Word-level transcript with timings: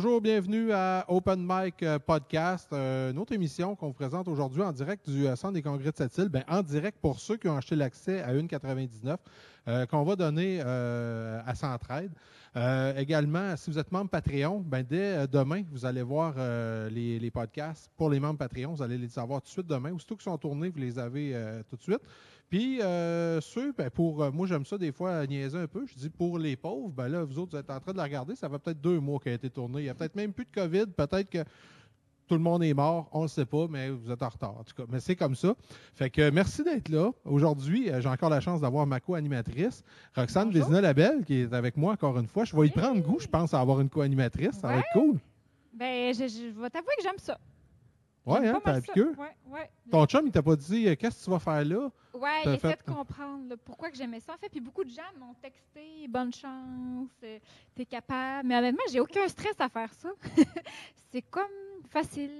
bonjour, 0.00 0.20
bienvenue 0.20 0.70
à 0.70 1.04
Open 1.08 1.44
Mic 1.44 1.82
euh, 1.82 1.98
Podcast, 1.98 2.68
euh, 2.72 3.10
une 3.10 3.18
autre 3.18 3.32
émission 3.32 3.74
qu'on 3.74 3.88
vous 3.88 3.94
présente 3.94 4.28
aujourd'hui 4.28 4.62
en 4.62 4.70
direct 4.70 5.10
du 5.10 5.26
euh, 5.26 5.34
Centre 5.34 5.54
des 5.54 5.62
congrès 5.62 5.90
de 5.90 5.96
Sept-Îles. 5.96 6.28
Ben, 6.28 6.44
en 6.46 6.62
direct 6.62 6.98
pour 7.02 7.18
ceux 7.18 7.36
qui 7.36 7.48
ont 7.48 7.56
acheté 7.56 7.74
l'accès 7.74 8.22
à 8.22 8.32
1,99 8.32 9.16
euh, 9.66 9.86
qu'on 9.86 10.04
va 10.04 10.14
donner 10.14 10.60
à 10.60 11.52
Centraide. 11.56 12.12
Également, 12.96 13.56
si 13.56 13.72
vous 13.72 13.78
êtes 13.80 13.90
membre 13.90 14.08
Patreon, 14.10 14.60
ben, 14.60 14.86
dès 14.88 15.26
demain, 15.26 15.64
vous 15.72 15.84
allez 15.84 16.02
voir 16.02 16.34
les, 16.90 17.18
les 17.18 17.30
podcasts 17.32 17.90
pour 17.96 18.08
les 18.08 18.20
membres 18.20 18.38
Patreon. 18.38 18.74
Vous 18.74 18.82
allez 18.82 18.98
les 18.98 19.08
savoir 19.08 19.42
tout 19.42 19.46
de 19.46 19.52
suite 19.52 19.66
demain. 19.66 19.92
Aussitôt 19.92 20.14
qu'ils 20.14 20.30
sont 20.30 20.38
tournés, 20.38 20.68
vous 20.68 20.78
les 20.78 20.96
avez 20.96 21.34
tout 21.68 21.74
de 21.74 21.82
suite. 21.82 22.02
Puis 22.50 22.80
euh, 22.80 23.40
ceux, 23.40 23.72
ben, 23.72 23.90
pour 23.90 24.22
euh, 24.22 24.30
moi 24.30 24.46
j'aime 24.46 24.64
ça 24.64 24.78
des 24.78 24.90
fois 24.90 25.26
niaiser 25.26 25.58
un 25.58 25.66
peu. 25.66 25.86
Je 25.86 25.94
dis 25.94 26.08
pour 26.08 26.38
les 26.38 26.56
pauvres, 26.56 26.88
ben 26.88 27.08
là, 27.08 27.24
vous 27.24 27.38
autres, 27.38 27.52
vous 27.52 27.58
êtes 27.58 27.70
en 27.70 27.78
train 27.78 27.92
de 27.92 27.98
la 27.98 28.04
regarder, 28.04 28.34
ça 28.36 28.48
fait 28.48 28.58
peut-être 28.58 28.80
deux 28.80 29.00
mois 29.00 29.18
qu'elle 29.18 29.32
a 29.32 29.36
été 29.36 29.50
tournée. 29.50 29.80
Il 29.80 29.84
n'y 29.84 29.90
a 29.90 29.94
peut-être 29.94 30.16
même 30.16 30.32
plus 30.32 30.46
de 30.46 30.50
COVID, 30.50 30.86
peut-être 30.96 31.28
que 31.28 31.44
tout 32.26 32.34
le 32.34 32.40
monde 32.40 32.62
est 32.62 32.74
mort, 32.74 33.08
on 33.12 33.20
ne 33.20 33.24
le 33.24 33.28
sait 33.28 33.46
pas, 33.46 33.66
mais 33.68 33.90
vous 33.90 34.10
êtes 34.10 34.22
en 34.22 34.28
retard. 34.28 34.56
En 34.58 34.64
tout 34.64 34.74
cas, 34.74 34.84
mais 34.88 35.00
c'est 35.00 35.16
comme 35.16 35.34
ça. 35.34 35.54
Fait 35.94 36.10
que 36.10 36.30
merci 36.30 36.62
d'être 36.62 36.88
là. 36.90 37.10
Aujourd'hui, 37.24 37.90
euh, 37.90 38.00
j'ai 38.00 38.08
encore 38.08 38.30
la 38.30 38.40
chance 38.40 38.60
d'avoir 38.60 38.86
ma 38.86 39.00
co-animatrice, 39.00 39.82
Roxane. 40.14 40.50
Vézina-Labelle, 40.50 41.24
qui 41.24 41.40
est 41.40 41.52
avec 41.52 41.76
moi 41.76 41.94
encore 41.94 42.18
une 42.18 42.28
fois. 42.28 42.44
Je 42.44 42.54
vais 42.54 42.66
y 42.66 42.70
prendre 42.70 43.00
goût, 43.02 43.18
je 43.18 43.26
pense, 43.26 43.54
à 43.54 43.60
avoir 43.60 43.80
une 43.80 43.88
co-animatrice. 43.88 44.58
Ça 44.60 44.68
va 44.68 44.78
être 44.78 44.88
cool. 44.92 45.18
Ben, 45.72 46.12
je, 46.14 46.28
je 46.28 46.60
vais 46.60 46.70
t'avouer 46.70 46.92
que 46.98 47.02
j'aime 47.02 47.18
ça. 47.18 47.38
Ouais, 48.28 48.48
hein, 48.48 48.60
t'as 48.62 48.80
piqueux. 48.80 49.14
Ouais, 49.16 49.36
ouais. 49.46 49.70
Ton 49.90 50.04
chum, 50.06 50.26
il 50.26 50.32
t'a 50.32 50.42
pas 50.42 50.56
dit 50.56 50.88
euh, 50.88 50.96
qu'est-ce 50.96 51.20
que 51.20 51.24
tu 51.24 51.30
vas 51.30 51.38
faire 51.38 51.64
là? 51.64 51.90
Ouais, 52.14 52.40
t'as 52.44 52.50
il 52.50 52.56
essaie 52.56 52.76
de 52.76 52.92
comprendre 52.92 53.48
là, 53.48 53.56
pourquoi 53.64 53.90
que 53.90 53.96
j'aimais 53.96 54.20
ça. 54.20 54.34
En 54.34 54.36
fait, 54.36 54.48
puis 54.48 54.60
beaucoup 54.60 54.84
de 54.84 54.90
gens 54.90 55.02
m'ont 55.18 55.34
texté 55.40 56.06
bonne 56.08 56.32
chance, 56.32 57.10
euh, 57.24 57.38
t'es 57.74 57.84
capable. 57.84 58.48
Mais 58.48 58.56
honnêtement, 58.56 58.84
j'ai 58.90 59.00
aucun 59.00 59.26
stress 59.28 59.54
à 59.58 59.68
faire 59.68 59.92
ça. 59.94 60.10
c'est 61.12 61.22
comme 61.22 61.44
facile, 61.90 62.30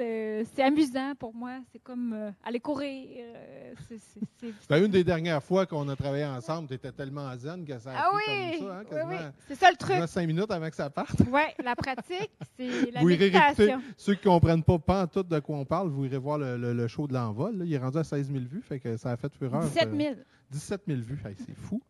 euh, 0.00 0.44
c'est 0.54 0.62
amusant 0.62 1.14
pour 1.18 1.34
moi. 1.34 1.58
C'est 1.72 1.78
comme 1.82 2.12
euh, 2.12 2.30
aller 2.44 2.60
courir. 2.60 3.06
euh, 3.18 3.74
c'est- 3.88 4.20
Ben, 4.68 4.84
une 4.84 4.90
des 4.90 5.04
dernières 5.04 5.42
fois 5.42 5.66
qu'on 5.66 5.88
a 5.88 5.96
travaillé 5.96 6.24
ensemble, 6.24 6.68
tu 6.68 6.74
étais 6.74 6.92
tellement 6.92 7.34
zen 7.36 7.64
que 7.64 7.78
ça 7.78 7.92
a 7.92 7.94
Ah 7.96 8.10
oui, 8.14 8.58
comme 8.58 8.68
ça, 8.68 8.74
hein, 8.78 8.84
oui, 8.92 8.98
oui. 9.10 9.16
C'est 9.48 9.54
ça 9.54 9.70
le 9.70 9.76
truc. 9.76 9.96
cinq 10.08 10.26
minutes 10.26 10.50
avant 10.50 10.68
que 10.68 10.76
ça 10.76 10.90
parte. 10.90 11.20
Ouais, 11.30 11.54
la 11.62 11.74
pratique, 11.74 12.30
c'est 12.58 12.90
la 12.92 13.00
Vous 13.00 13.10
irez 13.10 13.30
méditation. 13.30 13.80
Ceux 13.96 14.14
qui 14.14 14.28
ne 14.28 14.32
comprennent 14.34 14.62
pas, 14.62 14.78
pas 14.78 15.02
en 15.04 15.06
tout 15.06 15.22
de 15.22 15.38
quoi 15.40 15.56
on 15.56 15.64
parle, 15.64 15.88
vous 15.88 16.04
irez 16.04 16.18
voir 16.18 16.38
le, 16.38 16.56
le- 16.56 16.72
le 16.74 16.88
show 16.88 17.06
de 17.06 17.14
l'envol. 17.14 17.62
Il 17.64 17.72
est 17.72 17.78
rendu 17.78 17.98
à 17.98 18.04
16 18.04 18.30
000 18.30 18.44
vues, 18.44 18.62
fait 18.62 18.78
que 18.80 18.96
ça 18.96 19.12
a 19.12 19.16
fait 19.16 19.32
fureur. 19.34 19.62
17 19.62 19.88
euh, 19.92 19.96
000. 19.96 20.14
17 20.50 20.82
000 20.86 21.00
vues, 21.00 21.18
Hey, 21.24 21.34
c'est 21.38 21.54
fou. 21.56 21.80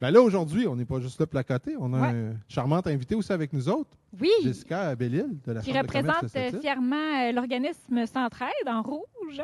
Ben 0.00 0.10
là, 0.10 0.22
aujourd'hui, 0.22 0.66
on 0.66 0.76
n'est 0.76 0.86
pas 0.86 0.98
juste 1.00 1.20
là 1.20 1.26
placoté. 1.26 1.74
On 1.78 1.92
a 1.92 2.00
Ouais. 2.00 2.10
une 2.10 2.38
charmante 2.48 2.86
invitée 2.86 3.14
aussi 3.14 3.32
avec 3.32 3.52
nous 3.52 3.68
autres, 3.68 3.90
Oui. 4.18 4.30
Jessica 4.42 4.94
Bellil 4.96 5.26
de 5.46 5.52
la 5.52 5.60
qui 5.60 5.72
Chambre 5.72 5.86
de 5.86 5.92
commerce 5.92 6.20
de 6.22 6.26
représente 6.26 6.54
euh, 6.54 6.60
fièrement 6.60 6.96
euh, 7.28 7.32
l'organisme 7.32 8.06
Centraide 8.06 8.50
en 8.66 8.80
rouge. 8.82 9.42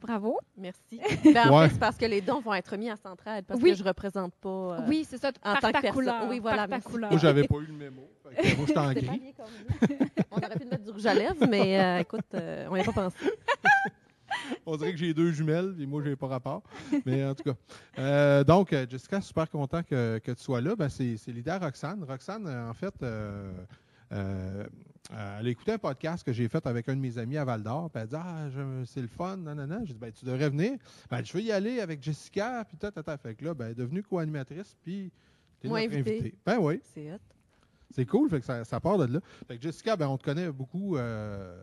Bravo. 0.00 0.38
Merci. 0.56 0.98
Ben, 1.32 1.48
en 1.50 1.58
Ouais. 1.60 1.68
fait, 1.68 1.74
c'est 1.74 1.78
parce 1.78 1.96
que 1.98 2.06
les 2.06 2.20
dons 2.22 2.40
vont 2.40 2.54
être 2.54 2.74
mis 2.76 2.90
à 2.90 2.96
Centraide 2.96 3.44
parce 3.46 3.60
Oui. 3.60 3.70
que 3.72 3.76
je 3.76 3.84
représente 3.84 4.34
pas. 4.36 4.48
euh, 4.48 4.78
oui, 4.88 5.06
c'est 5.08 5.18
ça, 5.18 5.28
en 5.44 5.52
par 5.52 5.60
tant 5.60 5.68
que 5.68 5.72
ta 5.74 5.80
personne. 5.82 5.92
couleur. 5.92 6.26
Oui, 6.28 6.38
voilà, 6.40 6.66
par 6.66 6.80
ta 6.82 6.88
couleur. 6.90 7.10
Moi, 7.10 7.20
j'avais 7.20 7.46
pas 7.46 7.56
eu 7.58 7.66
le 7.66 7.74
mémo. 7.74 8.02
Moi, 8.24 8.32
j'étais 8.66 8.78
en 8.78 8.92
gris. 8.94 9.34
On 10.32 10.36
aurait 10.38 10.58
pu 10.58 10.64
mettre 10.64 10.82
du 10.84 10.90
rouge 10.90 11.06
à 11.06 11.14
lèvres, 11.14 11.46
mais 11.48 11.78
euh, 11.78 11.98
écoute, 11.98 12.20
euh, 12.34 12.66
on 12.70 12.74
n'y 12.74 12.80
a 12.80 12.84
pas 12.84 12.92
pensé. 12.92 13.16
On 14.66 14.76
dirait 14.76 14.92
que 14.92 14.98
j'ai 14.98 15.14
deux 15.14 15.32
jumelles, 15.32 15.74
et 15.80 15.86
moi, 15.86 16.02
j'ai 16.04 16.16
pas 16.16 16.28
rapport. 16.28 16.62
Mais 17.06 17.24
en 17.24 17.34
tout 17.34 17.44
cas. 17.44 17.56
Euh, 17.98 18.44
donc, 18.44 18.72
euh, 18.72 18.86
Jessica, 18.88 19.20
super 19.20 19.48
content 19.50 19.82
que, 19.82 20.18
que 20.18 20.32
tu 20.32 20.42
sois 20.42 20.60
là. 20.60 20.76
Ben, 20.76 20.88
c'est 20.88 21.16
l'idée 21.28 21.50
à 21.50 21.58
Roxane. 21.58 22.04
Roxane, 22.04 22.46
euh, 22.46 22.70
en 22.70 22.74
fait, 22.74 22.94
euh, 23.02 23.52
euh, 24.12 24.66
euh, 25.12 25.38
elle 25.40 25.46
a 25.46 25.50
écouté 25.50 25.72
un 25.72 25.78
podcast 25.78 26.24
que 26.24 26.32
j'ai 26.32 26.48
fait 26.48 26.66
avec 26.66 26.88
un 26.88 26.94
de 26.94 27.00
mes 27.00 27.18
amis 27.18 27.36
à 27.36 27.44
Val 27.44 27.62
d'Or. 27.62 27.90
Puis 27.90 28.02
elle 28.02 28.08
dit 28.08 28.16
Ah, 28.16 28.46
c'est 28.86 29.02
le 29.02 29.08
fun, 29.08 29.36
non, 29.36 29.54
non, 29.54 29.66
non. 29.66 29.80
J'ai 29.84 29.94
dit 29.94 29.98
ben, 29.98 30.12
Tu 30.12 30.24
devrais 30.24 30.48
venir. 30.48 30.78
Ben, 31.10 31.24
je 31.24 31.32
veux 31.32 31.42
y 31.42 31.52
aller 31.52 31.80
avec 31.80 32.02
Jessica. 32.02 32.64
Puis 32.66 32.76
tata, 32.76 33.02
tata. 33.02 33.18
Fait 33.18 33.34
que 33.34 33.44
là, 33.44 33.54
ben, 33.54 33.66
elle 33.66 33.72
est 33.72 33.76
devenue 33.76 34.02
co-animatrice. 34.02 34.76
Puis 34.82 35.10
t'es 35.60 35.68
notre 35.68 35.80
invitée. 35.80 36.34
Ben 36.44 36.58
oui. 36.58 36.80
C'est 36.94 37.12
hot. 37.12 37.18
C'est 37.94 38.06
cool, 38.06 38.30
fait 38.30 38.40
que 38.40 38.46
ça, 38.46 38.64
ça 38.64 38.80
part 38.80 38.96
de 38.96 39.04
là. 39.04 39.20
Fait 39.46 39.58
que 39.58 39.62
Jessica, 39.62 39.96
ben, 39.96 40.08
on 40.08 40.16
te 40.16 40.24
connaît 40.24 40.50
beaucoup 40.50 40.96
euh, 40.96 41.62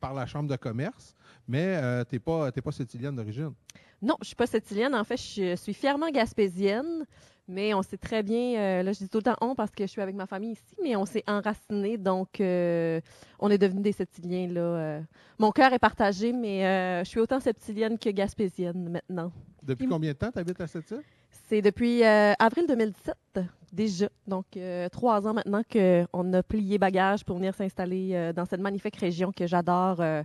par 0.00 0.14
la 0.14 0.26
chambre 0.26 0.48
de 0.48 0.56
commerce, 0.56 1.14
mais 1.46 1.76
euh, 1.82 2.04
t'es 2.04 2.18
pas 2.18 2.50
t'es 2.52 2.60
pas 2.62 2.72
sétilienne 2.72 3.16
d'origine. 3.16 3.52
Non, 4.00 4.16
je 4.20 4.26
suis 4.28 4.36
pas 4.36 4.46
sétilienne. 4.46 4.94
En 4.94 5.02
fait, 5.04 5.16
je 5.16 5.56
suis 5.56 5.74
fièrement 5.74 6.08
gaspésienne, 6.10 7.04
mais 7.48 7.74
on 7.74 7.82
sait 7.82 7.96
très 7.96 8.22
bien. 8.22 8.56
euh, 8.60 8.82
là, 8.84 8.92
je 8.92 8.98
dis 8.98 9.08
tout 9.08 9.18
le 9.18 9.24
temps 9.24 9.36
on 9.40 9.56
parce 9.56 9.72
que 9.72 9.84
je 9.84 9.88
suis 9.90 10.00
avec 10.00 10.14
ma 10.14 10.26
famille 10.26 10.52
ici, 10.52 10.76
mais 10.82 10.94
on 10.94 11.04
s'est 11.04 11.24
enracinés, 11.26 11.98
donc 11.98 12.40
euh, 12.40 13.00
on 13.40 13.50
est 13.50 13.58
devenus 13.58 13.82
des 13.82 13.92
sétiliens. 13.92 14.46
Là, 14.48 14.60
euh. 14.60 15.00
Mon 15.38 15.50
cœur 15.50 15.72
est 15.72 15.78
partagé, 15.80 16.32
mais 16.32 17.02
je 17.04 17.08
suis 17.08 17.18
autant 17.20 17.40
septilienne 17.40 17.98
que 17.98 18.10
gaspésienne 18.10 18.88
maintenant. 18.88 19.32
Depuis 19.64 19.84
Puis- 19.86 19.88
combien 19.88 20.12
de 20.12 20.16
temps 20.16 20.30
tu 20.30 20.38
habites 20.38 20.60
à 20.60 20.66
cette 20.68 20.88
île? 20.92 21.02
C'est 21.48 21.62
depuis 21.62 22.04
euh, 22.04 22.32
avril 22.38 22.66
2017 22.68 23.14
déjà, 23.72 24.08
donc 24.26 24.44
euh, 24.56 24.88
trois 24.88 25.26
ans 25.26 25.32
maintenant 25.34 25.62
qu'on 25.70 26.32
a 26.32 26.42
plié 26.42 26.78
bagage 26.78 27.24
pour 27.24 27.36
venir 27.36 27.54
s'installer 27.54 28.10
euh, 28.12 28.32
dans 28.32 28.44
cette 28.44 28.60
magnifique 28.60 28.96
région 28.96 29.32
que 29.32 29.46
j'adore, 29.46 29.96
euh, 30.00 30.22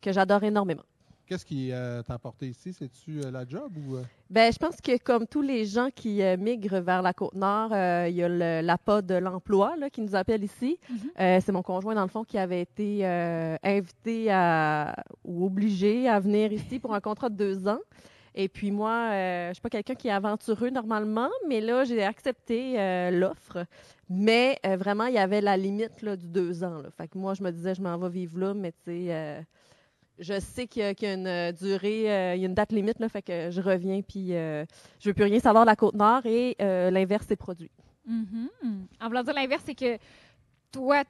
que 0.00 0.12
j'adore 0.12 0.42
énormément. 0.44 0.82
Qu'est-ce 1.26 1.44
qui 1.44 1.72
euh, 1.72 2.02
t'a 2.02 2.14
apporté 2.14 2.46
ici? 2.48 2.72
C'est-tu 2.72 3.20
euh, 3.20 3.30
la 3.32 3.44
job 3.46 3.72
ou. 3.76 3.96
Ben, 4.30 4.52
je 4.52 4.58
pense 4.58 4.76
que 4.80 4.96
comme 4.98 5.26
tous 5.26 5.42
les 5.42 5.64
gens 5.64 5.88
qui 5.94 6.22
euh, 6.22 6.36
migrent 6.36 6.80
vers 6.80 7.02
la 7.02 7.12
côte 7.12 7.34
nord, 7.34 7.70
euh, 7.72 8.06
il 8.08 8.14
y 8.14 8.22
a 8.22 8.28
le- 8.28 8.64
l'appât 8.64 9.02
de 9.02 9.14
l'emploi 9.16 9.74
là, 9.76 9.90
qui 9.90 10.00
nous 10.02 10.14
appelle 10.14 10.44
ici. 10.44 10.78
Mhm. 10.88 10.96
Euh, 11.20 11.40
c'est 11.44 11.50
mon 11.52 11.62
conjoint 11.62 11.94
dans 11.96 12.02
le 12.04 12.08
fond 12.08 12.22
qui 12.24 12.38
avait 12.38 12.60
été 12.60 13.00
euh, 13.04 13.56
invité 13.64 14.30
à, 14.30 14.94
ou 15.24 15.44
obligé 15.46 16.08
à 16.08 16.20
venir 16.20 16.52
ici 16.52 16.78
pour 16.78 16.94
un 16.94 17.00
contrat 17.00 17.28
de 17.28 17.34
deux 17.34 17.66
ans. 17.66 17.80
Et 18.38 18.48
puis 18.48 18.70
moi, 18.70 18.90
euh, 19.12 19.48
je 19.48 19.54
suis 19.54 19.60
pas 19.62 19.70
quelqu'un 19.70 19.94
qui 19.94 20.08
est 20.08 20.12
aventureux 20.12 20.68
normalement, 20.68 21.30
mais 21.48 21.60
là 21.62 21.84
j'ai 21.84 22.02
accepté 22.04 22.78
euh, 22.78 23.10
l'offre. 23.10 23.64
Mais 24.10 24.58
euh, 24.66 24.76
vraiment, 24.76 25.06
il 25.06 25.14
y 25.14 25.18
avait 25.18 25.40
la 25.40 25.56
limite 25.56 26.04
du 26.04 26.26
deux 26.28 26.62
ans. 26.62 26.82
Fait 26.96 27.08
que 27.08 27.16
moi, 27.18 27.32
je 27.34 27.42
me 27.42 27.50
disais, 27.50 27.74
je 27.74 27.80
m'en 27.82 27.96
vais 27.98 28.10
vivre 28.10 28.38
là, 28.38 28.54
mais 28.54 28.72
tu 28.72 29.06
sais, 29.08 29.44
je 30.18 30.38
sais 30.40 30.66
qu'il 30.66 30.82
y, 30.82 31.06
a- 31.06 31.14
une 31.14 31.52
durée, 31.56 32.34
il 32.36 32.40
y 32.40 32.44
a 32.44 32.46
une 32.46 32.54
date 32.54 32.72
limite, 32.72 32.98
fait 33.08 33.22
que 33.22 33.50
je 33.50 33.60
reviens, 33.60 34.00
puis 34.02 34.34
euh, 34.34 34.64
je 35.00 35.08
veux 35.08 35.14
plus 35.14 35.24
rien 35.24 35.40
savoir 35.40 35.64
de 35.64 35.70
la 35.70 35.76
Côte-Nord 35.76 36.24
et 36.26 36.56
l'inverse 36.60 37.26
s'est 37.26 37.36
produit. 37.36 37.70
Mhm. 38.06 38.48
En 39.00 39.08
voulant 39.08 39.22
dire 39.24 39.34
l'inverse, 39.34 39.62
c'est 39.66 39.74
que 39.74 39.98
toi, 40.76 41.04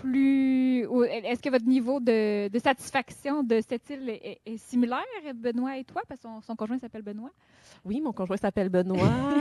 plus. 0.00 0.82
Est-ce 0.82 1.42
que 1.42 1.50
votre 1.50 1.66
niveau 1.66 2.00
de, 2.00 2.50
satisfaction 2.58 3.42
de 3.42 3.60
cette 3.66 3.88
île 3.90 4.08
est, 4.08 4.56
similaire, 4.56 5.04
Benoît 5.34 5.76
et 5.76 5.84
toi? 5.84 6.02
Parce 6.08 6.20
que 6.20 6.28
son, 6.46 6.56
conjoint 6.56 6.78
s'appelle 6.78 7.02
Benoît. 7.02 7.30
Oui, 7.84 8.00
mon 8.00 8.12
conjoint 8.12 8.36
s'appelle 8.36 8.68
Benoît. 8.68 8.98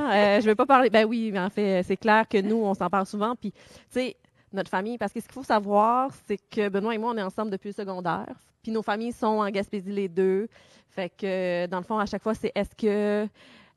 Euh, 0.10 0.42
je 0.42 0.46
vais 0.46 0.56
pas 0.56 0.66
parler. 0.66 0.90
Ben 0.90 1.06
oui, 1.06 1.30
mais 1.32 1.40
en 1.40 1.50
fait, 1.50 1.84
c'est 1.84 1.98
clair 1.98 2.28
que 2.28 2.42
nous, 2.42 2.56
on 2.56 2.74
s'en 2.74 2.90
parle 2.90 3.06
souvent. 3.06 3.36
Puis, 3.36 3.52
tu 3.52 3.60
sais, 3.92 4.16
notre 4.52 4.70
famille, 4.70 4.98
parce 4.98 5.14
que 5.14 5.20
ce 5.20 5.26
qu'il 5.26 5.34
faut 5.34 5.44
savoir, 5.44 6.12
c'est 6.28 6.40
que 6.50 6.68
Benoît 6.68 6.96
et 6.96 6.98
moi, 6.98 7.12
on 7.14 7.18
est 7.18 7.24
ensemble 7.24 7.52
depuis 7.52 7.70
le 7.70 7.74
secondaire. 7.74 8.36
Puis 8.64 8.72
nos 8.72 8.82
familles 8.82 9.14
sont 9.14 9.28
en 9.28 9.50
Gaspésie 9.50 9.92
les 9.92 10.10
deux. 10.10 10.48
Fait 10.90 11.10
que, 11.10 11.68
dans 11.68 11.78
le 11.78 11.84
fond, 11.84 12.00
à 12.00 12.06
chaque 12.06 12.24
fois, 12.24 12.34
c'est 12.34 12.52
est-ce 12.56 12.76
que. 12.76 13.30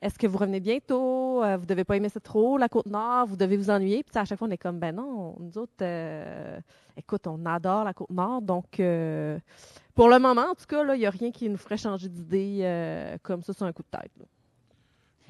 Est-ce 0.02 0.18
que 0.18 0.26
vous 0.26 0.36
revenez 0.36 0.58
bientôt? 0.58 1.44
Euh, 1.44 1.56
vous 1.56 1.64
devez 1.64 1.84
pas 1.84 1.96
aimer 1.96 2.08
ça 2.08 2.18
trop, 2.18 2.58
la 2.58 2.68
Côte-Nord? 2.68 3.26
Vous 3.28 3.36
devez 3.36 3.56
vous 3.56 3.70
ennuyer? 3.70 4.02
Puis 4.02 4.18
à 4.18 4.24
chaque 4.24 4.36
fois, 4.36 4.48
on 4.48 4.50
est 4.50 4.58
comme, 4.58 4.80
ben 4.80 4.96
non, 4.96 5.36
nous 5.38 5.56
autres, 5.58 5.72
euh, 5.80 6.58
écoute, 6.96 7.28
on 7.28 7.46
adore 7.46 7.84
la 7.84 7.94
Côte-Nord. 7.94 8.42
Donc, 8.42 8.80
euh, 8.80 9.38
pour 9.94 10.08
le 10.08 10.18
moment, 10.18 10.50
en 10.50 10.54
tout 10.56 10.66
cas, 10.66 10.82
il 10.92 10.98
n'y 10.98 11.06
a 11.06 11.10
rien 11.10 11.30
qui 11.30 11.48
nous 11.48 11.56
ferait 11.56 11.76
changer 11.76 12.08
d'idée 12.08 12.62
euh, 12.62 13.16
comme 13.22 13.42
ça 13.42 13.52
sur 13.52 13.64
un 13.64 13.72
coup 13.72 13.84
de 13.84 13.96
tête. 13.96 14.10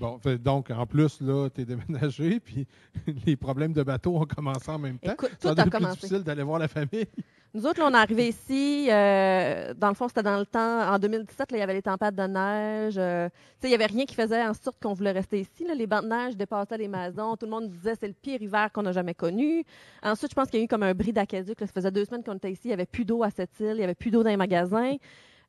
Bon, 0.02 0.18
fait, 0.18 0.36
donc, 0.36 0.68
en 0.72 0.84
plus, 0.84 1.20
là, 1.20 1.48
tu 1.48 1.60
es 1.60 1.64
déménagé, 1.64 2.40
puis 2.44 2.66
les 3.24 3.36
problèmes 3.36 3.72
de 3.72 3.84
bateau 3.84 4.16
ont 4.16 4.26
commencé 4.26 4.68
en 4.68 4.78
même 4.78 4.98
temps. 4.98 5.12
Écoute, 5.12 5.30
Ça 5.38 5.54
tout 5.54 5.60
a 5.60 5.62
être 5.62 5.70
plus 5.70 5.70
commencé. 5.70 5.94
difficile 5.94 6.24
d'aller 6.24 6.42
voir 6.42 6.58
la 6.58 6.66
famille. 6.66 7.06
Nous 7.54 7.64
autres, 7.66 7.78
là, 7.80 7.86
on 7.88 7.94
est 7.94 7.98
arrivés 7.98 8.28
ici. 8.28 8.88
euh, 8.90 9.74
dans 9.74 9.88
le 9.90 9.94
fond, 9.94 10.08
c'était 10.08 10.24
dans 10.24 10.38
le 10.38 10.46
temps. 10.46 10.92
En 10.92 10.98
2017, 10.98 11.52
là, 11.52 11.58
il 11.58 11.60
y 11.60 11.62
avait 11.62 11.74
les 11.74 11.82
tempêtes 11.82 12.16
de 12.16 12.22
neige. 12.26 12.94
euh, 12.98 13.28
tu 13.28 13.34
sais, 13.60 13.66
il 13.66 13.68
n'y 13.68 13.74
avait 13.76 13.86
rien 13.86 14.04
qui 14.04 14.16
faisait 14.16 14.42
en 14.44 14.54
sorte 14.54 14.82
qu'on 14.82 14.94
voulait 14.94 15.12
rester 15.12 15.38
ici. 15.40 15.64
là. 15.68 15.74
Les 15.76 15.86
bancs 15.86 16.02
de 16.02 16.08
neige 16.08 16.36
dépassaient 16.36 16.78
les 16.78 16.88
maisons. 16.88 17.36
Tout 17.36 17.46
le 17.46 17.52
monde 17.52 17.68
disait 17.68 17.94
c'est 17.94 18.08
le 18.08 18.14
pire 18.14 18.42
hiver 18.42 18.72
qu'on 18.72 18.86
a 18.86 18.92
jamais 18.92 19.14
connu. 19.14 19.62
Ensuite, 20.02 20.30
je 20.30 20.34
pense 20.34 20.48
qu'il 20.48 20.58
y 20.58 20.62
a 20.62 20.64
eu 20.64 20.68
comme 20.68 20.82
un 20.82 20.94
bris 20.94 21.12
d'aqueduc. 21.12 21.60
là. 21.60 21.66
Ça 21.68 21.72
faisait 21.74 21.90
deux 21.92 22.06
semaines 22.06 22.24
qu'on 22.24 22.34
était 22.36 22.50
ici. 22.50 22.62
Il 22.64 22.68
n'y 22.68 22.74
avait 22.74 22.86
plus 22.86 23.04
d'eau 23.04 23.22
à 23.22 23.30
cette 23.30 23.60
île. 23.60 23.72
Il 23.72 23.76
n'y 23.76 23.84
avait 23.84 23.94
plus 23.94 24.10
d'eau 24.10 24.22
dans 24.24 24.30
les 24.30 24.36
magasins. 24.38 24.96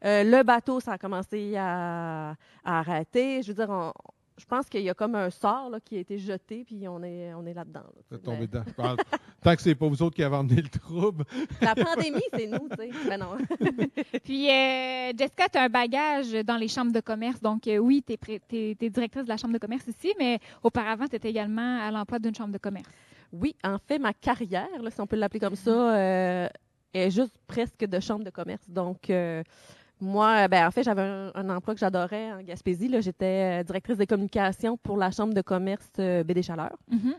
Euh, 0.05 0.25
le 0.25 0.43
bateau, 0.43 0.81
ça 0.81 0.91
a 0.91 0.97
commencé 0.97 1.55
à, 1.55 2.31
à 2.65 2.79
arrêter. 2.79 3.41
Je 3.41 3.47
veux 3.47 3.53
dire, 3.53 3.69
on- 3.69 3.93
je 4.37 4.45
pense 4.45 4.67
qu'il 4.67 4.81
y 4.81 4.89
a 4.89 4.93
comme 4.93 5.15
un 5.15 5.29
sort 5.29 5.69
là, 5.69 5.79
qui 5.79 5.97
a 5.97 5.99
été 5.99 6.17
jeté, 6.17 6.63
puis 6.63 6.87
on 6.87 7.03
est, 7.03 7.33
on 7.33 7.45
est 7.45 7.53
là-dedans. 7.53 7.83
là, 8.11 8.17
tombé 8.17 8.47
dedans. 8.47 8.63
Tant 9.43 9.55
que 9.55 9.61
c'est 9.61 9.75
pas 9.75 9.87
vous 9.87 10.01
autres 10.01 10.15
qui 10.15 10.23
avez 10.23 10.35
emmené 10.35 10.61
le 10.61 10.69
trouble. 10.69 11.25
La 11.61 11.75
pandémie, 11.75 12.21
c'est 12.33 12.47
nous, 12.47 12.67
tu 12.69 12.77
sais. 12.77 12.89
Ben 13.07 13.19
non. 13.19 13.37
Puis, 14.23 14.49
euh, 14.49 15.11
Jessica, 15.17 15.49
tu 15.51 15.57
as 15.57 15.63
un 15.63 15.69
bagage 15.69 16.31
dans 16.45 16.57
les 16.57 16.67
chambres 16.67 16.93
de 16.93 17.01
commerce. 17.01 17.41
Donc, 17.41 17.67
euh, 17.67 17.77
oui, 17.77 18.03
tu 18.05 18.13
es, 18.13 18.89
directrice 18.89 19.23
de 19.23 19.29
la 19.29 19.37
chambre 19.37 19.53
de 19.53 19.59
commerce 19.59 19.87
ici, 19.87 20.13
mais 20.17 20.39
auparavant, 20.63 21.07
tu 21.07 21.15
étais 21.15 21.29
également 21.29 21.81
à 21.81 21.91
l'emploi 21.91 22.19
d'une 22.19 22.35
chambre 22.35 22.53
de 22.53 22.57
commerce. 22.57 22.89
Oui, 23.33 23.55
en 23.63 23.77
fait, 23.79 23.99
ma 23.99 24.13
carrière, 24.13 24.81
là, 24.81 24.91
si 24.91 25.01
on 25.01 25.07
peut 25.07 25.15
l'appeler 25.15 25.39
comme 25.39 25.55
ça, 25.55 25.71
euh, 25.71 26.47
est 26.93 27.09
juste 27.09 27.33
presque 27.47 27.85
de 27.85 27.99
chambre 27.99 28.23
de 28.23 28.29
commerce. 28.29 28.69
Donc, 28.69 29.09
euh, 29.09 29.43
moi, 30.03 30.47
ben, 30.47 30.67
en 30.67 30.71
fait, 30.71 30.83
j'avais 30.83 31.01
un, 31.01 31.31
un 31.33 31.49
emploi 31.49 31.73
que 31.73 31.79
j'adorais 31.79 32.31
en 32.33 32.41
Gaspésie. 32.41 32.87
là. 32.87 33.01
J'étais 33.01 33.61
euh, 33.61 33.63
directrice 33.63 33.97
des 33.97 34.07
communications 34.07 34.77
pour 34.77 34.97
la 34.97 35.11
chambre 35.11 35.33
de 35.33 35.41
commerce 35.41 35.89
euh, 35.99 36.23
BD 36.23 36.41
Chaleur. 36.43 36.75
Mhm. 36.91 37.15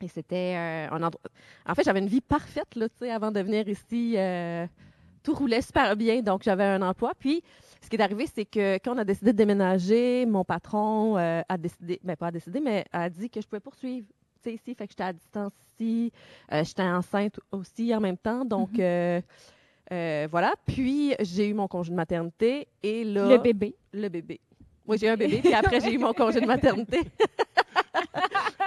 Et 0.00 0.08
c'était 0.08 0.54
euh, 0.56 0.88
un 0.94 1.02
endroit. 1.02 1.20
En 1.66 1.74
fait, 1.74 1.82
j'avais 1.82 1.98
une 2.00 2.06
vie 2.08 2.20
parfaite 2.20 2.76
là, 2.76 2.86
avant 3.14 3.30
de 3.32 3.40
venir 3.40 3.68
ici. 3.68 4.14
euh, 4.16 4.66
tout 5.24 5.34
roulait 5.34 5.60
super 5.60 5.94
bien, 5.96 6.22
donc 6.22 6.42
j'avais 6.44 6.64
un 6.64 6.80
emploi. 6.82 7.12
Puis, 7.18 7.42
ce 7.82 7.88
qui 7.90 7.96
est 7.96 8.00
arrivé, 8.00 8.26
c'est 8.32 8.44
que 8.46 8.76
quand 8.78 8.94
on 8.94 8.98
a 8.98 9.04
décidé 9.04 9.32
de 9.32 9.36
déménager, 9.36 10.24
mon 10.26 10.44
patron 10.44 11.18
euh, 11.18 11.42
a 11.48 11.58
décidé, 11.58 11.98
ben 12.02 12.16
pas 12.16 12.28
a 12.28 12.30
décidé, 12.30 12.60
mais 12.60 12.84
a 12.92 13.10
dit 13.10 13.28
que 13.28 13.40
je 13.40 13.46
pouvais 13.46 13.60
poursuivre 13.60 14.06
tu 14.42 14.50
sais, 14.50 14.54
ici. 14.54 14.74
Fait 14.76 14.86
que 14.86 14.92
j'étais 14.92 15.02
à 15.02 15.12
distance 15.12 15.52
ici. 15.72 16.12
Euh, 16.52 16.62
j'étais 16.64 16.82
enceinte 16.84 17.40
aussi 17.50 17.92
en 17.94 18.00
même 18.00 18.16
temps. 18.16 18.44
Donc, 18.44 18.70
Mhm. 18.74 18.78
euh, 18.80 19.20
euh, 19.92 20.28
voilà. 20.30 20.54
Puis, 20.66 21.14
j'ai 21.20 21.48
eu 21.48 21.54
mon 21.54 21.68
congé 21.68 21.90
de 21.90 21.96
maternité. 21.96 22.68
Et 22.82 23.04
là, 23.04 23.28
Le 23.28 23.38
bébé. 23.38 23.74
le 23.92 24.08
bébé. 24.08 24.40
Oui, 24.86 24.96
j'ai 24.98 25.06
eu 25.06 25.10
un 25.10 25.16
bébé, 25.16 25.38
puis 25.42 25.52
après, 25.52 25.80
j'ai 25.80 25.92
eu 25.92 25.98
mon 25.98 26.12
congé 26.14 26.40
de 26.40 26.46
maternité. 26.46 27.00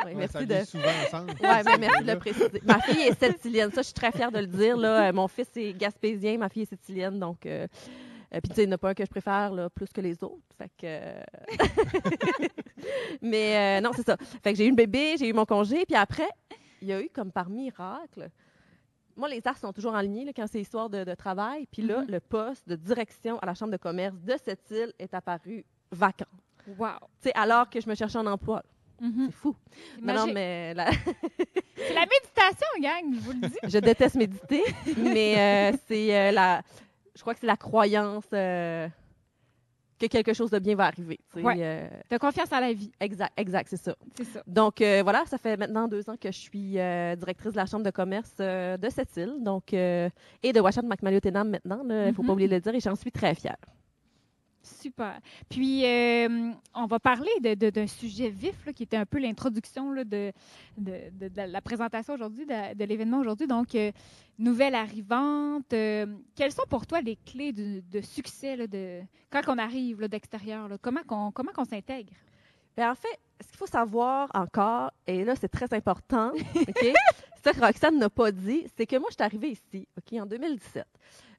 Oui, 0.03 0.13
Ouais, 0.13 0.15
merci 0.15 0.33
ça 0.33 0.45
de. 0.45 0.65
souvent 0.65 0.83
ensemble. 1.05 1.31
Oui, 1.39 1.47
mais 1.63 1.77
merci 1.77 2.03
de 2.03 2.11
le 2.11 2.17
préciser. 2.17 2.61
Ma 2.63 2.79
fille 2.81 3.01
est 3.03 3.19
sept-tilienne. 3.19 3.71
Ça, 3.71 3.81
je 3.81 3.85
suis 3.87 3.93
très 3.93 4.11
fière 4.11 4.31
de 4.31 4.39
le 4.39 4.47
dire. 4.47 4.75
Là. 4.75 5.09
Euh, 5.09 5.13
Mon 5.13 5.27
fils 5.27 5.47
est 5.57 5.73
gaspésien, 5.77 6.37
ma 6.39 6.49
fille 6.49 6.63
est 6.63 6.69
sept-tilienne. 6.69 7.19
Donc, 7.19 7.45
euh, 7.45 7.67
euh, 8.33 8.39
puis, 8.41 8.49
tu 8.49 8.55
sais, 8.55 8.63
il 8.63 8.67
n'y 8.67 8.73
en 8.73 8.75
a 8.75 8.77
pas 8.79 8.89
un 8.89 8.93
que 8.95 9.05
je 9.05 9.09
préfère 9.11 9.51
là, 9.51 9.69
plus 9.69 9.87
que 9.93 10.01
les 10.01 10.23
autres. 10.23 10.41
Fait 10.57 10.71
que. 10.75 11.67
mais 13.21 13.77
euh, 13.77 13.81
non, 13.81 13.91
c'est 13.95 14.05
ça. 14.05 14.17
Fait 14.43 14.51
que 14.53 14.57
j'ai 14.57 14.65
eu 14.65 14.69
le 14.71 14.75
bébé, 14.75 15.15
j'ai 15.19 15.27
eu 15.29 15.33
mon 15.33 15.45
congé. 15.45 15.85
Puis 15.85 15.95
après, 15.95 16.29
il 16.81 16.87
y 16.87 16.93
a 16.93 17.01
eu 17.01 17.09
comme 17.13 17.31
par 17.31 17.49
miracle. 17.49 18.29
Moi, 19.21 19.29
les 19.29 19.41
arts 19.45 19.57
sont 19.59 19.71
toujours 19.71 19.93
en 19.93 20.01
ligne 20.01 20.25
là, 20.25 20.31
quand 20.35 20.47
c'est 20.51 20.59
histoire 20.59 20.89
de, 20.89 21.03
de 21.03 21.13
travail. 21.13 21.67
Puis 21.71 21.83
là, 21.83 22.01
Mhm. 22.01 22.07
le 22.09 22.19
poste 22.19 22.67
de 22.67 22.75
direction 22.75 23.37
à 23.37 23.45
la 23.45 23.53
Chambre 23.53 23.71
de 23.71 23.77
commerce 23.77 24.15
de 24.23 24.33
cette 24.43 24.65
île 24.71 24.91
est 24.97 25.13
apparu 25.13 25.63
vacant. 25.91 26.25
Wow. 26.79 26.87
Tu 27.21 27.29
sais, 27.29 27.31
alors 27.35 27.69
que 27.69 27.79
je 27.79 27.87
me 27.87 27.93
cherchais 27.93 28.17
un 28.17 28.25
emploi. 28.25 28.63
Mhm. 28.99 29.27
C'est 29.27 29.31
fou. 29.35 29.55
Non, 30.01 30.15
non, 30.15 30.33
mais 30.33 30.73
la- 30.73 30.89
C'est 31.75 31.93
la 31.93 32.01
méditation, 32.01 32.67
gang, 32.79 33.13
je 33.13 33.19
vous 33.19 33.31
le 33.33 33.47
dis. 33.47 33.57
je 33.63 33.77
déteste 33.77 34.15
méditer, 34.15 34.63
mais 34.97 35.71
euh, 35.73 35.77
c'est 35.87 36.15
euh, 36.17 36.31
la. 36.31 36.63
Je 37.15 37.21
crois 37.21 37.35
que 37.35 37.39
c'est 37.41 37.47
la 37.47 37.57
croyance 37.57 38.25
euh, 38.33 38.87
que 40.01 40.07
quelque 40.07 40.33
chose 40.33 40.49
de 40.51 40.59
bien 40.59 40.75
va 40.75 40.85
arriver. 40.85 41.19
tu 41.33 41.41
Ouais. 41.41 41.55
euh, 41.59 41.87
T'as 42.09 42.17
confiance 42.19 42.51
en 42.51 42.59
la 42.59 42.73
vie, 42.73 42.91
exact, 42.99 43.31
exact, 43.37 43.67
c'est 43.69 43.77
ça. 43.77 43.95
c'est 44.15 44.23
ça. 44.25 44.41
Donc 44.47 44.81
euh, 44.81 45.01
voilà, 45.03 45.23
ça 45.25 45.37
fait 45.37 45.57
maintenant 45.57 45.87
deux 45.87 46.09
ans 46.09 46.15
que 46.19 46.31
je 46.31 46.37
suis 46.37 46.79
euh, 46.79 47.15
directrice 47.15 47.51
de 47.51 47.57
la 47.57 47.65
chambre 47.65 47.85
de 47.85 47.91
commerce 47.91 48.35
de 48.37 48.89
cette 48.89 49.15
île, 49.17 49.35
donc 49.39 49.73
et 49.73 50.09
de 50.53 50.59
Ouachat 50.59 50.81
McMalliotenam 50.81 51.49
maintenant. 51.49 51.81
Il 51.83 52.07
ne 52.07 52.11
faut 52.13 52.23
pas 52.23 52.33
oublier 52.33 52.49
de 52.49 52.55
le 52.55 52.61
dire, 52.61 52.75
et 52.75 52.79
j'en 52.79 52.95
suis 52.95 53.11
très 53.11 53.35
fière. 53.35 53.57
Super. 54.63 55.19
Puis, 55.49 55.85
euh, 55.85 56.51
on 56.75 56.85
va 56.85 56.99
parler 56.99 57.31
d'un 57.41 57.87
sujet 57.87 58.29
vif 58.29 58.65
là, 58.65 58.73
qui 58.73 58.83
était 58.83 58.97
un 58.97 59.05
peu 59.07 59.17
l'introduction 59.19 59.91
de, 59.93 60.03
de, 60.03 60.31
de- 60.77 61.27
de 61.29 61.41
la 61.41 61.61
présentation 61.61 62.13
aujourd'hui, 62.13 62.45
de, 62.45 62.83
l'événement 62.85 63.19
aujourd'hui. 63.19 63.47
Donc, 63.47 63.73
euh, 63.75 63.91
nouvelle 64.37 64.75
arrivante. 64.75 65.73
euh, 65.73 66.05
quelles 66.35 66.51
sont 66.51 66.65
pour 66.69 66.85
toi 66.85 67.01
les 67.01 67.15
clés 67.25 67.51
de, 67.53 68.01
succès 68.01 68.55
là, 68.55 68.67
de, 68.67 69.01
quand 69.31 69.41
on 69.47 69.57
arrive 69.57 70.07
d'extérieur? 70.07 70.69
Comment 70.81 71.01
qu'on 71.07 71.31
comment 71.31 71.51
qu'on 71.51 71.65
s'intègre? 71.65 72.13
Ben, 72.77 72.91
en 72.91 72.95
fait, 72.95 73.19
ce 73.41 73.47
qu'il 73.47 73.57
faut 73.57 73.67
savoir 73.67 74.29
encore, 74.33 74.91
et 75.07 75.25
là, 75.25 75.35
c'est 75.35 75.49
très 75.49 75.73
important, 75.73 76.31
OK? 76.55 76.85
Ça 77.43 77.53
que 77.53 77.59
Roxane 77.59 77.97
n'a 77.97 78.09
pas 78.09 78.31
dit, 78.31 78.65
c'est 78.75 78.85
que 78.85 78.95
moi, 78.97 79.07
je 79.09 79.15
suis 79.15 79.23
arrivée 79.23 79.49
ici, 79.51 79.87
OK, 79.97 80.19
en 80.19 80.25
2017. 80.25 80.85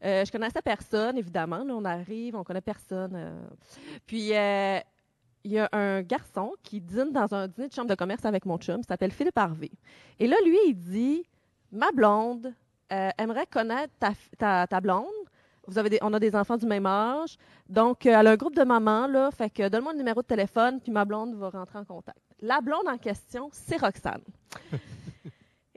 Euh, 0.04 0.24
je 0.24 0.32
connaissais 0.32 0.62
personne, 0.62 1.16
évidemment. 1.16 1.64
Là, 1.64 1.74
on 1.74 1.84
arrive, 1.84 2.34
on 2.34 2.44
connaît 2.44 2.60
personne. 2.60 3.12
euh. 3.14 3.46
Puis, 4.06 4.34
euh, 4.34 4.80
il 5.44 5.52
y 5.52 5.58
a 5.58 5.68
un 5.72 6.02
garçon 6.02 6.54
qui 6.62 6.80
dîne 6.80 7.12
dans 7.12 7.34
un 7.34 7.48
dîner 7.48 7.68
de 7.68 7.72
chambre 7.72 7.88
de 7.88 7.94
commerce 7.94 8.24
avec 8.24 8.46
mon 8.46 8.58
chum, 8.58 8.80
il 8.80 8.86
s'appelle 8.86 9.12
Philippe 9.12 9.38
Harvey. 9.38 9.70
Et 10.18 10.26
là, 10.26 10.36
lui, 10.44 10.58
il 10.68 10.74
dit 10.74 11.24
Ma 11.72 11.90
blonde 11.90 12.52
euh, 12.92 13.10
aimerait 13.18 13.46
connaître 13.46 13.92
ta, 14.38 14.80
blonde. 14.80 15.06
On 16.02 16.12
a 16.12 16.18
des 16.18 16.36
enfants 16.36 16.56
du 16.56 16.66
même 16.66 16.86
âge. 16.86 17.36
Donc, 17.68 18.06
elle 18.06 18.26
a 18.26 18.30
un 18.32 18.36
groupe 18.36 18.54
de 18.54 18.64
mamans, 18.64 19.06
là. 19.06 19.30
Fait 19.30 19.48
que 19.48 19.68
donne-moi 19.68 19.92
le 19.92 19.98
numéro 19.98 20.20
de 20.20 20.26
téléphone, 20.26 20.80
puis 20.80 20.92
ma 20.92 21.04
blonde 21.04 21.34
va 21.36 21.50
rentrer 21.50 21.78
en 21.78 21.84
contact. 21.84 22.18
La 22.40 22.60
blonde 22.60 22.88
en 22.88 22.98
question, 22.98 23.48
c'est 23.52 23.76
Roxane. 23.80 24.22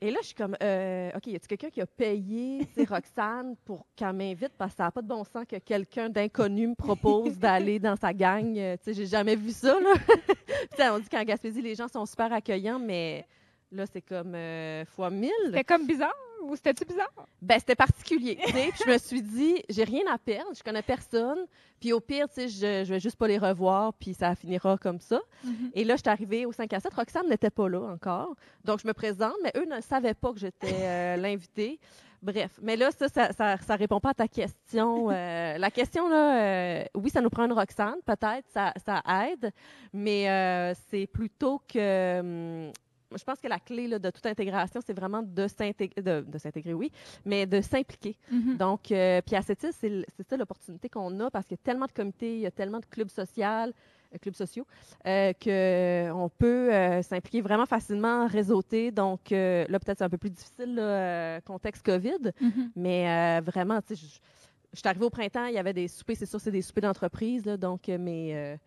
Et 0.05 0.11
là, 0.11 0.19
je 0.21 0.27
suis 0.27 0.35
comme, 0.35 0.55
euh, 0.61 1.09
OK, 1.15 1.25
y 1.25 1.35
a-t-il 1.35 1.47
quelqu'un 1.47 1.71
qui 1.71 1.81
a 1.81 1.87
payé, 1.87 2.67
c'est 2.75 2.87
Roxane, 2.87 3.55
pour 3.65 3.87
qu'elle 3.95 4.13
m'invite? 4.13 4.51
Parce 4.55 4.73
que 4.73 4.77
ça 4.77 4.83
n'a 4.83 4.91
pas 4.91 5.01
de 5.01 5.07
bon 5.07 5.23
sens 5.23 5.45
que 5.49 5.55
quelqu'un 5.55 6.09
d'inconnu 6.09 6.67
me 6.67 6.75
propose 6.75 7.39
d'aller 7.39 7.79
dans 7.79 7.95
sa 7.95 8.13
gang. 8.13 8.55
Euh, 8.55 8.77
tu 8.77 8.83
sais, 8.83 8.93
j'ai 8.93 9.07
jamais 9.07 9.35
vu 9.35 9.49
ça, 9.49 9.79
là. 9.79 9.93
Tu 10.71 10.77
sais, 10.77 10.89
on 10.89 10.99
dit 10.99 11.09
qu'en 11.09 11.23
Gaspésie, 11.23 11.61
les 11.61 11.73
gens 11.73 11.87
sont 11.87 12.05
super 12.05 12.31
accueillants, 12.31 12.77
mais 12.77 13.25
là, 13.71 13.85
c'est 13.91 14.01
comme 14.01 14.35
euh, 14.35 14.85
fois 14.85 15.09
mille. 15.09 15.31
C'était 15.45 15.63
comme 15.63 15.87
bizarre 15.87 16.13
ou 16.45 16.55
c'était-tu 16.55 16.85
bizarre? 16.85 17.11
Ben, 17.41 17.59
c'était 17.59 17.75
particulier. 17.75 18.37
Puis 18.43 18.83
je 18.85 18.91
me 18.91 18.97
suis 18.97 19.21
dit, 19.21 19.63
j'ai 19.69 19.83
rien 19.83 20.03
à 20.11 20.17
perdre, 20.17 20.51
je 20.55 20.63
connais 20.63 20.81
personne. 20.81 21.45
Puis 21.79 21.93
au 21.93 21.99
pire, 21.99 22.27
tu 22.27 22.35
sais, 22.35 22.47
je, 22.47 22.85
je 22.85 22.93
vais 22.93 22.99
juste 22.99 23.17
pas 23.17 23.27
les 23.27 23.37
revoir, 23.37 23.93
puis 23.93 24.13
ça 24.13 24.35
finira 24.35 24.77
comme 24.77 24.99
ça. 24.99 25.21
Et 25.73 25.83
là, 25.83 25.95
je 25.95 26.01
suis 26.01 26.09
arrivée 26.09 26.45
au 26.45 26.51
5 26.51 26.71
à 26.73 26.79
7. 26.79 26.93
Roxane 26.93 27.29
n'était 27.29 27.49
pas 27.49 27.69
là 27.69 27.81
encore. 27.81 28.35
Donc, 28.63 28.79
je 28.81 28.87
me 28.87 28.93
présente, 28.93 29.35
mais 29.43 29.51
eux 29.57 29.65
ne 29.65 29.81
savaient 29.81 30.13
pas 30.13 30.31
que 30.33 30.39
j'étais 30.39 30.73
euh, 30.73 31.17
l'invitée. 31.17 31.79
Bref, 32.25 32.59
mais 32.63 32.75
là, 32.75 32.89
ça, 32.89 33.07
ça, 33.07 33.31
ça, 33.33 33.57
ça 33.57 33.75
répond 33.75 33.99
pas 33.99 34.09
à 34.09 34.13
ta 34.15 34.27
question. 34.27 35.11
Euh, 35.11 35.57
la 35.59 35.69
question, 35.69 36.09
là, 36.09 36.41
euh, 36.41 36.83
oui, 36.95 37.11
ça 37.11 37.21
nous 37.21 37.29
prend 37.29 37.45
une 37.45 37.53
Roxane, 37.53 37.99
peut-être, 38.03 38.45
ça, 38.47 38.73
ça 38.83 39.03
aide, 39.27 39.51
mais 39.93 40.27
euh, 40.27 40.73
c'est 40.89 41.05
plutôt 41.05 41.61
que... 41.71 42.71
je 43.17 43.23
pense 43.23 43.39
que 43.39 43.47
la 43.47 43.59
clé 43.59 43.87
là, 43.87 43.99
de 43.99 44.09
toute 44.09 44.25
intégration, 44.25 44.81
c'est 44.85 44.93
vraiment 44.97 45.21
de 45.23 45.47
s'intégrer, 45.47 46.01
de, 46.01 46.21
de 46.27 46.37
s'intégrer, 46.37 46.73
oui, 46.73 46.91
mais 47.25 47.45
de 47.45 47.61
s'impliquer. 47.61 48.15
Mhm. 48.31 48.57
Donc, 48.57 48.91
euh, 48.91 49.21
puis 49.25 49.35
à 49.35 49.41
cette 49.41 49.63
île, 49.63 50.05
c'est 50.17 50.27
ça 50.29 50.37
l'opportunité 50.37 50.89
qu'on 50.89 51.19
a 51.19 51.29
parce 51.31 51.45
qu'il 51.45 51.55
y 51.57 51.59
a 51.61 51.63
tellement 51.63 51.85
de 51.85 51.91
comités, 51.91 52.35
il 52.35 52.41
y 52.41 52.45
a 52.45 52.51
tellement 52.51 52.79
de 52.79 52.85
clubs 52.85 53.09
sociaux, 53.09 53.43
euh, 53.43 54.17
clubs 54.21 54.35
sociaux, 54.35 54.65
euh, 55.07 55.33
qu'on 55.33 56.29
peut 56.37 56.73
euh, 56.73 57.01
s'impliquer 57.01 57.41
vraiment 57.41 57.65
facilement, 57.65 58.27
réseauter. 58.27 58.91
Donc, 58.91 59.31
euh, 59.31 59.65
là, 59.69 59.79
peut-être 59.79 59.97
c'est 59.99 60.03
un 60.03 60.09
peu 60.09 60.17
plus 60.17 60.29
difficile, 60.29 60.75
là, 60.75 61.41
contexte 61.41 61.85
COVID, 61.85 62.31
Mhm. 62.41 62.71
mais 62.75 63.41
vraiment, 63.41 63.81
tu 63.81 63.95
sais, 63.95 64.19
je 64.73 64.79
suis 64.79 64.87
arrivée 64.89 65.05
au 65.05 65.09
printemps, 65.09 65.45
il 65.45 65.53
y 65.53 65.57
avait 65.57 65.73
des 65.73 65.87
soupers, 65.87 66.15
c'est 66.17 66.25
sûr, 66.25 66.39
c'est 66.41 66.51
des 66.51 66.61
soupers 66.61 66.81
d'entreprise, 66.83 67.45
là, 67.45 67.55
donc, 67.57 67.87
mais 67.87 68.57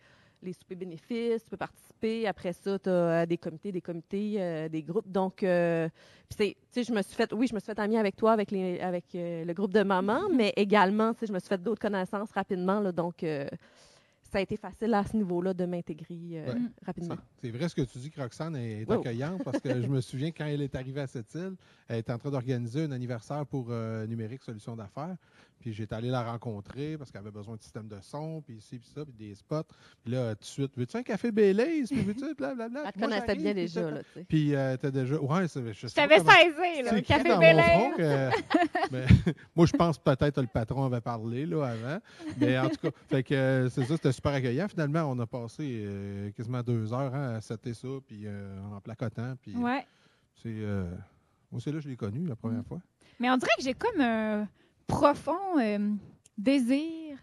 les 0.43 0.53
soupers 0.53 0.77
bénéfices, 0.77 1.45
tu 1.45 1.51
peux 1.51 1.57
participer. 1.57 2.27
Après 2.27 2.53
ça, 2.53 2.79
tu 2.79 2.89
as 2.89 3.27
des 3.27 3.39
comités, 3.39 3.73
des 3.73 3.81
comités, 3.81 4.37
euh, 4.39 4.69
des 4.69 4.83
groupes. 4.83 5.11
Donc, 5.11 5.43
euh, 5.43 5.89
c'est, 6.31 6.57
je 6.77 6.93
me 6.93 7.03
suis 7.03 7.15
fait, 7.15 7.33
oui, 7.33 7.47
je 7.49 7.55
me 7.55 7.61
suis 7.61 7.67
fait 7.67 7.79
amie 7.79 7.97
avec 7.97 8.17
toi, 8.17 8.33
avec, 8.33 8.51
les, 8.51 8.79
avec 8.81 9.07
euh, 9.15 9.45
le 9.45 9.53
groupe 9.55 9.73
de 9.73 9.83
mamans, 9.83 10.29
mais 10.35 10.53
également, 10.57 11.13
je 11.21 11.33
me 11.33 11.39
suis 11.39 11.49
fait 11.49 11.63
d'autres 11.63 11.81
connaissances 11.81 12.31
rapidement, 12.33 12.81
là, 12.81 12.93
donc 12.93 13.23
euh, 13.23 13.47
ça 14.31 14.39
a 14.39 14.41
été 14.43 14.59
facile 14.59 14.93
à 14.93 15.03
ce 15.05 15.17
niveau-là 15.17 15.55
de 15.55 15.65
m'intégrer 15.65 16.19
euh, 16.35 16.53
Ouais. 16.53 16.61
rapidement. 16.85 17.17
C'est 17.41 17.51
vrai 17.51 17.67
ce 17.69 17.75
que 17.75 17.81
tu 17.81 17.99
dis 17.99 18.11
que 18.11 18.21
Roxane 18.21 18.57
est, 18.57 18.83
est 18.83 18.87
Wow. 18.89 19.01
accueillante 19.01 19.43
parce 19.43 19.59
que 19.59 19.81
je 19.81 19.89
me 19.89 20.03
souviens 20.03 20.31
quand 20.33 20.45
elle 20.45 20.61
est 20.61 20.75
arrivée 20.75 21.01
à 21.01 21.07
cette 21.07 21.33
île, 21.35 21.55
elle 21.89 22.01
était 22.01 22.13
en 22.13 22.19
train 22.19 22.31
d'organiser 22.31 22.83
un 22.85 22.93
anniversaire 22.93 23.47
pour 23.47 23.69
euh, 23.71 24.07
Numérique 24.07 24.43
Solutions 24.43 24.77
d'affaires. 24.77 25.17
Puis 25.61 25.73
j'étais 25.73 25.95
allé 25.95 26.09
la 26.09 26.23
rencontrer 26.23 26.97
parce 26.97 27.11
qu'elle 27.11 27.21
avait 27.23 27.31
besoin 27.31 27.57
de 27.57 27.63
système 27.63 27.89
de 27.89 27.99
son, 28.01 28.41
puis 28.43 28.57
ici, 28.57 28.79
puis 28.79 28.89
ça, 28.95 29.05
puis 29.05 29.13
des 29.15 29.35
spots. 29.35 29.63
Puis 30.05 30.13
là, 30.13 30.35
tout 30.35 30.41
de 30.41 30.45
suite, 30.45 30.73
veux-tu 30.77 30.97
un 30.97 31.03
café 31.03 31.33
Baileys? 31.33 31.85
Puis 31.89 32.01
veux-tu 32.03 32.35
blablabla? 32.35 32.83
Elle 32.87 32.93
te 32.93 32.99
connaissait 33.01 33.35
bien 33.35 33.53
puis 33.53 33.55
déjà, 33.55 33.91
là, 33.91 34.03
tu 34.03 34.09
sais. 34.15 34.25
Puis 34.29 34.55
euh, 34.55 34.77
t'as 34.77 34.91
déjà. 34.91 35.17
Ouais, 35.21 35.49
c'est- 35.49 35.73
je 35.73 35.87
sais 35.89 35.95
t'avais 35.95 36.19
saisi, 36.21 36.83
là, 36.83 36.93
le 36.93 37.01
café 37.01 37.29
mais, 38.93 39.07
moi, 39.57 39.67
je 39.67 39.73
pense 39.73 39.99
peut-être 39.99 40.35
que 40.37 40.41
le 40.41 40.47
patron 40.47 40.85
avait 40.85 41.01
parlé 41.01 41.47
là, 41.47 41.65
avant. 41.65 41.99
Mais 42.39 42.59
en 42.59 42.69
tout 42.69 42.77
cas, 42.83 42.91
fait 43.09 43.23
que, 43.23 43.35
euh, 43.35 43.69
c'est 43.69 43.85
ça, 43.85 43.97
c'était 43.97 44.13
super 44.13 44.33
accueillant. 44.35 44.69
Finalement, 44.69 45.03
on 45.11 45.19
a 45.19 45.27
passé 45.27 45.83
euh, 45.85 46.31
quasiment 46.33 46.63
deux 46.63 46.93
heures 46.93 47.15
hein, 47.15 47.35
à 47.37 47.41
setter 47.41 47.75
ça, 47.75 47.89
puis 48.07 48.23
euh, 48.27 48.59
en 48.73 48.81
placotant. 48.81 49.35
Puis 49.43 49.57
Ouais. 49.57 49.87
c'est, 50.43 50.55
moi, 51.51 51.61
c'est 51.61 51.71
là 51.73 51.79
que 51.79 51.85
je 51.85 51.89
l'ai 51.89 51.97
connu 51.97 52.27
la 52.27 52.37
première 52.37 52.65
fois. 52.65 52.79
Mais 53.19 53.31
on 53.31 53.37
dirait 53.37 53.51
que 53.57 53.63
j'ai 53.65 53.75
comme 53.75 54.01
un 54.01 54.47
profond 54.89 55.59
euh, 55.61 55.79
désir 56.37 57.17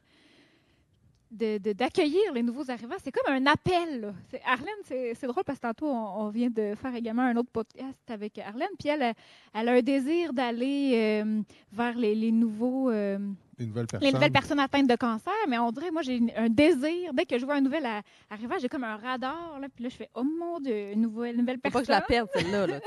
d'accueillir 1.36 2.34
les 2.34 2.42
nouveaux 2.44 2.70
arrivants. 2.72 2.96
C'est 3.04 3.12
comme 3.12 3.34
un 3.34 3.46
appel. 3.46 4.02
là. 4.02 4.14
Arlène, 4.46 5.14
c'est 5.16 5.28
drôle 5.28 5.44
parce 5.46 5.60
que 5.60 5.68
tantôt, 5.68 5.88
on, 5.88 6.22
on 6.26 6.30
vient 6.30 6.50
de 6.50 6.74
faire 6.76 6.96
également 6.96 7.24
un 7.24 7.36
autre 7.36 7.50
podcast 7.52 7.98
avec 8.10 8.38
Arlène. 8.40 8.68
Puis 8.80 8.90
elle, 8.90 9.14
elle, 9.54 9.70
a 9.70 9.72
un 9.74 9.82
désir 9.82 10.34
d'aller 10.34 10.92
euh, 10.96 11.42
vers 11.72 11.98
les, 11.98 12.16
les 12.16 12.32
nouveaux, 12.32 12.90
euh, 12.90 13.18
Une 13.60 13.68
nouvelle 13.68 13.86
les 14.02 14.12
nouvelles 14.12 14.32
personnes 14.32 14.60
atteintes 14.60 14.88
de 14.90 14.96
cancer. 14.96 15.34
Mais 15.50 15.58
on 15.58 15.72
dirait, 15.72 15.92
moi, 15.92 16.02
j'ai 16.02 16.22
un 16.38 16.50
désir. 16.50 17.14
Dès 17.14 17.26
que 17.26 17.38
je 17.38 17.46
vois 17.46 17.56
un 17.56 17.62
nouvel 17.62 17.86
arrivant, 18.30 18.56
j'ai 18.62 18.70
comme 18.70 18.84
un 18.84 18.96
radar. 18.98 19.60
Là, 19.60 19.68
puis 19.74 19.84
là, 19.84 19.90
je 19.90 19.96
fais, 19.96 20.10
oh 20.16 20.24
mon 20.24 20.60
Dieu, 20.60 20.92
une 20.94 21.02
nouvelle, 21.02 21.38
nouvelle 21.38 21.58
Faut 21.58 21.62
personne. 21.62 21.72
pas 21.74 21.82
que 21.82 21.88
je 21.88 21.92
la 21.92 22.02
perde, 22.02 22.30
celle-là. 22.34 22.68
Là, 22.68 22.80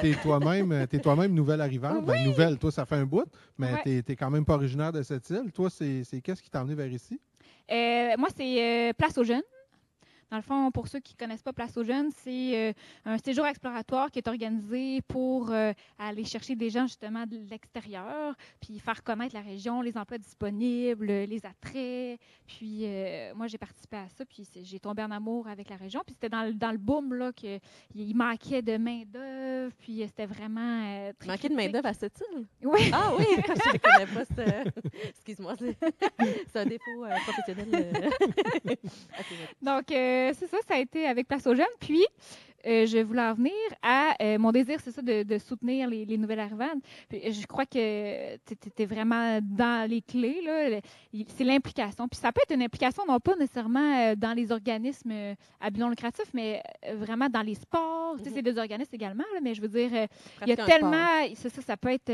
T'es, 0.00 0.14
toi-même, 0.22 0.72
euh, 0.72 0.86
t'es 0.86 0.98
toi-même 0.98 1.32
nouvelle 1.34 1.60
arrivante. 1.60 2.04
Ben, 2.04 2.24
nouvelle, 2.24 2.58
toi, 2.58 2.70
ça 2.72 2.84
fait 2.86 2.96
un 2.96 3.06
bout, 3.06 3.24
mais 3.58 3.72
Ouais. 3.72 3.80
t'es, 3.84 4.02
t'es 4.02 4.16
quand 4.16 4.30
même 4.30 4.44
pas 4.44 4.54
originaire 4.54 4.92
de 4.92 5.02
cette 5.02 5.28
île. 5.30 5.52
Toi, 5.52 5.68
c'est, 5.70 6.02
c'est 6.04 6.20
qu'est-ce 6.20 6.42
qui 6.42 6.50
t'a 6.50 6.60
emmené 6.62 6.74
vers 6.74 6.90
ici? 6.92 7.20
Euh, 7.70 8.16
moi, 8.18 8.28
c'est 8.36 8.90
euh, 8.90 8.92
Place 8.92 9.18
aux 9.18 9.24
jeunes. 9.24 9.42
Dans 10.30 10.36
le 10.36 10.42
fond, 10.42 10.70
pour 10.70 10.86
ceux 10.88 11.00
qui 11.00 11.14
ne 11.14 11.18
connaissent 11.18 11.42
pas 11.42 11.52
Place 11.52 11.76
aux 11.76 11.82
jeunes, 11.84 12.10
c'est 12.22 12.68
euh, 12.70 12.72
un 13.04 13.18
séjour 13.18 13.46
exploratoire 13.46 14.10
qui 14.10 14.18
est 14.20 14.28
organisé 14.28 15.00
pour 15.08 15.50
euh, 15.50 15.72
aller 15.98 16.24
chercher 16.24 16.54
des 16.54 16.70
gens 16.70 16.86
justement 16.86 17.26
de 17.26 17.36
l'extérieur, 17.50 18.34
puis 18.60 18.78
faire 18.78 19.02
connaître 19.02 19.34
la 19.34 19.40
région, 19.40 19.82
les 19.82 19.96
emplois 19.98 20.18
disponibles, 20.18 21.06
les 21.06 21.40
attraits. 21.44 22.18
Puis 22.46 22.80
euh, 22.84 23.32
moi, 23.34 23.46
j'ai 23.48 23.58
participé 23.58 23.96
à 23.96 24.08
ça, 24.08 24.24
puis 24.24 24.46
j'ai 24.62 24.78
tombé 24.78 25.02
en 25.02 25.10
amour 25.10 25.48
avec 25.48 25.68
la 25.68 25.76
région. 25.76 26.02
Puis 26.06 26.14
c'était 26.14 26.28
dans, 26.28 26.44
le- 26.44 26.54
dans 26.54 26.70
le 26.70 26.78
boom 26.78 27.14
là 27.14 27.32
qu'il 27.32 27.60
manquait 28.16 28.62
de 28.62 28.76
main-d'œuvre, 28.76 29.72
puis 29.78 30.02
euh, 30.02 30.06
c'était 30.06 30.26
vraiment 30.26 30.84
euh, 30.86 31.12
très 31.18 31.28
Manquer 31.28 31.48
de 31.48 31.54
critique. 31.54 31.56
main-d'œuvre 31.72 31.86
à 31.88 31.94
cette 31.94 32.22
île? 32.32 32.46
Oui. 32.62 32.80
Ah 32.92 33.10
oui, 33.18 33.24
je 33.36 33.72
ne 33.72 33.78
connais 33.78 34.06
pas. 34.06 34.24
ce- 34.24 35.08
Excuse-moi, 35.08 35.54
c'est 35.58 36.58
un 36.60 36.66
défaut 36.66 37.04
euh, 37.04 37.16
professionnel. 37.26 37.68
euh. 37.74 38.74
Donc, 39.62 39.90
euh, 40.28 40.32
c'est 40.38 40.46
ça, 40.48 40.58
ça 40.68 40.74
a 40.74 40.78
été 40.78 41.06
avec 41.06 41.26
Place 41.28 41.46
aux 41.46 41.54
jeunes. 41.54 41.66
Puis, 41.80 42.04
euh, 42.66 42.84
je 42.86 42.98
voulais 42.98 43.22
en 43.22 43.32
venir 43.34 43.52
à 43.82 44.14
euh, 44.22 44.38
mon 44.38 44.52
désir, 44.52 44.78
c'est 44.84 44.90
ça, 44.90 45.00
de, 45.00 45.22
de 45.22 45.38
soutenir 45.38 45.88
les, 45.88 46.04
les 46.04 46.18
nouvelles 46.18 46.40
arrivantes. 46.40 46.82
Puis, 47.08 47.32
je 47.32 47.46
crois 47.46 47.64
que 47.64 48.36
tu 48.36 48.52
étais 48.52 48.84
vraiment 48.86 49.38
dans 49.42 49.88
les 49.88 50.02
clés. 50.02 50.40
là. 50.44 50.80
C'est 51.28 51.44
l'implication. 51.44 52.06
Puis, 52.08 52.20
ça 52.20 52.32
peut 52.32 52.40
être 52.44 52.54
une 52.54 52.62
implication, 52.62 53.02
non 53.08 53.18
pas 53.18 53.34
nécessairement 53.36 54.14
dans 54.14 54.34
les 54.36 54.52
organismes 54.52 55.12
à 55.60 55.70
but 55.70 55.80
non 55.80 55.88
lucratif, 55.88 56.26
mais 56.34 56.62
vraiment 56.96 57.28
dans 57.28 57.42
les 57.42 57.54
sports. 57.54 58.16
Tu 58.18 58.24
sais, 58.24 58.30
Mhm. 58.30 58.36
C'est 58.36 58.42
des 58.42 58.58
organismes 58.58 58.94
également, 58.94 59.24
là, 59.34 59.40
mais 59.42 59.54
je 59.54 59.62
veux 59.62 59.68
dire, 59.68 59.90
il 60.42 60.48
y 60.48 60.52
a 60.52 60.56
tellement. 60.56 61.06
C'est 61.34 61.48
ça, 61.48 61.62
ça 61.62 61.76
peut 61.76 61.90
être. 61.90 62.10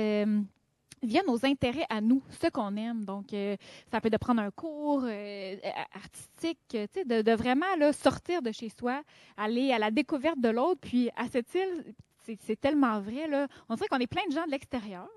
Via 1.02 1.22
nos 1.26 1.44
intérêts 1.44 1.86
à 1.88 2.00
nous, 2.00 2.22
ce 2.30 2.48
qu'on 2.48 2.76
aime. 2.76 3.04
Donc, 3.04 3.32
euh, 3.32 3.56
ça 3.90 4.00
peut 4.00 4.10
de 4.10 4.16
prendre 4.16 4.40
un 4.40 4.50
cours 4.50 5.02
euh, 5.04 5.56
artistique, 5.94 6.58
euh, 6.74 6.86
tu 6.92 7.00
sais, 7.00 7.22
de, 7.22 7.32
vraiment 7.32 7.66
sortir 7.92 8.42
de 8.42 8.52
chez 8.52 8.68
soi, 8.68 9.02
aller 9.36 9.72
à 9.72 9.78
la 9.78 9.90
découverte 9.90 10.40
de 10.40 10.48
l'autre. 10.48 10.80
Puis, 10.80 11.10
à 11.16 11.28
cette 11.28 11.54
île, 11.54 11.94
c'est- 12.24 12.60
tellement 12.60 13.00
vrai. 13.00 13.28
Là. 13.28 13.46
On 13.68 13.74
dirait 13.74 13.88
qu'on 13.88 13.98
est 13.98 14.06
plein 14.06 14.26
de 14.28 14.32
gens 14.32 14.46
de 14.46 14.50
l'extérieur. 14.50 15.08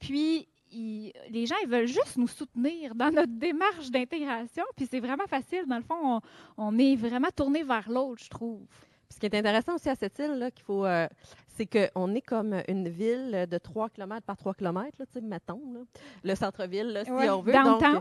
Puis, 0.00 0.48
les 0.72 1.46
gens, 1.46 1.54
ils 1.62 1.68
veulent 1.68 1.86
juste 1.86 2.16
nous 2.16 2.26
soutenir 2.26 2.94
dans 2.96 3.12
notre 3.12 3.32
démarche 3.32 3.90
d'intégration. 3.90 4.64
Puis, 4.76 4.88
c'est 4.90 4.98
vraiment 4.98 5.26
facile. 5.28 5.64
Dans 5.66 5.76
le 5.76 5.82
fond, 5.84 6.20
on, 6.56 6.78
est 6.78 6.96
vraiment 6.96 7.28
tourné 7.34 7.62
vers 7.62 7.88
l'autre, 7.88 8.22
je 8.24 8.30
trouve. 8.30 8.66
Puis 9.06 9.16
ce 9.16 9.20
qui 9.20 9.26
est 9.26 9.38
intéressant 9.38 9.74
aussi 9.74 9.88
à 9.88 9.94
cette 9.94 10.18
île, 10.18 10.38
là, 10.38 10.50
qu'il 10.50 10.64
faut, 10.64 10.84
c'est 11.56 11.66
qu'on 11.66 12.14
est 12.14 12.20
comme 12.20 12.54
une 12.68 12.88
ville 12.88 13.46
de 13.50 13.58
3 13.58 13.88
km 13.90 14.22
par 14.26 14.36
3 14.36 14.54
km, 14.54 14.90
là, 14.98 15.06
tu 15.06 15.12
sais, 15.14 15.20
mettons, 15.20 15.60
là. 15.72 15.80
le 16.22 16.34
centre-ville, 16.34 16.88
là, 16.92 17.04
si 17.04 17.10
Ouais, 17.12 17.28
on 17.30 17.40
veut. 17.40 17.52
Donc, 17.52 17.80
downtown. 17.80 18.00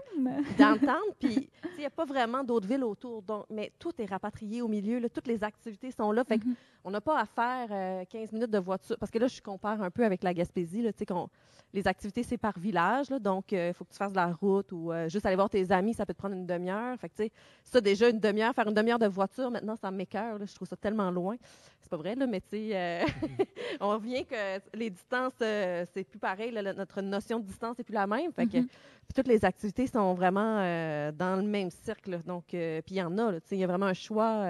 downtown, 0.57 0.98
puis 1.19 1.29
tu 1.29 1.41
sais, 1.41 1.50
il 1.77 1.79
n'y 1.79 1.86
a 1.86 1.89
pas 1.89 2.05
vraiment 2.05 2.43
d'autres 2.43 2.67
villes 2.67 2.83
autour. 2.83 3.22
Donc, 3.22 3.45
mais 3.50 3.72
tout 3.79 3.91
est 4.00 4.05
rapatrié 4.05 4.62
au 4.62 4.67
milieu, 4.67 5.00
là, 5.00 5.10
toutes 5.10 5.27
les 5.27 5.43
activités 5.43 5.91
sont 5.91 6.12
là. 6.12 6.24
Fait 6.24 6.38
Mhm. 6.43 6.55
on 6.83 6.91
n'a 6.91 7.00
pas 7.01 7.19
à 7.19 7.25
faire 7.25 7.67
euh, 7.72 8.03
15 8.05 8.31
minutes 8.33 8.51
de 8.51 8.57
voiture. 8.60 8.98
Parce 9.00 9.12
que 9.12 9.19
là, 9.19 9.27
je 9.27 9.41
compare 9.41 9.81
un 9.81 9.89
peu 9.91 10.03
avec 10.03 10.24
la 10.24 10.33
Gaspésie. 10.33 10.81
Là, 10.81 10.91
tu 10.91 11.00
sais, 11.00 11.05
qu'on- 11.05 11.29
les 11.74 11.88
activités, 11.88 12.22
c'est 12.24 12.38
par 12.38 12.57
village. 12.60 13.10
là, 13.10 13.17
donc, 13.19 13.51
il 13.51 13.74
faut 13.74 13.83
que 13.86 13.91
tu 13.91 13.98
fasses 13.98 14.12
de 14.12 14.17
la 14.17 14.31
route 14.31 14.72
ou 14.72 14.91
euh, 14.91 15.10
juste 15.10 15.25
aller 15.25 15.36
voir 15.36 15.50
tes 15.50 15.72
amis, 15.72 15.93
ça 15.95 16.05
peut 16.05 16.13
te 16.13 16.19
prendre 16.19 16.36
une 16.36 16.45
demi-heure. 16.45 16.98
Fait 17.00 17.10
que, 17.10 17.15
tu 17.15 17.24
sais, 17.24 17.31
ça, 17.63 17.81
déjà, 17.81 18.10
une 18.10 18.19
demi-heure, 18.19 18.53
faire 18.53 18.67
une 18.67 18.74
demi-heure 18.75 19.00
de 19.00 19.07
voiture, 19.07 19.50
maintenant, 19.50 19.75
ça 19.75 19.89
m'écœure. 19.89 20.38
Je 20.45 20.53
trouve 20.53 20.67
ça 20.67 20.75
tellement 20.75 21.10
loin. 21.10 21.36
C'est 21.81 21.89
pas 21.89 21.98
vrai, 21.98 22.13
là, 22.15 22.27
mais 22.27 22.41
tu 22.41 22.48
sais, 22.51 22.69
euh, 22.74 23.05
on 23.79 23.89
revient 23.89 24.25
que 24.25 24.35
les 24.77 24.89
distances, 24.89 25.33
euh, 25.41 25.85
c'est 25.93 26.03
plus 26.03 26.19
pareil. 26.19 26.51
là, 26.51 26.73
notre 26.73 27.01
notion 27.01 27.39
de 27.39 27.45
distance 27.45 27.77
n'est 27.77 27.83
plus 27.83 27.93
la 27.93 28.07
même. 28.07 28.31
Fait 28.33 28.47
que, 28.47 28.57
Mhm. 28.57 28.67
toutes 29.15 29.27
les 29.27 29.43
activités 29.45 29.88
sont 29.88 30.13
vraiment 30.13 30.59
euh, 30.59 31.12
dans 31.12 31.35
le 31.35 31.43
même 31.47 31.69
cercle. 31.69 32.12
là. 32.12 32.17
Donc, 32.25 32.53
euh, 32.53 32.81
puis 32.81 32.95
il 32.95 32.97
y 32.97 33.01
en 33.03 33.17
a, 33.17 33.33
il 33.51 33.57
y 33.57 33.63
a 33.63 33.67
vraiment 33.67 33.88
un 33.88 33.93
choix. 33.93 34.45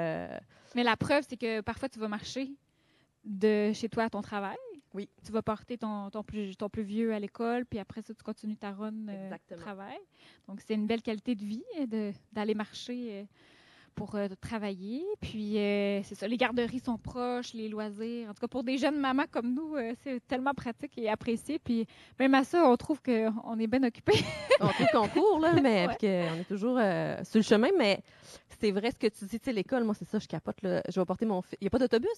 Mais 0.75 0.83
la 0.83 0.95
preuve, 0.97 1.23
c'est 1.29 1.37
que 1.37 1.61
parfois, 1.61 1.89
tu 1.89 1.99
vas 1.99 2.07
marcher 2.07 2.51
de 3.23 3.71
chez 3.73 3.89
toi 3.89 4.03
à 4.03 4.09
ton 4.09 4.21
travail. 4.21 4.57
Oui. 4.93 5.09
Tu 5.25 5.31
vas 5.31 5.41
porter 5.41 5.77
ton, 5.77 6.09
ton, 6.11 6.23
plus, 6.23 6.55
ton 6.55 6.69
plus 6.69 6.83
vieux 6.83 7.13
à 7.13 7.19
l'école, 7.19 7.65
puis 7.65 7.79
après 7.79 8.01
ça, 8.03 8.13
tu 8.13 8.21
continues 8.23 8.57
ta 8.57 8.71
run 8.71 8.93
au 9.51 9.55
travail. 9.55 9.97
Donc, 10.47 10.61
c'est 10.61 10.75
une 10.75 10.85
belle 10.85 11.01
qualité 11.01 11.33
de 11.35 11.43
vie 11.43 11.63
de- 11.87 12.11
d'aller 12.31 12.53
marcher 12.53 13.25
pour 13.95 14.15
euh, 14.15 14.27
travailler. 14.41 15.03
Puis, 15.21 15.57
euh, 15.57 16.01
c'est 16.03 16.15
ça, 16.15 16.27
les 16.27 16.37
garderies 16.37 16.79
sont 16.79 16.97
proches, 16.97 17.53
les 17.53 17.69
loisirs. 17.69 18.29
En 18.29 18.33
tout 18.33 18.41
cas, 18.41 18.47
pour 18.47 18.63
des 18.63 18.77
jeunes 18.77 18.99
mamans 18.99 19.25
comme 19.31 19.53
nous, 19.53 19.75
euh, 19.75 19.93
c'est 20.03 20.25
tellement 20.27 20.53
pratique 20.53 20.97
et 20.97 21.09
apprécié. 21.09 21.59
Puis, 21.59 21.85
même 22.19 22.33
à 22.35 22.43
ça, 22.43 22.67
on 22.67 22.75
trouve 22.77 23.01
qu'on 23.01 23.59
est 23.59 23.67
bien 23.67 23.83
occupé. 23.83 24.13
on 24.59 24.67
trouve 24.69 24.87
qu'on 24.91 25.07
court, 25.07 25.39
là, 25.39 25.53
mais 25.61 25.87
Ouais. 25.87 25.95
puis 25.97 26.07
qu'on 26.07 26.39
est 26.39 26.47
toujours 26.47 26.77
sur 27.25 27.39
le 27.39 27.41
chemin. 27.43 27.69
Mais 27.77 28.01
c'est 28.59 28.71
vrai 28.71 28.91
ce 28.91 28.97
que 28.97 29.07
tu 29.07 29.25
dis, 29.25 29.39
tu 29.39 29.45
sais, 29.45 29.53
l'école, 29.53 29.83
moi, 29.83 29.95
c'est 29.97 30.05
ça, 30.07 30.19
je 30.19 30.27
capote. 30.27 30.61
Là. 30.61 30.81
Je 30.89 30.99
vais 30.99 31.05
porter 31.05 31.25
mon 31.25 31.41
fils. 31.41 31.57
Il 31.61 31.65
n'y 31.65 31.67
a 31.67 31.69
pas 31.71 31.79
d'autobus? 31.79 32.09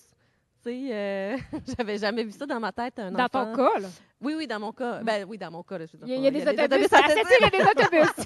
Tu 0.65 0.71
sais, 0.71 0.87
euh, 0.91 1.37
j'avais 1.77 1.97
jamais 1.99 2.23
vu 2.23 2.31
ça 2.31 2.45
dans 2.47 2.59
ma 2.59 2.71
tête. 2.71 2.97
Un 2.97 3.11
Dans 3.11 3.25
enfant. 3.25 3.45
ton 3.51 3.55
cas, 3.55 3.79
là? 3.79 3.87
Oui, 4.21 4.33
oui, 4.35 4.47
dans 4.47 4.59
mon 4.59 4.71
cas. 4.71 5.03
Ben 5.03 5.23
oui, 5.29 5.37
dans 5.37 5.51
mon 5.51 5.61
cas. 5.61 5.77
là, 5.77 5.85
je 5.85 5.95
veux 5.97 6.03
Il 6.07 6.19
y 6.23 6.27
a, 6.27 6.31
dire, 6.31 6.41
il 6.41 6.45
y 6.45 6.49
a 6.49 6.67
pas- 6.67 6.67
des 6.67 6.85
autobus. 6.85 6.93
À 6.93 6.97
à 6.97 7.07
cette 7.09 7.17
cette 7.17 7.27
île, 7.27 7.37
il 7.39 7.43
y 7.43 7.45
a 7.45 7.49
des 7.49 7.81
autobus. 7.81 8.25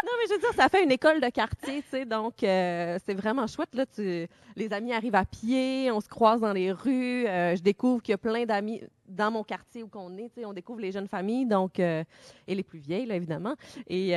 Non, 0.08 0.14
mais 0.20 0.28
je 0.30 0.34
veux 0.34 0.40
dire, 0.40 0.54
ça 0.56 0.70
fait 0.70 0.84
une 0.84 0.92
école 0.92 1.20
de 1.22 1.30
quartier, 1.30 1.82
tu 1.84 1.90
sais, 1.90 2.06
donc 2.06 2.42
euh, 2.44 2.98
c'est 3.06 3.14
vraiment 3.14 3.46
chouette. 3.46 3.74
Là, 3.76 3.86
tu, 3.86 4.28
les 4.56 4.74
amis 4.74 4.94
arrivent 4.94 5.16
à 5.16 5.26
pied, 5.26 5.92
on 5.92 6.00
se 6.02 6.08
croise 6.08 6.42
dans 6.42 6.54
les 6.54 6.72
rues. 6.72 7.28
euh, 7.28 7.56
je 7.56 7.62
découvre 7.62 8.02
qu'il 8.02 8.14
y 8.14 8.16
a 8.16 8.18
plein 8.18 8.46
d'amis 8.46 8.82
dans 9.08 9.30
mon 9.32 9.44
quartier 9.44 9.84
où 9.84 9.90
on 9.96 10.18
est. 10.18 10.30
Tu 10.30 10.40
sais, 10.42 10.46
on 10.46 10.54
découvre 10.54 10.80
les 10.80 10.92
jeunes 10.92 11.08
familles, 11.08 11.46
donc 11.46 11.80
euh, 11.80 12.04
et 12.48 12.56
les 12.56 12.64
plus 12.64 12.80
vieilles, 12.80 13.06
là, 13.06 13.16
évidemment. 13.16 13.56
Et 13.88 14.12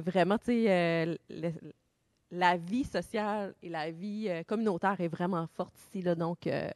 vraiment, 0.00 0.38
tu 0.38 0.46
sais, 0.64 1.18
la 2.34 2.56
vie 2.56 2.84
sociale 2.84 3.54
et 3.62 3.68
la 3.68 3.90
vie 3.90 4.26
euh, 4.28 4.42
communautaire 4.44 5.00
est 5.00 5.08
vraiment 5.08 5.46
forte 5.56 5.74
ici, 5.88 6.02
là, 6.02 6.14
donc. 6.14 6.46
euh, 6.46 6.68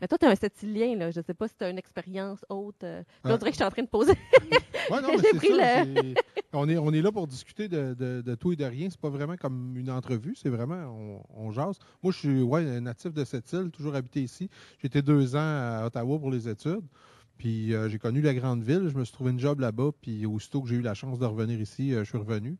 mais 0.00 0.08
toi, 0.08 0.16
tu 0.16 0.24
es 0.24 0.28
un 0.30 0.34
septilien, 0.34 0.96
là. 0.96 1.10
Je 1.10 1.20
sais 1.20 1.34
pas 1.34 1.46
si 1.46 1.54
tu 1.58 1.64
as 1.64 1.68
une 1.68 1.76
expérience 1.76 2.42
haute. 2.48 2.84
euh, 2.84 3.02
on 3.22 3.36
dirait 3.36 3.50
que 3.50 3.56
je 3.56 3.56
suis 3.56 3.64
en 3.64 3.70
train 3.70 3.82
de 3.82 3.88
poser. 3.88 4.14
Ouais, 4.90 5.02
non, 5.02 5.08
mais 5.10 5.18
J'ai 5.18 5.28
c'est 5.32 5.36
pris 5.36 5.48
ça. 5.48 5.84
c'est- 5.84 6.14
On, 6.54 6.66
est, 6.70 6.78
on 6.78 6.90
est 6.92 7.02
là 7.02 7.12
pour 7.12 7.26
discuter 7.26 7.68
de, 7.68 7.92
de- 7.92 8.22
de 8.22 8.34
tout 8.34 8.50
et 8.52 8.56
de 8.56 8.64
rien. 8.64 8.88
C'est 8.90 8.98
pas 8.98 9.10
vraiment 9.10 9.36
comme 9.36 9.76
une 9.76 9.90
entrevue, 9.90 10.34
c'est 10.34 10.48
vraiment, 10.48 11.20
on, 11.36 11.46
on 11.48 11.50
jase. 11.52 11.78
Moi, 12.02 12.12
je 12.12 12.18
suis 12.18 12.42
ouais, 12.42 12.80
natif 12.80 13.12
de 13.12 13.24
cette 13.26 13.52
île, 13.52 13.70
toujours 13.70 13.94
habité 13.94 14.22
ici. 14.22 14.48
Été 14.82 15.02
deux 15.02 15.36
ans 15.36 15.38
à 15.38 15.82
Ottawa 15.86 16.18
pour 16.18 16.30
les 16.30 16.48
études. 16.48 16.80
Puis 17.36 17.74
euh, 17.74 17.88
j'ai 17.90 17.98
connu 17.98 18.22
la 18.22 18.32
grande 18.34 18.62
ville. 18.62 18.88
Je 18.88 18.96
me 18.98 19.04
suis 19.04 19.12
trouvé 19.12 19.32
une 19.32 19.38
job 19.40 19.60
là-bas. 19.60 19.90
Puis 20.00 20.24
aussitôt 20.24 20.62
que 20.62 20.68
j'ai 20.68 20.76
eu 20.76 20.82
la 20.82 20.94
chance 20.94 21.18
de 21.18 21.26
revenir 21.26 21.60
ici, 21.60 21.92
euh, 21.94 22.04
je 22.04 22.08
suis 22.08 22.18
revenu. 22.18 22.56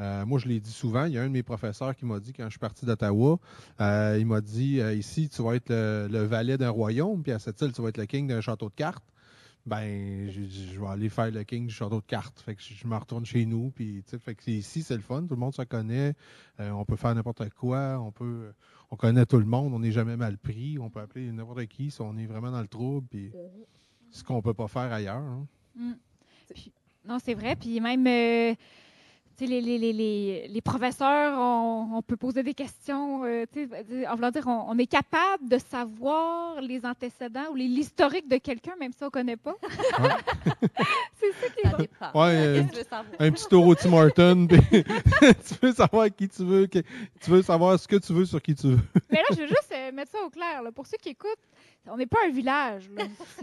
Euh, 0.00 0.24
moi, 0.26 0.38
je 0.38 0.46
l'ai 0.48 0.60
dit 0.60 0.70
souvent. 0.70 1.04
Il 1.06 1.12
y 1.12 1.18
a 1.18 1.22
un 1.22 1.26
de 1.26 1.32
mes 1.32 1.42
professeurs 1.42 1.94
qui 1.96 2.04
m'a 2.06 2.20
dit, 2.20 2.32
quand 2.32 2.44
je 2.44 2.50
suis 2.50 2.58
parti 2.58 2.86
d'Ottawa, 2.86 3.38
euh, 3.80 4.16
il 4.18 4.26
m'a 4.26 4.40
dit 4.40 4.80
euh, 4.80 4.94
ici, 4.94 5.28
tu 5.28 5.42
vas 5.42 5.54
être 5.56 5.70
le, 5.70 6.08
le 6.10 6.22
valet 6.22 6.56
d'un 6.56 6.70
royaume, 6.70 7.22
puis 7.22 7.32
à 7.32 7.38
cette 7.38 7.60
île, 7.60 7.72
tu 7.72 7.82
vas 7.82 7.88
être 7.88 7.98
le 7.98 8.06
king 8.06 8.26
d'un 8.28 8.40
château 8.40 8.68
de 8.68 8.74
cartes. 8.74 9.04
Ben, 9.66 10.30
j'ai 10.30 10.46
dit, 10.46 10.70
je 10.72 10.80
vais 10.80 10.86
aller 10.86 11.08
faire 11.10 11.30
le 11.30 11.42
king 11.44 11.66
du 11.66 11.74
château 11.74 12.00
de 12.00 12.06
cartes. 12.06 12.40
Fait 12.40 12.54
que 12.54 12.62
je, 12.62 12.72
je 12.72 12.86
me 12.86 12.96
retourne 12.96 13.26
chez 13.26 13.44
nous, 13.44 13.70
puis 13.70 14.02
tu 14.04 14.10
sais, 14.12 14.18
fait 14.18 14.34
que 14.34 14.42
c'est- 14.42 14.52
ici, 14.52 14.82
c'est 14.82 14.94
le 14.94 15.02
fun. 15.02 15.22
Tout 15.22 15.34
le 15.34 15.40
monde 15.40 15.52
se 15.54 15.62
connaît. 15.62 16.14
Euh, 16.60 16.70
on 16.70 16.84
peut 16.86 16.96
faire 16.96 17.14
n'importe 17.14 17.50
quoi. 17.50 17.98
On 18.00 18.10
peut, 18.10 18.52
on 18.90 18.96
connaît 18.96 19.26
tout 19.26 19.36
le 19.38 19.44
monde. 19.44 19.74
On 19.74 19.80
n'est 19.80 19.92
jamais 19.92 20.16
mal 20.16 20.38
pris. 20.38 20.78
On 20.78 20.88
peut 20.88 21.00
appeler 21.00 21.30
n'importe 21.32 21.66
qui 21.66 21.90
si 21.90 22.00
on 22.00 22.16
est 22.16 22.24
vraiment 22.26 22.50
dans 22.50 22.62
le 22.62 22.68
trouble. 22.68 23.06
Puis 23.10 23.30
ce 24.10 24.24
qu'on 24.24 24.40
peut 24.40 24.54
pas 24.54 24.68
faire 24.68 24.90
ailleurs. 24.90 25.16
hein. 25.16 25.46
Mm. 25.76 25.92
Puis- 26.54 26.72
non, 27.06 27.18
c'est 27.22 27.34
vrai. 27.34 27.54
Puis 27.56 27.78
même, 27.80 28.06
euh, 28.06 28.54
les, 29.46 29.60
les, 29.60 29.78
les, 29.78 29.92
les, 29.92 30.48
les 30.48 30.60
professeurs, 30.60 31.38
on, 31.38 31.88
on 31.94 32.02
peut 32.02 32.16
poser 32.16 32.42
des 32.42 32.54
questions. 32.54 33.24
euh, 33.24 33.44
tu 33.52 33.68
sais, 33.68 34.06
en 34.08 34.14
voulant 34.16 34.30
dire, 34.30 34.44
on, 34.46 34.64
on 34.68 34.78
est 34.78 34.86
capable 34.86 35.48
de 35.48 35.58
savoir 35.58 36.60
les 36.60 36.84
antécédents 36.84 37.50
ou 37.52 37.54
les- 37.54 37.68
l'historique 37.68 38.28
de 38.28 38.36
quelqu'un, 38.38 38.72
même 38.80 38.92
si 38.92 38.98
on 39.02 39.06
ne 39.06 39.10
connaît 39.10 39.36
pas. 39.36 39.54
c'est 41.20 41.32
ça 41.32 41.48
qui 41.54 41.66
est 41.66 41.70
Ça 41.70 41.76
dépend. 41.78 42.20
Ouais, 42.20 42.34
euh? 42.34 42.62
Un 43.18 43.30
petit 43.30 43.46
tour 43.48 43.66
au 43.66 43.74
Tim 43.74 43.92
Horton. 43.92 44.46
tu 44.50 45.54
veux 45.62 45.72
savoir 45.72 46.06
qui 46.14 46.28
tu 46.28 46.44
veux. 46.44 46.66
que- 46.66 46.78
tu 47.20 47.30
veux 47.30 47.42
savoir 47.42 47.78
ce 47.78 47.86
que 47.88 47.96
tu 47.96 48.12
veux 48.12 48.24
sur 48.24 48.40
qui 48.40 48.54
tu 48.54 48.68
veux. 48.68 48.78
Mais 49.10 49.18
là, 49.18 49.24
je 49.30 49.36
veux 49.42 49.46
juste 49.48 49.67
euh, 49.78 49.88
euh, 49.88 49.92
mettre 49.92 50.12
ça 50.12 50.18
au 50.24 50.30
clair. 50.30 50.62
là. 50.62 50.72
Pour 50.72 50.86
ceux 50.86 50.96
qui 50.98 51.10
écoutent, 51.10 51.28
on 51.86 51.96
n'est 51.96 52.06
pas 52.06 52.18
un 52.26 52.30
village. 52.30 52.88
là. 52.90 53.04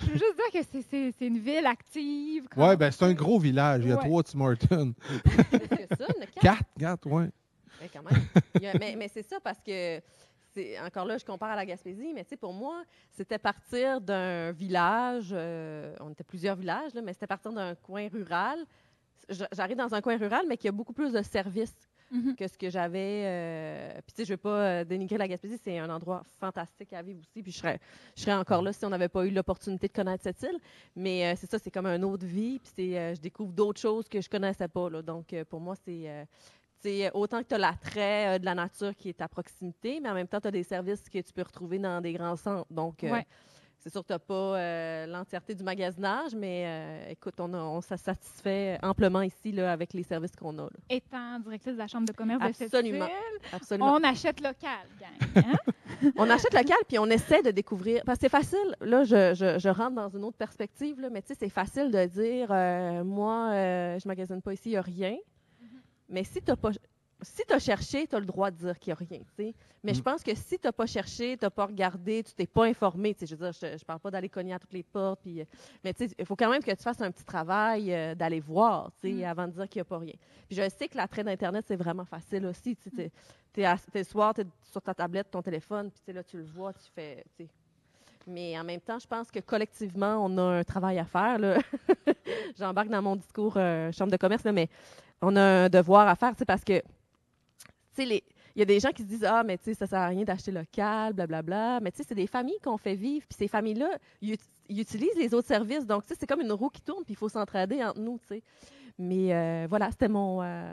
Je 0.00 0.06
veux 0.06 0.12
juste 0.18 0.36
dire 0.36 0.50
que 0.62 0.68
c'est- 0.72 0.84
c'est 0.90 1.14
c'est 1.18 1.26
une 1.26 1.38
ville 1.38 1.66
active. 1.66 2.46
Ouais, 2.56 2.76
ben 2.76 2.90
c'est 2.90 3.04
un 3.04 3.12
gros 3.14 3.38
village. 3.38 3.82
Il 3.84 3.88
y 3.88 3.92
a 3.92 3.96
Ouais. 3.96 4.04
trois 4.04 4.22
Tim 4.22 4.40
Hortons. 4.40 4.94
C'est 5.50 5.96
ça, 5.96 6.06
carte. 6.06 6.30
Quatre, 6.40 6.64
quatre, 6.78 7.06
ouais. 7.08 7.30
Ben, 7.80 7.88
quand 7.92 8.02
même. 8.10 8.22
Il 8.56 8.62
y 8.62 8.66
a- 8.68 8.78
mais 8.78 8.94
mais 8.96 9.08
c'est 9.08 9.22
ça 9.22 9.38
parce 9.42 9.58
que, 9.62 10.00
c'est 10.54 10.78
encore 10.80 11.04
là, 11.04 11.18
je 11.18 11.24
compare 11.24 11.50
à 11.50 11.56
la 11.56 11.66
Gaspésie, 11.66 12.12
mais 12.14 12.24
tu 12.24 12.30
sais, 12.30 12.36
pour 12.36 12.52
moi, 12.54 12.82
c'était 13.12 13.38
partir 13.38 14.00
d'un 14.00 14.52
village, 14.52 15.28
euh, 15.32 15.94
on 16.00 16.10
était 16.10 16.24
plusieurs 16.24 16.56
villages, 16.56 16.94
là, 16.94 17.02
mais 17.02 17.12
c'était 17.12 17.26
partir 17.26 17.52
d'un 17.52 17.74
coin 17.74 18.08
rural. 18.08 18.58
J'arrive 19.52 19.76
dans 19.76 19.92
un 19.94 20.00
coin 20.00 20.16
rural, 20.16 20.44
mais 20.48 20.56
qui 20.56 20.68
a 20.68 20.72
beaucoup 20.72 20.92
plus 20.92 21.12
de 21.12 21.20
services 21.22 21.74
Mhm. 22.10 22.36
que 22.36 22.46
ce 22.46 22.56
que 22.56 22.70
j'avais. 22.70 23.22
euh, 23.24 23.92
Puis, 24.06 24.12
tu 24.14 24.22
sais, 24.22 24.24
je 24.24 24.32
ne 24.32 24.34
veux 24.34 24.40
pas 24.42 24.60
euh, 24.80 24.84
dénigrer 24.84 25.18
la 25.18 25.26
Gaspésie, 25.28 25.58
c'est 25.62 25.78
un 25.78 25.90
endroit 25.90 26.22
fantastique 26.40 26.92
à 26.92 27.02
vivre 27.02 27.20
aussi. 27.20 27.42
Puis, 27.42 27.52
je 27.52 27.58
serais, 27.58 27.78
je 28.16 28.22
serais 28.22 28.34
encore 28.34 28.62
là 28.62 28.72
si 28.72 28.84
on 28.84 28.90
n'avait 28.90 29.08
pas 29.08 29.24
eu 29.26 29.30
l'opportunité 29.30 29.88
de 29.88 29.92
connaître 29.92 30.22
cette 30.22 30.40
île. 30.42 30.58
Mais 30.94 31.26
euh, 31.26 31.34
c'est 31.36 31.50
ça, 31.50 31.58
c'est 31.58 31.70
comme 31.70 31.86
un 31.86 32.02
autre 32.02 32.24
vie. 32.26 32.58
Puis, 32.58 32.72
c'est, 32.76 33.14
je 33.14 33.20
découvre 33.20 33.52
d'autres 33.52 33.80
choses 33.80 34.08
que 34.08 34.20
je 34.20 34.28
connaissais 34.30 34.68
pas. 34.68 34.88
Là. 34.90 35.02
Donc, 35.02 35.34
pour 35.50 35.60
moi, 35.60 35.74
c'est. 35.84 36.26
sais, 36.78 37.10
autant 37.14 37.42
que 37.42 37.48
tu 37.48 37.54
as 37.54 37.58
l'attrait 37.58 38.36
euh, 38.36 38.38
de 38.38 38.44
la 38.44 38.54
nature 38.54 38.94
qui 38.94 39.08
est 39.08 39.20
à 39.20 39.28
proximité, 39.28 39.98
mais 40.00 40.08
en 40.10 40.14
même 40.14 40.28
temps, 40.28 40.40
tu 40.40 40.48
as 40.48 40.52
des 40.52 40.62
services 40.62 41.08
que 41.08 41.18
tu 41.18 41.32
peux 41.32 41.42
retrouver 41.42 41.78
dans 41.78 42.00
des 42.00 42.12
grands 42.12 42.36
centres. 42.36 42.66
Donc, 42.70 43.02
euh, 43.02 43.10
Ouais. 43.10 43.26
C'est 43.86 43.92
sûr 43.92 44.02
que 44.02 44.08
tu 44.08 44.12
n'as 44.14 44.18
pas 44.18 44.34
euh, 44.58 45.06
l'entièreté 45.06 45.54
du 45.54 45.62
magasinage, 45.62 46.34
mais 46.34 46.64
euh, 46.66 47.10
écoute, 47.10 47.34
on, 47.38 47.54
a- 47.54 47.58
on 47.62 47.80
se 47.80 47.96
satisfait 47.96 48.78
amplement 48.82 49.22
ici 49.22 49.52
là, 49.52 49.70
avec 49.70 49.92
les 49.92 50.02
services 50.02 50.34
qu'on 50.34 50.58
a. 50.58 50.62
là. 50.62 50.70
Étant 50.90 51.38
directrice 51.38 51.74
de 51.74 51.78
la 51.78 51.86
Chambre 51.86 52.06
de 52.06 52.12
commerce 52.12 52.42
Absolument. 52.42 53.06
de 53.06 53.10
cette 53.44 53.54
Absolument. 53.54 53.92
on 53.94 54.02
achète 54.02 54.40
local, 54.40 54.88
gang. 55.00 55.44
hein? 55.44 55.52
On 56.16 56.28
achète 56.28 56.52
local, 56.52 56.76
puis 56.88 56.98
on 56.98 57.06
essaie 57.06 57.42
de 57.42 57.50
découvrir. 57.52 58.02
Parce 58.04 58.18
que 58.18 58.22
c'est 58.26 58.28
facile, 58.28 58.76
là, 58.80 59.04
je, 59.04 59.32
je- 59.34 59.58
je 59.58 59.68
rentre 59.70 59.94
dans 59.94 60.08
une 60.10 60.24
autre 60.24 60.36
perspective, 60.36 61.00
là, 61.00 61.08
mais 61.10 61.22
tu 61.22 61.28
sais, 61.28 61.36
c'est 61.38 61.48
facile 61.48 61.90
de 61.90 62.04
dire, 62.06 62.48
euh, 62.50 63.02
moi, 63.04 63.50
je 63.52 64.06
magasine 64.08 64.42
pas 64.42 64.52
ici, 64.52 64.62
il 64.66 64.72
n'y 64.72 64.76
a 64.76 64.82
rien. 64.82 65.16
Mais 66.10 66.22
si 66.24 66.42
tu 66.42 66.54
pas. 66.56 66.70
Si 67.22 67.42
tu 67.48 67.54
as 67.54 67.58
cherché, 67.58 68.06
tu 68.06 68.14
as 68.14 68.20
le 68.20 68.26
droit 68.26 68.50
de 68.50 68.56
dire 68.56 68.78
qu'il 68.78 68.90
n'y 68.90 68.92
a 68.92 69.06
rien. 69.08 69.18
tu 69.20 69.44
sais. 69.44 69.54
Mais 69.82 69.94
je 69.94 70.00
Mm. 70.00 70.04
pense 70.04 70.22
que 70.22 70.34
si 70.34 70.58
tu 70.58 70.66
n'as 70.66 70.72
pas 70.72 70.84
cherché, 70.86 71.36
tu 71.38 71.44
n'as 71.46 71.50
pas 71.50 71.64
regardé, 71.66 72.22
tu 72.22 72.34
t'es 72.34 72.46
pas 72.46 72.64
informé, 72.66 73.14
tu 73.14 73.20
sais, 73.20 73.26
je 73.26 73.34
veux 73.36 73.50
dire, 73.50 73.58
je 73.58 73.72
ne 73.74 73.78
parle 73.86 74.00
pas 74.00 74.10
d'aller 74.10 74.28
cogner 74.28 74.52
à 74.52 74.58
toutes 74.58 74.72
les 74.74 74.82
portes, 74.82 75.20
puis, 75.22 75.40
euh, 75.40 75.44
mais 75.82 75.94
tu 75.94 76.06
sais, 76.08 76.14
il 76.18 76.26
faut 76.26 76.36
quand 76.36 76.50
même 76.50 76.62
que 76.62 76.70
tu 76.72 76.82
fasses 76.82 77.00
un 77.00 77.10
petit 77.10 77.24
travail 77.24 77.92
euh, 77.94 78.14
d'aller 78.14 78.40
voir 78.40 78.90
tu 79.00 79.08
sais, 79.08 79.14
Mm. 79.14 79.24
avant 79.30 79.46
de 79.48 79.52
dire 79.52 79.68
qu'il 79.68 79.78
n'y 79.80 79.82
a 79.82 79.84
pas 79.86 79.98
rien. 79.98 80.12
Puis 80.46 80.56
je 80.56 80.68
sais 80.68 80.88
que 80.88 80.96
l'attrait 80.98 81.24
d'Internet, 81.24 81.64
c'est 81.66 81.76
vraiment 81.76 82.04
facile 82.04 82.44
aussi. 82.46 82.76
Tu 82.76 82.90
sais, 82.90 83.10
t'es, 83.52 83.62
es 83.62 83.74
le 83.94 84.04
soir, 84.04 84.34
tu 84.34 84.42
es 84.42 84.46
sur 84.70 84.82
ta 84.82 84.92
tablette, 84.92 85.30
ton 85.30 85.40
téléphone, 85.42 85.90
puis 85.90 86.00
tu 86.00 86.04
sais, 86.06 86.12
là, 86.12 86.22
tu 86.22 86.36
le 86.36 86.44
vois, 86.44 86.72
tu 86.74 86.84
fais. 86.94 87.24
tu 87.36 87.44
sais. 87.44 87.50
Mais 88.26 88.58
en 88.58 88.64
même 88.64 88.80
temps, 88.80 88.98
je 88.98 89.06
pense 89.06 89.30
que 89.30 89.38
collectivement, 89.40 90.16
on 90.22 90.36
a 90.36 90.42
un 90.58 90.64
travail 90.64 90.98
à 90.98 91.04
faire. 91.04 91.38
là. 91.38 91.56
J'embarque 92.58 92.88
dans 92.88 93.00
mon 93.02 93.16
discours 93.16 93.54
euh, 93.56 93.90
chambre 93.92 94.10
de 94.10 94.16
commerce, 94.16 94.44
là, 94.44 94.52
mais 94.52 94.68
on 95.22 95.34
a 95.36 95.40
un 95.64 95.68
devoir 95.68 96.08
à 96.08 96.14
faire, 96.16 96.32
tu 96.32 96.38
sais, 96.40 96.44
parce 96.44 96.64
que, 96.64 96.82
tu 97.96 98.02
sais, 98.02 98.08
les- 98.08 98.24
il 98.54 98.60
y 98.60 98.62
a 98.62 98.64
des 98.64 98.78
gens 98.80 98.90
qui 98.90 99.02
se 99.02 99.08
disent 99.08 99.24
Ah, 99.24 99.42
mais 99.44 99.58
tu 99.58 99.64
sais, 99.64 99.74
ça 99.74 99.86
sert 99.86 99.98
à 100.00 100.08
rien 100.08 100.24
d'acheter 100.24 100.52
local, 100.52 101.12
blablabla. 101.14 101.80
Mais 101.80 101.90
tu 101.90 101.98
sais, 101.98 102.04
c'est 102.08 102.14
des 102.14 102.26
familles 102.26 102.58
qu'on 102.62 102.76
fait 102.78 102.94
vivre. 102.94 103.26
Puis 103.28 103.36
ces 103.38 103.48
familles-là, 103.48 103.88
ils, 104.22 104.34
ut- 104.34 104.38
ils 104.68 104.80
utilisent 104.80 105.16
les 105.18 105.34
autres 105.34 105.48
services. 105.48 105.86
Donc, 105.86 106.02
tu 106.04 106.08
sais, 106.08 106.16
c'est 106.20 106.26
comme 106.26 106.40
une 106.40 106.52
roue 106.52 106.68
qui 106.70 106.80
tourne, 106.82 107.02
puis 107.04 107.14
il 107.14 107.16
faut 107.16 107.28
s'entraider 107.28 107.82
entre 107.84 108.00
nous, 108.00 108.18
tu 108.18 108.28
sais. 108.28 108.42
Mais 108.98 109.34
euh, 109.34 109.66
voilà, 109.68 109.90
c'était 109.90 110.08
mon, 110.08 110.42
euh, 110.42 110.72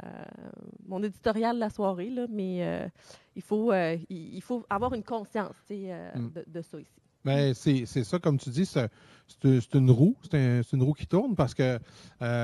mon 0.87 1.03
éditorial 1.03 1.55
de 1.55 1.59
la 1.59 1.69
soirée, 1.69 2.09
là. 2.09 2.25
Mais 2.29 2.59
euh, 2.65 2.87
il, 3.35 3.41
faut, 3.41 3.73
il, 3.73 4.05
il 4.35 4.41
faut 4.41 4.63
avoir 4.69 4.93
une 4.93 5.03
conscience, 5.03 5.55
tu 5.67 5.75
sais, 5.75 5.93
Mm. 6.15 6.29
de, 6.31 6.43
de 6.47 6.61
ça 6.61 6.79
ici. 6.79 7.01
Mais 7.25 7.53
c'est 7.53 7.85
c'est 7.85 8.03
ça, 8.03 8.19
comme 8.19 8.37
tu 8.37 8.49
dis, 8.49 8.65
c'est 8.65 8.89
une 9.73 9.89
roue. 9.91 10.15
C'est 10.23 10.35
un- 10.35 10.61
une 10.73 10.83
roue 10.83 10.93
qui 10.93 11.07
tourne 11.07 11.35
parce 11.35 11.53
que, 11.53 11.79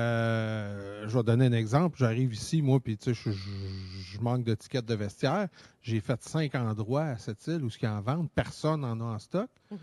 euh, 0.04 1.04
je 1.08 1.16
vais 1.16 1.22
donner 1.22 1.46
un 1.46 1.52
exemple. 1.52 1.98
J'arrive 1.98 2.32
ici, 2.32 2.62
moi, 2.62 2.80
puis 2.80 2.96
tu 2.96 3.12
sais, 3.12 3.14
je, 3.14 3.30
je- 3.30 4.14
je 4.14 4.20
manque 4.20 4.44
de 4.44 4.54
tickets 4.54 4.84
de 4.86 4.94
vestiaire. 4.94 5.48
J'ai 5.82 6.00
fait 6.00 6.22
cinq 6.22 6.54
endroits 6.54 7.04
à 7.04 7.18
cette 7.18 7.46
île 7.46 7.64
où 7.64 7.70
ce 7.70 7.78
qu'ils 7.78 7.88
en 7.88 8.00
vendent, 8.00 8.30
personne 8.34 8.80
n'en 8.80 8.98
a 9.00 9.04
en 9.14 9.18
stock. 9.18 9.50
Mhm. 9.70 9.78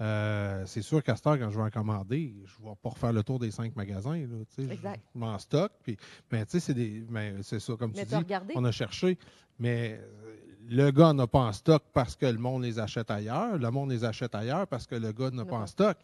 Euh, 0.00 0.62
c'est 0.66 0.82
sûr 0.82 1.02
qu'à 1.02 1.16
cette 1.16 1.26
heure, 1.26 1.38
quand 1.40 1.50
je 1.50 1.56
vais 1.56 1.64
en 1.64 1.70
commander, 1.70 2.32
je 2.46 2.62
ne 2.62 2.68
vais 2.68 2.74
pas 2.80 2.90
refaire 2.90 3.12
le 3.12 3.22
tour 3.24 3.40
des 3.40 3.50
cinq 3.50 3.74
magasins. 3.74 4.16
Là, 4.16 4.26
tu 4.54 4.64
sais. 4.64 4.72
Exact. 4.72 5.00
Je 5.14 5.18
m'en 5.18 5.36
stock. 5.38 5.72
Puis, 5.82 5.96
mais 6.30 6.44
tu 6.46 6.52
sais, 6.52 6.60
c'est 6.60 6.74
des- 6.74 7.04
mais 7.10 7.34
c'est 7.42 7.58
ça, 7.58 7.74
comme 7.76 7.92
Mais 7.96 8.02
tu 8.04 8.08
dis, 8.10 8.14
regardé? 8.14 8.54
on 8.56 8.64
a 8.64 8.70
cherché, 8.70 9.18
mais 9.58 9.98
euh, 10.00 10.36
le 10.68 10.90
gars 10.90 11.12
n'a 11.12 11.26
pas 11.26 11.40
en 11.40 11.52
stock 11.52 11.82
parce 11.92 12.14
que 12.16 12.26
le 12.26 12.38
monde 12.38 12.62
les 12.62 12.78
achète 12.78 13.10
ailleurs. 13.10 13.56
Le 13.58 13.70
monde 13.70 13.90
les 13.90 14.04
achète 14.04 14.34
ailleurs 14.34 14.66
parce 14.66 14.86
que 14.86 14.94
le 14.94 15.12
gars 15.12 15.30
n'a 15.30 15.44
pas 15.44 15.56
en 15.56 15.66
stock. 15.66 15.96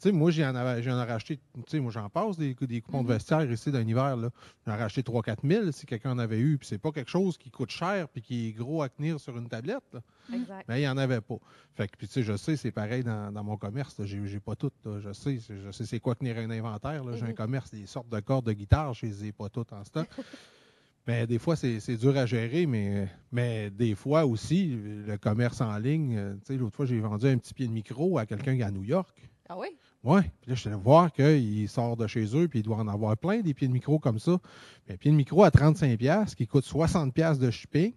Tu 0.00 0.08
sais, 0.08 0.12
moi, 0.12 0.32
j'en 0.32 0.52
avais, 0.56 0.82
j'en 0.82 1.00
ai 1.00 1.04
racheté, 1.06 1.36
tu 1.54 1.62
sais, 1.68 1.78
moi, 1.78 1.92
j'en 1.92 2.08
passe 2.08 2.36
des, 2.36 2.54
des 2.54 2.80
coupons 2.80 3.04
de 3.04 3.08
vestiaire 3.08 3.48
ici 3.48 3.70
d'un 3.70 3.86
hiver, 3.86 4.16
là. 4.16 4.30
J'en 4.66 4.74
ai 4.74 4.76
racheté 4.76 5.02
3-4 5.02 5.36
000 5.48 5.70
si 5.70 5.86
quelqu'un 5.86 6.10
en 6.10 6.18
avait 6.18 6.40
eu. 6.40 6.58
Puis 6.58 6.66
c'est 6.66 6.78
pas 6.78 6.90
quelque 6.90 7.08
chose 7.10 7.38
qui 7.38 7.50
coûte 7.52 7.70
cher 7.70 8.08
puis 8.08 8.20
qui 8.20 8.48
est 8.48 8.52
gros 8.52 8.82
à 8.82 8.88
tenir 8.88 9.20
sur 9.20 9.38
une 9.38 9.48
tablette, 9.48 9.84
là. 9.92 10.00
Exact. 10.34 10.64
Mais 10.68 10.78
il 10.78 10.80
n'y 10.80 10.88
en 10.88 10.96
avait 10.98 11.20
pas. 11.20 11.36
Fait 11.76 11.86
que, 11.86 11.96
puis 11.96 12.08
tu 12.08 12.14
sais, 12.14 12.22
je 12.24 12.36
sais, 12.36 12.56
c'est 12.56 12.72
pareil 12.72 13.04
dans, 13.04 13.30
dans 13.30 13.44
mon 13.44 13.56
commerce. 13.56 13.94
J'ai, 14.04 14.40
pas 14.40 14.56
tout. 14.56 14.72
là. 14.84 14.98
Je 14.98 15.12
sais, 15.12 15.38
c'est- 15.38 15.60
je 15.64 15.70
sais 15.70 15.86
c'est 15.86 16.00
quoi 16.00 16.16
tenir 16.16 16.36
un 16.36 16.50
inventaire. 16.50 17.04
là. 17.04 17.14
J'ai 17.16 17.22
un 17.24 17.28
Mhm. 17.28 17.34
commerce, 17.34 17.70
des 17.70 17.86
sortes 17.86 18.08
de 18.08 18.18
cordes 18.18 18.46
de 18.46 18.52
guitare, 18.54 18.94
je 18.94 19.06
les 19.06 19.26
ai 19.26 19.32
pas 19.32 19.48
toutes 19.50 19.72
en 19.72 19.84
stock. 19.84 20.08
mais 21.06 21.26
des 21.26 21.38
fois, 21.38 21.56
c'est, 21.56 21.96
dur 21.96 22.16
à 22.16 22.26
gérer, 22.26 22.66
mais, 22.66 23.08
mais 23.32 23.70
des 23.70 23.94
fois 23.94 24.24
aussi, 24.24 24.78
le 25.06 25.16
commerce 25.16 25.60
en 25.60 25.76
ligne, 25.78 26.16
euh, 26.16 26.34
tu 26.34 26.52
sais, 26.52 26.56
l'autre 26.56 26.76
fois, 26.76 26.86
j'ai 26.86 27.00
vendu 27.00 27.26
un 27.26 27.38
petit 27.38 27.54
pied 27.54 27.66
de 27.66 27.72
micro 27.72 28.18
à 28.18 28.26
quelqu'un 28.26 28.54
qui 28.54 28.60
est 28.60 28.64
à 28.64 28.70
New 28.70 28.84
York. 28.84 29.28
Ah 29.48 29.56
oui? 29.58 29.66
Ouais. 30.04 30.22
Puis 30.40 30.50
là, 30.50 30.54
je 30.54 30.60
suis 30.60 30.68
allé 30.68 30.78
voir 30.78 31.12
qu'il 31.12 31.68
sort 31.68 31.96
de 31.96 32.06
chez 32.06 32.24
eux, 32.36 32.48
puis 32.48 32.60
il 32.60 32.62
doit 32.62 32.76
en 32.76 32.88
avoir 32.88 33.16
plein 33.16 33.40
des 33.40 33.54
pieds 33.54 33.68
de 33.68 33.72
micro 33.72 33.98
comme 33.98 34.18
ça. 34.18 34.38
Mais 34.86 34.94
un 34.94 34.96
pied 34.96 35.10
de 35.10 35.16
micro 35.16 35.42
à 35.44 35.50
35$, 35.50 36.34
qui 36.34 36.46
coûte 36.46 36.64
60$ 36.64 37.38
de 37.38 37.50
shipping, 37.50 37.92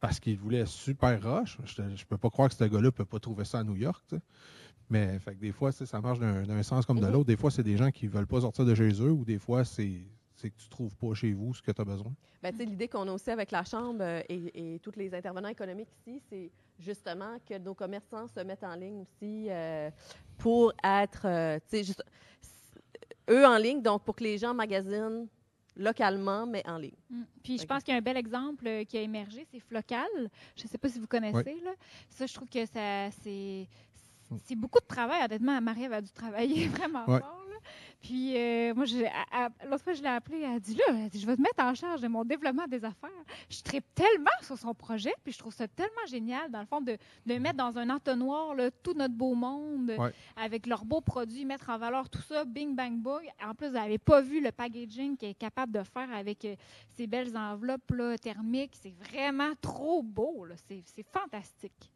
parce 0.00 0.20
qu'il 0.20 0.38
voulait 0.38 0.66
super 0.66 1.20
rush. 1.22 1.58
Je, 1.64 1.82
je 1.96 2.04
peux 2.04 2.18
pas 2.18 2.30
croire 2.30 2.48
que 2.48 2.54
ce 2.54 2.64
gars-là 2.64 2.90
peut 2.92 3.04
pas 3.04 3.18
trouver 3.18 3.44
ça 3.44 3.60
à 3.60 3.64
New 3.64 3.76
York. 3.76 4.04
Mais 4.90 5.18
fait 5.18 5.34
que 5.34 5.40
des 5.40 5.52
fois, 5.52 5.72
ça 5.72 6.00
marche 6.00 6.18
d'un 6.18 6.62
sens 6.62 6.84
comme 6.86 7.00
de 7.00 7.06
Mhm. 7.06 7.12
l'autre. 7.12 7.26
Des 7.26 7.36
fois, 7.36 7.50
c'est 7.50 7.62
des 7.62 7.76
gens 7.76 7.90
qui 7.90 8.06
veulent 8.06 8.26
pas 8.26 8.42
sortir 8.42 8.64
de 8.64 8.74
chez 8.74 8.90
eux, 9.00 9.10
ou 9.10 9.24
des 9.24 9.38
fois, 9.38 9.64
c'est 9.64 10.02
c'est 10.44 10.50
que 10.50 10.60
tu 10.60 10.68
trouves 10.68 10.94
pas 10.96 11.14
chez 11.14 11.32
vous 11.32 11.54
ce 11.54 11.62
que 11.62 11.70
tu 11.72 11.80
as 11.80 11.84
besoin? 11.84 12.12
Ben, 12.42 12.52
tu 12.52 12.58
sais, 12.58 12.64
L'idée 12.66 12.86
qu'on 12.86 13.08
a 13.08 13.12
aussi 13.12 13.30
avec 13.30 13.50
la 13.50 13.64
Chambre 13.64 14.02
euh, 14.02 14.20
et, 14.28 14.74
et 14.74 14.78
tous 14.80 14.92
les 14.96 15.14
intervenants 15.14 15.48
économiques 15.48 15.88
ici, 16.06 16.20
c'est 16.28 16.50
justement 16.78 17.38
que 17.48 17.56
nos 17.56 17.74
commerçants 17.74 18.26
se 18.28 18.40
mettent 18.40 18.64
en 18.64 18.74
ligne 18.74 19.00
aussi 19.00 19.46
euh, 19.48 19.90
pour 20.36 20.74
être, 20.84 21.26
euh, 21.26 21.58
tu 21.60 21.78
sais, 21.78 21.84
juste- 21.84 22.04
eux 23.30 23.46
en 23.46 23.56
ligne, 23.56 23.80
donc 23.80 24.04
pour 24.04 24.14
que 24.14 24.24
les 24.24 24.36
gens 24.36 24.52
magasinent 24.52 25.26
localement, 25.76 26.46
mais 26.46 26.62
en 26.68 26.76
ligne. 26.76 26.92
Mm. 27.08 27.22
Puis 27.42 27.58
je 27.58 27.64
pense 27.64 27.82
qu'il 27.82 27.92
y 27.92 27.94
a 27.94 27.98
un 27.98 28.02
bel 28.02 28.18
exemple 28.18 28.68
euh, 28.68 28.84
qui 28.84 28.98
a 28.98 29.00
émergé, 29.00 29.46
c'est 29.50 29.60
Flocal. 29.60 30.06
Je 30.56 30.64
ne 30.64 30.68
sais 30.68 30.76
pas 30.76 30.90
si 30.90 31.00
vous 31.00 31.06
connaissez. 31.06 31.58
Là. 31.64 31.72
Ça, 32.10 32.26
je 32.26 32.34
trouve 32.34 32.50
que 32.50 32.66
ça, 32.66 33.10
c'est, 33.22 33.66
c'est 34.44 34.56
beaucoup 34.56 34.80
de 34.80 34.86
travail. 34.86 35.22
Honnêtement, 35.24 35.60
Marie 35.60 35.86
avait 35.86 36.02
dû 36.02 36.10
travailler 36.12 36.68
vraiment 36.68 37.04
Ouais. 37.08 37.20
fort. 37.20 37.44
là. 37.48 37.56
Puis 38.02 38.36
euh, 38.36 38.74
moi, 38.74 38.84
l'autre 39.70 39.82
fois, 39.84 39.94
je 39.94 40.02
l'ai 40.02 40.08
appelée. 40.08 40.40
Elle 40.42 40.56
a 40.56 40.60
dit 40.60 40.74
là, 40.74 40.84
elle 40.90 41.04
a 41.06 41.08
dit, 41.08 41.18
je 41.18 41.26
vais 41.26 41.36
te 41.36 41.40
mettre 41.40 41.64
en 41.64 41.74
charge 41.74 42.02
de 42.02 42.08
mon 42.08 42.22
développement 42.22 42.66
des 42.66 42.84
affaires. 42.84 43.08
Je 43.48 43.62
tripe 43.62 43.86
tellement 43.94 44.28
sur 44.42 44.58
son 44.58 44.74
projet, 44.74 45.14
puis 45.24 45.32
je 45.32 45.38
trouve 45.38 45.54
ça 45.54 45.66
tellement 45.68 46.04
génial, 46.06 46.50
dans 46.50 46.60
le 46.60 46.66
fond, 46.66 46.82
de, 46.82 46.98
de 47.24 47.34
mettre 47.38 47.56
dans 47.56 47.78
un 47.78 47.88
entonnoir 47.88 48.54
là, 48.54 48.70
tout 48.70 48.92
notre 48.92 49.14
beau 49.14 49.34
monde, 49.34 49.94
Ouais. 49.98 50.12
avec 50.36 50.66
leurs 50.66 50.84
beaux 50.84 51.00
produits, 51.00 51.46
mettre 51.46 51.70
en 51.70 51.78
valeur 51.78 52.10
tout 52.10 52.20
ça, 52.20 52.44
bing, 52.44 52.74
bang, 52.74 52.98
boom. 53.00 53.20
En 53.42 53.54
plus, 53.54 53.68
elle 53.68 53.72
n'avait 53.72 53.96
pas 53.98 54.20
vu 54.20 54.42
le 54.42 54.52
packaging 54.52 55.16
qu'elle 55.16 55.30
est 55.30 55.34
capable 55.34 55.72
de 55.72 55.82
faire 55.82 56.12
avec 56.14 56.44
euh, 56.44 56.56
ces 56.96 57.06
belles 57.06 57.34
enveloppes 57.34 57.90
là, 57.90 58.18
thermiques. 58.18 58.74
C'est 58.82 58.94
vraiment 59.10 59.52
trop 59.62 60.02
beau. 60.02 60.46
C'est 60.68 60.82
c'est 60.94 61.06
fantastique. 61.10 61.90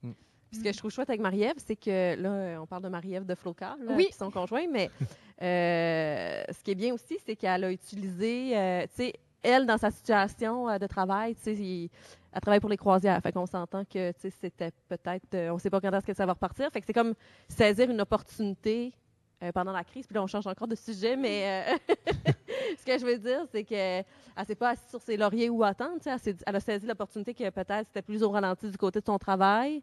Puis 0.50 0.58
ce 0.60 0.64
que 0.64 0.72
je 0.72 0.78
trouve 0.78 0.90
chouette 0.90 1.10
avec 1.10 1.20
Marie-Ève, 1.20 1.56
c'est 1.58 1.76
que 1.76 2.14
là, 2.20 2.60
on 2.60 2.66
parle 2.66 2.82
de 2.82 2.88
Marie-Ève 2.88 3.26
de 3.26 3.34
Flocal, 3.34 3.76
là, 3.84 3.92
Oui. 3.96 4.06
qui 4.06 4.14
sont 4.16 4.30
conjoints, 4.30 4.66
mais 4.70 4.90
euh, 5.42 6.42
ce 6.50 6.62
qui 6.62 6.70
est 6.70 6.74
bien 6.74 6.94
aussi, 6.94 7.18
c'est 7.24 7.36
qu'elle 7.36 7.64
a 7.64 7.70
utilisé, 7.70 8.56
euh, 8.56 8.82
tu 8.84 8.88
sais, 9.04 9.12
elle, 9.42 9.66
dans 9.66 9.78
sa 9.78 9.90
situation 9.90 10.68
euh, 10.68 10.78
de 10.78 10.86
travail, 10.86 11.34
tu 11.36 11.54
sais, 11.54 11.90
elle 12.32 12.40
travaille 12.40 12.60
pour 12.60 12.70
les 12.70 12.76
croisières. 12.76 13.20
Fait 13.22 13.32
qu'on 13.32 13.46
s'entend 13.46 13.84
que, 13.84 14.10
tu 14.12 14.20
sais, 14.20 14.30
c'était 14.40 14.70
peut-être, 14.88 15.50
on 15.50 15.54
ne 15.54 15.58
sait 15.58 15.70
pas 15.70 15.80
quand 15.80 15.92
est-ce 15.92 16.06
que 16.06 16.14
ça 16.14 16.26
va 16.26 16.32
repartir. 16.32 16.70
Fait 16.72 16.80
que 16.80 16.86
c'est 16.86 16.92
comme 16.92 17.14
saisir 17.48 17.90
une 17.90 18.00
opportunité 18.00 18.92
pendant 19.54 19.70
la 19.72 19.84
crise. 19.84 20.04
Puis 20.06 20.14
là, 20.14 20.22
on 20.22 20.26
change 20.26 20.46
encore 20.48 20.66
de 20.66 20.74
sujet, 20.74 21.16
mais 21.16 21.64
ce 22.78 22.84
que 22.84 22.98
je 22.98 23.06
veux 23.06 23.18
dire, 23.18 23.44
c'est 23.52 23.62
qu'elle 23.64 24.04
ne 24.36 24.44
s'est 24.44 24.54
pas 24.56 24.70
assise 24.70 24.88
sur 24.90 25.00
ses 25.00 25.16
lauriers 25.16 25.48
ou 25.48 25.62
attendre. 25.62 25.94
tu 26.02 26.10
sais, 26.10 26.30
Elle, 26.30 26.36
elle 26.46 26.56
a 26.56 26.60
saisi 26.60 26.86
l'opportunité 26.86 27.32
que 27.34 27.48
peut-être 27.50 27.86
c'était 27.86 28.02
plus 28.02 28.22
au 28.24 28.30
ralenti 28.30 28.68
du 28.68 28.76
côté 28.76 29.00
de 29.00 29.06
son 29.06 29.18
travail. 29.18 29.82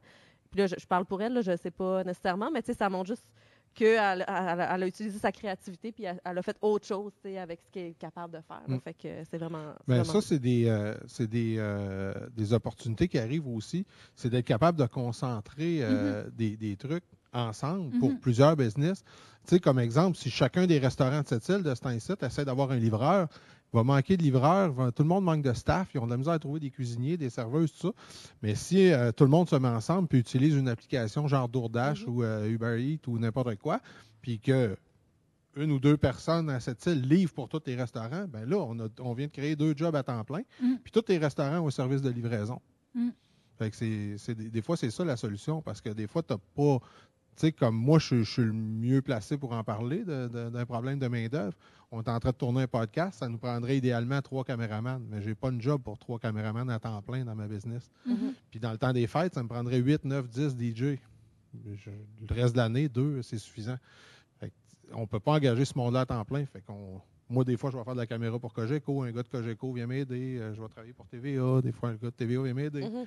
Puis 0.56 0.62
là, 0.62 0.68
je, 0.68 0.76
je 0.80 0.88
parle 0.88 1.04
pour 1.06 1.22
elle, 1.22 1.34
là, 1.34 1.41
je 1.41 1.52
ne 1.52 1.58
sais 1.58 1.72
pas 1.72 2.02
nécessairement, 2.06 2.50
mais 2.50 2.62
tu 2.62 2.68
sais, 2.68 2.78
ça 2.78 2.89
montre 2.89 3.08
juste 3.08 3.26
qu'elle 3.74 4.24
elle, 4.26 4.84
a 4.84 4.88
utilisé 4.88 5.20
sa 5.20 5.34
créativité 5.34 5.91
puis 5.91 6.06
elle, 6.06 6.22
elle 6.24 6.38
a 6.38 6.41
fait 6.41 6.56
autre 6.62 6.88
chose 6.88 7.12
tu 7.22 7.30
sais, 7.30 7.38
avec 7.38 7.60
ce 7.62 7.70
qu'elle 7.70 7.88
est 7.88 8.00
capable 8.00 8.34
de 8.34 8.39
faire. 8.48 8.62
Mm. 8.68 8.80
Fait 8.80 8.94
que 8.94 9.10
c'est 9.30 9.38
vraiment. 9.38 9.74
Ben, 9.86 10.02
vraiment 10.02 10.13
ça, 10.13 10.22
c'est 10.22 10.39
des, 10.39 10.68
euh, 10.68 10.96
des, 11.20 11.56
euh, 11.58 12.13
des 12.34 12.54
opportunités 12.54 13.10
qui 13.10 13.20
arrivent 13.20 13.50
aussi. 13.50 13.86
C'est 14.15 14.30
d'être 14.30 14.46
capable 14.46 14.80
de 14.80 14.86
concentrer 14.86 15.80
euh, 15.82 16.24
des, 16.32 16.56
des 16.56 16.78
trucs 16.78 17.04
ensemble 17.34 18.00
pour 18.00 18.12
Mhm. 18.12 18.20
plusieurs 18.20 18.56
business. 18.56 19.04
Tu 19.44 19.56
sais, 19.56 19.60
comme 19.60 19.80
exemple, 19.80 20.15
si 20.18 20.30
chacun 20.30 20.68
des 20.68 20.80
restaurants 20.80 21.22
de 21.22 21.28
cette 21.28 21.48
île, 21.50 21.62
de 21.62 21.76
cet 21.76 22.00
site, 22.00 22.24
essaie 22.24 22.46
d'avoir 22.46 22.72
un 22.72 22.78
livreur, 22.78 23.28
va 23.75 23.83
manquer 23.83 24.17
de 24.17 24.23
livreurs, 24.23 24.71
va- 24.73 24.91
tout 24.91 25.03
le 25.03 25.09
monde 25.09 25.23
manque 25.23 25.43
de 25.43 25.53
staff, 25.53 25.89
ils 25.93 25.99
ont 25.99 26.05
de 26.05 26.11
la 26.11 26.17
misère 26.17 26.33
à 26.33 26.39
trouver 26.39 26.59
des 26.59 26.71
cuisiniers, 26.71 27.17
des 27.17 27.29
serveuses, 27.29 27.71
tout 27.73 27.88
ça. 27.89 27.93
Mais 28.41 28.55
si 28.55 28.91
euh, 28.91 29.11
tout 29.11 29.23
le 29.25 29.29
monde 29.29 29.47
se 29.49 29.55
met 29.55 29.67
ensemble 29.67 30.07
puis 30.07 30.19
utilise 30.19 30.55
une 30.55 30.67
application 30.67 31.27
genre 31.27 31.47
DoorDash 31.47 32.05
Mhm. 32.07 32.13
ou 32.13 32.23
euh, 32.23 32.47
Uber 32.49 32.77
Eats 32.81 33.07
ou 33.07 33.19
n'importe 33.19 33.55
quoi, 33.57 33.79
puis 34.21 34.39
que 34.39 34.75
une 35.57 35.71
ou 35.71 35.79
deux 35.79 35.95
personnes 35.95 36.49
à 36.49 36.59
cette 36.59 36.85
île 36.85 37.01
livrent 37.07 37.33
pour 37.33 37.47
tous 37.47 37.61
les 37.65 37.75
restaurants, 37.75 38.25
ben 38.27 38.43
là, 38.49 38.57
on, 38.57 38.77
a- 38.79 38.89
on 38.99 39.13
vient 39.13 39.27
de 39.27 39.31
créer 39.31 39.55
deux 39.55 39.73
jobs 39.75 39.95
à 39.95 40.03
temps 40.03 40.23
plein. 40.25 40.41
Mm. 40.61 40.75
Puis 40.83 40.91
tous 40.91 41.05
les 41.07 41.17
restaurants 41.17 41.59
ont 41.59 41.67
un 41.67 41.71
service 41.71 42.01
de 42.01 42.09
livraison. 42.09 42.59
Mm. 42.93 43.09
Fait 43.57 43.71
que 43.71 44.17
c'est, 44.17 44.35
des, 44.35 44.49
des 44.49 44.61
fois, 44.61 44.75
c'est 44.75 44.91
ça 44.91 45.05
la 45.05 45.15
solution, 45.15 45.61
parce 45.61 45.79
que 45.79 45.89
des 45.89 46.07
fois, 46.07 46.21
tu 46.23 46.33
n'as 46.33 46.39
pas. 46.55 46.79
Tu 47.38 47.41
sais, 47.47 47.51
comme 47.53 47.75
moi, 47.75 47.99
je, 47.99 48.23
je 48.23 48.29
suis 48.31 48.43
le 48.43 48.51
mieux 48.51 49.01
placé 49.01 49.38
pour 49.38 49.53
en 49.53 49.63
parler 49.63 50.03
d'un 50.05 50.65
problème 50.65 50.99
de 50.99 51.07
main-d'œuvre. 51.07 51.53
On 51.91 52.02
est 52.02 52.10
en 52.10 52.19
train 52.19 52.32
de 52.32 52.36
tourner 52.36 52.63
un 52.63 52.67
podcast, 52.67 53.19
ça 53.19 53.30
nous 53.30 53.38
prendrait 53.38 53.78
idéalement 53.78 54.21
trois 54.21 54.43
caméramans, 54.43 55.02
mais 55.10 55.21
j'ai 55.21 55.36
pas 55.36 55.50
une 55.50 55.62
job 55.62 55.82
pour 55.82 55.98
trois 55.98 56.19
caméramans 56.19 56.69
à 56.69 56.80
temps 56.80 57.02
plein 57.02 57.24
dans 57.24 57.36
ma 57.36 57.48
business. 57.48 57.89
Mhm. 58.06 58.34
Puis 58.52 58.60
dans 58.60 58.71
le 58.71 58.78
temps 58.78 58.91
des 58.91 59.08
fêtes, 59.08 59.34
ça 59.36 59.43
me 59.43 59.48
prendrait 59.48 59.78
8, 59.78 60.04
9, 60.04 60.28
10 60.28 60.56
DJ. 60.58 61.00
Je- 61.76 61.89
le 62.28 62.34
reste 62.41 62.54
de 62.54 62.58
l'année, 62.58 62.89
deux, 62.89 63.21
c'est 63.21 63.38
suffisant. 63.38 63.78
Fait 64.39 64.52
on 64.93 65.08
peut 65.08 65.19
pas 65.21 65.34
engager 65.34 65.63
ce 65.63 65.78
monde-là 65.78 66.02
à 66.02 66.06
temps 66.06 66.26
plein. 66.26 66.45
Fait 66.45 66.62
qu'on, 66.62 67.00
moi, 67.30 67.43
des 67.45 67.56
fois, 67.56 67.71
je 67.71 67.78
vais 67.78 67.84
faire 67.84 67.93
de 67.93 68.00
la 68.00 68.08
caméra 68.08 68.38
pour 68.39 68.54
Cogeco. 68.54 69.04
Un 69.04 69.12
gars 69.12 69.24
de 69.24 69.28
Cogeco 69.30 69.71
vient 69.71 69.88
m'aider. 69.88 70.38
Euh, 70.39 70.54
Je 70.54 70.62
vais 70.62 70.67
travailler 70.67 70.93
pour 70.93 71.08
TVA. 71.08 71.62
Des 71.62 71.71
fois, 71.71 71.89
un 71.89 71.93
gars 71.93 72.08
de 72.08 72.10
TVA 72.10 72.43
vient 72.43 72.54
m'aider. 72.54 72.82
Mhm. 72.82 73.06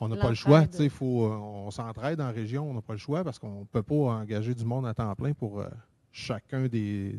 On 0.00 0.08
n'a 0.08 0.16
pas 0.16 0.28
le 0.28 0.34
choix. 0.34 0.58
L'entraide. 0.60 0.70
tu 0.72 0.76
sais, 0.76 0.88
Faut, 0.90 1.24
euh, 1.24 1.30
on 1.36 1.70
s'entraide 1.70 2.20
en 2.20 2.30
région. 2.30 2.68
On 2.70 2.74
n'a 2.74 2.82
pas 2.82 2.92
le 2.92 2.98
choix 2.98 3.24
parce 3.24 3.38
qu'on 3.38 3.60
ne 3.60 3.64
peut 3.64 3.82
pas 3.82 3.94
engager 3.94 4.54
du 4.54 4.64
monde 4.66 4.86
à 4.86 4.92
temps 4.92 5.14
plein 5.14 5.32
pour 5.32 5.60
euh, 5.60 5.68
chacun 6.12 6.66
des, 6.68 7.18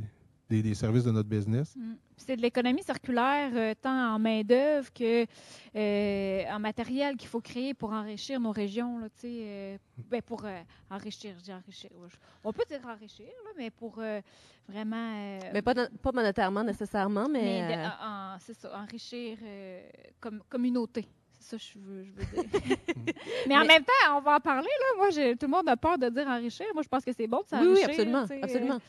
des, 0.49 0.61
des 0.63 0.73
services 0.75 1.03
de 1.03 1.11
notre 1.11 1.27
business. 1.29 1.75
Mm. 1.75 1.93
C'est 2.15 2.35
de 2.35 2.41
l'économie 2.41 2.81
circulaire, 2.83 3.51
euh, 3.53 3.73
tant 3.79 4.15
en 4.15 4.19
main-d'œuvre 4.19 4.91
que 4.93 5.25
euh, 5.75 6.43
en 6.49 6.59
matériel 6.59 7.15
qu'il 7.15 7.27
faut 7.27 7.41
créer 7.41 7.73
pour 7.73 7.91
enrichir 7.91 8.39
nos 8.39 8.51
régions. 8.51 8.99
Là, 8.99 9.09
tu 9.09 9.21
sais, 9.21 9.27
euh, 9.41 9.77
ben, 10.09 10.21
pour 10.21 10.43
euh, 10.45 10.59
enrichir, 10.89 11.33
je 11.37 11.43
dis 11.43 11.53
enrichir. 11.53 11.89
On 12.43 12.51
peut 12.53 12.63
dire 12.69 12.79
enrichir, 12.87 13.25
là, 13.25 13.51
mais 13.57 13.69
pour 13.69 13.95
euh, 13.99 14.21
vraiment. 14.67 15.13
euh, 15.15 15.39
Mais 15.53 15.61
pas, 15.61 15.73
monétairement 16.13 16.63
nécessairement, 16.63 17.27
mais. 17.29 17.61
mais 17.67 17.75
de- 17.75 17.81
euh, 17.81 17.85
en- 17.85 18.35
en- 18.35 18.39
c'est 18.39 18.53
ça, 18.55 18.71
enrichir 18.79 19.37
euh, 19.43 19.81
comme 20.19 20.41
communauté. 20.49 21.05
C'est 21.39 21.51
ça 21.51 21.57
que 21.57 21.63
je 21.63 21.79
veux, 21.79 22.03
je 22.03 22.11
veux 22.11 22.25
dire. 22.25 22.43
mais 23.47 23.55
en 23.55 23.59
Mais- 23.61 23.67
même 23.67 23.83
temps, 23.83 24.17
on 24.17 24.21
va 24.21 24.37
en 24.37 24.39
parler. 24.39 24.67
Là. 24.67 24.97
Moi, 24.97 25.09
j'ai- 25.11 25.35
tout 25.35 25.45
le 25.45 25.51
monde 25.51 25.69
a 25.69 25.77
peur 25.77 25.97
de 25.97 26.09
dire 26.09 26.27
enrichir. 26.27 26.65
Moi, 26.73 26.81
je 26.83 26.87
pense 26.89 27.05
que 27.05 27.11
c'est 27.13 27.27
bon 27.27 27.37
de 27.37 27.43
oui, 27.43 27.49
s'enrichir. 27.49 27.75
oui, 27.75 27.83
absolument. 27.83 28.25
sais, 28.27 28.37
euh, 28.39 28.43
absolument. 28.43 28.79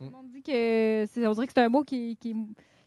Monde 0.00 0.30
dit 0.30 0.42
que 0.42 1.04
c'est, 1.10 1.26
on 1.26 1.32
dirait 1.32 1.46
que 1.46 1.52
c'est 1.54 1.62
un 1.62 1.68
mot 1.68 1.84
qui, 1.84 2.16
qui, 2.16 2.34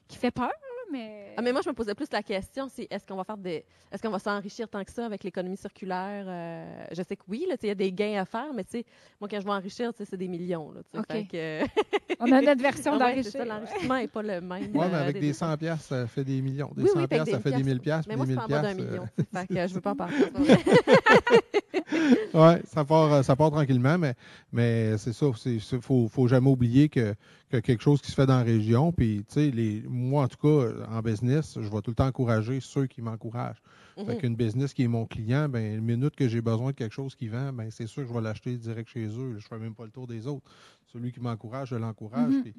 qui 0.07 0.17
fait 0.17 0.31
peur, 0.31 0.51
mais. 0.91 1.33
Ah, 1.37 1.41
mais 1.41 1.51
moi, 1.51 1.61
je 1.63 1.69
me 1.69 1.73
posais 1.73 1.93
plus 1.95 2.07
la 2.11 2.23
question, 2.23 2.67
c'est 2.73 2.87
est-ce 2.89 3.05
qu'on 3.05 3.15
va 3.15 3.23
faire 3.23 3.37
des. 3.37 3.63
Est-ce 3.91 4.01
qu'on 4.01 4.09
va 4.09 4.19
s'enrichir 4.19 4.67
tant 4.67 4.83
que 4.83 4.91
ça 4.91 5.05
avec 5.05 5.23
l'économie 5.23 5.57
circulaire? 5.57 6.25
Euh, 6.27 6.85
je 6.91 7.01
sais 7.03 7.15
que 7.15 7.23
oui, 7.27 7.45
là, 7.47 7.55
tu 7.57 7.61
sais, 7.61 7.67
il 7.67 7.69
y 7.69 7.71
a 7.71 7.75
des 7.75 7.91
gains 7.91 8.21
à 8.21 8.25
faire, 8.25 8.53
mais 8.55 8.63
tu 8.63 8.71
sais, 8.71 8.85
moi, 9.21 9.27
quand 9.29 9.39
je 9.39 9.45
vais 9.45 9.51
enrichir, 9.51 9.93
tu 9.93 9.99
sais, 9.99 10.05
c'est 10.09 10.17
des 10.17 10.27
millions. 10.27 10.71
Là, 10.71 10.81
fait 11.09 11.25
que- 11.25 11.63
On 12.19 12.31
a 12.31 12.41
notre 12.41 12.61
version 12.61 12.93
Ah 12.99 13.05
ouais, 13.05 13.15
d'enrichir. 13.15 13.45
L'enrichissement 13.45 13.95
n'est 13.97 14.07
pas 14.07 14.21
le 14.23 14.41
même. 14.41 14.71
Oui, 14.73 14.79
euh, 14.83 14.89
mais 14.91 14.95
avec 14.97 15.19
des 15.19 15.27
deux. 15.27 15.33
100 15.33 15.57
pièces, 15.57 15.81
ça 15.81 16.07
fait 16.07 16.23
des 16.23 16.41
millions. 16.41 16.71
Des 16.75 16.83
Oui, 16.83 16.89
100 16.91 16.99
oui, 17.01 17.07
pièces, 17.07 17.29
ça 17.29 17.37
des 17.37 17.43
fait 17.43 17.51
des 17.51 17.63
1000 17.63 17.79
pièces. 17.79 18.07
Mais 18.07 18.15
puis 18.15 18.17
moi, 18.17 18.25
des 18.25 18.33
c'est 18.33 18.39
1000 18.39 18.47
pas 18.47 18.57
en 18.57 18.61
bas 18.61 18.61
d'un 18.61 18.79
euh, 18.79 18.85
million. 18.89 19.07
fait 19.33 19.47
que 19.47 19.67
je 19.67 19.73
veux 19.73 19.81
pas 19.81 19.91
en 19.91 19.95
parler. 19.95 20.15
Oui, 22.33 22.53
ça 22.65 22.83
part, 22.85 23.13
euh, 23.13 23.23
ça 23.23 23.35
part 23.35 23.49
tranquillement, 23.51 23.97
mais, 23.97 24.13
mais 24.51 24.97
c'est 24.97 25.13
ça. 25.13 25.25
Il 25.45 25.53
ne 25.73 25.79
faut, 25.81 26.07
faut 26.09 26.27
jamais 26.27 26.49
oublier 26.49 26.89
que, 26.89 27.15
que 27.49 27.57
quelque 27.57 27.81
chose 27.81 28.01
qui 28.01 28.11
se 28.11 28.15
fait 28.15 28.25
dans 28.25 28.37
la 28.37 28.43
région, 28.43 28.91
puis, 28.91 29.23
tu 29.27 29.33
sais, 29.33 29.51
les- 29.51 29.83
moi, 29.87 30.23
en 30.23 30.27
tout 30.27 30.37
cas, 30.37 30.67
en 30.89 31.01
business, 31.01 31.55
je 31.59 31.67
vais 31.69 31.81
tout 31.81 31.91
le 31.91 31.95
temps 31.95 32.07
encourager 32.07 32.59
ceux 32.59 32.85
qui 32.87 33.01
m'encouragent. 33.01 33.61
Fait 33.97 34.03
Mhm. 34.13 34.17
qu'une 34.17 34.35
business 34.35 34.73
qui 34.73 34.83
est 34.83 34.87
mon 34.87 35.05
client, 35.05 35.49
ben, 35.49 35.77
une 35.79 35.83
minute 35.85 36.15
que 36.15 36.27
j'ai 36.27 36.41
besoin 36.41 36.71
de 36.71 36.75
quelque 36.75 36.93
chose 36.93 37.15
qui 37.15 37.27
vend, 37.27 37.51
ben, 37.53 37.69
c'est 37.71 37.87
sûr 37.87 38.03
que 38.03 38.09
je 38.09 38.13
vais 38.13 38.21
l'acheter 38.21 38.55
direct 38.57 38.89
chez 38.89 39.05
eux. 39.07 39.31
Je 39.31 39.35
ne 39.35 39.39
fais 39.39 39.57
même 39.57 39.73
pas 39.73 39.85
le 39.85 39.91
tour 39.91 40.05
des 40.07 40.27
autres. 40.27 40.45
Celui 40.93 41.11
qui 41.11 41.19
m'encourage, 41.19 41.69
je 41.69 41.75
l'encourage. 41.75 42.33
Mhm. 42.33 42.53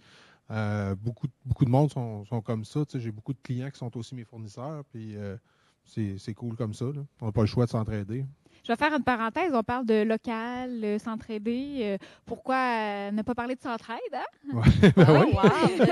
Euh, 0.50 0.94
beaucoup, 0.94 1.26
beaucoup 1.44 1.64
de 1.64 1.70
monde 1.70 1.90
sont, 1.92 2.24
sont 2.24 2.40
comme 2.40 2.64
ça. 2.64 2.80
J'ai 2.94 3.10
beaucoup 3.12 3.32
de 3.34 3.38
clients 3.42 3.70
qui 3.70 3.78
sont 3.78 3.94
aussi 3.98 4.14
mes 4.14 4.24
fournisseurs, 4.24 4.82
puis 4.90 5.14
euh, 5.16 5.36
c'est 5.84 6.34
cool 6.34 6.56
comme 6.56 6.72
ça. 6.74 6.86
là. 6.86 7.02
On 7.20 7.26
n'a 7.26 7.32
pas 7.32 7.42
le 7.42 7.46
choix 7.46 7.66
de 7.66 7.70
s'entraider. 7.70 8.24
Je 8.66 8.72
vais 8.72 8.76
faire 8.76 8.92
une 8.94 9.04
parenthèse. 9.04 9.52
On 9.54 9.62
parle 9.62 9.86
de 9.86 10.02
local, 10.02 10.80
euh, 10.84 10.98
s'entraider. 10.98 11.78
euh, 11.82 11.98
pourquoi 12.26 12.56
euh, 12.56 13.10
ne 13.12 13.22
pas 13.22 13.34
parler 13.34 13.54
de 13.54 13.60
s'entraide? 13.60 13.98
Hein? 14.12 14.24
Ben 14.96 15.04
Ah, 15.06 15.20
oui. 15.24 15.32
wow, 15.32 15.86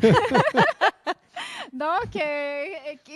euh, 2.16 2.64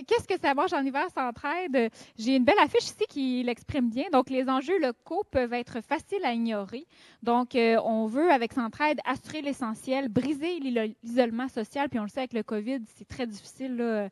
qu'est-ce 0.06 0.26
que 0.26 0.40
ça 0.40 0.54
mange 0.54 0.72
en 0.72 0.84
hiver 0.84 1.06
s'entraide? 1.14 1.90
J'ai 2.18 2.37
une 2.37 2.44
belle 2.44 2.58
affiche 2.61 2.84
ici 2.84 3.04
qui 3.08 3.42
l'exprime 3.42 3.90
bien. 3.90 4.04
Donc, 4.12 4.30
les 4.30 4.48
enjeux 4.48 4.78
locaux 4.80 5.24
peuvent 5.30 5.52
être 5.52 5.80
faciles 5.80 6.24
à 6.24 6.32
ignorer. 6.32 6.87
Donc, 7.22 7.54
euh, 7.54 7.76
on 7.84 8.06
veut, 8.06 8.30
avec 8.30 8.52
Centraide, 8.52 8.98
assurer 9.04 9.42
l'essentiel, 9.42 10.08
briser 10.08 10.58
l'isolement 10.61 11.48
social. 11.48 11.88
Puis, 11.88 11.98
on 11.98 12.04
le 12.04 12.08
sait, 12.08 12.20
avec 12.20 12.32
le 12.32 12.42
COVID, 12.42 12.80
c'est 12.96 13.08
très 13.08 13.26
difficile. 13.26 14.11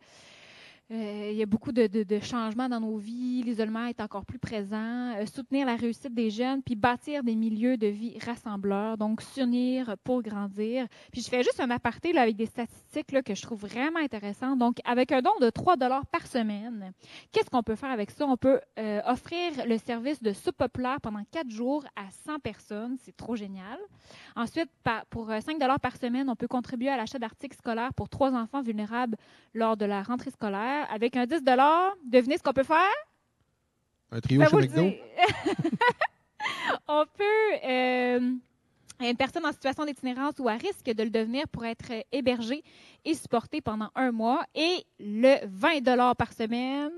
Euh, 0.92 1.30
il 1.32 1.36
y 1.36 1.42
a 1.42 1.46
beaucoup 1.46 1.72
de, 1.72 1.88
changements 2.20 2.68
dans 2.68 2.78
nos 2.78 2.96
vies. 2.96 3.42
L'isolement 3.42 3.86
est 3.86 4.00
encore 4.00 4.24
plus 4.24 4.38
présent. 4.38 5.16
Euh, 5.16 5.26
soutenir 5.26 5.66
la 5.66 5.74
réussite 5.74 6.14
des 6.14 6.30
jeunes, 6.30 6.62
puis 6.62 6.76
bâtir 6.76 7.24
des 7.24 7.34
milieux 7.34 7.76
de 7.76 7.88
vie 7.88 8.16
rassembleurs. 8.24 8.96
Donc, 8.96 9.20
s'unir 9.20 9.96
pour 10.04 10.22
grandir. 10.22 10.86
Puis, 11.10 11.22
je 11.22 11.28
fais 11.28 11.42
juste 11.42 11.58
un 11.58 11.70
aparté 11.70 12.12
là, 12.12 12.22
avec 12.22 12.36
des 12.36 12.46
statistiques 12.46 13.10
là, 13.10 13.22
que 13.22 13.34
je 13.34 13.42
trouve 13.42 13.60
vraiment 13.62 13.98
intéressantes. 13.98 14.58
Donc, 14.58 14.78
avec 14.84 15.10
un 15.10 15.22
don 15.22 15.32
de 15.40 15.50
3 15.50 15.76
par 15.76 16.26
semaine, 16.26 16.92
qu'est-ce 17.32 17.50
qu'on 17.50 17.64
peut 17.64 17.74
faire 17.74 17.90
avec 17.90 18.12
ça? 18.12 18.24
On 18.26 18.36
peut 18.36 18.60
euh, 18.78 19.00
offrir 19.06 19.66
le 19.66 19.78
service 19.78 20.22
de 20.22 20.32
soupe 20.32 20.56
populaire 20.56 21.00
pendant 21.00 21.22
4 21.32 21.50
jours 21.50 21.84
à 21.96 22.10
100 22.26 22.38
personnes. 22.38 22.96
C'est 23.00 23.16
trop 23.16 23.34
génial. 23.34 23.78
Ensuite, 24.36 24.70
pour 25.10 25.30
euh, 25.30 25.40
5 25.40 25.58
par 25.80 25.96
semaine, 25.96 26.30
on 26.30 26.36
peut 26.36 26.48
contribuer 26.48 26.90
à 26.90 26.96
l'achat 26.96 27.18
d'articles 27.18 27.56
scolaires 27.56 27.92
pour 27.94 28.08
trois 28.08 28.32
enfants 28.34 28.62
vulnérables 28.62 29.16
lors 29.52 29.76
de 29.76 29.84
la 29.84 30.02
rentrée 30.02 30.30
scolaire. 30.30 30.75
Avec 30.84 31.16
un 31.16 31.26
10 31.26 31.42
devinez 32.04 32.38
ce 32.38 32.42
qu'on 32.42 32.52
peut 32.52 32.62
faire? 32.62 32.94
Un 34.10 34.20
trio 34.20 34.40
vais 34.40 34.48
chez 34.48 34.56
McDo. 34.56 34.90
on 36.88 37.04
peut. 37.16 37.68
euh, 37.68 38.36
une 39.00 39.16
personne 39.16 39.44
en 39.44 39.52
situation 39.52 39.84
d'itinérance 39.84 40.34
ou 40.38 40.48
à 40.48 40.54
risque 40.54 40.86
de 40.86 41.02
le 41.02 41.10
devenir 41.10 41.46
pour 41.48 41.64
être 41.64 41.92
euh, 41.92 42.00
hébergée 42.12 42.62
et 43.04 43.14
supportée 43.14 43.60
pendant 43.60 43.90
un 43.94 44.10
mois. 44.10 44.44
Et 44.54 44.86
le 44.98 45.46
20 45.46 46.14
par 46.16 46.32
semaine, 46.32 46.92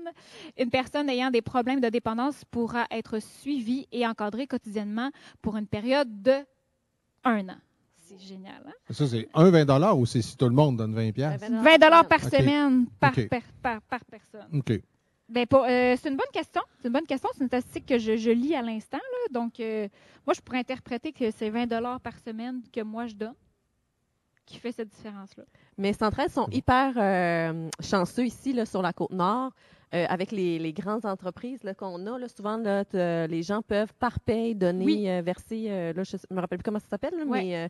une 0.57 0.69
personne 0.69 1.09
ayant 1.09 1.29
des 1.29 1.41
problèmes 1.41 1.81
de 1.81 1.89
dépendance 1.89 2.45
pourra 2.45 2.85
être 2.91 3.19
suivie 3.21 3.87
et 3.91 4.07
encadrée 4.07 4.47
quotidiennement 4.47 5.11
pour 5.41 5.57
une 5.57 5.67
période 5.67 6.21
de 6.21 6.37
un 7.25 7.49
an. 7.49 7.57
C'est 8.09 8.19
génial. 8.27 8.63
Hein? 8.67 8.73
Ça, 8.89 9.07
c'est 9.07 9.27
un 9.33 9.49
20 9.49 9.93
ou 9.93 10.05
c'est 10.05 10.21
si 10.21 10.35
tout 10.35 10.45
le 10.49 10.55
monde 10.55 10.77
donne 10.77 10.93
20 10.95 11.11
pièces? 11.11 11.41
20 11.41 11.61
20 11.61 12.03
par 12.05 12.19
semaine 12.23 12.85
par, 12.99 13.11
per- 13.13 13.27
par, 13.61 13.81
par 13.83 13.99
personne. 14.05 14.47
OK. 14.53 14.81
Ben, 15.27 15.45
pour- 15.45 15.63
euh, 15.65 15.95
c'est 16.01 16.09
une 16.09 16.17
bonne 16.17 16.31
question. 16.33 16.61
C'est 16.81 16.87
une 16.87 16.93
bonne 16.93 17.05
question. 17.05 17.29
C'est 17.33 17.41
une 17.43 17.47
statistique 17.49 17.85
que 17.85 17.99
je, 17.99 18.17
je 18.17 18.31
lis 18.31 18.55
à 18.55 18.61
l'instant. 18.63 18.97
là. 18.97 19.39
Donc, 19.39 19.59
euh, 19.59 19.87
moi, 20.25 20.33
je 20.33 20.41
pourrais 20.41 20.57
interpréter 20.59 21.11
que 21.11 21.29
c'est 21.29 21.49
20 21.51 21.67
par 21.99 22.17
semaine 22.19 22.61
que 22.73 22.81
moi, 22.81 23.05
je 23.05 23.13
donne 23.13 23.35
qui 24.47 24.57
fait 24.57 24.71
cette 24.71 24.89
différence-là. 24.89 25.43
Mais 25.77 25.93
Centraide 25.93 26.31
sont 26.31 26.47
hyper 26.51 26.93
euh, 26.97 27.69
chanceux 27.81 28.25
ici, 28.25 28.51
là, 28.53 28.65
sur 28.65 28.81
la 28.81 28.91
côte 28.93 29.11
nord. 29.11 29.51
Euh, 29.93 30.05
avec 30.07 30.31
les, 30.31 30.59
les 30.59 30.73
grandes 30.73 31.05
entreprises 31.05 31.63
là, 31.63 31.73
qu'on 31.73 32.05
a, 32.07 32.17
là, 32.19 32.27
souvent, 32.27 32.57
là, 32.57 32.85
te- 32.85 33.25
les 33.27 33.41
gens 33.43 33.61
peuvent 33.61 33.93
par 33.99 34.19
paye 34.19 34.53
donner, 34.55 34.85
Oui. 34.85 35.09
euh, 35.09 35.21
verser, 35.23 35.65
euh, 35.69 35.93
là, 35.93 36.03
je 36.03 36.17
ne 36.29 36.35
me 36.35 36.41
rappelle 36.41 36.59
plus 36.59 36.63
comment 36.63 36.79
ça 36.79 36.87
s'appelle, 36.89 37.13
Ouais. 37.25 37.43
mais 37.43 37.55
euh, 37.57 37.67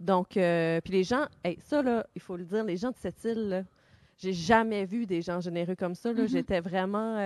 donc, 0.00 0.36
euh, 0.36 0.80
puis 0.82 0.92
les 0.94 1.04
gens, 1.04 1.26
hey, 1.44 1.58
ça, 1.60 1.82
là, 1.82 2.06
il 2.14 2.22
faut 2.22 2.36
le 2.36 2.44
dire, 2.44 2.64
les 2.64 2.76
gens 2.76 2.90
de 2.90 2.96
cette 2.96 3.22
île, 3.24 3.64
j'ai 4.16 4.32
jamais 4.32 4.84
vu 4.84 5.06
des 5.06 5.20
gens 5.22 5.40
généreux 5.40 5.74
comme 5.76 5.94
ça. 5.94 6.12
là. 6.12 6.22
Mhm. 6.22 6.28
J'étais 6.28 6.60
vraiment. 6.60 7.16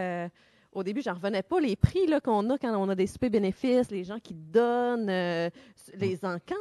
Au 0.72 0.82
début, 0.82 1.02
j'en 1.02 1.14
revenais 1.14 1.42
pas. 1.42 1.60
Les 1.60 1.76
prix 1.76 2.00
qu'on 2.24 2.48
a 2.50 2.58
quand 2.58 2.74
on 2.76 2.88
a 2.88 2.94
des 2.94 3.06
super 3.06 3.30
bénéfices, 3.30 3.90
les 3.90 4.04
gens 4.04 4.18
qui 4.18 4.34
donnent, 4.34 5.08
euh, 5.10 5.50
les 5.94 6.24
encans, 6.24 6.54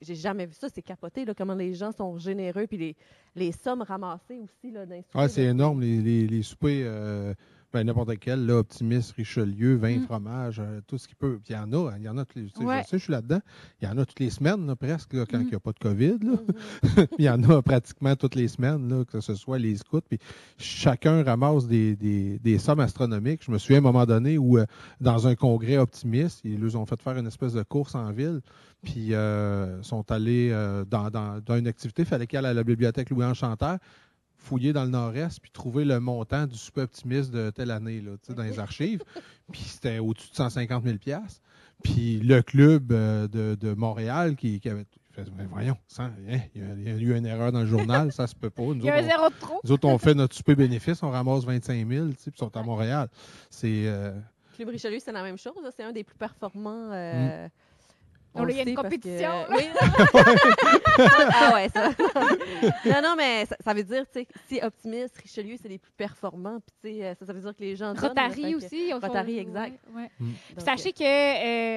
j'ai 0.00 0.14
jamais 0.14 0.46
vu 0.46 0.54
ça. 0.54 0.68
C'est 0.72 0.82
capoté, 0.82 1.24
là, 1.24 1.34
comment 1.34 1.54
les 1.54 1.74
gens 1.74 1.92
sont 1.92 2.18
généreux. 2.18 2.66
Puis 2.66 2.78
les, 2.78 2.96
les 3.34 3.52
sommes 3.52 3.82
ramassées 3.82 4.38
aussi 4.38 4.70
là, 4.70 4.84
c'est 5.28 5.44
énorme, 5.44 5.80
les, 5.80 6.00
les, 6.00 6.26
les 6.26 6.42
soupers. 6.42 6.82
euh, 6.86 7.34
Ben, 7.70 7.84
n'importe 7.84 8.18
quel, 8.18 8.46
là, 8.46 8.54
Optimis, 8.60 9.12
Richelieu, 9.14 9.76
vin, 9.76 9.98
Mm. 9.98 10.04
fromage, 10.04 10.58
euh, 10.58 10.80
tout 10.86 10.96
ce 10.96 11.06
qui 11.06 11.14
peut. 11.14 11.38
Puis 11.44 11.52
il 11.52 11.56
y 11.56 11.58
en 11.58 11.70
a, 11.74 11.92
il 11.98 12.02
y 12.02 12.08
en 12.08 12.16
a, 12.16 12.24
tous 12.24 12.38
les- 12.38 12.46
tu 12.46 12.60
sais, 12.60 12.64
Ouais. 12.64 12.82
je 12.82 12.88
sais, 12.88 12.98
je 12.98 13.02
suis 13.04 13.12
là-dedans. 13.12 13.40
Il 13.82 13.86
y 13.86 13.90
en 13.90 13.98
a 13.98 14.06
toutes 14.06 14.20
les 14.20 14.30
semaines, 14.30 14.66
là, 14.66 14.74
presque, 14.74 15.12
là, 15.12 15.26
quand 15.30 15.36
Mm. 15.38 15.42
il 15.42 15.48
n'y 15.48 15.54
a 15.54 15.60
pas 15.60 15.72
de 15.72 15.78
COVID. 15.78 16.18
là. 16.22 16.32
Mhm. 17.06 17.06
il 17.18 17.24
y 17.26 17.28
en 17.28 17.42
a 17.42 17.60
pratiquement 17.60 18.16
toutes 18.16 18.36
les 18.36 18.48
semaines, 18.48 18.88
là, 18.88 19.04
que 19.04 19.20
ce 19.20 19.34
soit 19.34 19.58
les 19.58 19.76
scouts. 19.76 20.00
Puis 20.08 20.18
chacun 20.56 21.22
ramasse 21.22 21.66
des, 21.66 21.94
des, 21.94 22.38
des 22.38 22.58
sommes 22.58 22.80
astronomiques. 22.80 23.42
Je 23.44 23.50
me 23.50 23.58
souviens 23.58 23.76
à 23.76 23.80
un 23.80 23.82
moment 23.82 24.06
donné 24.06 24.38
où, 24.38 24.56
euh, 24.56 24.64
dans 25.02 25.26
un 25.26 25.34
congrès 25.34 25.76
optimiste, 25.76 26.40
ils 26.44 26.58
nous 26.58 26.74
ont 26.76 26.86
fait 26.86 27.00
faire 27.02 27.18
une 27.18 27.26
espèce 27.26 27.52
de 27.52 27.62
course 27.62 27.94
en 27.94 28.10
ville. 28.12 28.40
Puis 28.82 29.12
euh, 29.12 29.82
sont 29.82 30.10
allés 30.10 30.50
euh, 30.52 30.84
dans, 30.86 31.10
dans, 31.10 31.40
dans 31.44 31.56
une 31.56 31.66
activité, 31.66 32.02
il 32.02 32.06
fallait 32.08 32.26
qu'ils 32.28 32.38
aillent 32.38 32.46
à 32.46 32.54
la 32.54 32.62
bibliothèque 32.64 33.10
Louis 33.10 33.24
Enchanteur, 33.24 33.78
fouiller 34.38 34.72
dans 34.72 34.84
le 34.84 34.90
nord-est, 34.90 35.40
puis 35.40 35.50
trouver 35.50 35.84
le 35.84 36.00
montant 36.00 36.46
du 36.46 36.56
super 36.56 36.84
optimiste 36.84 37.30
de 37.32 37.50
telle 37.50 37.70
année 37.70 38.00
là, 38.00 38.12
dans 38.34 38.42
les 38.42 38.58
archives. 38.58 39.02
puis 39.52 39.60
c'était 39.62 39.98
au-dessus 39.98 40.30
de 40.30 40.36
150 40.36 40.84
000 40.84 40.96
Puis 41.82 42.18
le 42.20 42.40
club 42.42 42.92
euh, 42.92 43.28
de, 43.28 43.54
de 43.54 43.74
Montréal 43.74 44.36
qui, 44.36 44.60
qui 44.60 44.68
avait 44.68 44.86
fait, 45.12 45.24
Ben 45.36 45.46
voyons, 45.50 45.76
ça, 45.88 46.04
hein, 46.04 46.38
il 46.54 46.62
y, 46.62 46.64
a- 46.64 46.74
il 46.74 46.82
y 46.84 46.90
a 46.90 46.94
eu 46.96 47.16
une 47.16 47.26
erreur 47.26 47.50
dans 47.52 47.60
le 47.60 47.66
journal, 47.66 48.12
ça 48.12 48.26
se 48.26 48.34
peut 48.36 48.50
pas. 48.50 48.62
Nous 48.62 48.74
Il 48.82 48.84
y 48.84 48.90
a 48.90 48.94
un 48.94 48.98
autres, 48.98 49.04
on- 49.06 49.08
zéro 49.10 49.28
de 49.28 49.34
trop. 49.40 49.60
nous 49.64 49.72
autres, 49.72 49.88
on 49.88 49.98
fait 49.98 50.14
notre 50.14 50.34
super 50.36 50.54
bénéfice, 50.56 51.02
on 51.02 51.10
ramasse 51.10 51.44
25 51.44 51.88
000, 51.88 52.06
tu 52.08 52.12
sais, 52.18 52.30
puis 52.30 52.32
ils 52.36 52.38
sont 52.38 52.56
à 52.56 52.62
Montréal. 52.62 53.08
C'est 53.50 53.86
euh, 53.86 54.12
Club 54.54 54.68
Richelieu, 54.68 54.98
c'est 55.00 55.12
la 55.12 55.22
même 55.22 55.38
chose. 55.38 55.54
là. 55.62 55.70
C'est 55.76 55.82
un 55.84 55.92
des 55.92 56.04
plus 56.04 56.16
performants. 56.16 56.90
euh, 56.92 57.48
Oh, 57.48 57.50
là, 58.44 58.50
il 58.52 58.56
y 58.56 58.60
a 58.60 58.62
une 58.68 58.76
que- 58.76 58.80
compétition. 58.82 59.30
Oui. 59.50 59.64
ah 61.32 61.52
ouais, 61.54 61.68
ça. 61.68 61.90
non, 62.84 63.02
non, 63.02 63.14
mais 63.16 63.46
ça, 63.46 63.56
ça 63.64 63.74
veut 63.74 63.82
dire, 63.84 64.04
tu 64.12 64.20
sais, 64.20 64.26
si 64.48 64.60
Optimiste, 64.62 65.16
Richelieu, 65.18 65.56
c'est 65.60 65.68
les 65.68 65.78
plus 65.78 65.92
performants. 65.92 66.58
Puis, 66.60 66.74
tu 66.92 66.98
sais, 66.98 67.04
euh, 67.06 67.14
ça, 67.14 67.26
ça 67.26 67.32
veut 67.32 67.40
dire 67.40 67.54
que 67.54 67.60
les 67.62 67.76
gens. 67.76 67.94
donnent, 67.94 68.08
Rotary 68.08 68.52
que- 68.52 68.56
aussi. 68.56 68.92
au 68.92 69.00
fond, 69.00 69.06
Rotary, 69.06 69.34
ouais, 69.36 69.40
exact. 69.42 69.78
ouais. 69.94 70.10
donc, 70.20 70.64
Sachez 70.64 70.92
que 70.92 71.04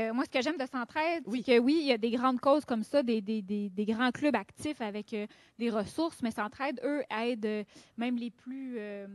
euh, 0.10 0.14
moi, 0.14 0.24
ce 0.26 0.30
que 0.30 0.42
j'aime 0.44 0.58
de 0.58 0.66
Centraide, 0.72 1.24
Oui. 1.28 1.44
c'est 1.46 1.54
que 1.54 1.60
oui, 1.60 1.78
il 1.82 1.88
y 1.88 1.92
a 1.94 1.98
des 1.98 2.12
grandes 2.12 2.40
causes 2.40 2.66
comme 2.66 2.84
ça, 2.84 3.04
des, 3.04 3.22
des, 3.22 3.42
des, 3.42 3.70
des 3.70 3.86
grands 3.86 4.12
clubs 4.12 4.36
actifs 4.36 4.82
avec 4.82 5.14
euh, 5.14 5.28
des 5.60 5.70
ressources, 5.70 6.22
mais 6.22 6.32
Centraide, 6.32 6.80
eux, 6.84 7.04
aident 7.10 7.46
euh, 7.46 7.64
même 7.98 8.18
les 8.18 8.32
plus, 8.32 8.76
euh, 8.78 9.08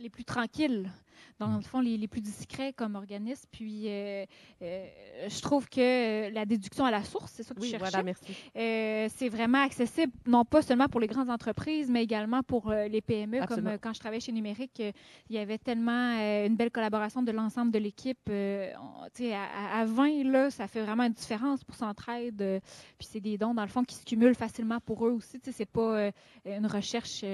les 0.00 0.10
plus 0.10 0.24
tranquilles, 0.24 0.90
dans 1.38 1.56
le 1.56 1.62
fond, 1.62 1.80
les, 1.80 1.96
les 1.96 2.08
plus 2.08 2.20
discrets 2.20 2.72
comme 2.72 2.94
organisme. 2.94 3.46
Puis, 3.50 3.88
euh, 3.88 4.24
euh, 4.62 4.86
je 5.28 5.40
trouve 5.40 5.68
que 5.68 6.30
la 6.32 6.44
déduction 6.46 6.84
à 6.84 6.90
la 6.90 7.02
source, 7.04 7.32
c'est 7.34 7.42
ça 7.42 7.54
que 7.54 7.60
oui, 7.60 7.66
tu 7.66 7.70
cherchais. 7.78 7.90
voilà, 7.90 8.02
merci. 8.04 8.32
Euh, 8.56 9.08
c'est 9.16 9.28
vraiment 9.28 9.62
accessible, 9.62 10.12
non 10.26 10.44
pas 10.44 10.62
seulement 10.62 10.88
pour 10.88 11.00
les 11.00 11.06
grandes 11.06 11.30
entreprises, 11.30 11.90
mais 11.90 12.02
également 12.02 12.42
pour 12.42 12.70
les 12.72 13.00
PME. 13.00 13.38
Comme 13.38 13.42
Absolument. 13.42 13.76
quand 13.80 13.92
je 13.92 14.00
travaillais 14.00 14.20
chez 14.20 14.32
Numérique, 14.32 14.80
il 15.28 15.34
y 15.36 15.38
avait 15.38 15.58
tellement 15.58 16.12
une 16.46 16.56
belle 16.56 16.70
collaboration 16.70 17.22
de 17.22 17.32
l'ensemble 17.32 17.72
de 17.72 17.78
l'équipe. 17.78 18.28
À, 18.28 19.76
à- 19.76 19.80
à 19.80 19.84
20, 19.84 20.24
là, 20.24 20.50
ça 20.50 20.66
fait 20.68 20.80
vraiment 20.82 21.04
une 21.04 21.12
différence 21.12 21.64
pour 21.64 21.74
Centraide. 21.76 22.40
euh, 22.42 22.60
puis 22.98 23.08
c'est 23.10 23.20
des 23.20 23.38
dons, 23.38 23.54
dans 23.54 23.62
le 23.62 23.68
fond, 23.68 23.82
qui 23.84 23.94
se 23.94 24.04
cumulent 24.04 24.34
facilement 24.34 24.78
pour 24.80 25.06
eux 25.06 25.10
aussi. 25.12 25.38
C'est 25.50 25.66
pas 25.68 26.10
une 26.44 26.66
recherche 26.66 27.24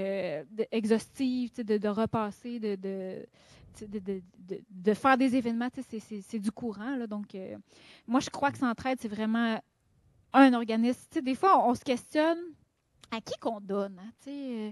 exhaustive, 0.73 1.53
de, 1.65 1.79
de 1.79 1.89
repasser, 1.89 2.59
de, 2.61 2.77
de, 3.87 4.95
faire 4.95 5.17
des 5.17 5.37
événements. 5.37 5.69
C'est 5.91 6.39
du 6.39 6.51
courant. 6.51 6.97
Donc, 7.09 7.35
euh, 7.35 7.57
moi, 8.07 8.21
je 8.21 8.31
crois 8.31 8.51
que 8.51 8.59
Centraide, 8.59 8.99
c'est 9.01 9.09
vraiment 9.09 9.61
un 10.33 10.53
organisme. 10.55 11.21
Des 11.23 11.35
fois, 11.35 11.67
on, 11.69 11.75
se 11.75 11.85
questionne 11.85 12.39
à 13.11 13.21
qui 13.21 13.35
qu'on 13.41 13.61
donne. 13.61 13.99
hein, 13.99 14.13
euh, 14.29 14.71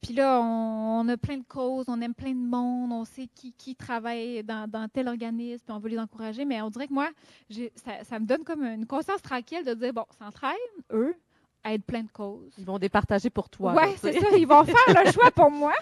puis 0.00 0.12
là, 0.12 0.40
on, 0.42 1.08
a 1.08 1.16
plein 1.16 1.38
de 1.38 1.44
causes, 1.44 1.86
on 1.88 1.98
aime 2.02 2.14
plein 2.14 2.34
de 2.34 2.46
monde, 2.46 2.92
on 2.92 3.06
sait 3.06 3.26
qui, 3.34 3.54
qui 3.54 3.74
travaille 3.74 4.44
dans, 4.44 4.88
tel 4.92 5.08
organisme, 5.08 5.64
puis 5.64 5.74
on 5.74 5.78
veut 5.78 5.88
les 5.88 5.98
encourager. 5.98 6.44
Mais 6.44 6.60
on 6.60 6.68
dirait 6.68 6.88
que 6.88 6.92
moi, 6.92 7.10
ça, 7.76 8.04
ça 8.04 8.18
me 8.18 8.26
donne 8.26 8.44
comme 8.44 8.64
une 8.64 8.86
conscience 8.86 9.22
tranquille 9.22 9.64
de 9.64 9.72
dire, 9.72 9.94
bon, 9.94 10.04
Centraide, 10.18 10.54
eux, 10.92 11.16
aident 11.64 11.84
plein 11.84 12.02
de 12.02 12.10
causes. 12.10 12.52
Ils 12.58 12.64
vont 12.64 12.78
départager 12.78 13.30
pour 13.30 13.48
toi. 13.48 13.74
Tu 13.74 13.98
c'est 13.98 14.20
ça. 14.20 14.26
Ils 14.36 14.46
vont 14.46 14.64
faire 14.64 15.04
le 15.04 15.12
choix 15.12 15.30
pour 15.30 15.50
moi. 15.50 15.72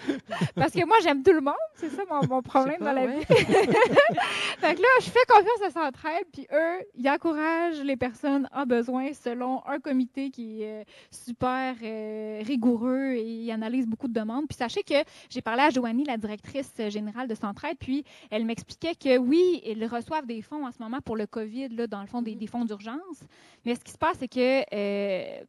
Parce 0.55 0.71
que 0.71 0.85
moi, 0.85 0.97
j'aime 1.01 1.23
tout 1.23 1.31
le 1.31 1.41
monde. 1.41 1.53
C'est 1.75 1.89
ça 1.89 2.03
mon, 2.09 2.27
mon 2.27 2.41
problème 2.41 2.79
pas, 2.79 2.85
dans 2.85 2.93
la 2.93 3.05
ouais. 3.05 3.19
vie. 3.19 3.25
fait 3.25 4.75
que 4.75 4.81
là, 4.81 4.87
je 5.01 5.09
fais 5.09 5.19
confiance 5.27 5.61
à 5.65 5.69
Centraide, 5.71 6.25
puis 6.31 6.47
eux, 6.51 6.79
ils 6.95 7.09
encouragent 7.09 7.81
les 7.81 7.95
personnes 7.95 8.47
en 8.53 8.65
besoin 8.65 9.13
selon 9.13 9.65
un 9.65 9.79
comité 9.79 10.29
qui 10.29 10.63
est 10.63 10.81
euh, 10.81 10.83
super 11.11 11.75
euh, 11.81 12.41
rigoureux 12.45 13.13
et 13.13 13.23
ils 13.23 13.51
analysent 13.51 13.87
beaucoup 13.87 14.07
de 14.07 14.13
demandes. 14.13 14.47
Puis 14.47 14.57
sachez 14.57 14.83
que 14.83 14.95
j'ai 15.29 15.41
parlé 15.41 15.63
à 15.63 15.69
Joanie, 15.69 16.03
la 16.03 16.17
directrice 16.17 16.73
générale 16.89 17.27
de 17.27 17.35
Centraide, 17.35 17.77
puis 17.79 18.03
elle 18.29 18.45
m'expliquait 18.45 18.95
que 18.95 19.17
oui, 19.17 19.61
ils 19.65 19.85
reçoivent 19.85 20.25
des 20.25 20.41
fonds 20.41 20.65
en 20.65 20.71
ce 20.71 20.81
moment 20.81 20.99
pour 21.01 21.15
le 21.15 21.25
COVID, 21.25 21.69
là, 21.69 21.87
dans 21.87 22.01
le 22.01 22.07
fond, 22.07 22.21
des, 22.21 22.33
Mhm. 22.33 22.39
des 22.39 22.47
fonds 22.47 22.65
d'urgence. 22.65 23.19
Mais 23.65 23.75
ce 23.75 23.79
qui 23.83 23.91
se 23.91 23.97
passe, 23.97 24.17
c'est 24.19 24.27
que 24.27 24.63
euh, 24.73 25.43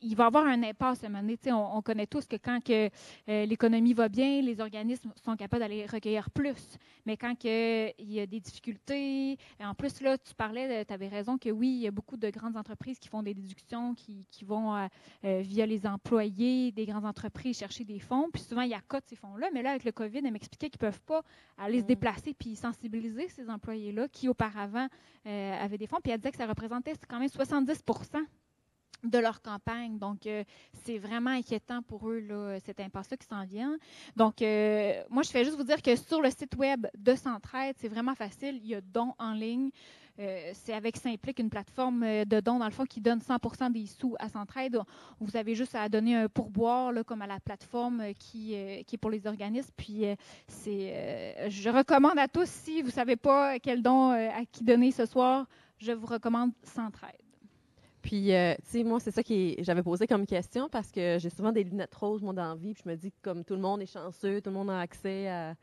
il 0.00 0.14
va 0.14 0.24
y 0.24 0.26
avoir 0.26 0.46
un 0.46 0.62
impasse 0.62 1.02
à 1.02 1.06
un 1.06 1.10
moment 1.10 1.22
donné. 1.22 1.38
On, 1.46 1.76
on 1.76 1.82
connaît 1.82 2.06
tous 2.06 2.26
que 2.26 2.36
quand 2.36 2.62
que, 2.62 2.88
euh, 3.28 3.46
l'économie 3.46 3.94
va 3.94 4.08
bien, 4.08 4.40
les 4.42 4.60
organismes 4.60 5.12
sont 5.24 5.36
capables 5.36 5.60
d'aller 5.60 5.86
recueillir 5.86 6.30
plus. 6.30 6.78
Mais 7.06 7.16
quand 7.16 7.34
que, 7.38 7.90
il 8.00 8.12
y 8.12 8.20
a 8.20 8.26
des 8.26 8.40
difficultés, 8.40 9.38
en 9.60 9.74
plus, 9.74 10.00
là, 10.00 10.16
tu 10.18 10.34
parlais, 10.34 10.84
tu 10.84 10.92
avais 10.92 11.08
raison 11.08 11.38
que 11.38 11.50
oui, 11.50 11.68
il 11.68 11.80
y 11.80 11.86
a 11.86 11.90
beaucoup 11.90 12.16
de 12.16 12.30
grandes 12.30 12.56
entreprises 12.56 12.98
qui 12.98 13.08
font 13.08 13.22
des 13.22 13.34
déductions, 13.34 13.94
qui, 13.94 14.26
qui 14.30 14.44
vont 14.44 14.74
euh, 14.74 14.86
euh, 15.24 15.40
via 15.42 15.66
les 15.66 15.86
employés 15.86 16.72
des 16.72 16.86
grandes 16.86 17.04
entreprises 17.04 17.58
chercher 17.58 17.84
des 17.84 17.98
fonds. 17.98 18.28
Puis 18.32 18.42
souvent, 18.42 18.62
il 18.62 18.70
y 18.70 18.74
a 18.74 18.80
cote 18.80 19.04
ces 19.06 19.16
fonds-là. 19.16 19.48
Mais 19.52 19.62
là, 19.62 19.70
avec 19.70 19.84
le 19.84 19.92
COVID, 19.92 20.18
elle 20.18 20.32
m'expliquait 20.32 20.70
qu'ils 20.70 20.84
ne 20.84 20.90
peuvent 20.90 21.02
pas 21.02 21.22
aller 21.56 21.78
se 21.80 21.84
Mm. 21.84 21.88
déplacer 21.88 22.34
puis 22.34 22.56
sensibiliser 22.56 23.28
ces 23.28 23.48
employés-là 23.48 24.08
qui, 24.08 24.28
auparavant, 24.28 24.88
euh, 25.26 25.64
avaient 25.64 25.78
des 25.78 25.86
fonds. 25.86 25.98
Puis 26.02 26.12
elle 26.12 26.18
disait 26.18 26.30
que 26.30 26.36
ça 26.36 26.46
représentait 26.46 26.94
quand 27.08 27.18
même 27.18 27.28
70 27.28 27.82
de 29.04 29.18
leur 29.18 29.40
campagne. 29.42 29.98
Donc, 29.98 30.26
euh, 30.26 30.44
c'est 30.84 30.98
vraiment 30.98 31.30
inquiétant 31.30 31.82
pour 31.82 32.08
eux, 32.08 32.20
là, 32.20 32.58
cette 32.64 32.80
impasse-là 32.80 33.16
qui 33.16 33.26
s'en 33.26 33.44
vient. 33.44 33.76
Donc, 34.16 34.42
euh, 34.42 35.02
moi, 35.10 35.22
je 35.22 35.30
fais 35.30 35.44
juste 35.44 35.56
vous 35.56 35.64
dire 35.64 35.82
que 35.82 35.94
sur 35.96 36.20
le 36.20 36.30
site 36.30 36.56
web 36.56 36.86
de 36.96 37.14
Centraide, 37.14 37.76
c'est 37.78 37.88
vraiment 37.88 38.14
facile. 38.14 38.60
Il 38.62 38.68
y 38.68 38.74
a 38.74 38.80
dons 38.80 39.14
en 39.18 39.32
ligne. 39.32 39.70
Euh, 40.20 40.50
c'est 40.52 40.72
avec 40.72 40.96
Simplique, 40.96 41.38
une 41.38 41.48
plateforme 41.48 42.00
de 42.24 42.40
dons, 42.40 42.58
dans 42.58 42.64
le 42.64 42.72
fond, 42.72 42.84
qui 42.84 43.00
donne 43.00 43.20
100% 43.20 43.70
des 43.70 43.86
sous 43.86 44.16
à 44.18 44.28
Centraide. 44.28 44.80
Vous 45.20 45.36
avez 45.36 45.54
juste 45.54 45.76
à 45.76 45.88
donner 45.88 46.16
un 46.16 46.28
pourboire, 46.28 46.92
comme 47.06 47.22
à 47.22 47.28
la 47.28 47.38
plateforme 47.38 48.02
qui, 48.18 48.56
qui 48.84 48.94
est 48.96 48.98
pour 49.00 49.10
les 49.10 49.28
organismes. 49.28 49.70
Puis, 49.76 50.06
c'est, 50.48 51.48
je 51.48 51.70
recommande 51.70 52.18
à 52.18 52.26
tous, 52.26 52.48
si 52.48 52.82
vous 52.82 52.88
ne 52.88 52.92
savez 52.92 53.14
pas 53.14 53.60
quel 53.60 53.80
don 53.80 54.10
à 54.10 54.44
qui 54.50 54.64
donner 54.64 54.90
ce 54.90 55.06
soir, 55.06 55.46
je 55.78 55.92
vous 55.92 56.06
recommande 56.06 56.50
Centraide. 56.64 57.27
Puis, 58.08 58.32
euh, 58.34 58.54
tu 58.64 58.70
sais, 58.70 58.84
moi, 58.84 58.98
c'est 59.00 59.10
ça 59.10 59.22
que 59.22 59.34
j'avais 59.58 59.82
posé 59.82 60.06
comme 60.06 60.24
question 60.24 60.66
parce 60.70 60.90
que 60.90 61.18
j'ai 61.20 61.28
souvent 61.28 61.52
des 61.52 61.62
lunettes 61.62 61.94
roses, 61.94 62.22
moi, 62.22 62.32
dans 62.32 62.48
la 62.48 62.54
vie. 62.54 62.72
Puis 62.72 62.82
je 62.82 62.88
me 62.88 62.96
dis 62.96 63.10
que 63.10 63.16
comme 63.20 63.44
tout 63.44 63.52
le 63.54 63.60
monde 63.60 63.82
est 63.82 63.92
chanceux, 63.92 64.40
tout 64.40 64.48
le 64.48 64.56
monde 64.56 64.70
a 64.70 64.80
accès 64.80 65.28
à- 65.28 65.54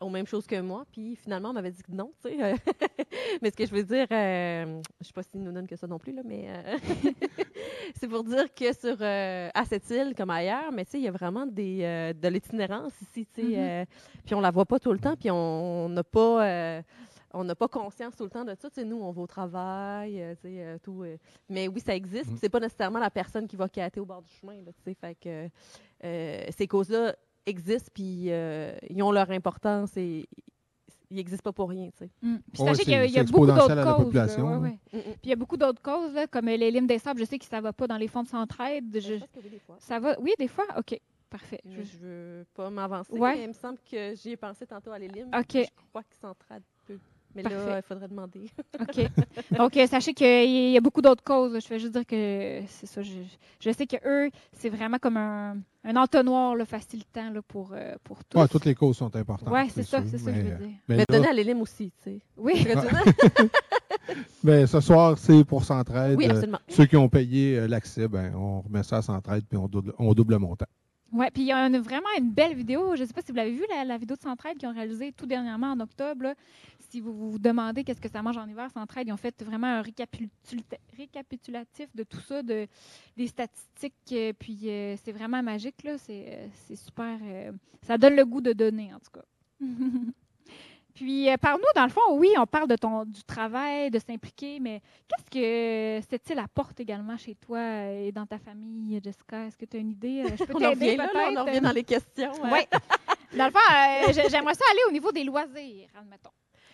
aux- 0.00 0.08
mêmes 0.08 0.26
choses 0.26 0.46
que 0.46 0.58
moi. 0.62 0.86
Puis 0.90 1.14
finalement, 1.14 1.50
on 1.50 1.52
m'avait 1.52 1.72
dit 1.72 1.82
que 1.82 1.92
non, 1.92 2.10
tu 2.24 2.30
sais. 2.30 2.54
mais 3.42 3.50
ce 3.50 3.56
que 3.56 3.66
je 3.66 3.70
veux 3.74 3.82
dire, 3.82 4.06
euh, 4.10 4.80
je 5.02 5.06
sais 5.06 5.12
pas 5.12 5.22
s'ils 5.24 5.42
nous 5.42 5.52
donnent 5.52 5.66
que 5.66 5.76
ça 5.76 5.86
non 5.86 5.98
plus, 5.98 6.14
là, 6.14 6.22
mais 6.24 6.46
euh, 6.48 6.78
c'est 8.00 8.08
pour 8.08 8.24
dire 8.24 8.46
que 8.54 8.72
sur 8.72 8.96
euh, 9.02 9.50
à 9.52 9.64
cette 9.66 9.90
île 9.90 10.14
comme 10.16 10.30
ailleurs, 10.30 10.72
mais 10.72 10.86
tu 10.86 10.92
sais, 10.92 10.98
il 11.00 11.04
y 11.04 11.08
a 11.08 11.12
vraiment 11.12 11.44
des, 11.44 11.80
euh, 11.82 12.12
de 12.14 12.28
l'itinérance 12.28 12.94
ici, 13.02 13.26
tu 13.34 13.42
sais. 13.42 13.46
Mhm. 13.46 13.54
euh, 13.58 13.84
puis 14.24 14.34
on 14.34 14.40
la 14.40 14.50
voit 14.50 14.64
pas 14.64 14.78
tout 14.78 14.92
le 14.92 14.98
temps, 14.98 15.16
puis 15.16 15.30
on 15.30 15.90
n'a 15.90 16.02
pas. 16.02 16.82
On 17.34 17.44
n'a 17.44 17.54
pas 17.54 17.68
conscience 17.68 18.16
tout 18.16 18.24
le 18.24 18.30
temps 18.30 18.44
de 18.44 18.54
ça. 18.54 18.68
Tu 18.70 18.76
sais, 18.76 18.84
nous, 18.84 18.96
on 19.02 19.10
va 19.10 19.22
au 19.22 19.26
travail, 19.26 20.20
euh, 20.22 20.34
tu 20.36 20.42
sais, 20.48 20.64
euh, 20.64 20.78
tout. 20.82 21.02
euh, 21.02 21.16
mais 21.48 21.68
oui, 21.68 21.80
ça 21.80 21.94
existe. 21.94 22.26
Mm. 22.26 22.30
puis 22.30 22.38
C'est 22.40 22.48
pas 22.48 22.60
nécessairement 22.60 22.98
la 23.00 23.10
personne 23.10 23.46
qui 23.46 23.56
va 23.56 23.68
quêter 23.68 24.00
au 24.00 24.06
bord 24.06 24.22
du 24.22 24.30
chemin. 24.32 24.54
Là, 24.62 24.72
tu 24.72 24.82
sais, 24.84 24.94
fait 24.94 25.14
que 25.16 25.48
euh, 26.04 26.44
ces 26.56 26.66
causes-là 26.66 27.14
existent, 27.46 27.90
puis 27.94 28.26
euh, 28.30 28.74
ils 28.88 29.02
ont 29.02 29.12
leur 29.12 29.30
importance 29.30 29.96
et 29.96 30.26
ils 31.10 31.16
n'existent 31.16 31.42
pas 31.42 31.52
pour 31.52 31.68
rien. 31.68 31.90
Tu 31.90 31.98
sais. 31.98 32.10
Mm. 32.22 32.36
Puis 32.52 32.62
Ouais, 32.62 32.68
sachez 32.70 32.84
qu'il 32.84 32.92
y 32.92 32.96
a, 32.96 33.04
il 33.04 33.10
y 33.10 33.14
c'est 33.14 33.20
a 33.20 33.24
beaucoup 33.24 33.46
d'autres 33.46 33.96
causes. 34.02 34.14
là, 34.14 34.58
ouais. 34.58 34.78
Puis 34.90 35.00
il 35.24 35.30
y 35.30 35.32
a 35.32 35.36
beaucoup 35.36 35.56
d'autres 35.56 35.82
causes, 35.82 36.14
là, 36.14 36.26
comme 36.26 36.46
les 36.46 36.70
limes 36.70 36.86
des 36.86 36.98
sables. 36.98 37.20
Je 37.20 37.24
sais 37.26 37.38
que 37.38 37.44
ça 37.44 37.60
va 37.60 37.72
pas 37.72 37.86
dans 37.86 37.96
les 37.98 38.08
fonds 38.08 38.22
de 38.22 38.28
centraide. 38.28 38.86
Je- 38.94 39.00
Je 39.00 39.18
pense 39.18 39.28
que 39.30 39.40
oui, 39.40 39.50
des 39.50 39.58
fois. 39.58 39.76
Ça 39.80 39.98
va? 40.00 40.16
Oui, 40.20 40.32
des 40.38 40.48
fois? 40.48 40.64
OK. 40.78 40.98
Parfait. 41.30 41.60
Je, 41.64 41.82
je 41.82 41.98
veux 41.98 42.46
pas 42.54 42.70
m'avancer, 42.70 43.12
Ouais. 43.18 43.34
mais 43.34 43.42
il 43.44 43.48
me 43.48 43.52
semble 43.54 43.78
que 43.90 44.14
j'y 44.14 44.30
ai 44.30 44.36
pensé 44.36 44.66
tantôt 44.66 44.92
à 44.92 44.98
l'Élim. 45.00 45.26
OK. 45.36 45.52
Je 45.52 45.64
crois 45.90 46.02
qu'ils 46.04 46.16
s'entraident 46.20 46.62
peu. 46.62 46.73
Mais 47.34 47.42
Parfait. 47.42 47.56
là, 47.66 47.76
il 47.78 47.82
faudrait 47.82 48.08
demander. 48.08 48.50
OK. 48.80 49.08
Donc, 49.58 49.76
euh, 49.76 49.86
sachez 49.86 50.14
qu'il 50.14 50.70
y 50.70 50.76
a 50.76 50.80
beaucoup 50.80 51.02
d'autres 51.02 51.24
causes. 51.24 51.58
Je 51.62 51.68
vais 51.68 51.78
juste 51.80 51.92
dire 51.92 52.06
que 52.06 52.60
c'est 52.68 52.86
ça. 52.86 53.02
Je, 53.02 53.10
je 53.60 53.70
sais 53.70 53.86
que 53.86 53.96
eux, 54.06 54.30
c'est 54.52 54.68
vraiment 54.68 54.98
comme 54.98 55.16
un, 55.16 55.56
un 55.84 55.96
entonnoir 55.96 56.54
là, 56.54 56.64
facilitant 56.64 57.30
là, 57.30 57.42
pour, 57.42 57.72
euh, 57.72 57.94
pour 58.04 58.24
tous. 58.24 58.38
Ouais, 58.38 58.46
toutes 58.46 58.64
les 58.66 58.74
causes 58.76 58.96
sont 58.98 59.14
importantes. 59.16 59.48
Ouais, 59.52 59.66
c'est 59.74 59.82
ça, 59.82 60.02
c'est 60.08 60.18
ça 60.18 60.30
que 60.30 60.36
je 60.38 60.42
mais, 60.42 60.48
veux 60.50 60.54
euh, 60.54 60.58
dire. 60.58 60.68
mais 60.88 60.96
Mais 60.96 60.96
là, 60.98 61.04
donner 61.08 61.28
à 61.28 61.32
l'Élim 61.32 61.60
aussi, 61.60 61.92
tu 62.02 62.10
sais. 62.10 62.20
Oui. 62.36 62.52
Ce 62.56 62.62
dire? 62.68 63.48
ben, 64.44 64.66
ce 64.66 64.80
soir, 64.80 65.18
c'est 65.18 65.44
pour 65.44 65.64
Centraide. 65.64 66.16
Oui, 66.16 66.26
Euh, 66.26 66.30
absolument. 66.30 66.58
ceux 66.68 66.86
qui 66.86 66.96
ont 66.96 67.08
payé 67.08 67.58
euh, 67.58 67.66
l'accès, 67.66 68.06
ben, 68.08 68.32
on 68.36 68.60
remet 68.60 68.82
ça 68.82 68.98
à 68.98 69.02
Centraide 69.02 69.44
puis 69.48 69.58
on 69.58 69.66
double, 69.68 69.92
on 69.98 70.12
double 70.14 70.34
le 70.34 70.38
montant. 70.38 70.66
Oui, 71.14 71.26
puis 71.32 71.44
il 71.44 71.46
y 71.46 71.52
a 71.52 71.68
vraiment 71.80 72.08
une 72.18 72.32
belle 72.32 72.56
vidéo. 72.56 72.96
Je 72.96 73.02
ne 73.02 73.06
sais 73.06 73.14
pas 73.14 73.22
si 73.22 73.30
vous 73.30 73.36
l'avez 73.36 73.52
vu, 73.52 73.64
la, 73.86 73.96
vidéo 73.96 74.16
de 74.16 74.20
Centraide 74.20 74.58
qu'ils 74.58 74.68
ont 74.68 74.74
réalisée 74.74 75.12
tout 75.12 75.26
dernièrement 75.26 75.70
en 75.70 75.78
octobre. 75.78 76.34
Si 76.90 77.00
vous 77.00 77.12
vous 77.12 77.38
demandez 77.38 77.84
qu'est-ce 77.84 78.00
que 78.00 78.08
ça 78.08 78.20
mange 78.20 78.36
en 78.36 78.48
hiver, 78.48 78.68
Centraide, 78.72 79.06
ils 79.06 79.12
ont 79.12 79.16
fait 79.16 79.40
vraiment 79.44 79.68
un 79.68 79.82
récapitulatif 79.82 81.94
de 81.94 82.02
tout 82.02 82.18
ça, 82.18 82.42
de, 82.42 82.66
des 83.16 83.28
statistiques. 83.28 83.94
euh, 84.10 84.32
puis 84.36 84.58
euh, 84.64 84.96
c'est 85.04 85.12
vraiment 85.12 85.40
magique. 85.40 85.86
euh, 85.86 86.48
c'est 86.66 86.76
super. 86.76 87.20
ça 87.82 87.96
donne 87.96 88.16
le 88.16 88.24
goût 88.24 88.40
de 88.40 88.52
donner, 88.52 88.92
en 88.92 88.98
tout 88.98 89.12
cas. 89.12 89.24
Puis, 90.94 91.28
euh, 91.28 91.36
par 91.36 91.58
nous, 91.58 91.64
dans 91.74 91.82
le 91.84 91.90
fond, 91.90 92.00
oui, 92.12 92.30
on 92.38 92.46
parle 92.46 92.68
de 92.68 92.76
ton, 92.76 93.04
du 93.04 93.22
travail, 93.24 93.90
de 93.90 93.98
s'impliquer, 93.98 94.60
mais 94.60 94.80
qu'est-ce 95.08 95.30
que 95.30 96.06
cette 96.08 96.30
île 96.30 96.38
apporte 96.38 96.78
également 96.78 97.16
chez 97.16 97.34
toi 97.34 97.60
et 97.90 98.12
dans 98.12 98.26
ta 98.26 98.38
famille, 98.38 99.00
Jessica? 99.02 99.44
Est-ce 99.46 99.56
que 99.58 99.64
tu 99.64 99.76
as 99.76 99.80
une 99.80 99.90
idée? 99.90 100.22
Euh, 100.24 100.36
Je 100.38 100.44
peux 100.44 100.54
On 100.56 100.64
en 100.64 100.70
revient 100.70 100.96
là, 100.96 101.08
là, 101.12 101.28
on 101.32 101.36
en 101.36 101.44
revient 101.44 101.60
dans 101.60 101.72
les 101.72 101.82
questions. 101.82 102.32
hein. 102.44 102.50
Oui. 102.52 102.60
Dans 103.36 103.46
le 103.46 103.50
fond, 103.50 103.58
euh, 103.58 104.12
j'ai- 104.12 104.28
j'aimerais 104.30 104.54
ça 104.54 104.64
aller 104.70 104.80
au 104.88 104.92
niveau 104.92 105.10
des 105.10 105.24
loisirs, 105.24 105.88
admettons. 105.98 106.30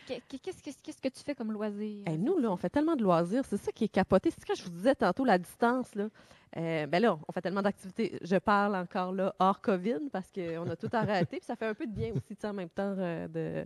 Qu'est- 0.07 0.21
Qu'est-ce 0.43 0.63
que, 0.63 0.71
qu'est-ce 0.83 1.01
que 1.01 1.09
tu 1.09 1.23
fais 1.25 1.35
comme 1.35 1.53
loisir? 1.53 2.03
Hey, 2.07 2.19
nous, 2.19 2.39
là, 2.39 2.51
on 2.51 2.57
fait 2.57 2.69
tellement 2.69 2.97
de 2.97 3.03
loisirs. 3.03 3.45
C'est 3.49 3.57
ça 3.57 3.71
qui 3.73 3.85
est 3.85 3.89
capoté. 3.89 4.31
C'est 4.31 4.41
ce 4.41 4.47
que 4.47 4.55
je 4.57 4.65
vous 4.65 4.71
disais 4.71 4.95
tantôt, 4.97 5.25
la 5.25 5.39
distance. 5.39 5.95
Là. 5.95 6.09
Euh, 6.57 6.87
ben 6.89 7.01
là, 7.01 7.17
on 7.29 7.33
fait 7.33 7.41
tellement 7.41 7.63
d'activités. 7.63 8.19
Je 8.21 8.37
parle 8.37 8.75
encore 8.75 9.13
là 9.13 9.33
hors 9.39 9.61
COVID 9.61 10.09
parce 10.13 10.29
qu'on 10.33 10.69
a 10.69 10.75
tout 10.75 10.89
arrêté. 10.93 11.37
Puis 11.39 11.47
ça 11.47 11.55
fait 11.55 11.67
un 11.67 11.75
peu 11.75 11.87
de 11.87 11.93
bien 11.93 12.11
aussi, 12.13 12.37
en 12.45 12.53
même 12.53 12.69
temps, 12.71 12.93
de, 12.97 13.65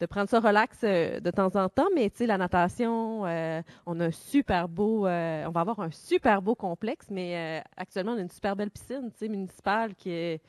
de 0.00 0.06
prendre 0.06 0.28
ça 0.28 0.40
relax 0.40 0.78
euh, 0.84 1.20
de 1.20 1.30
temps 1.30 1.54
en 1.56 1.68
temps. 1.68 1.88
Mais 1.94 2.10
tu 2.10 2.18
sais, 2.18 2.26
la 2.26 2.38
natation, 2.38 3.24
euh, 3.26 3.62
on 3.86 3.98
a 4.00 4.06
un 4.06 4.10
super 4.10 4.68
beau, 4.68 5.06
euh, 5.06 5.44
on 5.46 5.50
va 5.50 5.60
avoir 5.62 5.80
un 5.80 5.90
super 5.90 6.42
beau 6.42 6.54
complexe. 6.54 7.06
Mais 7.10 7.60
euh, 7.60 7.62
actuellement, 7.76 8.12
on 8.12 8.18
a 8.18 8.20
une 8.20 8.30
super 8.30 8.56
belle 8.56 8.70
piscine, 8.70 9.10
tu 9.12 9.18
sais, 9.18 9.28
municipale 9.28 9.94
qui 9.94 10.10
est, 10.10 10.40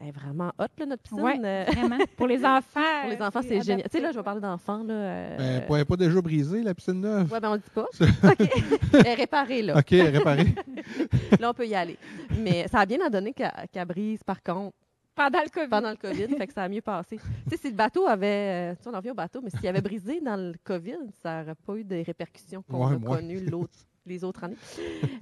est 0.00 0.10
vraiment 0.10 0.52
hot, 0.58 0.64
là, 0.78 0.86
notre 0.86 1.02
piscine. 1.02 1.20
Ouais. 1.20 1.36
Vraiment. 1.38 1.98
Pour 2.16 2.26
les 2.26 2.44
enfants. 2.44 2.80
pour 3.02 3.10
les 3.10 3.22
enfants, 3.22 3.40
c'est 3.42 3.60
génial. 3.60 3.88
Tu 3.90 3.98
sais, 3.98 4.00
là, 4.00 4.10
je 4.10 4.16
vais 4.16 4.22
parler 4.24 4.40
d'enfants. 4.40 4.82
Là, 4.82 4.94
euh, 4.94 5.36
Ben, 5.36 5.64
elle 5.70 5.76
n'est 5.76 5.84
pas 5.84 5.96
déjà 5.96 6.20
brisée, 6.20 6.62
la 6.62 6.74
piscine 6.74 7.00
neuve? 7.00 7.30
Ouais, 7.32 7.40
ben 7.40 7.50
on 7.50 7.54
le 7.54 7.58
dit 7.60 7.70
pas. 7.74 7.86
OK. 8.30 8.48
Elle 8.94 9.06
est 9.06 9.14
réparée, 9.14 9.62
là. 9.62 9.78
OK, 9.78 9.90
réparée. 9.90 10.54
Là, 11.40 11.50
on 11.50 11.54
peut 11.54 11.66
y 11.66 11.74
aller. 11.74 11.98
Mais 12.38 12.66
ça 12.68 12.80
a 12.80 12.86
bien 12.86 12.98
à 13.04 13.10
donner 13.10 13.32
qu'elle 13.32 13.52
qu'elle 13.70 13.86
brise, 13.86 14.22
par 14.24 14.42
contre, 14.42 14.76
Pendant 15.14 15.42
le 15.42 15.48
COVID. 15.48 15.68
pendant 15.68 15.90
le 15.90 15.96
COVID, 15.96 16.26
fait 16.36 16.46
que 16.46 16.52
ça 16.52 16.64
a 16.64 16.68
mieux 16.68 16.80
passé. 16.82 17.18
Tu 17.18 17.50
sais, 17.50 17.56
si 17.56 17.70
le 17.70 17.76
bateau 17.76 18.06
avait... 18.06 18.72
euh, 18.72 18.74
Tu 18.76 18.82
sais, 18.82 18.90
on 18.90 18.94
en 18.94 19.00
vient 19.00 19.12
au 19.12 19.16
bateau, 19.16 19.40
mais 19.42 19.50
s'il 19.50 19.66
avait 19.68 19.80
brisé 19.80 20.20
dans 20.20 20.36
le 20.36 20.54
COVID, 20.64 20.96
ça 21.22 21.40
n'aurait 21.40 21.54
pas 21.54 21.74
eu 21.76 21.84
des 21.84 22.02
répercussions 22.02 22.62
qu'on 22.68 22.88
Ouais, 22.88 22.94
a 22.96 23.16
connues 23.16 23.40
l'autre- 23.46 23.72
les 24.06 24.22
autres 24.24 24.42
années. 24.44 24.56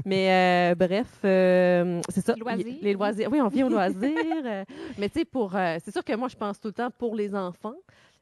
Mais 0.05 0.72
euh, 0.72 0.74
bref, 0.74 1.18
euh, 1.24 2.00
c'est 2.09 2.24
ça. 2.24 2.35
Loisirs. 2.37 2.76
Les 2.81 2.92
loisirs. 2.94 3.28
Oui, 3.31 3.40
on 3.40 3.48
vient 3.48 3.66
aux 3.66 3.70
loisirs. 3.70 4.42
euh, 4.44 4.64
mais 4.98 5.09
tu 5.09 5.20
sais, 5.20 5.24
pour... 5.24 5.55
euh, 5.55 5.76
c'est 5.85 5.92
sûr 5.92 6.02
que 6.05 6.14
moi, 6.16 6.28
je 6.28 6.37
pense 6.37 6.59
tout 6.61 6.68
le 6.68 6.74
temps 6.74 6.90
pour 6.90 7.14
les 7.14 7.35
enfants. 7.35 7.74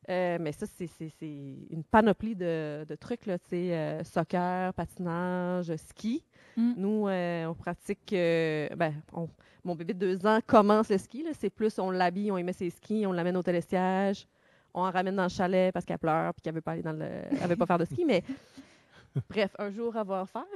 Euh, 0.09 0.39
mais 0.41 0.51
ça, 0.53 0.67
c'est 0.67 0.89
c'est- 0.89 1.13
c'est 1.21 1.27
une 1.71 1.85
panoplie 1.85 2.35
de, 2.35 2.85
de 2.89 2.95
trucs, 2.97 3.27
là, 3.27 3.39
tu 3.39 3.51
sais, 3.51 3.75
euh, 3.77 4.03
soccer, 4.03 4.75
patinage, 4.75 5.73
ski. 5.77 6.25
Mm. 6.57 6.73
Nous, 6.77 7.09
euh, 7.09 7.47
on 7.47 7.55
pratique, 7.55 8.13
euh, 8.13 8.69
ben, 8.77 8.95
on- 9.13 9.29
mon 9.65 9.75
bébé 9.75 9.95
de 9.95 9.99
deux 9.99 10.27
ans 10.27 10.39
commence 10.47 10.89
le 10.91 10.99
ski, 10.99 11.25
c'est 11.39 11.51
plus, 11.51 11.79
on 11.79 11.91
l'habille, 11.91 12.31
on 12.33 12.39
y 12.39 12.43
met 12.43 12.53
ses 12.53 12.71
skis, 12.71 13.07
on 13.07 13.13
l'amène 13.13 13.37
au 13.37 13.43
télésiège, 13.43 14.27
on 14.75 14.83
en 14.83 14.91
ramène 14.91 15.17
dans 15.17 15.25
le 15.25 15.29
chalet 15.29 15.73
parce 15.73 15.85
qu'elle 15.85 15.99
pleure 15.99 16.33
puis 16.35 16.43
qu'elle 16.43 16.55
veut 16.55 16.61
pas 16.63 16.73
aller 16.73 16.83
dans 16.83 16.93
le, 16.93 17.07
elle 17.41 17.49
veut 17.49 17.57
pas 17.57 17.67
faire 17.67 17.79
de 17.79 17.85
ski, 17.85 18.05
mais 18.07 18.23
bref, 19.29 19.51
un 19.59 19.71
jour, 19.71 19.95
elle 19.97 20.07
va 20.07 20.23
en 20.23 20.27
faire. 20.27 20.47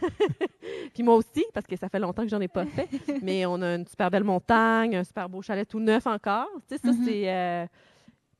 puis 0.94 1.02
moi 1.02 1.16
aussi, 1.16 1.44
parce 1.52 1.66
que 1.66 1.76
ça 1.76 1.88
fait 1.88 1.98
longtemps 1.98 2.22
que 2.22 2.28
j'en 2.28 2.40
ai 2.40 2.48
pas 2.48 2.66
fait, 2.66 2.88
mais 3.22 3.46
on 3.46 3.60
a 3.62 3.74
une 3.74 3.86
super 3.86 4.10
belle 4.10 4.24
montagne, 4.24 4.96
un 4.96 5.04
super 5.04 5.28
beau 5.28 5.42
chalet 5.42 5.68
tout 5.68 5.80
neuf 5.80 6.06
encore. 6.06 6.48
Tu 6.68 6.76
sais, 6.76 6.78
ça, 6.78 6.92
Mhm. 6.92 7.04
c'est... 7.04 7.30
euh, 7.30 7.66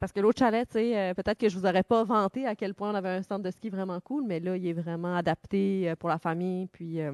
parce 0.02 0.10
que 0.10 0.18
l'autre 0.18 0.40
chalet, 0.40 0.66
tu 0.66 0.72
sais, 0.72 0.98
euh, 0.98 1.14
peut-être 1.14 1.38
que 1.38 1.48
je 1.48 1.56
vous 1.56 1.64
aurais 1.64 1.84
pas 1.84 2.02
vanté 2.02 2.44
à 2.44 2.56
quel 2.56 2.74
point 2.74 2.90
on 2.90 2.94
avait 2.96 3.08
un 3.10 3.22
centre 3.22 3.44
de 3.44 3.52
ski 3.52 3.70
vraiment 3.70 4.00
cool, 4.00 4.24
mais 4.26 4.40
là, 4.40 4.56
il 4.56 4.66
est 4.66 4.72
vraiment 4.72 5.14
adapté 5.14 5.88
euh, 5.88 5.94
pour 5.94 6.08
la 6.08 6.18
famille, 6.18 6.66
puis 6.66 7.00
euh, 7.00 7.12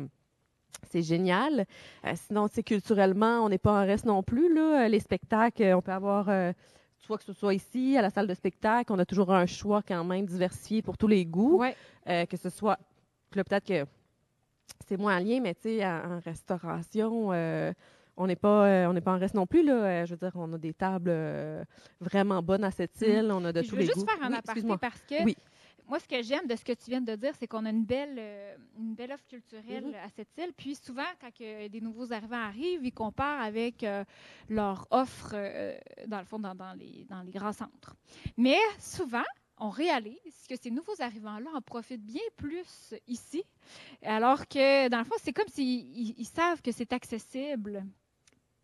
c'est 0.88 1.02
génial. 1.02 1.66
Sinon, 2.14 2.48
tu 2.48 2.54
sais, 2.54 2.62
culturellement, 2.62 3.44
on 3.44 3.50
n'est 3.50 3.58
pas 3.58 3.82
en 3.82 3.86
reste 3.86 4.06
non 4.06 4.22
plus, 4.22 4.54
là. 4.54 4.88
Les 4.88 5.00
spectacles, 5.00 5.74
on 5.76 5.82
peut 5.82 5.92
avoir, 5.92 6.30
soit 6.96 7.18
que 7.18 7.24
ce 7.24 7.34
soit 7.34 7.52
ici, 7.52 7.94
à 7.98 8.00
la 8.00 8.08
salle 8.08 8.26
de 8.26 8.32
spectacle, 8.32 8.90
on 8.90 8.98
a 8.98 9.04
toujours 9.04 9.34
un 9.34 9.44
choix 9.44 9.82
quand 9.82 10.02
même 10.04 10.24
diversifié 10.24 10.80
pour 10.80 10.96
tous 10.96 11.08
les 11.08 11.26
goûts, 11.26 11.58
Ouais. 11.58 11.76
euh, 12.08 12.24
que 12.24 12.38
ce 12.38 12.48
soit, 12.48 12.78
là, 13.34 13.44
peut-être 13.44 13.66
que 13.66 13.84
c'est 14.86 14.96
moins 14.96 15.18
en 15.18 15.20
lien, 15.22 15.40
mais 15.42 15.54
tu 15.54 15.62
sais, 15.64 15.84
en, 15.84 16.14
en 16.16 16.20
restauration, 16.20 17.32
euh, 17.32 17.70
on 18.18 18.26
n'est 18.26 18.36
pas, 18.36 18.66
euh, 18.66 18.86
on 18.86 18.92
n'est 18.92 19.00
pas 19.00 19.14
en 19.14 19.18
reste 19.18 19.34
non 19.34 19.46
plus, 19.46 19.64
là. 19.64 19.72
Euh, 19.84 20.06
je 20.06 20.12
veux 20.14 20.18
dire, 20.18 20.32
on 20.34 20.52
a 20.52 20.58
des 20.58 20.74
tables 20.74 21.08
euh, 21.10 21.64
vraiment 22.00 22.42
bonnes 22.42 22.64
à 22.64 22.70
cette 22.70 23.00
île, 23.00 23.30
on 23.32 23.44
a 23.44 23.52
de 23.52 23.62
je 23.62 23.68
tous 23.68 23.74
veux 23.76 23.80
les 23.80 23.86
juste 23.86 23.98
goûts. 23.98 24.04
faire 24.06 24.22
un 24.22 24.28
Oui, 24.28 24.34
aparté 24.34 24.50
excuse-moi. 24.50 24.78
parce 24.78 25.00
que 25.04 25.24
Oui. 25.24 25.36
moi, 25.88 25.98
ce 26.00 26.06
que 26.08 26.20
j'aime 26.22 26.46
de 26.46 26.56
ce 26.56 26.64
que 26.64 26.72
tu 26.72 26.90
viens 26.90 27.00
de 27.00 27.14
dire, 27.14 27.32
c'est 27.38 27.46
qu'on 27.46 27.64
a 27.64 27.70
une 27.70 27.84
belle, 27.84 28.20
une 28.78 28.94
belle 28.94 29.12
offre 29.12 29.26
culturelle 29.26 29.86
Mhm. 29.86 29.94
à 29.94 30.08
cette 30.14 30.36
île. 30.36 30.52
Puis 30.56 30.74
souvent, 30.74 31.02
quand 31.20 31.30
des 31.38 31.80
nouveaux 31.80 32.12
arrivants 32.12 32.42
arrivent, 32.44 32.84
ils 32.84 32.92
comparent 32.92 33.40
avec 33.42 33.86
leur 34.48 34.86
offre, 34.90 35.34
dans 36.06 36.18
le 36.18 36.24
fond, 36.24 36.38
dans, 36.38 36.54
dans 36.54 36.74
les, 36.74 37.06
dans 37.08 37.22
les 37.22 37.32
grands 37.32 37.52
centres. 37.52 37.94
Mais 38.36 38.58
souvent, 38.78 39.24
on 39.60 39.70
réalise 39.70 40.46
que 40.48 40.54
ces 40.60 40.70
nouveaux 40.70 41.00
arrivants-là 41.00 41.50
en 41.54 41.60
profitent 41.60 42.04
bien 42.06 42.22
plus 42.36 42.94
ici, 43.08 43.42
alors 44.02 44.46
que, 44.46 44.88
dans 44.88 44.98
le 44.98 45.04
fond, 45.04 45.16
c'est 45.18 45.32
comme 45.32 45.48
s'ils 45.48 45.86
ils- 45.98 46.14
ils 46.16 46.24
savent 46.26 46.62
que 46.62 46.70
c'est 46.70 46.92
accessible 46.92 47.84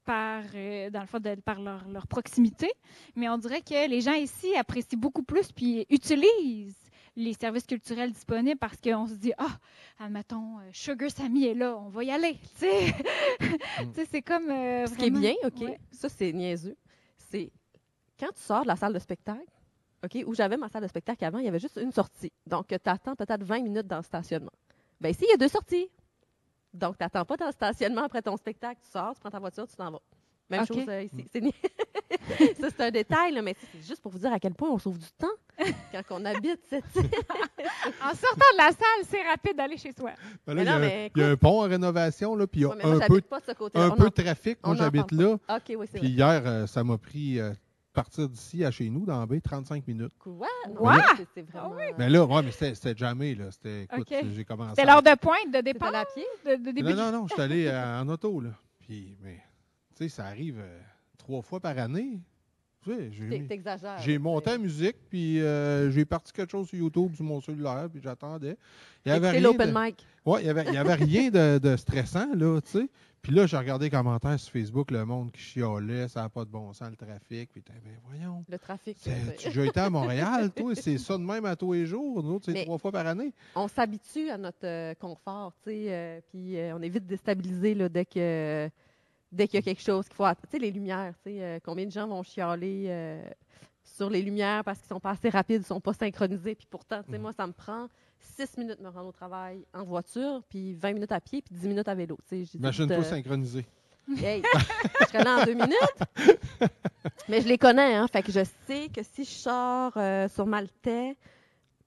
par, 0.04 0.42
euh, 0.54 0.90
dans 0.90 1.00
le 1.00 1.06
fond, 1.06 1.18
de- 1.20 1.34
par 1.36 1.60
leur, 1.60 1.86
leur 1.88 2.06
proximité. 2.06 2.70
Mais 3.16 3.28
on 3.28 3.38
dirait 3.38 3.62
que 3.62 3.88
les 3.88 4.00
gens 4.00 4.14
ici 4.14 4.54
apprécient 4.56 4.98
beaucoup 4.98 5.22
plus 5.22 5.50
puis 5.52 5.86
utilisent 5.90 6.76
les 7.16 7.32
services 7.34 7.64
culturels 7.66 8.10
disponibles 8.12 8.58
parce 8.58 8.80
qu'on 8.80 9.06
se 9.06 9.14
dit 9.14 9.32
ah 9.38 9.56
admettons 10.00 10.58
euh, 10.58 10.62
Sugar 10.72 11.08
Sammy 11.12 11.44
est 11.46 11.54
là 11.54 11.76
on 11.76 11.88
va 11.88 12.02
y 12.02 12.10
aller 12.10 12.32
tu 12.34 12.48
sais 12.66 12.92
sais, 13.94 14.04
c'est 14.10 14.22
comme 14.22 14.50
euh, 14.50 14.84
Ce 14.86 14.94
qui 14.96 15.04
est 15.06 15.10
bien, 15.10 15.34
OK, 15.44 15.60
Ouais. 15.60 15.78
ça 15.92 16.08
c'est 16.08 16.32
niaiseux, 16.32 16.76
c'est 17.16 17.52
quand 18.18 18.32
tu 18.34 18.42
sors 18.42 18.62
de 18.62 18.68
la 18.68 18.74
salle 18.76 18.92
de 18.92 18.98
spectacle, 18.98 19.44
OK, 20.04 20.24
où 20.26 20.34
j'avais 20.34 20.56
ma 20.56 20.68
salle 20.68 20.82
de 20.82 20.88
spectacle 20.88 21.24
avant, 21.24 21.38
il 21.38 21.44
y 21.44 21.48
avait 21.48 21.58
juste 21.60 21.78
une 21.82 21.92
sortie. 21.92 22.32
Donc, 22.46 22.66
tu 22.68 22.74
attends 22.84 23.16
peut-être 23.16 23.42
20 23.42 23.62
minutes 23.62 23.86
dans 23.86 23.96
le 23.98 24.02
stationnement. 24.02 24.52
Bien, 25.00 25.10
ici, 25.10 25.24
il 25.26 25.30
y 25.30 25.34
a 25.34 25.36
deux 25.36 25.48
sorties. 25.48 25.88
Donc, 26.74 26.98
tu 26.98 27.04
n'attends 27.04 27.24
pas 27.24 27.36
le 27.38 27.52
stationnement 27.52 28.02
après 28.02 28.20
ton 28.20 28.36
spectacle, 28.36 28.80
tu 28.84 28.90
sors, 28.90 29.14
tu 29.14 29.20
prends 29.20 29.30
ta 29.30 29.38
voiture, 29.38 29.66
tu 29.66 29.76
t'en 29.76 29.90
vas. 29.92 30.00
Même 30.50 30.66
chose 30.66 30.84
euh, 30.88 31.02
ici. 31.02 31.26
C'est 31.32 31.40
ni- 31.40 31.54
ça, 32.60 32.68
c'est 32.68 32.80
un 32.80 32.90
détail, 32.90 33.32
là, 33.32 33.40
mais 33.40 33.54
c'est 33.72 33.86
juste 33.86 34.02
pour 34.02 34.12
vous 34.12 34.18
dire 34.18 34.32
à 34.32 34.38
quel 34.38 34.54
point 34.54 34.68
on 34.68 34.78
sauve 34.78 34.98
du 34.98 35.06
temps 35.18 35.26
quand 35.92 36.02
on 36.10 36.24
habite 36.24 36.60
cette 36.68 36.84
île. 36.96 37.02
en 38.02 38.14
sortant 38.14 38.52
de 38.52 38.56
la 38.58 38.68
salle 38.68 39.06
c'est 39.08 39.22
rapide 39.22 39.56
d'aller 39.56 39.78
chez 39.78 39.92
soi 39.92 40.10
Ben 40.46 40.54
là, 40.54 40.54
Mais 40.54 40.62
il, 40.62 40.66
y 40.66 40.68
a 40.68 40.74
un, 40.74 40.78
mais 40.80 41.10
il 41.14 41.20
y 41.22 41.24
a 41.24 41.28
un 41.30 41.36
pont 41.36 41.62
en 41.62 41.68
rénovation, 41.68 42.36
là, 42.36 42.46
puis 42.46 42.60
il 42.60 42.62
y 42.64 42.66
a 42.66 42.68
Ouais, 42.70 42.76
mais 42.76 42.84
moi, 42.84 43.02
un 43.02 43.06
peu, 43.06 43.20
pas 43.22 43.40
de 43.40 43.44
ce 43.46 43.78
un 43.78 43.90
peu 43.90 44.04
de 44.04 44.22
trafic. 44.22 44.58
Moi, 44.66 44.76
j'habite 44.76 45.12
là. 45.12 45.32
OK, 45.32 45.38
oui, 45.48 45.86
c'est 45.90 45.98
Puis 45.98 46.00
vrai. 46.00 46.08
hier, 46.08 46.42
euh, 46.44 46.66
ça 46.66 46.84
m'a 46.84 46.98
pris 46.98 47.40
euh, 47.40 47.52
partir 47.94 48.28
d'ici 48.28 48.64
à 48.64 48.70
chez 48.70 48.90
nous, 48.90 49.06
dans 49.06 49.24
baie, 49.26 49.40
35 49.40 49.86
minutes. 49.86 50.12
Quoi? 50.18 50.46
Non, 50.68 50.74
Quoi? 50.74 51.02
c'est- 51.16 51.26
C'est 51.34 51.42
vraiment... 51.42 51.74
Mais 51.96 52.08
là, 52.10 52.24
ouais, 52.26 52.42
mais 52.42 52.50
c'était 52.50 52.74
c'était 52.74 52.96
jamais, 52.98 53.34
là. 53.34 53.50
C'était, 53.50 53.84
écoute, 53.84 54.00
OK. 54.12 54.24
j'ai 54.34 54.44
commencé. 54.44 54.74
c'est 54.76 54.82
à- 54.82 54.84
l'heure 54.86 55.02
de 55.02 55.14
pointe 55.18 55.50
de 55.52 55.60
départ 55.60 55.88
à 55.88 55.92
la 55.92 56.04
pied? 56.04 56.24
de, 56.44 56.56
de 56.56 56.70
début 56.72 56.82
Non, 56.82 56.96
non, 56.96 57.12
non, 57.12 57.26
je 57.28 57.32
suis 57.34 57.42
allé 57.42 57.66
euh, 57.68 58.00
en 58.02 58.08
auto, 58.08 58.40
là. 58.40 58.50
Puis, 58.80 59.16
mais, 59.22 59.40
tu 59.96 60.04
sais, 60.04 60.08
ça 60.10 60.26
arrive 60.26 60.58
euh, 60.58 60.80
trois 61.16 61.40
fois 61.40 61.60
par 61.60 61.78
année. 61.78 62.20
Tu 62.84 62.90
sais, 62.90 63.10
j'ai 63.12 63.42
T'exagères. 63.46 63.98
J'ai 63.98 64.18
monté 64.18 64.50
la 64.50 64.58
musique, 64.58 64.96
puis 65.08 65.40
euh, 65.40 65.90
j'ai 65.90 66.04
parti 66.04 66.32
quelque 66.32 66.50
chose 66.50 66.68
sur 66.68 66.78
YouTube 66.78 67.14
sur 67.14 67.24
mon 67.24 67.40
cellulaire, 67.40 67.88
puis 67.90 68.00
j'attendais. 68.02 68.56
Il 69.06 69.10
y 69.10 69.12
avait 69.12 69.30
rien 69.30 69.40
l'open 69.40 69.72
de... 69.72 69.78
mic. 69.78 70.06
Ouais, 70.24 70.42
il 70.42 70.46
y 70.46 70.50
avait, 70.50 70.64
il 70.68 70.74
y 70.74 70.78
avait 70.78 70.94
rien 70.94 71.30
de, 71.30 71.58
de 71.58 71.76
stressant, 71.76 72.28
là, 72.34 72.60
tu 72.60 72.70
sais. 72.70 72.88
Puis 73.20 73.32
là, 73.32 73.46
j'ai 73.46 73.56
regardé 73.56 73.86
les 73.86 73.90
commentaires 73.90 74.38
sur 74.38 74.52
Facebook, 74.52 74.90
le 74.90 75.06
monde 75.06 75.32
qui 75.32 75.40
chiolait, 75.40 76.08
ça 76.08 76.20
n'a 76.20 76.28
pas 76.28 76.44
de 76.44 76.50
bon 76.50 76.74
sens, 76.74 76.90
le 76.90 76.96
trafic. 76.96 77.50
Puis, 77.52 77.62
ben 77.66 77.74
voyons, 78.06 78.44
Le 78.46 78.58
trafic. 78.58 78.98
euh, 79.06 79.10
tu 79.38 79.46
as 79.46 79.50
déjà 79.50 79.64
été 79.64 79.80
à 79.80 79.88
Montréal, 79.88 80.50
toi, 80.54 80.74
c'est 80.74 80.98
ça 80.98 81.16
de 81.16 81.22
même 81.22 81.46
à 81.46 81.56
tous 81.56 81.72
les 81.72 81.86
jours. 81.86 82.22
Nous 82.22 82.34
autres, 82.34 82.44
c'est 82.52 82.64
trois 82.64 82.76
fois 82.76 82.92
par 82.92 83.06
année. 83.06 83.32
on 83.54 83.66
s'habitue 83.66 84.28
à 84.28 84.36
notre 84.36 84.64
euh, 84.66 84.92
confort, 84.94 85.54
tu 85.64 85.70
sais, 85.70 85.86
euh, 85.88 86.20
puis 86.30 86.58
euh, 86.58 86.76
on 86.76 86.82
est 86.82 86.90
vite 86.90 87.06
déstabilisé 87.06 87.74
là, 87.74 87.88
dès 87.88 88.04
que 88.04 88.68
dès 89.32 89.46
qu'il 89.48 89.56
y 89.58 89.62
a 89.62 89.62
quelque 89.62 89.82
chose 89.82 90.06
qu'il 90.06 90.14
faut, 90.16 90.24
tu 90.28 90.34
sais, 90.50 90.58
les 90.58 90.70
lumières, 90.70 91.14
tu 91.24 91.30
sais, 91.32 91.42
euh, 91.42 91.58
combien 91.64 91.86
de 91.86 91.90
gens 91.90 92.06
vont 92.06 92.22
chialer 92.22 92.84
euh, 92.88 93.22
sur 93.82 94.08
les 94.10 94.22
lumières 94.22 94.64
parce 94.64 94.78
qu'ils 94.78 94.88
sont 94.88 95.00
pas 95.00 95.10
assez 95.10 95.28
rapides, 95.28 95.62
ils 95.62 95.66
sont 95.66 95.80
pas 95.80 95.92
synchronisés, 95.92 96.54
puis 96.54 96.66
pourtant, 96.70 97.02
tu 97.02 97.10
sais, 97.10 97.16
Mhm. 97.16 97.22
moi, 97.22 97.32
ça 97.32 97.46
me 97.46 97.52
prend 97.52 97.88
six 98.18 98.56
minutes 98.56 98.78
de 98.78 98.84
me 98.84 98.88
rendre 98.88 99.08
au 99.08 99.12
travail 99.12 99.64
en 99.74 99.84
voiture, 99.84 100.42
puis 100.48 100.74
20 100.74 100.92
minutes 100.94 101.12
à 101.12 101.20
pied, 101.20 101.42
puis 101.42 101.54
10 101.54 101.68
minutes 101.68 101.88
à 101.88 101.94
vélo, 101.94 102.16
tu 102.28 102.44
sais. 102.46 102.56
Imagine-toi 102.58 102.96
euh, 102.96 103.02
synchronisé. 103.02 103.66
Hey, 104.22 104.42
je 105.00 105.06
serais 105.06 105.24
là 105.24 105.40
en 105.40 105.44
deux 105.46 105.54
minutes. 105.54 105.78
Mais 107.28 107.40
je 107.40 107.48
les 107.48 107.56
connais, 107.58 107.94
hein. 107.94 108.06
Fait 108.08 108.22
que 108.22 108.30
je 108.30 108.40
sais 108.66 108.88
que 108.94 109.02
si 109.02 109.24
je 109.24 109.30
sors 109.30 109.92
euh, 109.96 110.28
sur 110.28 110.44
Maltais, 110.46 111.16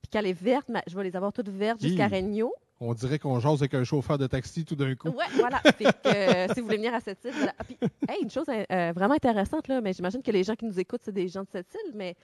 puis 0.02 0.08
qu'elle 0.10 0.26
est 0.26 0.32
verte, 0.32 0.68
ma- 0.68 0.82
je 0.88 0.96
vais 0.96 1.04
les 1.04 1.14
avoir 1.14 1.32
toutes 1.32 1.48
vertes 1.48 1.80
jusqu'à. 1.80 2.08
Regno. 2.08 2.52
On 2.80 2.94
dirait 2.94 3.18
qu'on 3.18 3.40
jase 3.40 3.60
avec 3.60 3.74
un 3.74 3.82
chauffeur 3.84 4.18
de 4.18 4.26
taxi 4.28 4.64
tout 4.64 4.76
d'un 4.76 4.94
coup. 4.94 5.08
Ouais, 5.08 5.24
voilà. 5.34 5.58
Fait 5.58 5.84
que, 5.84 6.08
euh, 6.08 6.46
si 6.54 6.60
vous 6.60 6.66
voulez 6.66 6.76
venir 6.76 6.94
à 6.94 7.00
cette 7.00 7.24
île, 7.24 7.32
voilà. 7.34 7.52
Ah, 7.58 7.64
puis, 7.64 7.76
hey, 8.08 8.22
une 8.22 8.30
chose 8.30 8.46
euh, 8.48 8.92
vraiment 8.94 9.14
intéressante, 9.14 9.66
là, 9.68 9.80
mais 9.80 9.92
j'imagine 9.92 10.22
que 10.22 10.30
les 10.30 10.44
gens 10.44 10.54
qui 10.54 10.64
nous 10.64 10.78
écoutent, 10.78 11.00
c'est 11.04 11.12
des 11.12 11.26
gens 11.28 11.42
de 11.42 11.48
cette 11.50 11.72
île, 11.74 11.92
mais 11.94 12.14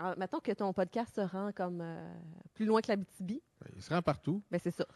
euh, 0.00 0.14
mettons 0.16 0.40
que 0.40 0.52
ton 0.52 0.72
podcast 0.72 1.14
se 1.16 1.20
rend 1.20 1.50
comme 1.54 1.80
euh, 1.82 2.14
plus 2.54 2.64
loin 2.64 2.80
que 2.80 2.88
la 2.88 2.96
BTB, 2.96 3.28
Ben, 3.60 3.70
il 3.76 3.82
se 3.82 3.92
rend 3.92 4.00
partout. 4.02 4.42
ben 4.50 4.58
c'est 4.62 4.70
ça. 4.74 4.86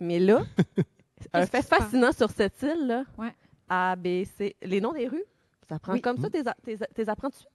Mais 0.00 0.18
là, 0.18 0.42
un 1.34 1.44
fait 1.46 1.62
fascinant 1.62 2.12
sur 2.12 2.30
cette 2.30 2.60
île, 2.62 2.86
là, 2.86 3.04
Ouais. 3.18 3.34
A, 3.68 3.94
B, 3.96 4.24
C, 4.24 4.56
les 4.62 4.80
noms 4.80 4.92
des 4.94 5.06
rues, 5.06 5.24
ça 5.68 5.78
prend 5.78 5.92
Oui. 5.92 6.00
comme 6.00 6.16
ça, 6.18 6.28
Mm. 6.28 6.30
t'es 6.64 6.76
t'es 6.94 7.08
apprends 7.10 7.28
tout 7.28 7.36
de 7.36 7.40
suite? 7.40 7.50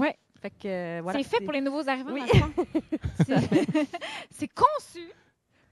Ouais. 0.00 0.16
Fait 0.40 0.50
que, 0.50 0.68
euh, 0.68 1.00
voilà. 1.02 1.18
c'est 1.18 1.28
fait 1.28 1.42
pour 1.44 1.52
les 1.52 1.60
nouveaux 1.60 1.88
arrivants, 1.88 2.12
Oui. 2.12 2.22
C'est 4.30 4.48
conçu 4.48 5.10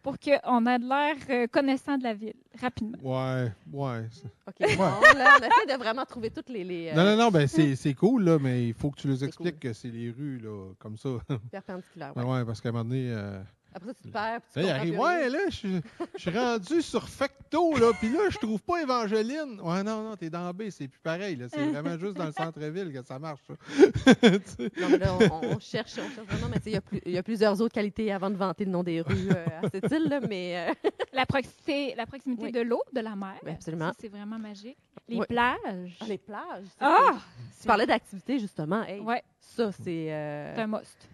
pour 0.07 0.19
qu'on 0.21 0.67
ait 0.67 0.79
de 0.79 0.89
l'air 0.89 1.17
euh, 1.31 1.47
connaissant 1.49 1.99
de 1.99 2.05
la 2.05 2.15
ville, 2.15 2.35
rapidement. 2.61 2.97
Ouais, 3.03 3.51
ouais. 3.73 4.05
OK, 4.47 4.77
bon, 4.77 4.85
là, 5.19 5.37
on 5.41 5.45
essaie 5.45 5.75
de 5.75 5.77
vraiment 5.77 6.05
trouver 6.05 6.31
toutes 6.31 6.49
les, 6.49 6.63
les, 6.63 6.91
euh, 6.91 6.95
Non, 6.95 7.05
non, 7.05 7.25
non, 7.25 7.31
ben 7.33 7.49
c'est 7.49 7.75
c'est 7.83 7.93
cool, 7.95 8.23
là, 8.23 8.39
mais 8.41 8.69
il 8.69 8.73
faut 8.75 8.93
que 8.93 9.01
tu 9.01 9.09
nous 9.09 9.17
C'est 9.17 9.25
expliques 9.27 9.59
cool. 9.59 9.71
que 9.71 9.73
c'est 9.73 9.89
les 9.89 10.13
rues, 10.13 10.39
là, 10.39 10.69
comme 10.79 10.97
ça. 10.97 11.09
perpendiculaires. 11.51 12.13
Ouais, 12.17 12.23
ouais. 12.25 12.45
parce 12.45 12.61
qu'à 12.61 12.69
un 12.69 12.73
moment 12.73 12.85
donné. 12.85 13.11
euh, 13.11 13.43
Après 13.77 13.89
ça, 13.89 13.95
tu 13.95 14.09
te 14.09 14.13
perds. 14.13 14.41
puis 14.41 14.51
tu 14.55 14.59
Là, 14.61 14.65
il 14.65 14.91
comprends 14.91 15.05
arrive, 15.07 15.21
ouais, 15.23 15.29
là, 15.31 15.39
je 15.51 15.55
suis- 15.57 15.81
je 16.17 16.21
suis 16.21 16.31
rendu 16.39 16.83
sur 16.83 17.09
Fecto, 17.09 17.77
là, 17.77 17.93
puis 17.99 18.09
là, 18.11 18.21
je 18.31 18.39
trouve 18.39 18.61
pas 18.63 18.81
Evangeline. 18.83 19.61
Ouais, 19.63 19.83
non, 19.83 20.03
non, 20.03 20.17
t'es 20.17 20.31
dans 20.31 20.51
B, 20.53 20.71
c'est 20.71 20.89
plus 20.89 21.01
pareil, 21.01 21.37
là. 21.37 21.47
C'est 21.51 21.67
vraiment 21.67 21.99
juste 21.99 22.15
dans 22.17 22.25
le 22.27 22.33
centre-ville 22.33 22.93
que 22.93 23.03
ça 23.03 23.19
marche, 23.19 23.41
ça. 23.47 23.55
Non, 24.81 24.89
mais 24.91 24.99
là, 24.99 25.15
on, 25.31 25.47
on 25.57 25.59
cherche, 25.61 25.93
on 25.99 26.09
cherche 26.15 26.27
vraiment, 26.27 26.49
mais 26.49 26.59
tu 26.61 26.71
sais, 26.73 26.81
il 27.05 27.13
y 27.13 27.17
a 27.17 27.21
y, 27.21 27.23
plusieurs 27.23 27.61
autres 27.61 27.75
qualités 27.75 28.11
avant 28.13 28.31
de 28.31 28.37
vanter 28.37 28.65
le 28.65 28.71
nom 28.71 28.83
des 28.83 29.01
rues 29.03 29.29
euh, 29.31 29.45
à 29.63 29.69
cette 29.71 29.91
île, 29.91 30.09
là, 30.09 30.21
mais 30.21 30.69
euh, 30.71 30.91
La 31.13 31.27
proximité, 31.27 31.95
la 31.97 32.07
proximité 32.07 32.45
Oui. 32.45 32.53
de 32.53 32.61
l'eau, 32.61 32.83
de 32.93 33.01
la 33.01 33.17
mer. 33.17 33.37
Oui, 33.45 33.53
absolument. 33.53 33.89
Ça, 33.89 33.95
C'est 34.01 34.09
vraiment 34.09 34.39
magique. 34.39 34.77
Les 35.09 35.21
plages. 35.27 35.99
les 36.09 36.19
plages. 36.19 36.67
Ah! 36.81 37.15
c'est- 37.53 37.63
Tu 37.63 37.67
parlais 37.67 37.87
d'activité, 37.87 38.39
justement. 38.39 38.83
Hey, 38.85 39.01
Ouais, 39.01 39.23
Ça, 39.39 39.71
c'est... 39.73 40.13
euh, 40.13 40.55
c'est 40.55 40.61
un 40.63 40.67
must. 40.67 41.09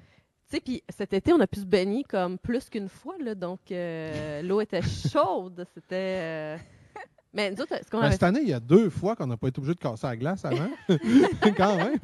Puis 0.60 0.82
cet 0.88 1.12
été, 1.12 1.32
on 1.32 1.40
a 1.40 1.46
pu 1.46 1.60
se 1.60 1.64
baigner 1.66 2.04
comme 2.04 2.38
plus 2.38 2.68
qu'une 2.68 2.88
fois, 2.88 3.16
là, 3.18 3.34
donc 3.34 3.60
euh, 3.70 4.42
l'eau 4.42 4.60
était 4.60 4.82
chaude, 4.82 5.64
c'était... 5.74 5.86
euh, 6.20 6.56
Mais 7.32 7.50
nous 7.50 7.60
autres, 7.62 7.74
ce 7.84 7.90
qu'on 7.90 7.98
Ben, 7.98 8.04
avait 8.04 8.12
cette 8.12 8.22
année, 8.24 8.40
il 8.42 8.48
y 8.48 8.52
a 8.52 8.60
deux 8.60 8.90
fois 8.90 9.16
qu'on 9.16 9.26
n'a 9.26 9.36
pas 9.36 9.48
été 9.48 9.58
obligé 9.58 9.74
de 9.74 9.78
casser 9.80 10.06
la 10.06 10.16
glace 10.16 10.44
avant. 10.44 10.68
Quand 11.56 11.76
même. 11.76 11.98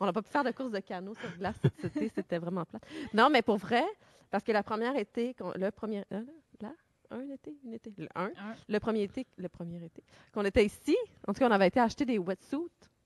On 0.00 0.06
n'a 0.06 0.12
pas 0.12 0.22
pu 0.22 0.30
faire 0.30 0.44
de 0.44 0.50
course 0.50 0.72
de 0.72 0.80
canot 0.80 1.14
sur 1.14 1.30
glace 1.38 1.56
cet 1.62 1.84
été, 1.96 2.10
c'était 2.14 2.38
vraiment 2.38 2.64
plat. 2.64 2.80
Non, 3.14 3.28
mais 3.30 3.42
pour 3.42 3.56
vrai, 3.58 3.84
parce 4.30 4.42
que 4.44 4.52
la 4.52 4.62
première 4.62 4.96
été, 4.96 5.34
qu'on- 5.34 5.52
le 5.54 5.70
premier, 5.70 6.04
euh, 6.12 6.22
là, 6.60 6.72
un 7.12 7.28
été, 7.28 7.52
une 7.64 7.74
été, 7.74 7.92
le 7.98 8.08
un, 8.14 8.26
Un. 8.26 8.54
le 8.68 8.78
premier 8.80 9.02
été, 9.02 9.26
le 9.36 9.48
premier 9.48 9.84
été, 9.84 10.02
qu'on 10.32 10.44
était 10.44 10.64
ici, 10.64 10.96
en 11.26 11.32
tout 11.32 11.40
cas, 11.40 11.48
on 11.48 11.52
avait 11.52 11.66
été 11.68 11.80
acheter 11.80 12.04
des 12.04 12.18
wetsuits 12.18 12.58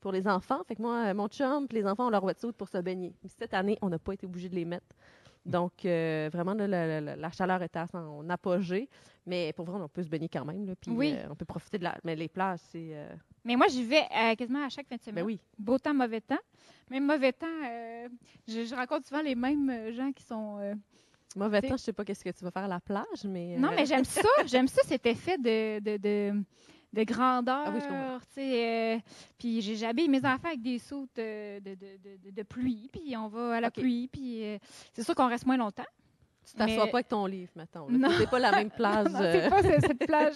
pour 0.05 0.12
les 0.12 0.28
enfants. 0.28 0.62
Fait 0.68 0.76
que 0.76 0.82
moi, 0.82 1.07
euh, 1.07 1.14
mon 1.14 1.28
chum, 1.28 1.66
les 1.70 1.86
enfants 1.86 2.07
ont 2.09 2.11
leur 2.11 2.22
wetsuit 2.22 2.52
pour 2.52 2.68
se 2.68 2.76
baigner. 2.76 3.14
Mais 3.22 3.30
cette 3.38 3.55
année, 3.55 3.78
on 3.80 3.88
n'a 3.88 3.98
pas 3.98 4.12
été 4.12 4.26
obligé 4.26 4.50
de 4.50 4.55
les 4.55 4.66
mettre. 4.66 4.84
Donc, 5.46 5.72
euh, 5.86 6.28
vraiment, 6.30 6.52
là, 6.52 6.66
la, 6.68 7.00
la- 7.00 7.16
la 7.16 7.30
chaleur 7.30 7.62
était 7.62 7.78
à 7.78 7.86
son 7.86 8.28
apogée. 8.28 8.88
Mais 9.26 9.52
pour 9.55 9.64
vrai, 9.64 9.80
on 9.82 9.88
peut 9.88 10.02
se 10.02 10.09
baigner 10.11 10.28
quand 10.28 10.44
même. 10.44 10.66
Là, 10.66 10.74
puis 10.78 10.90
Oui. 10.90 11.14
euh, 11.16 11.26
on 11.30 11.34
peut 11.34 11.46
profiter 11.46 11.78
de 11.78 11.84
la. 11.84 11.96
Mais 12.05 12.14
les 12.16 12.28
plages, 12.28 12.61
c'est. 12.70 12.90
euh, 12.92 13.09
Mais 13.46 13.57
moi, 13.57 13.66
j'y 13.68 13.82
vais 13.82 14.02
quasiment 14.36 14.64
à 14.66 14.68
chaque 14.68 14.86
fin 14.88 14.96
de 14.96 15.00
semaine. 15.00 15.24
Ben 15.24 15.26
oui. 15.26 15.40
Beau 15.59 15.78
temps, 15.78 15.94
mauvais 15.94 16.20
temps. 16.20 16.38
Même 16.90 17.07
mauvais 17.07 17.32
temps, 17.32 17.46
je, 18.46 18.64
je 18.66 18.74
rencontre 18.74 19.07
souvent 19.07 19.22
les 19.22 19.34
mêmes 19.34 19.90
gens 19.94 20.12
qui 20.12 20.22
sont. 20.22 20.59
Mauvais 21.36 21.62
temps, 21.62 21.76
je 21.78 21.82
sais 21.82 21.92
pas 21.94 22.05
qu'est-ce 22.05 22.22
que 22.24 22.30
tu 22.30 22.44
vas 22.44 22.50
faire 22.50 22.64
à 22.64 22.68
la 22.68 22.80
plage, 22.80 23.24
mais. 23.24 23.57
Non, 23.57 23.70
mais 23.74 23.86
j'aime 23.86 24.05
ça. 24.22 24.28
J'aime 24.44 24.68
ça, 24.68 24.82
cet 24.84 25.07
effet 25.07 25.38
de, 25.38 25.80
de, 25.80 25.96
de, 25.96 26.42
de 26.95 27.03
grandeur. 27.05 27.64
Ah 27.66 27.70
oui, 27.74 27.80
je 27.80 28.40
euh, 28.40 28.99
puis 29.38 29.61
j'ai- 29.61 29.76
j'habille 29.76 30.09
mes 30.09 30.24
enfants 30.24 30.49
avec 30.49 30.62
des 30.62 30.78
sautes 30.78 31.11
de, 31.16 31.59
de, 31.61 31.74
de, 31.74 32.16
de, 32.24 32.30
de 32.30 32.42
pluie, 32.42 32.88
puis 32.92 33.16
on 33.16 33.28
va 33.28 33.57
à 33.57 33.61
la 33.61 33.70
pluie, 33.70 34.09
puis 34.09 34.45
euh, 34.45 34.59
c'est 34.92 35.03
sûr 35.03 35.14
qu'on 35.14 35.28
reste 35.28 35.47
moins 35.47 35.57
longtemps. 35.57 35.84
Tu 36.47 36.53
t'assois 36.59 36.84
Mais- 36.84 36.90
pas 36.90 36.97
avec 36.99 37.09
ton 37.09 37.24
livre, 37.24 37.51
mettons. 37.57 37.88
Non. 37.88 38.11
C'est 38.18 38.28
pas 38.28 38.38
la 38.38 38.53
même 38.53 38.70
plage. 38.76 39.07
Non, 39.11 39.18
c'est 39.18 39.47
euh, 39.47 39.51
pas 39.51 39.62
ce- 39.62 39.80
cette 39.80 40.07
plage. 40.07 40.34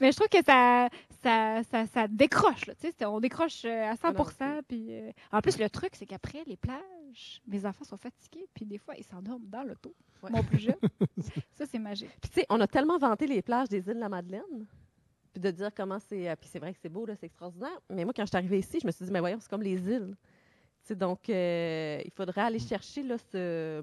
Mais 0.00 0.10
je 0.10 0.16
trouve 0.16 0.28
que 0.28 0.44
ça, 0.44 0.88
ça, 1.22 1.62
ça, 1.70 1.86
ça 1.86 2.08
décroche. 2.08 2.66
Là, 2.66 2.74
tu 2.74 2.80
sais, 2.88 2.94
c'est- 2.98 3.04
on 3.06 3.20
décroche 3.20 3.64
euh, 3.64 3.92
à 3.92 3.94
100 3.96 4.12
non, 4.12 4.24
c'est- 4.36 4.62
puis, 4.66 4.86
euh, 4.90 5.12
En 5.30 5.40
plus, 5.40 5.56
le 5.58 5.70
truc, 5.70 5.90
c'est 5.94 6.04
qu'après 6.04 6.42
les 6.48 6.56
plages, 6.56 7.40
mes 7.46 7.64
enfants 7.64 7.84
sont 7.84 7.96
fatigués, 7.96 8.48
puis 8.52 8.66
des 8.66 8.78
fois, 8.78 8.94
ils 8.98 9.04
s'endorment 9.04 9.46
dans 9.46 9.62
l'auto. 9.62 9.94
Ouais. 10.20 10.30
Mon 10.32 10.42
plus 10.42 10.58
jeune. 10.58 10.74
ça, 11.54 11.64
c'est 11.64 11.78
magique. 11.78 12.10
Puis 12.20 12.30
tu 12.30 12.40
sais, 12.40 12.46
on 12.50 12.60
a 12.60 12.66
tellement 12.66 12.98
vanté 12.98 13.28
les 13.28 13.40
plages 13.40 13.68
des 13.68 13.78
îles 13.86 13.94
de 13.94 14.00
la 14.00 14.08
Madeleine, 14.08 14.66
puis 15.40 15.50
de 15.52 15.56
dire 15.56 15.70
comment 15.76 15.98
c'est. 16.00 16.28
euh, 16.28 16.34
puis 16.36 16.48
c'est 16.50 16.58
vrai 16.58 16.72
que 16.72 16.78
c'est 16.80 16.88
beau, 16.88 17.06
là, 17.06 17.14
c'est 17.16 17.26
extraordinaire. 17.26 17.78
Mais 17.90 18.04
moi, 18.04 18.12
quand 18.14 18.22
je 18.24 18.28
suis 18.28 18.36
arrivée 18.36 18.58
ici, 18.58 18.78
je 18.80 18.86
me 18.86 18.92
suis 18.92 19.04
dit, 19.04 19.10
mais 19.12 19.20
voyons, 19.20 19.38
c'est 19.40 19.48
comme 19.50 19.62
les 19.62 19.78
îles. 19.88 20.14
Donc, 20.90 21.28
euh, 21.28 22.00
il 22.04 22.10
faudrait 22.12 22.40
aller 22.40 22.58
chercher 22.58 23.02
là, 23.02 23.16
ce- 23.30 23.82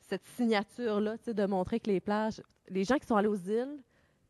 cette 0.00 0.24
signature-là, 0.36 1.16
de 1.26 1.46
montrer 1.46 1.78
que 1.80 1.90
les 1.90 2.00
plages. 2.00 2.42
Les 2.68 2.82
gens 2.84 2.96
qui 2.98 3.06
sont 3.06 3.14
allés 3.16 3.28
aux 3.28 3.36
îles, 3.36 3.78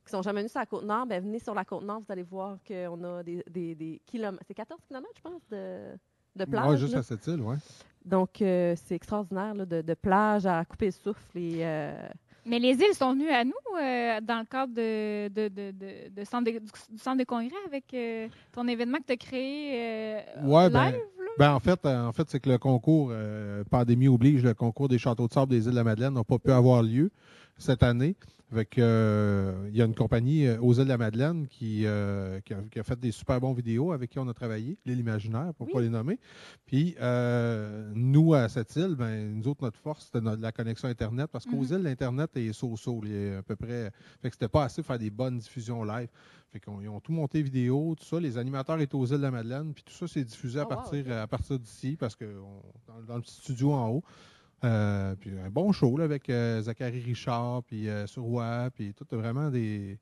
qui 0.04 0.10
sont 0.10 0.20
jamais 0.22 0.40
venus 0.40 0.50
sur 0.52 0.60
la 0.60 0.66
côte 0.66 0.84
nord, 0.84 1.06
ben 1.06 1.22
venez 1.22 1.38
sur 1.38 1.54
la 1.54 1.64
côte 1.64 1.82
nord, 1.84 2.00
vous 2.00 2.12
allez 2.12 2.22
voir 2.22 2.58
qu'on 2.66 3.04
a 3.04 3.22
des, 3.22 3.42
des, 3.50 3.74
des 3.74 4.00
kilomètres. 4.06 4.44
C'est 4.46 4.54
14 4.54 4.80
kilomètres, 4.86 5.14
je 5.16 5.20
pense, 5.22 5.42
de, 5.50 5.96
de 6.36 6.44
plage. 6.44 6.68
Ouais, 6.70 6.76
juste 6.76 6.92
là. 6.92 6.98
à 7.00 7.02
cette 7.02 7.26
île, 7.26 7.40
ouais. 7.40 7.56
Donc, 8.04 8.40
euh, 8.42 8.74
c'est 8.84 8.94
extraordinaire 8.94 9.54
là, 9.54 9.64
de, 9.66 9.80
de 9.82 9.94
plage 9.94 10.46
à 10.46 10.64
couper 10.64 10.86
le 10.86 10.92
souffle. 10.92 11.38
Et, 11.38 11.60
euh, 11.64 12.08
Mais 12.48 12.58
les 12.58 12.70
îles 12.72 12.94
sont 12.94 13.12
venues 13.12 13.28
à 13.30 13.44
nous 13.44 13.52
euh, 13.80 14.20
dans 14.22 14.38
le 14.38 14.44
cadre 14.46 14.72
de, 14.74 15.28
de, 15.28 15.48
de, 15.48 15.72
de- 16.16 16.24
centre 16.24 16.50
du 16.50 16.98
centre 16.98 17.18
de 17.18 17.24
congrès 17.24 17.54
avec 17.66 17.84
euh, 17.94 18.26
ton 18.52 18.66
événement 18.66 18.98
que 18.98 19.04
tu 19.06 19.12
as 19.12 19.16
créé 19.16 19.70
euh, 19.74 20.20
Ouais, 20.44 20.64
live. 20.64 20.72
ben. 20.72 20.94
Ben, 21.38 21.52
en 21.52 21.60
fait, 21.60 21.78
euh, 21.84 22.06
en 22.06 22.12
fait 22.12 22.28
c'est 22.28 22.40
que 22.40 22.48
le 22.50 22.58
concours, 22.58 23.10
euh, 23.12 23.62
pandémie 23.70 24.08
oblige, 24.08 24.42
le 24.42 24.54
concours 24.54 24.88
des 24.88 24.98
châteaux 24.98 25.28
de 25.28 25.32
sable 25.32 25.50
des 25.52 25.66
îles 25.66 25.70
de 25.70 25.76
la 25.76 25.84
Madeleine 25.84 26.14
n'a 26.14 26.24
pas 26.24 26.38
pu 26.38 26.50
avoir 26.50 26.82
lieu 26.82 27.10
cette 27.58 27.82
année. 27.84 28.16
Avec, 28.50 28.78
euh, 28.78 29.68
il 29.70 29.76
y 29.76 29.82
a 29.82 29.84
une 29.84 29.94
compagnie 29.94 30.46
euh, 30.46 30.58
aux 30.60 30.72
îles 30.72 30.84
de 30.84 30.88
la 30.88 30.96
Madeleine 30.96 31.46
qui, 31.48 31.84
euh, 31.84 32.40
qui, 32.40 32.54
a, 32.54 32.62
qui 32.70 32.78
a 32.78 32.82
fait 32.82 32.98
des 32.98 33.10
super 33.12 33.38
bons 33.42 33.52
vidéos 33.52 33.92
avec 33.92 34.08
qui 34.08 34.18
on 34.18 34.26
a 34.26 34.32
travaillé, 34.32 34.78
l'île 34.86 35.00
imaginaire, 35.00 35.52
pour 35.52 35.66
Oui. 35.66 35.72
pas 35.74 35.80
les 35.82 35.90
nommer. 35.90 36.18
Puis, 36.64 36.96
euh, 36.98 37.92
nous, 37.94 38.32
à 38.32 38.48
cette 38.48 38.74
île, 38.76 38.94
ben, 38.96 39.34
nous 39.36 39.48
autres, 39.48 39.62
notre 39.62 39.78
force, 39.78 40.06
c'était 40.06 40.22
notre- 40.22 40.40
la 40.40 40.50
connexion 40.52 40.88
Internet, 40.88 41.28
parce 41.30 41.44
qu'aux 41.44 41.56
Mhm. 41.58 41.72
îles, 41.74 41.82
l'Internet 41.82 42.30
est 42.38 42.54
so-so, 42.54 43.02
il 43.04 43.12
est 43.12 43.34
à 43.36 43.42
peu 43.42 43.54
près... 43.54 43.92
Fait 44.22 44.30
que 44.30 44.34
c'était 44.36 44.48
pas 44.48 44.64
assez 44.64 44.80
pour 44.80 44.86
faire 44.86 44.98
des 44.98 45.10
bonnes 45.10 45.38
diffusions 45.38 45.84
live. 45.84 46.08
Fait 46.50 46.58
qu'ils 46.58 46.72
ont, 46.72 46.80
ils 46.80 46.88
ont 46.88 47.00
tout 47.00 47.12
monté 47.12 47.42
vidéo, 47.42 47.94
tout 47.98 48.04
ça. 48.06 48.18
Les 48.18 48.38
animateurs 48.38 48.80
étaient 48.80 48.94
aux 48.94 49.04
îles 49.04 49.18
de 49.18 49.22
la 49.22 49.30
Madeleine, 49.30 49.74
puis 49.74 49.82
tout 49.84 49.92
ça, 49.92 50.08
c'est 50.08 50.24
diffusé 50.24 50.58
à 50.58 50.62
Oh, 50.62 50.70
wow, 50.70 50.74
partir, 50.74 51.18
à 51.18 51.26
partir 51.26 51.58
d'ici, 51.58 51.96
parce 52.00 52.16
que 52.16 52.24
on- 52.24 52.62
dans, 52.90 53.02
dans 53.02 53.16
le 53.16 53.20
petit 53.20 53.34
studio 53.34 53.72
en 53.74 53.88
haut. 53.90 54.02
Euh, 54.64 55.14
puis 55.14 55.30
un 55.38 55.50
bon 55.50 55.70
show 55.72 55.96
là, 55.96 56.04
avec 56.04 56.28
euh, 56.30 56.60
Zachary 56.62 57.00
Richard, 57.00 57.62
puis 57.64 57.88
euh, 57.88 58.06
puis 58.74 58.92
tout 58.92 59.06
vraiment 59.12 59.50
des, 59.50 59.98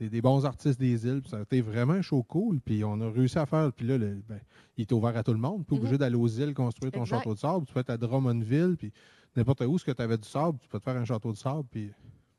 des, 0.00 0.08
des 0.08 0.22
bons 0.22 0.46
artistes 0.46 0.80
des 0.80 1.06
îles. 1.06 1.20
Puis 1.20 1.30
ça 1.30 1.38
a 1.38 1.42
été 1.42 1.60
vraiment 1.60 1.92
un 1.94 2.02
show 2.02 2.22
cool. 2.22 2.58
Puis 2.60 2.82
on 2.84 2.98
a 3.02 3.10
réussi 3.10 3.38
à 3.38 3.44
faire. 3.46 3.70
Puis 3.72 3.86
là, 3.86 3.98
le- 3.98 4.22
ben, 4.28 4.40
il 4.78 4.82
est 4.82 4.92
ouvert 4.92 5.14
à 5.16 5.22
tout 5.22 5.32
le 5.32 5.38
monde. 5.38 5.66
Pas 5.66 5.76
obligé 5.76 5.98
d'aller 5.98 6.16
aux 6.16 6.26
îles 6.28 6.54
construire 6.54 6.90
ton 6.92 7.00
Mhm. 7.00 7.04
Exact. 7.04 7.18
château 7.18 7.34
de 7.34 7.38
sable. 7.38 7.66
Tu 7.66 7.74
peux 7.74 7.80
être 7.80 7.90
à 7.90 7.96
Drummondville, 7.98 8.76
puis 8.78 8.92
n'importe 9.36 9.60
où, 9.62 9.78
ce 9.78 9.84
que 9.84 9.92
tu 9.92 10.00
avais 10.02 10.16
du 10.16 10.26
sable, 10.28 10.58
tu 10.60 10.68
peux 10.68 10.78
te 10.78 10.84
faire 10.84 10.96
un 10.96 11.04
château 11.04 11.32
de 11.32 11.36
sable, 11.36 11.64
puis 11.70 11.90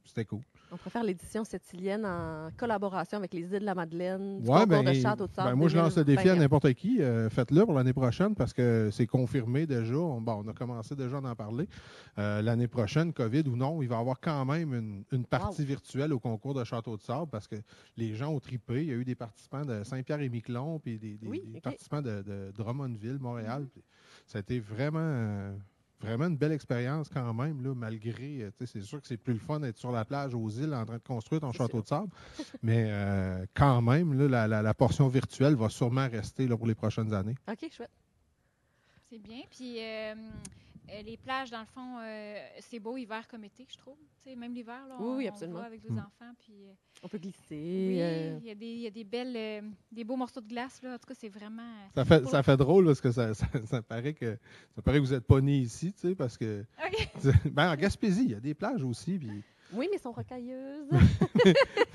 c'était 0.03 0.25
cool. 0.25 0.41
On 0.71 0.77
préfère 0.77 1.03
l'édition 1.03 1.43
sétilienne 1.43 2.05
en 2.05 2.49
collaboration 2.57 3.17
avec 3.17 3.33
les 3.33 3.41
îles 3.41 3.59
de 3.59 3.65
la 3.65 3.75
Madeleine, 3.75 4.41
du 4.41 4.47
Ouais, 4.49 4.65
ben, 4.65 4.83
de 4.83 4.93
château 4.93 5.27
de 5.27 5.33
sable. 5.33 5.49
ben, 5.49 5.55
moi, 5.55 5.67
je 5.69 5.77
lance 5.77 5.97
le 5.97 6.03
défi 6.03 6.19
à 6.19 6.35
2021. 6.35 6.41
n'importe 6.43 6.73
qui. 6.73 7.01
Euh, 7.01 7.29
Faites-le 7.29 7.65
pour 7.65 7.73
l'année 7.73 7.93
prochaine 7.93 8.35
parce 8.35 8.53
que 8.53 8.89
c'est 8.91 9.07
confirmé 9.07 9.65
déjà. 9.65 9.95
On, 9.95 10.21
bon, 10.21 10.43
on 10.45 10.47
a 10.49 10.53
commencé 10.53 10.95
déjà 10.95 11.19
d'en 11.21 11.35
parler. 11.35 11.67
Euh, 12.17 12.41
l'année 12.41 12.67
prochaine, 12.67 13.13
COVID 13.13 13.43
ou 13.47 13.55
non, 13.55 13.81
il 13.81 13.87
va 13.89 13.95
y 13.97 13.99
avoir 13.99 14.19
quand 14.19 14.45
même 14.45 14.73
une, 14.73 15.03
une 15.11 15.25
partie 15.25 15.65
virtuelle 15.65 16.13
au 16.13 16.19
concours 16.19 16.53
de 16.53 16.63
Château 16.63 16.97
de 16.97 17.01
Sable 17.01 17.29
parce 17.31 17.47
que 17.47 17.55
les 17.97 18.13
gens 18.15 18.29
ont 18.29 18.39
tripé. 18.39 18.81
Il 18.83 18.89
y 18.89 18.91
a 18.91 18.95
eu 18.95 19.05
des 19.05 19.15
participants 19.15 19.65
de 19.65 19.83
Saint-Pierre-et-Miquelon 19.83 20.79
puis 20.79 20.99
des, 20.99 21.17
des- 21.17 21.27
Oui, 21.27 21.43
des 21.47 21.57
ok. 21.57 21.63
participants 21.63 22.01
de, 22.01 22.21
de 22.21 22.51
Drummondville, 22.55 23.17
Montréal. 23.19 23.67
Puis 23.71 23.83
ça 24.27 24.37
a 24.37 24.41
été 24.41 24.59
vraiment. 24.59 25.51
Vraiment 26.01 26.27
une 26.27 26.37
belle 26.37 26.53
expérience 26.53 27.09
quand 27.09 27.33
même, 27.33 27.61
là, 27.61 27.73
malgré, 27.75 28.43
euh, 28.43 28.51
c'est 28.65 28.81
sûr 28.83 29.01
que 29.01 29.07
c'est 29.07 29.17
plus 29.17 29.33
le 29.33 29.39
fun 29.39 29.59
d'être 29.59 29.77
sur 29.77 29.91
la 29.91 30.05
plage 30.05 30.33
aux 30.33 30.49
îles 30.49 30.73
en 30.73 30.85
train 30.85 30.95
de 30.97 31.03
construire 31.03 31.41
ton 31.41 31.51
château 31.51 31.81
de 31.81 31.87
sable. 31.87 32.07
Mais 32.63 32.85
euh, 32.87 33.45
quand 33.53 33.81
même, 33.81 34.17
là, 34.17 34.27
la, 34.29 34.47
la- 34.47 34.61
la 34.61 34.73
portion 34.73 35.09
virtuelle 35.09 35.55
va 35.55 35.67
sûrement 35.67 36.07
rester 36.07 36.47
là, 36.47 36.55
pour 36.55 36.67
les 36.67 36.75
prochaines 36.75 37.13
années. 37.13 37.35
OK, 37.51 37.69
chouette. 37.71 37.89
C'est 39.11 39.19
bien. 39.19 39.41
Puis 39.51 39.75
euh, 39.79 40.13
euh, 40.93 41.01
les 41.03 41.17
plages, 41.17 41.49
dans 41.51 41.59
le 41.59 41.65
fond, 41.65 41.97
euh, 42.01 42.37
c'est 42.61 42.79
beau 42.79 42.97
hiver 42.97 43.27
comme 43.27 43.43
été, 43.43 43.65
je 43.69 43.77
trouve. 43.77 43.97
Tu 44.21 44.29
sais, 44.29 44.35
même 44.35 44.53
l'hiver, 44.53 44.79
là, 44.87 44.95
Oui, 44.99 45.05
on, 45.07 45.17
oui, 45.17 45.25
on 45.25 45.29
absolument. 45.29 45.59
va 45.59 45.65
avec 45.65 45.83
les 45.83 45.89
Mm. 45.89 45.97
enfants. 45.99 46.33
Puis, 46.39 46.53
euh, 46.67 46.73
On 47.03 47.07
peut 47.07 47.17
glisser. 47.17 47.37
oui, 47.51 48.01
euh, 48.01 48.37
il 48.41 48.47
y, 48.47 48.51
a 48.51 48.55
des- 48.55 48.65
il 48.65 48.79
y 48.81 48.87
a 48.87 48.89
des 48.91 49.03
belles, 49.03 49.35
euh, 49.35 49.61
des 49.91 50.03
beaux 50.03 50.15
morceaux 50.15 50.41
de 50.41 50.47
glace. 50.47 50.81
Là. 50.83 50.95
En 50.95 50.97
tout 50.97 51.07
cas, 51.07 51.13
c'est 51.17 51.29
vraiment. 51.29 51.63
Ça 51.95 52.05
fait, 52.05 52.25
ça 52.27 52.43
fait 52.43 52.57
drôle 52.57 52.85
parce 52.85 53.01
que 53.01 53.11
ça, 53.11 53.33
ça, 53.33 53.47
ça 53.65 53.81
paraît 53.81 54.13
que 54.13 54.37
ça 54.75 54.81
paraît 54.81 54.99
que 54.99 55.05
vous 55.05 55.13
n'êtes 55.13 55.25
pas 55.27 55.41
né 55.41 55.57
ici, 55.57 55.93
tu 55.93 55.99
sais, 56.09 56.15
parce 56.15 56.37
que 56.37 56.65
OK. 56.85 57.09
ben, 57.53 57.71
en 57.71 57.75
Gaspésie, 57.75 58.23
il 58.25 58.31
y 58.31 58.35
a 58.35 58.39
des 58.39 58.53
plages 58.53 58.83
aussi. 58.83 59.17
Puis 59.17 59.29
Oui, 59.73 59.87
mais 59.89 59.95
elles 59.95 60.01
sont 60.01 60.11
rocailleuses. 60.11 60.87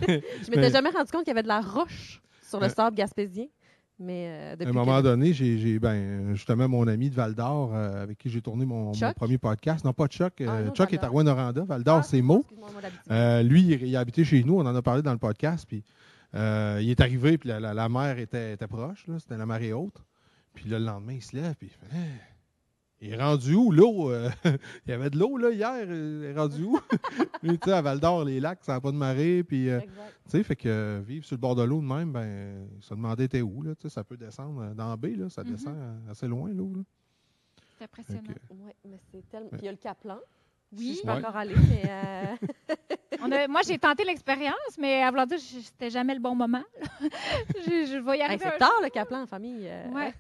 je 0.00 0.06
m'étais 0.50 0.56
Mais- 0.56 0.70
jamais 0.70 0.90
rendu 0.90 1.10
compte 1.10 1.22
qu'il 1.24 1.28
y 1.28 1.36
avait 1.36 1.42
de 1.42 1.48
la 1.48 1.60
roche 1.60 2.20
sur 2.42 2.60
le 2.60 2.66
Euh, 2.66 2.68
sable 2.70 2.96
gaspésien. 2.96 3.46
Mais 4.00 4.26
euh, 4.28 4.56
À 4.64 4.68
un 4.68 4.72
moment 4.72 4.98
que- 4.98 5.02
donné, 5.04 5.32
j'ai, 5.32 5.56
j'ai- 5.58 5.78
ben, 5.78 6.34
justement 6.34 6.68
mon 6.68 6.86
ami 6.88 7.10
de 7.10 7.14
Val 7.14 7.34
d'Or, 7.34 7.72
euh, 7.74 8.02
avec 8.02 8.18
qui 8.18 8.28
j'ai 8.28 8.40
tourné 8.42 8.64
mon, 8.66 8.92
premier 9.14 9.38
podcast. 9.38 9.84
Non, 9.84 9.92
pas 9.92 10.08
Chuck. 10.08 10.32
Ah, 10.40 10.50
euh, 10.50 10.64
non, 10.66 10.72
Chuck 10.72 10.90
Val 10.90 10.94
est 10.94 10.98
à 10.98 11.02
d'Or. 11.02 11.10
Rouen-Noranda. 11.12 11.64
Val 11.64 11.84
d'Or, 11.84 11.98
Ah, 11.98 12.02
c'est 12.02 12.20
Mo. 12.20 12.44
Euh, 13.10 13.42
lui, 13.42 13.62
il, 13.62 13.82
il 13.84 13.96
a 13.96 14.00
habité 14.00 14.24
chez 14.24 14.42
nous. 14.42 14.54
On 14.56 14.66
en 14.66 14.74
a 14.74 14.82
parlé 14.82 15.02
dans 15.02 15.12
le 15.12 15.18
podcast. 15.18 15.64
Puis 15.68 15.84
il 16.34 16.90
est 16.90 17.00
arrivé, 17.00 17.38
puis 17.38 17.48
la, 17.48 17.60
la- 17.60 17.74
la 17.74 17.88
mer 17.88 18.18
était, 18.18 18.54
était 18.54 18.66
proche. 18.66 19.06
là, 19.06 19.18
C'était 19.20 19.36
la 19.36 19.46
marée 19.46 19.72
haute. 19.72 20.02
Puis 20.54 20.68
là, 20.68 20.78
le 20.80 20.84
lendemain, 20.86 21.12
il 21.14 21.22
se 21.22 21.36
lève, 21.36 21.54
puis 21.56 21.68
il 21.68 21.70
fait 21.70 21.96
Hein, 21.96 22.02
Il 23.00 23.12
est 23.12 23.16
rendu 23.20 23.54
où, 23.54 23.70
l'eau 23.70 24.10
Euh, 24.10 24.30
Il 24.86 24.90
y 24.90 24.92
avait 24.92 25.10
de 25.10 25.18
l'eau, 25.18 25.36
là, 25.36 25.50
hier. 25.50 25.84
Il 25.84 26.24
est 26.24 26.34
rendu 26.34 26.62
où? 26.64 26.78
Lui, 27.42 27.58
tu 27.58 27.68
sais, 27.68 27.72
à 27.76 27.82
Val 27.82 28.00
d'Or, 28.00 28.24
les 28.24 28.40
lacs, 28.40 28.60
ça 28.62 28.72
n'a 28.74 28.80
pas 28.80 28.92
de 28.92 28.96
marée. 28.96 29.42
Puis, 29.42 29.68
euh, 29.68 29.80
tu 29.80 29.88
sais, 30.28 30.42
fait 30.42 30.56
que 30.56 30.68
euh, 30.68 31.02
vivre 31.04 31.24
sur 31.24 31.36
le 31.36 31.40
bord 31.40 31.54
de 31.54 31.62
l'eau 31.62 31.80
de 31.80 31.86
même, 31.86 32.12
ben, 32.12 32.66
il 32.76 32.82
se 32.82 32.94
demandait 32.94 33.28
t'es 33.28 33.42
où, 33.42 33.62
là. 33.62 33.74
Tu 33.74 33.82
sais, 33.82 33.88
ça 33.90 34.04
peut 34.04 34.16
descendre 34.16 34.74
dans 34.74 34.88
la 34.88 34.96
baie, 34.96 35.16
là. 35.16 35.28
Ça 35.28 35.42
Mhm. 35.44 35.50
descend 35.50 35.76
assez 36.10 36.26
loin, 36.28 36.48
l'eau, 36.50 36.72
là. 36.76 36.82
C'est 37.76 37.84
impressionnant. 37.84 38.22
Oui, 38.50 38.70
mais 38.88 38.98
c'est 39.12 39.28
tellement. 39.28 39.48
Puis 39.50 39.58
il 39.62 39.64
y 39.64 39.68
a 39.68 39.72
le 39.72 39.76
Caplan. 39.78 40.18
Oui. 40.76 40.88
Je 40.88 40.92
suis 40.94 41.02
pas 41.06 41.14
Ouais. 41.14 41.20
encore 41.20 41.36
allée, 41.36 41.54
mais. 41.68 41.82
euh, 41.88 42.24
On 43.22 43.30
a- 43.30 43.46
moi, 43.48 43.60
j'ai 43.66 43.78
tenté 43.78 44.04
l'expérience, 44.04 44.76
mais 44.78 45.02
à 45.02 45.08
vouloir 45.10 45.26
dire, 45.26 45.38
c'était 45.40 45.90
jamais 45.90 46.14
le 46.14 46.20
bon 46.20 46.34
moment. 46.34 46.62
je, 47.00 47.86
je 47.86 47.98
vais 48.04 48.16
y 48.16 48.20
hey, 48.20 48.22
arriver. 48.26 48.44
c'est 48.50 48.58
tard, 48.58 48.72
le 48.82 48.88
Caplan 48.90 49.22
en 49.22 49.26
famille. 49.26 49.68
Ouais, 49.92 50.12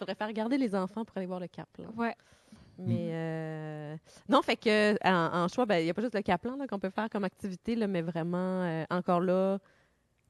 faudrait 0.00 0.14
faire 0.16 0.26
regarder 0.28 0.58
les 0.58 0.74
enfants 0.74 1.04
pour 1.04 1.16
aller 1.16 1.26
voir 1.26 1.40
le 1.40 1.46
Caplan. 1.48 1.90
ouais. 1.96 2.14
Mais 2.82 3.10
euh, 3.12 3.96
non, 4.26 4.40
fait 4.40 4.56
que 4.56 4.94
en, 5.06 5.44
en 5.44 5.48
choix, 5.48 5.66
ben, 5.66 5.76
il 5.80 5.84
n'y 5.84 5.90
a 5.90 5.94
pas 5.94 6.00
juste 6.00 6.14
le 6.14 6.22
Caplan 6.22 6.56
qu'on 6.66 6.78
peut 6.78 6.88
faire 6.88 7.10
comme 7.10 7.24
activité, 7.24 7.76
là, 7.76 7.86
mais 7.86 8.00
vraiment, 8.00 8.62
euh, 8.62 8.84
encore 8.88 9.20
là, 9.20 9.58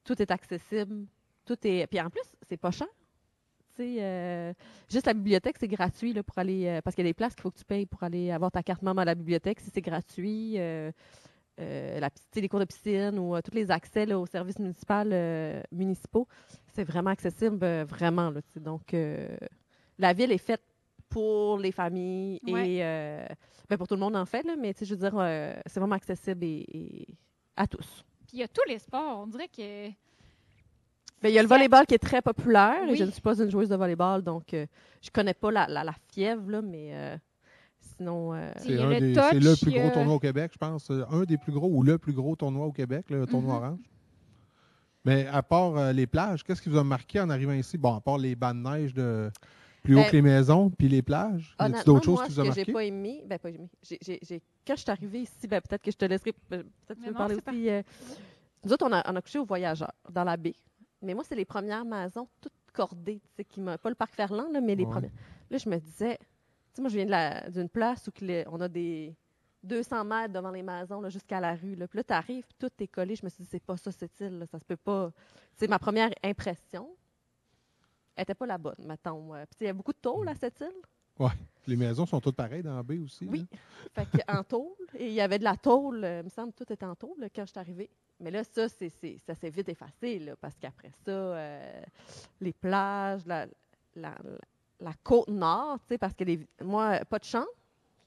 tout 0.03 0.21
est 0.21 0.31
accessible. 0.33 1.07
Tout 1.45 1.57
est. 1.65 1.87
Puis 1.87 2.01
en 2.01 2.11
plus, 2.11 2.23
c'est 2.49 2.57
pas 2.57 2.73
cher. 2.73 2.89
Tu 3.77 3.85
sais, 3.85 3.97
euh, 4.01 4.53
juste 4.91 5.07
la 5.07 5.15
bibliothèque, 5.15 5.57
c'est 5.61 5.69
gratuit 5.69 6.13
là, 6.13 6.25
pour 6.25 6.37
aller. 6.39 6.67
euh, 6.67 6.81
parce 6.83 6.97
qu'il 6.97 7.05
y 7.05 7.09
a 7.09 7.11
des 7.11 7.15
places 7.15 7.35
qu'il 7.35 7.43
faut 7.43 7.53
que 7.53 7.59
tu 7.59 7.65
payes 7.65 7.87
pour 7.87 8.03
aller 8.03 8.33
avoir 8.33 8.51
ta 8.51 8.65
carte 8.65 8.83
membre 8.83 9.03
à 9.03 9.05
la 9.05 9.15
bibliothèque. 9.15 9.61
Si 9.61 9.71
c'est 9.73 9.81
gratuit, 9.81 10.57
euh, 11.61 12.01
la, 12.01 12.09
les 12.35 12.49
cours 12.49 12.61
de 12.61 12.65
piscine 12.65 13.19
ou 13.19 13.35
euh, 13.35 13.41
tous 13.43 13.55
les 13.55 13.71
accès 13.71 14.07
là, 14.07 14.19
aux 14.19 14.27
services 14.27 14.59
municipaux, 14.59 14.95
euh, 14.95 15.63
municipaux, 15.73 16.27
c'est 16.73 16.85
vraiment 16.85 17.11
accessible, 17.11 17.59
vraiment. 17.85 18.31
Là, 18.31 18.41
donc, 18.57 18.95
la 19.99 20.13
ville 20.13 20.33
est 20.33 20.39
faite 20.39 20.63
pour 21.09 21.59
les 21.59 21.73
familles 21.73 22.41
et 22.47 22.83
ben, 23.69 23.77
pour 23.77 23.87
tout 23.87 23.95
le 23.95 24.01
monde 24.01 24.17
en 24.17 24.27
fait, 24.27 24.43
là, 24.45 24.57
mais 24.57 24.75
je 24.81 24.95
veux 24.95 24.97
dire, 24.97 25.13
c'est 25.67 25.79
vraiment 25.79 25.95
accessible 25.95 26.45
et, 26.45 26.67
et 26.73 27.07
à 27.57 27.67
tous. 27.67 28.05
Puis 28.27 28.39
il 28.39 28.41
y 28.41 28.43
a 28.43 28.49
tous 28.49 28.69
les 28.69 28.79
sports. 28.79 29.21
On 29.23 29.27
dirait 29.27 29.49
que. 29.49 29.89
Ben, 31.23 31.29
il 31.29 31.33
y 31.33 31.39
a 31.39 31.43
le 31.43 31.49
volleyball 31.49 31.87
qui 31.87 31.95
est 31.95 31.99
très 31.99 32.23
populaire. 32.23 32.89
et. 32.89 32.97
Je 32.97 33.05
ne 33.05 33.11
suis 33.11 33.21
pas 33.21 33.39
une 33.39 33.51
joueuse 33.51 33.69
de 33.69 33.77
volleyball, 33.77 34.23
donc 34.23 34.47
je 34.53 35.11
connais 35.13 35.35
pas 35.35 35.51
la, 35.51 35.67
la, 35.69 35.85
la 35.85 35.95
fièvre, 36.09 36.51
là, 36.51 36.63
mais 36.63 37.19
sinon. 38.01 38.35
euh, 38.35 38.51
C'est 38.63 39.41
le 39.41 39.61
plus 39.63 39.71
gros 39.73 39.91
tournoi 39.91 40.15
au 40.15 40.19
Québec, 40.19 40.51
je 40.55 40.59
pense. 40.59 40.91
Euh, 40.91 41.05
Un 41.11 41.25
des 41.25 41.37
plus 41.39 41.53
gros 41.53 41.69
ou 41.71 41.83
le 41.83 41.99
plus 41.99 42.13
gros 42.13 42.35
tournoi 42.37 42.67
au 42.67 42.73
Québec, 42.73 43.07
le 43.11 43.27
tournoi 43.27 43.57
Mhm. 43.57 43.63
orange. 43.65 43.81
Mais 45.05 45.27
à 45.29 45.43
part 45.43 45.77
euh, 45.77 45.93
les 45.93 46.07
plages, 46.07 46.43
qu'est-ce 46.45 46.61
qui 46.61 46.69
vous 46.69 46.77
a 46.79 46.85
marqué 46.85 47.21
en 47.21 47.31
arrivant 47.31 47.53
ici? 47.55 47.79
Bon, 47.79 47.95
à 47.95 48.01
part 48.01 48.19
les 48.19 48.35
bancs 48.37 48.55
de 48.55 48.61
neige 48.69 48.93
de 48.95 49.31
plus 49.83 49.95
haut 49.95 50.01
Ben, 50.01 50.11
que 50.11 50.17
les 50.17 50.23
maisons, 50.23 50.69
puis 50.71 50.89
les 50.89 51.01
plages. 51.01 51.57
Y 51.59 51.63
a 51.65 51.85
d'autres 51.85 52.05
choses 52.05 52.23
qui 52.25 52.33
vous 52.33 52.41
a 52.41 52.43
que 52.43 52.49
marqué? 52.49 52.65
j'ai 52.67 52.73
pas 52.73 52.85
aimé, 52.85 53.23
ben 53.27 53.39
pas 53.39 53.49
aimé. 53.49 53.69
Quand 54.67 54.75
je 54.77 54.81
suis 54.83 54.91
arrivée 54.91 55.21
ici, 55.23 55.47
ben 55.49 55.61
peut-être 55.63 55.83
que 55.83 55.91
je 55.91 55.97
te 55.97 56.05
laisserai, 56.05 56.33
peut-être 56.33 56.67
que 56.87 56.93
tu 56.95 57.01
veux 57.07 57.13
non, 57.13 57.19
parler 57.19 57.37
aussi. 57.37 57.71
euh, 57.71 57.83
nous 58.63 58.73
autres, 58.75 58.87
on 58.87 58.93
a, 58.93 59.03
on 59.11 59.17
a 59.17 59.23
couché 59.23 59.39
au 59.39 59.45
voyageurs 59.47 59.93
dans 60.11 60.25
la 60.25 60.37
baie. 60.37 60.55
Mais 61.01 61.15
moi, 61.15 61.25
c'est 61.27 61.35
les 61.35 61.47
premières 61.47 61.87
maisons 61.87 62.29
toutes 62.43 62.53
cordées, 62.75 63.21
tu 63.25 63.31
sais, 63.39 63.45
qui 63.45 63.59
m'a 63.63 63.79
pas 63.79 63.89
le 63.89 63.95
parc 63.95 64.15
Ferland, 64.15 64.53
là, 64.53 64.61
mais 64.61 64.75
les 64.75 64.85
Ouais. 64.85 64.91
premières. 64.91 65.11
Là, 65.51 65.57
je 65.57 65.69
me 65.71 65.79
disais, 65.79 66.19
sais, 66.75 66.83
moi, 66.83 66.91
je 66.91 66.99
viens 66.99 67.41
d'une 67.49 67.69
place 67.69 68.07
où 68.09 68.11
que 68.13 68.49
on 68.49 68.61
a 68.61 68.69
des 68.69 69.15
200 69.63 70.05
mètres 70.05 70.33
devant 70.33 70.51
les 70.51 70.63
maisons 70.63 71.07
jusqu'à 71.11 71.41
la 71.41 71.55
rue. 71.55 71.75
Là. 71.75 71.87
Puis 71.89 71.99
là, 71.99 72.05
tu 72.05 72.13
arrives, 72.13 72.47
tout 72.59 72.71
est 72.79 72.87
collé. 72.89 73.15
Je 73.17 73.25
me 73.25 73.29
suis 73.31 73.43
dit, 73.45 73.49
c'est 73.51 73.63
pas 73.63 73.77
ça 73.77 73.93
cette 73.93 74.19
île, 74.21 74.39
là, 74.39 74.47
ça 74.47 74.59
se 74.59 74.65
peut 74.65 74.77
pas. 74.77 75.13
C'est 75.57 75.69
ma 75.69 75.79
première 75.79 76.11
impression. 76.23 76.89
Elle 78.17 78.23
était 78.23 78.35
pas 78.35 78.47
la 78.47 78.59
bonne, 78.59 78.85
mettons. 78.87 79.33
Puis 79.51 79.59
il 79.63 79.67
y 79.67 79.69
a 79.69 79.73
beaucoup 79.73 79.93
de 79.93 79.99
tôle 79.99 80.29
à 80.29 80.35
cette 80.35 80.61
île. 80.61 81.29
Les 81.67 81.77
maisons 81.77 82.07
sont 82.07 82.21
toutes 82.21 82.37
pareilles 82.37 82.63
dans 82.63 82.75
la 82.75 82.83
baie 82.83 82.99
aussi. 82.99 83.27
Oui. 83.27 83.47
là. 83.53 83.59
Fait 83.95 84.07
que 84.19 84.33
en 84.39 84.43
tôle, 84.43 84.73
et 84.95 85.09
il 85.09 85.13
y 85.13 85.21
avait 85.21 85.39
de 85.39 85.45
la 85.45 85.57
tôle, 85.57 86.03
euh, 86.03 86.21
il 86.21 86.25
me 86.25 86.29
semble, 86.31 86.53
tout 86.55 86.71
était 86.73 86.87
en 86.87 86.95
tôle 86.95 87.19
là, 87.21 87.29
quand 87.29 87.45
je 87.45 87.51
suis 87.51 87.59
arrivée. 87.59 87.91
Mais 88.19 88.31
là, 88.31 88.43
ça, 88.43 88.69
c'est, 88.69 88.89
c'est- 88.89 89.19
ça 89.27 89.35
s'est 89.35 89.51
vite 89.51 89.69
effacé, 89.69 90.19
là, 90.19 90.35
parce 90.37 90.57
qu'après 90.59 90.91
ça, 91.05 91.11
euh, 91.11 91.83
les 92.41 92.53
plages, 92.55 93.27
la, 93.27 93.47
la, 93.95 94.15
la 94.25 94.39
côte 95.03 95.29
nord, 95.29 95.79
tu 95.81 95.89
sais, 95.89 95.99
parce 95.99 96.15
que 96.15 96.25
les, 96.25 96.47
moi, 96.63 97.01
pas 97.05 97.19
de 97.19 97.25
champ. 97.25 97.45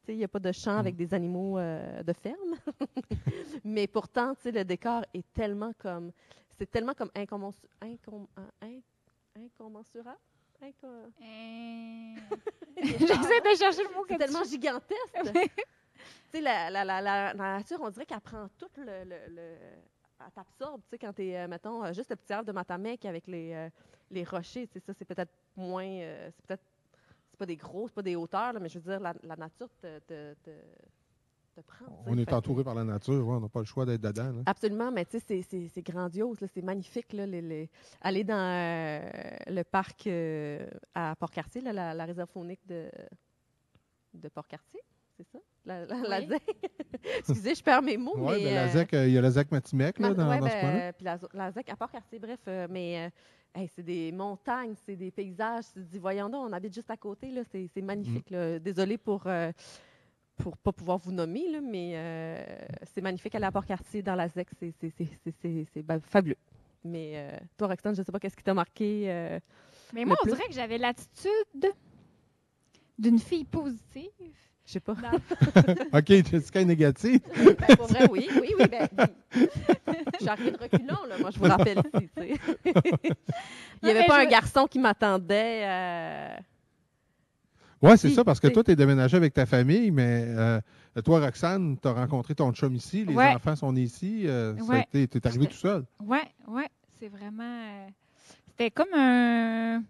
Tu 0.05 0.07
sais, 0.07 0.13
Il 0.13 0.17
n'y 0.17 0.23
a 0.23 0.27
pas 0.27 0.39
de 0.39 0.51
champ 0.51 0.77
avec 0.77 0.95
des 0.95 1.13
animaux 1.13 1.57
euh, 1.57 2.03
de 2.03 2.13
ferme. 2.13 2.55
Mais 3.63 3.87
pourtant, 3.87 4.35
tu 4.35 4.41
sais, 4.43 4.51
le 4.51 4.65
décor 4.65 5.03
est 5.13 5.25
tellement 5.33 5.71
comme. 5.77 6.11
C'est 6.57 6.69
tellement 6.69 6.93
comme 6.93 7.09
incommensu- 7.15 7.67
incom- 7.81 8.27
in- 8.61 8.81
incommensurable. 9.41 10.19
Incom- 10.61 11.11
Euh, 11.21 12.15
J'essaie 12.83 13.41
de 13.41 13.57
chercher 13.57 13.83
le 13.83 13.93
mot 13.93 14.05
C'est 14.07 14.13
tu- 14.13 14.19
tellement 14.19 14.43
gigantesque. 14.43 15.23
tu 15.23 15.49
sais, 16.31 16.41
la, 16.41 16.69
la, 16.69 16.83
la, 16.85 17.01
la, 17.01 17.33
la 17.33 17.57
nature, 17.57 17.79
on 17.81 17.89
dirait 17.89 18.05
qu'elle 18.05 18.19
prend 18.21 18.47
tout 18.57 18.69
le. 18.77 19.03
le, 19.03 19.15
le 19.35 19.41
elle 19.41 19.92
t'absorbe, 20.31 20.81
tu 20.83 20.89
sais, 20.91 20.97
quand 20.97 21.13
tu 21.13 21.27
es, 21.27 21.47
mettons, 21.47 21.83
euh, 21.83 21.93
juste 21.93 22.09
le 22.09 22.15
petit 22.15 22.33
havre 22.33 22.45
de 22.45 22.51
Matamec 22.51 23.03
avec 23.05 23.27
les, 23.27 23.53
euh, 23.53 23.69
les 24.11 24.23
rochers, 24.23 24.67
tu 24.67 24.73
sais, 24.73 24.79
ça, 24.79 24.93
c'est 24.93 25.05
peut-être 25.05 25.31
moins. 25.55 25.85
euh, 25.85 26.29
c'est 26.35 26.45
peut-être. 26.45 26.63
C'est 27.31 27.37
pas 27.39 27.45
des 27.47 27.55
gros, 27.57 27.87
c'est 27.87 27.95
pas 27.95 28.03
des 28.03 28.15
hauteurs, 28.15 28.53
là, 28.53 28.59
mais 28.59 28.69
je 28.69 28.77
veux 28.77 28.91
dire, 28.91 28.99
la, 28.99 29.11
la 29.23 29.35
nature 29.35 29.67
te, 29.81 29.97
te, 29.99 30.33
te, 30.43 30.51
te 31.55 31.61
prend. 31.61 31.85
tu 31.85 31.91
sais. 31.91 32.01
On 32.05 32.17
est 32.17 32.25
Fait 32.25 32.33
entouré 32.33 32.63
par 32.63 32.75
la 32.75 32.83
nature, 32.83 33.27
ouais, 33.27 33.35
on 33.35 33.39
n'a 33.39 33.49
pas 33.49 33.59
le 33.61 33.65
choix 33.65 33.85
d'être 33.87 34.01
dedans. 34.01 34.31
là. 34.31 34.43
Absolument, 34.45 34.91
mais 34.91 35.03
tu 35.05 35.19
sais, 35.19 35.41
c'est- 35.41 35.81
grandiose, 35.81 36.37
c'est 36.53 36.61
magnifique. 36.61 37.11
Là, 37.13 37.25
les- 37.25 37.41
les- 37.41 37.69
Aller 38.01 38.23
dans 38.23 38.35
euh, 38.35 39.01
le 39.47 39.63
parc 39.63 40.05
euh, 40.05 40.69
à 40.93 41.15
Port-Cartier, 41.15 41.61
la, 41.61 41.95
la 41.95 42.05
réserve 42.05 42.29
faunique 42.29 42.63
de, 42.67 42.87
de 44.13 44.29
Port-Cartier, 44.29 44.81
c'est 45.17 45.25
ça? 45.31 45.39
La, 45.65 45.85
la, 45.85 45.95
la 45.95 46.19
Oui. 46.19 46.27
ZEC. 46.27 46.43
Excusez, 47.19 47.55
je 47.55 47.63
perds 47.63 47.81
mes 47.81 47.97
mots, 47.97 48.17
Ouais, 48.17 48.37
mais... 48.37 48.43
ben, 48.45 48.55
la 48.55 48.63
euh, 48.65 48.67
ZEC, 48.69 48.93
euh, 48.93 49.07
il 49.07 49.13
y 49.13 49.17
a 49.17 49.21
la 49.21 49.31
ZEC 49.31 49.51
Matimec 49.51 49.97
là, 49.99 50.13
dans, 50.13 50.29
ouais, 50.29 50.39
dans 50.39 50.47
ce 50.47 50.51
ben, 50.53 50.59
coin-là. 50.61 50.79
euh, 50.87 50.91
puis 50.91 51.05
la, 51.33 51.51
ZEC 51.51 51.69
à 51.69 51.75
Port-Cartier, 51.75 52.19
bref, 52.19 52.39
euh, 52.47 52.67
mais 52.69 53.09
euh, 53.55 53.59
hey, 53.61 53.69
c'est 53.73 53.83
des 53.83 54.11
montagnes, 54.11 54.73
c'est 54.85 54.95
des 54.97 55.09
paysages. 55.11 55.65
Tu 55.67 55.73
te 55.75 55.79
dis, 55.79 55.99
voyons 55.99 56.29
donc, 56.29 56.49
on 56.49 56.53
habite 56.53 56.73
juste 56.73 56.91
à 56.91 56.97
côté, 56.97 57.31
là, 57.31 57.41
c'est 57.51 57.67
c'est 57.73 57.81
magnifique. 57.81 58.29
Mm. 58.29 58.35
là. 58.35 58.59
Désolée 58.59 58.97
pour 58.97 59.23
euh, 59.27 59.51
pour 60.35 60.57
pas 60.57 60.71
pouvoir 60.73 60.97
vous 60.97 61.11
nommer, 61.11 61.49
là, 61.49 61.61
mais 61.61 61.91
euh, 61.95 62.43
c'est 62.93 63.01
magnifique 63.01 63.33
aller 63.35 63.45
à 63.45 63.51
Port-Cartier 63.51 64.01
dans 64.01 64.15
la 64.15 64.27
ZEC, 64.27 64.47
c'est- 64.59 64.73
c'est- 64.81 64.91
c'est 64.97 65.05
c'est- 65.23 65.33
c'est- 65.41 65.65
c'est 65.73 65.83
ben, 65.83 65.99
fabuleux. 66.01 66.37
Mais 66.83 67.13
euh, 67.15 67.37
toi, 67.57 67.67
Roxane, 67.69 67.95
je 67.95 68.01
ne 68.01 68.05
sais 68.05 68.11
pas 68.11 68.19
qu'est-ce 68.19 68.35
qui 68.35 68.43
t'a 68.43 68.53
marqué. 68.53 69.05
euh, 69.09 69.39
Mais 69.93 70.03
moi, 70.03 70.17
Le 70.19 70.21
on 70.21 70.23
plus? 70.25 70.35
dirait 70.35 70.47
que 70.49 70.53
j'avais 70.55 70.77
l'attitude 70.77 71.71
d'une 72.97 73.19
fille 73.19 73.45
positive. 73.45 74.09
Je 74.65 74.71
sais 74.73 74.79
pas. 74.79 74.93
OK, 75.93 76.07
Jessica 76.07 76.61
est 76.61 76.65
négative. 76.65 77.19
Ben, 77.35 77.75
pour 77.75 77.87
vrai, 77.87 78.07
oui, 78.09 78.27
oui, 78.41 78.53
oui. 78.59 78.65
Ben, 78.69 78.87
oui. 79.35 80.27
arrivée 80.27 80.51
de 80.51 80.57
reculons, 80.57 81.03
là, 81.09 81.17
moi, 81.19 81.29
je 81.31 81.37
vous 81.39 81.45
rappelle 81.45 81.79
ici. 81.95 82.09
tu. 82.15 82.21
Il 83.83 83.85
n'y 83.85 83.91
avait 83.91 84.05
pas 84.05 84.21
je- 84.21 84.27
un 84.27 84.29
garçon 84.29 84.65
qui 84.67 84.79
m'attendait. 84.79 85.61
euh, 85.65 86.35
Oui, 87.81 87.97
c'est 87.97 88.09
ça, 88.11 88.23
parce 88.23 88.39
que 88.39 88.47
toi, 88.47 88.63
tu 88.63 88.71
es 88.71 88.75
déménagé 88.75 89.17
avec 89.17 89.33
ta 89.33 89.45
famille, 89.45 89.91
mais 89.91 90.23
euh, 90.27 90.61
toi, 91.03 91.19
Roxane, 91.19 91.77
tu 91.81 91.87
as 91.87 91.91
rencontré 91.93 92.33
ton 92.35 92.51
chum 92.53 92.73
ici, 92.75 93.03
les 93.05 93.13
Ouais. 93.13 93.33
enfants 93.35 93.55
sont 93.57 93.73
nés 93.73 93.81
ici. 93.81 94.23
euh, 94.25 94.53
Ouais. 94.55 94.87
été- 94.93 95.07
t'es 95.19 95.27
arrivé 95.27 95.47
tout 95.47 95.53
seul. 95.57 95.83
Ouais, 96.01 96.23
ouais, 96.47 96.69
c'est 96.99 97.09
vraiment. 97.09 97.43
euh, 97.43 97.87
c'était 98.47 98.71
comme 98.71 98.93
un. 98.95 99.83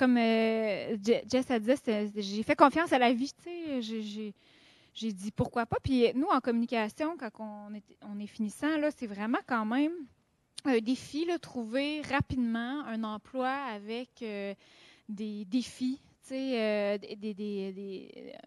Comme 0.00 0.16
euh, 0.16 0.96
Je- 1.06 1.28
Jess 1.30 1.50
a 1.50 1.58
dit, 1.58 1.72
j'ai 2.16 2.42
fait 2.42 2.56
confiance 2.56 2.90
à 2.90 2.98
la 2.98 3.12
vie, 3.12 3.30
tu 3.34 3.50
sais. 3.82 3.82
J'ai- 4.94 5.12
dit 5.12 5.30
pourquoi 5.30 5.66
pas. 5.66 5.76
Puis 5.82 6.10
nous, 6.14 6.26
en 6.28 6.40
communication, 6.40 7.18
quand 7.18 7.30
on 8.00 8.18
est, 8.18 8.26
finissant, 8.26 8.68
c'est 8.96 9.06
vraiment 9.06 9.40
quand 9.46 9.66
même 9.66 9.92
un 10.64 10.78
défi, 10.78 11.26
là, 11.26 11.38
trouver 11.38 12.00
rapidement 12.00 12.82
un 12.86 13.04
emploi 13.04 13.50
avec 13.50 14.22
euh, 14.22 14.54
des 15.06 15.44
défis, 15.44 16.00
tu 16.22 16.28
sais, 16.30 16.58
euh, 16.58 16.98
des, 16.98 18.40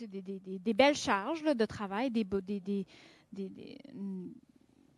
euh, 0.00 0.72
belles 0.74 0.96
charges 0.96 1.44
de 1.44 1.64
travail, 1.66 2.10
des, 2.10 2.24
des, 2.24 2.86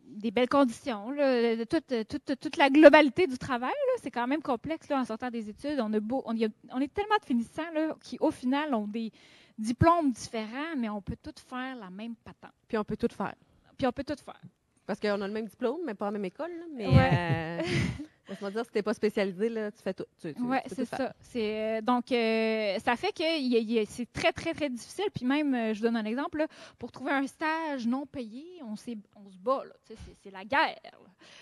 des- 0.09 0.31
belles 0.31 0.49
conditions. 0.49 1.11
là, 1.11 1.55
de 1.55 1.63
toute, 1.63 2.07
toute, 2.07 2.39
toute 2.39 2.57
la 2.57 2.69
globalité 2.69 3.27
du 3.27 3.37
travail, 3.37 3.71
c'est 4.01 4.11
quand 4.11 4.27
même 4.27 4.41
complexe 4.41 4.89
là, 4.89 4.99
en 4.99 5.05
sortant 5.05 5.29
des 5.29 5.49
études. 5.49 5.79
On, 5.79 5.91
a 5.93 5.99
beau, 5.99 6.21
on, 6.25 6.35
y 6.35 6.45
a- 6.45 6.49
on 6.73 6.79
est 6.81 6.93
tellement 6.93 7.15
de 7.21 7.25
finissants 7.25 7.71
là, 7.73 7.95
qui, 8.03 8.17
au 8.19 8.31
final, 8.31 8.73
ont 8.73 8.87
des 8.87 9.11
diplômes 9.57 10.11
différents, 10.11 10.75
mais 10.77 10.89
on 10.89 11.01
peut 11.01 11.17
tous 11.21 11.41
faire 11.47 11.75
la 11.75 11.89
même 11.89 12.15
patente. 12.15 12.53
Puis 12.67 12.77
on 12.77 12.83
peut 12.83 12.97
tout 12.97 13.13
faire. 13.15 13.35
puis 13.77 13.87
on 13.87 13.91
peut 13.91 14.03
tout 14.03 14.15
faire. 14.23 14.41
Parce 14.85 14.99
qu'on 14.99 15.21
a 15.21 15.27
le 15.27 15.33
même 15.33 15.45
diplôme, 15.45 15.79
mais 15.85 15.93
pas 15.93 16.05
la 16.05 16.11
même 16.11 16.25
école. 16.25 16.49
là. 16.51 16.65
Mais 16.73 16.87
Ouais. 16.87 17.09
euh, 17.13 17.61
laisse-moi 18.29 18.51
dire, 18.51 18.65
si 18.65 18.71
t'es 18.71 18.81
pas 18.83 18.93
spécialisé, 18.93 19.49
là, 19.49 19.71
tu 19.71 19.81
fais 19.81 19.93
tout. 19.93 20.05
Oui, 20.23 20.57
c'est 20.67 20.85
ça. 20.85 21.13
C'est, 21.19 21.77
euh, 21.77 21.81
donc, 21.81 22.11
euh, 22.11 22.77
ça 22.79 22.95
fait 22.95 23.11
que 23.11 23.85
c'est 23.89 24.11
très, 24.11 24.31
très, 24.31 24.53
très 24.53 24.69
difficile. 24.69 25.05
Puis 25.13 25.25
même, 25.25 25.53
euh, 25.53 25.73
je 25.73 25.79
vous 25.79 25.85
donne 25.85 25.97
un 25.97 26.05
exemple, 26.05 26.39
là, 26.39 26.47
pour 26.77 26.91
trouver 26.91 27.11
un 27.11 27.27
stage 27.27 27.87
non 27.87 28.05
payé, 28.05 28.45
on, 28.63 28.75
s'est- 28.75 28.97
on 29.15 29.29
se 29.29 29.37
bat. 29.37 29.63
C'est, 29.83 29.95
c'est 30.23 30.31
la 30.31 30.45
guerre. 30.45 30.77
là. 30.83 30.91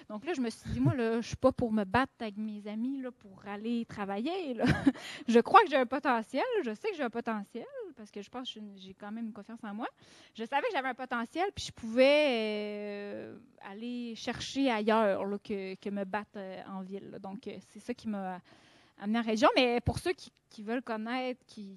Donc 0.09 0.25
là, 0.25 0.33
je 0.33 0.41
me 0.41 0.49
suis 0.49 0.69
dit, 0.71 0.79
moi, 0.79 0.95
là, 0.95 1.21
je 1.21 1.27
suis 1.27 1.35
pas 1.35 1.51
pour 1.51 1.71
me 1.71 1.83
battre 1.83 2.13
avec 2.19 2.37
mes 2.37 2.67
amis 2.67 3.01
là, 3.01 3.11
pour 3.11 3.41
aller 3.47 3.85
travailler. 3.85 4.53
là. 4.55 4.65
je 5.27 5.39
crois 5.39 5.61
que 5.63 5.69
j'ai 5.69 5.75
un 5.77 5.85
potentiel. 5.85 6.43
Je 6.63 6.73
sais 6.73 6.89
que 6.89 6.95
j'ai 6.95 7.03
un 7.03 7.09
potentiel 7.09 7.65
parce 7.97 8.11
que 8.11 8.21
je 8.21 8.29
pense 8.29 8.53
que 8.53 8.59
j'ai 8.77 8.93
quand 8.93 9.11
même 9.11 9.25
une 9.25 9.33
confiance 9.33 9.59
en 9.63 9.73
moi. 9.73 9.87
Je 10.35 10.45
savais 10.45 10.67
que 10.67 10.73
j'avais 10.73 10.89
un 10.89 10.93
potentiel, 10.93 11.49
puis 11.53 11.65
je 11.65 11.71
pouvais 11.71 12.27
euh, 12.29 13.37
aller 13.61 14.15
chercher 14.15 14.69
ailleurs 14.69 15.19
que, 15.43 15.75
que 15.75 15.89
me 15.89 16.05
battre 16.05 16.37
euh, 16.37 16.61
en 16.69 16.81
ville. 16.81 17.17
Donc, 17.21 17.47
euh, 17.47 17.57
c'est 17.69 17.79
ça 17.79 17.93
qui 17.93 18.07
m'a 18.07 18.39
amené 18.99 19.19
en 19.19 19.23
région. 19.23 19.49
Mais 19.55 19.81
pour 19.81 19.99
ceux 19.99 20.13
qui 20.49 20.63
veulent 20.63 20.83
connaître, 20.83 21.43
qui, 21.47 21.75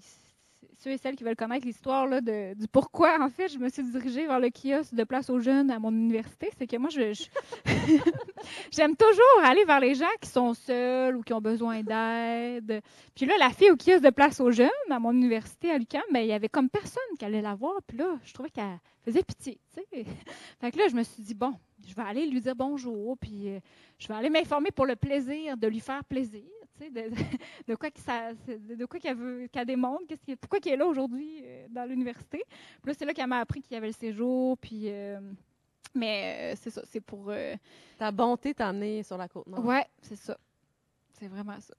ceux 0.79 0.91
et 0.91 0.99
celles 0.99 1.17
qui 1.17 1.25
veulent 1.25 1.37
connaître 1.37 1.67
l'histoire 1.67 2.09
du 2.23 2.69
pourquoi, 2.73 3.21
en 3.21 3.29
fait, 3.29 3.49
je 3.49 3.59
me 3.59 3.69
suis 3.69 3.83
dirigée 3.83 4.27
vers 4.27 4.41
le 4.41 4.49
kiosque 4.51 4.95
de 4.95 5.05
Place 5.05 5.29
aux 5.29 5.39
Jeunes 5.39 5.71
à 5.71 5.79
mon 5.79 5.91
université, 5.91 6.51
c'est 6.59 6.67
que 6.67 6.77
moi, 6.77 6.89
je, 6.91 7.13
j'aime 8.71 8.97
toujours 8.97 9.45
aller 9.45 9.65
vers 9.65 9.81
les 9.81 9.95
gens 9.95 10.07
qui 10.21 10.29
sont 10.29 10.55
seuls 10.55 11.17
ou 11.17 11.23
qui 11.23 11.33
ont 11.33 11.41
besoin 11.41 11.83
d'aide. 11.83 12.81
Puis 13.15 13.27
là, 13.27 13.35
la 13.39 13.51
fille 13.51 13.71
au 13.71 13.77
kiosque 13.77 14.05
de 14.05 14.11
Place 14.11 14.41
aux 14.41 14.51
Jeunes 14.51 14.71
à 14.91 14.99
mon 14.99 15.13
université 15.13 15.71
à 15.71 15.79
l'UQAM, 15.79 16.03
ben, 16.13 16.21
il 16.21 16.29
y 16.29 16.33
avait 16.33 16.49
comme 16.49 16.71
personne 16.71 17.03
qui 17.19 17.25
allait 17.25 17.43
la 17.43 17.55
voir. 17.55 17.75
Puis 17.87 17.99
là, 17.99 18.19
je 18.25 18.33
trouvais 18.33 18.51
qu'elle 18.51 18.79
faisait 19.05 19.23
pitié. 19.23 19.59
Fait 20.61 20.71
que 20.71 20.79
là, 20.79 20.89
je 20.89 20.95
me 20.95 21.03
suis 21.03 21.23
dit, 21.23 21.35
bon, 21.35 21.55
je 21.87 21.95
vais 21.95 22.03
aller 22.03 22.27
lui 22.27 22.41
dire 22.41 22.55
bonjour, 22.55 23.17
puis 23.19 23.49
euh, 23.49 23.61
je 23.99 24.09
vais 24.09 24.15
aller 24.15 24.31
m'informer 24.31 24.71
pour 24.71 24.87
le 24.87 24.97
plaisir 24.97 25.57
de 25.57 25.67
lui 25.67 25.81
faire 25.81 26.05
plaisir. 26.05 26.43
Sais, 26.85 26.91
De, 26.91 27.11
de 27.69 27.75
quoi 27.75 27.91
que 27.91 28.01
ça, 28.01 28.33
de 28.47 28.85
quoi 28.87 28.99
qu'elle 29.01 29.17
veut, 29.17 29.49
qu'elle 29.49 29.67
démontre, 29.67 30.07
qu'est-ce 30.09 30.23
qui, 30.23 30.37
pourquoi 30.37 30.61
qu'elle 30.61 30.75
est 30.75 30.77
là 30.79 30.87
aujourd'hui 30.87 31.41
euh, 31.43 31.67
dans 31.71 31.85
l'université. 31.89 32.43
Puis 32.83 32.93
là, 32.93 32.95
c'est 32.99 33.05
là 33.05 33.15
qu'elle 33.15 33.29
m'a 33.29 33.41
appris 33.41 33.63
qu'il 33.63 33.75
y 33.75 33.77
avait 33.77 33.89
le 33.89 33.93
séjour, 33.93 34.57
puis 34.59 34.85
euh, 34.87 35.21
mais 35.95 36.53
euh, 36.53 36.59
c'est 36.61 36.71
ça, 36.71 36.83
c'est 36.85 37.01
pour 37.01 37.27
euh, 37.29 37.55
Ta 37.99 38.11
bonté 38.11 38.55
t'a 38.55 38.69
amené 38.69 39.03
sur 39.03 39.17
la 39.17 39.29
côte 39.29 39.47
nord. 39.47 39.65
Ouais, 39.65 39.87
c'est 40.03 40.17
ça. 40.17 40.39
C'est 41.19 41.29
vraiment 41.29 41.61
ça. 41.61 41.75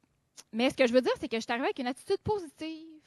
Mais 0.51 0.69
ce 0.69 0.75
que 0.75 0.85
je 0.85 0.93
veux 0.93 1.01
dire, 1.01 1.13
c'est 1.19 1.27
que 1.27 1.37
je 1.37 1.41
suis 1.41 1.51
arrivée 1.51 1.67
avec 1.67 1.79
une 1.79 1.87
attitude 1.87 2.19
positive. 2.23 3.00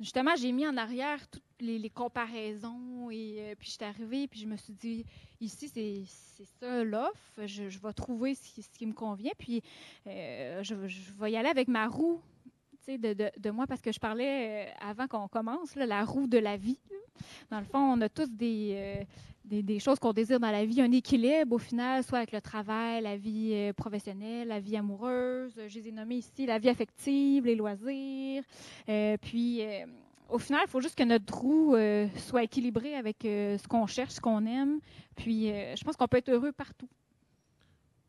Justement, 0.00 0.34
j'ai 0.34 0.50
mis 0.50 0.66
en 0.66 0.76
arrière 0.78 1.28
toutes 1.28 1.42
les, 1.60 1.90
comparaisons 1.90 3.10
et 3.10 3.36
euh, 3.38 3.54
puis 3.58 3.68
je 3.68 3.72
suis 3.74 3.84
arrivée 3.84 4.26
puis 4.26 4.40
je 4.40 4.46
me 4.46 4.56
suis 4.56 4.72
dit 4.72 5.04
ici 5.42 5.68
c'est 5.68 6.44
ça 6.58 6.82
l'offre, 6.82 7.44
je, 7.44 7.64
vais 7.64 7.92
trouver 7.92 8.34
ce 8.34 8.42
qui, 8.42 8.62
ce 8.62 8.70
qui 8.70 8.86
me 8.86 8.94
convient 8.94 9.32
puis 9.36 9.62
euh, 10.06 10.62
je, 10.62 10.74
je 10.86 11.12
vais 11.12 11.32
y 11.32 11.36
aller 11.36 11.50
avec 11.50 11.68
ma 11.68 11.86
roue 11.86 12.22
de, 12.88 13.12
de, 13.12 13.30
de 13.36 13.50
moi 13.50 13.66
parce 13.66 13.80
que 13.80 13.92
je 13.92 14.00
parlais 14.00 14.68
euh, 14.68 14.72
avant 14.80 15.06
qu'on 15.06 15.28
commence 15.28 15.74
la 15.76 16.04
roue 16.04 16.26
de 16.26 16.38
la 16.38 16.56
vie. 16.56 16.78
Dans 17.50 17.58
le 17.58 17.64
fond, 17.64 17.78
on 17.78 18.00
a 18.00 18.08
tous 18.08 18.30
des, 18.30 18.72
euh, 18.74 19.62
des, 19.62 19.78
choses 19.78 19.98
qu'on 19.98 20.12
désire 20.12 20.40
dans 20.40 20.50
la 20.50 20.64
vie, 20.64 20.80
un 20.80 20.92
équilibre 20.92 21.56
au 21.56 21.58
final, 21.58 22.04
soit 22.04 22.18
avec 22.18 22.32
le 22.32 22.40
travail, 22.40 23.02
la 23.02 23.16
vie 23.16 23.50
euh, 23.52 23.72
professionnelle, 23.72 24.48
la 24.48 24.60
vie 24.60 24.76
amoureuse, 24.76 25.52
euh, 25.58 25.68
je 25.68 25.78
les 25.78 25.88
ai 25.88 25.92
nommés 25.92 26.16
ici, 26.16 26.46
la 26.46 26.58
vie 26.58 26.68
affective, 26.68 27.44
les 27.44 27.56
loisirs. 27.56 28.42
Puis, 29.22 29.62
au 30.28 30.38
final, 30.38 30.62
il 30.64 30.70
faut 30.70 30.80
juste 30.80 30.96
que 30.96 31.04
notre 31.04 31.36
roue 31.36 31.76
soit 32.16 32.44
équilibrée 32.44 32.94
avec 32.94 33.16
ce 33.22 33.66
qu'on 33.68 33.86
cherche, 33.86 34.14
ce 34.14 34.20
qu'on 34.20 34.46
aime. 34.46 34.80
Puis, 35.16 35.48
je 35.48 35.84
pense 35.84 35.96
qu'on 35.96 36.06
peut 36.06 36.18
être 36.18 36.30
heureux 36.30 36.52
partout. 36.52 36.88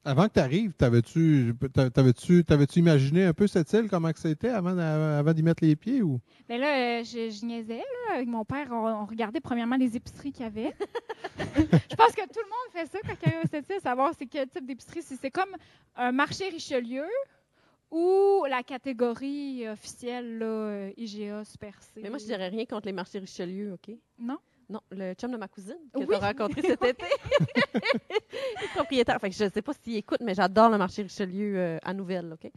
Avant 0.04 0.28
que 0.28 0.34
tu 0.34 0.40
arrives, 0.40 0.74
t'avais-tu, 0.74 1.54
t'avais-tu, 1.94 2.44
t'avais-tu 2.44 2.80
imaginé 2.80 3.26
un 3.26 3.34
peu 3.34 3.46
cette 3.46 3.72
île, 3.74 3.88
comment 3.88 4.12
que 4.12 4.20
c'était 4.20 4.50
avant, 4.50 4.76
avant 4.76 5.34
d'y 5.34 5.44
mettre 5.44 5.64
les 5.64 5.76
pieds 5.76 6.02
ou? 6.02 6.20
Mais 6.50 6.58
là, 6.58 7.00
euh, 7.00 7.04
je, 7.04 7.30
je 7.30 7.46
niaisais 7.46 7.78
là, 7.78 8.16
avec 8.16 8.28
mon 8.28 8.44
père. 8.44 8.68
On, 8.72 8.88
on 8.88 9.06
regardait 9.06 9.42
premièrement 9.42 9.76
les 9.76 9.96
épiceries 9.96 10.32
qu'il 10.32 10.44
y 10.44 10.48
avait. 10.48 10.76
je 11.56 11.96
pense 11.96 12.14
que 12.14 12.24
tout 12.24 12.40
le 12.40 12.50
monde 12.50 12.72
fait 12.74 12.88
ça 12.88 12.98
quand 13.06 13.14
il 13.28 13.32
y 13.32 13.36
a 13.36 13.40
un 13.40 13.44
cette 13.50 13.70
île, 13.70 13.80
savoir 13.84 14.12
c'est 14.18 14.26
quel 14.26 14.48
type 14.50 14.66
d'épicerie. 14.66 15.04
Si 15.04 15.18
c'est 15.18 15.32
comme 15.32 15.56
un 15.96 16.12
marché 16.12 16.50
Richelieu 16.50 17.06
ou 17.92 18.44
la 18.50 18.64
catégorie 18.64 19.68
officielle 19.68 20.40
là, 20.40 20.46
euh, 20.46 20.92
IGA 20.98 21.44
Super 21.44 21.80
C. 21.84 22.02
Mais 22.02 22.10
moi, 22.10 22.18
je 22.18 22.26
dirais 22.26 22.48
rien 22.48 22.66
contre 22.66 22.88
les 22.88 22.94
marchés 22.94 23.20
Richelieu, 23.20 23.74
OK? 23.74 23.96
Non? 24.18 24.38
Non, 24.72 24.80
le 24.90 25.14
chum 25.16 25.30
de 25.32 25.36
ma 25.38 25.50
cousine 25.50 25.76
que 25.94 26.00
Oui. 26.00 26.06
tu 26.08 26.14
as 26.16 26.20
rencontré 26.20 26.62
cet 26.62 26.82
été. 26.82 27.06
Il 27.76 27.80
est 28.64 28.74
propriétaire. 28.74 29.20
Fait 29.20 29.30
que 29.30 29.36
je 29.36 29.44
ne 29.44 29.50
sais 29.50 29.62
pas 29.62 29.74
s'il 29.74 29.98
écoute, 29.98 30.20
mais 30.22 30.34
j'adore 30.34 30.70
le 30.70 30.78
marché 30.78 31.02
Richelieu 31.02 31.58
euh, 31.58 31.78
à 31.84 31.94
Nouvelle, 31.94 32.32
OK? 32.34 32.50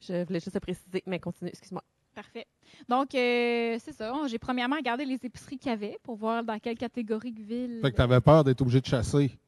Je 0.00 0.24
voulais 0.24 0.40
juste 0.40 0.54
le 0.54 0.60
préciser, 0.60 1.04
mais 1.06 1.20
continue, 1.20 1.50
excuse-moi. 1.50 1.84
Parfait. 2.16 2.46
Donc, 2.88 3.14
euh, 3.14 3.78
c'est 3.78 3.92
ça. 3.92 4.12
J'ai 4.26 4.38
premièrement 4.40 4.74
regardé 4.76 5.04
les 5.04 5.14
épiceries 5.14 5.56
qu'il 5.56 5.70
y 5.70 5.72
avait 5.72 5.98
pour 6.02 6.16
voir 6.16 6.42
dans 6.42 6.58
quelle 6.58 6.76
catégorie 6.76 7.32
de 7.32 7.42
ville. 7.42 7.78
Fait 7.80 7.92
que 7.92 7.96
t'avais 7.96 8.20
peur 8.20 8.42
d'être 8.42 8.60
obligé 8.60 8.80
de 8.80 8.86
chasser. 8.86 9.38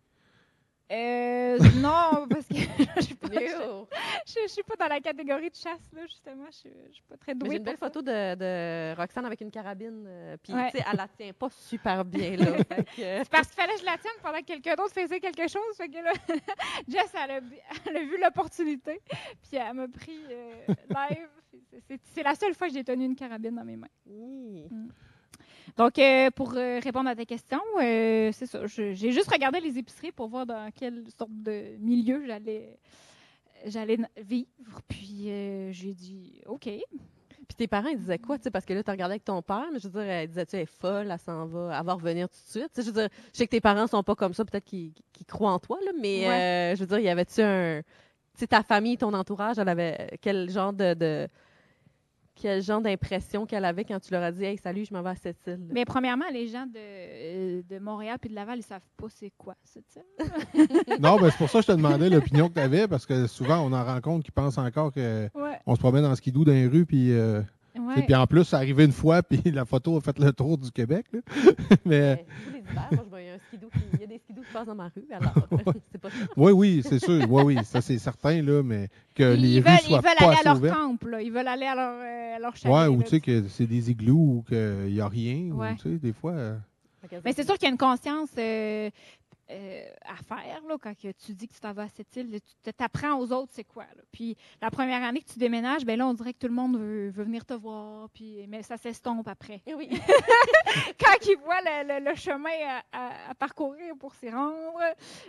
Euh, 0.92 1.58
non, 1.80 2.26
parce 2.30 2.46
que 2.46 2.54
je 2.56 3.00
suis 3.00 3.14
pas, 3.14 3.28
je, 3.28 3.34
Mais 3.34 3.46
je 4.46 4.48
suis 4.52 4.62
pas 4.62 4.76
dans 4.76 4.88
la 4.88 5.00
catégorie 5.00 5.48
de 5.48 5.54
chasse, 5.54 5.90
là, 5.94 6.02
justement. 6.06 6.44
Je, 6.50 6.68
je 6.88 6.92
suis 6.94 7.02
pas 7.08 7.16
très 7.16 7.34
douée. 7.34 7.50
j'ai 7.52 7.56
une 7.56 7.62
belle 7.62 7.78
ça. 7.78 7.86
photo 7.86 8.02
de, 8.02 8.34
de 8.34 8.94
Roxane 8.96 9.24
avec 9.24 9.40
une 9.40 9.50
carabine. 9.50 10.04
euh, 10.06 10.36
Puis, 10.42 10.52
Ouais. 10.52 10.70
tu 10.70 10.78
sais, 10.78 10.84
elle 10.90 10.96
la 10.98 11.08
tient 11.08 11.32
pas 11.32 11.48
super 11.50 12.04
bien, 12.04 12.36
là. 12.36 12.46
Euh, 12.98 13.20
C'est 13.22 13.28
parce 13.30 13.48
qu'il 13.48 13.56
fallait 13.60 13.74
que 13.74 13.80
je 13.80 13.84
la 13.86 13.96
tienne 13.98 14.12
pendant 14.22 14.38
que 14.38 14.44
quelqu'un 14.44 14.74
d'autre 14.74 14.92
faisait 14.92 15.18
quelque 15.20 15.48
chose. 15.48 15.76
Fait 15.76 15.88
que 15.88 15.98
là, 15.98 16.12
Jess, 16.88 17.12
elle 17.24 17.30
a, 17.30 17.40
elle 17.86 17.96
a 17.96 18.00
vu 18.00 18.18
l'opportunité. 18.22 19.00
Puis 19.42 19.56
elle 19.56 19.74
m'a 19.74 19.88
pris 19.88 20.20
euh, 20.30 20.66
live. 20.90 21.28
C'est- 22.12 22.22
la 22.22 22.34
seule 22.34 22.54
fois 22.54 22.68
que 22.68 22.74
j'ai 22.74 22.84
tenu 22.84 23.04
une 23.06 23.16
carabine 23.16 23.54
dans 23.54 23.64
mes 23.64 23.76
mains. 23.76 23.88
Donc, 25.76 25.98
euh, 25.98 26.30
pour 26.30 26.54
euh, 26.56 26.78
répondre 26.82 27.08
à 27.08 27.16
ta 27.16 27.24
question, 27.24 27.60
euh, 27.80 28.30
c'est 28.32 28.46
ça. 28.46 28.66
J'ai 28.66 28.94
juste 29.12 29.30
regardé 29.30 29.60
les 29.60 29.78
épiceries 29.78 30.12
pour 30.12 30.28
voir 30.28 30.46
dans 30.46 30.70
quelle 30.72 31.04
sorte 31.16 31.32
de 31.32 31.76
milieu 31.78 32.24
j'allais 32.26 33.98
vivre. 34.16 34.48
Puis 34.88 35.30
euh, 35.30 35.72
j'ai 35.72 35.92
dit 35.94 36.40
OK. 36.46 36.68
Puis 37.46 37.56
tes 37.58 37.66
parents, 37.66 37.88
ils 37.88 37.98
disaient 37.98 38.18
quoi, 38.18 38.38
tu 38.38 38.44
sais, 38.44 38.50
parce 38.50 38.64
que 38.64 38.72
là, 38.72 38.82
tu 38.82 38.90
regardais 38.90 39.14
avec 39.14 39.24
ton 39.24 39.42
père, 39.42 39.66
mais 39.70 39.78
je 39.78 39.86
veux 39.88 40.00
dire, 40.00 40.10
elle 40.10 40.28
disait, 40.28 40.46
tu 40.46 40.56
est 40.56 40.64
folle, 40.66 41.10
elle 41.10 41.18
s'en 41.18 41.44
va, 41.44 41.76
elle 41.78 41.84
va 41.84 41.92
revenir 41.92 42.26
tout 42.28 42.36
de 42.36 42.50
suite. 42.60 42.70
Tu 42.74 42.80
sais, 42.80 42.82
je 42.82 42.86
veux 42.94 43.02
dire, 43.02 43.08
je 43.32 43.36
sais 43.38 43.44
que 43.46 43.50
tes 43.50 43.60
parents 43.60 43.86
sont 43.86 44.02
pas 44.02 44.14
comme 44.14 44.32
ça, 44.32 44.46
peut-être 44.46 44.64
qu'ils 44.64 44.92
croient 45.28 45.52
en 45.52 45.58
toi, 45.58 45.78
là, 45.84 45.90
mais 46.00 46.22
euh, 46.30 46.74
je 46.74 46.80
veux 46.80 46.86
dire, 46.86 47.00
y 47.00 47.08
avait-tu 47.10 47.42
un. 47.42 47.82
Tu 47.82 48.40
sais, 48.40 48.46
ta 48.46 48.62
famille, 48.62 48.96
ton 48.96 49.12
entourage, 49.12 49.58
elle 49.58 49.68
avait 49.68 50.16
quel 50.22 50.48
genre 50.48 50.72
de. 50.72 50.94
de- 50.94 51.28
quel 52.34 52.62
genre 52.62 52.80
d'impression 52.80 53.46
qu'elle 53.46 53.64
avait 53.64 53.84
quand 53.84 54.00
tu 54.00 54.12
leur 54.12 54.22
as 54.22 54.32
dit, 54.32 54.44
hey, 54.44 54.56
salut, 54.56 54.84
je 54.84 54.92
m'en 54.92 55.02
vais 55.02 55.10
à 55.10 55.14
cette 55.14 55.46
île. 55.46 55.60
Mais 55.72 55.84
premièrement, 55.84 56.24
les 56.32 56.48
gens 56.48 56.66
de, 56.66 56.72
euh, 56.78 57.62
de 57.68 57.78
Montréal 57.78 58.18
puis 58.20 58.28
de 58.30 58.34
Laval, 58.34 58.58
ils 58.58 58.62
savent 58.62 58.80
pas 58.96 59.06
c'est 59.08 59.32
quoi 59.38 59.54
cette 59.62 59.84
île. 59.96 60.66
non, 61.00 61.16
ben 61.16 61.30
c'est 61.30 61.38
pour 61.38 61.48
ça 61.48 61.60
que 61.60 61.66
je 61.66 61.72
te 61.72 61.76
demandais 61.76 62.10
l'opinion 62.10 62.48
que 62.48 62.54
tu 62.54 62.60
avais, 62.60 62.88
parce 62.88 63.06
que 63.06 63.26
souvent, 63.26 63.60
on 63.60 63.72
en 63.72 63.84
rencontre 63.84 64.24
qui 64.24 64.30
pensent 64.32 64.58
encore 64.58 64.92
qu'on 64.92 65.00
Ouais. 65.34 65.58
se 65.74 65.78
promène 65.80 66.04
en 66.04 66.14
skidoo 66.14 66.44
dans 66.44 66.52
les 66.52 66.66
rues, 66.66 66.86
puis, 66.86 67.12
euh, 67.12 67.40
sais, 67.74 67.80
ouais. 67.80 68.02
puis 68.02 68.14
en 68.14 68.26
plus, 68.26 68.44
c'est 68.44 68.56
arrivé 68.56 68.84
une 68.84 68.92
fois, 68.92 69.22
puis 69.28 69.40
la 69.52 69.64
photo 69.64 69.96
a 69.96 70.00
fait 70.00 70.18
le 70.18 70.32
tour 70.32 70.58
du 70.58 70.70
Québec. 70.72 71.06
là. 71.12 71.20
Mais 71.84 72.16
Mais 72.16 72.26
tous 72.46 72.52
les 72.52 72.58
hivers, 72.60 72.88
moi, 72.92 73.00
je 73.04 73.08
vois, 73.10 73.20
il 73.22 73.26
y 73.26 73.30
a 73.30 73.34
un 73.34 73.38
skidoo 73.38 73.68
qui- 73.68 74.04
il 74.52 74.52
y 74.52 74.52
a 74.52 74.52
des 74.52 74.52
skidoo 74.52 74.52
qui 74.52 74.52
passent 74.52 74.66
dans 74.66 74.74
ma 74.74 74.88
rue, 74.94 75.04
alors, 75.10 75.48
c'est 75.92 76.00
pas 76.00 76.10
ça. 76.10 76.16
oui, 76.36 76.52
oui, 76.52 76.82
c'est 76.84 76.98
sûr. 76.98 77.26
Oui, 77.30 77.42
oui, 77.44 77.64
ça 77.64 77.80
c'est 77.80 77.98
certain, 77.98 78.42
là, 78.42 78.62
mais 78.62 78.88
que 79.14 79.34
Ils, 79.34 79.40
les 79.42 79.48
ils 79.48 79.58
rues 79.58 79.64
veulent, 79.64 79.74
ils 79.84 79.88
soient 79.88 80.00
veulent 80.00 80.16
pas 80.18 80.28
aller 80.28 80.36
à 80.48 80.54
leur 80.54 80.72
camp, 80.72 81.04
là. 81.06 81.22
Ils 81.22 81.32
veulent 81.32 81.48
aller 81.48 81.66
à 81.66 81.74
leur, 81.74 81.94
euh, 82.00 82.36
à 82.36 82.38
leur 82.38 82.56
chalet. 82.56 82.76
Ouais, 82.76 82.86
ou 82.88 83.02
tu 83.02 83.08
sais 83.10 83.20
que 83.20 83.48
c'est 83.48 83.66
des 83.66 83.90
igloos 83.90 84.16
ou 84.38 84.44
qu'il 84.48 84.92
n'y 84.92 85.00
a 85.00 85.08
rien. 85.08 85.50
ou, 85.52 85.62
tu 85.76 85.82
sais, 85.82 85.98
des 85.98 86.12
fois. 86.12 86.32
euh, 86.32 86.56
Mais 87.24 87.32
c'est 87.32 87.44
sûr 87.44 87.54
qu'il 87.54 87.64
y 87.64 87.68
a 87.68 87.72
une 87.72 87.78
conscience 87.78 88.30
euh, 88.38 88.90
euh, 89.50 89.86
à 90.02 90.16
faire 90.16 90.60
là, 90.66 90.76
quand 90.80 90.92
tu 90.96 91.32
dis 91.34 91.46
que 91.48 91.54
tu 91.54 91.60
t'en 91.60 91.72
vas 91.72 91.82
à 91.82 91.88
cette 91.88 92.14
île. 92.16 92.40
Tu 92.62 92.72
t'apprends 92.72 93.18
aux 93.18 93.30
autres 93.32 93.52
c'est 93.54 93.64
quoi. 93.64 93.84
là. 93.96 94.02
Puis 94.12 94.36
la 94.62 94.70
première 94.70 95.02
année 95.02 95.20
que 95.20 95.30
tu 95.32 95.38
déménages, 95.38 95.84
ben 95.84 95.98
là, 95.98 96.06
on 96.06 96.14
dirait 96.14 96.32
que 96.32 96.38
tout 96.38 96.48
le 96.48 96.54
monde 96.54 96.78
veut, 96.78 97.10
veut 97.10 97.24
venir 97.24 97.44
te 97.44 97.54
voir. 97.54 98.08
Puis, 98.10 98.46
mais 98.48 98.62
ça 98.62 98.76
s'estompe 98.76 99.28
après. 99.28 99.60
Eh 99.66 99.74
oui. 99.74 99.88
Quand 100.98 101.26
ils 101.26 101.36
voient 101.44 101.60
le, 101.64 101.98
le- 102.00 102.10
le 102.10 102.14
chemin 102.16 102.50
à, 102.66 102.82
à- 102.92 103.30
à 103.30 103.34
parcourir 103.34 103.94
pour 103.98 104.14
s'y 104.14 104.30
rendre, 104.30 104.80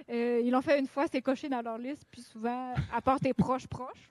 euh, 0.09 0.41
ils 0.43 0.51
l'ont 0.51 0.61
fait 0.61 0.79
une 0.79 0.87
fois, 0.87 1.05
c'est 1.11 1.21
coché 1.21 1.49
dans 1.49 1.61
leur 1.61 1.77
liste. 1.77 2.03
Puis 2.09 2.21
souvent, 2.21 2.73
à 2.93 3.01
part 3.01 3.19
tes 3.19 3.33
proches 3.33 3.67
proches, 3.67 4.09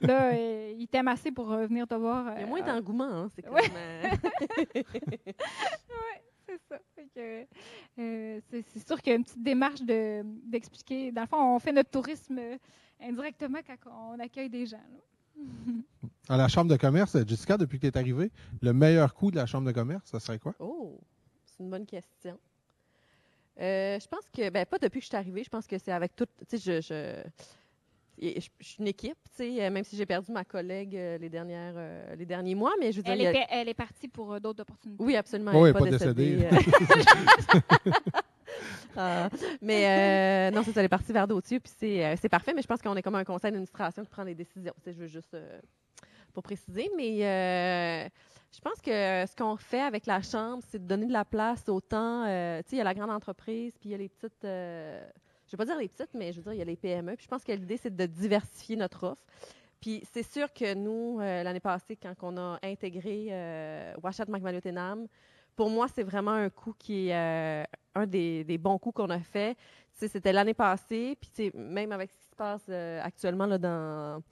là, 0.00 0.06
là, 0.08 0.32
euh, 0.34 0.74
ils 0.78 0.88
t'aiment 0.88 1.08
assez 1.08 1.30
pour 1.30 1.46
venir 1.48 1.86
te 1.86 1.94
voir. 1.94 2.32
Il 2.36 2.40
y 2.40 2.44
a 2.44 2.46
moins 2.46 2.62
d'engouement, 2.62 3.04
hein, 3.04 3.28
c'est 3.34 3.42
comme... 3.42 3.54
Ouais. 3.54 3.70
C'est 6.54 6.68
ça. 6.68 7.16
Euh, 7.98 8.40
c'est 8.50 8.86
sûr 8.86 9.00
qu'il 9.00 9.10
y 9.10 9.14
a 9.14 9.16
une 9.16 9.24
petite 9.24 9.42
démarche 9.42 9.82
de- 9.82 10.22
d'expliquer. 10.48 11.12
Dans 11.12 11.22
le 11.22 11.26
fond, 11.26 11.54
on 11.56 11.58
fait 11.58 11.72
notre 11.72 11.90
tourisme 11.90 12.38
euh, 12.38 12.56
indirectement 13.00 13.58
quand 13.66 13.90
on 14.14 14.18
accueille 14.20 14.48
des 14.50 14.66
gens. 14.66 14.76
là. 14.78 15.42
À 16.28 16.36
la 16.38 16.48
chambre 16.48 16.70
de 16.70 16.76
commerce, 16.76 17.16
Jessica, 17.26 17.58
depuis 17.58 17.78
que 17.78 17.86
tu 17.86 17.92
es 17.92 17.98
arrivée, 17.98 18.30
le 18.62 18.72
meilleur 18.72 19.12
coup 19.14 19.30
de 19.30 19.36
la 19.36 19.44
chambre 19.46 19.66
de 19.66 19.72
commerce, 19.72 20.04
ça 20.10 20.18
serait 20.20 20.38
quoi? 20.38 20.54
Oh, 20.58 20.98
c'est 21.44 21.62
une 21.62 21.68
bonne 21.70 21.84
question. 21.84 22.38
Euh, 23.60 24.00
je 24.00 24.06
pense 24.08 24.28
que, 24.32 24.48
ben, 24.50 24.64
pas 24.64 24.78
depuis 24.78 25.00
que 25.00 25.04
je 25.04 25.08
suis 25.08 25.16
arrivée, 25.16 25.44
je 25.44 25.50
pense 25.50 25.66
que 25.66 25.76
c'est 25.78 25.92
avec 25.92 26.16
tout. 26.16 26.24
Tu 26.48 26.58
sais, 26.58 26.80
je, 26.80 26.80
je, 26.80 27.22
je, 28.20 28.48
je 28.60 28.64
suis 28.66 28.76
une 28.80 28.86
équipe, 28.88 29.16
tu 29.30 29.36
sais, 29.36 29.64
euh, 29.64 29.70
même 29.70 29.84
si 29.84 29.96
j'ai 29.96 30.06
perdu 30.06 30.30
ma 30.32 30.44
collègue 30.44 30.96
euh, 30.96 31.18
les, 31.18 31.28
dernières, 31.28 31.74
euh, 31.76 32.14
les 32.16 32.26
derniers 32.26 32.54
mois, 32.54 32.72
mais 32.80 32.92
je 32.92 32.98
veux 32.98 33.02
dire. 33.02 33.12
Elle, 33.12 33.26
a- 33.26 33.30
est, 33.30 33.32
pa- 33.32 33.46
elle 33.50 33.68
est 33.68 33.74
partie 33.74 34.08
pour 34.08 34.32
euh, 34.34 34.38
d'autres 34.40 34.62
opportunités. 34.62 35.02
Oui, 35.02 35.16
absolument. 35.16 35.50
Elle 35.52 35.70
est 35.70 35.72
pas 35.72 35.78
décédée. 36.14 36.48
euh. 36.52 37.90
Ah, 38.96 39.28
mais 39.60 40.50
euh, 40.52 40.54
non, 40.54 40.62
c'est 40.62 40.70
ça, 40.72 40.80
elle 40.80 40.86
est 40.86 40.88
partie 40.88 41.12
vers 41.12 41.26
d'autres 41.26 41.48
puis 41.48 41.60
c'est 41.78 42.04
euh, 42.06 42.14
c'est 42.20 42.28
parfait, 42.28 42.52
mais 42.54 42.62
je 42.62 42.66
pense 42.68 42.80
qu'on 42.80 42.94
est 42.94 43.02
comme 43.02 43.16
un 43.16 43.24
conseil 43.24 43.50
d'administration 43.50 44.04
qui 44.04 44.10
prend 44.10 44.24
des 44.24 44.36
décisions. 44.36 44.72
Tu 44.78 44.84
sais, 44.84 44.92
je 44.92 44.98
veux 45.00 45.06
juste 45.08 45.34
euh, 45.34 45.58
pour 46.32 46.44
préciser, 46.44 46.88
mais 46.96 47.24
euh, 47.26 48.08
je 48.54 48.60
pense 48.60 48.80
que 48.80 48.90
ce 49.26 49.34
qu'on 49.34 49.56
fait 49.56 49.80
avec 49.80 50.06
la 50.06 50.22
Chambre, 50.22 50.62
c'est 50.68 50.78
de 50.80 50.86
donner 50.86 51.06
de 51.06 51.12
la 51.12 51.24
place 51.24 51.68
autant, 51.68 52.24
euh, 52.26 52.58
tu 52.62 52.70
sais, 52.70 52.76
il 52.76 52.78
y 52.78 52.80
a 52.80 52.84
la 52.84 52.94
grande 52.94 53.10
entreprise, 53.10 53.74
puis 53.80 53.88
il 53.88 53.92
y 53.92 53.94
a 53.96 53.98
les 53.98 54.08
petites, 54.08 54.44
je 55.46 55.52
vais 55.52 55.56
pas 55.56 55.64
dire 55.66 55.78
les 55.78 55.88
petites, 55.88 56.14
mais 56.14 56.32
je 56.32 56.38
veux 56.38 56.44
dire, 56.44 56.52
il 56.54 56.58
y 56.58 56.62
a 56.62 56.64
les 56.64 56.76
PME, 56.76 57.16
puis 57.16 57.24
je 57.24 57.28
pense 57.28 57.44
que 57.44 57.52
l'idée, 57.52 57.76
c'est 57.76 57.94
de 57.94 58.06
diversifier 58.06 58.76
notre 58.76 59.04
offre. 59.08 59.22
Puis 59.80 60.02
c'est 60.12 60.22
sûr 60.22 60.52
que 60.52 60.74
nous, 60.74 61.18
euh, 61.20 61.42
l'année 61.42 61.60
passée, 61.60 61.96
quand 61.96 62.14
on 62.22 62.36
a 62.38 62.58
intégré 62.62 63.28
euh, 63.30 63.92
Washat 64.02 64.24
McMallotenam, 64.28 65.06
pour 65.56 65.68
moi, 65.70 65.86
c'est 65.94 66.02
vraiment 66.02 66.32
un 66.32 66.48
coup 66.50 66.72
qui 66.78 67.08
est 67.10 67.14
euh, 67.14 67.64
un 67.94 68.06
des, 68.06 68.44
des 68.44 68.58
bons 68.58 68.78
coups 68.78 68.96
qu'on 68.96 69.10
a 69.10 69.20
fait. 69.20 69.54
Tu 69.54 69.60
sais, 70.00 70.08
C'était 70.08 70.32
l'année 70.32 70.54
passée, 70.54 71.16
puis 71.20 71.30
tu 71.30 71.50
sais, 71.50 71.52
même 71.54 71.92
avec 71.92 72.10
ce 72.10 72.16
qui 72.16 72.24
se 72.30 72.34
passe 72.34 72.64
euh, 72.70 73.00
actuellement 73.02 73.46
là, 73.46 73.58
dans 73.58 74.22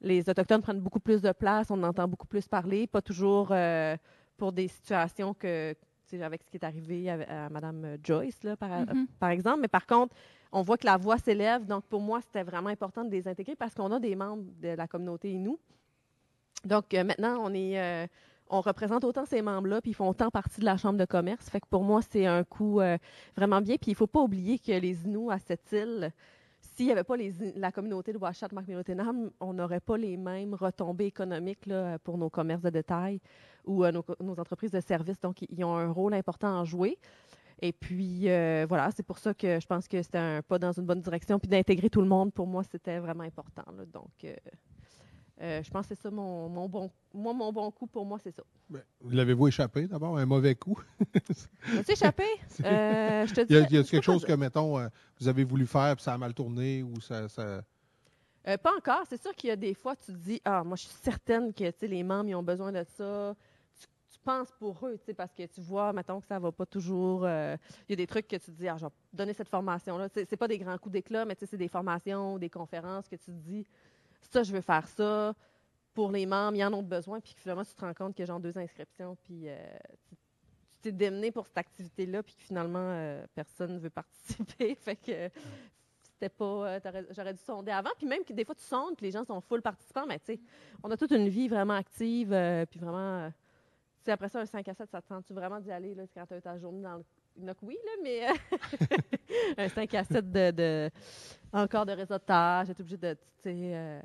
les 0.00 0.28
Autochtones 0.30 0.62
prennent 0.62 0.80
beaucoup 0.80 1.00
plus 1.00 1.20
de 1.20 1.32
place, 1.32 1.70
on 1.70 1.82
entend 1.82 2.08
beaucoup 2.08 2.26
plus 2.26 2.48
parler, 2.48 2.86
pas 2.86 3.02
toujours 3.02 3.52
pour 4.36 4.52
des 4.52 4.68
situations 4.68 5.34
que, 5.34 5.72
tu 6.08 6.16
sais, 6.16 6.22
avec 6.22 6.42
ce 6.44 6.50
qui 6.50 6.56
est 6.56 6.64
arrivé 6.64 7.10
à, 7.10 7.46
à 7.46 7.48
Mme 7.50 7.98
Joyce, 8.02 8.42
là, 8.44 8.56
par, 8.56 8.70
Mhm. 8.70 9.06
par 9.18 9.30
exemple. 9.30 9.60
Mais 9.60 9.68
par 9.68 9.86
contre, 9.86 10.14
on 10.52 10.62
voit 10.62 10.78
que 10.78 10.86
la 10.86 10.96
voix 10.96 11.18
s'élève. 11.18 11.66
Donc, 11.66 11.84
pour 11.84 12.00
moi, 12.00 12.20
c'était 12.20 12.42
vraiment 12.42 12.70
important 12.70 13.04
de 13.04 13.10
les 13.10 13.28
intégrer 13.28 13.56
parce 13.56 13.74
qu'on 13.74 13.90
a 13.92 14.00
des 14.00 14.14
membres 14.14 14.44
de 14.60 14.68
la 14.68 14.86
communauté 14.86 15.32
Inou. 15.32 15.58
Donc, 16.64 16.94
euh, 16.94 17.04
maintenant, 17.04 17.38
on 17.42 17.52
est, 17.54 17.78
euh, 17.80 18.06
on 18.48 18.60
représente 18.60 19.04
autant 19.04 19.24
ces 19.26 19.42
membres-là, 19.42 19.80
puis 19.80 19.92
ils 19.92 19.94
font 19.94 20.08
autant 20.08 20.30
partie 20.30 20.60
de 20.60 20.64
la 20.64 20.76
Chambre 20.76 20.98
de 20.98 21.04
commerce. 21.04 21.48
Fait 21.48 21.60
que 21.60 21.66
pour 21.68 21.84
moi, 21.84 22.00
c'est 22.02 22.26
un 22.26 22.44
coup 22.44 22.80
euh, 22.80 22.96
vraiment 23.36 23.60
bien. 23.60 23.76
Puis 23.76 23.90
il 23.90 23.94
ne 23.94 23.98
faut 23.98 24.06
pas 24.06 24.20
oublier 24.20 24.58
que 24.58 24.72
les 24.72 25.04
Inuits 25.04 25.30
à 25.30 25.38
cette 25.38 25.70
île, 25.72 26.12
s'il 26.60 26.86
n'y 26.86 26.92
avait 26.92 27.04
pas 27.04 27.14
la 27.54 27.70
communauté 27.70 28.12
de 28.12 28.18
Ouachat 28.18 28.48
Macmillotenam, 28.52 29.30
on 29.38 29.52
n'aurait 29.52 29.80
pas 29.80 29.96
les 29.96 30.16
mêmes 30.16 30.54
retombées 30.54 31.06
économiques 31.06 31.66
là, 31.66 31.98
pour 32.00 32.18
nos 32.18 32.30
commerces 32.30 32.62
de 32.62 32.70
détail 32.70 33.20
ou 33.64 33.86
nos, 33.86 34.04
nos 34.20 34.40
entreprises 34.40 34.72
de 34.72 34.80
services. 34.80 35.20
Donc, 35.20 35.42
ils 35.48 35.64
ont 35.64 35.76
un 35.76 35.90
rôle 35.90 36.14
important 36.14 36.60
à 36.60 36.64
jouer. 36.64 36.98
Et 37.60 37.72
puis, 37.72 38.28
euh, 38.28 38.66
voilà, 38.68 38.90
c'est 38.92 39.02
pour 39.02 39.18
ça 39.18 39.34
que 39.34 39.58
je 39.60 39.66
pense 39.66 39.88
que 39.88 40.00
c'était 40.02 40.18
un 40.18 40.42
pas 40.42 40.58
dans 40.58 40.72
une 40.72 40.84
bonne 40.86 41.00
direction. 41.00 41.38
Puis 41.38 41.48
d'intégrer 41.48 41.90
tout 41.90 42.00
le 42.00 42.06
monde, 42.08 42.32
pour 42.32 42.46
moi, 42.46 42.62
c'était 42.64 42.98
vraiment 42.98 43.24
important. 43.24 43.64
là. 43.76 43.84
Donc, 43.86 44.10
euh, 44.24 44.34
euh, 45.40 45.62
je 45.62 45.70
pense 45.70 45.86
que 45.86 45.94
c'est 45.94 46.00
ça 46.02 46.10
mon, 46.10 46.48
mon 46.48 46.68
bon... 46.68 46.90
Moi, 47.14 47.32
mon 47.32 47.52
bon 47.52 47.70
coup, 47.70 47.86
pour 47.86 48.04
moi, 48.06 48.18
c'est 48.22 48.30
ça. 48.32 48.42
Ben, 48.70 48.82
L'avez-vous 49.10 49.48
échappé 49.48 49.86
d'abord? 49.88 50.18
Un 50.18 50.26
mauvais 50.26 50.54
coup? 50.54 50.80
As-tu 51.78 51.92
échappé? 51.92 52.24
Euh, 52.64 53.26
je 53.26 53.34
te 53.34 53.40
dis... 53.42 53.54
Y 53.54 53.56
a- 53.56 53.60
y 53.60 53.78
a 53.78 53.82
quelque 53.84 54.02
chose 54.02 54.24
que, 54.24 54.32
mettons, 54.32 54.78
euh, 54.78 54.88
vous 55.20 55.28
avez 55.28 55.44
voulu 55.44 55.66
faire 55.66 55.94
puis 55.96 56.02
ça 56.04 56.14
a 56.14 56.18
mal 56.18 56.34
tourné 56.34 56.82
ou 56.82 57.00
ça. 57.00 57.28
ça- 57.28 57.62
pas 58.62 58.72
encore. 58.76 59.02
C'est 59.08 59.20
sûr 59.20 59.34
qu'il 59.34 59.48
y 59.48 59.52
a 59.52 59.56
des 59.56 59.74
fois, 59.74 59.94
tu 59.96 60.06
te 60.06 60.16
dis, 60.16 60.40
ah, 60.44 60.64
moi, 60.64 60.76
je 60.76 60.82
suis 60.82 60.94
certaine 61.02 61.52
que 61.52 61.64
les 61.86 62.02
membres, 62.02 62.30
ils 62.30 62.34
ont 62.34 62.42
besoin 62.42 62.72
de 62.72 62.82
ça. 62.96 63.34
Penses 64.28 64.52
pour 64.58 64.86
eux, 64.86 65.00
parce 65.16 65.32
que 65.32 65.46
tu 65.46 65.62
vois, 65.62 65.90
mettons 65.94 66.20
que 66.20 66.26
ça 66.26 66.38
va 66.38 66.52
pas 66.52 66.66
toujours. 66.66 67.24
euh, 67.24 67.56
Il 67.88 67.92
y 67.92 67.94
a 67.94 67.96
des 67.96 68.06
trucs 68.06 68.28
que 68.28 68.36
tu 68.36 68.44
te 68.44 68.50
dis, 68.50 68.68
ah, 68.68 68.76
je 68.76 68.84
vais 68.84 68.92
donner 69.10 69.32
cette 69.32 69.48
formation-là. 69.48 70.10
C'est 70.12 70.36
pas 70.36 70.46
des 70.46 70.58
grands 70.58 70.76
coups 70.76 70.92
d'éclat, 70.92 71.24
mais 71.24 71.34
c'est 71.40 71.56
des 71.56 71.66
formations, 71.66 72.36
des 72.36 72.50
conférences 72.50 73.08
que 73.08 73.16
tu 73.16 73.24
te 73.24 73.30
dis, 73.30 73.66
ça, 74.20 74.42
je 74.42 74.52
veux 74.52 74.60
faire 74.60 74.86
ça. 74.86 75.34
Pour 75.94 76.12
les 76.12 76.26
membres, 76.26 76.58
ils 76.58 76.62
en 76.62 76.74
ont 76.74 76.82
besoin. 76.82 77.20
Puis 77.20 77.32
finalement, 77.38 77.64
tu 77.64 77.72
te 77.72 77.80
rends 77.80 77.94
compte 77.94 78.14
qu'il 78.14 78.22
y 78.22 78.24
a 78.24 78.26
genre 78.26 78.38
deux 78.38 78.58
inscriptions. 78.58 79.16
Puis 79.24 79.48
euh, 79.48 79.56
tu 80.10 80.16
t'es 80.82 80.92
démené 80.92 81.30
pour 81.32 81.46
cette 81.46 81.56
activité-là. 81.56 82.22
Puis 82.22 82.34
que 82.34 82.42
finalement, 82.42 82.78
euh, 82.82 83.24
personne 83.34 83.76
ne 83.76 83.78
veut 83.78 83.88
participer. 84.04 84.74
fait 84.74 84.96
que 84.96 85.30
c'était 86.02 86.28
pas. 86.28 86.78
J'aurais 87.12 87.32
dû 87.32 87.40
sonder 87.40 87.72
avant. 87.72 87.92
Puis 87.96 88.06
même 88.06 88.24
que 88.24 88.34
des 88.34 88.44
fois, 88.44 88.54
tu 88.54 88.64
sondes, 88.64 88.94
puis 88.94 89.06
les 89.06 89.12
gens 89.12 89.24
sont 89.24 89.40
full 89.40 89.62
participants, 89.62 90.04
mais 90.06 90.18
tu 90.18 90.34
sais, 90.34 90.40
on 90.82 90.90
a 90.90 90.98
toute 90.98 91.12
une 91.12 91.30
vie 91.30 91.48
vraiment 91.48 91.76
active, 91.76 92.36
puis 92.68 92.78
vraiment. 92.78 93.32
Sais, 94.08 94.12
après 94.12 94.28
ça, 94.28 94.40
un 94.40 94.46
5 94.46 94.66
à 94.68 94.74
7, 94.74 94.90
ça 94.90 95.00
te 95.02 95.08
tente-tu 95.08 95.32
vraiment 95.32 95.60
d'y 95.60 95.70
aller 95.70 95.94
là, 95.94 96.04
quand 96.14 96.26
tu 96.26 96.34
as 96.34 96.40
ta 96.40 96.58
journée 96.58 96.82
dans 96.82 96.96
le. 96.96 97.04
Donc, 97.36 97.56
oui, 97.62 97.76
là, 97.84 97.92
mais 98.02 98.28
euh, 98.28 98.96
un 99.58 99.68
5 99.68 99.94
à 99.94 100.04
7 100.04 100.30
de, 100.30 100.50
de- 100.50 100.90
encore 101.52 101.86
de 101.86 101.92
réseautage, 101.92 102.70
être 102.70 102.80
obligé 102.80 102.96
de. 102.96 103.16
euh, 103.46 104.00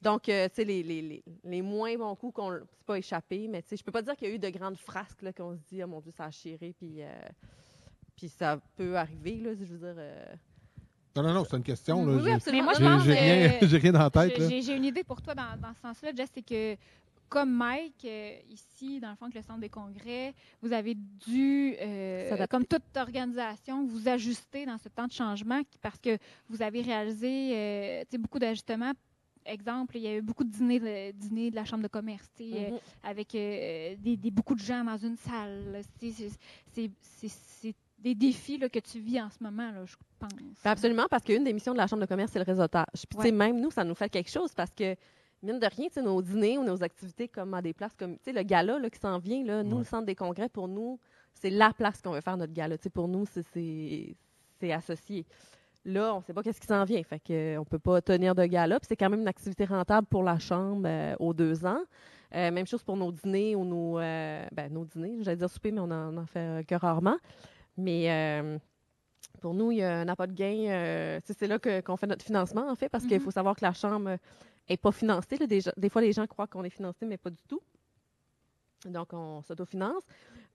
donc, 0.00 0.28
euh, 0.28 0.48
tu 0.48 0.54
sais, 0.56 0.64
les, 0.64 0.82
les, 0.82 1.02
les, 1.02 1.22
les 1.44 1.62
moins 1.62 1.94
bons 1.96 2.14
coups, 2.16 2.34
qu'on 2.34 2.52
c'est 2.52 2.86
pas 2.86 2.96
échappé, 2.98 3.46
mais 3.48 3.60
tu 3.62 3.68
sais, 3.68 3.76
je 3.76 3.84
peux 3.84 3.92
pas 3.92 4.02
dire 4.02 4.16
qu'il 4.16 4.28
y 4.28 4.30
a 4.32 4.34
eu 4.34 4.38
de 4.38 4.48
grandes 4.48 4.78
frasques, 4.78 5.22
là, 5.22 5.32
qu'on 5.32 5.54
se 5.54 5.60
dit, 5.68 5.82
oh 5.84 5.86
mon 5.86 6.00
Dieu, 6.00 6.12
ça 6.12 6.24
a 6.24 6.30
chiré, 6.30 6.74
puis. 6.78 7.02
euh, 7.02 7.12
puis 8.16 8.28
ça 8.28 8.58
peut 8.74 8.96
arriver, 8.96 9.36
là, 9.36 9.54
je 9.54 9.64
veux 9.64 9.78
dire. 9.78 9.94
euh, 9.96 10.24
Non, 11.14 11.22
non, 11.22 11.34
non, 11.34 11.44
c'est 11.44 11.56
une 11.56 11.62
question. 11.62 12.04
là. 12.04 12.12
Oui, 12.12 12.16
oui, 12.16 12.22
J'ai- 12.24 12.32
absolument. 12.32 12.62
Mais 12.62 12.64
moi, 12.64 12.72
je 12.74 12.78
J'ai 12.78 12.84
pense 12.84 13.02
j'ai 13.04 13.12
rien, 13.12 13.92
rien 13.92 14.06
en 14.06 14.10
tête. 14.10 14.32
J'ai- 14.34 14.38
là. 14.42 14.48
J'ai 14.48 14.62
j'ai 14.62 14.76
une 14.76 14.84
idée 14.84 15.04
pour 15.04 15.22
toi 15.22 15.34
dans, 15.36 15.56
dans 15.60 15.72
ce 15.74 15.80
sens-là, 15.82 16.10
Jess, 16.16 16.28
c'est 16.34 16.42
que 16.42 16.76
comme 17.28 17.50
Mike, 17.52 18.04
euh, 18.04 18.38
ici, 18.50 19.00
dans 19.00 19.10
le 19.10 19.16
fond, 19.16 19.26
avec 19.26 19.36
le 19.36 19.42
centre 19.42 19.60
des 19.60 19.68
congrès, 19.68 20.34
vous 20.62 20.72
avez 20.72 20.94
dû, 20.94 21.74
euh, 21.80 22.46
comme 22.48 22.64
toute 22.64 22.96
organisation, 22.96 23.84
vous 23.86 24.08
ajuster 24.08 24.64
dans 24.66 24.78
ce 24.78 24.88
temps 24.88 25.06
de 25.06 25.12
changement 25.12 25.60
parce 25.82 25.98
que 25.98 26.16
vous 26.48 26.62
avez 26.62 26.80
réalisé 26.82 27.50
euh, 27.54 28.04
beaucoup 28.18 28.38
d'ajustements. 28.38 28.92
Exemple, 29.44 29.96
il 29.96 30.02
y 30.02 30.08
a 30.08 30.16
eu 30.16 30.20
beaucoup 30.22 30.44
de 30.44 30.50
dîners 30.50 30.78
de, 30.80 31.10
dîners 31.12 31.50
de 31.50 31.56
la 31.56 31.64
Chambre 31.64 31.82
de 31.82 31.88
commerce, 31.88 32.28
euh, 32.40 32.70
Mhm. 32.70 32.78
avec 33.02 33.32
des, 33.32 33.96
des- 34.16 34.30
beaucoup 34.30 34.54
de 34.54 34.60
gens 34.60 34.84
dans 34.84 34.96
une 34.98 35.16
salle. 35.16 35.80
C'est- 36.00 37.74
des 37.98 38.14
défis 38.14 38.58
là, 38.58 38.68
que 38.68 38.78
tu 38.78 39.00
vis 39.00 39.20
en 39.20 39.28
ce 39.28 39.42
moment, 39.42 39.72
là, 39.72 39.84
je 39.84 39.96
pense. 40.20 40.30
Absolument, 40.64 41.06
parce 41.10 41.24
qu'une 41.24 41.42
des 41.42 41.52
missions 41.52 41.72
de 41.72 41.78
la 41.78 41.88
Chambre 41.88 42.02
de 42.02 42.06
commerce, 42.06 42.30
c'est 42.32 42.38
le 42.38 42.44
réseautage. 42.44 42.84
Puis, 43.10 43.18
Ouais. 43.18 43.32
même 43.32 43.58
nous, 43.60 43.72
ça 43.72 43.82
nous 43.82 43.94
fait 43.96 44.08
quelque 44.08 44.30
chose 44.30 44.52
parce 44.54 44.70
que, 44.72 44.94
mine 45.42 45.58
de 45.58 45.66
rien, 45.66 45.86
tu 45.88 45.94
sais, 45.94 46.02
nos 46.02 46.20
dîners 46.22 46.58
ou 46.58 46.64
nos 46.64 46.82
activités 46.82 47.28
comme 47.28 47.54
à 47.54 47.62
des 47.62 47.72
places 47.72 47.94
comme, 47.96 48.16
tu 48.18 48.24
sais, 48.24 48.32
le 48.32 48.42
gala 48.42 48.78
là, 48.78 48.90
qui 48.90 48.98
s'en 48.98 49.18
vient, 49.18 49.44
là, 49.44 49.62
nous, 49.62 49.72
Ouais. 49.76 49.78
le 49.78 49.84
centre 49.84 50.06
des 50.06 50.14
congrès, 50.14 50.48
pour 50.48 50.68
nous, 50.68 50.98
c'est 51.34 51.50
la 51.50 51.72
place 51.72 52.02
qu'on 52.02 52.12
veut 52.12 52.20
faire 52.20 52.36
notre 52.36 52.52
gala. 52.52 52.76
Pour 52.92 53.06
nous, 53.08 53.24
c'est- 53.26 54.14
associé. 54.72 55.24
Là, 55.84 56.12
on 56.14 56.18
ne 56.18 56.22
sait 56.24 56.32
pas 56.32 56.42
qu'est-ce 56.42 56.60
qui 56.60 56.66
s'en 56.66 56.84
vient. 56.84 57.02
Fait 57.04 57.20
que, 57.20 57.32
euh, 57.32 57.60
on 57.60 57.64
peut 57.64 57.78
pas 57.78 58.02
tenir 58.02 58.34
de 58.34 58.44
gala. 58.44 58.78
C'est 58.82 58.96
quand 58.96 59.08
même 59.08 59.20
une 59.20 59.28
activité 59.28 59.64
rentable 59.64 60.06
pour 60.08 60.24
la 60.24 60.38
Chambre 60.40 60.82
euh, 60.86 61.14
aux 61.20 61.32
deux 61.32 61.64
ans. 61.64 61.80
Euh, 62.34 62.50
même 62.50 62.66
chose 62.66 62.82
pour 62.82 62.96
nos 62.96 63.12
dîners 63.12 63.54
ou 63.54 63.64
nos, 63.64 63.98
euh, 64.00 64.44
ben, 64.52 64.70
nos 64.72 64.84
dîners. 64.84 65.14
J'allais 65.22 65.36
dire 65.36 65.48
souper, 65.48 65.70
mais 65.70 65.80
on 65.80 65.90
en, 65.90 66.16
en 66.16 66.26
fait 66.26 66.66
que 66.66 66.74
rarement. 66.74 67.16
Mais 67.76 68.58
pour 69.40 69.54
nous, 69.54 69.70
il 69.70 69.78
y 69.78 69.82
a 69.84 70.00
un 70.00 70.08
appât 70.08 70.26
de 70.26 70.32
gain. 70.32 71.20
c'est 71.24 71.46
là 71.46 71.58
qu'on 71.60 71.96
fait 71.96 72.08
notre 72.08 72.24
financement, 72.24 72.68
en 72.68 72.74
fait, 72.74 72.88
parce 72.88 73.06
qu'il 73.06 73.16
Mhm. 73.18 73.22
faut 73.22 73.30
savoir 73.30 73.54
que 73.54 73.64
la 73.64 73.72
Chambre 73.72 74.16
n'est 74.70 74.76
pas 74.76 74.92
financée. 74.92 75.36
là. 75.38 75.46
Des, 75.46 75.88
fois, 75.88 76.02
les 76.02 76.12
gens 76.12 76.26
croient 76.26 76.46
qu'on 76.46 76.64
est 76.64 76.70
financé, 76.70 77.06
mais 77.06 77.16
pas 77.16 77.30
du 77.30 77.42
tout. 77.48 77.60
Donc, 78.84 79.12
on 79.12 79.42
s'autofinance. 79.42 80.02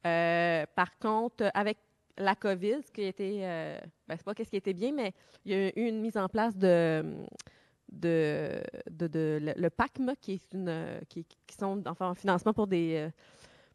Euh, 0.05 0.65
par 0.75 0.97
contre, 0.97 1.49
avec 1.53 1.77
la 2.17 2.35
COVID, 2.35 2.83
ce 2.85 2.91
qui 2.91 3.03
a 3.03 3.07
été, 3.07 3.39
euh, 3.41 3.79
ben, 4.07 4.17
pas 4.17 4.33
qu'est-ce 4.33 4.49
qui 4.49 4.55
était 4.55 4.73
bien, 4.73 4.91
mais 4.91 5.13
il 5.45 5.51
y 5.51 5.55
a 5.55 5.67
eu 5.67 5.87
une 5.87 5.99
mise 5.99 6.17
en 6.17 6.29
place 6.29 6.55
de, 6.55 7.03
le, 8.01 8.61
le 8.89 10.15
qui 10.15 10.33
est 10.33 10.53
une, 10.53 11.01
qui, 11.09 11.25
sont 11.59 11.81
enfin 11.87 12.09
en 12.09 12.15
financement 12.15 12.53
euh, 12.57 13.09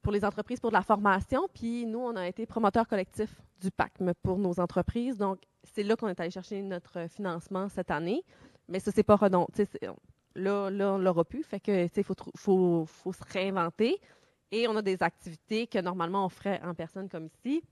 pour 0.03 0.13
les 0.13 0.25
entreprises 0.25 0.61
pour 0.61 0.71
de 0.71 0.77
la 0.77 0.83
formation. 0.83 1.49
Puis 1.53 1.87
nous, 1.87 2.01
on 2.01 2.17
a 2.17 2.27
été 2.27 2.47
promoteur 2.47 2.87
collectif 2.87 3.41
du 3.61 3.71
PACMA 3.71 4.15
pour 4.15 4.39
nos 4.39 4.61
entreprises. 4.61 5.19
Donc, 5.19 5.41
c'est 5.65 5.83
là 5.83 5.97
qu'on 5.97 6.09
est 6.09 6.21
allé 6.21 6.31
chercher 6.31 6.63
notre 6.63 7.09
financement 7.09 7.69
cette 7.69 7.91
année. 7.91 8.25
Mais 8.69 8.81
ça, 8.81 8.93
c'est 8.93 9.03
pas 9.03 9.17
redond. 9.17 9.47
Là, 10.39 10.71
là, 10.71 10.95
on 10.95 10.99
l'aura 10.99 11.25
plus. 11.25 11.43
Fait 11.43 11.61
que, 11.61 11.87
tu 11.87 11.95
sais, 11.95 12.01
il 12.01 12.05
faut, 12.05 12.15
faut, 12.37 12.85
faut 12.87 13.13
se 13.13 13.23
réinventer. 13.33 13.99
Et 14.51 14.67
on 14.69 14.77
a 14.77 14.83
des 14.83 15.03
activités 15.03 15.67
que 15.67 15.79
normalement 15.79 16.25
on 16.25 16.29
ferait 16.29 16.61
en 16.65 16.75
personne 16.75 17.09
comme 17.09 17.27
ici. 17.27 17.63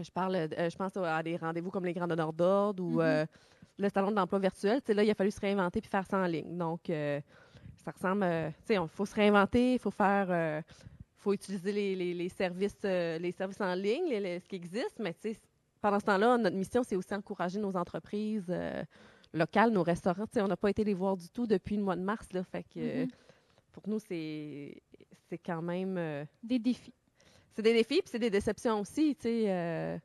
Je 0.00 0.10
parle, 0.10 0.36
euh, 0.36 0.70
je 0.70 0.76
pense 0.76 0.96
à 0.96 1.22
des 1.22 1.36
rendez-vous 1.36 1.70
comme 1.70 1.84
les 1.84 1.92
grands 1.92 2.06
donneurs 2.06 2.32
d'ordre 2.32 2.82
ou 2.82 2.92
Mhm. 2.94 3.00
euh, 3.00 3.26
le 3.78 3.88
salon 3.88 4.10
de 4.10 4.16
l'emploi 4.16 4.38
virtuel. 4.38 4.80
Tu 4.80 4.86
sais, 4.88 4.94
là, 4.94 5.02
il 5.04 5.10
a 5.10 5.14
fallu 5.14 5.30
se 5.30 5.40
réinventer 5.40 5.80
puis 5.80 5.90
faire 5.90 6.06
ça 6.06 6.18
en 6.18 6.26
ligne. 6.26 6.56
Donc, 6.56 6.88
euh, 6.90 7.20
ça 7.84 7.90
ressemble, 7.90 8.24
tu 8.60 8.66
sais, 8.66 8.74
il 8.74 8.88
faut 8.88 9.06
se 9.06 9.14
réinventer, 9.14 9.74
il 9.74 9.78
faut 9.78 9.90
faire, 9.90 10.62
faut 11.16 11.32
utiliser 11.32 11.72
les, 11.72 11.96
les- 11.96 12.14
les 12.14 12.28
services, 12.28 12.82
les 12.82 13.32
services 13.32 13.60
en 13.60 13.74
ligne, 13.74 14.08
les- 14.08 14.40
ce 14.40 14.48
qui 14.48 14.56
existe. 14.56 14.98
Mais 15.00 15.14
pendant 15.80 15.98
ce 16.00 16.04
temps-là, 16.06 16.38
notre 16.38 16.56
mission, 16.56 16.82
c'est 16.82 16.96
aussi 16.96 17.14
encourager 17.14 17.58
nos 17.60 17.76
entreprises 17.76 18.52
locales, 19.32 19.70
nos 19.70 19.82
restaurants. 19.82 20.24
On 20.36 20.48
n'a 20.48 20.56
pas 20.56 20.70
été 20.70 20.84
les 20.84 20.94
voir 20.94 21.16
du 21.16 21.28
tout 21.30 21.46
depuis 21.46 21.76
le 21.76 21.82
mois 21.82 21.96
de 21.96 22.02
mars. 22.02 22.32
Là, 22.32 22.42
fait 22.44 22.62
que 22.64 22.78
euh, 22.78 23.04
Mhm. 23.04 23.10
pour 23.72 23.88
nous, 23.88 23.98
c'est 24.00 24.82
quand 25.44 25.62
même. 25.62 25.96
euh, 25.98 26.24
Des 26.42 26.58
défis. 26.58 26.94
c'est 27.54 27.62
des 27.62 27.72
défis, 27.74 28.00
puis 28.02 28.08
c'est 28.10 28.18
des 28.18 28.30
déceptions 28.30 28.80
aussi, 28.80 29.16
euh, 29.24 29.98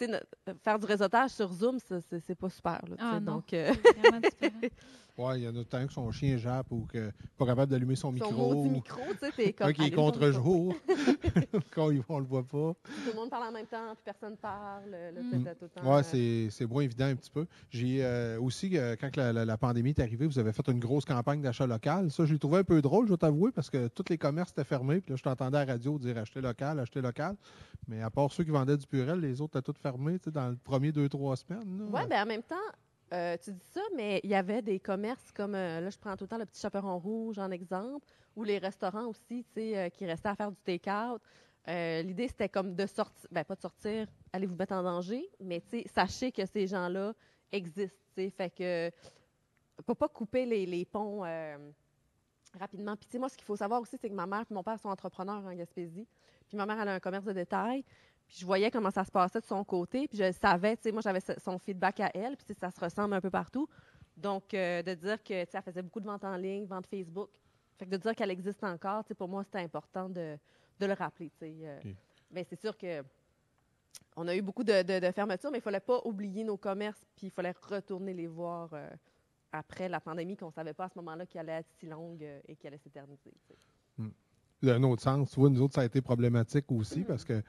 no- 0.00 0.18
faire 0.62 0.78
du 0.78 0.86
réseautage 0.86 1.30
sur 1.30 1.52
Zoom, 1.52 1.78
c'est 1.78 2.34
pas 2.34 2.50
super. 2.50 2.80
Là, 2.88 2.96
Ah, 2.98 3.20
non. 3.20 3.34
donc, 3.36 3.52
euh. 3.52 3.72
Ouais, 5.16 5.40
il 5.40 5.44
y 5.44 5.48
en 5.48 5.54
a 5.54 5.62
tant 5.64 5.86
que 5.86 5.92
son 5.92 6.10
chien 6.10 6.36
jappe 6.36 6.72
ou 6.72 6.86
que 6.86 7.12
pas 7.38 7.46
capable 7.46 7.70
d'allumer 7.70 7.94
son 7.94 8.08
son 8.08 8.12
micro. 8.12 8.32
maudit 8.54 8.68
micro, 8.70 9.00
tu 9.12 9.18
sais, 9.18 9.30
t'es 9.32 9.52
comme. 9.52 9.72
Qui 9.72 9.84
est 9.84 9.90
contre-jour. 9.92 10.74
Quand 11.70 11.90
il- 11.90 12.02
on 12.08 12.18
le 12.18 12.24
voit 12.24 12.42
pas. 12.42 12.74
Tout 12.74 13.10
le 13.10 13.14
monde 13.14 13.30
parle 13.30 13.48
en 13.48 13.52
même 13.52 13.66
temps, 13.66 13.94
puis 13.94 14.02
personne 14.04 14.36
parle. 14.36 14.90
Là, 14.90 15.12
Mm. 15.22 15.30
t'as- 15.30 15.38
t'as 15.50 15.54
tout 15.54 15.64
le 15.64 15.68
temps, 15.68 15.82
Ouais, 15.94 16.00
euh, 16.00 16.02
c'est 16.02 16.48
c'est 16.50 16.66
moins 16.66 16.82
évident 16.82 17.04
un 17.06 17.14
petit 17.14 17.30
peu. 17.30 17.46
J'ai 17.70 18.04
euh, 18.04 18.40
aussi, 18.40 18.76
euh, 18.76 18.96
quand 19.00 19.10
que 19.10 19.20
la, 19.20 19.32
la- 19.32 19.44
la 19.44 19.56
pandémie 19.56 19.90
est 19.90 20.00
arrivée, 20.00 20.26
vous 20.26 20.38
avez 20.38 20.52
fait 20.52 20.66
une 20.68 20.80
grosse 20.80 21.04
campagne 21.04 21.40
d'achat 21.40 21.66
local. 21.66 22.10
Ça, 22.10 22.24
je 22.24 22.32
l'ai 22.32 22.38
trouvé 22.38 22.58
un 22.58 22.64
peu 22.64 22.82
drôle, 22.82 23.04
je 23.06 23.10
dois 23.10 23.18
t'avouer, 23.18 23.52
parce 23.52 23.70
que 23.70 23.88
tous 23.88 24.04
les 24.10 24.18
commerces 24.18 24.50
étaient 24.50 24.64
fermés. 24.64 25.00
Puis 25.00 25.10
là, 25.10 25.16
je 25.16 25.22
t'entendais 25.22 25.58
à 25.58 25.64
la 25.64 25.72
radio 25.74 25.98
dire 25.98 26.18
acheter 26.18 26.40
local, 26.40 26.80
acheter 26.80 27.00
local. 27.00 27.36
Mais 27.86 28.02
à 28.02 28.10
part 28.10 28.32
ceux 28.32 28.44
qui 28.44 28.50
vendaient 28.50 28.76
du 28.76 28.86
purel, 28.86 29.20
les 29.20 29.40
autres 29.40 29.58
étaient 29.58 29.72
tous 29.72 29.78
fermés 29.80 30.18
tu 30.18 30.24
sais, 30.24 30.30
dans 30.32 30.48
le 30.48 30.56
premier 30.56 30.90
deux, 30.90 31.08
trois 31.08 31.36
semaines. 31.36 31.88
Oui, 31.92 32.00
ben 32.08 32.22
en 32.22 32.26
même 32.26 32.42
temps, 32.42 32.56
euh, 33.14 33.36
tu 33.36 33.52
dis 33.52 33.66
ça, 33.72 33.80
mais 33.94 34.20
il 34.24 34.30
y 34.30 34.34
avait 34.34 34.60
des 34.60 34.80
commerces 34.80 35.30
comme, 35.32 35.54
euh, 35.54 35.80
là, 35.80 35.90
je 35.90 35.98
prends 35.98 36.16
tout 36.16 36.24
le 36.24 36.28
temps 36.28 36.38
le 36.38 36.46
petit 36.46 36.60
chaperon 36.60 36.98
rouge 36.98 37.38
en 37.38 37.50
exemple, 37.50 38.06
ou 38.34 38.42
les 38.42 38.58
restaurants 38.58 39.06
aussi, 39.06 39.44
tu 39.44 39.60
sais, 39.60 39.78
euh, 39.78 39.88
qui 39.88 40.04
restaient 40.04 40.28
à 40.28 40.34
faire 40.34 40.50
du 40.50 40.60
take-out. 40.64 41.22
L'idée, 41.66 42.28
c'était 42.28 42.48
comme 42.48 42.74
de 42.74 42.86
sortir, 42.86 43.26
ben 43.30 43.44
pas 43.44 43.54
de 43.54 43.60
sortir, 43.60 44.06
allez 44.32 44.46
vous 44.46 44.56
mettre 44.56 44.74
en 44.74 44.82
danger, 44.82 45.30
mais 45.40 45.60
tu 45.60 45.82
sais, 45.82 45.84
sachez 45.94 46.30
que 46.30 46.44
ces 46.44 46.66
gens-là 46.66 47.14
existent, 47.52 47.96
tu 48.14 48.24
sais, 48.24 48.30
fait 48.30 48.50
que 48.50 48.90
faut 49.86 49.94
pas 49.94 50.08
couper 50.08 50.44
les, 50.44 50.66
les 50.66 50.84
ponts 50.84 51.22
rapidement. 52.58 52.96
Puis 52.96 53.06
tu 53.06 53.12
sais, 53.12 53.18
moi, 53.18 53.30
ce 53.30 53.36
qu'il 53.36 53.46
faut 53.46 53.56
savoir 53.56 53.80
aussi, 53.80 53.96
c'est 53.98 54.10
que 54.10 54.14
ma 54.14 54.26
mère 54.26 54.44
et 54.50 54.54
mon 54.54 54.62
père 54.62 54.78
sont 54.78 54.90
entrepreneurs 54.90 55.42
en 55.44 55.54
Gaspésie, 55.54 56.06
puis 56.46 56.56
ma 56.56 56.66
mère, 56.66 56.80
elle 56.80 56.88
a 56.88 56.94
un 56.94 57.00
commerce 57.00 57.24
de 57.24 57.32
détail, 57.32 57.82
puis 58.26 58.38
je 58.40 58.46
voyais 58.46 58.70
comment 58.70 58.90
ça 58.90 59.04
se 59.04 59.10
passait 59.10 59.40
de 59.40 59.46
son 59.46 59.62
côté, 59.64 60.08
puis 60.08 60.18
je 60.18 60.32
savais, 60.32 60.76
tu 60.76 60.84
sais, 60.84 60.92
moi, 60.92 61.02
j'avais 61.02 61.20
son 61.38 61.58
feedback 61.58 62.00
à 62.00 62.10
elle, 62.14 62.36
puis 62.36 62.54
ça 62.58 62.70
se 62.70 62.80
ressemble 62.80 63.14
un 63.14 63.20
peu 63.20 63.30
partout. 63.30 63.68
Donc, 64.16 64.54
euh, 64.54 64.82
de 64.82 64.94
dire 64.94 65.22
que, 65.22 65.44
tu 65.44 65.50
sais, 65.50 65.58
elle 65.58 65.62
faisait 65.62 65.82
beaucoup 65.82 66.00
de 66.00 66.06
ventes 66.06 66.24
en 66.24 66.36
ligne, 66.36 66.64
ventes 66.66 66.86
Facebook. 66.86 67.28
Fait 67.78 67.84
que 67.86 67.90
de 67.90 67.96
dire 67.96 68.14
qu'elle 68.14 68.30
existe 68.30 68.62
encore, 68.64 69.02
tu 69.04 69.08
sais, 69.08 69.14
pour 69.14 69.28
moi, 69.28 69.42
c'était 69.44 69.58
important 69.58 70.08
de, 70.08 70.36
de 70.78 70.86
le 70.86 70.92
rappeler, 70.92 71.30
tu 71.30 71.38
sais. 71.46 71.54
euh. 71.62 71.78
OK. 71.84 71.94
Mais 72.30 72.44
c'est 72.44 72.58
sûr 72.60 72.76
que 72.76 73.02
on 74.16 74.26
a 74.28 74.34
eu 74.36 74.42
beaucoup 74.42 74.62
de, 74.64 74.82
de- 74.82 75.04
de 75.06 75.10
fermetures, 75.12 75.50
mais 75.50 75.58
il 75.58 75.60
ne 75.60 75.64
fallait 75.64 75.80
pas 75.80 76.00
oublier 76.04 76.44
nos 76.44 76.56
commerces, 76.56 77.04
puis 77.16 77.26
il 77.26 77.30
fallait 77.30 77.54
retourner 77.68 78.14
les 78.14 78.28
voir 78.28 78.70
euh, 78.72 78.88
après 79.52 79.88
la 79.88 80.00
pandémie, 80.00 80.36
qu'on 80.36 80.46
ne 80.46 80.52
savait 80.52 80.72
pas 80.74 80.84
à 80.84 80.88
ce 80.88 80.98
moment-là 80.98 81.26
qu'elle 81.26 81.48
allait 81.50 81.60
être 81.60 81.70
si 81.78 81.86
longue 81.86 82.22
euh, 82.22 82.40
et 82.46 82.54
qu'elle 82.56 82.72
allait 82.74 82.78
s'éterniser. 82.82 83.32
sais. 83.48 83.56
D'un 84.62 84.82
autre 84.84 85.02
sens, 85.02 85.30
tu 85.30 85.40
vois, 85.40 85.50
nous 85.50 85.60
autres, 85.60 85.74
ça 85.74 85.82
a 85.82 85.84
été 85.84 86.00
problématique 86.00 86.70
aussi 86.72 87.02
parce 87.02 87.24
que 87.24 87.42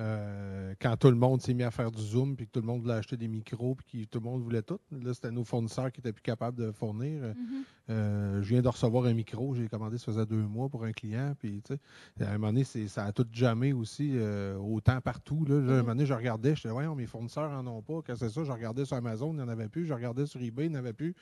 euh, 0.00 0.74
quand 0.80 0.96
tout 0.96 1.08
le 1.10 1.16
monde 1.16 1.40
s'est 1.42 1.54
mis 1.54 1.62
à 1.62 1.70
faire 1.70 1.90
du 1.90 2.00
Zoom, 2.02 2.34
puis 2.34 2.46
que 2.46 2.52
tout 2.52 2.60
le 2.60 2.66
monde 2.66 2.80
voulait 2.80 2.94
acheter 2.94 3.16
des 3.16 3.28
micros, 3.28 3.74
puis 3.74 4.06
que 4.06 4.10
tout 4.10 4.18
le 4.18 4.24
monde 4.24 4.42
voulait 4.42 4.62
tout, 4.62 4.78
là, 4.90 5.12
c'était 5.14 5.30
nos 5.30 5.44
fournisseurs 5.44 5.92
qui 5.92 6.00
étaient 6.00 6.12
plus 6.12 6.22
capables 6.22 6.56
de 6.56 6.72
fournir. 6.72 7.22
Euh, 7.22 7.34
Mhm. 7.34 7.64
Euh, 7.90 8.40
je 8.42 8.48
viens 8.48 8.62
de 8.62 8.68
recevoir 8.68 9.04
un 9.06 9.14
micro, 9.14 9.52
j'ai 9.54 9.66
commandé, 9.68 9.98
ça 9.98 10.06
faisait 10.06 10.24
deux 10.26 10.36
mois 10.46 10.68
pour 10.68 10.84
un 10.84 10.92
client, 10.92 11.34
puis 11.36 11.60
tu 11.60 11.74
sais, 11.74 12.24
à 12.24 12.28
un 12.30 12.32
moment 12.38 12.48
donné, 12.52 12.62
c'est- 12.62 12.86
ça 12.86 13.04
a 13.04 13.12
tout 13.12 13.26
jamais 13.32 13.72
aussi, 13.72 14.12
euh, 14.14 14.56
autant 14.56 15.00
partout. 15.00 15.44
Là. 15.44 15.56
À 15.56 15.58
un 15.58 15.60
Mhm. 15.62 15.68
moment 15.78 15.86
donné, 15.88 16.06
je 16.06 16.14
regardais, 16.14 16.50
je 16.54 16.62
disais, 16.62 16.72
voyons, 16.72 16.94
mes 16.94 17.06
fournisseurs 17.06 17.50
en 17.50 17.66
ont 17.66 17.82
pas, 17.82 18.00
que 18.02 18.14
c'est 18.14 18.28
ça? 18.28 18.44
Je 18.44 18.52
regardais 18.52 18.84
sur 18.84 18.96
Amazon, 18.96 19.32
il 19.32 19.36
n'y 19.38 19.42
en 19.42 19.48
avait 19.48 19.68
plus, 19.68 19.86
je 19.86 19.92
regardais 19.94 20.26
sur 20.26 20.40
eBay, 20.40 20.66
il 20.66 20.70
n'y 20.70 20.76
en 20.76 20.80
avait 20.80 20.92
plus. 20.92 21.14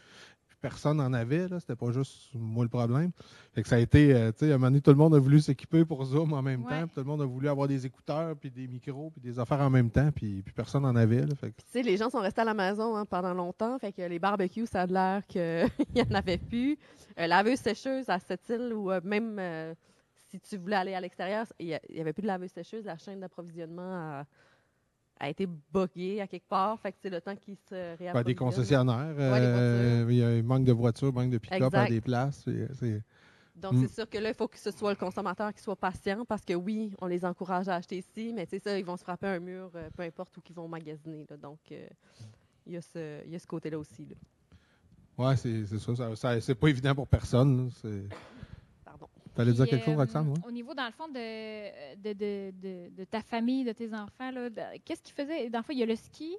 Personne 0.60 0.96
n'en 0.96 1.12
avait, 1.12 1.46
c'était 1.60 1.76
pas 1.76 1.92
juste 1.92 2.30
moi 2.34 2.64
le 2.64 2.68
problème. 2.68 3.12
Fait 3.54 3.62
que 3.62 3.68
ça 3.68 3.76
a 3.76 3.78
été, 3.78 4.12
euh, 4.12 4.32
tu 4.32 4.38
sais, 4.40 4.50
à 4.50 4.54
un 4.56 4.58
moment 4.58 4.66
donné, 4.70 4.80
tout 4.80 4.90
le 4.90 4.96
monde 4.96 5.14
a 5.14 5.18
voulu 5.20 5.40
s'équiper 5.40 5.84
pour 5.84 6.04
Zoom 6.04 6.32
en 6.32 6.42
même 6.42 6.64
Ouais. 6.64 6.80
temps, 6.80 6.88
tout 6.88 6.98
le 7.00 7.04
monde 7.04 7.22
a 7.22 7.26
voulu 7.26 7.48
avoir 7.48 7.68
des 7.68 7.86
écouteurs, 7.86 8.34
puis 8.36 8.50
des 8.50 8.66
micros, 8.66 9.10
puis 9.10 9.20
des 9.20 9.38
affaires 9.38 9.60
en 9.60 9.70
même 9.70 9.88
temps, 9.90 10.10
puis, 10.10 10.42
puis 10.42 10.52
personne 10.52 10.82
n'en 10.82 10.96
avait. 10.96 11.24
Là, 11.24 11.34
fait 11.36 11.52
que- 11.52 11.78
les 11.78 11.96
gens 11.96 12.10
sont 12.10 12.18
restés 12.20 12.40
à 12.40 12.44
la 12.44 12.54
maison 12.54 12.96
hein, 12.96 13.06
pendant 13.06 13.34
longtemps, 13.34 13.78
fait 13.78 13.92
que 13.92 14.02
les 14.02 14.18
barbecues, 14.18 14.66
ça 14.66 14.82
a 14.82 14.86
l'air 14.86 15.26
qu'il 15.28 15.40
n'y 15.94 16.02
en 16.02 16.14
avait 16.14 16.38
plus. 16.38 16.76
Euh, 17.20 17.26
laveuse 17.28 17.58
sécheuse 17.60 18.08
à 18.08 18.18
cette 18.18 18.48
île, 18.48 18.72
ou 18.74 18.90
euh, 18.90 19.00
même 19.04 19.40
si 20.30 20.40
tu 20.40 20.56
voulais 20.58 20.76
aller 20.76 20.94
à 20.94 21.00
l'extérieur, 21.00 21.46
il 21.60 21.78
n'y 21.90 22.00
avait 22.00 22.12
plus 22.12 22.22
de 22.22 22.26
laveuse 22.26 22.50
sécheuse, 22.50 22.84
la 22.84 22.98
chaîne 22.98 23.20
d'approvisionnement 23.20 23.94
a, 23.94 24.24
a 25.20 25.28
été 25.28 25.46
buggée 25.72 26.20
à 26.20 26.26
quelque 26.26 26.48
part, 26.48 26.78
fait 26.80 26.92
que 26.92 26.98
c'est 27.02 27.10
le 27.10 27.20
temps 27.20 27.34
qu'ils 27.36 27.56
se 27.68 27.74
réapprovisionnent. 27.74 28.24
des 28.24 28.34
concessionnaires, 28.34 29.16
Ouais, 29.16 29.38
euh, 29.40 30.06
il 30.08 30.16
y 30.16 30.22
a 30.22 30.28
un 30.28 30.42
manque 30.42 30.64
de 30.64 30.72
voitures, 30.72 31.12
manque 31.12 31.30
de 31.30 31.38
pick-up 31.38 31.74
à 31.74 31.86
des 31.86 32.00
places. 32.00 32.42
c'est- 32.44 32.74
c'est- 32.74 33.02
Donc, 33.56 33.72
Mm. 33.72 33.80
c'est 33.88 33.92
sûr 33.94 34.08
que 34.08 34.18
là, 34.18 34.28
il 34.28 34.34
faut 34.36 34.46
que 34.46 34.56
ce 34.58 34.70
soit 34.70 34.90
le 34.90 34.96
consommateur 34.96 35.52
qui 35.52 35.60
soit 35.60 35.74
patient 35.74 36.24
parce 36.24 36.44
que 36.44 36.54
oui, 36.54 36.92
on 37.00 37.06
les 37.08 37.24
encourage 37.24 37.66
à 37.68 37.74
acheter 37.74 37.98
ici, 37.98 38.32
mais 38.32 38.46
tu 38.46 38.50
sais, 38.50 38.58
ça, 38.60 38.78
ils 38.78 38.84
vont 38.84 38.96
se 38.96 39.02
frapper 39.02 39.26
un 39.26 39.40
mur, 39.40 39.70
euh, 39.74 39.88
peu 39.96 40.04
importe 40.04 40.36
où 40.36 40.40
ils 40.48 40.54
vont 40.54 40.68
magasiner. 40.68 41.26
là. 41.28 41.36
Donc, 41.36 41.58
euh, 41.72 41.88
il 42.66 42.74
y, 42.74 42.76
a 42.76 42.80
ce- 42.80 43.26
y 43.26 43.34
a 43.34 43.38
ce 43.40 43.46
côté-là 43.48 43.76
aussi. 43.76 44.06
Ouais, 45.16 45.34
c'est 45.36 45.66
c'est 45.66 45.80
ça. 45.80 45.96
ça, 45.96 46.14
ça- 46.14 46.40
c'est 46.40 46.54
pas 46.54 46.68
évident 46.68 46.94
pour 46.94 47.08
personne. 47.08 47.68
c'est-. 47.82 48.08
T'allais 49.38 49.52
dire 49.52 49.66
quelque 49.68 49.84
chose, 49.84 49.94
euh, 49.94 49.98
Roxane? 49.98 50.28
ouais? 50.28 50.34
Au 50.48 50.50
niveau, 50.50 50.74
dans 50.74 50.86
le 50.86 50.90
fond, 50.90 51.06
de, 51.06 51.94
de, 51.94 52.12
de, 52.12 52.50
de, 52.60 52.90
de 52.96 53.04
ta 53.04 53.20
famille, 53.22 53.62
de 53.64 53.70
tes 53.72 53.88
enfants, 53.94 54.30
qu'est-ce 54.84 55.00
qu'ils 55.00 55.14
faisaient? 55.14 55.48
Dans 55.48 55.60
le 55.60 55.62
fond, 55.62 55.72
il 55.72 55.78
y 55.78 55.82
a 55.84 55.86
le 55.86 55.94
ski. 55.94 56.36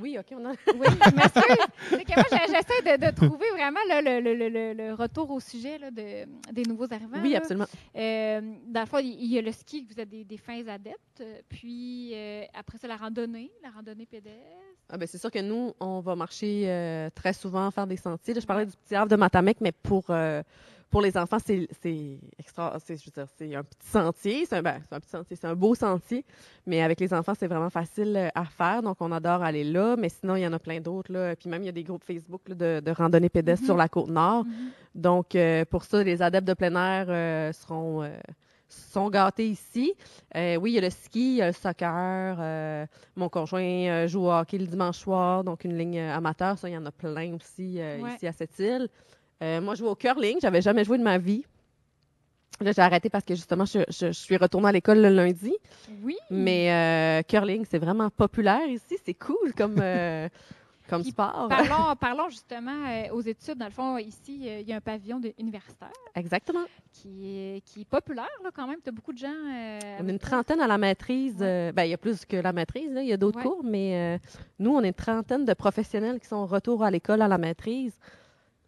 Oui, 0.00 0.16
OK, 0.18 0.24
on 0.32 0.44
a. 0.46 0.52
Oui, 0.52 0.86
je 0.88 1.14
m'excuse. 1.14 1.66
C'est 1.90 2.04
que 2.04 2.14
moi, 2.14 2.24
j'essaie 2.48 2.96
de, 2.98 3.06
de 3.06 3.14
trouver 3.14 3.50
vraiment 3.50 3.80
là, 3.88 4.00
le, 4.00 4.20
le, 4.20 4.48
le, 4.48 4.72
le 4.72 4.94
retour 4.94 5.30
au 5.30 5.38
sujet 5.40 5.76
là, 5.76 5.90
de, 5.90 6.26
des 6.50 6.62
nouveaux 6.62 6.90
arrivants. 6.90 7.20
Oui, 7.22 7.36
absolument. 7.36 7.66
Euh, 7.94 8.40
dans 8.68 8.80
le 8.80 8.86
fond, 8.86 8.98
il 9.00 9.26
y 9.26 9.36
a 9.38 9.42
le 9.42 9.52
ski, 9.52 9.84
que 9.84 9.92
vous 9.92 10.00
êtes 10.00 10.08
des, 10.08 10.24
des 10.24 10.38
fins 10.38 10.66
adeptes. 10.66 11.20
euh, 11.20 11.40
Puis, 11.48 12.12
euh, 12.14 12.44
après 12.54 12.78
ça, 12.78 12.88
la 12.88 12.96
randonnée, 12.96 13.50
la 13.62 13.68
randonnée 13.70 14.06
pédestre. 14.06 14.38
Ah, 14.88 14.96
ben, 14.96 15.06
c'est 15.06 15.18
sûr 15.18 15.30
que 15.30 15.40
nous, 15.40 15.74
on 15.78 16.00
va 16.00 16.16
marcher 16.16 16.64
euh, 16.66 17.10
très 17.14 17.34
souvent, 17.34 17.70
faire 17.70 17.86
des 17.86 17.98
sentiers. 17.98 18.32
Là, 18.32 18.40
je 18.40 18.46
parlais 18.46 18.64
du 18.66 18.72
petit 18.72 18.94
havre 18.94 19.10
de 19.10 19.16
Matamec, 19.16 19.60
mais 19.60 19.72
pour, 19.72 20.04
euh, 20.08 20.42
pour 20.90 21.00
les 21.02 21.16
enfants, 21.16 21.38
c'est 21.44 21.68
extra. 22.38 22.76
c'est- 22.84 22.96
Je 22.96 23.04
veux 23.06 23.12
dire, 23.12 23.26
c'est 23.38 23.54
un 23.54 23.62
petit 23.62 23.86
sentier. 23.88 24.46
C'est 24.46 24.56
un, 24.56 24.62
ben, 24.62 24.80
c'est 24.88 24.94
un 24.94 25.00
petit 25.00 25.10
sentier, 25.10 25.36
c'est 25.36 25.46
un 25.46 25.54
beau 25.54 25.74
sentier. 25.74 26.24
Mais 26.66 26.82
avec 26.82 26.98
les 27.00 27.14
enfants, 27.14 27.32
c'est 27.38 27.46
vraiment 27.46 27.70
facile 27.70 28.16
euh, 28.16 28.28
à 28.34 28.44
faire. 28.44 28.82
Donc, 28.82 28.96
on 29.00 29.12
adore 29.12 29.42
aller 29.42 29.64
là. 29.64 29.96
Mais 29.96 30.08
sinon, 30.08 30.36
il 30.36 30.40
y 30.42 30.46
en 30.46 30.52
a 30.52 30.58
plein 30.58 30.80
d'autres. 30.80 31.12
là. 31.12 31.36
Puis 31.36 31.48
même, 31.48 31.62
il 31.62 31.66
y 31.66 31.68
a 31.68 31.72
des 31.72 31.84
groupes 31.84 32.04
Facebook 32.04 32.42
là, 32.48 32.54
de, 32.54 32.80
de 32.84 32.90
randonnée 32.90 33.28
pédestre 33.28 33.62
Mhm. 33.62 33.66
sur 33.66 33.76
la 33.76 33.88
côte 33.88 34.08
nord. 34.08 34.44
Mhm. 34.44 34.52
Donc, 34.96 35.34
euh, 35.34 35.64
pour 35.64 35.84
ça, 35.84 36.02
les 36.02 36.20
adeptes 36.22 36.48
de 36.48 36.54
plein 36.54 36.74
air 36.74 37.06
euh, 37.08 37.52
seront, 37.52 38.02
euh, 38.02 38.10
sont 38.68 39.10
gâtés 39.10 39.48
ici. 39.48 39.94
Euh, 40.36 40.56
oui, 40.56 40.72
il 40.72 40.74
y 40.74 40.78
a 40.78 40.80
le 40.82 40.90
ski, 40.90 41.32
il 41.32 41.36
y 41.36 41.42
a 41.42 41.46
le 41.48 41.52
soccer. 41.52 42.36
euh, 42.40 42.86
mon 43.16 43.28
conjoint 43.28 44.06
joue 44.06 44.22
au 44.26 44.32
hockey 44.32 44.58
le 44.58 44.66
dimanche 44.66 44.98
soir, 44.98 45.44
donc 45.44 45.64
une 45.64 45.76
ligne 45.76 46.00
amateur. 46.00 46.56
Ça, 46.58 46.68
il 46.68 46.72
y 46.72 46.76
en 46.76 46.86
a 46.86 46.92
plein 46.92 47.34
aussi 47.34 47.80
euh, 47.80 48.00
Ouais. 48.00 48.14
ici 48.14 48.26
à 48.26 48.32
cette 48.32 48.58
île. 48.58 48.88
Euh, 49.42 49.60
moi, 49.60 49.74
je 49.74 49.80
joue 49.80 49.86
au 49.88 49.94
curling. 49.94 50.38
J'avais 50.40 50.62
jamais 50.62 50.84
joué 50.84 50.98
de 50.98 51.02
ma 51.02 51.18
vie. 51.18 51.44
Là, 52.60 52.72
j'ai 52.72 52.82
arrêté 52.82 53.08
parce 53.08 53.24
que 53.24 53.34
justement, 53.34 53.64
je, 53.64 53.78
je- 53.88 54.08
je 54.08 54.12
suis 54.12 54.36
retournée 54.36 54.68
à 54.68 54.72
l'école 54.72 55.00
le 55.00 55.08
lundi. 55.08 55.54
Oui. 56.02 56.16
Mais 56.30 56.70
euh, 56.70 57.22
curling, 57.22 57.64
c'est 57.68 57.78
vraiment 57.78 58.10
populaire 58.10 58.66
ici. 58.68 58.98
C'est 59.04 59.14
cool 59.14 59.54
comme, 59.56 59.76
euh, 59.80 60.28
comme 60.90 61.00
Puis, 61.00 61.12
sport. 61.12 61.46
Parlons, 61.48 61.96
parlons 62.00 62.28
justement 62.28 62.84
euh, 62.86 63.14
aux 63.14 63.22
études. 63.22 63.56
Dans 63.56 63.64
le 63.64 63.70
fond, 63.70 63.96
ici, 63.96 64.42
euh, 64.46 64.60
il 64.60 64.68
y 64.68 64.74
a 64.74 64.76
un 64.76 64.80
pavillon 64.82 65.18
de- 65.20 65.32
universitaire 65.38 65.88
Exactement. 66.14 66.64
qui 66.92 67.30
est, 67.34 67.60
qui 67.64 67.80
est 67.80 67.84
populaire 67.88 68.28
là, 68.44 68.50
quand 68.54 68.66
même. 68.66 68.76
Tu 68.84 68.90
as 68.90 68.92
beaucoup 68.92 69.14
de 69.14 69.18
gens. 69.18 69.28
euh, 69.28 69.78
On 69.82 69.86
est 69.86 69.94
avec 70.00 70.10
une 70.10 70.18
toi. 70.18 70.28
trentaine 70.28 70.60
à 70.60 70.66
la 70.66 70.76
maîtrise. 70.76 71.36
Euh, 71.40 71.72
ben, 71.72 71.84
il 71.84 71.90
y 71.92 71.94
a 71.94 71.98
plus 71.98 72.26
que 72.26 72.36
la 72.36 72.52
maîtrise, 72.52 72.92
là, 72.92 73.00
il 73.00 73.08
y 73.08 73.12
a 73.14 73.16
d'autres 73.16 73.38
Ouais. 73.38 73.44
cours, 73.44 73.64
mais 73.64 73.94
euh, 73.94 74.18
nous, 74.58 74.72
on 74.74 74.82
est 74.82 74.88
une 74.88 74.92
trentaine 74.92 75.46
de 75.46 75.54
professionnels 75.54 76.20
qui 76.20 76.26
sont 76.26 76.36
au 76.36 76.46
retour 76.46 76.84
à 76.84 76.90
l'école 76.90 77.22
à 77.22 77.28
la 77.28 77.38
maîtrise. 77.38 77.94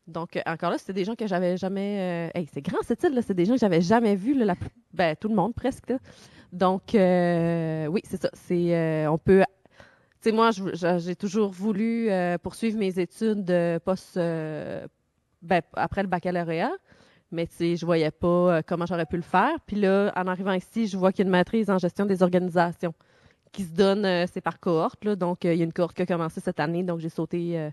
Donc, 0.06 0.36
euh, 0.36 0.40
encore 0.46 0.70
là, 0.70 0.78
c'est 0.78 0.92
des 0.92 1.04
gens 1.04 1.14
que 1.14 1.26
j'avais 1.26 1.56
jamais. 1.56 2.28
euh, 2.34 2.38
hey, 2.38 2.48
c'est 2.52 2.60
grand 2.62 2.82
cette 2.82 3.02
île, 3.04 3.20
c'est 3.24 3.34
des 3.34 3.44
gens 3.44 3.54
que 3.54 3.60
j'avais 3.60 3.80
jamais 3.80 4.16
vus, 4.16 4.34
là, 4.34 4.54
ben, 4.92 5.14
tout 5.16 5.28
le 5.28 5.34
monde 5.34 5.54
presque. 5.54 5.92
Donc, 6.52 6.94
euh, 6.94 7.86
oui, 7.86 8.00
c'est 8.04 8.20
ça. 8.20 8.28
C'est, 8.34 9.06
on 9.06 9.18
peut. 9.18 9.42
Tu 10.20 10.30
sais, 10.30 10.32
moi, 10.32 10.50
j'ai 10.98 11.16
toujours 11.16 11.50
voulu 11.50 12.10
poursuivre 12.42 12.78
mes 12.78 12.98
études 12.98 13.52
post, 13.84 14.16
ben, 14.16 15.62
après 15.74 16.02
le 16.02 16.08
baccalauréat. 16.08 16.72
Mais 17.30 17.46
tu 17.46 17.54
sais, 17.54 17.76
je 17.76 17.86
voyais 17.86 18.10
pas 18.10 18.62
comment 18.64 18.84
j'aurais 18.84 19.06
pu 19.06 19.16
le 19.16 19.22
faire. 19.22 19.58
Puis 19.66 19.76
là, 19.76 20.12
en 20.16 20.26
arrivant 20.26 20.52
ici, 20.52 20.86
je 20.86 20.98
vois 20.98 21.12
qu'il 21.12 21.20
y 21.20 21.22
a 21.22 21.26
une 21.26 21.32
maîtrise 21.32 21.70
en 21.70 21.78
gestion 21.78 22.04
des 22.04 22.22
organisations 22.22 22.92
qui 23.52 23.64
se 23.64 23.72
donne, 23.72 24.26
c'est 24.26 24.42
par 24.42 24.60
cohorte. 24.60 25.04
là. 25.04 25.16
Donc, 25.16 25.44
il 25.44 25.54
y 25.54 25.62
a 25.62 25.64
une 25.64 25.72
cohorte 25.72 25.96
qui 25.96 26.02
a 26.02 26.06
commencé 26.06 26.40
cette 26.40 26.60
année. 26.60 26.82
Donc, 26.82 27.00
j'ai 27.00 27.08
sauté, 27.08 27.70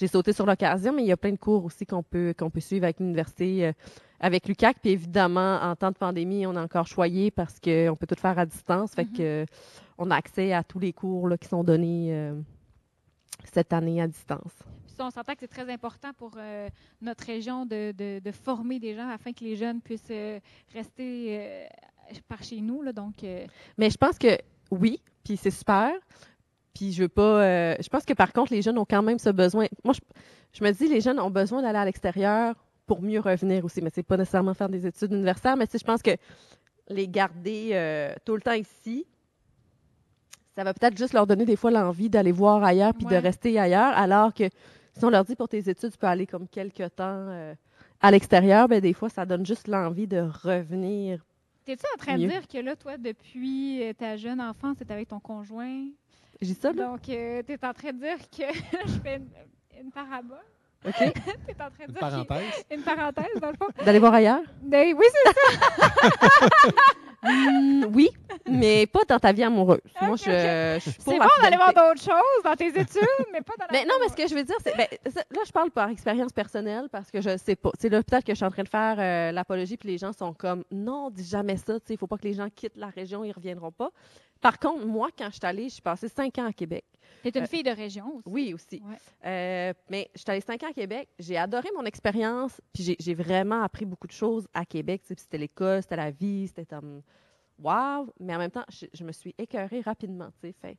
j'ai 0.00 0.06
sauté 0.08 0.32
sur 0.32 0.46
l'occasion. 0.46 0.92
Mais 0.92 1.02
il 1.02 1.08
y 1.08 1.12
a 1.12 1.16
plein 1.16 1.32
de 1.32 1.36
cours 1.38 1.64
aussi 1.64 1.84
qu'on 1.86 2.02
peut, 2.02 2.34
qu'on 2.36 2.50
peut 2.50 2.60
suivre 2.60 2.84
avec 2.84 2.98
l'université, 3.00 3.66
euh, 3.66 3.72
avec 4.18 4.48
l'UQAC. 4.48 4.78
Puis 4.80 4.90
évidemment, 4.92 5.60
en 5.62 5.76
temps 5.76 5.90
de 5.90 5.96
pandémie, 5.96 6.46
on 6.46 6.56
a 6.56 6.62
encore 6.62 6.86
choyé 6.86 7.30
parce 7.30 7.60
qu'on 7.60 7.94
peut 7.98 8.06
tout 8.06 8.18
faire 8.20 8.38
à 8.38 8.46
distance. 8.46 8.92
Fait 8.94 9.04
que 9.04 9.44
on 9.98 10.10
a 10.10 10.16
accès 10.16 10.52
à 10.54 10.64
tous 10.64 10.78
les 10.78 10.92
cours 10.94 11.28
là, 11.28 11.36
qui 11.36 11.46
sont 11.48 11.62
donnés 11.62 12.08
euh, 12.10 12.34
cette 13.52 13.72
année 13.72 14.00
à 14.00 14.08
distance. 14.08 14.52
Ça, 14.86 15.06
on 15.06 15.10
s'entend 15.10 15.32
que 15.34 15.40
c'est 15.40 15.48
très 15.48 15.70
important 15.72 16.12
pour 16.16 16.32
euh, 16.36 16.68
notre 17.00 17.24
région 17.24 17.64
de, 17.66 17.92
de- 17.92 18.18
de 18.20 18.30
former 18.32 18.78
des 18.78 18.94
gens 18.94 19.08
afin 19.08 19.32
que 19.32 19.44
les 19.44 19.56
jeunes 19.56 19.80
puissent 19.80 20.02
euh, 20.10 20.38
rester 20.74 21.38
euh, 21.38 21.66
par 22.28 22.42
chez 22.42 22.60
nous. 22.60 22.82
Là, 22.82 22.92
donc, 22.92 23.14
Mais 23.78 23.90
je 23.90 23.96
pense 23.96 24.18
que 24.18 24.38
oui, 24.70 25.00
puis 25.24 25.36
c'est 25.36 25.50
super. 25.50 25.92
Puis 26.74 26.92
je 26.92 27.02
veux 27.02 27.08
pas. 27.08 27.42
euh, 27.42 27.74
je 27.80 27.88
pense 27.88 28.04
que 28.04 28.12
par 28.14 28.32
contre, 28.32 28.52
les 28.52 28.62
jeunes 28.62 28.78
ont 28.78 28.84
quand 28.88 29.02
même 29.02 29.18
ce 29.18 29.30
besoin. 29.30 29.66
Moi, 29.84 29.94
je, 29.94 30.00
je 30.52 30.64
me 30.64 30.70
dis, 30.70 30.88
les 30.88 31.00
jeunes 31.00 31.18
ont 31.20 31.30
besoin 31.30 31.62
d'aller 31.62 31.78
à 31.78 31.84
l'extérieur 31.84 32.54
pour 32.86 33.02
mieux 33.02 33.20
revenir 33.20 33.64
aussi. 33.64 33.80
Mais 33.82 33.90
c'est 33.92 34.02
pas 34.02 34.16
nécessairement 34.16 34.54
faire 34.54 34.68
des 34.68 34.86
études 34.86 35.12
universitaires, 35.12 35.56
mais 35.56 35.66
sais, 35.66 35.78
je 35.78 35.84
pense 35.84 36.02
que 36.02 36.12
les 36.88 37.08
garder 37.08 37.70
euh, 37.72 38.12
tout 38.24 38.34
le 38.34 38.40
temps 38.42 38.52
ici, 38.52 39.06
ça 40.56 40.64
va 40.64 40.74
peut-être 40.74 40.96
juste 40.98 41.12
leur 41.14 41.26
donner 41.26 41.44
des 41.44 41.56
fois 41.56 41.70
l'envie 41.70 42.10
d'aller 42.10 42.32
voir 42.32 42.62
ailleurs 42.64 42.94
puis 42.94 43.06
Ouais. 43.06 43.16
de 43.16 43.22
rester 43.22 43.58
ailleurs, 43.58 43.96
alors 43.96 44.34
que 44.34 44.44
si 44.96 45.04
on 45.04 45.10
leur 45.10 45.24
dit 45.24 45.36
pour 45.36 45.48
tes 45.48 45.58
études, 45.68 45.92
tu 45.92 45.98
peux 45.98 46.06
aller 46.08 46.26
comme 46.26 46.48
quelque 46.48 46.88
temps 46.88 47.04
euh, 47.28 47.54
à 48.00 48.10
l'extérieur, 48.10 48.66
ben 48.68 48.80
des 48.80 48.92
fois, 48.92 49.08
ça 49.08 49.24
donne 49.24 49.46
juste 49.46 49.68
l'envie 49.68 50.06
de 50.08 50.18
revenir. 50.20 51.24
T'es-tu 51.64 51.84
en 51.94 51.98
train 51.98 52.18
de 52.18 52.26
dire 52.26 52.48
que 52.48 52.58
là, 52.58 52.74
toi, 52.74 52.96
depuis 52.98 53.82
ta 53.98 54.16
jeune 54.16 54.40
enfance, 54.40 54.78
t'es 54.78 54.92
avec 54.92 55.08
ton 55.08 55.20
conjoint? 55.20 55.86
J'ai 56.40 56.48
dit 56.54 56.58
ça, 56.60 56.72
là? 56.72 56.86
Donc, 56.86 57.08
euh, 57.08 57.42
t'es 57.42 57.58
en 57.64 57.72
train 57.72 57.92
de 57.92 57.98
dire 57.98 58.18
que 58.30 58.52
je 58.86 58.98
fais 59.00 59.16
une, 59.16 59.28
une 59.84 59.90
parabole? 59.92 60.38
OK? 60.86 60.94
T'es 60.96 61.12
en 61.62 61.70
train 61.70 61.84
de 61.86 61.88
Une 61.88 61.92
dire 61.92 61.98
parenthèse. 61.98 62.64
une 62.70 62.80
parenthèse, 62.82 63.40
dans 63.40 63.50
le 63.50 63.56
fond? 63.56 63.68
D'aller 63.84 63.98
voir 63.98 64.14
ailleurs? 64.14 64.40
Ben 64.62 64.94
oui, 64.96 65.04
c'est 65.12 65.30
ça. 65.30 66.70
Hmm, 67.22 67.84
oui, 67.94 68.08
mais 68.48 68.86
pas 68.86 69.00
dans 69.06 69.18
ta 69.18 69.30
vie 69.30 69.42
amoureuse. 69.42 69.82
Moi, 70.00 70.16
je, 70.16 70.78
je 70.82 70.90
suis 70.90 70.92
pour 71.02 71.12
C'est 71.12 71.18
bon 71.18 71.26
d'aller 71.42 71.56
voir 71.58 71.74
d'autres 71.74 72.00
choses 72.02 72.42
dans 72.42 72.56
tes 72.56 72.68
études, 72.68 73.26
mais 73.30 73.42
pas 73.42 73.52
dans 73.58 73.66
la 73.70 73.72
Mais 73.72 73.84
non, 73.84 73.92
mais 74.00 74.08
ce 74.08 74.16
que 74.16 74.26
je 74.26 74.34
veux 74.34 74.42
dire, 74.42 74.56
c'est. 74.64 74.74
ben, 74.74 74.86
là, 75.04 75.40
je 75.46 75.52
parle 75.52 75.70
par 75.70 75.90
expérience 75.90 76.32
personnelle 76.32 76.88
parce 76.90 77.10
que 77.10 77.20
je 77.20 77.36
sais 77.36 77.56
pas. 77.56 77.72
Tu 77.72 77.80
sais, 77.82 77.88
là, 77.90 78.02
peut-être 78.02 78.24
que 78.24 78.32
je 78.32 78.36
suis 78.36 78.44
en 78.46 78.50
train 78.50 78.62
de 78.62 78.70
faire 78.70 78.96
euh, 78.98 79.32
l'apologie, 79.32 79.76
puis 79.76 79.90
les 79.90 79.98
gens 79.98 80.14
sont 80.14 80.32
comme 80.32 80.64
non, 80.70 81.10
dis 81.10 81.24
jamais 81.28 81.58
ça. 81.58 81.78
Tu 81.78 81.88
sais, 81.88 81.94
il 81.94 81.98
faut 81.98 82.06
pas 82.06 82.16
que 82.16 82.24
les 82.26 82.32
gens 82.32 82.48
quittent 82.48 82.76
la 82.78 82.88
région, 82.88 83.22
ils 83.22 83.32
reviendront 83.32 83.70
pas. 83.72 83.90
Par 84.40 84.58
contre, 84.58 84.86
moi, 84.86 85.10
quand 85.16 85.26
je 85.26 85.32
suis 85.36 85.40
allée, 85.46 85.64
je 85.68 85.74
suis 85.74 85.82
passée 85.82 86.08
cinq 86.08 86.38
ans 86.38 86.46
à 86.46 86.52
Québec. 86.52 86.84
T'es 87.22 87.30
une 87.30 87.42
euh, 87.42 87.46
fille 87.46 87.62
de 87.62 87.70
région 87.70 88.06
aussi. 88.16 88.22
Oui, 88.26 88.54
aussi. 88.54 88.82
Ouais. 88.82 88.96
Euh, 89.26 89.72
mais 89.90 90.10
je 90.14 90.20
suis 90.20 90.30
allée 90.30 90.40
cinq 90.40 90.62
ans 90.62 90.70
à 90.70 90.72
Québec. 90.72 91.08
J'ai 91.18 91.36
adoré 91.36 91.68
mon 91.76 91.84
expérience, 91.84 92.60
puis 92.72 92.96
j'ai- 92.98 93.14
vraiment 93.14 93.62
appris 93.62 93.84
beaucoup 93.84 94.06
de 94.06 94.12
choses 94.12 94.46
à 94.54 94.64
Québec. 94.64 95.02
Tu 95.06 95.14
C'était 95.18 95.36
l'école, 95.38 95.82
c'était 95.82 95.96
la 95.96 96.10
vie, 96.10 96.46
c'était 96.48 96.64
comme 96.64 97.02
wow. 97.62 98.06
Mais 98.18 98.34
en 98.34 98.38
même 98.38 98.50
temps, 98.50 98.64
je, 98.70 98.86
je 98.94 99.04
me 99.04 99.12
suis 99.12 99.34
écœurée 99.36 99.82
rapidement. 99.82 100.30
tu. 100.42 100.52
Fait, 100.60 100.78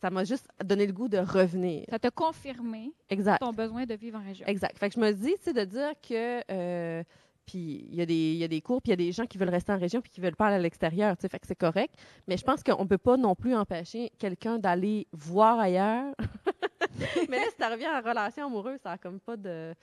ça 0.00 0.10
m'a 0.10 0.24
juste 0.24 0.46
donné 0.62 0.86
le 0.86 0.92
goût 0.92 1.08
de 1.08 1.18
revenir. 1.18 1.84
Ça 1.88 1.98
t'a 1.98 2.10
confirmé 2.10 2.92
Exact. 3.08 3.38
ton 3.38 3.52
besoin 3.52 3.86
de 3.86 3.94
vivre 3.94 4.18
en 4.18 4.22
région. 4.22 4.46
Exact. 4.46 4.76
Fait 4.78 4.88
que 4.90 4.94
je 4.96 5.00
me 5.00 5.12
dis, 5.12 5.34
tu 5.38 5.44
sais, 5.44 5.52
de 5.54 5.64
dire 5.64 5.92
que. 6.06 6.42
euh, 6.52 7.02
puis 7.48 7.86
il 7.90 7.94
y, 7.96 8.02
a 8.02 8.06
des- 8.06 8.12
il 8.32 8.36
y 8.36 8.44
a 8.44 8.48
des 8.48 8.60
cours, 8.60 8.82
puis 8.82 8.90
il 8.90 8.92
y 8.92 8.92
a 8.92 8.96
des 9.06 9.12
gens 9.12 9.24
qui 9.24 9.38
veulent 9.38 9.48
rester 9.48 9.72
en 9.72 9.78
région, 9.78 10.02
puis 10.02 10.10
qui 10.10 10.20
veulent 10.20 10.36
pas 10.36 10.48
aller 10.48 10.56
à 10.56 10.58
l'extérieur, 10.58 11.16
tu 11.16 11.22
sais, 11.22 11.28
fait 11.30 11.38
que 11.38 11.46
c'est 11.46 11.56
correct. 11.58 11.94
Mais 12.26 12.36
je 12.36 12.44
pense 12.44 12.62
qu'on 12.62 12.86
peut 12.86 12.98
pas 12.98 13.16
non 13.16 13.34
plus 13.34 13.54
empêcher 13.54 14.12
quelqu'un 14.18 14.58
d'aller 14.58 15.06
voir 15.12 15.58
ailleurs. 15.58 16.14
mais 17.30 17.38
là, 17.38 17.44
si 17.50 17.56
ça 17.58 17.70
revient 17.70 17.88
en 17.88 18.06
relation 18.06 18.46
amoureuse, 18.46 18.78
ça 18.82 18.92
a 18.92 18.98
comme 18.98 19.18
pas 19.18 19.36
de. 19.36 19.74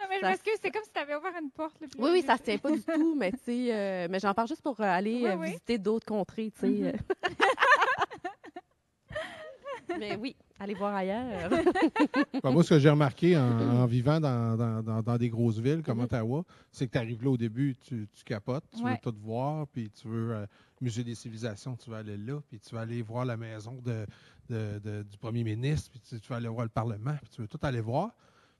Non, 0.00 0.06
mais 0.08 0.16
je 0.16 0.20
Ça- 0.20 0.28
m'excuse, 0.28 0.54
c'est 0.62 0.70
comme 0.70 0.84
si 0.84 0.92
t'avais 0.92 1.16
ouvert 1.16 1.32
une 1.42 1.50
porte. 1.50 1.80
là, 1.80 1.88
Oui, 1.98 2.10
oui, 2.12 2.22
ça 2.22 2.36
se 2.36 2.42
tient 2.42 2.58
pas 2.58 2.70
du 2.70 2.82
tout, 2.82 3.14
mais 3.16 3.32
tu 3.32 3.38
sais, 3.44 3.68
euh, 3.74 4.06
mais 4.08 4.20
j'en 4.20 4.32
parle 4.32 4.46
juste 4.48 4.62
pour 4.62 4.80
euh, 4.80 4.84
aller 4.84 5.22
Oui, 5.24 5.26
euh, 5.26 5.36
oui. 5.36 5.46
visiter 5.48 5.76
d'autres 5.78 6.06
contrées, 6.06 6.52
tu 6.52 6.60
sais. 6.60 6.68
Mhm. 6.68 6.92
mais 9.98 10.16
oui, 10.16 10.36
aller 10.58 10.74
voir 10.74 10.94
ailleurs. 10.94 11.50
Ben, 12.42 12.50
moi, 12.50 12.62
ce 12.62 12.70
que 12.70 12.78
j'ai 12.78 12.90
remarqué 12.90 13.36
en, 13.36 13.42
en 13.82 13.86
vivant 13.86 14.20
dans, 14.20 14.56
dans- 14.56 14.82
dans- 14.82 15.02
dans 15.02 15.16
des 15.18 15.28
grosses 15.28 15.58
villes 15.58 15.82
comme 15.82 15.98
Mhm. 15.98 16.04
Ottawa, 16.04 16.44
c'est 16.70 16.86
que 16.86 16.92
tu 16.92 16.98
arrives 16.98 17.22
là 17.24 17.30
au 17.30 17.36
début, 17.36 17.74
tu, 17.80 18.08
tu 18.12 18.24
capotes, 18.24 18.64
tu 18.76 18.82
Ouais. 18.82 18.92
veux 18.92 18.98
tout 19.12 19.16
voir, 19.20 19.66
puis 19.68 19.90
tu 19.90 20.08
veux 20.08 20.32
euh, 20.32 20.46
Musée 20.80 21.02
des 21.02 21.14
civilisations, 21.16 21.74
tu 21.76 21.90
vas 21.90 21.98
aller 21.98 22.16
là, 22.16 22.40
puis 22.48 22.60
tu 22.60 22.74
vas 22.74 22.82
aller 22.82 23.02
voir 23.02 23.24
la 23.24 23.36
maison 23.36 23.80
de, 23.84 24.06
de- 24.48 24.78
de- 24.78 25.02
du 25.02 25.18
premier 25.18 25.42
ministre, 25.42 25.90
puis 25.90 26.00
tu, 26.00 26.20
tu 26.20 26.28
vas 26.28 26.36
aller 26.36 26.48
voir 26.48 26.64
le 26.64 26.68
Parlement, 26.70 27.16
puis 27.20 27.30
tu 27.30 27.40
veux 27.42 27.48
tout 27.48 27.58
aller 27.62 27.80
voir. 27.80 28.10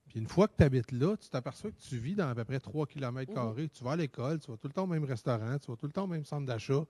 Puis 0.08 0.18
une 0.18 0.26
fois 0.26 0.48
que 0.48 0.54
tu 0.56 0.64
habites 0.64 0.90
là, 0.90 1.16
tu 1.16 1.28
t'aperçois 1.28 1.70
que 1.70 1.76
tu 1.78 1.96
vis 1.98 2.14
dans 2.16 2.28
à 2.28 2.34
peu 2.34 2.44
près 2.44 2.58
3 2.58 2.86
km. 2.86 3.32
Mhm. 3.56 3.68
Tu 3.68 3.84
vas 3.84 3.92
à 3.92 3.96
l'école, 3.96 4.40
tu 4.40 4.50
vas 4.50 4.56
tout 4.56 4.66
le 4.66 4.72
temps 4.72 4.84
au 4.84 4.88
même 4.88 5.04
restaurant, 5.04 5.58
tu 5.58 5.70
vas 5.70 5.76
tout 5.76 5.86
le 5.86 5.92
temps 5.92 6.04
au 6.04 6.08
même 6.08 6.24
centre 6.24 6.46
d'achat. 6.46 6.82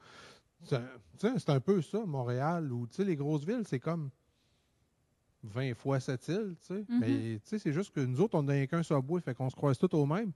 C'est 0.62 0.76
un- 0.76 0.88
tu 1.18 1.26
sais, 1.28 1.32
c'est 1.38 1.50
un 1.50 1.60
peu 1.60 1.82
ça, 1.82 2.04
Montréal, 2.06 2.72
où 2.72 2.86
tu 2.86 2.94
sais, 2.96 3.04
les 3.04 3.16
grosses 3.16 3.44
villes, 3.44 3.62
c'est 3.66 3.80
comme 3.80 4.08
20 5.44 5.74
fois 5.74 6.00
cette 6.00 6.26
île, 6.28 6.56
tu 6.60 6.66
sais. 6.74 6.84
Mais 6.88 7.36
tu 7.38 7.40
sais, 7.44 7.58
c'est 7.58 7.72
juste 7.72 7.94
que 7.94 8.00
nous 8.00 8.20
autres, 8.20 8.36
on 8.38 8.42
n'a 8.42 8.66
qu'un 8.66 8.82
subway, 8.82 9.20
fait 9.20 9.34
qu'on 9.34 9.50
se 9.50 9.56
croise 9.56 9.78
tous 9.78 9.94
au 9.94 10.04
même. 10.06 10.32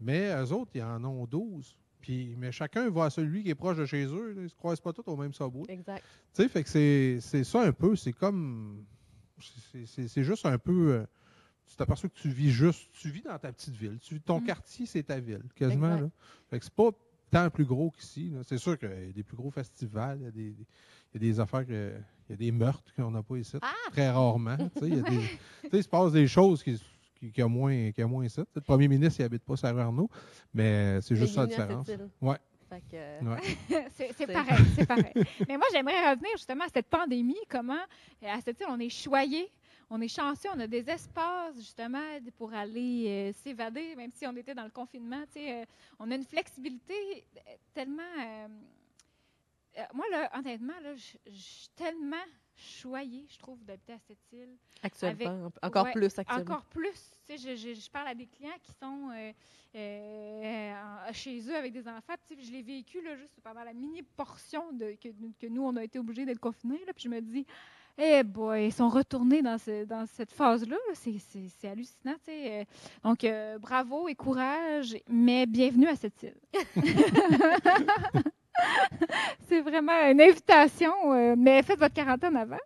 Mais 0.00 0.32
eux 0.34 0.52
autres, 0.52 0.72
ils 0.74 0.82
en 0.82 1.02
ont 1.04 1.26
12. 1.26 1.76
Puis, 2.00 2.34
mais 2.36 2.50
chacun 2.50 2.90
va 2.90 3.04
à 3.04 3.10
celui 3.10 3.44
qui 3.44 3.50
est 3.50 3.54
proche 3.54 3.76
de 3.76 3.86
chez 3.86 4.04
eux. 4.06 4.32
là. 4.32 4.42
Ils 4.42 4.50
se 4.50 4.54
croisent 4.56 4.80
pas 4.80 4.92
tous 4.92 5.04
au 5.06 5.16
même 5.16 5.32
subway. 5.32 5.64
exact. 5.68 6.02
Tu 6.34 6.42
sais, 6.42 6.48
fait 6.48 6.64
que 6.64 6.68
c'est 7.20 7.44
ça 7.44 7.62
un 7.62 7.72
peu. 7.72 7.94
C'est 7.96 8.12
comme. 8.12 8.84
c'est- 9.86 10.22
juste 10.22 10.44
un 10.46 10.58
peu. 10.58 10.92
euh, 10.94 11.06
tu 11.66 11.76
t'aperçois 11.76 12.08
que 12.10 12.18
tu 12.18 12.28
vis 12.28 12.50
juste. 12.50 12.90
Tu 12.92 13.08
vis 13.08 13.22
dans 13.22 13.38
ta 13.38 13.52
petite 13.52 13.74
ville. 13.74 13.98
Tu, 14.00 14.20
ton 14.20 14.40
Mm. 14.40 14.44
quartier, 14.44 14.86
c'est 14.86 15.04
ta 15.04 15.20
ville, 15.20 15.42
quasiment. 15.54 16.00
Là. 16.00 16.10
Fait 16.50 16.58
que 16.58 16.64
c'est 16.64 16.74
pas 16.74 16.90
tant 17.30 17.48
plus 17.50 17.64
gros 17.64 17.90
qu'ici. 17.90 18.32
C'est 18.44 18.58
sûr 18.58 18.76
qu'il 18.78 18.90
y 18.90 19.10
a 19.10 19.12
des 19.12 19.22
plus 19.22 19.36
gros 19.36 19.50
festivals. 19.50 20.18
Il 20.20 20.24
y 20.24 20.26
a 20.26 20.30
des, 20.32 20.50
des- 20.50 20.66
il 21.14 21.22
y 21.22 21.28
a 21.28 21.32
des 21.32 21.40
affaires 21.40 21.66
que. 21.66 21.92
Il 22.28 22.32
y 22.32 22.34
a 22.34 22.36
des 22.36 22.52
meurtres 22.52 22.94
qu'on 22.96 23.10
n'a 23.10 23.22
pas 23.22 23.36
ici. 23.36 23.56
Ah! 23.60 23.72
Très 23.90 24.08
rarement. 24.10 24.56
tu 24.56 24.62
sais, 24.80 24.86
il 24.88 24.96
y 24.96 24.98
a 25.00 25.02
des- 25.02 25.18
tu 25.64 25.68
sais, 25.70 25.76
il 25.78 25.82
se 25.82 25.88
passe 25.88 26.12
des 26.12 26.26
choses 26.28 26.62
qui. 26.62 26.80
qui, 27.16 27.30
qui 27.32 27.42
a 27.42 27.48
moins, 27.48 27.90
qui 27.92 28.00
a 28.00 28.06
moins 28.06 28.24
ici. 28.24 28.40
Le 28.54 28.60
premier 28.60 28.88
ministre, 28.88 29.20
il 29.20 29.24
habite 29.24 29.42
pas 29.44 29.56
sur 29.56 29.68
Arnaud, 29.68 30.08
mais 30.54 31.00
c'est 31.02 31.16
juste 31.16 31.34
ça 31.34 31.42
la 31.42 31.46
différence. 31.48 31.88
Ouais. 32.20 32.36
Euh, 32.94 33.20
Ouais. 33.22 33.86
c'est 34.16 34.26
pareil, 34.26 34.64
c'est 34.74 34.86
pareil. 34.86 35.12
Mais 35.46 35.58
moi, 35.58 35.66
j'aimerais 35.74 36.10
revenir 36.12 36.30
justement 36.36 36.64
à 36.64 36.68
cette 36.72 36.86
pandémie, 36.88 37.36
comment, 37.46 37.74
euh, 38.22 38.26
à 38.28 38.40
cette 38.40 38.58
île, 38.60 38.66
on 38.70 38.78
est 38.80 38.88
choyé, 38.88 39.52
on 39.90 40.00
est 40.00 40.08
chanceux, 40.08 40.48
on 40.56 40.58
a 40.58 40.66
des 40.66 40.88
espaces 40.88 41.54
justement 41.56 42.00
pour 42.38 42.54
aller 42.54 43.04
euh, 43.08 43.32
s'évader, 43.44 43.94
même 43.94 44.10
si 44.14 44.26
on 44.26 44.34
était 44.36 44.54
dans 44.54 44.64
le 44.64 44.70
confinement. 44.70 45.20
tu 45.30 45.40
sais, 45.40 45.60
euh, 45.60 45.64
on 45.98 46.10
a 46.10 46.14
une 46.14 46.24
flexibilité 46.24 46.94
tellement. 47.74 48.00
euh, 48.24 48.46
euh, 49.78 49.82
moi, 49.94 50.04
là, 50.10 50.30
honnêtement, 50.38 50.78
là, 50.82 50.94
je 50.94 51.16
je 51.26 51.40
suis 51.40 51.68
tellement 51.74 52.16
choyée, 52.54 53.24
je 53.28 53.38
trouve, 53.38 53.64
d'habiter 53.64 53.94
à 53.94 53.98
cette 54.06 54.18
île. 54.32 54.56
actuellement, 54.82 55.50
encore 55.62 55.84
ouais, 55.86 55.92
plus 55.92 56.18
actuellement. 56.18 56.42
Encore 56.54 56.64
plus. 56.66 57.10
Tu 57.26 57.36
sais, 57.36 57.38
je, 57.38 57.56
je- 57.56 57.74
je 57.80 57.90
parle 57.90 58.08
à 58.08 58.14
des 58.14 58.26
clients 58.26 58.58
qui 58.62 58.72
sont 58.72 59.10
euh, 59.10 59.32
euh, 59.74 61.12
chez 61.12 61.40
eux 61.48 61.56
avec 61.56 61.72
des 61.72 61.88
enfants. 61.88 62.14
puis 62.26 62.36
tu 62.36 62.42
sais, 62.42 62.48
je 62.48 62.52
l'ai 62.52 62.62
vécu 62.62 63.00
là, 63.02 63.16
juste 63.16 63.40
pendant 63.42 63.64
la 63.64 63.72
mini 63.72 64.02
portion 64.02 64.72
de, 64.72 64.92
que, 65.02 65.08
que 65.40 65.46
nous, 65.46 65.62
on 65.64 65.74
a 65.76 65.82
été 65.84 65.98
obligés 65.98 66.24
d'être 66.26 66.38
confinés. 66.40 66.80
Là, 66.86 66.92
puis 66.92 67.04
je 67.04 67.08
me 67.08 67.20
dis, 67.20 67.46
eh 67.98 68.22
boy, 68.22 68.66
ils 68.66 68.72
sont 68.72 68.88
retournés 68.90 69.42
dans, 69.42 69.58
ce- 69.58 69.84
dans 69.84 70.06
cette 70.06 70.32
phase-là. 70.32 70.76
là. 70.76 70.94
C'est, 70.94 71.68
hallucinant. 71.68 72.14
tu 72.14 72.26
sais. 72.26 72.60
Euh, 72.60 72.64
Donc, 73.02 73.24
euh, 73.24 73.58
bravo 73.58 74.08
et 74.08 74.14
courage, 74.14 74.96
mais 75.08 75.46
bienvenue 75.46 75.88
à 75.88 75.96
cette 75.96 76.22
île. 76.22 76.36
c'est 79.48 79.60
vraiment 79.60 80.10
une 80.10 80.20
invitation, 80.20 80.92
euh, 81.12 81.34
mais 81.36 81.62
faites 81.62 81.78
votre 81.78 81.94
quarantaine 81.94 82.36
avant. 82.36 82.58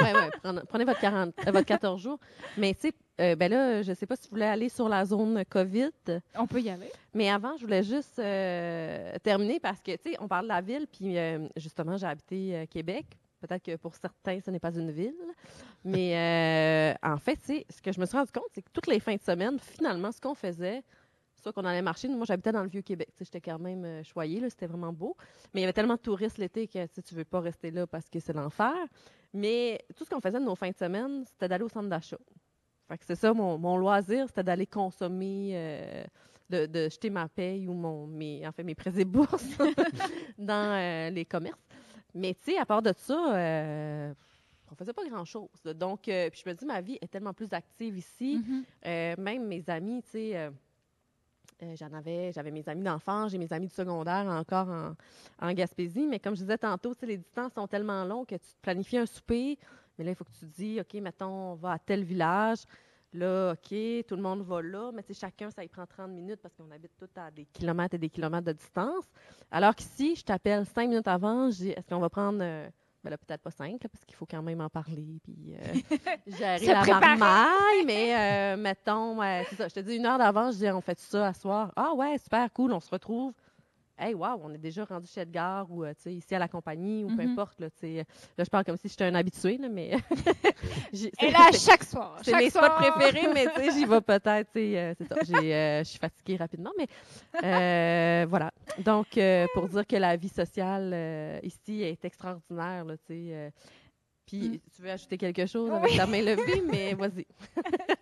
ouais, 0.00 0.14
ouais, 0.14 0.30
prenez, 0.42 0.60
prenez 0.68 0.84
votre, 0.84 1.00
40, 1.00 1.34
euh, 1.46 1.50
votre 1.50 1.66
14 1.66 2.00
jours. 2.00 2.18
Mais 2.56 2.74
tu 2.74 2.88
sais, 2.88 2.94
euh, 3.20 3.36
ben 3.36 3.50
là, 3.50 3.82
je 3.82 3.92
sais 3.92 4.06
pas 4.06 4.16
si 4.16 4.24
vous 4.28 4.34
voulez 4.36 4.46
aller 4.46 4.68
sur 4.68 4.88
la 4.88 5.04
zone 5.04 5.44
COVID, 5.48 5.90
On 6.36 6.46
peut 6.46 6.60
y 6.60 6.70
aller. 6.70 6.90
mais 7.14 7.30
avant, 7.30 7.56
je 7.56 7.64
voulais 7.64 7.82
juste 7.82 8.18
euh, 8.18 9.14
terminer 9.22 9.60
parce 9.60 9.80
que, 9.80 9.92
tu 9.92 10.10
sais, 10.10 10.16
on 10.20 10.28
parle 10.28 10.44
de 10.44 10.48
la 10.48 10.60
ville, 10.60 10.86
puis 10.86 11.16
justement, 11.56 11.96
j'ai 11.96 12.06
habité 12.06 12.66
Québec. 12.70 13.06
Peut-être 13.40 13.62
que 13.62 13.76
pour 13.76 13.94
certains, 13.94 14.38
ce 14.44 14.50
n'est 14.50 14.60
pas 14.60 14.74
une 14.74 14.90
ville. 14.90 15.14
Mais 15.84 16.94
en 17.02 17.16
fait, 17.18 17.38
ce 17.44 17.82
que 17.82 17.92
je 17.92 18.00
me 18.00 18.06
suis 18.06 18.16
rendu 18.16 18.32
compte, 18.32 18.48
c'est 18.54 18.62
que 18.62 18.70
toutes 18.72 18.86
les 18.86 19.00
fins 19.00 19.16
de 19.16 19.22
semaine, 19.22 19.58
finalement, 19.58 20.12
ce 20.12 20.20
qu'on 20.20 20.34
faisait, 20.34 20.82
soit 21.40 21.52
qu'on 21.52 21.64
allait 21.64 21.82
marcher, 21.82 22.08
moi 22.08 22.24
j'habitais 22.26 22.52
dans 22.52 22.62
le 22.62 22.68
Vieux-Québec, 22.68 23.08
j'étais 23.20 23.40
quand 23.40 23.58
même 23.58 23.84
euh, 23.84 24.02
choyée, 24.04 24.48
c'était 24.50 24.66
vraiment 24.66 24.92
beau. 24.92 25.16
Mais 25.52 25.60
il 25.60 25.62
y 25.62 25.64
avait 25.64 25.72
tellement 25.72 25.94
de 25.94 26.00
touristes 26.00 26.38
l'été 26.38 26.66
que 26.66 26.86
tu 26.86 27.02
tu 27.02 27.14
veux 27.14 27.24
pas 27.24 27.40
rester 27.40 27.70
là 27.70 27.86
parce 27.86 28.08
que 28.08 28.20
c'est 28.20 28.32
l'enfer. 28.32 28.74
Mais 29.32 29.80
tout 29.96 30.04
ce 30.04 30.10
qu'on 30.10 30.20
faisait 30.20 30.40
de 30.40 30.44
nos 30.44 30.54
fins 30.54 30.70
de 30.70 30.76
semaine, 30.76 31.24
c'était 31.24 31.48
d'aller 31.48 31.64
au 31.64 31.68
centre 31.68 31.88
d'achat. 31.88 32.18
C'est 33.02 33.14
ça, 33.14 33.32
mon, 33.32 33.56
mon 33.56 33.76
loisir, 33.76 34.26
c'était 34.26 34.42
d'aller 34.42 34.66
consommer, 34.66 35.52
euh, 35.54 36.04
de, 36.48 36.66
de 36.66 36.88
jeter 36.88 37.08
ma 37.08 37.28
paye 37.28 37.68
ou 37.68 37.72
mon, 37.72 38.06
mes, 38.08 38.44
en 38.46 38.50
fait, 38.50 38.64
mes 38.64 38.74
prêts 38.74 38.98
et 38.98 39.04
bourses 39.04 39.56
dans 40.38 40.76
euh, 40.76 41.10
les 41.10 41.24
commerces. 41.24 41.60
Mais 42.12 42.34
tu 42.34 42.50
sais, 42.50 42.58
à 42.58 42.66
part 42.66 42.82
de 42.82 42.92
ça, 42.96 44.14
on 44.70 44.74
faisait 44.74 44.92
pas 44.92 45.04
grand-chose. 45.04 45.48
là. 45.64 45.74
Donc, 45.74 46.08
euh, 46.08 46.30
puis 46.30 46.42
je 46.44 46.48
me 46.48 46.54
dis, 46.54 46.64
ma 46.64 46.80
vie 46.80 46.98
est 47.00 47.08
tellement 47.08 47.34
plus 47.34 47.52
active 47.52 47.96
ici. 47.96 48.38
Mhm. 48.38 48.64
Euh, 48.86 49.14
même 49.18 49.46
mes 49.46 49.68
amis, 49.68 50.02
tu 50.02 50.10
sais, 50.10 50.36
euh, 50.36 50.50
euh, 51.62 51.74
j'en 51.76 51.92
avais, 51.92 52.32
j'avais 52.32 52.50
mes 52.50 52.68
amis 52.68 52.82
d'enfance, 52.82 53.32
j'ai 53.32 53.38
mes 53.38 53.52
amis 53.52 53.66
du 53.66 53.74
secondaire 53.74 54.26
encore 54.26 54.68
en, 54.68 54.94
en 55.40 55.52
Gaspésie, 55.52 56.06
mais 56.06 56.18
comme 56.18 56.34
je 56.34 56.40
disais 56.42 56.58
tantôt, 56.58 56.94
les 57.02 57.18
distances 57.18 57.52
sont 57.54 57.66
tellement 57.66 58.04
longues 58.04 58.26
que 58.26 58.36
tu 58.36 58.40
te 58.40 58.60
planifies 58.62 58.98
un 58.98 59.06
souper, 59.06 59.58
mais 59.98 60.04
là, 60.04 60.10
il 60.12 60.14
faut 60.14 60.24
que 60.24 60.32
tu 60.32 60.46
te 60.46 60.56
dis, 60.56 60.80
OK, 60.80 60.94
mettons, 60.94 61.52
on 61.52 61.54
va 61.54 61.72
à 61.72 61.78
tel 61.78 62.04
village, 62.04 62.60
là, 63.12 63.52
OK, 63.52 64.04
tout 64.06 64.16
le 64.16 64.22
monde 64.22 64.42
va 64.42 64.62
là, 64.62 64.90
mais 64.92 65.04
chacun, 65.12 65.50
ça 65.50 65.64
y 65.64 65.68
prend 65.68 65.86
30 65.86 66.10
minutes 66.10 66.40
parce 66.40 66.54
qu'on 66.54 66.70
habite 66.70 66.92
tous 66.96 67.10
à 67.16 67.30
des 67.30 67.44
kilomètres 67.46 67.94
et 67.94 67.98
des 67.98 68.08
kilomètres 68.08 68.46
de 68.46 68.52
distance. 68.52 69.04
Alors 69.50 69.74
qu'ici, 69.74 70.16
je 70.16 70.24
t'appelle 70.24 70.64
cinq 70.66 70.88
minutes 70.88 71.08
avant, 71.08 71.50
je 71.50 71.66
est-ce 71.66 71.88
qu'on 71.88 72.00
va 72.00 72.08
prendre 72.08 72.38
euh, 72.42 72.68
ben 73.02 73.10
là, 73.10 73.18
peut-être 73.18 73.40
pas 73.42 73.50
cinq, 73.50 73.82
là, 73.82 73.88
parce 73.90 74.04
qu'il 74.04 74.14
faut 74.14 74.26
quand 74.26 74.42
même 74.42 74.60
en 74.60 74.68
parler, 74.68 75.20
puis 75.22 75.54
euh, 75.54 75.96
la 76.40 76.80
préparer. 76.80 77.16
marmaille, 77.16 77.84
mais 77.86 78.14
euh, 78.14 78.56
mettons, 78.56 79.18
c'est 79.48 79.56
ça, 79.56 79.68
je 79.68 79.74
te 79.74 79.80
dis 79.80 79.96
une 79.96 80.06
heure 80.06 80.18
d'avance, 80.18 80.54
je 80.54 80.58
dis, 80.60 80.70
on 80.70 80.80
fait 80.80 80.98
ça 80.98 81.28
à 81.28 81.32
soir. 81.32 81.72
Ah 81.76 81.92
ouais, 81.94 82.18
super, 82.18 82.52
cool, 82.52 82.72
on 82.72 82.80
se 82.80 82.90
retrouve. 82.90 83.32
Hey, 84.02 84.14
wow, 84.14 84.40
on 84.42 84.54
est 84.54 84.58
déjà 84.58 84.84
rendu 84.86 85.06
chez 85.06 85.20
Edgar 85.20 85.70
ou, 85.70 85.84
euh, 85.84 85.92
tu 85.94 86.02
sais, 86.04 86.14
ici 86.14 86.34
à 86.34 86.38
la 86.38 86.48
compagnie, 86.48 87.04
ou 87.04 87.08
peu 87.08 87.22
Mhm. 87.22 87.30
importe, 87.32 87.60
là, 87.60 87.68
tu 87.70 87.76
sais. 87.80 88.06
Là, 88.38 88.44
je 88.44 88.48
parle 88.48 88.64
comme 88.64 88.76
si 88.78 88.88
j'étais 88.88 89.04
un 89.04 89.14
habitué, 89.14 89.58
là, 89.58 89.68
mais... 89.68 89.90
Et 91.20 91.30
là, 91.30 91.50
chaque 91.52 91.84
soir. 91.84 92.18
c'est 92.22 92.34
mes 92.34 92.48
spots 92.50 92.60
soir. 92.60 92.76
préférés, 92.94 93.28
mais 93.32 93.46
tu 93.46 93.60
sais, 93.60 93.70
j'y 93.72 93.84
vais 93.84 94.00
peut-être. 94.00 94.50
tu 94.52 94.60
sais, 94.60 94.78
euh, 94.78 94.94
c'est 94.96 95.04
ça. 95.06 95.16
Euh, 95.16 95.78
Je 95.80 95.88
suis 95.88 95.98
fatiguée 95.98 96.36
rapidement, 96.36 96.70
mais 96.78 96.86
euh, 97.44 98.26
voilà. 98.28 98.50
Donc, 98.78 99.16
euh, 99.18 99.46
pour 99.54 99.68
dire 99.68 99.86
que 99.86 99.96
la 99.96 100.16
vie 100.16 100.28
sociale 100.28 100.90
euh, 100.94 101.38
ici 101.42 101.82
est 101.82 102.02
extraordinaire, 102.04 102.84
là, 102.84 102.96
tu 102.96 103.02
sais. 103.28 103.52
Puis, 104.30 104.48
Mm. 104.48 104.58
tu 104.74 104.82
veux 104.82 104.90
ajouter 104.90 105.18
quelque 105.18 105.46
chose 105.46 105.70
Oui. 105.70 105.76
avec 105.76 105.96
ta 105.96 106.06
main 106.06 106.22
levée, 106.22 106.62
mais 106.70 106.94
vas-y. 106.94 107.24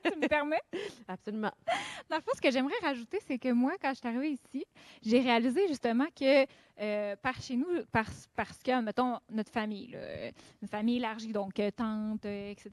tu 0.05 0.19
me 0.19 0.29
permets? 0.29 0.61
Absolument. 1.09 1.53
Dans 2.11 2.17
le 2.17 2.23
fond, 2.23 2.33
ce 2.35 2.41
que 2.41 2.51
j'aimerais 2.51 2.75
rajouter, 2.83 3.19
c'est 3.27 3.39
que 3.39 3.51
moi, 3.53 3.73
quand 3.81 3.91
je 3.91 3.99
suis 3.99 4.09
arrivée 4.09 4.31
ici, 4.33 4.65
j'ai 5.03 5.21
réalisé 5.21 5.67
justement 5.69 6.07
que 6.15 6.47
euh, 6.81 7.17
par 7.17 7.41
chez 7.41 7.57
nous, 7.57 7.67
parce, 7.93 8.27
parce 8.37 8.59
que, 8.63 8.81
mettons, 8.83 9.19
notre 9.31 9.51
famille, 9.51 9.89
là, 9.89 9.99
euh, 9.99 10.31
une 10.63 10.69
famille 10.69 10.97
élargie, 10.99 11.33
donc 11.33 11.59
euh, 11.59 11.71
tante, 11.71 12.25
etc., 12.25 12.71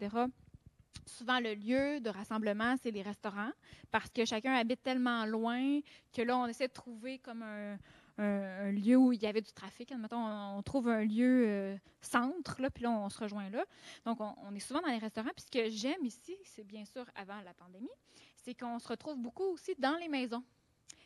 souvent 1.05 1.39
le 1.39 1.53
lieu 1.53 1.99
de 1.99 2.09
rassemblement, 2.09 2.75
c'est 2.81 2.91
les 2.91 3.03
restaurants, 3.03 3.51
parce 3.91 4.09
que 4.09 4.25
chacun 4.25 4.53
habite 4.55 4.81
tellement 4.83 5.25
loin 5.25 5.79
que 6.15 6.21
là, 6.23 6.37
on 6.37 6.47
essaie 6.47 6.67
de 6.67 6.73
trouver 6.73 7.19
comme 7.19 7.43
un, 7.43 7.77
un- 8.17 8.71
lieu 8.71 8.95
où 8.97 9.11
il 9.11 9.21
y 9.21 9.27
avait 9.27 9.41
du 9.41 9.51
trafic. 9.51 9.91
Mettons, 9.91 10.17
on, 10.17 10.57
on 10.57 10.63
trouve 10.63 10.89
un 10.89 11.03
lieu 11.03 11.45
euh, 11.47 11.77
centre, 12.01 12.61
puis 12.73 12.83
là, 12.83 12.91
on 12.91 13.09
se 13.09 13.19
rejoint 13.19 13.49
là. 13.49 13.63
Donc, 14.05 14.19
on, 14.19 14.55
est 14.55 14.59
souvent 14.59 14.81
dans 14.81 14.89
les 14.89 14.97
restaurants. 14.97 15.31
Puis 15.35 15.45
ce 15.45 15.51
que 15.51 15.69
j'aime 15.69 16.03
ici, 16.05 16.35
c'est 16.43 16.63
bien 16.63 16.85
sûr 16.85 17.05
avant 17.15 17.41
la 17.41 17.53
pandémie, 17.53 17.89
c'est 18.37 18.53
qu'on 18.53 18.79
se 18.79 18.87
retrouve 18.87 19.17
beaucoup 19.17 19.43
aussi 19.43 19.75
dans 19.77 19.97
les 19.97 20.07
maisons. 20.07 20.43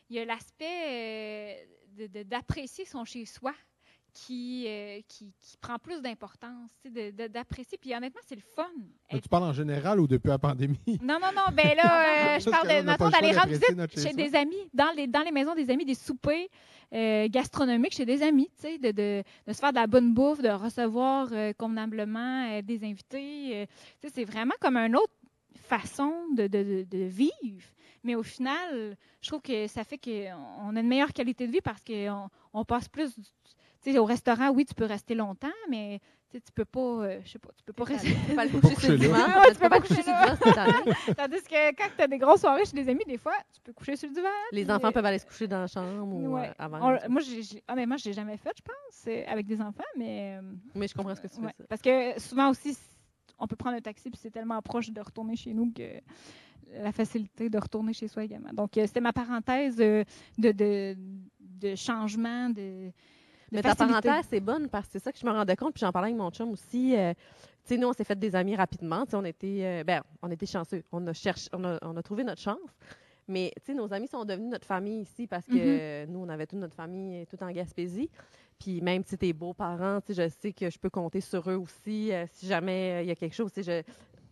Il 0.10 0.16
y 0.16 0.20
a 0.20 0.26
l'aspect 0.26 1.66
euh, 1.98 2.08
d'apprécier 2.24 2.86
son 2.86 3.06
chez-soi 3.06 3.54
qui, 4.26 4.66
euh, 4.68 5.00
qui, 5.08 5.32
qui 5.40 5.58
prend 5.58 5.78
plus 5.78 6.02
d'importance, 6.02 6.72
d'apprécier. 7.30 7.78
Puis 7.78 7.94
honnêtement, 7.96 8.22
c'est 8.28 8.36
le 8.36 8.42
fun. 8.56 8.68
Mais 9.12 9.20
tu 9.22 9.30
parles 9.30 9.44
en 9.44 9.54
général 9.54 10.00
ou 10.00 10.08
depuis 10.08 10.30
la 10.30 10.38
pandémie? 10.40 10.80
Non, 11.02 11.18
non, 11.22 11.30
non. 11.36 11.54
Ben 11.54 11.76
là, 11.76 12.36
euh, 12.36 12.40
je 12.40 12.50
parle 12.50 12.68
de, 12.68 13.12
d'aller 13.12 13.32
rendre 13.38 13.48
visite 13.50 14.00
chez 14.08 14.14
des 14.14 14.36
amis, 14.36 14.70
dans 14.74 14.92
les, 14.96 15.08
dans 15.08 15.22
les 15.22 15.32
maisons 15.32 15.56
des 15.56 15.70
amis, 15.70 15.86
des 15.86 15.96
soupers 15.96 16.48
euh, 16.94 17.28
gastronomiques 17.30 17.94
chez 17.94 18.06
des 18.06 18.22
amis, 18.24 18.50
tu 18.56 18.62
sais, 18.62 18.78
de, 18.78 18.92
de, 18.92 19.24
de 19.48 19.54
se 19.54 19.60
faire 19.60 19.72
de 19.72 19.78
la 19.78 19.88
bonne 19.88 20.14
bouffe, 20.14 20.42
de 20.42 20.50
recevoir 20.50 21.30
convenablement 21.58 22.62
des 22.62 22.84
invités. 22.84 23.68
c'est 24.02 24.26
vraiment 24.26 24.56
comme 24.60 24.78
une 24.78 24.96
autre 24.96 25.14
façon 25.64 26.14
de, 26.36 26.48
de, 26.48 26.64
de- 26.64 26.84
de 26.90 27.04
vivre. 27.06 27.64
Mais 28.04 28.16
au 28.16 28.24
final, 28.24 28.96
je 29.22 29.28
trouve 29.28 29.42
que 29.42 29.68
ça 29.68 29.84
fait 29.84 29.98
qu'on 29.98 30.76
a 30.76 30.80
une 30.80 30.88
meilleure 30.88 31.12
qualité 31.14 31.46
de 31.48 31.52
vie 31.52 31.62
parce 31.62 31.84
qu'on 31.84 32.30
on 32.54 32.64
passe 32.66 32.88
plus. 32.88 33.14
Sais, 33.82 33.98
au 33.98 34.06
restaurant, 34.06 34.50
oui, 34.52 34.66
tu 34.66 34.74
peux 34.74 34.86
rester 34.86 35.16
longtemps, 35.16 35.48
mais 35.70 36.00
tu 36.32 36.40
peux 36.54 36.66
pas, 36.66 36.80
euh, 36.80 37.20
je 37.26 37.30
sais 37.32 37.40
pas, 37.40 37.50
tu 37.58 37.64
peux 37.64 37.74
pas 37.74 37.86
rester. 37.86 38.10
Tu 38.10 38.16
peux 38.30 38.36
pas 38.36 38.48
coucher 38.48 38.76
sur 38.76 38.92
le 38.92 38.98
divan. 38.98 39.18
Tu 39.52 39.56
peux 39.60 39.70
pas 39.70 39.80
coucher 39.82 40.04
sur 40.04 40.14
le 40.14 40.36
divan. 40.36 41.16
Tandis 41.18 41.42
que 41.42 41.76
quand 41.76 41.88
tu 41.98 42.04
as 42.04 42.08
des 42.08 42.18
grosses 42.20 42.42
soirées 42.42 42.66
chez 42.66 42.74
des 42.84 42.88
amis, 42.90 43.04
des 43.08 43.18
fois, 43.18 43.34
tu 43.52 43.60
peux 43.62 43.74
coucher 43.74 43.96
sur 43.96 44.10
le 44.10 44.14
divan. 44.16 44.28
Les 44.52 44.64
puis, 44.64 44.72
enfants 44.72 44.92
peuvent 44.92 45.06
aller 45.06 45.18
se 45.20 45.26
coucher 45.26 45.48
dans 45.48 45.62
la 45.62 45.68
chambre 45.68 46.06
ou 46.08 46.38
euh, 46.38 46.46
avant. 46.60 46.78
On- 47.04 47.10
moi, 47.10 47.22
j'ai, 47.22 47.42
j'ai- 47.42 47.64
honnêtement, 47.68 47.98
je 47.98 48.06
l'ai 48.06 48.14
jamais 48.14 48.38
fait, 48.38 48.52
je 48.56 48.62
pense, 48.62 49.06
euh, 49.08 49.24
avec 49.28 49.48
des 49.48 49.60
enfants, 49.60 49.84
mais. 49.98 50.38
euh, 50.40 50.42
Mais 50.76 50.88
je 50.88 50.94
comprends 50.94 51.16
ce 51.16 51.22
que 51.22 51.28
tu 51.28 51.38
veux 51.40 51.48
ouais. 51.48 51.54
dire. 51.58 51.66
Parce 51.68 51.82
que 51.82 52.20
souvent 52.20 52.50
aussi, 52.52 52.78
on 53.40 53.48
peut 53.48 53.56
prendre 53.56 53.78
un 53.78 53.82
taxi, 53.82 54.10
puis 54.12 54.20
c'est 54.22 54.30
tellement 54.32 54.62
proche 54.62 54.92
de 54.92 55.02
retourner 55.02 55.36
chez 55.36 55.54
nous 55.54 55.72
que 55.72 56.00
la 56.84 56.92
facilité 56.92 57.50
de 57.50 57.58
retourner 57.58 57.94
chez 57.94 58.08
soi 58.08 58.24
également. 58.24 58.54
Donc, 58.54 58.70
c'était 58.76 59.02
ma 59.02 59.14
parenthèse 59.14 59.76
de, 59.78 60.06
de, 60.38 60.96
de 61.40 61.76
changement, 61.76 62.50
de. 62.52 62.92
Mais 63.52 63.62
ta 63.62 63.70
parenthèse, 63.88 64.26
c'est 64.30 64.40
bonne 64.40 64.70
parce 64.70 64.86
que 64.88 64.94
c'est 64.94 65.04
ça 65.04 65.12
que 65.12 65.18
je 65.20 65.26
me 65.26 65.32
rendais 65.32 65.56
compte, 65.56 65.74
puis 65.74 65.82
j'en 65.82 65.92
parlais 65.92 66.10
avec 66.10 66.18
mon 66.18 66.30
chum 66.32 66.52
aussi. 66.52 66.96
euh, 66.98 67.14
tu 67.66 67.76
sais, 67.76 67.78
nous, 67.78 67.88
on 67.88 67.94
s'est 67.94 68.04
fait 68.04 68.18
des 68.18 68.36
amis 68.36 68.56
rapidement. 68.56 69.06
Tu 69.06 69.12
sais, 69.12 69.18
on 69.18 69.26
était, 69.26 69.60
euh, 69.62 69.84
ben, 69.84 70.02
on 70.22 70.32
était 70.32 70.46
chanceux. 70.46 70.84
On 70.92 71.06
a 71.08 71.14
cherché, 71.14 71.50
on 71.54 71.64
a, 71.64 71.78
on 71.84 71.96
a 71.98 72.02
trouvé 72.04 72.24
notre 72.24 72.42
chance. 72.42 72.58
Mais, 73.28 73.52
tu 73.58 73.62
sais, 73.68 73.74
nos 73.76 73.94
amis 73.94 74.08
sont 74.08 74.26
devenus 74.26 74.50
notre 74.50 74.66
famille 74.66 75.02
ici 75.02 75.28
parce 75.28 75.46
que 75.46 75.54
Mhm. 75.54 75.60
euh, 75.66 76.06
nous, 76.08 76.20
on 76.20 76.30
avait 76.30 76.48
toute 76.48 76.58
notre 76.60 76.74
famille 76.76 77.22
euh, 77.22 77.26
tout 77.30 77.42
en 77.44 77.52
Gaspésie. 77.52 78.10
Puis 78.58 78.82
même 78.82 79.04
si 79.06 79.18
tes 79.18 79.32
beaux-parents, 79.34 80.02
tu 80.02 80.14
sais, 80.14 80.24
je 80.24 80.30
sais 80.42 80.52
que 80.52 80.70
je 80.70 80.78
peux 80.80 80.90
compter 80.90 81.22
sur 81.22 81.50
eux 81.50 81.56
aussi 81.56 82.12
si 82.32 82.48
jamais 82.48 83.04
il 83.04 83.08
y 83.08 83.12
a 83.12 83.16
quelque 83.16 83.36
chose. 83.36 83.54
Tu 83.54 83.64
sais, 83.64 83.84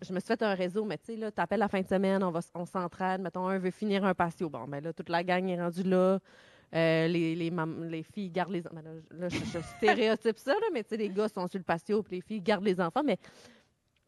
je, 0.01 0.05
je 0.07 0.13
me 0.13 0.19
suis 0.19 0.27
fait 0.27 0.41
un 0.41 0.53
réseau, 0.53 0.83
mais 0.83 0.97
tu 0.97 1.05
sais, 1.05 1.15
là, 1.15 1.31
t'appelles 1.31 1.59
la 1.59 1.67
fin 1.69 1.79
de 1.81 1.87
semaine, 1.87 2.21
on, 2.23 2.31
va, 2.31 2.39
on 2.55 2.65
s'entraide. 2.65 3.21
Mettons, 3.21 3.47
un 3.47 3.57
veut 3.57 3.71
finir 3.71 4.03
un 4.03 4.13
patio. 4.13 4.49
Bon, 4.49 4.65
ben 4.67 4.83
là, 4.83 4.91
toute 4.93 5.09
la 5.09 5.23
gang 5.23 5.47
est 5.47 5.61
rendue 5.61 5.83
là. 5.83 6.19
Euh, 6.75 7.07
les, 7.07 7.33
les, 7.35 7.49
mam- 7.49 7.85
les 7.89 8.03
filles 8.03 8.29
gardent 8.29 8.51
les 8.51 8.65
enfants. 8.67 8.81
là, 8.83 8.91
je- 9.11 9.17
là, 9.17 9.29
je, 9.29 9.37
je 9.37 9.59
stéréotype 9.77 10.37
ça, 10.37 10.51
là, 10.53 10.67
mais 10.73 10.83
tu 10.83 10.89
sais, 10.89 10.97
les 10.97 11.09
gars 11.09 11.29
sont 11.29 11.47
sur 11.47 11.57
le 11.59 11.63
patio, 11.63 12.03
puis 12.03 12.17
les 12.17 12.21
filles 12.21 12.41
gardent 12.41 12.65
les 12.65 12.81
enfants. 12.81 13.03
Mais 13.05 13.17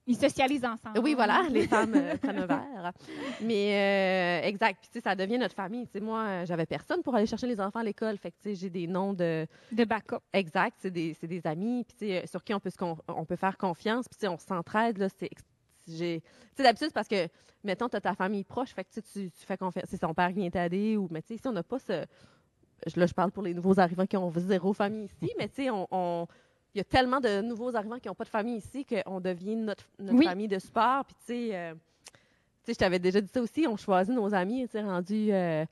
Ils 0.06 0.18
socialisent 0.18 0.66
ensemble. 0.66 1.00
oui, 1.02 1.14
voilà, 1.14 1.44
les 1.50 1.68
femmes 1.68 1.94
euh, 1.96 2.18
prennent 2.18 2.40
un 2.40 2.46
verre. 2.48 2.92
Mais 3.42 4.42
euh, 4.44 4.48
exact. 4.48 4.80
Puis 4.82 4.90
tu 4.92 5.00
sais, 5.00 5.04
ça 5.04 5.16
devient 5.16 5.38
notre 5.38 5.56
famille. 5.56 5.86
Tu 5.86 5.94
sais, 5.94 6.00
moi, 6.02 6.20
euh, 6.22 6.46
j'avais 6.46 6.66
personne 6.66 7.02
pour 7.04 7.16
aller 7.16 7.28
chercher 7.28 7.48
les 7.48 7.62
enfants 7.62 7.80
à 7.80 7.84
l'école. 7.84 8.18
Fait 8.18 8.32
que 8.32 8.36
tu 8.42 8.50
sais, 8.50 8.56
j'ai 8.56 8.70
des 8.70 8.88
noms 8.88 9.14
de 9.14 9.46
De 9.72 9.86
backup. 9.86 10.18
exact. 10.34 10.78
C'est 10.82 10.92
des, 10.92 11.14
c'est 11.14 11.28
des 11.28 11.46
amis. 11.48 11.86
Puis 11.86 11.96
tu 11.98 12.06
sais, 12.08 12.28
sur 12.28 12.44
qui 12.44 12.54
on 12.54 12.60
peut, 12.60 12.72
on 13.08 13.24
peut 13.26 13.36
faire 13.38 13.58
confiance. 13.58 14.06
Puis 14.10 14.16
tu 14.18 14.22
sais, 14.22 14.28
on 14.28 14.38
s'entraide. 14.38 14.98
Là, 14.98 15.08
c'est 15.18 15.30
j'ai- 15.88 16.22
tu 16.58 16.62
d'habitude, 16.64 16.88
c'est 16.90 16.94
parce 16.94 17.08
que, 17.08 17.28
mettons, 17.64 17.88
tu 17.88 17.96
as 17.96 18.02
ta 18.02 18.14
famille 18.16 18.44
proche. 18.44 18.70
Fait 18.74 18.84
que 18.84 18.90
tu, 18.94 19.02
tu, 19.02 19.32
fais 19.46 19.58
confiance. 19.58 19.86
Si 19.90 19.98
son 19.98 20.14
père 20.14 20.30
vient 20.32 20.50
t'aider 20.50 20.98
ou, 20.98 21.08
mais 21.10 21.22
tu 21.22 21.30
sais, 21.30 21.36
ici, 21.36 21.48
on 21.48 21.52
n'a 21.54 21.64
pas 21.64 21.80
ce. 21.80 22.06
Là, 22.96 23.06
je 23.06 23.14
parle 23.14 23.32
pour 23.32 23.44
les 23.44 23.54
nouveaux 23.54 23.80
arrivants 23.80 24.06
qui 24.06 24.18
ont 24.18 24.32
zéro 24.36 24.74
famille 24.74 25.06
ici, 25.06 25.32
mais 25.38 25.48
tu 25.48 25.64
sais, 25.64 25.70
on. 25.70 25.88
on- 25.92 26.28
il 26.76 26.78
y 26.78 26.82
a 26.82 26.84
tellement 26.84 27.20
de 27.20 27.42
nouveaux 27.42 27.76
arrivants 27.76 27.98
qui 27.98 28.08
n'ont 28.08 28.14
pas 28.14 28.26
de 28.26 28.30
famille 28.30 28.58
ici 28.58 28.86
qu'on 28.86 29.20
devient 29.20 29.56
notre, 29.56 29.90
notre 29.98 30.20
Oui. 30.20 30.26
famille 30.26 30.48
de 30.48 30.60
sport. 30.60 31.04
Puis, 31.04 31.16
tu 31.16 31.26
sais, 31.26 31.50
euh, 31.56 31.74
tu 31.74 31.80
sais, 32.66 32.74
je 32.74 32.78
t'avais 32.78 33.00
déjà 33.00 33.20
dit 33.20 33.28
ça 33.34 33.42
aussi, 33.42 33.66
on 33.68 33.76
choisit 33.76 34.14
nos 34.14 34.32
amis, 34.36 34.66
tu 34.68 34.74
sais, 34.74 34.82
rendus 34.84 35.30
euh, 35.34 35.66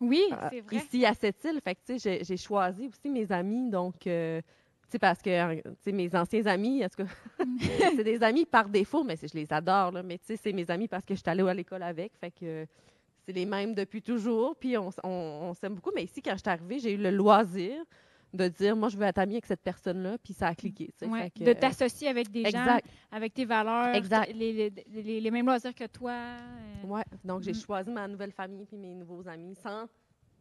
Oui, 0.00 0.22
euh, 0.30 0.60
vrai. 0.66 0.76
ici 0.76 1.06
à 1.06 1.14
cette 1.14 1.42
île. 1.44 1.58
Fait 1.64 1.74
que, 1.74 1.80
tu 1.86 1.98
sais, 1.98 2.22
j'ai- 2.22 2.36
choisi 2.36 2.88
aussi 2.88 3.08
mes 3.08 3.32
amis, 3.32 3.70
donc, 3.70 4.06
euh, 4.06 4.42
tu 4.82 4.90
sais, 4.90 4.98
parce 4.98 5.22
que, 5.22 5.54
tu 5.54 5.62
sais, 5.80 5.92
mes 5.92 6.14
anciens 6.14 6.44
amis, 6.44 6.84
en 6.84 6.88
tout 6.90 7.04
cas, 7.04 7.10
c'est 7.96 8.04
des 8.04 8.22
amis 8.22 8.44
par 8.44 8.68
défaut, 8.68 9.04
mais 9.04 9.16
je 9.16 9.34
les 9.34 9.50
adore, 9.50 9.92
là, 9.92 10.02
mais 10.02 10.18
tu 10.18 10.26
sais, 10.26 10.36
c'est 10.36 10.52
mes 10.52 10.70
amis 10.70 10.88
parce 10.88 11.06
que 11.06 11.14
je 11.14 11.20
suis 11.20 11.30
allée 11.30 11.42
à 11.48 11.54
l'école 11.54 11.82
avec, 11.82 12.12
fait 12.20 12.30
que 12.30 12.66
c'est 13.28 13.34
les 13.34 13.44
mêmes 13.44 13.74
depuis 13.74 14.00
toujours, 14.00 14.56
puis 14.56 14.78
on, 14.78 14.88
s- 14.88 14.98
on, 15.04 15.10
on 15.50 15.54
s'aime 15.54 15.74
beaucoup. 15.74 15.90
Mais 15.94 16.04
ici, 16.04 16.22
quand 16.22 16.32
je 16.32 16.38
suis 16.38 16.48
arrivée, 16.48 16.78
j'ai 16.78 16.92
eu 16.94 16.96
le 16.96 17.10
loisir 17.10 17.74
de 18.32 18.48
dire, 18.48 18.74
moi, 18.74 18.88
je 18.88 18.96
veux 18.96 19.04
être 19.04 19.18
amie 19.18 19.34
avec 19.34 19.44
cette 19.44 19.60
personne-là, 19.60 20.16
puis 20.16 20.32
ça 20.32 20.46
a 20.48 20.54
cliqué. 20.54 20.88
Ouais, 21.02 21.30
que, 21.30 21.44
de 21.44 21.52
t'associer 21.52 22.08
avec 22.08 22.30
des 22.30 22.50
gens, 22.50 22.78
avec 23.10 23.34
tes 23.34 23.44
valeurs, 23.44 23.94
Exact. 23.94 24.32
les, 24.32 24.52
les, 24.54 24.72
les- 25.02 25.20
les 25.20 25.30
mêmes 25.30 25.44
loisirs 25.44 25.74
que 25.74 25.86
toi. 25.86 26.12
euh, 26.12 26.86
Ouais, 26.86 27.04
donc 27.22 27.42
j'ai 27.42 27.50
Mhm. 27.52 27.60
choisi 27.60 27.90
ma 27.90 28.08
nouvelle 28.08 28.32
famille 28.32 28.64
puis 28.64 28.78
mes 28.78 28.94
nouveaux 28.94 29.28
amis 29.28 29.54
sans 29.56 29.84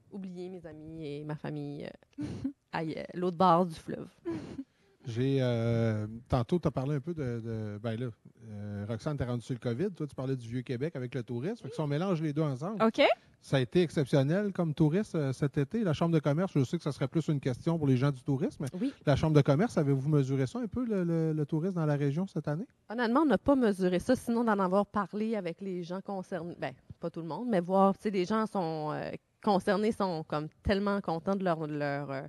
oublier 0.09 0.47
mes 0.47 0.65
amis 0.65 1.05
et 1.05 1.23
ma 1.25 1.35
famille 1.35 1.85
euh, 2.19 2.23
à 2.71 2.83
euh, 2.83 3.03
l'autre 3.15 3.35
bord 3.37 3.65
du 3.65 3.75
fleuve. 3.75 4.07
J'ai 5.07 5.37
euh, 5.41 6.05
tantôt, 6.27 6.59
tu 6.59 6.67
as 6.67 6.71
parlé 6.71 6.95
un 6.95 6.99
peu 6.99 7.13
de. 7.13 7.39
de- 7.39 7.79
ben 7.81 7.97
là, 7.97 8.07
euh, 8.49 8.85
Roxane, 8.89 9.15
t'es 9.17 9.23
rendu 9.23 9.41
sur 9.41 9.53
le 9.53 9.59
COVID. 9.59 9.91
Toi, 9.95 10.05
tu 10.05 10.13
parlais 10.15 10.35
du 10.35 10.47
Vieux-Québec 10.47 10.95
avec 10.97 11.15
le 11.15 11.23
tourisme. 11.23 11.63
Fait 11.63 11.69
que 11.69 11.75
si 11.75 11.79
on 11.81 11.87
mélange 11.87 12.21
les 12.21 12.33
deux 12.33 12.41
ensemble, 12.41 12.83
OK. 12.83 13.01
ça 13.39 13.55
a 13.55 13.59
été 13.61 13.81
exceptionnel 13.81 14.51
comme 14.51 14.73
touriste 14.73 15.15
euh, 15.15 15.31
cet 15.31 15.57
été. 15.57 15.83
La 15.85 15.93
Chambre 15.93 16.13
de 16.13 16.19
commerce, 16.19 16.51
je 16.53 16.63
sais 16.65 16.77
que 16.77 16.83
ça 16.83 16.91
serait 16.91 17.07
plus 17.07 17.25
une 17.29 17.39
question 17.39 17.77
pour 17.77 17.87
les 17.87 17.95
gens 17.95 18.11
du 18.11 18.21
tourisme. 18.21 18.65
mais 18.65 18.79
Oui. 18.81 18.93
La 19.05 19.15
Chambre 19.15 19.33
de 19.35 19.41
commerce, 19.41 19.77
avez-vous 19.77 20.09
mesuré 20.09 20.45
ça 20.45 20.59
un 20.59 20.67
peu, 20.67 20.85
le, 20.85 21.05
le- 21.05 21.31
le 21.31 21.45
tourisme 21.45 21.75
dans 21.75 21.85
la 21.85 21.95
région 21.95 22.27
cette 22.27 22.49
année? 22.49 22.67
Honnêtement, 22.89 23.21
on 23.21 23.25
n'a 23.27 23.37
pas 23.37 23.55
mesuré 23.55 23.99
ça, 23.99 24.13
sinon 24.13 24.43
d'en 24.43 24.59
avoir 24.59 24.85
parlé 24.85 25.37
avec 25.37 25.61
les 25.61 25.83
gens 25.83 26.01
concernés. 26.01 26.57
Ben, 26.59 26.73
pas 26.99 27.09
tout 27.09 27.21
le 27.21 27.27
monde, 27.27 27.47
mais 27.49 27.61
voir, 27.61 27.95
tu 27.97 28.03
sais, 28.03 28.09
les 28.09 28.25
gens 28.25 28.45
sont 28.45 28.91
euh, 28.91 29.11
concernés 29.41 29.93
sont 29.93 30.25
comme 30.27 30.49
tellement 30.63 30.99
contents 30.99 31.35
de 31.37 31.45
leur, 31.45 31.65
leur, 31.65 32.11
euh, 32.11 32.21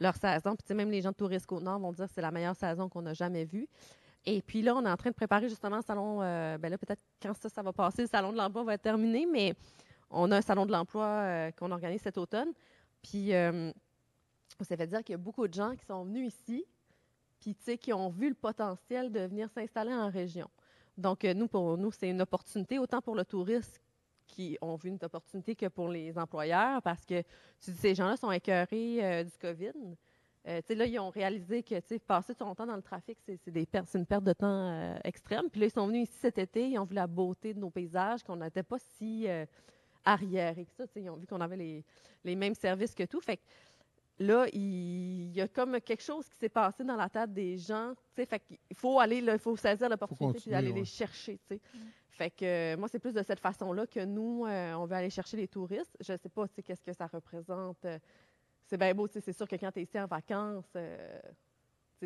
leur 0.00 0.16
saison. 0.16 0.56
Puis, 0.56 0.74
même 0.74 0.90
les 0.90 1.00
gens 1.02 1.10
de 1.10 1.16
Tourisme 1.16 1.46
Côte-Nord 1.46 1.78
vont 1.78 1.92
dire 1.92 2.06
que 2.06 2.12
c'est 2.14 2.20
la 2.20 2.30
meilleure 2.30 2.56
saison 2.56 2.88
qu'on 2.88 3.04
a 3.06 3.14
jamais 3.14 3.44
vue. 3.44 3.68
Et 4.26 4.42
puis 4.42 4.62
là, 4.62 4.74
on 4.74 4.84
est 4.84 4.90
en 4.90 4.96
train 4.96 5.10
de 5.10 5.14
préparer 5.14 5.48
justement 5.48 5.76
le 5.76 5.82
salon. 5.82 6.20
euh, 6.22 6.58
ben 6.58 6.68
là, 6.68 6.78
peut-être 6.78 7.00
quand 7.22 7.34
ça, 7.34 7.48
ça 7.48 7.62
va 7.62 7.72
passer, 7.72 8.02
le 8.02 8.08
salon 8.08 8.32
de 8.32 8.36
l'emploi 8.36 8.64
va 8.64 8.74
être 8.74 8.82
terminé, 8.82 9.26
mais 9.30 9.54
on 10.10 10.30
a 10.30 10.36
un 10.38 10.42
salon 10.42 10.66
de 10.66 10.72
l'emploi 10.72 11.06
euh, 11.06 11.50
qu'on 11.52 11.70
organise 11.70 12.02
cet 12.02 12.18
automne. 12.18 12.52
Puis, 13.02 13.32
euh, 13.32 13.72
on 14.60 14.64
s'est 14.64 14.76
fait 14.76 14.86
dire 14.86 15.02
qu'il 15.04 15.12
y 15.12 15.14
a 15.14 15.18
beaucoup 15.18 15.46
de 15.46 15.54
gens 15.54 15.74
qui 15.76 15.84
sont 15.84 16.04
venus 16.04 16.34
ici, 16.34 16.64
puis 17.40 17.54
qui 17.78 17.92
ont 17.92 18.08
vu 18.08 18.28
le 18.28 18.34
potentiel 18.34 19.12
de 19.12 19.20
venir 19.20 19.48
s'installer 19.50 19.94
en 19.94 20.10
région. 20.10 20.48
Donc, 20.96 21.24
euh, 21.24 21.32
nous, 21.32 21.46
pour 21.46 21.78
nous, 21.78 21.92
c'est 21.92 22.10
une 22.10 22.20
opportunité, 22.20 22.78
autant 22.78 23.00
pour 23.00 23.14
le 23.14 23.24
touriste 23.24 23.80
qui 24.28 24.56
ont 24.60 24.76
vu 24.76 24.90
une 24.90 24.98
opportunité 25.02 25.56
que 25.56 25.66
pour 25.66 25.88
les 25.88 26.16
employeurs, 26.16 26.80
parce 26.82 27.04
que 27.04 27.22
tu 27.60 27.72
dis, 27.72 27.78
ces 27.78 27.94
gens-là 27.94 28.16
sont 28.16 28.30
écœurés 28.30 28.98
euh, 29.02 29.24
du 29.24 29.36
COVID. 29.40 29.72
Euh, 30.46 30.60
là, 30.70 30.86
ils 30.86 30.98
ont 30.98 31.10
réalisé 31.10 31.62
que 31.62 31.98
passer 31.98 32.32
son 32.32 32.54
temps 32.54 32.66
dans 32.66 32.76
le 32.76 32.82
trafic, 32.82 33.18
c'est 33.26 33.94
une 33.94 34.06
perte 34.06 34.24
de 34.24 34.32
temps 34.32 34.70
euh, 34.70 34.96
extrême. 35.04 35.50
Puis 35.50 35.60
là, 35.60 35.66
ils 35.66 35.72
sont 35.72 35.86
venus 35.86 36.08
ici 36.08 36.18
cet 36.20 36.38
été, 36.38 36.70
ils 36.70 36.78
ont 36.78 36.84
vu 36.84 36.94
la 36.94 37.06
beauté 37.06 37.52
de 37.52 37.58
nos 37.58 37.70
paysages, 37.70 38.22
qu'on 38.22 38.36
n'était 38.36 38.62
pas 38.62 38.78
si 38.78 39.28
euh, 39.28 39.44
arriérés 40.04 40.64
que 40.64 40.72
ça. 40.72 40.84
Ils 40.96 41.10
ont 41.10 41.16
vu 41.16 41.26
qu'on 41.26 41.40
avait 41.40 41.56
les, 41.56 41.84
les 42.24 42.36
mêmes 42.36 42.54
services 42.54 42.94
que 42.94 43.04
tout. 43.04 43.20
Fait 43.20 43.36
que 43.36 43.42
là, 44.18 44.46
il, 44.52 45.28
il 45.28 45.36
y 45.36 45.40
a 45.40 45.48
comme 45.48 45.80
quelque 45.80 46.02
chose 46.02 46.28
qui 46.28 46.36
s'est 46.36 46.48
passé 46.48 46.84
dans 46.84 46.96
la 46.96 47.08
tête 47.08 47.32
des 47.32 47.56
gens. 47.56 47.92
tu 47.94 48.22
sais, 48.22 48.26
Fait 48.26 48.40
qu'il 48.40 48.58
faut 48.76 48.98
aller, 48.98 49.18
il 49.18 49.38
faut 49.38 49.56
saisir 49.56 49.88
l'opportunité 49.88 50.34
continuer, 50.38 50.56
aller 50.56 50.72
ouais. 50.72 50.80
les 50.80 50.84
chercher. 50.84 51.38
tu 51.48 51.56
sais. 51.56 51.60
Fait 52.10 52.30
que 52.30 52.44
euh, 52.44 52.76
moi, 52.76 52.88
c'est 52.88 52.98
plus 52.98 53.14
de 53.14 53.22
cette 53.22 53.38
façon-là 53.40 53.86
que 53.86 54.04
nous, 54.04 54.44
euh, 54.46 54.74
on 54.74 54.86
veut 54.86 54.96
aller 54.96 55.10
chercher 55.10 55.36
les 55.36 55.46
touristes. 55.46 55.96
Je 56.00 56.12
ne 56.12 56.16
sais 56.18 56.28
pas 56.28 56.48
tu 56.48 56.54
sais, 56.54 56.62
qu'est-ce 56.62 56.82
que 56.82 56.92
ça 56.92 57.06
représente. 57.06 57.84
euh, 57.84 57.98
c'est 58.66 58.76
bien 58.76 58.92
beau, 58.94 59.06
tu 59.08 59.14
sais, 59.14 59.20
c'est 59.20 59.32
sûr 59.32 59.46
que 59.48 59.56
quand 59.56 59.70
tu 59.72 59.80
es 59.80 59.82
ici 59.84 59.98
en 59.98 60.06
vacances, 60.06 60.70
euh, 60.76 61.20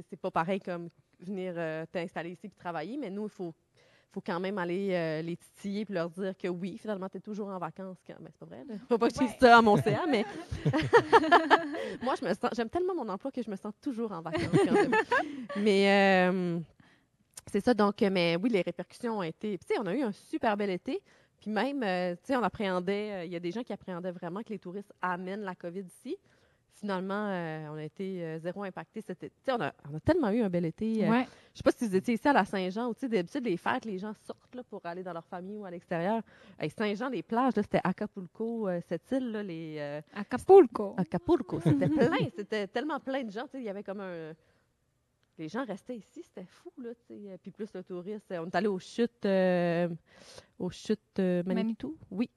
c'est 0.09 0.17
pas 0.21 0.31
pareil 0.31 0.61
comme 0.61 0.89
venir 1.19 1.55
euh, 1.57 1.85
t'installer 1.91 2.31
ici 2.31 2.49
puis 2.49 2.57
travailler, 2.57 2.97
mais 2.97 3.11
nous, 3.11 3.25
il 3.25 3.31
faut, 3.31 3.55
faut 4.13 4.21
quand 4.21 4.39
même 4.39 4.59
aller 4.59 4.91
euh, 4.93 5.23
les 5.23 5.37
titiller 5.37 5.85
puis 5.85 5.95
leur 5.95 6.11
dire 6.11 6.37
que 6.37 6.49
oui, 6.49 6.77
finalement, 6.79 7.09
tu 7.09 7.17
es 7.17 7.21
toujours 7.21 7.49
en 7.49 7.59
vacances. 7.59 7.99
Quand... 8.07 8.15
Ben, 8.21 8.29
c'est 8.31 8.39
pas 8.39 8.47
vrai, 8.47 8.65
là. 8.69 8.75
Faut 8.89 8.99
pas 8.99 9.09
que 9.09 9.15
je 9.15 9.21
dise 9.21 9.31
Ouais. 9.31 9.37
ça 9.41 9.59
à 9.59 9.63
mon 9.63 9.77
CA, 9.77 10.05
mais 10.09 10.25
moi, 12.03 12.15
je 12.21 12.27
me 12.27 12.35
sens, 12.35 12.51
j'aime 12.55 12.69
tellement 12.69 12.95
mon 12.95 13.09
emploi 13.09 13.31
que 13.31 13.43
je 13.43 13.51
me 13.51 13.57
sens 13.57 13.73
toujours 13.81 14.13
en 14.13 14.21
vacances 14.21 14.45
quand 14.67 14.73
même. 14.73 14.93
mais 15.57 16.29
euh, 16.31 16.61
c'est 17.51 17.61
ça, 17.61 17.73
donc, 17.73 18.01
mais 18.03 18.37
oui, 18.37 18.51
les 18.51 18.61
répercussions 18.61 19.19
ont 19.19 19.23
été. 19.23 19.57
Puis, 19.57 19.67
tu 19.67 19.75
sais, 19.75 19.81
on 19.81 19.87
a 19.87 19.95
eu 19.95 20.03
un 20.03 20.13
super 20.13 20.57
bel 20.57 20.71
été. 20.71 21.03
Puis 21.41 21.51
même, 21.51 21.83
euh, 21.83 22.15
tu 22.17 22.21
sais, 22.25 22.37
on 22.37 22.43
appréhendait, 22.43 23.27
il 23.27 23.33
y 23.33 23.37
a 23.37 23.41
des 23.41 23.51
gens 23.51 23.63
qui 23.63 23.73
appréhendaient 23.73 24.13
vraiment 24.13 24.43
que 24.43 24.51
les 24.51 24.59
touristes 24.59 24.93
amènent 25.01 25.43
la 25.43 25.55
COVID 25.55 25.81
ici. 25.81 26.17
Finalement, 26.83 27.29
euh, 27.29 27.69
on 27.71 27.77
a 27.77 27.85
été 27.85 28.25
euh, 28.25 28.39
zéro 28.41 28.65
impacté 28.65 29.01
cet 29.03 29.23
été. 29.23 29.33
On 29.53 29.61
a, 29.61 29.73
on 29.89 29.97
a 29.97 30.01
tellement 30.01 30.31
eu 30.31 30.41
un 30.43 30.51
bel 30.51 30.65
été. 30.65 31.05
euh, 31.07 31.11
Ouais. 31.11 31.27
Je 31.53 31.59
sais 31.59 31.63
pas 31.63 31.71
si 31.71 31.87
vous 31.87 31.95
étiez 31.95 32.15
ici 32.15 32.27
à 32.27 32.33
la 32.33 32.45
Saint-Jean 32.45 32.89
ou, 32.89 32.95
tu 32.95 33.01
sais, 33.03 33.09
d'habitude, 33.09 33.45
les 33.45 33.57
fêtes, 33.57 33.85
les 33.85 33.99
gens 33.99 34.13
sortent 34.27 34.53
là, 34.57 34.65
pour 34.65 34.85
aller 34.85 35.05
dans 35.05 35.13
leur 35.13 35.25
famille 35.25 35.59
ou 35.59 35.65
à 35.65 35.71
l'extérieur. 35.71 36.23
Hey, 36.59 36.71
Saint-Jean, 36.71 37.09
les 37.09 37.23
plages, 37.23 37.53
c'était 37.55 37.81
Acapulco, 37.85 38.69
euh, 38.69 38.81
cette 38.89 39.09
île, 39.13 39.31
là, 39.31 39.45
les... 39.45 40.01
Acapulco. 40.13 40.95
Acapulco. 40.97 41.61
C'était 41.61 41.89
plein, 41.89 42.29
c'était 42.37 42.67
tellement 42.67 42.99
plein 42.99 43.23
de 43.23 43.31
gens. 43.31 43.47
Il 43.55 43.63
y 43.63 43.69
avait 43.69 43.85
comme 43.85 44.01
un. 44.01 44.33
Les 45.39 45.49
gens 45.49 45.65
restaient 45.65 45.97
ici, 45.97 46.23
c'était 46.25 46.45
fou, 46.47 46.73
là. 46.79 46.91
tu 46.95 47.15
sais. 47.15 47.39
Puis 47.41 47.53
plus 47.53 47.73
le 47.75 47.85
touriste. 47.85 48.27
On 48.33 48.47
est 48.47 48.55
allé 48.57 48.67
aux 48.67 48.79
chutes, 48.81 49.25
aux 50.59 50.71
chutes 50.71 51.19
Manitou? 51.47 51.97
Oui. 52.11 52.29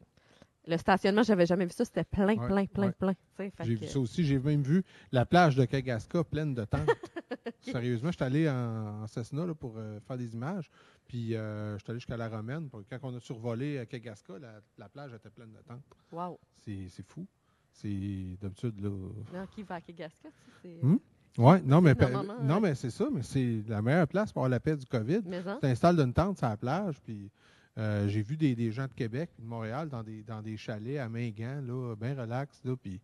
Le 0.68 0.78
stationnement, 0.78 1.24
j'avais 1.24 1.46
jamais 1.46 1.66
vu 1.66 1.72
ça. 1.72 1.86
C'était 1.86 2.04
plein, 2.04 2.26
Ouais, 2.36 2.48
plein, 2.48 2.66
plein, 2.66 2.88
ouais. 2.88 2.92
plein. 2.94 3.14
J'ai 3.62 3.76
que- 3.76 3.82
vu 3.82 3.88
ça 3.88 4.00
aussi. 4.00 4.24
J'ai 4.24 4.40
même 4.40 4.64
vu 4.64 4.84
la 5.12 5.26
plage 5.26 5.56
de 5.56 5.66
Kagaska 5.66 6.24
pleine 6.24 6.54
de 6.54 6.66
tentes. 6.66 6.90
Sérieusement, 7.62 8.12
je 8.12 8.16
suis 8.16 8.24
allé 8.24 8.50
en, 8.50 9.04
en 9.04 9.08
Cessna 9.08 9.46
là, 9.46 9.54
pour 9.54 9.76
euh, 9.78 10.00
faire 10.08 10.18
des 10.18 10.34
images. 10.34 10.70
Puis 11.08 11.36
euh, 11.36 11.78
je 11.78 11.84
suis 11.84 11.92
allé 11.92 12.00
jusqu'à 12.00 12.18
la 12.18 12.28
Romaine. 12.30 12.70
Quand 12.90 12.98
on 13.04 13.16
a 13.16 13.20
survolé 13.20 13.78
euh, 13.78 13.86
Kagaska, 13.86 14.40
la, 14.40 14.60
la 14.78 14.90
plage 14.90 15.14
était 15.14 15.30
pleine 15.30 15.52
de 15.52 15.60
tentes. 15.68 15.84
Wow. 16.12 16.40
C'est 16.58 17.06
fou. 17.08 17.28
C'est 17.72 18.38
d'habitude 18.42 18.80
là. 18.82 18.90
Non, 18.90 19.46
qui 19.54 19.64
va 19.64 19.76
à 19.76 19.80
c'est- 19.82 20.82
Hmm? 20.82 20.98
Ouais, 21.38 21.62
non, 21.64 21.82
mais, 21.82 21.94
Normalement, 21.94 22.42
non, 22.42 22.56
ouais. 22.56 22.70
mais 22.70 22.76
c'est 22.76 22.90
ça, 22.90 23.08
mais 23.12 23.22
c'est 23.22 23.62
la 23.68 23.82
meilleure 23.82 24.08
place 24.08 24.32
pour 24.32 24.42
avoir 24.44 24.50
la 24.50 24.62
paix 24.62 24.78
du 24.78 24.86
COVID. 24.86 25.20
Mais 25.26 25.46
hein? 25.46 25.56
Tu 25.56 25.68
t'installes 25.68 25.98
d'une 25.98 26.14
tente 26.14 26.38
sur 26.38 26.48
la 26.48 26.56
plage, 26.56 26.96
puis 27.04 27.30
euh, 27.78 28.08
j'ai 28.08 28.22
vu 28.22 28.38
des, 28.38 28.72
gens 28.72 28.88
de 28.88 28.94
Québec, 28.94 29.30
de 29.40 29.46
Montréal, 29.46 29.90
dans 29.90 30.04
des, 30.04 30.24
dans 30.24 30.42
des 30.42 30.58
chalets 30.58 31.00
à 31.00 31.10
Mingan, 31.10 31.66
là, 31.66 31.96
bien 31.96 32.16
relax, 32.16 32.62
là, 32.64 32.76
puis 32.76 33.00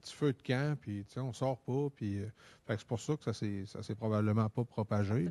petit 0.00 0.14
feu 0.14 0.32
de 0.32 0.42
camp, 0.42 0.78
puis 0.80 1.04
on 1.16 1.32
sort 1.32 1.58
pas, 1.58 1.88
puis 1.94 2.18
euh, 2.18 2.26
c'est 2.68 2.84
pour 2.84 3.00
ça 3.00 3.16
que 3.16 3.24
ça 3.24 3.32
s'est 3.32 3.64
ça 3.66 3.82
s'est 3.82 3.94
probablement 3.94 4.48
pas 4.48 4.64
propagé. 4.64 5.28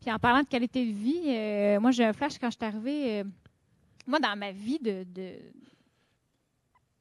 Puis 0.00 0.10
en 0.10 0.18
parlant 0.18 0.42
de 0.42 0.48
qualité 0.48 0.86
de 0.86 0.92
vie, 0.92 1.24
euh, 1.28 1.80
moi 1.80 1.90
j'ai 1.90 2.04
un 2.04 2.12
flash 2.12 2.38
quand 2.38 2.50
je 2.50 2.56
suis 2.56 2.64
arrivée. 2.64 3.24
moi, 4.06 4.18
dans 4.18 4.36
ma 4.36 4.52
vie 4.52 4.78
de, 4.78 5.04
de- 5.04 5.38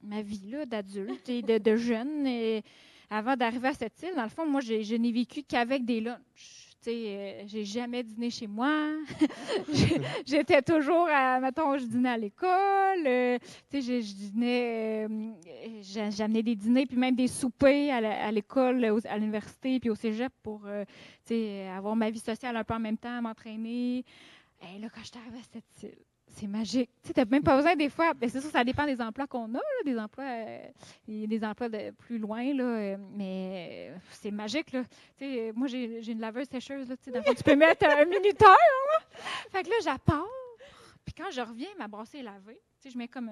ma 0.03 0.21
vie 0.21 0.49
là, 0.49 0.65
d'adulte 0.65 1.29
et 1.29 1.41
de, 1.41 1.57
de 1.57 1.75
jeune, 1.75 2.25
euh, 2.27 2.61
avant 3.09 3.35
d'arriver 3.35 3.67
à 3.69 3.73
cette 3.73 4.01
île, 4.03 4.15
dans 4.15 4.23
le 4.23 4.29
fond, 4.29 4.47
moi, 4.49 4.61
j'ai- 4.61 4.83
je 4.83 4.95
n'ai 4.95 5.11
vécu 5.11 5.43
qu'avec 5.43 5.85
des 5.85 6.01
lunchs. 6.01 6.60
Tu 6.83 6.89
euh, 6.89 7.43
j'ai 7.45 7.63
jamais 7.63 8.01
dîné 8.01 8.31
chez 8.31 8.47
moi. 8.47 8.73
J'étais 10.25 10.63
toujours 10.63 11.07
à, 11.09 11.39
mettons, 11.39 11.77
je 11.77 11.85
dînais 11.85 12.09
à 12.09 12.17
l'école. 12.17 13.05
euh, 13.05 13.37
je, 13.71 14.13
dînais, 14.15 15.05
euh, 15.07 15.31
j'a- 15.83 16.09
j'amenais 16.09 16.41
des 16.41 16.55
dîners, 16.55 16.87
puis 16.87 16.97
même 16.97 17.15
des 17.15 17.27
soupers 17.27 17.91
à 17.91 18.31
l'école, 18.31 18.83
à 19.05 19.17
l'université, 19.17 19.79
puis 19.79 19.91
au 19.91 19.95
cégep 19.95 20.33
pour, 20.41 20.65
avoir 21.75 21.95
ma 21.95 22.09
vie 22.09 22.19
sociale 22.19 22.55
un 22.57 22.63
peu 22.63 22.73
en 22.73 22.79
même 22.79 22.97
temps, 22.97 23.21
m'entraîner. 23.21 24.03
Et 24.61 24.79
là, 24.79 24.87
quand 24.93 25.01
je 25.01 25.07
suis 25.07 25.19
arrivée 25.19 25.39
à 25.39 25.43
cette 25.53 25.83
île, 25.83 26.10
c'est 26.31 26.47
magique. 26.47 26.89
Tu 27.03 27.13
t'as 27.13 27.25
même 27.25 27.43
pas 27.43 27.55
besoin 27.55 27.75
des 27.75 27.89
fois. 27.89 28.13
ben, 28.13 28.29
c'est 28.29 28.41
sûr, 28.41 28.49
ça 28.49 28.63
dépend 28.63 28.85
des 28.85 29.01
emplois 29.01 29.27
qu'on 29.27 29.53
a, 29.55 29.59
des 29.85 29.97
emplois, 29.97 30.23
euh, 30.23 30.67
des 31.07 31.43
emplois 31.43 31.67
plus 31.97 32.17
loin, 32.17 32.43
euh, 32.45 32.97
mais 33.15 33.93
c'est 34.11 34.31
magique, 34.31 34.71
là. 34.71 34.83
Euh, 35.21 35.51
moi, 35.55 35.67
j'ai 35.67 36.11
une 36.11 36.19
laveuse 36.19 36.47
sécheuse, 36.49 36.89
là, 36.89 36.95
dans 37.13 37.23
fond, 37.23 37.33
tu 37.33 37.43
peux 37.43 37.55
mettre 37.55 37.85
un 37.85 38.05
minuteur. 38.05 38.57
Fait 39.51 39.63
que 39.63 39.69
là, 39.69 39.75
j'apporte. 39.83 40.29
Puis 41.03 41.13
quand 41.15 41.31
je 41.31 41.41
reviens, 41.41 41.69
ma 41.77 41.87
brassée 41.87 42.19
est 42.19 42.23
lavée. 42.23 42.61
Je 42.83 42.97
mets 42.97 43.07
comme 43.07 43.31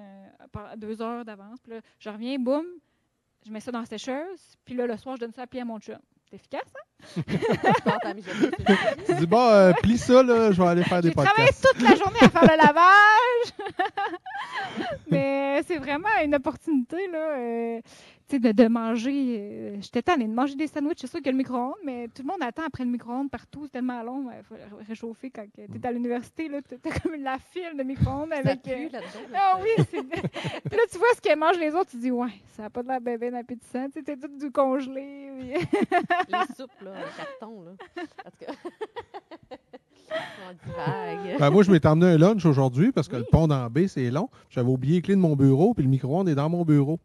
deux 0.76 1.00
heures 1.00 1.24
d'avance. 1.24 1.58
Puis 1.60 1.72
là, 1.72 1.80
je 1.98 2.10
reviens, 2.10 2.38
boum, 2.38 2.66
je 3.46 3.50
mets 3.50 3.60
ça 3.60 3.72
dans 3.72 3.80
la 3.80 3.86
sécheuse. 3.86 4.56
Puis 4.64 4.74
là, 4.74 4.86
le 4.86 4.96
soir, 4.96 5.16
je 5.16 5.20
donne 5.20 5.32
ça 5.32 5.42
à 5.42 5.46
pied 5.46 5.60
à 5.60 5.64
mon 5.64 5.78
chum. 5.78 5.98
C'est 6.30 6.36
efficace, 6.36 6.72
hein? 6.76 7.22
Tu 9.06 9.14
dis, 9.14 9.26
bon, 9.26 9.48
euh, 9.50 9.72
plie 9.82 9.98
ça, 9.98 10.22
là, 10.22 10.52
je 10.52 10.62
vais 10.62 10.68
aller 10.68 10.84
faire 10.84 11.00
des 11.02 11.08
J'ai 11.08 11.14
travaillé 11.14 11.48
podcasts. 11.48 11.66
toute 11.72 11.82
la 11.82 11.96
journée 11.96 12.18
à 12.22 12.28
faire 12.28 12.42
le 12.42 12.56
lavage. 12.56 13.80
Mais 15.10 15.62
c'est 15.66 15.78
vraiment 15.78 16.08
une 16.22 16.34
opportunité, 16.36 17.08
là, 17.10 17.18
euh, 17.38 17.80
de, 18.38 18.52
de 18.52 18.68
manger. 18.68 19.36
euh, 19.40 19.76
J'étais 19.80 20.02
tannée 20.02 20.26
de 20.28 20.32
manger 20.32 20.54
des 20.54 20.66
sandwichs. 20.66 20.98
C'est 21.00 21.06
sûr 21.08 21.18
qu'il 21.18 21.26
y 21.26 21.28
a 21.30 21.32
le 21.32 21.38
micro-ondes, 21.38 21.74
mais 21.84 22.08
tout 22.08 22.22
le 22.22 22.28
monde 22.28 22.42
attend 22.42 22.62
après 22.66 22.84
le 22.84 22.90
micro-ondes 22.90 23.30
partout. 23.30 23.62
C'est 23.64 23.72
tellement 23.72 24.02
long. 24.02 24.26
Il 24.36 24.44
faut 24.44 24.54
réchauffer 24.86 25.30
quand 25.30 25.44
tu 25.54 25.60
es 25.62 25.86
à 25.86 25.90
l'université. 25.92 26.48
Tu 26.68 26.74
as 26.88 27.00
comme 27.00 27.14
la 27.20 27.38
file 27.38 27.76
de 27.76 27.82
micro-ondes 27.82 28.30
Ça 28.30 28.36
avec. 28.38 28.62
pue 28.62 28.70
euh, 28.70 28.88
là-dedans. 28.92 29.32
là. 29.32 29.38
ah 29.54 29.58
oui, 29.62 29.84
c'est. 29.90 30.02
Puis 30.02 30.76
là, 30.76 30.82
tu 30.90 30.98
vois 30.98 31.08
ce 31.16 31.20
que 31.20 31.36
mangent 31.36 31.58
les 31.58 31.74
autres, 31.74 31.90
tu 31.90 31.96
dis, 31.96 32.10
ouais, 32.10 32.30
ça 32.52 32.62
n'a 32.64 32.70
pas 32.70 32.82
de 32.82 32.88
l'air 32.88 33.00
bébé 33.00 33.28
appétissant. 33.36 33.86
Tu 33.86 33.92
sais, 33.94 34.02
t'es 34.02 34.16
tout 34.16 34.28
du 34.38 34.50
congelé. 34.52 35.30
puis- 35.38 35.50
Les 36.28 36.54
soupes, 36.56 36.70
là, 36.82 36.90
en 36.92 37.16
carton, 37.16 37.62
là. 37.62 37.70
En 38.26 38.30
tout 38.30 38.44
cas. 38.46 38.52
On 40.12 40.52
divague. 40.68 41.38
Ben, 41.38 41.50
moi, 41.50 41.62
je 41.62 41.70
m'étais 41.70 41.86
emmené 41.86 42.12
un 42.14 42.18
lunch 42.18 42.44
aujourd'hui 42.44 42.90
parce 42.90 43.06
que 43.08 43.14
Oui. 43.14 43.22
le 43.22 43.28
pont 43.30 43.46
d'en 43.46 43.70
B, 43.70 43.86
c'est 43.86 44.10
long. 44.10 44.28
J'avais 44.48 44.68
oublié 44.68 44.96
les 44.96 45.02
clés 45.02 45.14
de 45.14 45.20
mon 45.20 45.36
bureau, 45.36 45.72
puis 45.72 45.84
le 45.84 45.88
micro-ondes 45.90 46.28
est 46.28 46.34
dans 46.34 46.48
mon 46.48 46.64
bureau. 46.64 46.98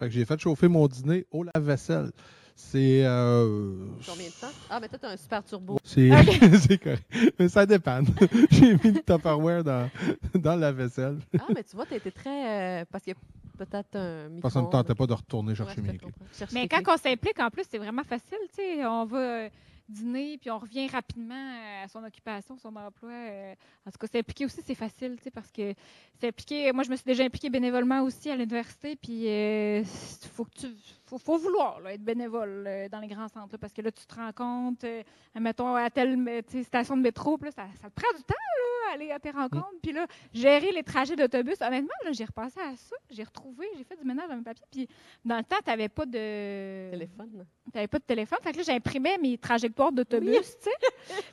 Fait 0.00 0.06
que 0.06 0.10
j'ai 0.12 0.24
fait 0.24 0.40
chauffer 0.40 0.66
mon 0.66 0.88
dîner 0.88 1.26
au 1.30 1.44
lave-vaisselle. 1.44 2.10
C'est. 2.56 3.04
euh, 3.04 3.76
Combien 4.06 4.26
de 4.26 4.32
temps? 4.32 4.52
Ah, 4.68 4.78
mais 4.80 4.88
toi, 4.88 4.98
t'as 5.00 5.10
un 5.12 5.16
super 5.16 5.44
turbo. 5.44 5.78
C'est 5.84 6.08
correct. 6.82 7.02
Mais 7.38 7.48
ça 7.48 7.64
dépend. 7.66 8.00
J'ai 8.50 8.72
mis 8.74 8.92
le 8.92 9.02
Tupperware 9.02 9.62
dans, 9.62 9.90
dans 10.34 10.56
la 10.56 10.72
vaisselle. 10.72 11.18
Ah, 11.38 11.44
mais 11.54 11.62
tu 11.64 11.76
vois, 11.76 11.86
t'as 11.86 11.96
été 11.96 12.10
très. 12.10 12.80
euh, 12.80 12.84
parce 12.90 13.04
qu'il 13.04 13.12
y 13.12 13.16
a 13.16 13.64
peut-être 13.64 13.96
un 13.96 14.28
micro. 14.28 14.40
Parce 14.42 14.54
que 14.54 14.60
ça 14.60 14.66
ne 14.66 14.70
tentait 14.70 14.94
pas 14.94 15.06
de 15.06 15.12
retourner 15.14 15.54
chercher 15.54 15.80
mes 15.82 15.96
clés. 15.98 16.10
Mais 16.52 16.66
quand 16.68 16.80
on 16.86 16.96
s'implique, 16.96 17.38
en 17.38 17.50
plus, 17.50 17.64
c'est 17.70 17.78
vraiment 17.78 18.04
facile. 18.04 18.38
Tu 18.54 18.62
sais, 18.62 18.86
on 18.86 19.04
va 19.06 19.48
dîner, 19.90 20.38
puis 20.38 20.50
on 20.50 20.58
revient 20.58 20.88
rapidement 20.88 21.34
euh, 21.34 21.84
à 21.84 21.88
son 21.88 22.02
occupation, 22.04 22.56
son 22.56 22.74
emploi. 22.76 23.10
euh. 23.10 23.54
en 23.86 23.90
tout 23.90 23.98
cas, 23.98 24.06
s'impliquer 24.06 24.46
aussi, 24.46 24.60
c'est 24.64 24.74
facile, 24.74 25.16
tu 25.16 25.24
sais, 25.24 25.30
parce 25.30 25.50
que 25.50 25.74
s'impliquer. 26.20 26.72
Moi, 26.72 26.84
je 26.84 26.90
me 26.90 26.96
suis 26.96 27.04
déjà 27.04 27.24
impliquée 27.24 27.50
bénévolement 27.50 28.02
aussi 28.02 28.30
à 28.30 28.36
l'université, 28.36 28.96
puis 28.96 29.24
il 29.26 29.84
faut 29.84 30.44
que 30.44 30.60
tu. 30.60 30.66
Faut, 31.10 31.18
faut 31.18 31.38
vouloir 31.38 31.80
là, 31.80 31.92
être 31.92 32.04
bénévole 32.04 32.64
euh, 32.68 32.88
dans 32.88 33.00
les 33.00 33.08
grands 33.08 33.26
centres, 33.26 33.48
là, 33.52 33.58
parce 33.58 33.72
que 33.72 33.82
là, 33.82 33.90
tu 33.90 34.06
te 34.06 34.14
rends 34.14 34.30
compte, 34.32 34.84
euh, 34.84 35.02
mettons, 35.40 35.74
à 35.74 35.90
telle 35.90 36.16
euh, 36.28 36.40
tu 36.48 36.62
station 36.62 36.96
de 36.96 37.02
métro, 37.02 37.36
puis 37.36 37.50
ça, 37.50 37.64
ça 37.82 37.90
te 37.90 37.94
prend 38.00 38.16
du 38.16 38.22
temps, 38.22 38.34
là, 38.34 38.94
aller 38.94 39.10
à 39.10 39.18
tes 39.18 39.32
rencontres. 39.32 39.66
Puis 39.82 39.90
là, 39.92 40.06
gérer 40.32 40.70
les 40.70 40.84
trajets 40.84 41.16
d'autobus. 41.16 41.60
Honnêtement, 41.60 41.88
là, 42.04 42.12
j'ai 42.12 42.24
repassé 42.24 42.60
à 42.60 42.76
ça. 42.76 42.94
J'ai 43.10 43.24
retrouvé, 43.24 43.66
j'ai 43.76 43.82
fait 43.82 43.96
du 43.96 44.04
ménage 44.04 44.28
dans 44.28 44.36
mes 44.36 44.42
papiers. 44.42 44.64
Puis 44.70 44.88
dans 45.24 45.36
le 45.38 45.42
temps, 45.44 45.56
tu 45.64 45.68
n'avais 45.70 45.88
pas 45.88 46.06
de 46.06 46.90
Téléphone. 46.92 47.44
T'avais 47.72 47.88
pas 47.88 47.98
de 47.98 48.04
téléphone. 48.04 48.38
Fait 48.42 48.52
que 48.52 48.58
là, 48.58 48.62
j'imprimais 48.64 49.18
mes 49.18 49.36
trajectoires 49.38 49.90
d'autobus, 49.92 50.56
tu 50.58 50.70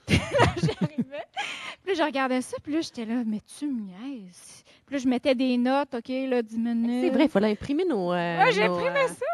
sais. 0.08 0.18
J'arrivais. 0.58 1.26
Puis 1.84 1.88
là, 1.88 1.94
je 1.94 2.04
regardais 2.04 2.42
ça. 2.42 2.58
Puis 2.64 2.74
là, 2.74 2.82
j'étais 2.82 3.06
là, 3.06 3.24
mais 3.26 3.40
tu 3.58 3.68
me 3.68 3.82
niaises. 3.82 4.64
Puis 4.86 4.96
là, 4.96 4.98
je 5.00 5.08
mettais 5.08 5.36
des 5.36 5.58
notes, 5.58 5.94
OK, 5.96 6.10
là, 6.10 6.42
10 6.42 6.58
minutes. 6.58 7.04
C'est 7.06 7.10
vrai, 7.10 7.26
il 7.26 7.30
fallait 7.30 7.52
imprimer 7.52 7.86
nos. 7.86 8.12
euh, 8.14 8.38
Ouais, 8.44 8.52
j'ai 8.52 8.64
imprimé 8.64 9.00
euh, 9.00 9.08
ça. 9.08 9.26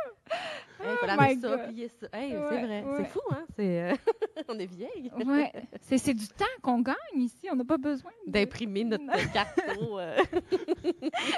Hey, 0.80 0.98
Oh 1.02 1.06
laver 1.06 1.36
my 1.36 1.40
ça, 1.42 1.48
God. 1.50 1.68
plier 1.68 1.88
ça. 1.88 2.08
Hey, 2.14 2.34
Ouais, 2.36 2.46
c'est 2.50 2.62
vrai. 2.66 2.84
ouais. 2.84 2.94
C'est 2.98 3.06
fou, 3.10 3.20
hein? 3.32 3.46
Euh, 3.60 3.94
on 4.50 4.60
est 4.60 4.66
vieilles. 4.66 5.12
Ouais. 5.26 5.52
C'est 5.82 6.14
du 6.14 6.28
temps 6.28 6.46
qu'on 6.62 6.80
gagne 6.82 6.96
ici. 7.16 7.48
On 7.52 7.56
n'a 7.56 7.64
pas 7.64 7.78
besoin 7.78 8.12
de- 8.26 8.32
D'imprimer 8.32 8.84
notre 8.86 9.32
carton. 9.32 9.98
euh. 10.00 10.18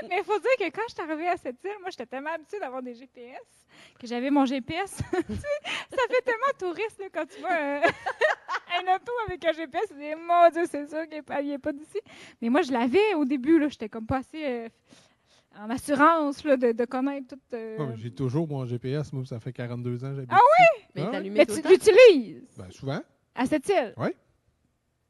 Mais 0.10 0.18
il 0.18 0.24
faut 0.24 0.40
dire 0.40 0.52
que 0.60 0.70
quand 0.72 0.82
je 0.90 0.94
suis 0.94 1.04
arrivée 1.04 1.28
à 1.28 1.38
cette 1.38 1.64
île, 1.64 1.72
moi, 1.82 1.90
j'étais 1.92 2.06
tellement 2.06 2.32
habituée 2.34 2.60
d'avoir 2.60 2.82
des 2.82 2.96
GPS 2.96 3.42
que 4.00 4.08
j'avais 4.08 4.30
mon 4.32 4.46
GPS. 4.46 4.96
Tu 5.28 5.36
sais, 5.36 5.72
ça 5.92 6.04
fait 6.10 6.22
tellement 6.22 6.54
touriste 6.58 7.00
là, 7.00 7.06
quand 7.14 7.26
tu 7.28 7.40
vois 7.42 7.52
euh, 7.52 7.82
un 8.80 8.96
auto 8.96 9.12
avec 9.28 9.44
un 9.46 9.52
GPS. 9.52 9.90
Tu 9.90 9.96
dis, 9.96 10.16
mon 10.16 10.50
Dieu, 10.50 10.64
c'est 10.70 10.90
sûr 10.90 11.02
qu'il 11.04 11.18
n'est 11.18 11.22
pas, 11.22 11.42
pas 11.62 11.74
d'ici. 11.74 12.00
Mais 12.42 12.50
moi, 12.50 12.62
je 12.62 12.72
l'avais 12.72 13.14
au 13.16 13.26
début. 13.26 13.62
J'étais 13.70 13.90
comme 13.90 14.06
pas 14.08 14.18
assez 14.20 14.44
euh, 14.46 14.70
en 15.60 15.70
assurance 15.70 16.44
là, 16.44 16.58
de, 16.58 16.72
de 16.72 16.86
connaître 16.86 17.28
tout. 17.36 17.40
euh, 17.54 17.78
Ouais, 17.78 17.88
mais 17.92 17.98
J'ai 17.98 18.12
toujours 18.12 18.48
mon 18.48 18.66
GPS, 18.66 19.12
moi, 19.14 19.26
ça 19.26 19.40
fait 19.40 19.54
42 19.54 20.04
ans. 20.04 20.14
j'habite 20.16 20.30
Ah 20.32 20.36
ici. 20.38 20.86
Mais 20.96 21.02
Ah 21.06 21.12
ouais? 21.12 21.30
Mais 21.30 21.46
tout 21.46 21.62
tu 21.62 21.68
l'utilises? 21.70 22.44
Ben, 22.58 22.72
souvent. 22.72 23.02
à 23.36 23.46
cette 23.46 23.68
île? 23.70 23.94
Oui. 23.98 24.10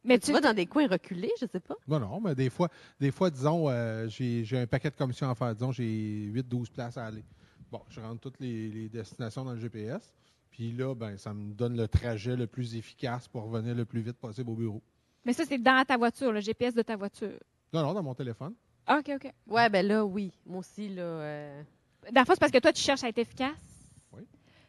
Mais 0.03 0.19
Tu 0.19 0.27
tu. 0.27 0.31
vas 0.34 0.41
dans 0.41 0.53
des 0.53 0.67
coins 0.67 0.88
reculés, 0.88 1.31
je 1.41 1.47
sais 1.51 1.59
pas. 1.59 1.76
Non, 1.88 1.99
non, 1.99 2.22
mais 2.22 2.35
des 2.35 2.49
fois, 2.51 2.69
des 2.99 3.09
fois 3.11 3.31
disons, 3.31 3.69
euh, 3.69 4.07
j'ai 4.07 4.43
j'ai 4.43 4.59
un 4.59 4.67
paquet 4.67 4.91
de 4.91 4.95
commissions 4.95 5.30
à 5.30 5.34
faire. 5.35 5.53
Disons, 5.55 5.72
j'ai 5.72 6.30
8-12 6.31 6.72
places 6.72 6.97
à 6.97 7.05
aller. 7.07 7.23
Bon, 7.72 7.81
je 7.89 7.99
rentre 7.99 8.22
toutes 8.22 8.39
les, 8.39 8.69
les 8.69 8.88
destinations 8.88 9.43
dans 9.43 9.53
le 9.53 9.59
GPS. 9.59 10.13
Puis 10.51 10.72
là, 10.73 10.93
ben, 10.93 11.17
ça 11.17 11.34
me 11.34 11.53
donne 11.53 11.76
le 11.76 11.88
trajet 11.88 12.35
le 12.35 12.45
plus 12.45 12.76
efficace 12.76 13.27
pour 13.27 13.43
revenir 13.49 13.73
le 13.76 13.84
plus 13.85 14.01
vite 14.01 14.17
possible 14.17 14.51
au 14.51 14.55
bureau. 14.55 14.81
Mais 15.26 15.34
ça, 15.34 15.43
c'est 15.43 15.57
dans 15.57 15.84
ta 15.84 15.97
voiture, 15.97 16.31
le 16.31 16.39
GPS 16.39 16.76
de 16.76 16.84
ta 16.84 16.95
voiture. 16.95 17.39
Non, 17.73 17.81
non, 17.81 17.93
dans 17.95 18.03
mon 18.03 18.13
téléphone. 18.13 18.53
Ah, 18.88 18.99
OK, 18.99 19.12
OK. 19.16 19.32
Ouais, 19.48 19.70
ben 19.70 19.86
là, 19.88 20.06
oui. 20.06 20.32
Moi 20.45 20.60
aussi, 20.60 20.90
là. 20.90 21.02
euh, 21.02 21.64
Dans 22.12 22.22
le 22.22 22.26
fond, 22.26 22.34
c'est 22.34 22.40
parce 22.40 22.52
que 22.52 22.60
toi, 22.60 22.72
tu 22.74 22.82
cherches 22.82 23.03
à 23.03 23.10
être 23.10 23.18
efficace. 23.18 23.52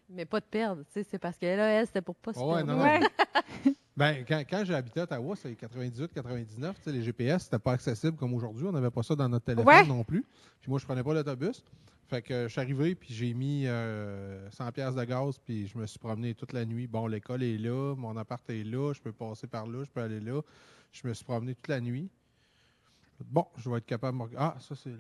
Mais 0.09 0.25
pas 0.25 0.39
de 0.39 0.45
perdre, 0.45 0.83
tu 0.85 0.93
sais. 0.93 1.03
C'est 1.03 1.19
parce 1.19 1.37
que 1.37 1.47
là, 1.47 1.67
elle, 1.69 1.87
c'était 1.87 2.01
pour 2.01 2.15
pas 2.15 2.33
se 2.33 2.39
Ouais, 2.39 2.63
perdre. 2.63 2.73
non, 2.73 2.77
non. 2.79 2.85
Ouais. 2.85 3.01
Ben, 3.97 4.27
quand, 4.29 4.43
quand 4.49 4.63
j'ai 4.63 4.75
habité 4.75 5.01
à 5.01 5.05
Ottawa, 5.05 5.35
c'est 5.37 5.55
98, 5.57 6.13
99, 6.13 6.77
tu 6.77 6.83
sais, 6.83 6.93
les 6.93 7.03
GPS, 7.03 7.45
c'était 7.45 7.59
pas 7.59 7.73
accessible 7.73 8.15
comme 8.19 8.35
aujourd'hui. 8.35 8.67
On 8.69 8.73
n'avait 8.73 8.91
pas 8.91 9.03
ça 9.03 9.17
dans 9.17 9.27
notre 9.27 9.47
téléphone 9.47 9.67
Ouais. 9.67 9.87
non 9.87 10.05
plus. 10.05 10.23
Puis 10.61 10.71
moi, 10.71 10.79
je 10.79 10.85
prenais 10.85 11.03
pas 11.03 11.15
l'autobus. 11.15 11.65
Fait 12.09 12.21
que 12.21 12.43
je 12.43 12.49
suis 12.53 12.61
arrivé, 12.61 12.95
puis 12.95 13.15
j'ai 13.15 13.33
mis 13.33 13.63
euh, 13.67 14.49
100 14.51 14.71
pièces 14.73 14.95
de 14.95 15.03
gaz, 15.05 15.39
puis 15.43 15.67
je 15.67 15.79
me 15.79 15.87
suis 15.87 15.99
promené 15.99 16.35
toute 16.35 16.53
la 16.53 16.67
nuit. 16.67 16.87
Bon, 16.87 17.07
l'école 17.07 17.43
est 17.43 17.57
là, 17.57 17.95
mon 17.97 18.17
appart 18.19 18.49
est 18.51 18.65
là, 18.65 18.93
je 18.93 19.01
peux 19.01 19.13
passer 19.13 19.47
par 19.47 19.67
là, 19.67 19.83
je 19.83 19.91
peux 19.91 20.03
aller 20.03 20.21
là. 20.21 20.43
Je 20.93 21.09
me 21.09 21.15
suis 21.15 21.25
promené 21.25 21.55
toute 21.55 21.69
la 21.69 21.81
nuit. 21.81 22.11
Bon, 23.25 23.47
je 23.57 23.71
vais 23.71 23.79
être 23.79 23.87
capable 23.87 24.19
de 24.19 24.25
me... 24.25 24.31
Ah, 24.39 24.57
ça, 24.61 24.75
c'est 24.75 24.91
le 24.91 24.99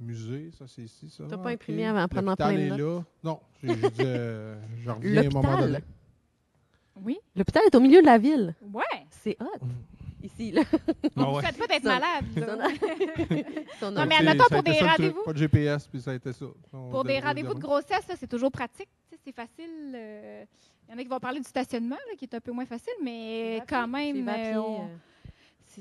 musée, 0.00 0.50
ça, 0.58 0.66
c'est 0.66 0.82
ici, 0.82 1.08
ça. 1.08 1.24
T'as 1.28 1.36
pas 1.38 1.50
ok. 1.50 1.54
imprimé 1.54 1.86
avant, 1.86 2.06
prendre 2.08 2.28
en 2.28 2.30
L'hôpital 2.32 2.54
plein 2.54 2.64
est 2.64 2.78
de 2.78 2.84
là. 2.84 3.04
Non, 3.22 3.40
j'ai 3.62 3.68
j'ai 3.68 3.90
dit, 3.90 4.00
euh, 4.00 4.56
je 4.82 4.90
reviens 4.90 5.22
à 5.22 5.26
un 5.26 5.28
moment 5.30 5.58
donné. 5.60 5.78
Oui. 7.02 7.18
L'hôpital 7.34 7.62
est 7.66 7.74
au 7.74 7.80
milieu 7.80 8.00
de 8.00 8.06
la 8.06 8.18
ville. 8.18 8.54
Ouais. 8.72 9.06
C'est 9.10 9.36
hot. 9.40 9.66
Ici, 10.22 10.52
là. 10.52 10.62
Ah 11.16 11.30
ouais. 11.32 11.42
Faites 11.42 11.58
pas 11.58 11.66
d'être 11.66 11.84
malade. 11.84 12.24
Son 13.78 13.90
Non, 13.90 14.06
mais 14.06 14.14
admettons, 14.16 14.44
pour 14.50 14.62
des 14.62 14.78
rendez-vous-. 14.80 15.22
Pas 15.24 15.32
de 15.32 15.38
GPS, 15.38 15.86
puis 15.86 16.00
ça 16.00 16.12
a 16.12 16.14
été 16.14 16.32
ça. 16.32 16.46
On 16.72 16.90
Pour 16.90 17.04
des 17.04 17.18
rendez-vous 17.20 17.54
de 17.54 17.60
grossesse, 17.60 18.06
c'est 18.18 18.26
toujours 18.28 18.50
pratique. 18.50 18.88
C'est 19.24 19.34
facile. 19.34 19.92
euh, 19.94 20.44
Il 20.88 20.92
y 20.92 20.94
en 20.94 20.98
a 20.98 21.02
qui 21.02 21.08
vont 21.08 21.18
parler 21.18 21.40
du 21.40 21.48
stationnement, 21.48 21.96
là, 21.96 22.16
qui 22.16 22.24
est 22.24 22.34
un 22.34 22.40
peu 22.40 22.52
moins 22.52 22.64
facile, 22.66 22.94
mais 23.02 23.60
quand 23.68 23.86
même, 23.86 24.26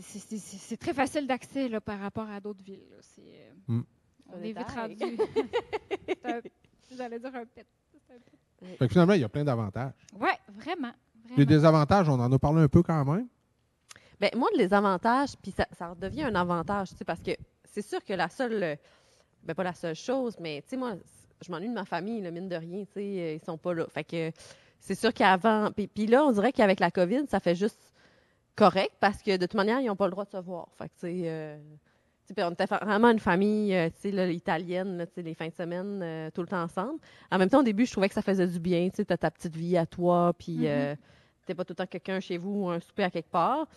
C'est 0.01 0.77
très 0.77 0.93
facile 0.93 1.27
d'accès 1.27 1.69
par 1.81 1.99
rapport 1.99 2.29
à 2.29 2.39
d'autres 2.39 2.63
villes. 2.63 2.87
là. 2.89 2.97
C'est, 3.01 3.21
euh, 3.21 3.51
Mm. 3.67 3.81
On 4.29 4.37
Un 4.37 4.41
est 4.41 4.53
vite 4.53 4.71
rendu. 4.71 4.97
J'allais 6.97 7.19
dire 7.19 7.35
un 7.35 7.45
pet. 7.45 7.65
Un 8.79 8.87
finalement, 8.87 9.13
il 9.13 9.21
y 9.21 9.23
a 9.23 9.29
plein 9.29 9.43
d'avantages. 9.43 9.93
Ouais, 10.13 10.37
vraiment. 10.49 10.91
vraiment. 11.23 11.37
Les 11.37 11.45
désavantages, 11.45 12.07
on 12.09 12.19
en 12.19 12.31
a 12.31 12.39
parlé 12.39 12.61
un 12.61 12.67
peu 12.67 12.81
quand 12.81 13.03
même. 13.05 13.27
Ben, 14.19 14.31
moi, 14.35 14.47
les 14.55 14.73
avantages, 14.73 15.35
puis 15.41 15.51
ça, 15.51 15.67
ça 15.77 15.89
redevient 15.89 16.23
un 16.23 16.35
avantage, 16.35 16.91
tu 16.91 16.97
sais, 16.97 17.05
parce 17.05 17.21
que 17.21 17.31
c'est 17.65 17.81
sûr 17.81 18.03
que 18.03 18.13
la 18.13 18.29
seule, 18.29 18.63
euh, 18.63 18.75
ben 19.43 19.53
pas 19.53 19.63
la 19.63 19.73
seule 19.73 19.95
chose, 19.95 20.37
mais 20.39 20.61
tu 20.61 20.69
sais, 20.69 20.77
moi, 20.77 20.93
je 21.45 21.51
m'ennuie 21.51 21.67
de 21.69 21.73
ma 21.73 21.83
famille, 21.85 22.21
là, 22.21 22.31
mine 22.31 22.47
de 22.47 22.55
rien, 22.55 22.85
tu 22.85 22.93
sais, 22.93 23.01
euh, 23.01 23.33
ils 23.33 23.43
sont 23.45 23.57
pas 23.57 23.73
là. 23.73 23.85
Fait 23.89 24.03
que 24.05 24.31
c'est 24.79 24.95
sûr 24.95 25.13
qu'avant, 25.13 25.71
puis, 25.71 25.87
puis 25.87 26.07
là, 26.07 26.23
on 26.25 26.31
dirait 26.31 26.53
qu'avec 26.53 26.79
la 26.79 26.89
COVID, 26.91 27.25
ça 27.29 27.39
fait 27.41 27.55
juste 27.55 27.92
correct, 28.55 28.91
parce 28.99 29.21
que 29.21 29.31
de 29.37 29.45
toute 29.45 29.55
manière, 29.55 29.79
ils 29.79 29.87
n'ont 29.87 29.95
pas 29.95 30.05
le 30.05 30.11
droit 30.11 30.25
de 30.25 30.29
se 30.31 30.37
voir. 30.37 30.67
Fait 30.77 30.87
que, 30.89 30.91
euh, 31.03 31.57
on 32.37 32.51
était 32.51 32.65
vraiment 32.65 33.09
une 33.09 33.19
famille, 33.19 33.75
euh, 33.75 33.89
là, 34.05 34.27
italienne, 34.27 34.97
là, 34.97 35.05
les 35.17 35.33
fins 35.33 35.49
de 35.49 35.53
semaine, 35.53 35.99
euh, 36.01 36.29
tout 36.31 36.41
le 36.41 36.47
temps 36.47 36.63
ensemble. 36.63 36.99
En 37.31 37.37
même 37.37 37.49
temps, 37.49 37.59
au 37.59 37.63
début, 37.63 37.85
je 37.85 37.91
trouvais 37.91 38.07
que 38.07 38.15
ça 38.15 38.21
faisait 38.21 38.47
du 38.47 38.59
bien, 38.59 38.89
tu 38.89 39.05
t'as 39.05 39.17
ta 39.17 39.29
petite 39.29 39.55
vie 39.55 39.77
à 39.77 39.85
toi, 39.85 40.33
puis 40.37 40.57
Mhm. 40.59 40.65
euh, 40.67 40.95
t'es 41.45 41.53
pas 41.55 41.65
tout 41.65 41.71
le 41.71 41.75
temps 41.75 41.85
quelqu'un 41.87 42.19
chez 42.19 42.37
vous 42.37 42.63
ou 42.65 42.69
un 42.69 42.79
souper 42.79 43.03
à 43.03 43.11
quelque 43.11 43.29
part. 43.29 43.67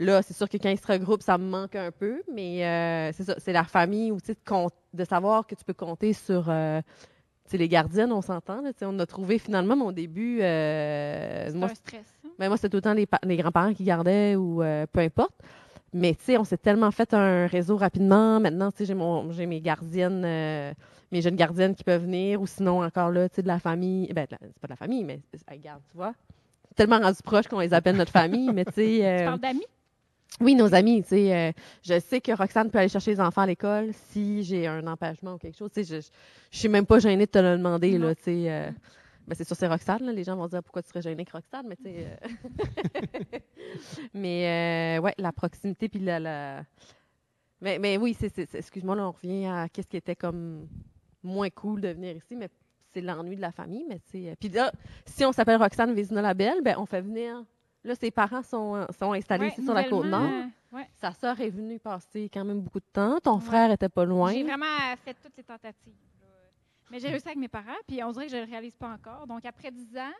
Là, 0.00 0.22
c'est 0.22 0.34
sûr 0.34 0.48
que 0.48 0.56
quand 0.56 0.68
ils 0.68 0.78
se 0.78 0.86
regroupent, 0.86 1.22
ça 1.22 1.38
me 1.38 1.48
manque 1.48 1.76
un 1.76 1.92
peu, 1.92 2.22
mais 2.32 2.66
euh, 2.66 3.12
c'est 3.12 3.22
ça, 3.24 3.36
c'est 3.38 3.52
la 3.52 3.64
famille 3.64 4.10
ou 4.10 4.16
de, 4.16 4.34
compte- 4.44 4.74
de 4.92 5.04
savoir 5.04 5.46
que 5.46 5.54
tu 5.54 5.64
peux 5.64 5.72
compter 5.72 6.12
sur 6.12 6.52
les 7.52 7.68
gardiennes, 7.68 8.10
on 8.12 8.20
s'entend. 8.20 8.62
On 8.82 8.98
a 8.98 9.06
trouvé 9.06 9.38
finalement 9.38 9.76
mon 9.76 9.92
début. 9.92 10.38
C'est 10.40 11.52
un 11.62 11.74
stress. 11.74 12.06
Hein. 12.34 12.38
ben, 12.38 12.48
moi, 12.48 12.56
c'était 12.56 12.68
tout 12.70 12.76
le 12.76 12.82
temps 12.82 12.94
les, 12.94 13.06
les 13.24 13.36
grands-parents 13.36 13.74
qui 13.74 13.84
gardaient 13.84 14.36
ou 14.36 14.62
euh, 14.62 14.86
peu 14.92 15.00
importe. 15.00 15.34
Mais 15.92 16.14
tu 16.14 16.24
sais, 16.24 16.38
on 16.38 16.44
s'est 16.44 16.56
tellement 16.56 16.90
fait 16.90 17.14
un 17.14 17.46
réseau 17.46 17.76
rapidement. 17.76 18.40
Maintenant, 18.40 18.72
tu 18.72 18.78
sais, 18.78 18.84
j'ai 18.86 18.94
mon, 18.94 19.30
j'ai 19.30 19.46
mes 19.46 19.60
gardiennes, 19.60 20.24
euh, 20.24 20.72
mes 21.12 21.22
jeunes 21.22 21.36
gardiennes 21.36 21.74
qui 21.76 21.84
peuvent 21.84 22.02
venir, 22.02 22.40
ou 22.42 22.46
sinon 22.48 22.82
encore 22.82 23.10
là, 23.10 23.28
tu 23.28 23.36
sais, 23.36 23.42
de 23.42 23.46
la 23.46 23.60
famille. 23.60 24.12
Ben, 24.12 24.26
la- 24.30 24.38
c'est 24.42 24.58
pas 24.58 24.66
de 24.66 24.72
la 24.72 24.76
famille, 24.76 25.04
mais 25.04 25.20
hey, 25.48 25.58
regarde, 25.58 25.82
tu 25.90 25.96
vois, 25.96 26.12
tellement 26.74 26.98
rendu 26.98 27.18
proche 27.22 27.46
qu'on 27.46 27.60
les 27.60 27.72
appelle 27.72 27.96
notre 27.96 28.10
famille. 28.10 28.50
mais 28.52 28.64
tu 28.64 28.72
sais, 28.72 28.96
Tu 28.98 29.02
euh, 29.04 29.24
parles 29.26 29.38
d'amis? 29.40 29.66
oui, 30.40 30.56
nos 30.56 30.74
amis, 30.74 31.02
tu 31.04 31.10
sais, 31.10 31.32
euh, 31.32 31.52
je 31.84 32.00
sais 32.00 32.20
que 32.20 32.32
Roxane 32.32 32.68
peut 32.72 32.78
aller 32.78 32.88
chercher 32.88 33.12
les 33.12 33.20
enfants 33.20 33.42
à 33.42 33.46
l'école 33.46 33.90
si 34.10 34.42
j'ai 34.42 34.66
un 34.66 34.84
empêchement 34.88 35.34
ou 35.34 35.38
quelque 35.38 35.56
chose. 35.56 35.70
Tu 35.72 35.84
sais, 35.84 36.00
je, 36.02 36.08
je 36.50 36.58
suis 36.58 36.68
même 36.68 36.86
pas 36.86 36.98
gênée 36.98 37.26
de 37.26 37.30
te 37.30 37.38
le 37.38 37.56
demander, 37.56 37.96
Non. 37.98 38.08
là, 38.08 38.14
tu 38.16 38.22
sais. 38.24 38.74
Ben, 39.26 39.34
c'est 39.34 39.44
sûr, 39.44 39.56
c'est 39.56 39.66
Roxane, 39.68 40.04
là. 40.04 40.12
Les 40.12 40.24
gens 40.24 40.36
vont 40.36 40.46
dire 40.48 40.62
pourquoi 40.62 40.82
tu 40.82 40.88
serais 40.88 41.02
gênée 41.02 41.14
avec 41.14 41.30
Roxane, 41.30 41.66
mais 41.68 41.76
tu 41.76 41.84
sais. 41.84 42.06
euh, 42.22 43.38
mais, 44.14 44.98
euh, 44.98 45.02
ouais, 45.02 45.14
la 45.18 45.32
proximité, 45.32 45.88
puis 45.88 46.00
la. 46.00 46.20
la- 46.20 46.64
Mais, 47.60 47.78
mais 47.78 47.96
oui, 47.96 48.14
c'est, 48.18 48.28
c'est- 48.28 48.46
c'est- 48.46 48.58
excuse-moi, 48.58 48.94
là, 48.96 49.08
on 49.08 49.12
revient 49.12 49.46
à 49.46 49.68
qu'est-ce 49.68 49.88
qui 49.88 49.96
était 49.96 50.16
comme 50.16 50.68
moins 51.22 51.48
cool 51.50 51.80
de 51.80 51.88
venir 51.88 52.14
ici, 52.16 52.36
mais 52.36 52.48
c'est 52.92 53.00
l'ennui 53.00 53.36
de 53.36 53.40
la 53.40 53.52
famille, 53.52 53.84
mais 53.88 53.98
sais. 54.10 54.28
euh, 54.30 54.34
Puis 54.38 54.50
là, 54.50 54.70
si 55.06 55.24
on 55.24 55.32
s'appelle 55.32 55.56
Roxane 55.60 55.94
Vézina 55.94 56.20
Labelle, 56.22 56.60
ben, 56.62 56.76
on 56.78 56.86
fait 56.86 57.00
venir. 57.00 57.42
Là, 57.84 57.94
ses 57.94 58.10
parents 58.10 58.42
sont, 58.42 58.86
sont 58.98 59.12
installés 59.12 59.46
Ouais, 59.46 59.52
ici 59.52 59.62
sur 59.64 59.74
la 59.74 59.84
côte 59.84 60.06
nord. 60.06 60.30
ouais. 60.72 60.88
Sa 61.00 61.12
sœur 61.12 61.38
est 61.40 61.50
venue 61.50 61.78
passer 61.78 62.30
quand 62.32 62.44
même 62.44 62.60
beaucoup 62.60 62.80
de 62.80 62.86
temps. 62.92 63.18
Ton 63.20 63.34
Ouais. 63.36 63.40
frère 63.42 63.70
était 63.70 63.88
pas 63.90 64.04
loin. 64.06 64.32
J'ai 64.32 64.42
vraiment 64.42 64.64
fait 65.04 65.14
toutes 65.22 65.36
les 65.36 65.42
tentatives. 65.44 65.92
Mais 66.94 67.00
j'ai 67.00 67.08
réussi 67.08 67.26
avec 67.26 67.38
mes 67.38 67.48
parents, 67.48 67.72
puis 67.88 68.04
on 68.04 68.12
dirait 68.12 68.26
que 68.26 68.30
je 68.32 68.36
ne 68.36 68.42
le 68.44 68.48
réalise 68.50 68.76
pas 68.76 68.90
encore. 68.90 69.26
Donc, 69.26 69.44
après 69.44 69.72
10 69.72 69.96
ans, 69.98 70.12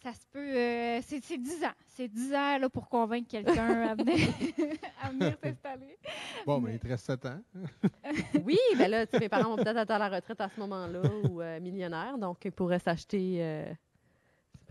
ça 0.00 0.12
se 0.14 0.24
peut. 0.32 0.38
euh, 0.38 1.00
c'est 1.02 1.20
c'est 1.22 1.36
10 1.36 1.64
ans. 1.64 1.72
C'est 1.88 2.06
10 2.06 2.32
ans 2.32 2.58
là, 2.58 2.68
pour 2.70 2.88
convaincre 2.88 3.26
quelqu'un 3.28 3.88
à 3.88 3.94
venir, 3.96 4.16
à 5.02 5.10
venir 5.10 5.36
s'installer. 5.42 5.98
Bon, 6.46 6.60
mais 6.60 6.74
il 6.74 6.78
te 6.78 6.86
reste 6.86 7.06
7 7.06 7.26
ans. 7.26 7.40
Oui, 8.44 8.56
ben 8.78 8.88
là, 8.88 9.04
tu 9.04 9.18
mes 9.18 9.28
parents 9.28 9.50
vont 9.50 9.56
peut-être 9.56 9.78
être 9.78 9.90
à 9.90 9.98
la 9.98 10.08
retraite 10.08 10.40
à 10.40 10.48
ce 10.48 10.60
moment-là 10.60 11.02
ou 11.28 11.42
euh, 11.42 11.58
millionnaires, 11.58 12.16
donc 12.18 12.44
ils 12.44 12.52
pourraient 12.52 12.78
s'acheter. 12.78 13.38
euh, 13.40 13.72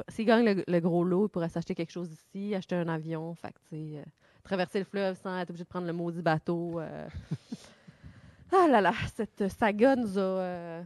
S'ils 0.07 0.25
gagnent 0.25 0.45
le, 0.45 0.63
le 0.65 0.79
gros 0.79 1.03
lot, 1.03 1.25
ils 1.25 1.29
pourraient 1.29 1.49
s'acheter 1.49 1.75
quelque 1.75 1.91
chose 1.91 2.09
ici, 2.13 2.55
acheter 2.55 2.75
un 2.75 2.87
avion, 2.87 3.35
fait 3.35 3.49
que, 3.51 3.59
tu 3.67 3.91
sais, 3.91 3.97
euh, 3.97 4.03
traverser 4.43 4.79
le 4.79 4.85
fleuve 4.85 5.17
sans 5.21 5.37
être 5.37 5.49
obligé 5.49 5.65
de 5.65 5.69
prendre 5.69 5.85
le 5.87 5.91
maudit 5.91 6.21
bateau. 6.21 6.79
euh. 6.79 7.09
Ah 8.51 8.67
là 8.67 8.81
là, 8.81 8.93
cette 9.13 9.47
saga 9.49 9.95
nous 9.95 10.17
a, 10.17 10.81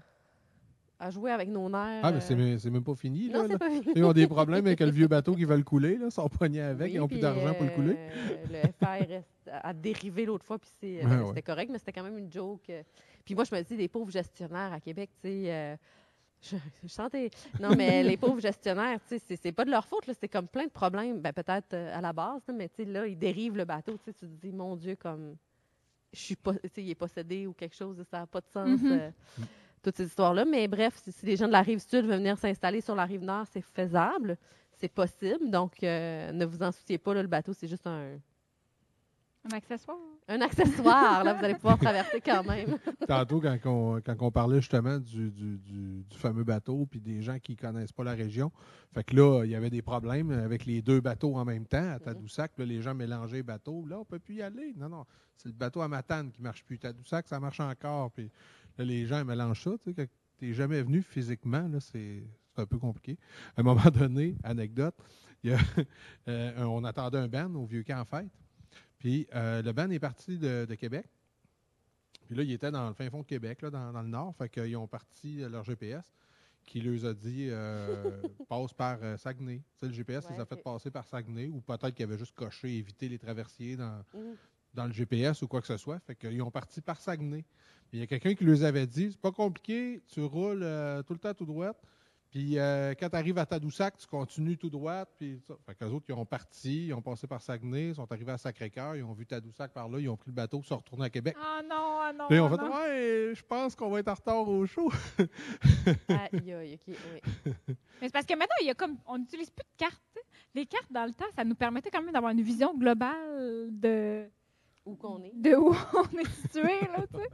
euh, 1.02 1.06
a 1.06 1.10
joué 1.12 1.32
avec 1.32 1.50
nos 1.50 1.70
nerfs. 1.70 2.02
Ah, 2.04 2.12
mais 2.12 2.18
euh. 2.18 2.22
c'est 2.22 2.36
même, 2.36 2.60
c'est 2.60 2.70
même 2.70 2.84
pas 2.84 2.96
fini. 2.96 3.28
Là, 3.30 3.40
Non, 3.40 3.48
là. 3.48 3.50
c'est 3.52 3.58
pas 3.84 3.92
Ils 3.96 4.04
ont 4.04 4.14
des 4.14 4.28
problèmes 4.28 4.66
avec 4.68 4.80
le 4.80 4.92
vieux 4.92 5.08
bateau 5.08 5.36
qui 5.36 5.46
veulent 5.46 5.64
couler. 5.64 5.98
Là. 5.98 6.06
Ils 6.06 6.12
sont 6.12 6.28
pognés 6.30 6.62
avec, 6.62 6.88
Oui, 6.88 6.94
ils 6.96 7.00
n'ont 7.00 7.08
plus 7.08 7.20
d'argent 7.20 7.54
pour 7.54 7.64
le 7.64 7.72
couler. 7.72 7.96
euh, 7.98 8.46
le 8.52 8.72
FR 8.88 9.24
a 9.52 9.74
dérivé 9.74 10.26
l'autre 10.26 10.46
fois, 10.46 10.58
puis 10.60 10.70
c'est- 10.80 11.04
euh, 11.04 11.08
Ouais, 11.08 11.20
ouais. 11.22 11.28
c'était 11.28 11.42
correct, 11.42 11.70
mais 11.72 11.78
c'était 11.80 11.92
quand 11.92 12.04
même 12.04 12.18
une 12.18 12.32
joke. 12.32 12.70
euh. 12.70 12.82
Puis 13.26 13.36
moi, 13.36 13.44
je 13.44 13.56
me 13.56 13.62
dis, 13.62 13.76
les 13.76 13.88
pauvres 13.88 14.12
gestionnaires 14.12 14.72
à 14.74 14.80
Québec, 14.80 15.10
tu 15.22 15.28
sais, 15.30 15.52
euh, 15.54 15.76
je, 16.42 16.56
je 16.84 16.88
sentais... 16.90 17.30
Non, 17.60 17.76
mais 17.76 18.04
les 18.04 18.18
pauvres 18.18 18.40
gestionnaires, 18.42 19.00
tu 19.08 19.18
sais, 19.20 19.36
c'est- 19.36 19.52
pas 19.52 19.66
de 19.66 19.72
leur 19.72 19.86
faute, 19.86 20.08
là, 20.08 20.14
c'est 20.20 20.28
comme 20.30 20.48
plein 20.48 20.66
de 20.66 20.72
problèmes, 20.72 21.20
ben, 21.20 21.34
peut-être 21.34 21.74
euh, 21.74 21.98
à 21.98 22.02
la 22.02 22.14
base, 22.14 22.42
là, 22.48 22.54
mais 22.54 22.70
tu 22.70 22.84
sais, 22.84 22.86
là, 22.86 23.06
ils 23.08 23.18
dérivent 23.18 23.58
le 23.58 23.66
bateau, 23.66 23.94
tu 23.98 24.06
sais, 24.06 24.14
tu 24.14 24.20
te 24.28 24.46
dis, 24.48 24.52
mon 24.54 24.76
Dieu, 24.76 24.96
comme, 24.96 25.36
je 26.14 26.20
suis 26.20 26.36
pas, 26.36 26.54
tu 26.54 26.60
sais, 26.74 26.84
il 26.84 26.90
est 26.90 26.96
possédé 26.96 27.48
ou 27.48 27.54
quelque 27.54 27.76
chose, 27.76 28.02
ça 28.10 28.20
n'a 28.20 28.28
pas 28.28 28.42
de 28.42 28.48
sens. 28.48 28.80
Mhm. 28.82 28.92
euh, 28.92 29.10
toutes 29.84 29.98
ces 29.98 30.06
histoires-là. 30.06 30.46
Mais 30.46 30.68
bref, 30.68 30.96
si, 31.04 31.12
si 31.12 31.26
les 31.26 31.36
gens 31.36 31.48
de 31.48 31.52
la 31.52 31.62
rive 31.62 31.80
sud 31.80 32.06
veulent 32.06 32.18
venir 32.18 32.38
s'installer 32.38 32.82
sur 32.82 32.96
la 32.96 33.06
rive 33.06 33.24
nord, 33.24 33.46
c'est 33.52 33.62
faisable, 33.62 34.38
c'est 34.80 34.92
possible. 34.92 35.50
Donc, 35.52 35.84
euh, 35.84 36.32
ne 36.32 36.46
vous 36.46 36.64
en 36.64 36.72
souciez 36.72 36.98
pas, 36.98 37.14
là, 37.14 37.22
le 37.22 37.28
bateau, 37.28 37.54
c'est 37.54 37.68
juste 37.68 37.86
un, 37.86 38.18
Un 39.46 39.56
accessoire. 39.56 39.98
Un 40.30 40.40
accessoire, 40.40 41.22
là, 41.26 41.34
vous 41.34 41.44
allez 41.44 41.56
pouvoir 41.56 41.78
traverser 41.78 42.22
quand 42.22 42.44
même. 42.46 42.78
Tantôt, 43.08 43.42
quand 43.42 43.58
on, 43.66 44.00
quand 44.00 44.16
on 44.22 44.32
parlait 44.32 44.62
justement 44.62 44.98
du, 45.00 45.30
du, 45.32 45.58
du- 45.58 46.04
du 46.10 46.18
fameux 46.18 46.46
bateau, 46.46 46.86
puis 46.90 47.02
des 47.02 47.22
gens 47.22 47.38
qui 47.40 47.58
connaissent 47.58 47.92
pas 47.92 48.06
la 48.06 48.14
région, 48.14 48.50
fait 48.94 49.04
que 49.04 49.16
là, 49.18 49.44
il 49.44 49.52
y 49.52 49.56
avait 49.56 49.70
des 49.70 49.82
problèmes 49.82 50.32
avec 50.32 50.66
les 50.66 50.82
deux 50.82 51.02
bateaux 51.02 51.36
en 51.36 51.44
même 51.44 51.66
temps 51.66 51.92
à 51.92 52.00
Tadoussac. 52.00 52.54
Là, 52.58 52.66
les 52.66 52.82
gens 52.82 52.96
mélangeaient 52.96 53.38
les 53.38 53.44
bateaux. 53.44 53.86
Là, 53.86 54.00
on 54.00 54.06
peut 54.06 54.20
plus 54.20 54.36
y 54.36 54.42
aller. 54.42 54.74
Non, 54.78 54.88
non, 54.88 55.04
c'est 55.36 55.50
le 55.50 55.56
bateau 55.56 55.82
à 55.82 55.90
Matane 55.90 56.32
qui 56.32 56.42
marche 56.42 56.64
plus. 56.64 56.80
Tadoussac, 56.80 57.28
ça 57.28 57.38
marche 57.42 57.60
encore. 57.60 58.12
Puis 58.12 58.32
là, 58.78 58.86
les 58.86 59.06
gens 59.06 59.24
mélangent 59.26 59.64
ça. 59.64 59.72
Tu 59.84 59.94
sais, 59.94 60.54
jamais 60.54 60.82
venu 60.82 61.02
physiquement, 61.02 61.70
c'est 61.80 62.24
un 62.58 62.66
peu 62.66 62.78
compliqué. 62.78 63.18
À 63.56 63.62
un 63.62 63.64
moment 63.64 63.90
donné, 63.94 64.36
anecdote, 64.44 64.96
il 65.44 65.52
y 65.52 65.54
a, 65.54 65.58
euh, 66.28 66.64
on 66.64 66.84
attendait 66.84 67.18
un 67.18 67.28
ban 67.28 67.54
au 67.54 67.66
Vieux 67.66 67.84
Camp 67.84 68.00
en 68.02 68.06
fête. 68.06 68.32
Puis 68.98 69.28
euh, 69.36 69.62
le 69.62 69.72
ban 69.74 69.90
est 69.90 70.00
parti 70.00 70.38
de, 70.38 70.66
de 70.68 70.76
Québec. 70.76 71.08
Puis 72.26 72.36
là, 72.36 72.44
ils 72.44 72.52
étaient 72.54 72.72
dans 72.72 72.88
le 72.88 72.94
fin 72.94 73.10
fond 73.10 73.22
de 73.22 73.28
Québec, 73.28 73.62
là, 73.62 73.70
dans, 73.70 73.92
dans 73.92 74.02
le 74.02 74.08
nord. 74.08 74.34
Fait 74.38 74.50
qu'ils 74.50 74.78
ont 74.78 74.88
parti 74.88 75.44
euh, 75.44 75.50
leur 75.50 75.64
GPS 75.64 76.04
qui 76.66 76.82
leur 76.82 77.06
a 77.06 77.14
dit 77.14 77.48
euh, 77.50 78.22
passe 78.50 78.74
par 78.74 78.98
euh, 79.02 79.18
Saguenay. 79.18 79.58
Tu 79.58 79.80
sais, 79.80 79.88
le 79.88 79.94
GPS 79.94 80.30
les 80.30 80.40
a 80.40 80.46
fait 80.46 80.64
passer 80.64 80.90
par 80.90 81.06
Saguenay 81.06 81.50
ou 81.50 81.62
peut-être 81.62 81.92
qu'ils 81.92 82.06
avaient 82.06 82.18
juste 82.18 82.36
coché 82.36 82.78
éviter 82.78 83.10
les 83.10 83.20
traversiers 83.20 83.76
dans, 83.76 84.02
Mhm. 84.14 84.38
Dans 84.74 84.86
le 84.86 84.92
GPS 84.92 85.42
ou 85.42 85.48
quoi 85.48 85.62
que 85.62 85.68
ce 85.68 85.78
soit. 85.78 86.00
Fait 86.00 86.16
qu'ils 86.16 86.42
ont 86.42 86.52
parti 86.52 86.82
par 86.82 87.00
Saguenay. 87.00 87.46
Il 87.92 88.00
y 88.00 88.02
a 88.04 88.08
quelqu'un 88.08 88.34
qui 88.34 88.44
leur 88.44 88.64
avait 88.64 88.88
dit 88.88 89.12
c'est 89.12 89.22
pas 89.22 89.32
compliqué, 89.32 90.02
tu 90.08 90.22
roules 90.22 90.64
euh, 90.64 91.04
tout 91.04 91.14
le 91.14 91.20
temps 91.20 91.34
tout 91.34 91.46
droit. 91.46 91.74
Puis 92.32 92.58
euh, 92.58 92.96
quand 93.00 93.10
tu 93.10 93.16
arrives 93.16 93.38
à 93.38 93.46
Tadoussac, 93.46 93.96
tu 93.96 94.08
continues 94.08 94.58
tout 94.58 94.72
droit. 94.72 95.06
Puis 95.06 95.40
ça. 95.48 95.54
Fait 95.68 95.76
qu'eux 95.76 95.86
autres, 95.86 96.08
ils 96.10 96.16
ont 96.16 96.26
parti, 96.26 96.88
ils 96.88 96.94
ont 96.96 97.02
passé 97.04 97.28
par 97.28 97.44
Saguenay, 97.44 97.90
ils 97.90 97.96
sont 97.96 98.12
arrivés 98.12 98.32
à 98.32 98.40
Sacré-Cœur, 98.40 98.96
ils 98.96 99.04
ont 99.04 99.14
vu 99.14 99.28
Tadoussac 99.28 99.72
par 99.72 99.88
là, 99.88 100.00
ils 100.00 100.10
ont 100.10 100.18
pris 100.18 100.32
le 100.32 100.36
bateau, 100.36 100.62
ils 100.64 100.68
sont 100.68 100.78
retournés 100.78 101.06
à 101.06 101.10
Québec. 101.12 101.38
Ah 101.40 101.62
non, 101.62 102.00
ah 102.02 102.12
non. 102.12 102.26
Puis 102.28 102.38
ils 102.38 102.40
ont 102.40 102.48
ah 102.48 102.58
fait 102.58 102.64
non. 102.64 102.72
Ouais, 102.72 103.34
je 103.36 103.44
pense 103.44 103.76
qu'on 103.76 103.92
va 103.92 104.00
être 104.00 104.08
en 104.08 104.16
retard 104.16 104.50
au 104.50 104.66
show. 104.66 104.92
OK, 105.20 106.42
oui. 106.44 106.80
Mais 107.46 108.08
c'est 108.08 108.12
parce 108.12 108.26
que 108.26 108.34
maintenant, 108.34 108.56
il 108.62 108.66
y 108.66 108.72
a 108.72 108.74
comme, 108.74 108.98
on 109.06 109.20
n'utilise 109.20 109.52
plus 109.52 109.64
de 109.64 109.78
cartes. 109.78 110.02
Les 110.56 110.66
cartes, 110.66 110.92
dans 110.92 111.06
le 111.06 111.14
temps, 111.14 111.26
ça 111.36 111.44
nous 111.44 111.56
permettait 111.56 111.92
quand 111.92 112.02
même 112.02 112.14
d'avoir 112.14 112.32
une 112.32 112.42
vision 112.42 112.76
globale 112.76 113.70
de, 113.70 114.28
Où 114.86 114.96
qu'on 114.96 115.24
est. 115.24 115.32
de 115.34 115.56
où 115.56 115.70
on 115.94 116.18
est 116.18 116.30
situé. 116.42 116.62
Là, 116.82 117.06
tu 117.12 117.18
sais. 117.18 117.30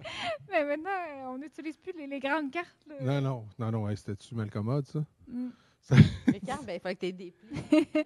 Mais 0.51 0.63
maintenant, 0.65 0.89
euh, 0.89 1.25
on 1.33 1.37
n'utilise 1.39 1.77
plus 1.77 1.93
les, 1.97 2.05
les 2.07 2.19
grandes 2.19 2.51
cartes. 2.51 2.77
là. 2.87 2.95
Non, 3.01 3.21
non, 3.21 3.45
non, 3.57 3.71
non, 3.71 3.89
hey, 3.89 3.97
c'était-tu 3.97 4.35
mal 4.35 4.49
commode, 4.51 4.85
ça? 4.85 5.03
Mm. 5.27 5.49
Les 6.27 6.39
cartes, 6.45 6.65
ben, 6.65 6.73
il 6.75 6.79
fallait 6.79 6.95
que 6.95 6.99
tu 6.99 7.05
aies 7.07 7.11
des 7.11 7.31
plis. 7.31 7.87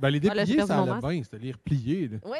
Ben, 0.00 0.10
les 0.10 0.20
Ah, 0.28 0.34
perdu 0.34 0.60
ça 0.60 0.82
allait 0.82 1.00
bien, 1.00 1.22
c'était 1.24 1.38
les 1.38 1.52
replier. 1.52 2.08
là. 2.08 2.18
Oui, 2.26 2.36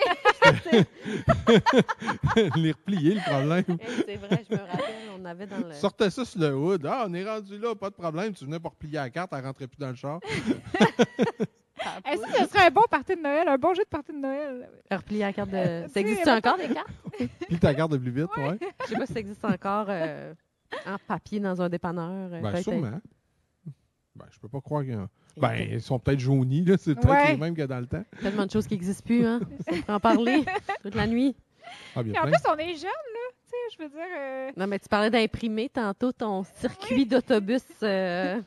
les 2.56 2.72
replier, 2.72 3.14
le 3.14 3.20
problème. 3.22 3.64
Hey, 3.80 4.02
c'est 4.04 4.16
vrai, 4.16 4.44
je 4.48 4.54
me 4.54 4.60
rappelle, 4.60 4.94
on 5.18 5.24
avait 5.24 5.46
dans 5.46 5.56
le. 5.58 5.72
Sortais 5.72 6.10
ça 6.10 6.24
sur 6.26 6.40
le 6.40 6.54
hood. 6.54 6.84
Ah, 6.84 7.06
on 7.08 7.14
est 7.14 7.24
rendu 7.24 7.58
là, 7.58 7.74
pas 7.74 7.88
de 7.88 7.94
problème. 7.94 8.34
Tu 8.34 8.44
venais 8.44 8.60
pour 8.60 8.72
replier 8.72 8.94
la 8.96 9.08
carte, 9.08 9.32
elle 9.32 9.44
rentrait 9.44 9.66
plus 9.66 9.78
dans 9.78 9.88
le 9.88 9.94
char. 9.94 10.20
Eh, 12.12 12.16
ça, 12.16 12.26
ce 12.44 12.48
serait 12.50 12.66
un 12.66 12.70
bon 12.70 12.82
party 12.90 13.16
de 13.16 13.20
Noël, 13.20 13.48
un 13.48 13.56
bon 13.58 13.74
jeu 13.74 13.82
de 13.84 13.88
party 13.88 14.12
de 14.12 14.18
Noël. 14.18 14.68
Replier 14.90 15.20
la 15.20 15.32
carte 15.32 15.50
de. 15.50 15.56
Euh, 15.56 15.88
Ça 15.88 16.00
existe 16.00 16.26
encore, 16.28 16.56
des 16.58 16.68
cartes? 16.68 16.88
Puis 17.48 17.58
ta 17.58 17.74
carte 17.74 17.92
de 17.92 17.96
plus 17.98 18.10
vite, 18.10 18.28
ouais. 18.36 18.58
Je 18.82 18.86
sais 18.88 18.96
pas 18.96 19.06
si 19.06 19.12
ça 19.14 19.20
existe 19.20 19.44
encore 19.44 19.86
euh, 19.88 20.34
en 20.86 20.96
papier 21.06 21.40
dans 21.40 21.60
un 21.62 21.68
dépanneur. 21.68 22.32
euh, 22.32 22.40
Ben, 22.40 22.62
sûrement. 22.62 23.00
Ben, 24.14 24.26
je 24.30 24.38
peux 24.38 24.48
pas 24.48 24.60
croire 24.60 24.82
qu'il 24.82 24.92
y 24.92 24.96
a... 24.96 25.06
Ben, 25.36 25.54
ils 25.54 25.82
sont 25.82 25.98
peut-être 25.98 26.20
jaunis, 26.20 26.64
là. 26.64 26.76
C'est 26.78 26.94
peut-être 26.94 27.08
Ouais. 27.10 27.32
les 27.32 27.36
mêmes 27.36 27.54
que 27.54 27.62
dans 27.62 27.78
le 27.80 27.86
temps. 27.86 28.04
Tellement 28.22 28.46
de 28.46 28.50
choses 28.50 28.66
qui 28.66 28.74
n'existent 28.74 29.04
plus, 29.04 29.26
hein? 29.26 29.40
En 29.88 30.00
parler 30.00 30.44
toute 30.82 30.94
la 30.94 31.06
nuit. 31.06 31.36
Ah, 31.94 32.02
bien 32.02 32.12
Puis 32.14 32.20
en 32.20 32.24
plein. 32.26 32.32
plus, 32.38 32.50
on 32.50 32.56
est 32.56 32.74
jeunes, 32.74 32.84
là. 32.84 33.20
Tu 33.44 33.50
sais, 33.50 33.76
je 33.76 33.82
veux 33.82 33.88
dire. 33.90 34.06
euh, 34.18 34.50
Non, 34.56 34.66
mais 34.66 34.78
tu 34.78 34.88
parlais 34.88 35.10
d'imprimer 35.10 35.68
tantôt 35.68 36.12
ton 36.12 36.44
circuit 36.44 37.04
d'autobus 37.04 37.60
euh, 37.82 38.40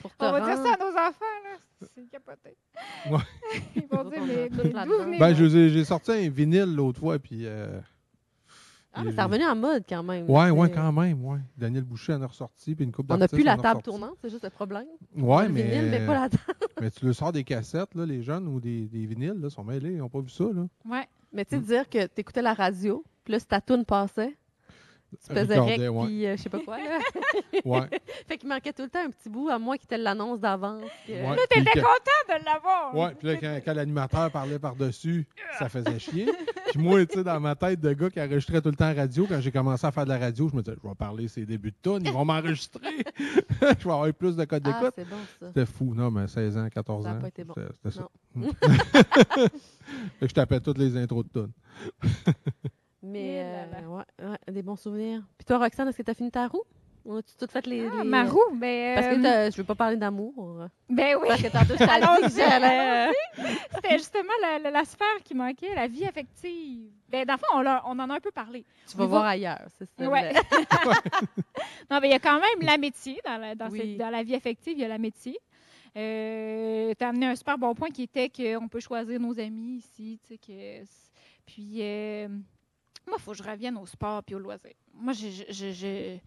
pour 0.00 0.14
te 0.16 0.24
on 0.24 0.32
va 0.32 0.40
dire 0.40 0.56
ça 0.56 0.74
à 0.74 0.76
nos 0.78 0.90
enfants, 0.90 1.38
là. 1.44 1.86
C'est 1.94 2.10
capoté. 2.10 2.56
Ouais. 3.10 3.18
Ils 3.76 3.86
vont 3.86 4.04
dire, 4.10 4.22
mais, 4.26 4.48
mais 4.50 4.70
là-dedans. 4.70 4.84
d'où 4.98 5.04
venez 5.04 5.18
Ben, 5.18 5.34
j'ai 5.34 5.84
sorti 5.84 6.10
un 6.12 6.28
vinyle 6.28 6.74
l'autre 6.74 7.00
fois, 7.00 7.18
puis... 7.18 7.46
euh, 7.46 7.80
Ah, 8.92 9.02
mais 9.04 9.12
c'est 9.12 9.22
revenu 9.22 9.44
en 9.44 9.56
mode 9.56 9.84
quand 9.88 10.02
même. 10.02 10.28
Ouais, 10.28 10.44
C'est- 10.46 10.50
ouais, 10.50 10.70
quand 10.70 10.92
même, 10.92 11.24
ouais. 11.24 11.38
Daniel 11.56 11.84
Boucher 11.84 12.14
en 12.14 12.22
a 12.22 12.26
ressorti, 12.26 12.74
puis 12.74 12.84
une 12.84 12.92
coupe 12.92 13.06
On 13.10 13.16
n'a 13.16 13.28
plus 13.28 13.42
la 13.42 13.56
table 13.56 13.82
tournante, 13.82 14.16
c'est 14.20 14.30
juste 14.30 14.44
le 14.44 14.50
problème. 14.50 14.86
Ouais, 15.16 15.46
le 15.46 15.52
mais, 15.54 15.62
vinyle, 15.62 15.90
mais 15.90 16.06
pas 16.06 16.14
la 16.14 16.28
table. 16.28 16.42
mais 16.80 16.90
tu 16.90 17.06
le 17.06 17.12
sors 17.12 17.32
des 17.32 17.44
cassettes, 17.44 17.94
là, 17.94 18.04
les 18.04 18.22
jeunes, 18.22 18.46
ou 18.48 18.60
des, 18.60 18.86
des 18.88 19.06
vinyles, 19.06 19.38
là, 19.40 19.48
sont 19.48 19.64
mêlés, 19.64 19.92
ils 19.92 19.98
n'ont 19.98 20.08
pas 20.10 20.20
vu 20.20 20.28
ça, 20.30 20.44
là. 20.44 20.66
Ouais. 20.88 21.06
Mais 21.32 21.44
tu 21.44 21.50
sais, 21.56 21.60
Mm. 21.60 21.64
dire 21.64 21.88
que 21.88 22.06
tu 22.06 22.20
écoutais 22.20 22.42
la 22.42 22.52
radio, 22.54 23.04
puis 23.24 23.32
là, 23.32 23.38
si 23.38 23.46
ta 23.46 23.60
toune 23.60 23.84
passait, 23.84 24.36
tu 25.10 25.34
faisais 25.34 25.58
rec, 25.58 25.78
ouais. 25.80 26.06
puis 26.06 26.26
euh, 26.26 26.36
je 26.36 26.42
sais 26.42 26.48
pas 26.48 26.60
quoi. 26.60 26.78
Là. 26.78 26.98
Ouais. 27.64 27.88
fait 28.26 28.38
qu'il 28.38 28.48
manquait 28.48 28.72
tout 28.72 28.82
le 28.82 28.88
temps 28.88 29.04
un 29.04 29.10
petit 29.10 29.28
bout, 29.28 29.48
à 29.50 29.58
moins 29.58 29.76
qu'il 29.76 29.88
te 29.88 29.94
l'annonce 29.94 30.40
d'avance. 30.40 30.82
que- 31.06 31.12
Ouais. 31.12 31.36
Là, 31.36 31.42
t'étais 31.50 31.70
que- 31.72 31.80
content 31.80 32.38
de 32.40 32.44
l'avoir. 32.44 32.94
Ouais, 32.96 33.14
puis 33.18 33.28
là, 33.28 33.36
quand, 33.36 33.60
quand 33.64 33.74
l'animateur 33.74 34.30
parlait 34.30 34.58
par-dessus, 34.58 35.26
ça 35.58 35.68
faisait 35.68 35.98
chier. 35.98 36.26
Puis 36.70 36.80
moi, 36.80 37.04
tu 37.04 37.18
sais, 37.18 37.24
dans 37.24 37.38
ma 37.40 37.54
tête 37.54 37.80
de 37.80 37.92
gars 37.92 38.08
qui 38.08 38.20
enregistrait 38.20 38.62
tout 38.62 38.70
le 38.70 38.76
temps 38.76 38.94
radio, 38.94 39.26
quand 39.28 39.40
j'ai 39.40 39.50
commencé 39.52 39.86
à 39.86 39.90
faire 39.92 40.04
de 40.04 40.08
la 40.10 40.18
radio, 40.18 40.48
je 40.48 40.56
me 40.56 40.62
disais, 40.62 40.76
je 40.82 40.88
vais 40.88 40.94
parler 40.94 41.28
ces 41.28 41.44
débuts 41.44 41.70
de 41.72 41.76
tonnes, 41.82 42.02
ils 42.06 42.12
vont 42.12 42.24
m'enregistrer. 42.24 42.80
je 43.18 43.84
vais 43.84 43.92
avoir 43.92 44.12
plus 44.14 44.36
de 44.36 44.44
codes 44.44 44.62
Ah, 44.64 44.72
d'écoute. 44.80 44.94
c'est 44.96 45.08
bon 45.08 45.16
ça. 45.40 45.46
C'était 45.48 45.66
fou, 45.66 45.94
non, 45.94 46.10
mais 46.10 46.28
16 46.28 46.56
ans, 46.56 46.68
14 46.72 47.04
Ça 47.04 47.10
a 47.10 47.14
ans. 47.14 47.20
pas 47.20 47.28
été 47.28 47.44
bon. 47.44 47.54
C'était 47.56 47.96
ça. 47.98 48.08
Mm. 48.34 48.46
fait 49.40 49.48
que 50.20 50.28
je 50.28 50.34
tapais 50.34 50.60
toutes 50.60 50.78
les 50.78 50.96
intros 50.96 51.24
de 51.24 51.28
tonnes. 51.30 51.52
Mais 53.02 53.42
euh, 53.42 53.86
ouais, 53.88 54.02
des 54.52 54.62
bons 54.62 54.76
souvenirs. 54.76 55.22
Puis 55.38 55.44
toi, 55.44 55.58
Roxane, 55.58 55.88
est-ce 55.88 55.96
que 55.98 56.02
tu 56.02 56.10
as 56.10 56.14
fini 56.14 56.30
ta 56.30 56.46
roue? 56.48 56.62
On 57.06 57.16
a-tu 57.16 57.34
tout 57.38 57.46
fait 57.50 57.66
les. 57.66 57.86
Ah, 57.86 58.02
les- 58.02 58.08
ma 58.08 58.24
roue, 58.24 58.42
ben. 58.54 58.94
Parce 58.94 59.06
que 59.06 59.18
euh, 59.18 59.22
t'as- 59.22 59.50
je 59.50 59.56
veux 59.56 59.64
pas 59.64 59.74
parler 59.74 59.96
d'amour. 59.96 60.34
Ben 60.90 61.16
oui. 61.20 61.28
Parce 61.28 61.40
que 61.42 61.48
tantôt, 61.48 61.74
je 61.78 62.36
j'allais. 62.36 63.08
euh, 63.08 63.12
C'était 63.74 63.96
justement 63.96 64.32
la, 64.42 64.58
la- 64.58 64.70
la 64.70 64.84
sphère 64.84 65.06
qui 65.24 65.34
manquait, 65.34 65.74
la 65.74 65.86
vie 65.88 66.04
affective. 66.04 66.90
Ben, 67.08 67.24
dans 67.24 67.34
le 67.34 67.38
fond, 67.38 67.80
on, 67.86 67.98
en 67.98 68.10
a 68.10 68.14
un 68.14 68.20
peu 68.20 68.30
parlé. 68.30 68.66
Tu 68.88 68.96
vas 68.98 69.06
voir 69.06 69.24
ailleurs, 69.24 69.66
c'est 69.78 69.86
ça. 69.98 70.08
Ouais. 70.08 70.32
Non, 71.90 71.98
mais 72.00 72.08
il 72.08 72.10
y 72.12 72.14
a 72.14 72.18
quand 72.20 72.34
même 72.38 72.60
l'amitié 72.68 73.18
dans 73.24 73.38
la, 73.38 73.54
dans, 73.54 73.68
Oui. 73.70 73.78
cette- 73.78 73.96
dans 73.96 74.10
la 74.10 74.22
vie 74.22 74.34
affective, 74.34 74.74
il 74.76 74.80
y 74.80 74.84
a 74.84 74.88
l'amitié. 74.88 75.38
Euh, 75.96 76.92
tu 76.96 77.04
as 77.04 77.08
amené 77.08 77.26
un 77.26 77.34
super 77.34 77.58
bon 77.58 77.74
point 77.74 77.88
qui 77.90 78.02
était 78.04 78.28
qu'on 78.30 78.68
peut 78.68 78.78
choisir 78.80 79.18
nos 79.18 79.38
amis 79.40 79.78
ici. 79.78 80.20
tu 80.26 80.34
sais, 80.34 80.38
Que... 80.38 80.84
Puis, 81.46 81.78
euh, 81.80 82.28
moi, 83.06 83.16
il 83.18 83.22
faut 83.22 83.32
que 83.32 83.38
je 83.38 83.42
revienne 83.42 83.76
au 83.76 83.86
sport 83.86 84.22
puis 84.22 84.34
au 84.34 84.38
loisir. 84.38 84.72
Moi, 84.94 85.12
je 85.12 85.28
je, 85.28 85.44
je, 85.52 85.72
je, 85.72 86.18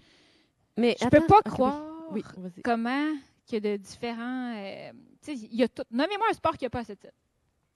Mais 0.78 0.96
je 1.00 1.06
attends, 1.06 1.20
peux 1.22 1.28
pas 1.28 1.42
croire 1.44 1.84
Oui, 2.12 2.24
comment 2.64 3.14
qu'il 3.46 3.64
y 3.64 3.68
a 3.68 3.78
de 3.78 3.82
différents. 3.82 4.54
euh, 4.56 4.92
tu 5.22 5.36
sais, 5.38 5.48
il 5.52 5.56
y 5.56 5.64
a 5.64 5.68
tout. 5.68 5.84
Nommez-moi 5.92 6.28
un 6.30 6.34
sport 6.34 6.58
qui 6.58 6.66
n'a 6.66 6.70
pas 6.70 6.80
à 6.80 6.84
ce 6.84 6.94
titre. 6.94 7.14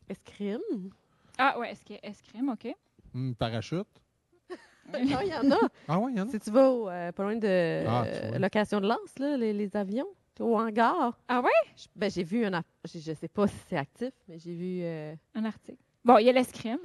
Escrime? 0.09 0.59
Ah, 1.37 1.57
ouais, 1.59 1.71
est-ce 1.71 1.81
escrime, 2.03 2.49
OK. 2.49 2.67
Hum, 3.13 3.35
parachute. 3.35 3.87
non, 4.93 5.19
il 5.21 5.27
y 5.27 5.33
en 5.33 5.51
a. 5.51 5.57
Ah 5.87 5.99
ouais, 5.99 6.11
il 6.13 6.17
y 6.17 6.21
en 6.21 6.27
a. 6.27 6.31
Si 6.31 6.39
tu 6.39 6.49
vas 6.51 6.69
au, 6.71 6.89
euh, 6.89 7.11
pas 7.11 7.23
loin 7.23 7.35
de 7.35 7.83
Ah, 7.87 8.03
euh, 8.05 8.39
location 8.39 8.79
de 8.79 8.87
lance, 8.87 9.19
là, 9.19 9.35
les, 9.37 9.51
les 9.53 9.75
avions, 9.75 10.07
au 10.39 10.57
hangar. 10.57 11.17
Ah 11.27 11.41
ouais? 11.41 11.49
Je- 11.75 11.85
Ben, 11.95 12.09
j'ai 12.09 12.23
vu 12.23 12.45
un. 12.45 12.63
Je, 12.85 12.99
je 12.99 13.13
sais 13.13 13.27
pas 13.27 13.47
si 13.47 13.55
c'est 13.69 13.77
actif, 13.77 14.13
mais 14.27 14.39
j'ai 14.39 14.53
vu 14.55 14.79
euh, 14.83 15.13
Un 15.35 15.45
article. 15.45 15.77
Bon, 16.05 16.17
il 16.17 16.25
y 16.25 16.29
a 16.29 16.31
l'escrime. 16.31 16.79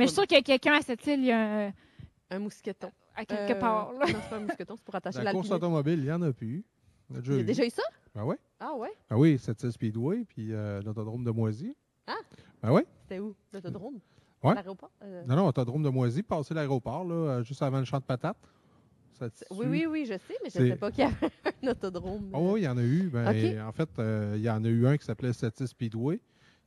Mais 0.00 0.06
je 0.06 0.10
suis 0.10 0.14
sûre 0.16 0.26
qu'il 0.26 0.36
y 0.36 0.40
a 0.40 0.42
quelqu'un 0.42 0.74
à 0.74 0.82
cette 0.82 1.06
île, 1.06 1.20
il 1.20 1.26
y 1.26 1.32
a 1.32 1.66
un- 1.68 1.72
un 2.30 2.38
mousqueton. 2.38 2.90
à 3.16 3.24
quelque 3.26 3.52
Euh, 3.52 3.60
part. 3.60 3.92
là. 3.92 4.06
Non, 4.06 4.18
c'est 4.22 4.30
pas 4.30 4.36
un 4.36 4.40
mousqueton, 4.40 4.76
c'est 4.76 4.84
pour 4.84 4.94
attacher 4.94 5.18
La 5.18 5.24
la 5.24 5.32
course 5.32 5.50
automobile, 5.50 5.98
il 5.98 6.04
y 6.06 6.12
en 6.12 6.22
a 6.22 6.32
plus. 6.32 6.64
On 7.10 7.16
a 7.16 7.18
déjà 7.18 7.32
Il 7.32 7.36
y 7.36 7.38
a 7.38 7.42
eu. 7.42 7.44
déjà 7.44 7.66
eu 7.66 7.70
ça? 7.70 7.82
Ben 8.14 8.24
ouais. 8.24 8.38
Ah 8.58 8.74
ouais? 8.76 8.92
Ben 9.10 9.16
oui, 9.16 9.38
cette 9.38 9.62
île 9.62 9.72
Speedway, 9.72 10.24
puis 10.24 10.52
euh, 10.54 10.80
l'autodrome 10.82 11.22
de 11.24 11.30
Moisy. 11.30 11.76
Ah. 12.06 12.14
Ben 12.62 12.72
oui. 12.72 12.82
C'était 13.02 13.18
où? 13.20 13.34
L'autodrome? 13.52 13.98
Ouais. 14.42 14.54
L'aéroport? 14.54 14.90
Euh, 15.02 15.22
Non, 15.26 15.36
non, 15.36 15.46
autodrome 15.48 15.82
de 15.82 15.88
Moisy, 15.90 16.22
passer 16.22 16.54
l'aéroport, 16.54 17.04
là, 17.04 17.14
euh, 17.14 17.42
juste 17.42 17.60
avant 17.62 17.78
le 17.80 17.84
champ 17.84 17.98
de 17.98 18.04
patates. 18.04 18.38
Ça 19.18 19.28
te 19.28 19.44
Oui, 19.50 19.66
oui, 19.68 19.86
oui, 19.86 20.06
je 20.06 20.14
sais, 20.14 20.36
mais 20.42 20.48
je 20.48 20.58
ne 20.60 20.64
savais 20.68 20.76
pas 20.76 20.90
qu'il 20.90 21.04
y 21.04 21.06
avait 21.06 21.30
un 21.62 21.68
autodrome. 21.68 22.30
Ah 22.32 22.38
oui, 22.40 22.60
il 22.62 22.64
y 22.64 22.68
en 22.68 22.78
a 22.78 22.82
eu. 22.82 23.10
Ben, 23.10 23.28
Ok. 23.28 23.68
En 23.68 23.72
fait, 23.72 23.90
euh, 23.98 24.32
il 24.36 24.42
y 24.42 24.48
en 24.48 24.64
a 24.64 24.68
eu 24.68 24.86
un 24.86 24.96
qui 24.96 25.04
s'appelait 25.04 25.32
Sept 25.34 25.66
Speedway. 25.66 26.20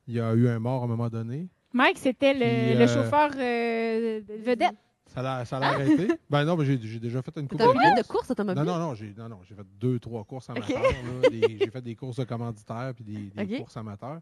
Il 0.06 0.14
y 0.14 0.20
a 0.20 0.32
eu 0.34 0.46
un 0.46 0.58
mort 0.60 0.82
à 0.82 0.84
un 0.84 0.88
moment 0.88 1.08
donné. 1.08 1.48
Mike, 1.74 1.98
c'était 1.98 2.32
le, 2.32 2.38
Puis, 2.40 2.74
le 2.78 2.80
euh, 2.82 2.86
chauffeur 2.86 3.30
euh, 3.36 4.20
de 4.22 4.42
vedette. 4.44 4.74
Ça 5.08 5.20
l'a, 5.22 5.44
ça 5.44 5.58
l'a 5.58 5.68
arrêté. 5.68 6.08
Ben 6.30 6.44
non, 6.44 6.56
mais 6.56 6.64
j'ai, 6.64 6.78
j'ai 6.80 6.98
déjà 6.98 7.20
fait 7.20 7.36
une 7.36 7.46
coupe 7.46 7.58
T'as 7.58 7.66
de 7.66 7.72
fait 7.72 7.78
de 7.90 7.94
courses. 7.96 8.08
course 8.08 8.30
automobile? 8.30 8.62
Non, 8.64 8.72
non, 8.74 8.78
non, 8.88 8.94
j'ai, 8.94 9.12
non, 9.16 9.28
non, 9.28 9.40
j'ai 9.46 9.54
fait 9.54 9.66
deux, 9.78 9.98
trois 9.98 10.24
courses 10.24 10.48
amateurs. 10.50 10.80
là. 10.80 11.28
Des- 11.30 11.58
j'ai 11.60 11.70
fait 11.70 11.82
des 11.82 11.94
courses 11.94 12.16
de 12.16 12.24
commanditaires 12.24 12.92
puis 12.94 13.04
des, 13.04 13.44
des 13.44 13.54
Ok. 13.54 13.58
courses 13.60 13.76
amateurs. 13.76 14.20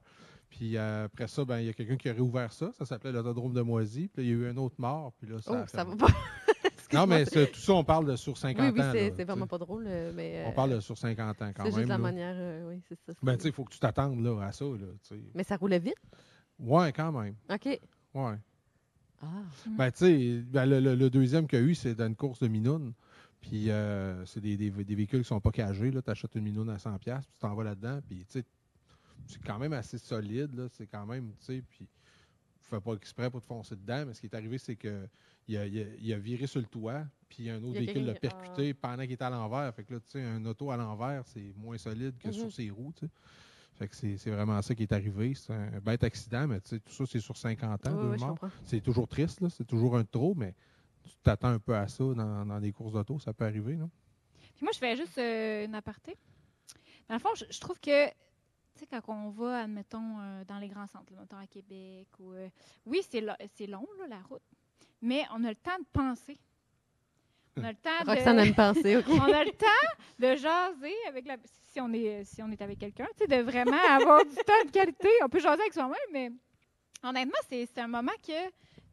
Puis 0.50 0.76
euh, 0.76 1.04
après 1.06 1.28
ça, 1.28 1.44
ben 1.46 1.60
il 1.60 1.66
y 1.66 1.68
a 1.70 1.72
quelqu'un 1.72 1.96
qui 1.96 2.08
a 2.10 2.12
réouvert 2.12 2.52
ça. 2.52 2.70
Ça 2.76 2.84
s'appelait 2.84 3.12
l'autodrome 3.12 3.54
de 3.54 3.62
Moisy. 3.62 4.08
Puis 4.08 4.22
là, 4.22 4.28
il 4.28 4.28
y 4.28 4.32
a 4.32 4.46
eu 4.46 4.50
un 4.50 4.56
autre 4.58 4.74
mort. 4.78 5.12
Puis 5.18 5.30
là, 5.30 5.40
ça 5.40 5.52
Oh, 5.54 5.66
ça 5.66 5.78
fermé. 5.84 5.94
va 5.96 6.06
pas. 6.06 6.12
Non, 6.92 7.04
Excuse-moi. 7.04 7.06
mais 7.06 7.24
c'est- 7.24 7.52
tout 7.52 7.60
ça, 7.60 7.72
on 7.72 7.84
parle 7.84 8.04
de 8.04 8.16
sur 8.16 8.36
50 8.36 8.66
Oui, 8.66 8.72
oui, 8.74 8.82
ans. 8.82 8.92
c'est 9.16 9.24
vraiment 9.24 9.46
pas 9.46 9.56
drôle, 9.56 9.86
euh, 9.88 10.12
mais. 10.14 10.42
On 10.46 10.50
euh, 10.50 10.52
parle 10.52 10.72
de 10.74 10.80
sur 10.80 10.98
50 10.98 11.40
ans 11.40 11.50
quand 11.56 11.62
C'est 11.64 11.70
même. 11.70 11.74
juste 11.78 11.88
la 11.88 11.94
là. 11.94 11.98
manière, 11.98 12.34
euh, 12.36 12.68
oui, 12.68 12.82
c'est 12.86 12.98
ça. 13.06 13.14
Ben, 13.22 13.34
tu 13.36 13.44
sais, 13.44 13.48
il 13.48 13.54
faut 13.54 13.64
que 13.64 13.72
tu 13.72 13.78
t'attendes 13.78 14.22
là, 14.22 14.42
à 14.42 14.52
ça. 14.52 14.66
Là, 14.66 14.72
tu 15.02 15.08
sais. 15.16 15.22
Mais 15.34 15.42
ça 15.42 15.56
roulait 15.56 15.78
vite? 15.78 15.94
Ouais, 16.62 16.92
quand 16.92 17.12
même. 17.12 17.34
OK. 17.50 17.66
Ouais. 18.14 18.34
Ah. 19.22 19.26
Ben, 19.78 19.90
tu 19.92 19.98
sais, 19.98 20.42
ben, 20.42 20.66
le, 20.66 20.80
le- 20.80 20.94
le 20.96 21.10
deuxième 21.10 21.46
qu'il 21.46 21.58
y 21.58 21.62
a 21.62 21.64
eu, 21.64 21.74
c'est 21.74 21.94
dans 21.94 22.06
une 22.06 22.16
course 22.16 22.40
de 22.40 22.48
minoune. 22.48 22.92
Puis, 23.40 23.70
euh, 23.70 24.24
c'est 24.26 24.40
des, 24.40 24.56
des- 24.56 24.70
des 24.70 24.94
véhicules 24.94 25.20
qui 25.22 25.28
sont 25.28 25.40
pas 25.40 25.50
cagés. 25.50 25.90
Tu 25.90 26.10
achètes 26.10 26.34
une 26.34 26.42
minoune 26.44 26.70
à 26.70 26.76
100$, 26.76 26.98
puis 26.98 27.32
tu 27.32 27.38
t'en 27.40 27.54
vas 27.54 27.64
là-dedans. 27.64 28.00
Puis, 28.06 28.18
tu 28.20 28.40
sais, 28.40 28.44
c'est 29.26 29.42
quand 29.44 29.58
même 29.58 29.72
assez 29.72 29.98
solide. 29.98 30.54
là. 30.54 30.66
C'est 30.72 30.86
quand 30.86 31.06
même, 31.06 31.30
tu 31.38 31.44
sais, 31.46 31.62
puis 31.68 31.88
fais 32.60 32.80
pas 32.80 32.94
exprès 32.94 33.30
pour 33.30 33.40
te 33.40 33.46
foncer 33.46 33.76
dedans. 33.76 34.04
Mais 34.06 34.14
ce 34.14 34.20
qui 34.20 34.26
est 34.26 34.34
arrivé, 34.34 34.58
c'est 34.58 34.76
que 34.76 35.06
il 35.48 35.56
a, 35.56 35.66
il 35.66 35.80
a- 35.80 35.94
il 36.00 36.12
a 36.12 36.18
viré 36.18 36.46
sur 36.46 36.60
le 36.60 36.66
toit, 36.66 37.04
puis 37.28 37.50
un 37.50 37.62
autre 37.62 37.78
véhicule 37.80 38.04
l'a 38.06 38.14
percuté 38.14 38.74
pendant 38.74 39.02
qu'il 39.02 39.12
était 39.12 39.24
à 39.24 39.30
l'envers. 39.30 39.72
Fait 39.74 39.84
que 39.84 39.94
là, 39.94 40.00
tu 40.00 40.10
sais, 40.10 40.22
un 40.22 40.44
auto 40.46 40.70
à 40.70 40.76
l'envers, 40.76 41.26
c'est 41.26 41.52
moins 41.56 41.78
solide 41.78 42.16
que 42.18 42.28
Mhm. 42.28 42.32
sur 42.34 42.52
ses 42.52 42.70
roues, 42.70 42.92
tu 42.96 43.06
sais. 43.06 43.12
C'est 43.90 44.30
vraiment 44.30 44.60
ça 44.62 44.74
qui 44.74 44.82
est 44.82 44.92
arrivé. 44.92 45.34
C'est 45.34 45.52
un 45.52 45.80
bête 45.80 46.04
accident, 46.04 46.46
mais 46.46 46.60
tout 46.60 46.80
ça, 46.88 47.04
c'est 47.06 47.20
sur 47.20 47.36
50 47.36 47.86
ans, 47.86 47.90
Oui, 47.92 48.02
deux 48.02 48.08
oui, 48.10 48.18
je 48.18 48.20
morts. 48.24 48.28
comprends. 48.38 48.50
C'est 48.64 48.80
toujours 48.80 49.08
triste. 49.08 49.46
C'est 49.48 49.66
toujours 49.66 49.96
un 49.96 50.04
trop, 50.04 50.34
mais 50.34 50.54
tu 51.04 51.10
t'attends 51.22 51.48
un 51.48 51.58
peu 51.58 51.74
à 51.74 51.88
ça 51.88 52.04
dans, 52.04 52.46
dans 52.46 52.60
des 52.60 52.72
courses 52.72 52.92
d'auto. 52.92 53.18
Ça 53.18 53.32
peut 53.32 53.44
arriver, 53.44 53.76
non? 53.76 53.90
Puis 54.56 54.64
moi, 54.64 54.70
je 54.72 54.78
fais 54.78 54.96
juste 54.96 55.18
euh, 55.18 55.64
une 55.64 55.74
aparté. 55.74 56.16
Dans 57.08 57.14
le 57.16 57.20
fond, 57.20 57.30
je, 57.36 57.44
je 57.50 57.58
trouve 57.60 57.80
que, 57.80 58.06
tu 58.08 58.14
sais, 58.76 58.86
quand 58.86 59.00
on 59.08 59.30
va, 59.30 59.62
admettons, 59.62 60.20
euh, 60.20 60.44
dans 60.44 60.58
les 60.58 60.68
grands 60.68 60.86
centres, 60.86 61.12
mettons 61.18 61.36
à 61.38 61.46
Québec, 61.46 62.08
ou, 62.20 62.32
euh, 62.32 62.48
oui, 62.86 63.00
c'est 63.08 63.20
long, 63.66 63.86
là, 63.98 64.06
la 64.08 64.20
route, 64.22 64.42
mais 65.00 65.24
on 65.34 65.42
a 65.44 65.48
le 65.48 65.56
temps 65.56 65.78
de 65.78 65.84
penser. 65.92 66.38
On 67.56 67.64
a 67.64 67.70
le 67.70 67.76
temps 67.76 67.90
Roxane 68.06 68.36
de... 68.36 69.02
on 69.12 69.32
a 69.32 69.44
le 69.44 69.50
temps 69.50 69.66
de 70.18 70.36
jaser 70.36 70.94
avec 71.08 71.26
la 71.26 71.36
si 71.70 71.80
on 71.80 71.92
est 71.92 72.24
si 72.24 72.42
on 72.42 72.50
est 72.50 72.62
avec 72.62 72.78
quelqu'un, 72.78 73.06
tu 73.18 73.24
sais 73.24 73.26
de 73.26 73.42
vraiment 73.42 73.76
avoir 73.90 74.24
du 74.24 74.34
temps 74.34 74.64
de 74.64 74.70
qualité. 74.70 75.08
On 75.22 75.28
peut 75.28 75.40
jaser 75.40 75.60
avec 75.60 75.72
soi-même 75.72 75.96
mais 76.12 76.30
honnêtement, 77.02 77.38
c'est 77.48 77.66
c'est 77.66 77.80
un 77.80 77.88
moment 77.88 78.12
que 78.26 78.48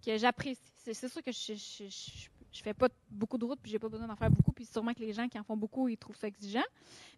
que 0.05 0.17
j'apprécie. 0.17 0.61
C'est 0.83 1.07
sûr 1.07 1.21
que 1.23 1.31
je, 1.31 1.53
je, 1.53 1.85
je, 1.85 2.29
je 2.51 2.61
fais 2.63 2.73
pas 2.73 2.87
beaucoup 3.09 3.37
de 3.37 3.45
route 3.45 3.59
puis 3.61 3.71
j'ai 3.71 3.79
pas 3.79 3.89
besoin 3.89 4.07
d'en 4.07 4.15
faire 4.15 4.31
beaucoup 4.31 4.51
puis 4.51 4.65
sûrement 4.65 4.93
que 4.93 4.99
les 4.99 5.13
gens 5.13 5.27
qui 5.27 5.39
en 5.39 5.43
font 5.43 5.57
beaucoup, 5.57 5.87
ils 5.87 5.97
trouvent 5.97 6.15
ça 6.15 6.27
exigeant. 6.27 6.63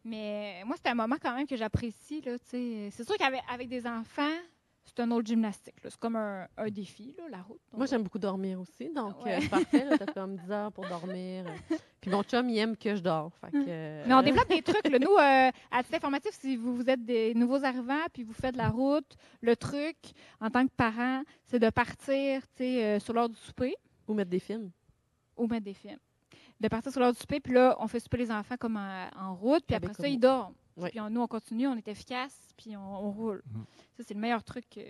Mais 0.04 0.62
moi, 0.66 0.76
c'est 0.78 0.90
un 0.90 0.96
moment 0.96 1.16
quand 1.22 1.34
même 1.36 1.48
que 1.48 1.56
j'apprécie 1.56 2.22
là, 2.22 2.38
tu 2.38 2.46
sais. 2.50 2.90
C'est 2.92 3.04
sûr 3.06 3.18
qu'avec 3.18 3.42
avec 3.50 3.68
des 3.68 3.88
enfants, 3.88 4.38
c'est 4.86 4.99
un 5.02 5.12
autre 5.12 5.28
gymnastique. 5.28 5.76
C'est 5.84 5.95
comme 5.98 6.16
un, 6.16 6.48
un 6.58 6.70
défi, 6.70 7.14
là, 7.18 7.24
la 7.30 7.41
route. 7.41 7.62
Moi, 7.74 7.86
j'aime 7.86 8.03
beaucoup 8.03 8.20
dormir 8.20 8.60
aussi, 8.60 8.90
donc 8.90 9.24
Ouais. 9.24 9.38
euh, 9.44 9.48
parfait. 9.49 9.86
là, 9.86 9.98
T'as 9.98 10.12
comme 10.12 10.36
10 10.38 10.52
heures 10.52 10.72
pour 10.72 10.86
dormir. 10.88 11.45
Puis 12.02 12.10
mon 12.10 12.24
chum, 12.24 12.49
il 12.49 12.58
aime 12.58 12.76
que 12.76 12.95
je 12.95 13.02
dors. 13.02 13.32
Fait 13.40 13.52
que, 13.52 13.66
euh, 13.68 14.03
Mais 14.08 14.14
on 14.14 14.22
développe 14.22 14.49
des 14.49 14.62
trucs. 14.64 14.88
là. 14.90 14.99
Nous, 14.99 15.12
euh, 15.12 15.52
à 15.72 15.84
titre 15.84 15.95
informatif, 15.95 16.32
si 16.34 16.56
vous, 16.58 16.76
vous 16.76 16.90
êtes 16.90 17.06
des 17.06 17.34
nouveaux 17.36 17.64
arrivants 17.64 18.06
puis 18.12 18.24
vous 18.24 18.34
faites 18.34 18.56
la 18.58 18.70
route, 18.70 19.16
le 19.41 19.56
truc, 19.56 19.95
en 20.40 20.49
tant 20.49 20.66
que 20.66 20.72
parent, 20.76 21.22
c'est 21.45 21.60
de 21.60 21.70
partir 21.70 22.41
tu 22.41 22.48
sais, 22.58 22.84
euh, 22.84 22.99
sur 22.99 23.14
l'heure 23.14 23.30
du 23.30 23.36
souper 23.38 23.76
Ou 24.08 24.14
mettre 24.14 24.32
des 24.32 24.40
films. 24.40 24.72
ou 25.38 25.48
mettre 25.48 25.66
des 25.66 25.74
films. 25.76 25.99
De 26.60 26.68
partir 26.68 26.91
sur 26.91 27.02
l'heure 27.02 27.14
du 27.14 27.20
souper, 27.20 27.40
puis 27.40 27.53
là, 27.53 27.76
on 27.80 27.88
fait 27.88 27.99
souper 27.99 28.18
les 28.18 28.32
enfants 28.32 28.56
comme 28.60 28.78
en, 28.78 29.08
en 29.20 29.34
route, 29.36 29.64
puis 29.66 29.76
Avec 29.76 29.90
après 29.91 30.03
ça, 30.03 30.08
ils 30.08 30.20
dorment. 30.20 30.53
Oui. 30.82 30.90
Puis 30.90 30.99
on- 30.99 31.10
nous, 31.10 31.22
on 31.22 31.28
continue, 31.28 31.68
on 31.68 31.76
est 31.76 31.88
efficace, 31.88 32.36
puis 32.58 32.76
on, 32.76 33.06
on 33.08 33.12
roule. 33.12 33.41
Mhm. 33.53 33.66
Ça, 33.98 34.03
c'est 34.08 34.14
le 34.14 34.20
meilleur 34.20 34.44
truc. 34.44 34.66
euh, 34.78 34.84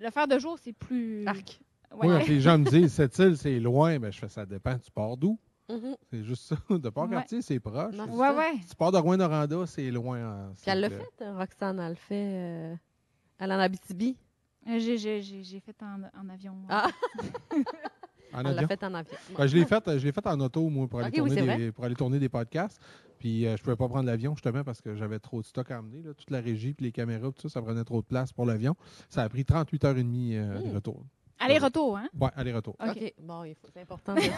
Le 0.00 0.10
faire 0.10 0.28
de 0.28 0.38
jour, 0.38 0.58
c'est 0.62 0.72
plus. 0.72 1.26
Arc. 1.26 1.60
Ouais. 1.92 2.06
Oui, 2.08 2.28
les 2.28 2.40
gens 2.40 2.56
me 2.58 2.68
disent, 2.70 2.92
cette 2.92 3.18
île, 3.18 3.36
c'est 3.36 3.58
loin, 3.58 3.98
ben, 3.98 4.12
je 4.12 4.18
fais 4.18 4.28
ça 4.28 4.46
dépend. 4.46 4.78
Tu 4.78 4.90
pars 4.92 5.16
d'où? 5.16 5.38
Mhm. 5.68 5.96
C'est 6.10 6.22
juste 6.22 6.42
ça. 6.44 6.56
De 6.70 6.88
Port-Cartier, 6.88 7.42
c'est 7.42 7.58
proche. 7.60 7.94
Non, 7.94 8.04
Ouais, 8.16 8.30
ouais. 8.30 8.52
Si 8.62 8.68
tu 8.70 8.76
pars 8.76 8.92
de 8.92 8.98
Rouen-Noranda, 8.98 9.66
c'est 9.66 9.90
loin. 9.90 10.18
hein. 10.18 10.52
Puis 10.60 10.70
elle 10.70 10.80
l'a 10.80 10.90
fait, 10.90 11.22
euh, 11.22 11.36
Roxane, 11.36 11.78
elle 11.80 11.90
le 11.90 11.94
fait. 11.96 12.14
euh, 12.34 12.74
Elle 13.38 13.52
en 13.52 13.58
Abitibi. 13.58 14.16
Euh, 14.68 14.78
J'ai 14.78 14.98
j'ai- 14.98 15.22
j'ai- 15.22 15.42
j'ai 15.42 15.58
fait 15.60 15.76
en, 15.82 16.02
en 16.20 16.28
avion. 16.28 16.54
Ah, 16.68 16.88
En 18.32 18.38
elle 18.40 18.44
l'a 18.44 18.50
avion? 18.50 18.68
fait 18.68 18.84
en 18.84 18.94
avion. 18.94 19.16
Ben, 19.36 19.46
je 19.46 19.56
l'ai 19.56 19.64
fait, 19.64 19.82
je 19.98 20.04
l'ai 20.04 20.12
fait 20.12 20.26
en 20.26 20.38
auto, 20.40 20.68
moi, 20.68 20.86
pour 20.86 21.00
aller, 21.00 21.08
Ok, 21.08 21.14
oui, 21.24 21.34
tourner, 21.36 21.52
c'est 21.52 21.56
des, 21.58 21.72
pour 21.72 21.84
aller 21.84 21.94
tourner 21.96 22.18
des 22.18 22.28
podcasts. 22.28 22.80
Puis 23.20 23.46
euh, 23.46 23.56
je 23.56 23.62
pouvais 23.62 23.76
pas 23.76 23.86
prendre 23.88 24.06
l'avion, 24.06 24.34
justement, 24.34 24.64
parce 24.64 24.80
que 24.80 24.96
j'avais 24.96 25.20
trop 25.20 25.40
de 25.42 25.46
stock 25.46 25.70
à 25.70 25.78
emmener. 25.78 26.02
là. 26.02 26.12
Toute 26.14 26.30
la 26.30 26.40
régie, 26.40 26.74
puis 26.74 26.86
les 26.86 26.92
caméras, 26.92 27.28
tout 27.30 27.42
ça, 27.42 27.48
ça 27.50 27.62
prenait 27.62 27.84
trop 27.84 28.00
de 28.00 28.06
place 28.06 28.32
pour 28.32 28.46
l'avion. 28.46 28.74
Ça 29.08 29.22
a 29.22 29.28
pris 29.28 29.44
38 29.44 29.84
heures 29.84 29.96
et 29.98 30.02
demie 30.02 30.36
euh, 30.36 30.58
Hmm. 30.58 30.68
de 30.70 30.74
retour. 30.74 31.04
Aller-retour, 31.38 31.96
hein? 31.96 32.08
Ouais, 32.20 32.28
aller-retour. 32.34 32.76
OK. 32.80 32.88
OK. 32.96 33.14
Bon, 33.22 33.44
il 33.44 33.54
faut- 33.54 33.68
c'est 33.72 33.80
important 33.80 34.14
de. 34.14 34.20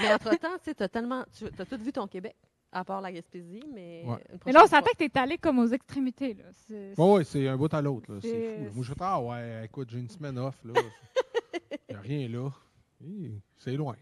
Mais 0.00 0.12
entre-temps, 0.14 0.56
tu 0.58 0.64
sais, 0.64 0.74
t'as 0.74 0.88
tellement. 0.88 1.24
Tu 1.36 1.44
as 1.58 1.64
tout 1.66 1.78
vu 1.78 1.92
ton 1.92 2.06
Québec, 2.06 2.34
à 2.72 2.84
part 2.84 3.00
la 3.00 3.12
Gaspésie, 3.12 3.62
mais. 3.74 4.04
Ouais. 4.06 4.16
Mais 4.46 4.52
là, 4.52 4.60
on 4.64 4.68
fois. 4.68 4.78
s'entend 4.78 4.90
que 4.98 5.04
t'es 5.04 5.18
allé 5.18 5.36
comme 5.38 5.58
aux 5.58 5.66
extrémités. 5.66 6.34
Là. 6.34 6.44
C'est- 6.66 6.94
Oui, 6.96 7.10
ouais, 7.12 7.24
c'est 7.24 7.48
un 7.48 7.56
bout 7.56 7.72
à 7.74 7.82
l'autre. 7.82 8.12
là. 8.12 8.18
C'est 8.22 8.28
fou. 8.56 8.64
là. 8.64 8.70
Moi, 8.74 8.84
je 8.84 8.88
fais 8.94 9.00
Ah 9.00 9.20
ouais, 9.20 9.64
écoute, 9.66 9.90
j'ai 9.90 9.98
une 9.98 10.08
semaine 10.08 10.38
off. 10.38 10.58
là. 10.64 10.72
Il 11.88 11.92
n'y 11.92 11.96
a 11.96 12.00
rien 12.00 12.28
là. 12.28 12.48
C'est 13.56 13.72
loin. 13.72 13.96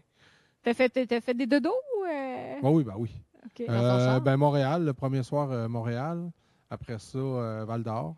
T'as 0.63 0.73
fait, 0.73 0.89
t'as- 0.89 1.21
fait 1.21 1.33
des 1.33 1.47
dodos? 1.47 1.69
ou, 1.69 2.03
euh? 2.05 2.61
Ben 2.61 2.69
oui, 2.69 2.83
ben 2.83 2.95
oui. 2.97 3.09
OK. 3.45 3.65
Dans 3.67 3.73
ton 3.73 3.73
Euh, 3.73 4.05
char? 4.05 4.21
ben 4.21 4.37
Montréal, 4.37 4.85
le 4.85 4.93
premier 4.93 5.23
soir, 5.23 5.49
euh, 5.51 5.67
Montréal. 5.67 6.31
Après 6.69 6.99
ça, 6.99 7.17
euh, 7.17 7.65
Val 7.65 7.83
d'Or. 7.83 8.15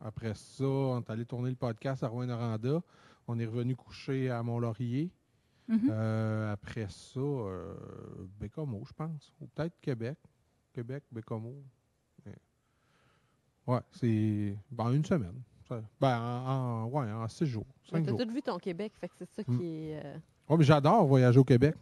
Après 0.00 0.34
ça, 0.34 0.64
on 0.64 1.00
est 1.00 1.10
allé 1.10 1.24
tourner 1.24 1.50
le 1.50 1.56
podcast 1.56 2.02
à 2.02 2.08
Rouen-Noranda. 2.08 2.80
On 3.28 3.38
est 3.38 3.46
revenu 3.46 3.76
coucher 3.76 4.30
à 4.30 4.42
Mont-Laurier. 4.42 5.10
Mhm. 5.68 5.88
Euh, 5.90 6.52
après 6.52 6.86
ça, 6.88 7.20
euh, 7.20 7.74
Bécomo, 8.40 8.82
je 8.86 8.92
pense. 8.92 9.32
Ou 9.40 9.46
peut-être 9.46 9.78
Québec. 9.80 10.18
Québec, 10.72 11.04
Bécomo. 11.12 11.54
Mais- 12.26 12.34
Ouais, 13.66 13.80
c'est 13.92 14.56
ben, 14.70 14.92
une 14.92 15.04
semaine. 15.04 15.40
Ça- 15.68 15.80
Ben, 16.00 16.18
en, 16.18 16.48
en- 16.48 16.86
ouais, 16.86 17.12
en 17.12 17.28
six 17.28 17.46
jours. 17.46 17.66
Cinq 17.84 18.02
T'as 18.02 18.10
jours. 18.10 18.18
tout 18.20 18.28
vu 18.32 18.42
ton 18.42 18.58
Québec, 18.58 18.92
fait 19.00 19.08
que 19.08 19.14
c'est 19.18 19.30
ça 19.30 19.42
Mm. 19.46 19.58
qui 19.58 19.64
est. 19.66 20.04
euh, 20.04 20.18
Mais 20.48 20.64
j'adore 20.64 21.06
voyager 21.06 21.38
au 21.38 21.44
Québec. 21.44 21.74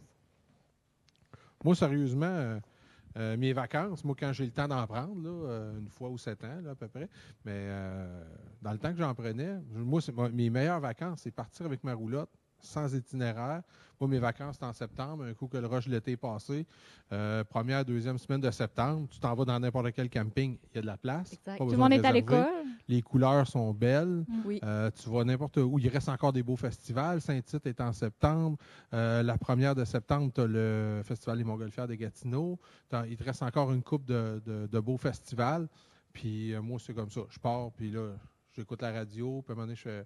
Moi, 1.63 1.75
sérieusement, 1.75 2.25
euh, 2.25 2.59
euh, 3.17 3.37
mes 3.37 3.53
vacances, 3.53 4.03
moi, 4.03 4.15
quand 4.17 4.33
j'ai 4.33 4.45
le 4.45 4.51
temps 4.51 4.67
d'en 4.67 4.85
prendre, 4.87 5.21
euh, 5.25 5.79
une 5.79 5.89
fois 5.89 6.09
ou 6.09 6.17
sept 6.17 6.43
ans, 6.43 6.59
à 6.69 6.75
peu 6.75 6.87
près, 6.87 7.07
mais 7.45 7.69
dans 8.61 8.71
le 8.71 8.77
temps 8.77 8.91
que 8.91 8.97
j'en 8.97 9.13
prenais, 9.13 9.57
moi, 9.73 10.01
moi, 10.13 10.29
mes 10.29 10.49
meilleures 10.49 10.79
vacances, 10.79 11.21
c'est 11.23 11.31
partir 11.31 11.65
avec 11.65 11.83
ma 11.83 11.93
roulotte, 11.93 12.29
sans 12.61 12.93
itinéraire. 12.95 13.61
Moi, 13.99 14.09
mes 14.09 14.17
vacances, 14.19 14.55
c'est 14.59 14.65
en 14.65 14.73
septembre, 14.73 15.25
un 15.25 15.33
coup 15.35 15.47
que 15.47 15.57
le 15.57 15.67
rush 15.67 15.85
de 15.87 15.91
l'été 15.91 16.13
est 16.13 16.17
passé. 16.17 16.65
Euh, 17.13 17.43
première, 17.43 17.85
deuxième 17.85 18.17
semaine 18.17 18.41
de 18.41 18.49
septembre, 18.49 19.07
tu 19.11 19.19
t'en 19.19 19.35
vas 19.35 19.45
dans 19.45 19.59
n'importe 19.59 19.91
quel 19.91 20.09
camping, 20.09 20.57
il 20.71 20.75
y 20.75 20.79
a 20.79 20.81
de 20.81 20.87
la 20.87 20.97
place. 20.97 21.33
Exact. 21.33 21.57
Tout 21.59 21.69
le 21.69 21.77
monde 21.77 21.91
de 21.91 21.95
est 21.97 22.05
à 22.05 22.11
l'école. 22.11 22.47
Les 22.87 23.03
couleurs 23.03 23.47
sont 23.47 23.71
belles. 23.75 24.25
Oui. 24.43 24.59
Euh, 24.63 24.89
tu 24.89 25.07
vas 25.09 25.23
n'importe 25.23 25.57
où. 25.57 25.77
Il 25.77 25.87
reste 25.87 26.09
encore 26.09 26.33
des 26.33 26.41
beaux 26.41 26.55
festivals. 26.55 27.21
Saint-Tite 27.21 27.67
est 27.67 27.79
en 27.79 27.93
septembre. 27.93 28.57
Euh, 28.91 29.21
la 29.21 29.37
première 29.37 29.75
de 29.75 29.85
septembre, 29.85 30.31
tu 30.33 30.41
as 30.41 30.47
le 30.47 31.01
Festival 31.05 31.37
des 31.37 31.43
Montgolfières 31.43 31.87
de 31.87 31.93
Gatineau. 31.93 32.59
Il 33.07 33.15
te 33.17 33.23
reste 33.23 33.43
encore 33.43 33.71
une 33.71 33.83
coupe 33.83 34.05
de, 34.05 34.41
de- 34.43 34.65
de 34.65 34.79
beaux 34.79 34.97
festivals. 34.97 35.67
Puis 36.11 36.53
euh, 36.55 36.61
moi, 36.61 36.79
c'est 36.79 36.93
comme 36.95 37.11
ça. 37.11 37.21
Je 37.29 37.37
pars, 37.37 37.71
puis 37.71 37.91
là, 37.91 38.13
j'écoute 38.51 38.81
la 38.81 38.91
radio. 38.91 39.43
Puis 39.43 39.51
à 39.51 39.53
un 39.53 39.55
moment 39.55 39.67
donné, 39.67 39.75
je 39.75 39.81
fais 39.83 40.05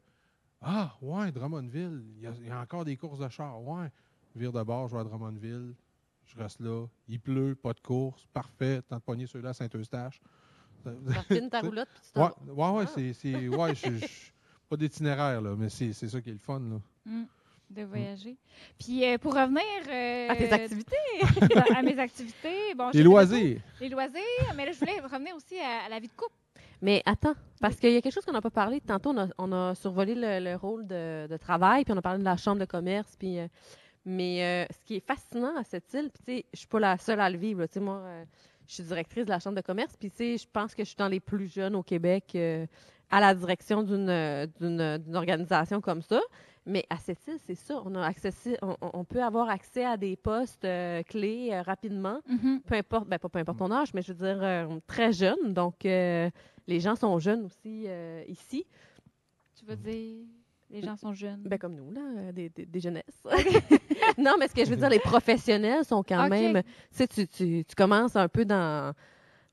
Ah, 0.68 0.96
ouais, 1.02 1.32
Drummondville. 1.32 2.04
Il 2.18 2.24
y, 2.24 2.28
a, 2.28 2.32
il 2.42 2.48
y 2.48 2.52
a 2.52 2.60
encore 2.60 2.84
des 2.86 2.98
courses 2.98 3.20
de 3.20 3.30
char. 3.30 3.62
Ouais. 3.62 3.88
Vire 4.36 4.52
de 4.52 4.64
bord, 4.64 4.88
je 4.88 4.96
vais 4.96 5.02
à 5.02 5.04
Drummondville. 5.04 5.74
Je 6.26 6.36
reste 6.38 6.60
là. 6.60 6.86
Il 7.08 7.20
pleut, 7.20 7.56
pas 7.56 7.74
de 7.74 7.80
course. 7.80 8.26
Parfait. 8.34 8.82
Tant 8.82 8.96
de 8.98 9.02
pogner 9.02 9.28
ceux-là 9.28 9.50
à 9.50 9.54
Saint-Eustache. 9.54 10.20
Tu 10.84 10.90
refines 11.18 11.50
ta 11.50 11.62
roulotte, 11.62 11.90
puis 11.94 12.02
tu 12.06 12.12
t'en 12.14 12.26
Ouais, 12.28 12.34
ouais, 12.48 12.70
ouais, 12.80 12.84
Ah. 12.88 12.92
c'est, 12.94 13.14
c'est, 13.14 13.48
ouais, 13.48 13.74
je, 13.76 13.98
je- 13.98 14.08
pas 14.70 14.78
d'itinéraire, 14.78 15.42
là, 15.42 15.56
mais 15.58 15.70
c'est, 15.70 15.94
c'est 15.94 16.08
ça 16.10 16.22
qui 16.22 16.30
est 16.30 16.34
le 16.34 16.38
fun, 16.40 16.60
là. 16.60 16.80
Mm. 17.06 17.24
De 17.72 17.84
voyager. 17.84 18.38
Puis 18.80 19.04
euh, 19.04 19.18
pour 19.18 19.34
revenir 19.34 19.64
euh, 19.90 20.30
À 20.30 20.36
tes 20.36 20.52
activités. 20.52 20.96
à 21.76 21.82
mes 21.82 21.98
activités, 21.98 22.76
bon, 22.76 22.92
j'ai 22.92 23.00
Les 23.00 23.04
loisirs. 23.04 23.62
Les 23.82 23.90
loisirs, 23.90 24.54
mais 24.56 24.68
là, 24.68 24.72
je 24.72 24.78
voulais 24.80 25.00
revenir 25.00 25.36
aussi 25.36 25.58
à, 25.60 25.86
à 25.86 25.90
la 25.90 26.00
vie 26.00 26.08
de 26.08 26.14
couple. 26.14 26.36
Mais 26.82 27.02
attends, 27.06 27.36
parce 27.62 27.78
qu'il 27.78 27.92
y 27.92 27.98
a 27.98 28.02
quelque 28.02 28.14
chose 28.14 28.26
qu'on 28.26 28.34
n'a 28.34 28.42
pas 28.42 28.50
parlé. 28.50 28.82
Tantôt, 28.82 29.12
on 29.12 29.18
a, 29.18 29.28
on 29.38 29.52
a 29.52 29.76
survolé 29.76 30.16
le, 30.16 30.44
le 30.44 30.56
rôle 30.56 30.86
de, 30.88 31.28
de 31.28 31.38
travail, 31.38 31.84
puis 31.84 31.94
on 31.94 31.98
a 31.98 32.02
parlé 32.02 32.20
de 32.20 32.26
la 32.26 32.38
chambre 32.38 32.60
de 32.60 32.66
commerce. 32.66 33.16
Puis, 33.18 33.40
euh, 33.40 33.48
mais 34.06 34.44
euh, 34.44 34.74
ce 34.74 34.84
qui 34.86 34.96
est 34.96 35.06
fascinant 35.06 35.56
à 35.58 35.64
cette 35.64 35.92
île, 35.94 36.12
puis 36.26 36.46
je 36.54 36.60
suis 36.60 36.68
pas 36.68 36.80
la 36.80 36.98
seule 36.98 37.20
à 37.20 37.30
le 37.30 37.38
vivre. 37.38 37.66
sais, 37.72 37.80
moi, 37.80 38.02
euh, 38.04 38.24
je 38.68 38.76
suis 38.76 38.84
directrice 38.84 39.26
de 39.26 39.30
la 39.30 39.40
chambre 39.40 39.56
de 39.56 39.62
commerce, 39.62 39.96
puis 39.98 40.12
tu 40.12 40.18
sais, 40.18 40.38
je 40.38 40.48
pense 40.52 40.76
que 40.76 40.84
je 40.84 40.90
suis 40.90 40.98
dans 40.98 41.08
les 41.08 41.20
plus 41.20 41.48
jeunes 41.48 41.76
au 41.76 41.84
Québec 41.84 42.36
à 43.12 43.20
la 43.20 43.34
direction 43.34 43.84
d'une, 43.84 45.16
organisation 45.16 45.82
comme 45.82 46.02
ça. 46.02 46.22
Mais 46.68 46.84
à 46.90 46.98
cette 46.98 47.20
île, 47.28 47.38
c'est 47.46 47.56
ça. 47.56 47.80
On, 47.86 47.94
a 47.94 48.04
accès, 48.04 48.32
on, 48.82 49.04
peut 49.04 49.22
avoir 49.22 49.50
accès 49.50 49.86
à 49.86 49.98
des 49.98 50.16
postes 50.16 50.66
euh, 50.66 51.04
clés 51.04 51.50
euh, 51.52 51.62
rapidement 51.62 52.22
peu 52.66 52.74
importe, 52.74 53.08
ben 53.08 53.20
pas 53.20 53.30
peu 53.30 53.38
importe 53.38 53.60
ton 53.60 53.72
âge, 53.72 53.94
mais 53.94 54.02
je 54.02 54.14
veux 54.14 54.26
dire 54.26 54.40
euh, 54.42 54.80
très 54.88 55.14
jeune. 55.14 55.54
Donc, 55.54 55.86
les 56.68 56.80
gens 56.80 56.96
sont 56.96 57.18
jeunes 57.20 57.46
aussi 57.46 57.86
euh, 57.88 58.24
ici, 58.28 58.66
Tu 59.60 59.66
veux 59.66 59.76
dire, 59.76 60.26
les 60.72 60.82
gens 60.82 60.96
sont 60.96 61.14
jeunes? 61.14 61.42
ben 61.44 61.58
comme 61.60 61.76
nous, 61.76 61.92
là, 61.92 62.32
des, 62.32 62.50
des, 62.50 62.66
des 62.66 62.80
jeunesses. 62.80 63.24
non, 64.18 64.34
mais 64.40 64.48
ce 64.48 64.54
que 64.56 64.66
je 64.66 64.70
veux 64.72 64.76
dire, 64.78 64.90
les 64.90 65.00
professionnels 65.00 65.86
sont 65.86 66.04
quand 66.04 66.28
même. 66.30 66.62
Tu 66.64 66.68
sais, 66.92 67.08
tu, 67.08 67.28
tu, 67.28 67.66
tu 67.66 67.76
commences 67.76 68.16
un 68.16 68.28
peu 68.28 68.46
dans. 68.46 68.94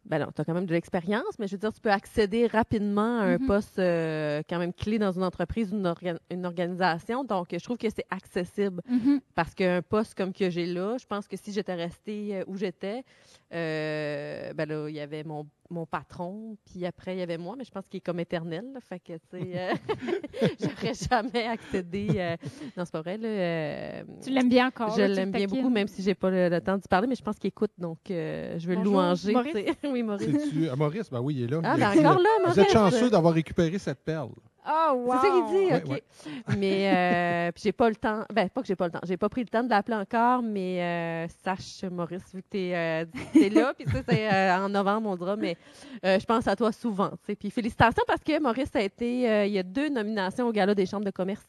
ben 0.04 0.18
non, 0.18 0.28
tu 0.34 0.40
as 0.40 0.44
quand 0.44 0.54
même 0.54 0.66
de 0.66 0.72
l'expérience, 0.72 1.38
mais 1.38 1.46
je 1.46 1.52
veux 1.52 1.58
dire, 1.58 1.72
tu 1.72 1.80
peux 1.80 1.90
accéder 1.92 2.46
rapidement 2.46 3.18
à 3.20 3.24
un 3.24 3.38
Mhm. 3.38 3.46
poste 3.46 3.78
euh, 3.78 4.42
quand 4.48 4.58
même 4.58 4.72
clé 4.72 4.98
dans 4.98 5.12
une 5.12 5.22
entreprise 5.22 5.72
ou 5.72 5.76
une, 5.76 5.86
orga- 5.86 6.18
une 6.30 6.44
organisation. 6.46 7.22
Donc, 7.24 7.48
je 7.52 7.62
trouve 7.62 7.76
que 7.78 7.88
c'est 7.90 8.06
accessible 8.10 8.82
Mhm. 8.88 9.20
parce 9.34 9.54
qu'un 9.54 9.80
poste 9.82 10.14
comme 10.16 10.32
que 10.32 10.50
j'ai 10.50 10.66
là, 10.66 10.96
je 10.98 11.06
pense 11.06 11.28
que 11.28 11.36
si 11.36 11.52
j'étais 11.52 11.74
restée 11.74 12.36
euh, 12.38 12.44
où 12.48 12.56
j'étais, 12.56 13.04
euh, 13.52 14.52
ben 14.54 14.68
là, 14.68 14.88
il 14.88 14.94
y 14.96 15.00
avait 15.00 15.22
mon, 15.24 15.46
mon 15.72 15.86
patron, 15.86 16.56
puis 16.64 16.86
après, 16.86 17.14
il 17.16 17.18
y 17.18 17.22
avait 17.22 17.38
moi, 17.38 17.54
mais 17.56 17.64
je 17.64 17.70
pense 17.70 17.88
qu'il 17.88 17.98
est 17.98 18.02
comme 18.02 18.20
éternel. 18.20 18.64
là. 18.72 18.80
fait 18.80 19.00
que, 19.00 19.14
tu 19.14 19.20
sais, 19.30 19.52
euh, 19.58 19.72
j'aurais 20.60 20.94
jamais 20.94 21.46
accédé. 21.46 22.08
euh, 22.16 22.36
non, 22.76 22.84
c'est 22.84 22.92
pas 22.92 23.00
vrai. 23.02 23.16
Là, 23.18 23.28
euh, 23.28 24.02
Tu 24.22 24.30
l'aimes 24.30 24.48
bien 24.48 24.68
encore. 24.68 24.94
je 24.96 25.02
l'aime 25.02 25.30
bien 25.32 25.46
beaucoup, 25.46 25.70
même 25.70 25.88
si 25.88 26.02
j'ai 26.02 26.14
pas 26.14 26.30
le, 26.30 26.48
le 26.48 26.60
temps 26.60 26.76
d'y 26.76 26.88
parler, 26.88 27.06
mais 27.06 27.14
je 27.16 27.22
pense 27.22 27.38
qu'il 27.38 27.48
écoute, 27.48 27.72
donc 27.78 27.98
euh, 28.10 28.58
je 28.58 28.68
veux 28.68 28.76
Bonjour, 28.76 28.92
le 28.92 28.98
louanger. 28.98 29.32
Maurice? 29.32 29.54
oui, 29.84 30.02
Maurice. 30.02 30.36
Ah, 30.70 30.76
Maurice, 30.76 31.10
ben 31.10 31.20
oui, 31.20 31.34
il 31.38 31.42
est 31.44 31.46
là. 31.48 31.60
Ah, 31.64 31.76
ben 31.76 31.88
encore 31.90 32.20
là, 32.22 32.28
Vous 32.52 32.60
êtes 32.60 32.70
chanceux 32.70 33.10
d'avoir 33.10 33.34
récupéré 33.34 33.78
cette 33.78 34.04
perle. 34.04 34.30
Oh, 34.64 34.92
wow. 34.94 35.12
C'est 35.20 35.26
ça 35.28 35.34
qu'il 35.34 35.46
dit, 35.58 35.66
Ouais, 35.72 35.82
OK. 35.84 35.90
ouais. 35.90 36.02
Mais 36.58 36.92
euh, 36.94 37.52
puis 37.52 37.62
j'ai 37.64 37.72
pas 37.72 37.88
le 37.88 37.96
temps. 37.96 38.24
Ben, 38.32 38.48
pas 38.48 38.60
que 38.60 38.66
j'ai 38.68 38.76
pas 38.76 38.86
le 38.86 38.92
temps. 38.92 39.00
J'ai 39.04 39.16
pas 39.16 39.28
pris 39.28 39.42
le 39.42 39.48
temps 39.48 39.62
de 39.64 39.70
l'appeler 39.70 39.96
encore, 39.96 40.40
mais 40.42 40.80
euh, 40.80 41.26
sache, 41.44 41.82
Maurice, 41.90 42.22
vu 42.32 42.42
que 42.42 42.48
tu 42.50 42.58
es, 42.58 43.50
là, 43.50 43.74
puis 43.74 43.84
ça, 43.90 43.98
c'est 44.08 44.32
euh, 44.32 44.56
en 44.64 44.68
novembre, 44.68 45.08
on 45.10 45.16
dira, 45.16 45.34
mais 45.36 45.56
euh, 46.04 46.18
je 46.20 46.24
pense 46.24 46.46
à 46.46 46.54
toi 46.54 46.70
souvent. 46.70 47.10
tu 47.10 47.16
sais. 47.26 47.34
Puis 47.34 47.50
félicitations 47.50 48.04
parce 48.06 48.22
que 48.22 48.40
Maurice 48.40 48.74
a 48.76 48.82
été. 48.82 49.28
euh, 49.28 49.46
il 49.46 49.52
y 49.52 49.58
a 49.58 49.62
deux 49.64 49.88
nominations 49.88 50.46
au 50.46 50.52
Gala 50.52 50.74
des 50.74 50.86
chambres 50.86 51.04
de 51.04 51.10
commerce. 51.10 51.46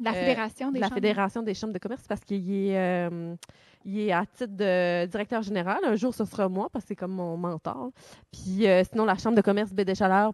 La 0.00 0.10
Euh, 0.10 0.14
Fédération 0.14 0.70
des 0.70 0.74
de 0.76 0.80
la 0.80 0.86
chambres. 0.88 0.94
Fédération 0.96 1.42
des 1.42 1.54
chambres 1.54 1.72
de 1.72 1.78
commerce 1.78 2.02
parce 2.08 2.20
qu'il 2.22 2.50
est, 2.52 2.76
euh, 2.76 3.34
il 3.88 4.00
est 4.00 4.12
à 4.12 4.26
titre 4.26 4.56
de 4.56 5.06
directeur 5.06 5.42
général. 5.42 5.78
Un 5.84 5.94
jour, 5.94 6.12
ce 6.12 6.24
sera 6.24 6.48
moi 6.48 6.68
parce 6.72 6.84
que 6.84 6.88
c'est 6.88 6.96
comme 6.96 7.12
mon 7.12 7.36
mentor. 7.36 7.90
Puis 8.32 8.66
euh, 8.66 8.82
sinon, 8.90 9.04
la 9.04 9.16
Chambre 9.16 9.36
de 9.36 9.42
commerce 9.42 9.72
Baie 9.72 9.84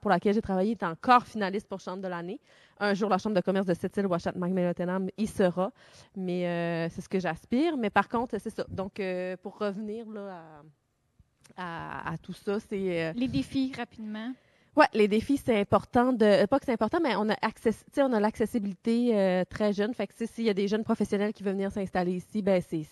pour 0.00 0.10
laquelle 0.10 0.32
j'ai 0.34 0.40
travaillé 0.40 0.70
est 0.72 0.82
encore 0.82 1.26
finaliste 1.26 1.68
pour 1.68 1.78
Chambre 1.78 2.02
de 2.02 2.08
l'année. 2.08 2.40
Un 2.80 2.94
jour, 2.94 3.10
la 3.10 3.18
Chambre 3.18 3.36
de 3.36 3.42
commerce 3.42 3.66
de 3.66 3.74
Sept-Îles, 3.74 4.06
Ouachat, 4.06 4.32
Magmélotenam 4.36 5.08
y 5.18 5.26
sera. 5.26 5.70
Mais 6.16 6.46
euh, 6.46 6.88
c'est 6.88 7.02
ce 7.02 7.08
que 7.10 7.20
j'aspire. 7.20 7.76
Mais 7.76 7.90
par 7.90 8.08
contre, 8.08 8.38
c'est 8.38 8.50
ça. 8.50 8.64
Donc, 8.68 8.98
euh, 8.98 9.36
pour 9.36 9.58
revenir 9.58 10.08
là, 10.08 10.62
à, 11.58 12.12
à- 12.12 12.18
tout 12.18 12.32
ça, 12.32 12.58
c'est... 12.58 13.12
Les 13.12 13.28
défis, 13.28 13.72
rapidement. 13.76 14.32
Oui, 14.76 14.84
les 14.94 15.06
défis, 15.08 15.36
c'est 15.36 15.60
important 15.60 16.12
de. 16.12 16.24
euh, 16.24 16.46
Pas 16.46 16.58
que 16.58 16.64
c'est 16.64 16.72
important, 16.72 16.98
mais 17.02 17.14
on 17.16 17.28
a 17.28 17.36
on 17.98 18.12
a 18.12 18.20
l'accessibilité 18.20 19.14
euh, 19.18 19.44
très 19.44 19.72
jeune. 19.72 19.92
Fait 19.92 20.06
que 20.06 20.14
s'il 20.26 20.44
y 20.44 20.50
a 20.50 20.54
des 20.54 20.66
jeunes 20.68 20.84
professionnels 20.84 21.32
qui 21.34 21.42
veulent 21.42 21.54
venir 21.54 21.70
s'installer 21.70 22.12
ici, 22.12 22.40
ben 22.42 22.62
c'est, 22.62 22.82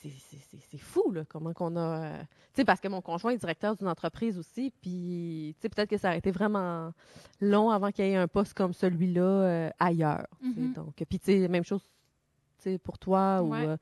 fou, 0.78 1.10
là, 1.12 1.22
comment 1.28 1.52
qu'on 1.54 1.76
a. 1.76 2.04
euh, 2.04 2.18
tu 2.20 2.26
sais, 2.56 2.64
parce 2.64 2.80
que 2.80 2.88
mon 2.88 3.00
conjoint 3.00 3.32
est 3.32 3.38
directeur 3.38 3.76
d'une 3.76 3.88
entreprise 3.88 4.38
aussi, 4.38 4.72
puis 4.82 5.54
peut-être 5.60 5.88
que 5.88 5.96
ça 5.96 6.08
aurait 6.08 6.18
été 6.18 6.30
vraiment 6.32 6.92
long 7.40 7.70
avant 7.70 7.90
qu'il 7.92 8.04
y 8.04 8.08
ait 8.08 8.16
un 8.16 8.28
poste 8.28 8.54
comme 8.54 8.72
celui-là 8.74 9.22
euh, 9.22 9.70
ailleurs. 9.78 10.26
Mhm. 10.42 10.72
Donc, 10.74 10.94
puis 11.08 11.18
tu 11.18 11.26
sais, 11.40 11.48
même 11.48 11.64
chose 11.64 11.82
pour 12.84 12.98
toi. 12.98 13.40
Ou, 13.42 13.52
Ouais. 13.52 13.76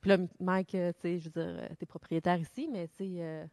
puis 0.00 0.08
là, 0.10 0.16
Mike, 0.40 0.68
tu 0.70 0.78
sais, 1.02 1.18
je 1.18 1.28
veux 1.28 1.44
dire, 1.44 1.68
t'es 1.78 1.84
propriétaire 1.86 2.38
ici, 2.38 2.66
mais 2.72 2.88
tu 2.96 3.04
sais. 3.04 3.46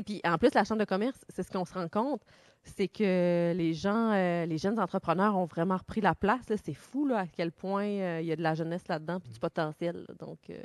Puis 0.00 0.20
en 0.24 0.38
plus, 0.38 0.54
la 0.54 0.64
chambre 0.64 0.80
de 0.80 0.86
commerce, 0.86 1.18
c'est 1.28 1.42
ce 1.42 1.50
qu'on 1.50 1.64
se 1.66 1.74
rend 1.74 1.88
compte, 1.88 2.22
c'est 2.64 2.88
que 2.88 3.52
les 3.54 3.74
gens, 3.74 4.12
euh, 4.12 4.46
les 4.46 4.56
jeunes 4.56 4.78
entrepreneurs 4.78 5.36
ont 5.36 5.44
vraiment 5.44 5.76
repris 5.76 6.00
la 6.00 6.14
place. 6.14 6.48
là. 6.48 6.56
C'est 6.64 6.72
fou 6.74 7.06
là, 7.06 7.18
à 7.18 7.26
quel 7.26 7.52
point 7.52 7.84
euh, 7.86 8.20
il 8.22 8.26
y 8.26 8.32
a 8.32 8.36
de 8.36 8.42
la 8.42 8.54
jeunesse 8.54 8.86
là-dedans 8.88 9.20
puis 9.20 9.30
du 9.30 9.38
potentiel. 9.38 10.04
là. 10.08 10.14
Donc, 10.18 10.38
euh, 10.48 10.62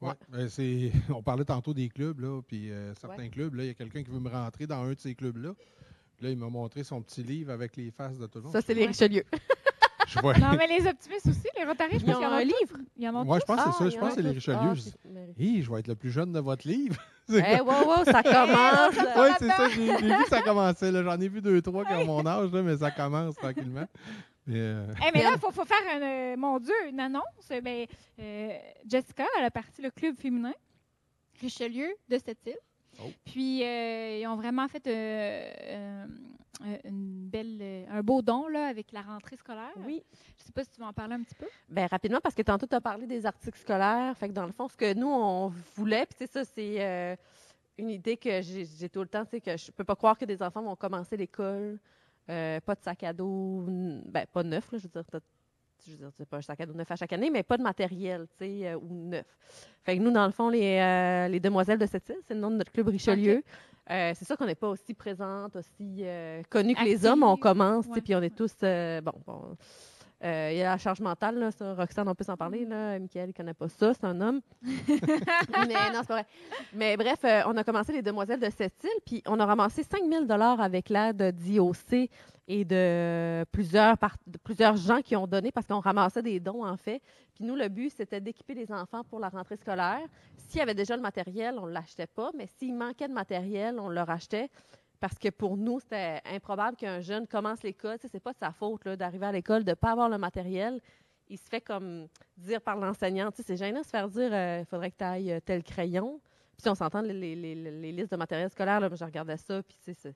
Ouais. 0.00 0.08
Ouais. 0.08 0.14
Ben, 0.30 0.48
c'est... 0.48 0.90
On 1.14 1.22
parlait 1.22 1.44
tantôt 1.44 1.72
des 1.72 1.88
clubs, 1.88 2.18
là, 2.20 2.40
puis 2.46 2.70
certains 3.00 3.22
Ouais. 3.22 3.28
clubs, 3.30 3.54
là, 3.54 3.62
il 3.64 3.66
y 3.68 3.70
a 3.70 3.74
quelqu'un 3.74 4.02
qui 4.02 4.10
veut 4.10 4.18
me 4.20 4.28
rentrer 4.30 4.66
dans 4.66 4.82
un 4.82 4.92
de 4.92 4.98
ces 5.00 5.14
clubs-là. 5.14 5.54
Là, 6.20 6.30
il 6.30 6.36
m'a 6.36 6.48
montré 6.48 6.84
son 6.84 7.00
petit 7.02 7.22
livre 7.22 7.50
avec 7.52 7.76
les 7.76 7.90
faces 7.90 8.18
de 8.18 8.26
tout 8.26 8.38
le 8.38 8.44
monde. 8.44 8.52
ça, 8.52 8.60
c'est 8.60 8.74
les. 8.74 8.86
Richelieu. 8.86 9.22
Je 10.14 10.20
vois. 10.20 10.34
Non, 10.38 10.54
mais 10.56 10.66
les 10.66 10.86
optimistes 10.86 11.26
aussi, 11.28 11.48
les 11.56 11.64
Rotaries, 11.64 11.98
je 11.98 12.04
Ils 12.04 12.06
pense 12.06 12.16
ont 12.16 12.18
qu'il 12.18 12.26
y 12.28 12.30
en 12.30 12.32
un 12.32 12.36
a 12.38 12.44
livre. 12.44 12.78
Il 12.96 13.04
y 13.04 13.08
en 13.08 13.16
a 13.20 13.24
Moi, 13.24 13.38
je 13.38 13.44
pense 13.44 13.56
que 13.56 13.70
c'est 13.72 13.78
ça. 13.78 13.84
Ah, 13.84 13.90
Je 13.90 13.96
pense 13.96 14.04
en 14.04 14.08
que 14.08 14.14
c'est 14.14 14.22
les. 14.22 14.30
Richelieu. 14.30 14.58
Ah, 14.58 14.74
Je 15.36 15.70
vais 15.72 15.78
être 15.80 15.88
le 15.88 15.94
plus 15.94 16.10
jeune 16.10 16.32
de 16.32 16.40
votre 16.40 16.66
livre. 16.68 16.96
Eh, 17.28 17.60
wow, 17.60 17.86
wow, 17.86 18.04
ça 18.04 18.20
commence. 18.22 18.96
Oui, 19.16 19.28
c'est 19.38 19.48
ça. 19.48 19.68
J'ai, 19.68 19.92
vu 19.96 20.24
que 20.24 20.28
ça 20.28 20.42
commençait. 20.42 20.90
J'en 20.92 21.20
ai 21.20 21.28
vu 21.28 21.40
deux, 21.40 21.62
trois 21.62 21.84
qui 21.84 21.92
ont 21.92 22.04
mon 22.04 22.26
âge, 22.26 22.50
là, 22.52 22.62
mais 22.62 22.76
ça 22.76 22.90
commence 22.90 23.36
tranquillement. 23.36 23.86
Mais, 24.44 24.56
euh, 24.58 24.86
Eh, 25.06 25.10
mais 25.14 25.22
là, 25.22 25.30
il 25.34 25.38
faut, 25.38 25.52
faut 25.52 25.64
faire, 25.64 25.78
un, 25.94 26.02
euh, 26.02 26.36
mon 26.36 26.58
Dieu, 26.58 26.74
une 26.90 26.98
annonce. 26.98 27.22
Ben, 27.62 27.86
euh, 28.18 28.50
Jessica, 28.86 29.24
elle 29.38 29.44
a 29.44 29.50
parti 29.52 29.80
le 29.80 29.90
club 29.90 30.16
féminin 30.18 30.52
Richelieu 31.40 31.94
de 32.08 32.18
cette 32.18 32.44
île. 32.44 32.58
Oh. 33.00 33.08
Puis, 33.24 33.62
euh, 33.62 34.18
ils 34.20 34.26
ont 34.26 34.36
vraiment 34.36 34.66
fait 34.68 34.84
euh, 34.86 34.90
euh, 34.90 36.04
euh, 36.04 36.06
une 36.84 37.28
belle, 37.28 37.58
euh, 37.60 37.84
un 37.90 38.02
beau 38.02 38.22
don 38.22 38.46
là, 38.48 38.66
avec 38.66 38.92
la 38.92 39.02
rentrée 39.02 39.36
scolaire. 39.36 39.72
Oui. 39.86 40.02
Je 40.38 40.44
sais 40.44 40.52
pas 40.52 40.64
si 40.64 40.70
tu 40.70 40.80
veux 40.80 40.86
en 40.86 40.92
parler 40.92 41.14
un 41.14 41.22
petit 41.22 41.34
peu. 41.34 41.46
Ben, 41.68 41.86
rapidement, 41.86 42.20
parce 42.22 42.34
que 42.34 42.42
tantôt, 42.42 42.66
tu 42.66 42.74
as 42.74 42.80
parlé 42.80 43.06
des 43.06 43.24
articles 43.26 43.58
scolaires. 43.58 44.16
Fait 44.16 44.28
que 44.28 44.32
dans 44.34 44.46
le 44.46 44.52
fond, 44.52 44.68
ce 44.68 44.76
que 44.76 44.92
nous, 44.94 45.08
on 45.08 45.48
voulait, 45.76 46.06
puis 46.06 46.18
sais, 46.18 46.26
ça, 46.26 46.44
c'est 46.44 46.76
euh, 46.80 47.16
une 47.78 47.90
idée 47.90 48.16
que 48.16 48.40
j'ai 48.42 48.88
tout 48.88 49.00
le 49.00 49.08
temps, 49.08 49.24
c'est 49.28 49.40
que 49.40 49.56
je 49.56 49.70
peux 49.72 49.84
pas 49.84 49.96
croire 49.96 50.16
que 50.18 50.24
des 50.24 50.42
enfants 50.42 50.62
vont 50.62 50.76
commencer 50.76 51.16
l'école, 51.16 51.78
euh, 52.28 52.60
pas 52.60 52.74
de 52.74 52.82
sac 52.82 53.02
à 53.02 53.12
dos, 53.12 53.64
ben, 54.06 54.26
pas 54.32 54.42
neuf, 54.42 54.70
là, 54.72 54.78
je 54.78 54.84
veux 54.84 54.90
dire, 54.90 55.04
t'as- 55.10 55.20
je 55.84 55.90
veux 55.92 55.96
dire, 55.96 56.10
c'est 56.16 56.28
pas 56.28 56.36
un 56.36 56.42
sac 56.42 56.60
à 56.60 56.66
dos 56.66 56.74
neuf 56.74 56.88
à 56.90 56.96
chaque 56.96 57.12
année, 57.12 57.30
mais 57.30 57.42
pas 57.42 57.56
de 57.56 57.62
matériel, 57.62 58.28
tu 58.38 58.44
sais, 58.44 58.68
euh, 58.68 58.76
ou 58.76 58.88
neuf. 59.08 59.26
Fait 59.82 59.96
que 59.96 60.02
nous, 60.02 60.12
dans 60.12 60.26
le 60.26 60.32
fond, 60.32 60.48
les, 60.48 60.78
euh, 60.78 61.28
les 61.28 61.40
Demoiselles 61.40 61.78
de 61.78 61.86
cette 61.86 62.08
île, 62.10 62.18
c'est 62.28 62.34
le 62.34 62.40
nom 62.40 62.50
de 62.50 62.56
notre 62.56 62.70
club 62.70 62.86
Richelieu. 62.88 63.42
Euh, 63.90 64.12
c'est 64.16 64.24
sûr 64.24 64.36
qu'on 64.36 64.46
n'est 64.46 64.54
pas 64.54 64.68
aussi 64.68 64.94
présente, 64.94 65.56
aussi 65.56 65.98
euh, 66.00 66.42
connue 66.48 66.74
que 66.74 66.84
les 66.84 67.04
hommes. 67.04 67.24
On 67.24 67.36
commence, 67.36 67.86
puis 68.04 68.14
on 68.14 68.22
est 68.22 68.34
tous, 68.34 68.52
euh, 68.62 69.00
bon, 69.00 69.12
bon, 69.26 69.56
euh, 70.24 70.50
il 70.52 70.58
y 70.58 70.62
a 70.62 70.70
la 70.70 70.78
charge 70.78 71.00
mentale, 71.00 71.38
là, 71.38 71.50
ça, 71.50 71.74
Roxane, 71.74 72.08
on 72.08 72.14
peut 72.14 72.24
s'en 72.24 72.34
Mm. 72.34 72.36
parler. 72.36 72.64
Là. 72.64 72.98
Michael, 72.98 73.24
il 73.24 73.28
ne 73.28 73.32
connaît 73.32 73.54
pas 73.54 73.68
ça, 73.68 73.92
c'est 73.94 74.04
un 74.04 74.20
homme. 74.20 74.40
mais 74.62 75.90
non, 75.92 76.00
c'est 76.00 76.08
pas 76.08 76.14
vrai. 76.14 76.26
Mais 76.72 76.96
bref, 76.96 77.18
euh, 77.24 77.42
on 77.46 77.56
a 77.56 77.64
commencé 77.64 77.92
les 77.92 78.02
Demoiselles 78.02 78.40
de 78.40 78.50
cette 78.50 78.82
île, 78.84 79.00
puis 79.04 79.22
on 79.26 79.38
a 79.40 79.46
ramassé 79.46 79.82
5 79.82 80.02
000 80.08 80.30
avec 80.30 80.88
l'aide 80.88 81.34
d'IOC 81.36 82.08
et 82.48 82.64
de 82.64 83.44
plusieurs, 83.52 83.96
de 84.26 84.38
plusieurs 84.38 84.76
gens 84.76 85.00
qui 85.00 85.14
ont 85.16 85.26
donné 85.26 85.52
parce 85.52 85.66
qu'on 85.66 85.80
ramassait 85.80 86.22
des 86.22 86.40
dons, 86.40 86.64
en 86.64 86.76
fait. 86.76 87.00
Puis 87.34 87.44
nous, 87.44 87.54
le 87.56 87.68
but, 87.68 87.90
c'était 87.90 88.20
d'équiper 88.20 88.54
les 88.54 88.70
enfants 88.72 89.02
pour 89.04 89.20
la 89.20 89.28
rentrée 89.28 89.56
scolaire. 89.56 90.00
S'il 90.36 90.58
y 90.58 90.62
avait 90.62 90.74
déjà 90.74 90.96
le 90.96 91.02
matériel, 91.02 91.56
on 91.58 91.66
ne 91.66 91.72
l'achetait 91.72 92.06
pas, 92.06 92.30
mais 92.36 92.46
s'il 92.58 92.74
manquait 92.74 93.08
de 93.08 93.12
matériel, 93.14 93.78
on 93.78 93.88
le 93.88 94.00
rachetait. 94.02 94.48
Parce 95.02 95.18
que 95.18 95.30
pour 95.30 95.56
nous, 95.56 95.80
c'était 95.80 96.20
improbable 96.32 96.76
qu'un 96.76 97.00
jeune 97.00 97.26
commence 97.26 97.60
l'école. 97.64 97.98
Tu 97.98 98.02
sais, 98.02 98.08
c'est 98.12 98.20
pas 98.20 98.30
de 98.32 98.38
sa 98.38 98.52
faute 98.52 98.86
d'arriver 98.86 99.26
à 99.26 99.32
l'école, 99.32 99.64
de 99.64 99.70
ne 99.70 99.74
pas 99.74 99.90
avoir 99.90 100.08
le 100.08 100.16
matériel. 100.16 100.80
Il 101.28 101.36
se 101.36 101.48
fait 101.48 101.60
comme 101.60 102.06
dire 102.36 102.60
par 102.62 102.76
l'enseignant. 102.76 103.32
Tu 103.32 103.38
sais, 103.38 103.42
c'est 103.42 103.56
gênant 103.56 103.80
de 103.80 103.84
se 103.84 103.90
faire 103.90 104.08
dire 104.08 104.30
il 104.32 104.64
faudrait 104.70 104.92
que 104.92 104.98
tu 104.98 105.02
ailles 105.04 105.40
tel 105.44 105.64
crayon. 105.64 106.20
Puis 106.52 106.62
si 106.62 106.68
on 106.68 106.76
s'entend, 106.76 107.00
les, 107.00 107.12
les- 107.14 107.34
les- 107.34 107.56
les 107.56 107.90
listes 107.90 108.12
de 108.12 108.16
matériel 108.16 108.48
scolaire, 108.50 108.78
là, 108.78 108.88
je 108.94 109.04
regardais 109.04 109.36
ça, 109.38 109.60
puis 109.64 109.76
c'est- 109.80 110.14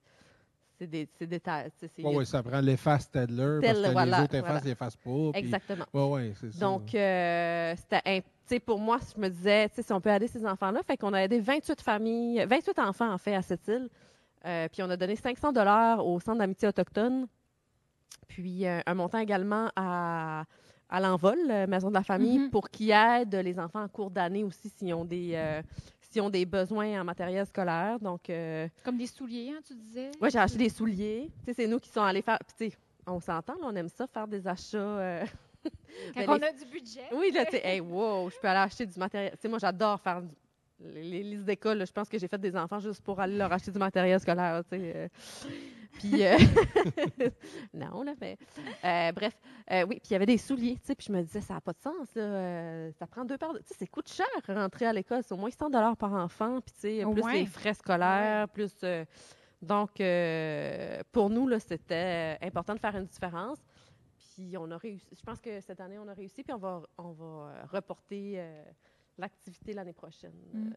c'est 0.78 0.86
des, 0.86 1.08
des 1.18 1.40
c'est- 1.80 2.02
ouais, 2.04 2.24
ça 2.24 2.40
prend 2.44 2.60
l'efface 2.60 3.04
Stedler, 3.06 3.58
parce 3.60 3.72
que 3.88 3.92
voilà, 3.92 4.18
les 4.18 4.22
autres 4.24 4.34
effaces, 4.36 4.50
voilà. 4.62 4.70
effacent 4.70 4.96
pas. 4.96 5.10
puis- 5.32 5.40
Exactement. 5.40 5.86
Ouais, 5.92 6.04
ouais, 6.12 6.32
c'est 6.38 6.52
ça. 6.52 6.60
Donc, 6.60 6.94
euh, 6.94 7.74
c'était, 7.76 8.60
pour 8.60 8.78
moi, 8.78 8.98
je 9.16 9.20
me 9.20 9.28
disais, 9.30 9.68
si 9.74 9.92
on 9.92 10.00
peut 10.00 10.10
aider 10.10 10.28
ces 10.28 10.46
enfants-là, 10.46 10.80
fait 10.84 10.96
qu'on 10.96 11.12
a 11.12 11.22
aidé 11.24 11.40
28 11.40 11.80
familles, 11.80 12.44
28 12.48 12.78
enfants, 12.78 13.12
en 13.12 13.18
fait, 13.18 13.34
à 13.34 13.42
cette 13.42 13.66
île. 13.66 13.88
Euh, 14.46 14.68
puis 14.68 14.82
on 14.82 14.90
a 14.90 14.96
donné 14.96 15.16
500 15.16 15.52
dollars 15.52 16.06
au 16.06 16.20
Centre 16.20 16.38
d'amitié 16.38 16.68
autochtone. 16.68 17.26
Puis 18.28 18.66
euh, 18.66 18.80
un 18.86 18.94
montant 18.94 19.18
également 19.18 19.70
à, 19.76 20.44
à 20.88 21.00
l'envol, 21.00 21.38
euh, 21.50 21.66
Maison 21.66 21.88
de 21.88 21.94
la 21.94 22.02
famille, 22.02 22.38
Mhm. 22.38 22.50
pour 22.50 22.68
qu'ils 22.70 22.90
aident 22.90 23.34
les 23.36 23.58
enfants 23.58 23.82
en 23.82 23.88
cours 23.88 24.10
d'année 24.10 24.44
aussi 24.44 24.68
s'ils 24.68 24.92
ont 24.94 25.04
des, 25.04 25.32
euh, 25.34 25.62
s'ils 26.00 26.22
ont 26.22 26.30
des 26.30 26.44
besoins 26.46 27.00
en 27.00 27.04
matériel 27.04 27.46
scolaire. 27.46 27.98
Donc, 28.00 28.30
Comme 28.84 28.96
des 28.98 29.06
souliers, 29.06 29.52
hein, 29.56 29.60
tu 29.66 29.74
disais? 29.74 30.10
moi, 30.20 30.28
j'ai 30.28 30.38
acheté 30.38 30.58
des 30.58 30.68
souliers. 30.68 31.30
Tu 31.40 31.44
sais, 31.46 31.54
c'est 31.54 31.66
nous 31.66 31.78
qui 31.78 31.88
sommes 31.88 32.04
allés 32.04 32.22
faire. 32.22 32.38
Puis, 32.46 32.70
tu 32.70 32.70
sais, 32.72 32.78
on 33.06 33.20
s'entend, 33.20 33.54
là, 33.54 33.60
on 33.64 33.74
aime 33.76 33.88
ça, 33.88 34.06
faire 34.06 34.26
des 34.28 34.46
achats. 34.46 35.24
Quand 36.14 36.20
ben, 36.20 36.28
on 36.30 36.34
les- 36.34 36.44
a 36.44 36.52
du 36.52 36.64
budget. 36.66 37.08
oui, 37.12 37.30
là, 37.32 37.44
tu 37.44 37.52
sais, 37.56 37.62
hey, 37.66 37.80
wow, 37.80 38.30
je 38.30 38.36
peux 38.40 38.48
aller 38.48 38.60
acheter 38.60 38.86
du 38.86 38.98
matériel. 38.98 39.32
Tu 39.32 39.38
sais, 39.42 39.48
moi, 39.48 39.58
j'adore 39.58 40.00
faire 40.00 40.22
du- 40.22 40.34
les, 40.80 41.22
listes 41.22 41.44
d'école. 41.44 41.86
Je 41.86 41.92
pense 41.92 42.08
que 42.08 42.18
j'ai 42.18 42.28
fait 42.28 42.38
des 42.38 42.56
enfants 42.56 42.80
juste 42.80 43.02
pour 43.02 43.20
aller 43.20 43.36
leur 43.36 43.52
acheter 43.52 43.70
du 43.70 43.78
matériel 43.78 44.20
scolaire, 44.20 44.62
tu 44.70 44.78
sais. 44.78 44.92
euh. 44.94 45.08
Puis, 45.98 46.24
euh, 46.24 46.36
non, 47.74 48.02
là, 48.02 48.14
mais... 48.20 48.36
euh, 48.84 49.12
bref, 49.12 49.34
euh, 49.70 49.84
oui, 49.88 49.98
puis 49.98 50.10
il 50.10 50.12
y 50.12 50.16
avait 50.16 50.26
des 50.26 50.38
souliers, 50.38 50.74
tu 50.74 50.86
sais, 50.86 50.94
puis 50.94 51.06
je 51.08 51.12
me 51.12 51.22
disais, 51.22 51.40
ça 51.40 51.54
n'a 51.54 51.60
pas 51.60 51.72
de 51.72 51.80
sens, 51.80 52.14
là. 52.14 52.92
ça 52.92 53.06
prend 53.06 53.24
deux 53.24 53.38
paires 53.38 53.52
de... 53.52 53.58
Tu 53.58 53.68
sais, 53.68 53.74
ça 53.74 53.86
coûte 53.86 54.08
cher, 54.08 54.26
rentrer 54.46 54.86
à 54.86 54.92
l'école. 54.92 55.22
C'est 55.22 55.32
au 55.32 55.38
moins 55.38 55.50
100 55.50 55.70
par 55.96 56.12
enfant, 56.12 56.60
puis 56.60 56.74
tu 56.74 56.80
sais, 56.80 57.04
plus 57.04 57.32
les 57.32 57.46
frais 57.46 57.74
scolaires, 57.74 58.48
plus... 58.48 58.74
donc, 59.62 59.90
pour 61.12 61.30
nous, 61.30 61.48
là, 61.48 61.58
c'était 61.58 62.38
important 62.42 62.74
de 62.74 62.80
faire 62.80 62.96
une 62.96 63.06
différence. 63.06 63.58
Puis 64.34 64.54
on 64.58 64.70
a 64.70 64.76
réussi. 64.76 65.16
Je 65.16 65.22
pense 65.22 65.40
que 65.40 65.60
cette 65.60 65.80
année, 65.80 65.98
on 65.98 66.08
a 66.08 66.12
réussi, 66.12 66.42
puis 66.42 66.52
on 66.52 66.58
va, 66.58 66.82
on 66.98 67.12
va 67.12 67.52
reporter 67.72 68.38
l'activité 69.18 69.72
l'année 69.72 69.92
prochaine. 69.92 70.32
Mm. 70.52 70.68
Euh, 70.68 70.72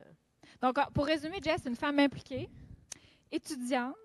Donc, 0.62 0.78
euh, 0.78 0.82
pour 0.94 1.06
résumer, 1.06 1.40
Jess, 1.44 1.62
une 1.68 1.76
femme 1.76 2.00
impliquée 2.00 2.50
étudiante, 3.32 3.96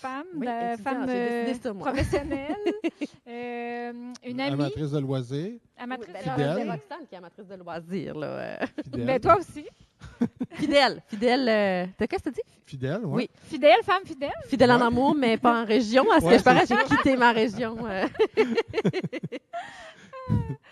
femme, 0.00 0.26
Oui, 0.34 0.46
de- 0.46 0.72
étudiante, 0.74 0.80
femme 0.82 1.06
euh, 1.08 1.74
professionnelle, 1.78 2.54
euh, 3.28 3.92
une 4.24 4.40
amie, 4.40 4.52
Amatrice 4.52 4.90
de 4.90 4.98
loisirs, 4.98 5.58
amatrice 5.78 6.08
Oui, 6.14 6.20
ben 6.24 6.32
Fidèle. 6.32 6.56
C'est 6.56 6.70
Roxane 6.70 7.06
qui 7.06 7.14
est 7.14 7.18
amatrice 7.18 7.46
de 7.46 7.54
loisirs. 7.54 8.18
Là. 8.18 8.26
euh. 8.26 8.56
fidèle. 8.84 9.06
Ben, 9.06 9.20
toi 9.20 9.38
aussi. 9.38 9.66
Fidèle. 10.52 11.02
Fidèle. 11.06 11.48
euh, 11.48 11.86
T'as 11.96 12.06
qu'est-ce 12.06 12.24
que 12.24 12.28
tu 12.30 12.34
dis? 12.34 12.42
Fidèle, 12.66 13.00
oui. 13.04 13.14
Oui. 13.14 13.30
Fidèle, 13.48 13.82
femme 13.84 14.04
fidèle? 14.04 14.30
Fidèle 14.46 14.72
en 14.72 14.80
amour, 14.82 15.14
mais 15.14 15.38
pas 15.38 15.62
en 15.62 15.64
région. 15.64 16.10
À 16.10 16.20
ce 16.20 16.26
Ouais, 16.26 16.32
que 16.32 16.38
je 16.40 16.44
paraît, 16.44 16.66
c'est 16.66 16.76
j'ai 16.76 16.84
quitté 16.96 17.16
ma 17.16 17.32
région. 17.32 17.76
euh. 17.86 18.06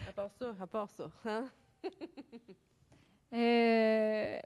à 0.09 0.13
part 0.15 0.31
ça, 0.39 0.55
à 0.61 0.67
part 0.67 0.91
ça. 0.91 1.09
hein? 1.25 1.45
Euh, 3.33 4.39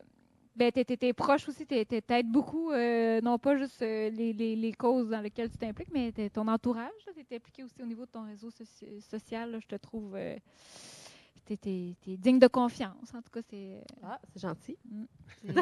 ben, 0.57 0.71
t'es, 0.71 0.85
t'es- 0.85 0.97
t'es 0.97 1.13
proche 1.13 1.49
aussi, 1.49 1.67
t'es, 1.67 1.85
t'es- 1.85 2.01
t'aides 2.01 2.31
beaucoup, 2.31 2.71
euh, 2.71 3.21
non 3.23 3.39
pas 3.39 3.57
juste 3.57 3.83
euh, 3.83 4.09
les, 4.11 4.33
les- 4.33 4.55
les 4.55 4.73
causes 4.73 5.09
dans 5.09 5.21
lesquelles 5.21 5.51
tu 5.51 5.59
t'impliques, 5.59 5.91
mais 5.93 6.13
t'es- 6.13 6.31
ton 6.31 6.47
entourage. 6.47 6.91
Tu 7.05 7.35
es 7.35 7.37
impliqué 7.37 7.65
aussi 7.65 7.83
au 7.83 7.87
niveau 7.87 8.05
de 8.07 8.11
ton 8.11 8.25
réseau 8.25 8.51
soci- 8.51 9.01
social. 9.01 9.51
là, 9.51 9.59
je 9.61 9.67
te 9.67 9.75
trouve. 9.75 10.15
Euh, 10.17 10.37
t'es, 11.45 11.57
t'es- 11.57 11.97
t'es 12.05 12.17
digne 12.17 12.39
de 12.39 12.47
confiance. 12.47 13.13
En 13.15 13.21
tout 13.23 13.31
cas, 13.33 13.41
c'est. 13.51 13.83
Ah, 14.03 14.21
c'est 14.33 14.43
gentil. 14.43 14.77
euh, 15.49 15.53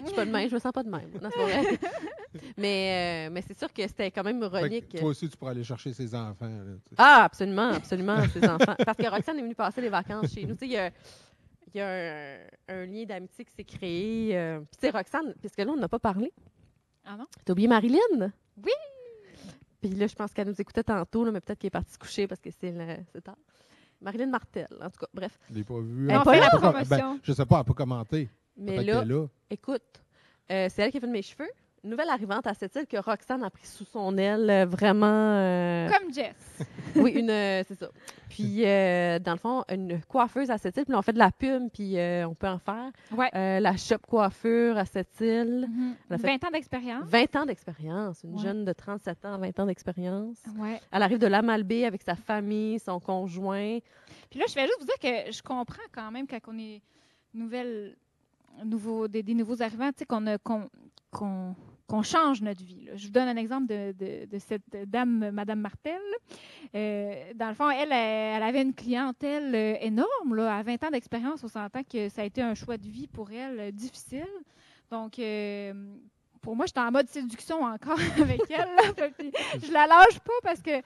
Je 0.00 0.06
suis 0.06 0.14
pas 0.16 0.24
de 0.24 0.30
même, 0.30 0.48
je 0.48 0.54
me 0.54 0.60
sens 0.60 0.72
pas 0.72 0.82
de 0.82 0.88
même. 0.90 1.10
Non, 1.22 1.28
vrai. 1.28 1.62
mais 2.56 3.26
euh, 3.28 3.30
mais 3.32 3.42
c'est 3.42 3.58
sûr 3.58 3.70
que 3.72 3.82
c'était 3.86 4.10
quand 4.10 4.24
même 4.24 4.40
ironique. 4.42 4.96
toi 4.96 5.10
aussi, 5.10 5.28
tu 5.28 5.36
pourrais 5.36 5.50
aller 5.50 5.64
chercher 5.64 5.92
ses 5.92 6.14
enfants. 6.14 6.46
là. 6.48 6.72
Ah, 6.96 7.24
absolument, 7.24 7.68
absolument, 7.72 8.16
ses 8.32 8.48
enfants. 8.48 8.74
Parce 8.84 8.96
que 8.96 9.08
Roxane 9.10 9.38
est 9.38 9.42
venue 9.42 9.54
passer 9.54 9.82
les 9.82 9.90
vacances 9.90 10.32
chez 10.32 10.46
nous. 10.46 10.54
Tu 10.56 10.70
sais, 10.70 10.92
il 11.74 11.78
y 11.78 11.80
a, 11.80 11.88
un, 11.88 12.38
un 12.68 12.86
lien 12.86 13.04
d'amitié 13.04 13.44
qui 13.44 13.52
s'est 13.52 13.64
créé. 13.64 14.36
euh, 14.38 14.60
Puis, 14.60 14.78
tu 14.80 14.86
sais, 14.86 14.90
Roxane, 14.90 15.34
puisque 15.40 15.58
là, 15.58 15.70
on 15.72 15.76
n'a 15.76 15.88
pas 15.88 15.98
parlé. 15.98 16.32
Ah 17.04 17.16
non? 17.16 17.26
T'as 17.44 17.52
oublié 17.52 17.68
Marilyn? 17.68 18.32
Oui! 18.56 18.72
Puis 19.80 19.90
là, 19.90 20.06
je 20.06 20.14
pense 20.14 20.32
qu'elle 20.32 20.46
nous 20.48 20.60
écoutait 20.60 20.84
tantôt, 20.84 21.24
là, 21.24 21.32
mais 21.32 21.40
peut-être 21.40 21.58
qu'elle 21.58 21.68
est 21.68 21.70
partie 21.70 21.92
se 21.92 21.98
coucher 21.98 22.26
parce 22.28 22.40
que 22.40 22.50
c'est 22.50 23.20
tard. 23.24 23.36
Marilyn 24.00 24.26
Martel, 24.26 24.68
en 24.80 24.90
tout 24.90 24.98
cas. 25.00 25.06
Bref. 25.14 25.38
Je 25.50 25.54
l'ai 25.54 25.64
pas 25.64 25.80
vu. 25.80 26.08
Elle 26.10 26.18
on 26.18 26.22
pas 26.22 26.36
la 26.38 26.50
promotion. 26.50 26.86
ben, 27.14 27.20
je 27.22 27.32
sais 27.32 27.46
pas, 27.46 27.56
elle 27.56 27.60
n'a 27.60 27.64
pas 27.64 27.74
commenté. 27.74 28.28
Mais 28.56 28.82
là, 28.82 29.04
là. 29.04 29.26
écoute, 29.50 30.02
euh, 30.50 30.68
c'est 30.70 30.82
elle 30.82 30.90
qui 30.90 30.98
a 30.98 31.00
fait 31.00 31.06
mes 31.06 31.22
cheveux. 31.22 31.48
Nouvelle 31.84 32.10
arrivante 32.10 32.46
à 32.46 32.54
cette 32.54 32.76
île 32.76 32.86
que 32.86 32.96
Roxane 32.96 33.42
a 33.42 33.50
pris 33.50 33.66
sous 33.66 33.84
son 33.84 34.16
aile, 34.16 34.48
euh, 34.48 34.66
vraiment. 34.66 35.06
euh, 35.08 35.88
Comme 35.90 36.12
Jess. 36.14 36.58
Oui, 36.94 37.10
une, 37.12 37.30
euh, 37.30 37.64
c'est 37.66 37.74
ça. 37.74 37.88
Puis, 38.28 38.64
euh, 38.66 39.18
dans 39.18 39.32
le 39.32 39.38
fond, 39.38 39.64
une 39.70 40.00
coiffeuse 40.02 40.50
à 40.50 40.58
cette 40.58 40.76
île, 40.76 40.84
puis 40.84 40.94
on 40.94 41.02
fait 41.02 41.12
de 41.14 41.18
la 41.18 41.30
pub, 41.32 41.70
puis 41.72 41.96
on 42.26 42.34
peut 42.34 42.46
en 42.48 42.58
faire. 42.58 42.90
Ouais. 43.10 43.30
La 43.60 43.76
shop 43.76 43.98
coiffure 44.06 44.76
à 44.76 44.84
cette 44.84 45.18
île. 45.20 45.66
Mhm. 45.68 45.94
Elle 46.10 46.14
a 46.14 46.18
fait- 46.18 46.26
20 46.38 46.44
ans 46.44 46.50
d'expérience. 46.52 47.04
20 47.08 47.36
ans 47.36 47.46
d'expérience. 47.46 48.22
Une 48.22 48.34
Ouais. 48.34 48.42
jeune 48.42 48.64
de 48.64 48.72
37 48.72 49.24
ans, 49.24 49.38
20 49.38 49.58
ans 49.58 49.66
d'expérience. 49.66 50.36
Ouais. 50.58 50.80
Elle 50.92 51.02
arrive 51.02 51.18
de 51.18 51.26
la 51.26 51.42
Malbaie 51.42 51.84
avec 51.86 52.02
sa 52.02 52.14
famille, 52.14 52.78
son 52.78 53.00
conjoint. 53.00 53.78
Puis 54.30 54.38
là, 54.38 54.44
je 54.48 54.54
vais 54.54 54.66
juste 54.66 54.78
vous 54.80 54.86
dire 54.86 54.98
que 55.00 55.32
je 55.32 55.42
comprends 55.42 55.82
quand 55.92 56.10
même 56.10 56.26
quand 56.28 56.38
on 56.48 56.58
est 56.58 56.80
nouvelle, 57.34 57.96
nouveau, 58.64 59.08
des, 59.08 59.22
des 59.22 59.34
nouveaux 59.34 59.62
arrivants, 59.62 59.88
tu 59.92 60.00
sais, 60.00 60.04
qu'on 60.06 60.26
a- 60.26 60.38
qu'on 60.38 60.68
qu'on- 61.10 61.54
qu'on 61.86 62.02
change 62.02 62.40
notre 62.42 62.62
vie. 62.62 62.88
Je 62.94 63.06
vous 63.06 63.12
donne 63.12 63.28
un 63.28 63.36
exemple 63.36 63.66
de, 63.66 64.38
cette 64.38 64.88
dame, 64.88 65.30
Madame 65.30 65.60
Martel. 65.60 66.00
Euh, 66.74 67.32
dans 67.34 67.48
le 67.48 67.54
fond, 67.54 67.70
elle, 67.70 67.92
avait 67.92 68.62
une 68.62 68.74
clientèle 68.74 69.54
euh, 69.54 69.74
énorme. 69.80 70.34
Là. 70.34 70.56
À 70.56 70.62
20 70.62 70.84
ans 70.84 70.90
d'expérience, 70.90 71.44
on 71.44 71.48
s'entend 71.48 71.82
que 71.82 72.08
ça 72.08 72.22
a 72.22 72.24
été 72.24 72.40
un 72.40 72.54
choix 72.54 72.78
de 72.78 72.88
vie 72.88 73.06
pour 73.06 73.30
elle 73.30 73.60
euh, 73.60 73.70
difficile. 73.70 74.28
Donc, 74.90 75.20
pour 76.42 76.54
moi, 76.54 76.66
j'étais 76.66 76.80
en 76.80 76.90
mode 76.90 77.08
séduction 77.08 77.62
encore 77.62 77.98
avec 78.20 78.40
elle. 78.50 78.58
là. 78.58 79.08
Puis, 79.16 79.32
je 79.62 79.72
la 79.72 79.86
lâche 79.86 80.18
pas 80.20 80.32
parce 80.42 80.60
que, 80.60 80.82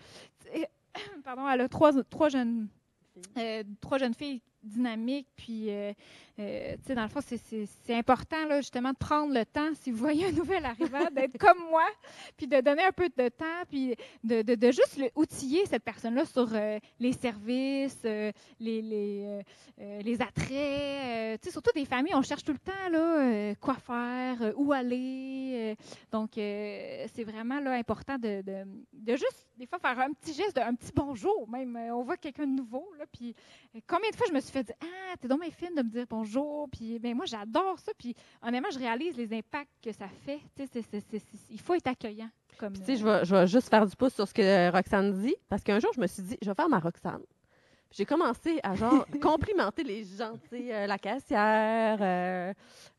pardon, 1.24 1.48
elle 1.48 1.62
a 1.62 1.68
trois 1.68 2.28
jeunes 2.28 2.68
euh, 3.38 3.62
trois 3.80 3.98
jeunes 3.98 4.14
filles 4.14 4.40
dynamiques. 4.66 5.28
Puis, 5.36 5.70
euh, 5.70 5.92
euh, 6.38 6.74
tu 6.76 6.82
sais, 6.88 6.94
dans 6.94 7.02
le 7.04 7.08
fond, 7.08 7.20
c'est- 7.24 7.94
important, 7.94 8.46
là, 8.46 8.60
justement, 8.60 8.90
de 8.90 8.96
prendre 8.96 9.32
le 9.32 9.44
temps, 9.46 9.70
si 9.80 9.90
vous 9.90 9.96
voyez 9.98 10.26
un 10.26 10.32
nouvel 10.32 10.64
arrivant, 10.64 11.06
d'être 11.12 11.38
comme 11.38 11.58
moi, 11.70 11.84
puis 12.36 12.46
de 12.46 12.60
donner 12.60 12.82
un 12.84 12.92
peu 12.92 13.08
de 13.08 13.28
temps, 13.28 13.44
puis 13.70 13.94
de, 14.24 14.42
de, 14.42 14.54
de 14.54 14.66
juste 14.66 14.96
le- 14.98 15.10
outiller 15.16 15.64
cette 15.66 15.82
personne-là 15.84 16.24
sur 16.26 16.48
euh, 16.52 16.78
les 17.00 17.12
services, 17.12 18.02
les, 18.04 18.32
les, 18.82 19.40
les 19.78 20.22
attraits. 20.22 21.40
tu 21.40 21.46
sais, 21.46 21.50
surtout 21.50 21.70
des 21.74 21.84
familles, 21.84 22.14
on 22.14 22.22
cherche 22.22 22.44
tout 22.44 22.52
le 22.52 22.58
temps, 22.58 22.88
là, 22.90 23.54
quoi 23.60 23.74
faire, 23.74 24.52
où 24.56 24.72
aller. 24.72 25.76
donc, 26.12 26.30
c'est 26.34 27.24
vraiment 27.24 27.60
là, 27.60 27.72
important 27.72 28.16
de, 28.18 28.42
de, 28.42 28.64
de 28.92 29.12
juste, 29.16 29.48
des 29.56 29.66
fois, 29.66 29.78
faire 29.78 29.98
un 30.00 30.12
petit 30.12 30.34
geste, 30.34 30.58
un 30.58 30.74
petit 30.74 30.92
bonjour, 30.94 31.48
même. 31.48 31.76
On 31.92 32.02
voit 32.02 32.16
quelqu'un 32.16 32.46
de 32.46 32.52
nouveau, 32.56 32.86
là, 32.98 33.04
puis 33.10 33.34
combien 33.86 34.10
de 34.10 34.16
fois 34.16 34.26
je 34.28 34.34
me 34.34 34.40
suis 34.40 34.52
dire 34.62 34.74
Ah, 34.82 35.14
t'es 35.20 35.28
donc 35.28 35.40
bien 35.40 35.50
fine 35.50 35.74
de 35.76 35.82
me 35.82 35.88
dire 35.88 36.04
bonjour. 36.08 36.68
Puis 36.70 36.98
ben, 36.98 37.14
moi, 37.14 37.24
j'adore 37.26 37.78
ça. 37.78 37.92
Puis 37.98 38.14
honnêtement, 38.42 38.70
je 38.72 38.78
réalise 38.78 39.16
les 39.16 39.32
impacts 39.36 39.70
que 39.82 39.92
ça 39.92 40.08
fait. 40.24 40.40
Tu 40.56 40.66
sais, 40.66 40.82
c'est- 40.82 41.00
c'est- 41.10 41.22
il 41.50 41.60
faut 41.60 41.74
être 41.74 41.86
accueillant. 41.88 42.30
Comme, 42.58 42.72
Puis, 42.72 42.80
tu 42.80 42.86
sais, 42.86 42.96
je 42.96 43.04
vais, 43.04 43.24
je 43.24 43.34
vais 43.34 43.46
juste 43.46 43.68
faire 43.68 43.86
du 43.86 43.94
pouce 43.94 44.14
sur 44.14 44.26
ce 44.26 44.32
que 44.32 44.40
euh, 44.42 44.70
Roxane 44.70 45.12
dit, 45.20 45.34
parce 45.48 45.62
qu'un 45.62 45.78
jour, 45.78 45.90
je 45.94 46.00
me 46.00 46.06
suis 46.06 46.22
dit, 46.22 46.38
je 46.40 46.48
vais 46.48 46.54
faire 46.54 46.68
ma 46.70 46.78
Roxane. 46.78 47.22
Puis 47.88 47.98
J'ai 47.98 48.04
commencé 48.06 48.58
à 48.64 48.74
genre 48.74 49.06
complimenter 49.22 49.84
les 49.84 50.02
gens, 50.04 50.32
tu 50.38 50.48
sais, 50.48 50.74
euh, 50.74 50.86
la 50.86 50.98
caissière, 50.98 51.98
euh, 52.00 52.52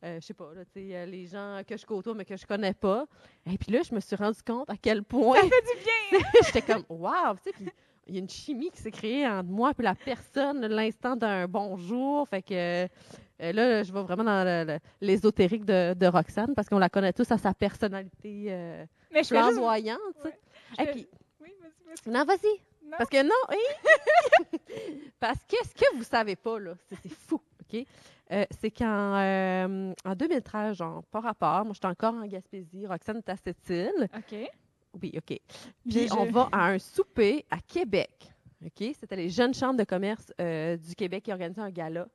euh, 0.04 0.20
je 0.20 0.24
sais 0.26 0.32
pas, 0.34 0.54
là, 0.54 0.64
tu 0.64 0.70
sais, 0.74 0.96
euh, 0.96 1.06
les 1.06 1.26
gens 1.26 1.60
que 1.66 1.76
je 1.76 1.84
côtoie 1.84 2.14
mais 2.14 2.24
que 2.24 2.36
je 2.36 2.46
connais 2.46 2.72
pas. 2.72 3.04
Et 3.52 3.58
puis 3.58 3.70
là, 3.72 3.82
je 3.82 3.94
me 3.94 4.00
suis 4.00 4.16
rendu 4.16 4.40
compte 4.46 4.70
à 4.70 4.76
quel 4.80 5.02
point. 5.02 5.36
Ça 5.36 5.42
fait 5.42 5.48
du 5.48 6.18
bien! 6.18 6.20
J'étais 6.46 6.62
comme, 6.62 6.84
waouh, 6.88 7.34
tu 7.44 7.50
sais, 7.50 7.72
il 8.08 8.14
y 8.14 8.18
a 8.18 8.20
une 8.20 8.28
chimie 8.28 8.70
qui 8.70 8.80
s'est 8.80 8.90
créée 8.90 9.26
entre 9.28 9.48
moi 9.48 9.72
et 9.78 9.82
la 9.82 9.94
personne, 9.94 10.66
l'instant 10.66 11.14
d'un 11.16 11.46
bonjour. 11.46 12.26
Fait 12.28 12.42
que 12.42 12.54
euh, 12.54 12.88
là, 13.52 13.82
je 13.82 13.92
vais 13.92 14.02
vraiment 14.02 14.24
dans 14.24 14.80
l'ésotérique 15.00 15.64
de, 15.64 15.94
de 15.94 16.06
Roxane 16.06 16.54
parce 16.54 16.68
qu'on 16.68 16.78
la 16.78 16.88
connaît 16.88 17.12
tous 17.12 17.30
à 17.30 17.38
sa 17.38 17.52
personnalité 17.54 18.46
euh, 18.48 18.84
Mais 19.12 19.22
je 19.22 19.28
fais 19.28 19.36
juste. 19.36 19.52
flamboyante, 19.52 19.98
je- 20.24 20.82
Et 20.82 20.86
puis, 20.86 21.08
Oui, 21.40 21.52
vas-y, 21.60 21.84
vas-y. 21.86 22.10
non, 22.12 22.24
vas-y. 22.24 22.60
Non. 22.84 22.96
Parce 22.96 23.10
que 23.10 23.22
non, 23.22 23.30
oui. 23.50 24.58
Parce 25.20 25.44
que 25.44 25.56
ce 25.62 25.74
que 25.74 25.96
vous 25.96 26.04
savez 26.04 26.36
pas, 26.36 26.58
là, 26.58 26.72
c'est 26.88 27.12
fou, 27.12 27.40
OK? 27.60 27.84
Euh, 28.30 28.44
c'est 28.60 28.70
qu'en 28.70 29.14
euh, 29.16 29.92
en 30.04 30.14
2013, 30.14 30.76
genre, 30.76 31.02
par 31.10 31.22
rapport, 31.22 31.64
moi, 31.64 31.72
j'étais 31.74 31.86
encore 31.86 32.14
en 32.14 32.26
Gaspésie, 32.26 32.86
Roxane 32.86 33.18
est 33.18 33.28
à 33.30 33.36
cette 33.36 33.68
île. 33.70 34.08
OK. 34.16 34.50
Oui, 35.02 35.12
OK. 35.16 35.38
Puis 35.88 36.08
Je- 36.08 36.14
on 36.14 36.24
va 36.30 36.48
à 36.52 36.68
un 36.68 36.78
souper 36.78 37.44
à 37.50 37.58
Québec. 37.60 38.10
OK? 38.64 38.90
C'était 38.98 39.16
les 39.16 39.28
jeunes 39.28 39.54
chambres 39.54 39.78
de 39.78 39.84
commerce 39.84 40.32
euh, 40.40 40.76
du 40.76 40.94
Québec 40.94 41.24
qui 41.24 41.32
organisaient 41.32 41.60
un 41.60 41.70
gala. 41.70 42.06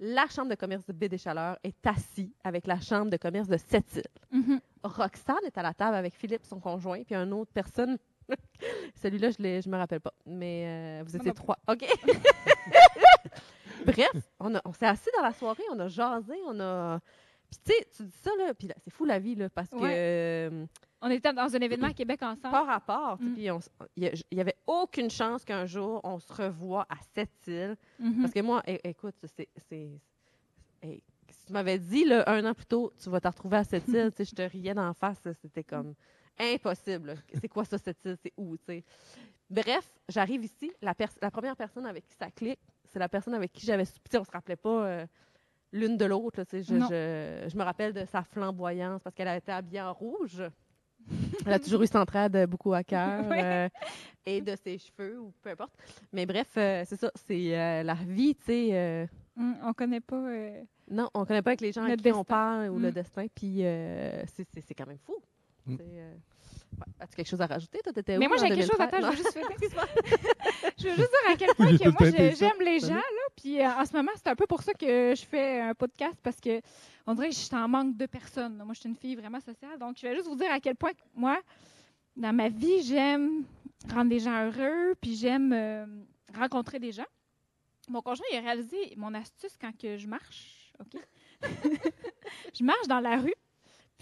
La 0.00 0.26
chambre 0.26 0.48
de 0.50 0.56
commerce 0.56 0.84
de 0.86 0.92
Baie 0.92 1.08
des 1.08 1.18
Chaleurs 1.18 1.56
est 1.62 1.86
assise 1.86 2.32
avec 2.42 2.66
la 2.66 2.80
chambre 2.80 3.08
de 3.10 3.16
commerce 3.16 3.46
de 3.46 3.56
Sept-Îles. 3.56 4.02
Mhm. 4.32 4.60
Roxane 4.82 5.36
est 5.46 5.56
à 5.56 5.62
la 5.62 5.72
table 5.74 5.94
avec 5.94 6.14
Philippe, 6.16 6.44
son 6.44 6.58
conjoint, 6.58 7.04
puis 7.04 7.14
une 7.14 7.32
autre 7.32 7.52
personne. 7.54 7.98
Celui-là, 9.02 9.30
je 9.30 9.40
ne 9.40 9.70
me 9.72 9.76
rappelle 9.78 10.00
pas. 10.00 10.12
Mais 10.26 10.64
euh, 10.66 11.02
vous 11.06 11.14
étiez 11.14 11.32
trois. 11.32 11.56
OK? 11.68 11.86
Bref, 13.86 14.10
on, 14.40 14.54
a- 14.54 14.60
on 14.64 14.72
s'est 14.72 14.86
assis 14.86 15.08
dans 15.16 15.22
la 15.22 15.32
soirée, 15.32 15.62
on 15.72 15.78
a 15.80 15.88
jasé, 15.88 16.34
on 16.46 16.58
a. 16.60 17.00
Puis 17.52 17.60
tu 17.64 17.72
sais, 17.72 17.86
tu 17.94 18.02
dis 18.04 18.16
ça, 18.22 18.30
là, 18.38 18.54
puis 18.54 18.66
là, 18.66 18.74
c'est 18.82 18.90
fou 18.90 19.04
la 19.04 19.18
vie, 19.18 19.34
là, 19.34 19.50
parce 19.50 19.68
que. 19.68 19.76
Euh, 19.82 20.64
On 21.02 21.10
était 21.10 21.32
dans 21.32 21.54
un 21.54 21.60
événement 21.60 21.88
à 21.88 21.92
Québec 21.92 22.22
ensemble. 22.22 22.50
par 22.52 22.64
rapport, 22.66 23.20
Mm. 23.20 23.32
puis 23.34 23.42
il 23.42 24.02
y 24.04 24.06
a- 24.06 24.12
il 24.30 24.38
y 24.38 24.40
avait 24.40 24.56
aucune 24.66 25.10
chance 25.10 25.44
qu'un 25.44 25.66
jour 25.66 26.00
on 26.04 26.18
se 26.18 26.32
revoie 26.32 26.86
à 26.88 26.94
cette 27.14 27.46
île. 27.48 27.76
Mhm. 27.98 28.22
Parce 28.22 28.32
que 28.32 28.40
moi, 28.40 28.62
écoute, 28.66 29.16
c'est. 29.36 29.48
hey, 30.82 31.02
si 31.28 31.46
tu 31.46 31.52
m'avais 31.52 31.78
dit 31.78 32.04
là, 32.04 32.24
un 32.28 32.44
an 32.46 32.54
plus 32.54 32.66
tôt, 32.66 32.92
tu 33.02 33.10
vas 33.10 33.20
te 33.20 33.28
retrouver 33.28 33.58
à 33.58 33.64
cette 33.64 33.86
île, 33.88 34.10
tu 34.12 34.18
sais, 34.18 34.24
je 34.24 34.34
te 34.34 34.42
riais 34.42 34.74
d'en 34.74 34.94
face, 34.94 35.20
c'était 35.42 35.64
comme 35.64 35.94
impossible. 36.38 37.16
C'est 37.40 37.48
quoi 37.48 37.64
ça, 37.64 37.78
cette 37.78 38.04
île? 38.04 38.16
C'est 38.22 38.32
où? 38.36 38.56
tu 38.56 38.64
sais? 38.66 38.84
Bref, 39.50 39.92
j'arrive 40.08 40.44
ici, 40.44 40.72
la, 40.80 40.94
la 41.20 41.30
première 41.30 41.56
personne 41.56 41.84
avec 41.84 42.06
qui 42.06 42.14
ça 42.16 42.30
clique, 42.30 42.60
c'est 42.84 42.98
la 42.98 43.08
personne 43.08 43.34
avec 43.34 43.52
qui 43.52 43.66
j'avais 43.66 43.84
soupé. 43.84 44.16
On 44.18 44.24
se 44.24 44.30
rappelait 44.30 44.56
pas 44.56 44.86
euh, 44.86 45.06
l'une 45.72 45.96
de 45.96 46.04
l'autre. 46.04 46.40
là, 46.40 46.44
tu 46.44 46.62
sais, 46.62 46.62
Je, 46.62 46.74
je, 46.78 47.48
je 47.50 47.56
me 47.56 47.62
rappelle 47.62 47.92
de 47.92 48.04
sa 48.04 48.22
flamboyance 48.22 49.02
parce 49.02 49.14
qu'elle 49.14 49.28
a 49.28 49.36
été 49.36 49.50
habillée 49.52 49.80
en 49.82 49.92
rouge. 49.92 50.42
Elle 51.46 51.54
a 51.54 51.58
toujours 51.58 51.82
eu 51.82 51.86
cette 51.86 51.96
entraide 51.96 52.46
beaucoup 52.48 52.72
à 52.74 52.84
cœur. 52.84 53.24
Euh, 53.32 53.68
et 54.24 54.40
de 54.40 54.54
ses 54.54 54.78
cheveux, 54.78 55.18
ou 55.18 55.32
peu 55.42 55.50
importe. 55.50 55.72
Mais 56.12 56.26
bref, 56.26 56.46
euh, 56.56 56.84
c'est 56.86 56.94
ça, 56.96 57.10
c'est 57.26 57.58
euh, 57.58 57.82
la 57.82 57.94
vie, 57.94 58.34
tu 58.36 58.42
sais. 58.44 58.68
euh, 58.72 59.06
Mm, 59.34 59.54
on 59.64 59.72
connaît 59.72 60.00
pas. 60.00 60.16
euh, 60.28 60.62
non, 60.90 61.08
on 61.14 61.24
connaît 61.24 61.40
pas 61.42 61.50
avec 61.52 61.62
les 61.62 61.72
gens 61.72 61.84
à 61.84 61.96
qui 61.96 62.12
on 62.12 62.22
parle 62.22 62.68
ou 62.68 62.78
le 62.78 62.88
Mm. 62.90 62.92
destin, 62.92 63.26
puis 63.34 63.64
euh, 63.64 64.22
c'est- 64.26 64.46
c'est 64.52 64.60
c'est 64.60 64.74
quand 64.74 64.86
même 64.86 64.98
fou. 64.98 65.16
Mm. 65.66 65.76
Ouais. 66.78 66.92
As-tu 67.00 67.16
quelque 67.16 67.28
chose 67.28 67.40
à 67.40 67.46
rajouter? 67.46 67.78
Toi, 67.84 67.92
Mais 68.18 68.26
où 68.26 68.28
moi, 68.28 68.36
j'ai 68.38 68.48
quelque 68.48 68.60
chose. 68.62 68.78
2013? 68.78 68.80
Attends, 68.80 68.96
je 68.96 69.02
Non. 69.02 69.10
veux 69.10 69.16
juste 69.16 69.38
je 70.78 70.88
veux 70.88 70.96
juste 70.96 71.10
dire 71.10 71.30
à 71.32 71.36
quel 71.36 71.54
point 71.56 71.76
que 71.76 71.88
moi, 71.88 72.32
j'aime 72.34 72.60
les 72.64 72.80
gens. 72.80 72.94
Là, 72.94 73.26
puis 73.36 73.60
euh, 73.60 73.70
en 73.70 73.84
ce 73.84 73.92
moment, 73.96 74.12
c'est 74.16 74.28
un 74.28 74.36
peu 74.36 74.46
pour 74.46 74.62
ça 74.62 74.72
que 74.74 75.14
je 75.16 75.24
fais 75.24 75.60
un 75.60 75.74
podcast 75.74 76.16
parce 76.22 76.40
que 76.40 76.60
on 77.06 77.14
dirait 77.14 77.28
que 77.30 77.34
je 77.34 77.40
suis 77.40 77.56
en 77.56 77.68
manque 77.68 77.96
de 77.96 78.06
personnes. 78.06 78.56
Moi, 78.64 78.74
je 78.74 78.80
suis 78.80 78.88
une 78.88 78.96
fille 78.96 79.16
vraiment 79.16 79.40
sociale. 79.40 79.78
Donc, 79.78 79.96
je 79.98 80.06
vais 80.06 80.14
juste 80.14 80.28
vous 80.28 80.36
dire 80.36 80.50
à 80.50 80.60
quel 80.60 80.76
point, 80.76 80.92
que 80.92 81.02
moi, 81.14 81.40
dans 82.16 82.32
ma 82.32 82.48
vie, 82.48 82.82
j'aime 82.82 83.44
rendre 83.92 84.10
les 84.10 84.20
gens 84.20 84.46
heureux, 84.46 84.94
puis 85.00 85.16
j'aime 85.16 85.52
euh, 85.52 85.84
rencontrer 86.38 86.78
des 86.78 86.92
gens. 86.92 87.06
Mon 87.88 88.00
conjoint, 88.00 88.26
il 88.32 88.38
a 88.38 88.40
réalisé 88.40 88.94
mon 88.96 89.12
astuce 89.14 89.56
quand 89.60 89.76
que 89.76 89.96
je 89.96 90.06
marche. 90.06 90.72
OK? 90.80 91.00
je 92.54 92.64
marche 92.64 92.86
dans 92.86 93.00
la 93.00 93.16
rue. 93.16 93.34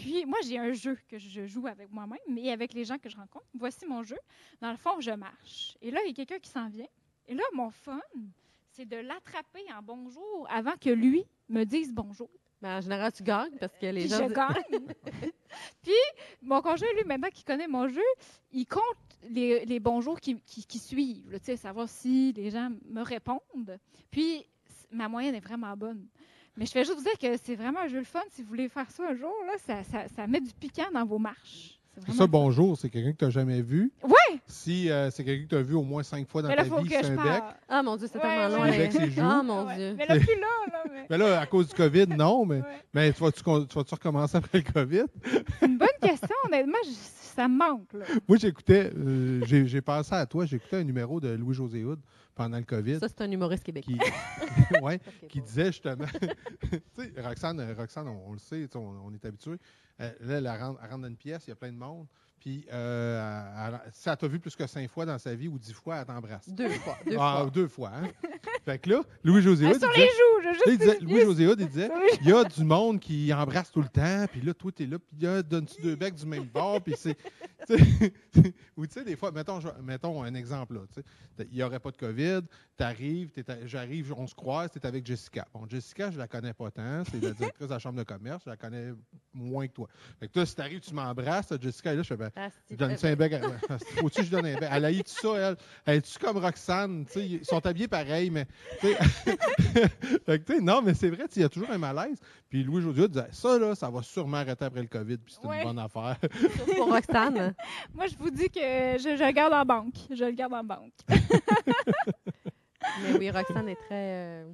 Puis, 0.00 0.24
moi, 0.24 0.38
j'ai 0.44 0.58
un 0.58 0.72
jeu 0.72 0.96
que 1.08 1.18
je 1.18 1.46
joue 1.46 1.66
avec 1.66 1.90
moi-même, 1.92 2.18
mais 2.28 2.50
avec 2.50 2.72
les 2.72 2.84
gens 2.84 2.98
que 2.98 3.08
je 3.08 3.16
rencontre. 3.16 3.44
Voici 3.54 3.84
mon 3.86 4.02
jeu. 4.02 4.16
Dans 4.60 4.70
le 4.70 4.76
fond, 4.76 5.00
je 5.00 5.10
marche. 5.10 5.76
Et 5.82 5.90
là, 5.90 6.00
il 6.04 6.08
y 6.08 6.10
a 6.10 6.14
quelqu'un 6.14 6.38
qui 6.38 6.48
s'en 6.50 6.68
vient. 6.68 6.86
Et 7.28 7.34
là, 7.34 7.42
mon 7.52 7.70
fun, 7.70 8.00
c'est 8.70 8.86
de 8.86 8.96
l'attraper 8.96 9.64
en 9.76 9.82
bonjour 9.82 10.46
avant 10.50 10.76
que 10.80 10.90
lui 10.90 11.24
me 11.48 11.64
dise 11.64 11.92
bonjour. 11.92 12.30
Mais 12.62 12.68
en 12.68 12.80
général, 12.80 13.12
tu 13.12 13.22
gagnes 13.22 13.56
parce 13.58 13.72
que 13.76 13.86
les 13.86 14.02
Puis 14.02 14.08
gens. 14.10 14.28
je 14.28 14.32
gagne. 14.34 14.86
Puis, 15.82 15.92
mon 16.42 16.60
conjoint, 16.62 16.88
lui, 16.94 17.04
maintenant 17.04 17.30
qu'il 17.30 17.44
connaît 17.44 17.68
mon 17.68 17.88
jeu, 17.88 18.02
il 18.52 18.66
compte 18.66 18.82
les, 19.28 19.64
les 19.66 19.80
bonjours 19.80 20.18
qui, 20.20 20.40
qui- 20.40 20.64
qui 20.66 20.78
suivent, 20.78 21.30
là, 21.30 21.38
savoir 21.56 21.88
si 21.88 22.32
les 22.32 22.50
gens 22.50 22.70
me 22.86 23.02
répondent. 23.02 23.78
Puis, 24.10 24.46
ma 24.90 25.08
moyenne 25.08 25.34
est 25.34 25.40
vraiment 25.40 25.76
bonne. 25.76 26.06
Mais 26.60 26.66
je 26.66 26.72
fais 26.72 26.84
juste 26.84 26.94
vous 26.98 27.02
dire 27.02 27.18
que 27.18 27.38
c'est 27.42 27.54
vraiment 27.56 27.80
un 27.80 27.88
jeu 27.88 27.98
le 27.98 28.04
fun. 28.04 28.20
Si 28.32 28.42
vous 28.42 28.48
voulez 28.48 28.68
faire 28.68 28.84
ça 28.90 29.02
un 29.10 29.14
jour, 29.16 29.32
là, 29.46 29.54
ça, 29.66 29.82
ça- 29.82 30.08
ça 30.14 30.26
met 30.26 30.40
du 30.40 30.52
piquant 30.52 30.84
dans 30.92 31.06
vos 31.06 31.18
marches. 31.18 31.78
C'est 32.06 32.12
Ça, 32.12 32.26
bonjour, 32.26 32.78
c'est 32.78 32.88
quelqu'un 32.88 33.12
que 33.12 33.16
tu 33.16 33.24
n'as 33.24 33.30
jamais 33.30 33.62
vu. 33.62 33.90
Ouais! 34.04 34.38
Si 34.46 34.90
euh, 34.90 35.10
c'est 35.10 35.24
quelqu'un 35.24 35.44
que 35.44 35.48
tu 35.48 35.56
as 35.56 35.62
vu 35.62 35.74
au 35.74 35.82
moins 35.82 36.02
cinq 36.02 36.28
fois 36.28 36.40
dans 36.42 36.48
Mais 36.48 36.56
là, 36.56 36.62
ta 36.64 36.68
faut 36.68 36.78
vie, 36.82 36.88
que 36.88 36.94
c'est 36.96 37.02
je 37.04 37.12
un 37.12 37.16
bec. 37.16 37.24
parle. 37.24 37.54
Ah 37.68 37.82
mon 37.82 37.96
Dieu, 37.96 38.08
c'est 38.10 38.18
Ouais, 38.18 38.22
tellement 38.22 38.90
ses 38.90 39.10
joues. 39.10 39.20
Ah 39.22 39.42
mon 39.42 39.66
Ouais. 39.66 39.76
Dieu. 39.76 39.94
Mais 39.98 40.06
là, 40.06 40.16
plus 40.16 40.26
là, 40.40 40.46
là. 40.72 40.84
Mais... 40.92 41.06
Mais 41.10 41.18
là, 41.18 41.40
à 41.40 41.46
cause 41.46 41.68
du 41.68 41.74
COVID, 41.74 42.06
non, 42.08 42.46
mais, 42.46 42.56
Ouais. 42.60 42.62
mais 42.94 43.12
tu 43.12 43.20
vas-tu 43.22 43.42
vas-tu 43.42 43.94
recommencer 43.94 44.36
après 44.36 44.58
le 44.64 44.72
COVID? 44.72 45.04
C'est 45.58 45.66
une 45.66 45.78
bonne 45.78 45.88
question. 46.20 46.36
Honnêtement, 46.46 46.78
je- 46.84 46.90
ça 46.90 47.48
me 47.48 47.56
manque. 47.56 47.92
Là. 47.92 48.04
Moi, 48.28 48.38
j'écoutais, 48.38 48.90
euh, 48.94 49.40
j'ai 49.46 49.66
j'ai 49.66 49.80
pensé 49.80 50.14
à 50.14 50.26
toi, 50.26 50.44
j'écoutais 50.46 50.76
un 50.76 50.84
numéro 50.84 51.20
de 51.20 51.28
Louis-José 51.30 51.84
Hood 51.84 52.00
pendant 52.34 52.58
le 52.58 52.64
COVID 52.64 52.98
Ça, 52.98 53.08
c'est 53.08 53.20
un 53.22 53.30
humoriste 53.30 53.64
québécois. 53.64 53.94
qui, 53.94 54.00
ouais, 54.82 55.00
qui 55.28 55.38
bon. 55.40 55.44
disait 55.46 55.66
justement, 55.66 56.06
tu 56.70 56.78
sais, 56.96 57.12
Roxane, 57.22 57.60
euh, 57.60 57.74
Roxane 57.76 58.08
on, 58.08 58.28
on 58.28 58.32
le 58.32 58.38
sait, 58.38 58.68
on 58.74 59.12
est 59.14 59.24
habitué. 59.24 59.56
Euh, 60.00 60.10
là, 60.20 60.38
elle 60.38 60.48
rentre, 60.48 60.80
elle 60.82 60.90
rentre 60.90 61.02
dans 61.02 61.08
une 61.08 61.16
pièce, 61.16 61.44
il 61.46 61.50
y 61.50 61.52
a 61.52 61.56
plein 61.56 61.72
de 61.72 61.76
monde. 61.78 62.06
Puis, 62.40 62.64
euh, 62.72 63.68
elle- 63.68 63.92
elle 64.06 64.16
t'a 64.16 64.26
vu 64.26 64.40
plus 64.40 64.56
que 64.56 64.66
cinq 64.66 64.88
fois 64.90 65.04
dans 65.04 65.18
sa 65.18 65.34
vie 65.34 65.46
ou 65.48 65.58
dix 65.58 65.74
fois, 65.74 65.98
elle 65.98 66.06
t'embrasse. 66.06 66.48
Deux 66.48 66.70
fois. 66.70 66.96
Deux 67.06 67.16
Ah, 67.20 67.38
fois. 67.42 67.50
deux 67.50 67.68
fois, 67.68 67.92
hein? 67.94 68.08
fait 68.64 68.78
que 68.78 68.90
là, 68.90 69.02
Louis-José 69.22 69.66
Ah, 69.66 69.70
Hood, 69.72 69.78
sur 69.80 69.90
il 69.94 70.00
les 70.00 70.06
disait, 70.06 70.16
joues, 70.16 70.42
je 70.42 70.48
veux 70.48 70.54
tu 70.54 70.58
sais, 70.58 70.64
il 70.64 70.70
juste 70.70 70.80
disait- 70.80 70.90
spécifier. 70.96 71.14
Louis-José 71.24 71.46
Hood, 71.46 71.60
il 71.60 71.68
disait, 71.68 71.86
Sur 71.88 71.98
les 71.98 72.18
il 72.22 72.28
y 72.28 72.32
a 72.32 72.44
du 72.44 72.64
monde 72.64 72.98
qui 72.98 73.32
embrasse 73.34 73.70
tout 73.70 73.82
le 73.82 73.88
temps, 73.88 74.24
puis 74.32 74.40
là, 74.40 74.54
toi, 74.54 74.72
t'es 74.72 74.86
là, 74.86 74.98
puis 74.98 75.08
il 75.18 75.22
y 75.22 75.26
a 75.26 75.42
donne-tu 75.42 75.82
deux 75.82 75.96
becs 75.96 76.14
du 76.14 76.24
même 76.26 76.44
bord, 76.46 76.80
puis 76.82 76.94
c'est. 76.96 77.14
tu 77.68 77.76
sais, 77.78 78.54
Ou 78.76 78.86
tu 78.86 78.94
sais, 78.94 79.04
des 79.04 79.16
fois, 79.16 79.30
mettons, 79.32 79.60
je- 79.60 79.68
mettons 79.82 80.22
un 80.22 80.32
exemple, 80.34 80.74
là, 80.74 80.80
tu 80.88 80.94
sais, 80.94 81.04
t'as- 81.36 81.44
il 81.44 81.56
n'y 81.56 81.62
aurait 81.62 81.78
pas 81.78 81.90
de 81.90 81.98
COVID, 81.98 82.40
t'arrives, 82.74 83.28
t'es 83.32 83.48
à- 83.50 83.66
j'arrive, 83.66 84.14
on 84.16 84.26
se 84.26 84.34
croise, 84.34 84.70
t'es 84.70 84.84
avec 84.86 85.04
Jessica. 85.06 85.46
Bon, 85.52 85.66
Jessica, 85.68 86.10
je 86.10 86.16
la 86.18 86.26
connais 86.26 86.54
pas 86.54 86.70
tant, 86.70 87.02
c'est 87.04 87.22
la 87.22 87.32
directrice 87.32 87.68
de 87.68 87.72
la 87.74 87.78
chambre 87.78 87.98
de 87.98 88.02
commerce, 88.04 88.42
je 88.46 88.50
la 88.50 88.56
connais 88.56 88.92
moins 89.34 89.66
que 89.68 89.74
toi. 89.74 89.88
Fait 90.18 90.26
que 90.28 90.32
toi, 90.32 90.46
si 90.46 90.56
t'arrives, 90.56 90.80
tu 90.80 90.94
m'embrasses, 90.94 91.52
Jessica 91.60 91.92
est 91.92 91.96
là, 91.96 92.02
je 92.02 92.08
fais, 92.08 92.16
ben, 92.16 92.28
Ah, 92.28 92.29
je 92.36 92.42
c'est- 92.68 92.76
donne-tu 92.76 93.06
un 93.06 93.16
bec? 93.16 93.32
à- 93.34 93.40
Faut-tu 94.00 94.20
que 94.20 94.26
je 94.26 94.30
donne 94.30 94.46
un 94.46 94.54
bec? 94.58 94.68
Elle 94.72 94.84
a 94.84 94.92
eu 94.92 94.98
tout 95.02 95.10
ça, 95.10 95.28
elle. 95.36 95.56
Elle 95.86 95.96
est-tu 95.98 96.18
comme 96.18 96.36
Roxane? 96.38 97.04
Tu 97.06 97.12
sais, 97.12 97.26
ils 97.26 97.44
sont 97.44 97.64
habillés 97.66 97.88
pareil, 97.88 98.30
mais. 98.30 98.46
fait 100.26 100.44
que, 100.44 100.60
non, 100.60 100.82
mais 100.82 100.94
c'est 100.94 101.10
vrai, 101.10 101.24
il 101.36 101.42
y 101.42 101.44
a 101.44 101.48
toujours 101.48 101.70
un 101.70 101.78
malaise. 101.78 102.18
Puis 102.48 102.62
Louis 102.64 102.82
José 102.82 103.08
disait 103.08 103.28
Ça, 103.32 103.58
là, 103.58 103.74
ça 103.74 103.88
va 103.90 104.02
sûrement 104.02 104.38
arrêter 104.38 104.64
après 104.64 104.80
le 104.82 104.88
COVID, 104.88 105.18
puis 105.18 105.36
c'est 105.40 105.46
Ouais. 105.46 105.58
une 105.58 105.64
bonne 105.68 105.78
affaire. 105.78 106.16
Pour 106.76 106.92
Roxane. 106.92 107.54
Moi, 107.94 108.06
je 108.08 108.16
vous 108.16 108.30
dis 108.30 108.48
que 108.50 108.60
je, 108.60 109.16
je 109.18 109.24
le 109.24 109.32
garde 109.32 109.52
en 109.52 109.64
banque. 109.64 109.94
Je 110.10 110.24
le 110.24 110.32
garde 110.32 110.54
en 110.54 110.64
banque. 110.64 110.92
Mais 113.02 113.18
oui, 113.18 113.30
Roxane 113.30 113.68
est 113.68 113.76
très 113.76 113.84
euh, 113.90 114.44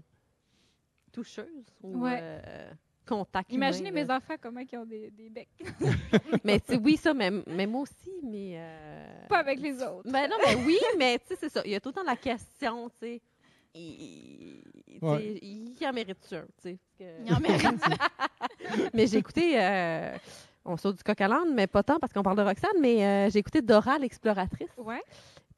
toucheuse 1.12 1.47
ou 1.82 2.03
Ouais. 2.03 2.19
euh, 2.20 2.70
contact 3.07 3.53
Imaginez 3.53 3.91
humain, 3.91 4.01
mes 4.03 4.07
là. 4.07 4.16
enfants 4.16 4.35
comment 4.43 4.61
ils 4.61 4.77
ont 4.78 4.85
des, 4.85 5.11
des 5.11 5.31
becs. 5.31 5.49
Mais 6.45 6.61
tu 6.61 6.74
sais, 6.74 6.81
oui, 6.83 6.97
ça, 6.97 7.15
mais, 7.15 7.31
mais 7.47 7.66
moi 7.66 7.83
aussi, 7.83 8.12
mais... 8.23 8.55
euh, 8.57 9.27
Pas 9.28 9.39
avec 9.39 9.61
les 9.61 9.83
autres. 9.83 10.11
Ben 10.11 10.28
non, 10.28 10.37
mais 10.45 10.55
oui, 10.66 10.78
mais 10.99 11.19
tu 11.19 11.28
sais, 11.28 11.37
c'est 11.41 11.49
ça. 11.49 11.62
Il 11.65 11.70
y 11.70 11.74
a 11.74 11.81
tout 11.81 11.89
le 11.91 11.95
temps 11.95 12.03
la 12.05 12.16
question, 12.16 12.89
tu 12.91 12.97
sais. 13.01 13.23
Il, 13.74 14.62
Ouais. 15.03 15.39
en 15.87 15.93
mérite 15.93 16.16
un, 16.33 16.41
tu 16.43 16.47
sais. 16.62 16.78
que- 16.99 17.24
Il 17.27 17.35
en 17.35 17.41
mérite. 17.41 17.81
mais 18.95 19.07
j'ai 19.07 19.19
écouté, 19.19 19.61
euh, 19.61 20.16
on 20.65 20.77
saute 20.78 20.97
du 20.97 21.03
coq 21.03 21.20
à 21.20 21.28
l'âne, 21.28 21.53
mais 21.55 21.66
pas 21.66 21.83
tant 21.83 21.99
parce 21.99 22.12
qu'on 22.12 22.23
parle 22.23 22.39
de 22.39 22.43
Roxane, 22.43 22.81
mais 22.81 23.05
euh, 23.05 23.31
j'ai 23.31 23.39
écouté 23.41 23.61
Dora 23.61 23.99
l'exploratrice. 23.99 24.70
Ouais. 24.78 25.03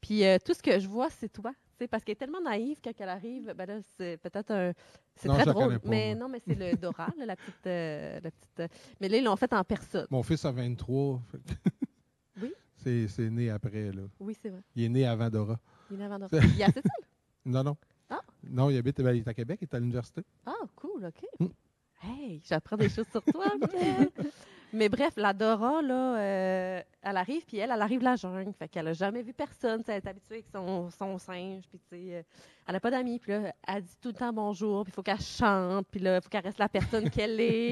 Puis 0.01 0.25
euh, 0.25 0.37
tout 0.43 0.53
ce 0.53 0.61
que 0.61 0.77
je 0.79 0.87
vois, 0.87 1.09
c'est 1.09 1.29
toi. 1.31 1.51
Parce 1.87 2.03
qu'elle 2.03 2.13
est 2.13 2.17
tellement 2.17 2.41
naïve 2.41 2.77
quand 2.83 2.91
elle 2.99 3.09
arrive. 3.09 3.53
Ben 3.55 3.65
là, 3.65 3.79
c'est 3.97 4.17
peut-être 4.17 4.51
un. 4.51 4.73
C'est 5.15 5.27
Non, 5.27 5.35
très 5.35 5.45
drôle. 5.45 5.79
pas, 5.79 5.89
mais 5.89 6.15
moi. 6.15 6.21
non, 6.27 6.29
mais 6.29 6.39
c'est 6.45 6.55
le 6.55 6.75
Dora, 6.81 7.07
là, 7.17 7.25
la 7.25 7.35
petite. 7.35 7.67
euh, 7.67 8.19
la 8.21 8.31
petite 8.31 8.59
euh, 8.59 8.67
mais 8.99 9.09
là, 9.09 9.17
ils 9.17 9.23
l'ont 9.23 9.35
fait 9.35 9.51
en 9.53 9.63
personne. 9.63 10.07
Mon 10.09 10.23
fils 10.23 10.43
a 10.45 10.51
23. 10.51 11.21
fait 11.31 11.37
que- 11.37 12.41
Oui. 12.41 12.53
C'est 12.77 13.07
c'est 13.09 13.29
né 13.29 13.49
après, 13.49 13.91
là. 13.91 14.03
Oui, 14.19 14.35
c'est 14.41 14.49
vrai. 14.49 14.61
Il 14.75 14.83
est 14.85 14.89
né 14.89 15.05
avant 15.05 15.29
Dora. 15.29 15.59
Il 15.91 15.99
est 15.99 16.03
avant 16.05 16.17
Dora. 16.19 16.29
Il 16.55 16.61
est 16.61 16.63
assez 16.63 16.73
seul. 16.81 17.05
Non, 17.45 17.63
non. 17.63 17.75
Ah. 18.09 18.21
Non, 18.43 18.69
il 18.69 18.77
habite 18.77 19.01
ben, 19.01 19.13
il 19.13 19.19
est 19.19 19.27
à 19.27 19.33
Québec, 19.33 19.59
il 19.61 19.65
est 19.65 19.73
à 19.75 19.79
l'université. 19.79 20.21
Ah, 20.45 20.53
cool, 20.75 21.05
OK. 21.05 21.25
Mm. 21.39 21.47
Hey, 22.01 22.41
j'apprends 22.47 22.77
des 22.77 22.87
choses 22.89 23.07
sur 23.11 23.21
toi. 23.23 23.45
Mais 24.73 24.87
bref, 24.89 25.13
la 25.17 25.33
Dora, 25.33 25.81
là, 25.81 26.17
euh, 26.19 26.81
elle 27.01 27.17
arrive, 27.17 27.45
puis 27.45 27.57
elle, 27.57 27.71
elle 27.71 27.81
arrive 27.81 27.99
de 27.99 28.05
la 28.05 28.15
jungle. 28.15 28.53
Fait 28.53 28.67
qu'elle 28.67 28.87
a 28.87 28.93
jamais 28.93 29.21
vu 29.23 29.33
personne. 29.33 29.83
Elle 29.87 29.95
est 29.95 30.07
habituée 30.07 30.35
avec 30.35 30.45
son, 30.53 30.89
son 30.91 31.17
singe, 31.17 31.63
puis 31.67 31.79
tu 31.79 31.85
sais, 31.89 32.15
euh, 32.17 32.23
elle 32.67 32.73
n'a 32.73 32.79
pas 32.79 32.91
d'amis. 32.91 33.19
Puis 33.19 33.31
là, 33.31 33.53
elle 33.67 33.81
dit 33.83 33.97
tout 34.01 34.09
le 34.09 34.13
temps 34.15 34.31
bonjour, 34.33 34.83
puis 34.83 34.91
il 34.91 34.93
faut 34.95 35.01
qu'elle 35.03 35.19
chante, 35.19 35.87
puis 35.89 35.99
là, 35.99 36.17
il 36.17 36.21
faut 36.21 36.29
qu'elle 36.29 36.43
reste 36.43 36.59
la 36.59 36.69
personne 36.69 37.09
qu'elle 37.09 37.39
est. 37.39 37.71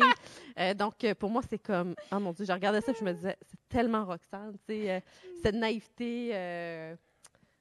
Euh, 0.57 0.73
donc, 0.73 0.95
pour 1.19 1.29
moi, 1.29 1.41
c'est 1.47 1.59
comme, 1.59 1.93
oh 2.11 2.19
mon 2.19 2.31
Dieu, 2.33 2.45
je 2.45 2.51
regardais 2.51 2.81
ça, 2.81 2.91
puis 2.93 3.01
je 3.01 3.05
me 3.05 3.13
disais, 3.13 3.37
c'est 3.41 3.59
tellement 3.69 4.05
Roxane, 4.05 4.53
tu 4.67 4.73
sais, 4.73 4.91
euh, 4.91 4.99
cette 5.43 5.55
naïveté. 5.55 6.95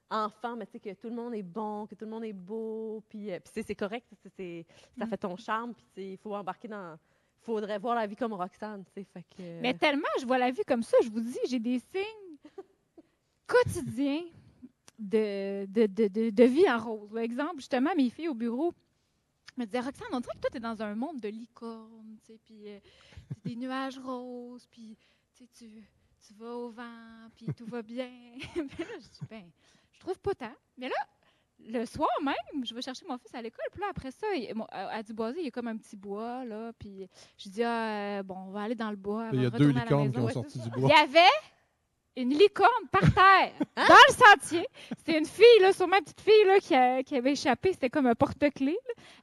enfant, 0.09 0.55
mais 0.57 0.67
tu 0.67 0.73
sais 0.73 0.79
que 0.81 0.95
tout 0.95 1.09
le 1.09 1.17
monde 1.17 1.35
est 1.35 1.43
bon, 1.43 1.85
que 1.87 1.97
tout 1.97 2.05
le 2.05 2.11
monde 2.13 2.25
est 2.25 2.33
beau, 2.33 3.03
puis, 3.09 3.33
euh, 3.33 3.41
puis 3.41 3.63
c'est- 3.65 3.75
correct, 3.75 4.07
ça 4.23 5.05
Mm. 5.05 5.09
fait 5.09 5.17
ton 5.17 5.37
charme, 5.37 5.75
puis 5.75 5.85
tu 5.95 6.01
sais, 6.01 6.09
il 6.13 6.17
faut 6.17 6.35
embarquer 6.35 6.69
dans... 6.69 6.97
faudrait 7.47 7.79
voir 7.79 7.95
la 7.95 8.07
vie 8.07 8.17
comme 8.17 8.33
Roxane, 8.33 8.85
tu 8.85 8.93
sais, 8.93 9.05
que... 9.05 9.41
euh, 9.41 9.61
Mais 9.63 9.73
tellement 9.73 10.09
je 10.21 10.27
vois 10.27 10.39
la 10.39 10.51
vie 10.51 10.65
comme 10.67 10.83
ça, 10.83 10.97
je 11.03 11.09
vous 11.09 11.21
dis, 11.21 11.39
j'ai 11.49 11.61
des 11.61 11.79
signes 11.79 12.37
quotidiens 13.47 14.25
de, 14.99 15.67
de, 15.67 15.87
de, 15.87 16.31
de, 16.31 16.45
vie 16.45 16.69
en 16.69 16.79
rose. 16.79 17.11
Par 17.11 17.23
exemple, 17.23 17.57
justement, 17.57 17.91
mes 17.97 18.11
filles 18.11 18.29
au 18.29 18.35
bureau 18.35 18.75
me 19.57 19.65
disaient 19.65 19.81
Roxane, 19.81 20.09
on 20.13 20.21
dirait 20.21 20.35
que 20.35 20.41
toi, 20.41 20.51
tu 20.51 20.57
es 20.57 20.61
dans 20.61 20.83
un 20.83 20.95
monde 20.95 21.21
de 21.21 21.29
licornes, 21.29 22.17
tu 22.25 22.33
sais, 22.33 22.41
puis 22.45 22.69
euh, 22.69 22.79
des 23.45 23.57
nuages 23.63 23.99
roses, 23.99 24.67
puis 24.71 24.97
tu, 25.35 25.47
tu, 25.49 26.35
vas 26.35 26.53
au 26.53 26.71
vent, 26.71 27.31
puis 27.37 27.47
tout 27.57 27.67
va 27.67 27.83
bien. 27.83 28.11
puis 28.53 28.85
là, 28.85 28.99
je 29.01 29.09
dis, 29.09 29.27
ben, 29.31 29.49
je 29.93 30.01
trouve 30.01 30.19
pas 30.19 30.35
tant. 30.35 30.55
Mais 30.77 30.89
là, 30.89 30.97
le 31.69 31.85
soir 31.87 32.09
même, 32.23 32.65
je 32.65 32.75
vais 32.75 32.83
chercher 32.83 33.05
mon 33.09 33.19
fils 33.19 33.35
à 33.35 33.43
l'école. 33.43 33.65
Puis 33.73 33.81
là, 33.81 33.87
après 33.91 34.11
ça, 34.11 34.27
il- 34.35 34.53
à, 34.71 35.03
Duboisé, 35.03 35.41
il 35.41 35.45
y 35.47 35.49
a 35.49 35.51
comme 35.51 35.69
un 35.69 35.77
petit 35.77 35.97
bois, 35.97 36.45
là. 36.45 36.73
Puis 36.79 37.09
je 37.39 37.49
dis, 37.49 37.63
ah, 37.63 38.19
euh, 38.19 38.23
bon, 38.23 38.37
on 38.49 38.51
va 38.51 38.63
aller 38.63 38.75
dans 38.75 38.91
le 38.91 38.97
bois. 38.97 39.29
Il 39.33 39.43
y 39.43 39.47
a 39.47 39.51
deux 39.51 39.71
licornes 39.71 40.13
qui 40.13 40.19
ont 40.19 40.25
Ouais, 40.27 40.33
sorti 40.33 40.59
du 40.61 40.71
bois. 40.71 40.89
Il 40.89 40.97
y 40.97 41.01
avait 41.01 41.31
une 42.19 42.31
licorne 42.31 42.89
par 42.91 43.03
terre, 43.03 43.53
Hein? 43.77 43.87
dans 43.89 43.95
le 44.09 44.15
sentier. 44.15 44.67
C'est 45.05 45.19
une 45.19 45.27
fille, 45.27 45.45
là, 45.61 45.73
sûrement 45.75 45.97
une 45.99 46.05
petite 46.05 46.21
fille, 46.23 46.45
là, 46.47 46.61
qui, 46.61 46.75
a- 46.75 47.03
qui 47.03 47.15
avait 47.17 47.33
échappé. 47.33 47.73
C'était 47.73 47.91
comme 47.91 48.07
un 48.07 48.15
porte-clés. 48.15 48.79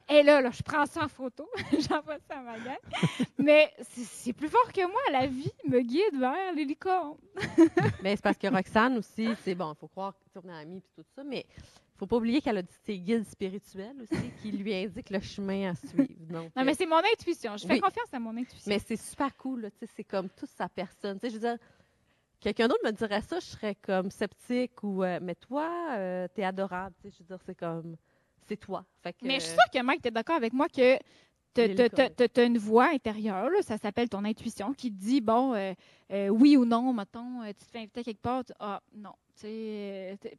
Et 0.08 0.22
là, 0.22 0.40
là, 0.40 0.50
je 0.52 0.62
prends 0.62 0.86
ça 0.86 1.04
en 1.04 1.08
photo. 1.08 1.48
J'envoie 1.72 2.18
ça 2.28 2.38
à 2.38 2.42
ma 2.42 2.58
gang. 2.58 2.76
Mais 3.38 3.72
c'est 3.80 4.04
c'est 4.04 4.32
plus 4.32 4.48
fort 4.48 4.70
que 4.72 4.86
moi. 4.86 5.00
La 5.10 5.26
vie 5.26 5.50
me 5.66 5.80
guide 5.80 6.18
vers 6.20 6.52
les 6.54 6.64
licornes. 6.64 7.16
Mais 8.02 8.14
c'est 8.16 8.22
parce 8.22 8.36
que 8.38 8.46
Roxane 8.48 8.98
aussi, 8.98 9.28
c'est 9.42 9.54
bon, 9.56 9.72
il 9.72 9.78
faut 9.78 9.88
croire 9.88 10.12
que 10.14 10.40
tu 10.40 10.46
es 10.46 10.52
amie 10.52 10.80
puis 10.80 10.92
tout 10.96 11.04
ça, 11.16 11.24
mais 11.24 11.44
faut 11.96 12.06
pas 12.06 12.16
oublier 12.16 12.40
qu'elle 12.40 12.58
a 12.58 12.62
ses 12.84 12.98
guides 12.98 13.26
spirituels 13.26 13.96
aussi 14.02 14.30
qui 14.42 14.50
lui 14.52 14.74
indiquent 14.74 15.10
le 15.10 15.20
chemin 15.20 15.70
à 15.70 15.74
suivre. 15.74 16.08
Donc, 16.26 16.52
Non, 16.56 16.62
euh, 16.62 16.64
mais 16.64 16.74
c'est 16.74 16.86
mon 16.86 16.96
intuition. 16.98 17.56
Je 17.56 17.66
fais 17.66 17.74
Oui. 17.74 17.80
confiance 17.80 18.12
à 18.12 18.18
mon 18.18 18.36
intuition. 18.36 18.68
Mais 18.68 18.78
c'est 18.78 18.96
super 18.96 19.36
cool, 19.36 19.70
c'est 19.94 20.04
comme 20.04 20.28
toute 20.30 20.50
sa 20.50 20.68
personne. 20.68 21.18
Je 21.22 21.28
veux 21.28 21.38
dire, 21.38 21.56
quelqu'un 22.40 22.68
d'autre 22.68 22.84
me 22.84 22.90
dirait 22.90 23.20
ça, 23.22 23.38
je 23.40 23.46
serais 23.46 23.74
comme 23.76 24.10
sceptique 24.10 24.82
ou. 24.82 25.02
euh, 25.04 25.18
mais 25.22 25.34
toi, 25.34 25.70
euh, 25.92 26.26
t'es 26.34 26.44
adorable, 26.44 26.94
tu 27.00 27.08
sais, 27.10 27.14
je 27.16 27.22
veux 27.22 27.26
dire, 27.28 27.38
c'est 27.46 27.54
comme. 27.58 27.96
C'est 28.46 28.58
toi. 28.58 28.84
Fait 29.02 29.12
que, 29.14 29.24
Mais 29.24 29.36
je 29.36 29.40
suis 29.46 29.52
sûre 29.52 29.70
que 29.72 29.82
Mike, 29.82 30.04
es 30.04 30.10
d'accord 30.10 30.36
avec 30.36 30.52
moi 30.52 30.68
que 30.68 30.98
t'as- 31.54 32.28
t'as 32.28 32.46
une 32.46 32.58
voix 32.58 32.88
intérieure, 32.90 33.48
là, 33.50 33.62
ça 33.62 33.78
s'appelle 33.78 34.08
ton 34.08 34.24
intuition, 34.24 34.72
qui 34.74 34.90
te 34.92 35.00
dit, 35.00 35.20
bon, 35.20 35.54
euh, 35.54 35.72
euh, 36.12 36.28
oui 36.28 36.56
ou 36.56 36.64
non, 36.64 36.92
mettons, 36.92 37.42
euh, 37.42 37.48
tu 37.48 37.64
te 37.64 37.70
fais 37.70 37.78
inviter 37.78 38.02
quelque 38.04 38.20
part, 38.20 38.44
tu- 38.44 38.52
ah, 38.60 38.80
non. 38.94 39.12
tu 39.40 39.46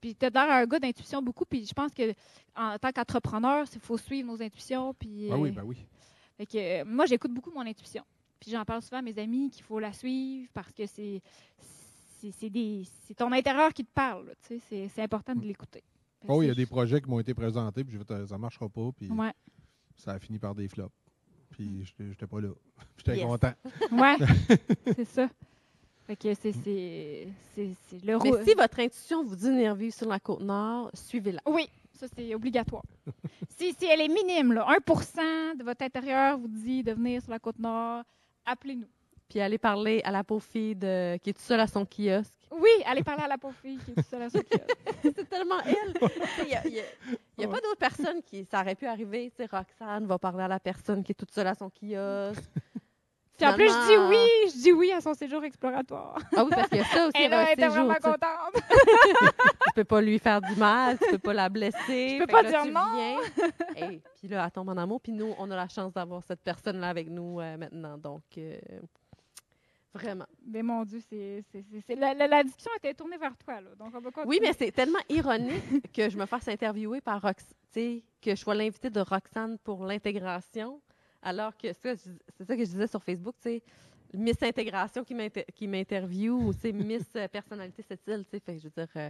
Puis 0.02 0.16
t'as 0.16 0.30
l'air 0.30 0.52
un 0.52 0.66
gars 0.66 0.80
d'intuition 0.80 1.22
beaucoup, 1.22 1.46
puis 1.46 1.66
je 1.66 1.74
pense 1.74 1.92
que 1.94 2.14
en 2.56 2.78
tant 2.80 2.92
qu'entrepreneur, 2.92 3.66
il 3.74 3.80
faut 3.80 3.98
suivre 3.98 4.28
nos 4.32 4.42
intuitions, 4.42 4.94
puis... 4.94 5.30
Ah 5.32 5.38
oui, 5.38 5.52
ben 5.52 5.64
oui. 5.66 5.78
fait 6.38 6.46
que, 6.46 6.84
moi, 6.84 7.06
j'écoute 7.06 7.32
beaucoup 7.34 7.52
mon 7.52 7.62
intuition. 7.66 8.04
Puis 8.40 8.52
j'en 8.52 8.64
parle 8.66 8.82
souvent 8.82 8.98
à 9.00 9.02
mes 9.02 9.18
amis 9.18 9.50
qu'il 9.50 9.64
faut 9.64 9.80
la 9.80 9.92
suivre 9.94 10.50
parce 10.54 10.72
que 10.72 10.86
c'est 10.86 11.22
c'est- 12.32 13.14
ton 13.16 13.32
intérieur 13.32 13.72
qui 13.74 13.84
te 13.86 13.92
parle. 13.94 14.34
tu 14.48 14.60
C'est 14.68 15.02
important 15.02 15.36
de 15.36 15.46
l'écouter. 15.46 15.84
Fait 16.22 16.28
que 16.28 16.32
Oh, 16.34 16.42
il 16.42 16.48
y 16.48 16.52
a 16.52 16.56
des 16.56 16.66
projets 16.66 17.00
qui 17.02 17.10
m'ont 17.10 17.20
été 17.20 17.34
présentés, 17.34 17.84
puis 17.84 17.98
fait, 17.98 18.12
euh, 18.12 18.26
ça 18.28 18.38
marchera 18.38 18.68
pas, 18.70 18.90
puis 18.96 19.10
Ouais, 19.10 19.32
ça 19.96 20.14
a 20.14 20.20
fini 20.20 20.40
par 20.40 20.56
des 20.56 20.68
flops. 20.68 20.92
Puis 21.56 21.86
j'étais 21.86 22.10
j'étais 22.12 22.28
pas 22.28 22.42
là. 22.42 22.50
J'étais 22.98 23.18
Yes. 23.18 23.26
content. 23.26 23.54
ouais 23.92 24.18
c'est 24.96 25.06
ça. 25.06 25.30
Fait 26.06 26.16
que 26.16 26.34
c'est 26.36 26.52
c'est- 26.52 27.28
c'est- 27.56 27.76
c'est 27.88 28.06
le 28.06 28.18
Mais 28.20 28.44
si 28.44 28.54
votre 28.54 28.80
intuition 28.80 29.24
vous 29.24 29.36
dit 29.36 29.46
de 29.46 29.50
venir 29.52 29.74
vivre 29.76 29.94
sur 29.94 30.08
la 30.08 30.20
Côte-Nord, 30.20 30.92
suivez-la. 30.94 31.42
Oui, 31.48 31.68
ça 31.94 32.08
c'est 32.14 32.36
obligatoire. 32.36 32.84
si, 33.58 33.74
si 33.74 33.86
elle 33.86 34.02
est 34.02 34.08
minime, 34.10 34.54
là, 34.54 34.68
1% 34.70 35.56
de 35.58 35.64
votre 35.64 35.84
intérieur 35.84 36.38
vous 36.38 36.48
dit 36.50 36.84
de 36.84 36.92
venir 36.92 37.22
sur 37.22 37.32
la 37.32 37.40
côte 37.40 37.58
nord, 37.58 38.04
appelez-nous. 38.46 38.88
Puis 39.30 39.40
allez 39.42 39.58
parler 39.58 40.02
à 40.04 40.12
la 40.12 40.24
pauvre 40.24 40.44
fille 40.44 40.76
de... 40.76 41.18
qui 41.18 41.32
est 41.32 41.34
toute 41.34 41.42
seule 41.42 41.60
à 41.60 41.68
son 41.68 41.86
kiosque. 41.86 42.32
Oui, 42.52 42.70
allez 42.86 43.04
parler 43.04 43.24
à 43.24 43.28
la 43.28 43.38
pauvre 43.38 43.56
fille 43.62 43.78
qui 43.84 43.92
est 43.92 43.96
toute 43.96 44.06
seule 44.06 44.22
à 44.22 44.30
son 44.30 44.40
kiosque. 44.40 44.78
C'est 45.04 45.30
tellement 45.30 45.60
elle. 45.66 45.94
Il 46.40 46.46
n'y 46.46 46.56
a, 46.56 46.68
y 46.68 46.80
a- 46.80 46.84
y 47.40 47.44
a 47.44 47.48
pas 47.48 47.60
d'autre 47.60 47.78
personne 47.80 48.22
qui. 48.22 48.46
Ça 48.46 48.62
aurait 48.62 48.76
pu 48.76 48.86
arriver. 48.86 49.32
Tu 49.36 49.44
sais, 49.44 49.50
Roxane 49.52 50.06
va 50.06 50.20
parler 50.20 50.44
à 50.44 50.48
la 50.48 50.60
personne 50.60 51.04
qui 51.04 51.12
est 51.12 51.16
toute 51.16 51.32
seule 51.32 51.48
à 51.48 51.56
son 51.56 51.70
kiosque. 51.70 52.44
Puis 53.38 53.46
en 53.46 53.54
plus, 53.54 53.68
je 53.68 53.88
dis 53.88 53.98
oui, 54.10 54.50
je 54.50 54.62
dis 54.62 54.72
oui 54.72 54.92
à 54.94 55.02
son 55.02 55.14
séjour 55.14 55.44
exploratoire. 55.44 56.18
Ah 56.38 56.46
oui, 56.46 56.52
parce 56.52 56.70
qu'il 56.70 56.78
y 56.78 56.82
a 56.82 56.86
ça 56.86 57.08
aussi. 57.08 57.22
Et 57.22 57.28
là, 57.28 57.44
elle 57.48 57.54
était 57.54 57.64
séjour, 57.70 57.86
vraiment 57.86 57.96
contente. 57.96 58.64
tu 59.66 59.74
peux 59.76 59.84
pas 59.84 60.02
lui 60.02 60.20
faire 60.20 60.40
du 60.40 60.56
mal, 60.56 60.98
tu 60.98 61.10
peux 61.12 61.18
pas 61.18 61.34
la 61.34 61.50
blesser. 61.50 62.12
Je 62.12 62.20
peux 62.20 62.28
pas 62.28 62.44
là, 62.44 62.50
dire 62.64 62.74
non. 62.74 63.20
Et 63.76 64.02
puis 64.20 64.30
là, 64.30 64.46
elle 64.46 64.52
tombe 64.52 64.70
en 64.70 64.78
amour. 64.78 65.02
Puis 65.02 65.12
nous, 65.12 65.36
on 65.38 65.52
a 65.52 65.56
la 65.58 65.68
chance 65.68 65.92
d'avoir 65.92 66.24
cette 66.24 66.42
personne-là 66.44 66.88
avec 66.88 67.10
nous 67.10 67.42
euh, 67.42 67.58
maintenant. 67.58 67.98
Donc, 67.98 68.24
euh, 68.38 68.58
vraiment. 69.96 70.26
Mais 70.46 70.62
mon 70.62 70.84
Dieu, 70.84 71.00
c'est, 71.10 71.44
la, 71.96 72.14
la- 72.14 72.28
la 72.28 72.44
discussion 72.44 72.72
était 72.78 72.94
tournée 72.94 73.18
vers 73.18 73.36
toi. 73.38 73.62
Là, 73.62 73.70
donc 73.80 73.88
on 73.94 74.00
va 74.00 74.12
continuer. 74.12 74.28
Oui, 74.28 74.40
mais 74.42 74.54
c'est 74.54 74.72
tellement 74.72 75.00
ironique 75.10 75.92
que 75.94 76.10
je 76.10 76.18
me 76.18 76.26
fasse 76.26 76.48
interviewer 76.48 77.02
par 77.02 77.22
Roxane, 77.22 77.54
que 77.74 78.32
je 78.32 78.36
sois 78.36 78.56
l'invitée 78.56 78.90
de 78.90 79.00
Roxane 79.00 79.58
pour 79.60 79.84
l'intégration, 79.86 80.80
alors 81.22 81.56
que 81.58 81.74
c'est 81.74 81.96
ça 81.98 82.56
que 82.56 82.64
je 82.66 82.70
disais 82.72 82.88
sur 82.88 83.04
Facebook, 83.04 83.36
tu 83.42 83.50
sais, 83.50 83.64
Miss 84.14 84.42
Intégration 84.44 85.04
qui 85.04 85.14
m'inter- 85.14 85.46
qui 85.54 85.68
m'interviewe 85.68 86.32
ou 86.48 86.54
c'est 86.54 86.72
Miss 86.72 87.04
euh, 87.16 87.28
Personnalité 87.28 87.84
île, 88.08 88.24
tu 88.24 88.30
sais, 88.32 88.40
fait 88.40 88.60
je 88.60 88.64
veux 88.66 88.70
dire, 88.70 88.88
euh, 88.96 89.10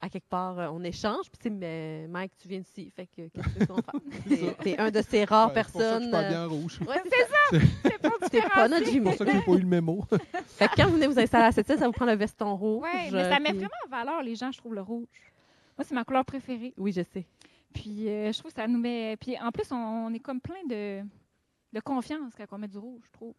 à 0.00 0.08
quelque 0.08 0.28
part, 0.28 0.58
euh, 0.60 0.68
on 0.72 0.82
échange, 0.84 1.28
puis 1.30 1.38
tu 1.38 1.42
sais, 1.44 1.50
mais 1.50 2.06
Mike, 2.08 2.32
tu 2.40 2.46
viens 2.48 2.60
d'ici, 2.60 2.90
fait 2.94 3.06
que 3.06 3.28
qu'est-ce 3.28 3.48
que 3.48 3.52
tu 3.54 3.58
veux 3.58 3.66
qu'on 3.66 3.82
fasse? 3.82 4.56
T'es- 4.60 4.78
un 4.78 4.90
de 4.92 5.02
ces 5.02 5.24
rares 5.24 5.48
Ouais, 5.48 5.54
c'est 5.54 5.54
personnes. 5.54 6.02
suis 6.02 6.10
pas 6.12 6.22
euh, 6.22 6.28
bien 6.28 6.46
rouge. 6.46 6.78
ouais, 6.86 7.02
c'est 7.04 7.58
ça. 7.58 7.66
c'est 7.82 7.98
pas 7.98 8.28
T'es 8.30 8.40
pas 8.42 8.68
notre 8.68 8.86
C'est 8.86 9.00
pour 9.00 9.14
ça 9.14 9.24
que 9.24 9.32
j'ai 9.32 9.40
pas 9.42 9.52
eu 9.52 9.58
le 9.58 9.66
mémo. 9.66 10.04
Fait 10.46 10.68
que 10.68 10.76
quand 10.76 10.86
vous 10.86 10.94
venez 10.94 11.06
vous 11.08 11.18
installer 11.18 11.46
à 11.46 11.52
cette 11.52 11.68
île, 11.68 11.78
ça 11.78 11.86
vous 11.86 11.92
prend 11.92 12.04
le 12.06 12.14
veston 12.14 12.54
rouge. 12.56 12.84
Oui, 12.84 13.10
mais 13.12 13.24
ça 13.24 13.40
met 13.40 13.50
puis- 13.50 13.58
vraiment 13.58 13.70
en 13.86 13.88
valeur 13.90 14.22
les 14.22 14.36
gens, 14.36 14.52
je 14.52 14.58
trouve, 14.58 14.74
le 14.74 14.82
rouge. 14.82 15.06
Moi, 15.76 15.84
c'est 15.84 15.94
ma 15.94 16.04
couleur 16.04 16.24
préférée. 16.24 16.74
Oui, 16.76 16.92
je 16.92 17.02
sais. 17.02 17.26
Puis 17.74 18.08
euh, 18.08 18.32
je 18.32 18.38
trouve 18.38 18.52
que 18.52 18.56
ça 18.60 18.66
nous 18.68 18.78
met. 18.78 19.16
Puis 19.20 19.36
en 19.40 19.50
plus, 19.50 19.70
on, 19.72 19.76
on 19.76 20.14
est 20.14 20.18
comme 20.20 20.40
plein 20.40 20.64
de, 20.68 21.02
de 21.72 21.80
confiance 21.80 22.32
quand 22.36 22.44
on 22.52 22.58
met 22.58 22.68
du 22.68 22.78
rouge, 22.78 23.02
je 23.06 23.12
trouve. 23.12 23.34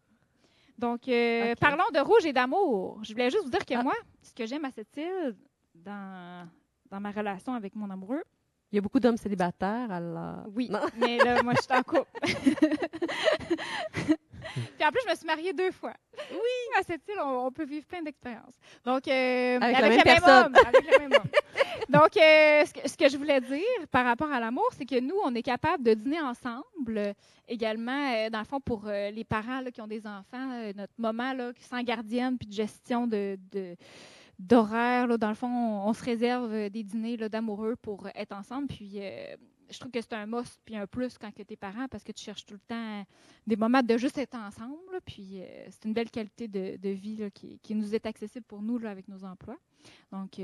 Donc, 0.78 1.08
euh, 1.08 1.54
parlons 1.60 1.84
de 1.94 2.00
rouge 2.00 2.24
et 2.24 2.32
d'amour. 2.32 2.98
Je 3.02 3.12
voulais 3.12 3.30
juste 3.30 3.44
vous 3.44 3.50
dire 3.50 3.64
que 3.66 3.74
Ah. 3.74 3.82
moi, 3.82 3.92
ce 4.22 4.32
que 4.34 4.46
j'aime 4.46 4.64
à 4.64 4.70
cette 4.70 4.94
île, 4.96 5.36
dans, 5.74 6.48
dans 6.90 7.00
ma 7.00 7.10
relation 7.10 7.54
avec 7.54 7.74
mon 7.74 7.88
amoureux, 7.90 8.22
Il 8.72 8.76
y 8.76 8.78
a 8.78 8.82
beaucoup 8.82 9.00
d'hommes 9.00 9.16
célibataires, 9.16 9.90
alors. 9.90 10.44
oui, 10.54 10.68
Non. 10.70 10.80
mais 10.98 11.18
là, 11.18 11.42
moi, 11.42 11.54
je 11.56 11.62
suis 11.62 11.72
en 11.72 11.82
couple. 11.82 12.10
Puis 14.76 14.84
en 14.86 14.90
plus, 14.90 15.00
je 15.06 15.10
me 15.10 15.14
suis 15.16 15.26
mariée 15.26 15.52
deux 15.52 15.70
fois. 15.70 15.94
Oui. 16.32 16.38
À 16.78 16.82
cette 16.84 17.06
île, 17.08 17.20
on, 17.22 17.46
on 17.46 17.50
peut 17.52 17.64
vivre 17.64 17.84
plein 17.86 18.00
d'expériences. 18.02 18.54
Donc, 18.84 19.06
euh, 19.08 19.58
Avec 19.60 19.80
la 19.80 19.88
le 19.88 19.96
même 20.04 20.24
homme. 20.24 20.54
Avec 20.66 20.90
le 20.90 20.98
même 21.00 21.12
homme. 21.12 21.30
Donc, 21.88 22.16
euh, 22.16 22.64
ce, 22.64 22.72
que, 22.72 22.88
ce 22.88 22.96
que 22.96 23.08
je 23.08 23.16
voulais 23.18 23.40
dire 23.40 23.86
par 23.90 24.04
rapport 24.06 24.30
à 24.32 24.38
l'amour, 24.40 24.68
c'est 24.76 24.86
que 24.86 24.98
nous, 25.00 25.16
on 25.24 25.34
est 25.34 25.42
capable 25.42 25.82
de 25.82 25.94
dîner 25.94 26.20
ensemble. 26.20 26.96
euh, 26.96 27.12
également, 27.48 28.28
dans 28.30 28.38
le 28.38 28.44
fond, 28.44 28.60
pour 28.60 28.84
les 28.86 29.24
parents 29.24 29.60
là, 29.60 29.70
qui 29.72 29.80
ont 29.80 29.88
des 29.88 30.06
enfants, 30.06 30.72
notre 30.76 30.94
moment 30.98 31.32
là, 31.32 31.50
sans 31.60 31.82
gardienne 31.82 32.38
puis 32.38 32.46
de 32.46 32.52
gestion 32.54 33.06
de. 33.08 33.36
de 33.52 33.74
d'horaire, 34.40 35.18
dans 35.18 35.28
le 35.28 35.34
fond, 35.34 35.48
on, 35.48 35.92
se 35.92 36.02
réserve 36.02 36.52
euh, 36.52 36.68
des 36.70 36.82
dîners 36.82 37.16
d'amoureux 37.28 37.76
pour 37.76 38.06
euh, 38.06 38.10
être 38.14 38.32
ensemble. 38.32 38.68
Puis, 38.68 38.92
euh, 38.96 39.36
je 39.68 39.78
trouve 39.78 39.92
que 39.92 40.00
c'est 40.00 40.14
un 40.14 40.26
must 40.26 40.58
puis 40.64 40.74
un 40.76 40.86
plus 40.86 41.16
quand 41.18 41.30
tu 41.32 41.44
es 41.48 41.56
parent 41.56 41.86
parce 41.88 42.02
que 42.02 42.10
tu 42.10 42.24
cherches 42.24 42.44
tout 42.44 42.54
le 42.54 42.60
temps 42.60 43.04
des 43.46 43.54
moments 43.54 43.82
de 43.82 43.96
juste 43.96 44.18
être 44.18 44.34
ensemble. 44.34 44.76
puis, 45.04 45.40
c'est 45.68 45.84
une 45.84 45.92
belle 45.92 46.10
qualité 46.10 46.48
de, 46.48 46.88
vie 46.88 47.16
là, 47.16 47.30
qui, 47.30 47.60
qui 47.60 47.76
nous 47.76 47.94
est 47.94 48.04
accessible 48.04 48.44
pour 48.46 48.62
nous 48.62 48.78
là, 48.78 48.90
avec 48.90 49.06
nos 49.06 49.22
emplois. 49.24 49.58
Donc, 50.10 50.40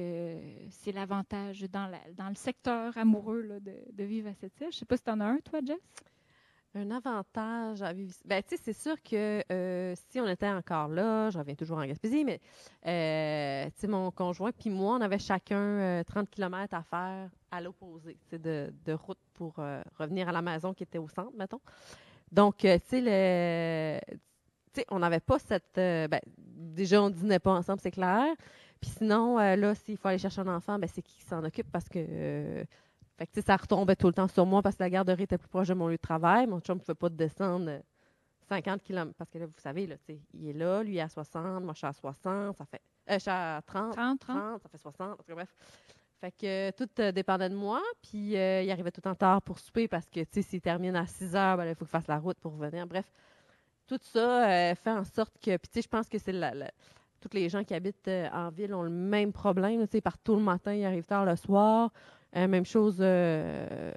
c'est 0.70 0.92
l'avantage 0.92 1.62
dans, 1.62 1.90
dans 2.16 2.28
le 2.28 2.36
secteur 2.36 2.96
amoureux 2.96 3.58
de, 3.60 3.74
de 3.92 4.04
vivre 4.04 4.28
à 4.28 4.34
cette 4.34 4.60
île. 4.60 4.68
Je 4.70 4.76
sais 4.76 4.84
pas 4.84 4.96
si 4.96 5.02
tu 5.02 5.10
en 5.10 5.18
as 5.18 5.26
un, 5.26 5.38
toi, 5.38 5.58
Jess? 5.66 5.80
Un 6.78 6.90
avantage 6.90 7.80
à 7.80 7.94
vivre. 7.94 8.12
Ben, 8.26 8.42
tu 8.42 8.50
sais, 8.54 8.62
c'est 8.62 8.74
sûr 8.74 9.02
que 9.02 9.42
euh, 9.50 9.94
si 10.10 10.20
on 10.20 10.28
était 10.28 10.50
encore 10.50 10.88
là, 10.88 11.30
je 11.30 11.38
reviens 11.38 11.54
toujours 11.54 11.78
en 11.78 11.86
Gaspésie, 11.86 12.22
mais 12.22 12.38
euh, 12.86 13.64
tu 13.70 13.80
sais, 13.80 13.86
mon 13.86 14.10
conjoint 14.10 14.52
puis 14.52 14.68
moi, 14.68 14.96
on 14.96 15.00
avait 15.00 15.18
chacun 15.18 15.56
euh, 15.58 16.04
30 16.04 16.28
km 16.28 16.74
à 16.74 16.82
faire 16.82 17.30
à 17.50 17.62
l'opposé, 17.62 18.18
tu 18.24 18.28
sais, 18.28 18.38
de, 18.38 18.74
de 18.84 18.92
route 18.92 19.16
pour 19.32 19.54
euh, 19.58 19.82
revenir 19.98 20.28
à 20.28 20.32
la 20.32 20.42
maison 20.42 20.74
qui 20.74 20.82
était 20.82 20.98
au 20.98 21.08
centre, 21.08 21.32
mettons. 21.38 21.62
Donc, 22.30 22.62
euh, 22.66 22.78
tu 22.90 23.00
sais, 24.74 24.84
on 24.90 24.98
n'avait 24.98 25.20
pas 25.20 25.38
cette. 25.38 25.78
euh, 25.78 26.08
ben, 26.08 26.20
déjà, 26.36 27.02
on 27.02 27.08
dînait 27.10 27.38
pas 27.38 27.52
ensemble, 27.52 27.80
c'est 27.80 27.90
clair. 27.90 28.26
Puis 28.82 28.90
sinon, 28.90 29.38
euh, 29.38 29.56
là, 29.56 29.74
s'il 29.74 29.96
faut 29.96 30.08
aller 30.08 30.18
chercher 30.18 30.42
un 30.42 30.54
enfant, 30.54 30.78
ben, 30.78 30.88
c'est 30.92 31.02
qui 31.02 31.22
s'en 31.22 31.42
occupe 31.44 31.70
parce 31.72 31.88
que. 31.88 31.98
euh, 32.06 32.64
fait 33.18 33.26
que, 33.26 33.40
ça 33.40 33.56
retombait 33.56 33.96
tout 33.96 34.06
le 34.08 34.12
temps 34.12 34.28
sur 34.28 34.44
moi 34.46 34.62
parce 34.62 34.76
que 34.76 34.82
la 34.82 34.90
garderie 34.90 35.22
était 35.24 35.38
plus 35.38 35.48
proche 35.48 35.68
de 35.68 35.74
mon 35.74 35.88
lieu 35.88 35.96
de 35.96 36.00
travail. 36.00 36.46
Mon 36.46 36.60
chum 36.60 36.76
ne 36.76 36.80
pouvait 36.80 36.94
pas 36.94 37.08
descendre 37.08 37.68
euh, 37.70 37.78
50 38.48 38.82
km. 38.82 39.12
Parce 39.16 39.30
que 39.30 39.38
là, 39.38 39.46
vous 39.46 39.52
savez, 39.58 39.86
là, 39.86 39.96
il 40.34 40.48
est 40.48 40.52
là, 40.52 40.82
lui 40.82 40.98
est 40.98 41.00
à 41.00 41.08
60, 41.08 41.64
moi 41.64 41.72
je 41.72 41.78
suis 41.78 41.86
à 41.86 41.92
60, 41.92 42.56
ça 42.56 42.64
fait. 42.66 42.80
Euh, 43.08 43.14
je 43.14 43.18
suis 43.20 43.30
à 43.30 43.62
30, 43.66 43.92
30, 43.92 44.20
30? 44.20 44.36
30, 44.38 44.62
ça 44.62 44.68
fait 44.68 44.78
60. 44.78 45.12
En 45.12 45.16
tout 45.16 45.22
cas, 45.26 45.34
bref. 45.34 45.54
Fait 46.20 46.30
que 46.32 46.46
euh, 46.46 46.70
tout 46.76 46.88
euh, 46.98 47.12
dépendait 47.12 47.48
de 47.48 47.54
moi. 47.54 47.82
Puis 48.02 48.36
euh, 48.36 48.62
il 48.62 48.70
arrivait 48.70 48.90
tout 48.90 49.00
le 49.04 49.10
temps 49.10 49.14
tard 49.14 49.42
pour 49.42 49.58
souper 49.58 49.88
parce 49.88 50.08
que, 50.08 50.20
tu 50.20 50.26
sais, 50.32 50.42
s'il 50.42 50.60
termine 50.60 50.96
à 50.96 51.06
6 51.06 51.34
heures, 51.36 51.56
ben, 51.56 51.64
là, 51.64 51.70
il 51.70 51.74
faut 51.74 51.84
qu'il 51.84 51.90
fasse 51.92 52.06
la 52.08 52.18
route 52.18 52.38
pour 52.40 52.52
revenir. 52.52 52.86
Bref, 52.86 53.10
tout 53.86 53.98
ça 54.02 54.48
euh, 54.50 54.74
fait 54.74 54.90
en 54.90 55.04
sorte 55.04 55.34
que. 55.38 55.56
Puis, 55.56 55.68
tu 55.68 55.74
sais, 55.74 55.82
je 55.82 55.88
pense 55.88 56.08
que 56.08 56.18
c'est 56.18 56.32
la, 56.32 56.54
la- 56.54 56.70
Tous 57.20 57.30
les 57.34 57.48
gens 57.48 57.64
qui 57.64 57.74
habitent 57.74 58.08
euh, 58.08 58.28
en 58.32 58.50
ville 58.50 58.74
ont 58.74 58.82
le 58.82 58.90
même 58.90 59.32
problème. 59.32 59.86
Tu 59.86 59.92
sais, 59.92 60.00
partent 60.00 60.22
tôt 60.24 60.36
le 60.36 60.42
matin, 60.42 60.72
ils 60.74 60.84
arrivent 60.84 61.06
tard 61.06 61.24
le 61.24 61.36
soir. 61.36 61.90
Euh, 62.34 62.48
même 62.48 62.66
chose 62.66 62.96
euh, 63.00 63.92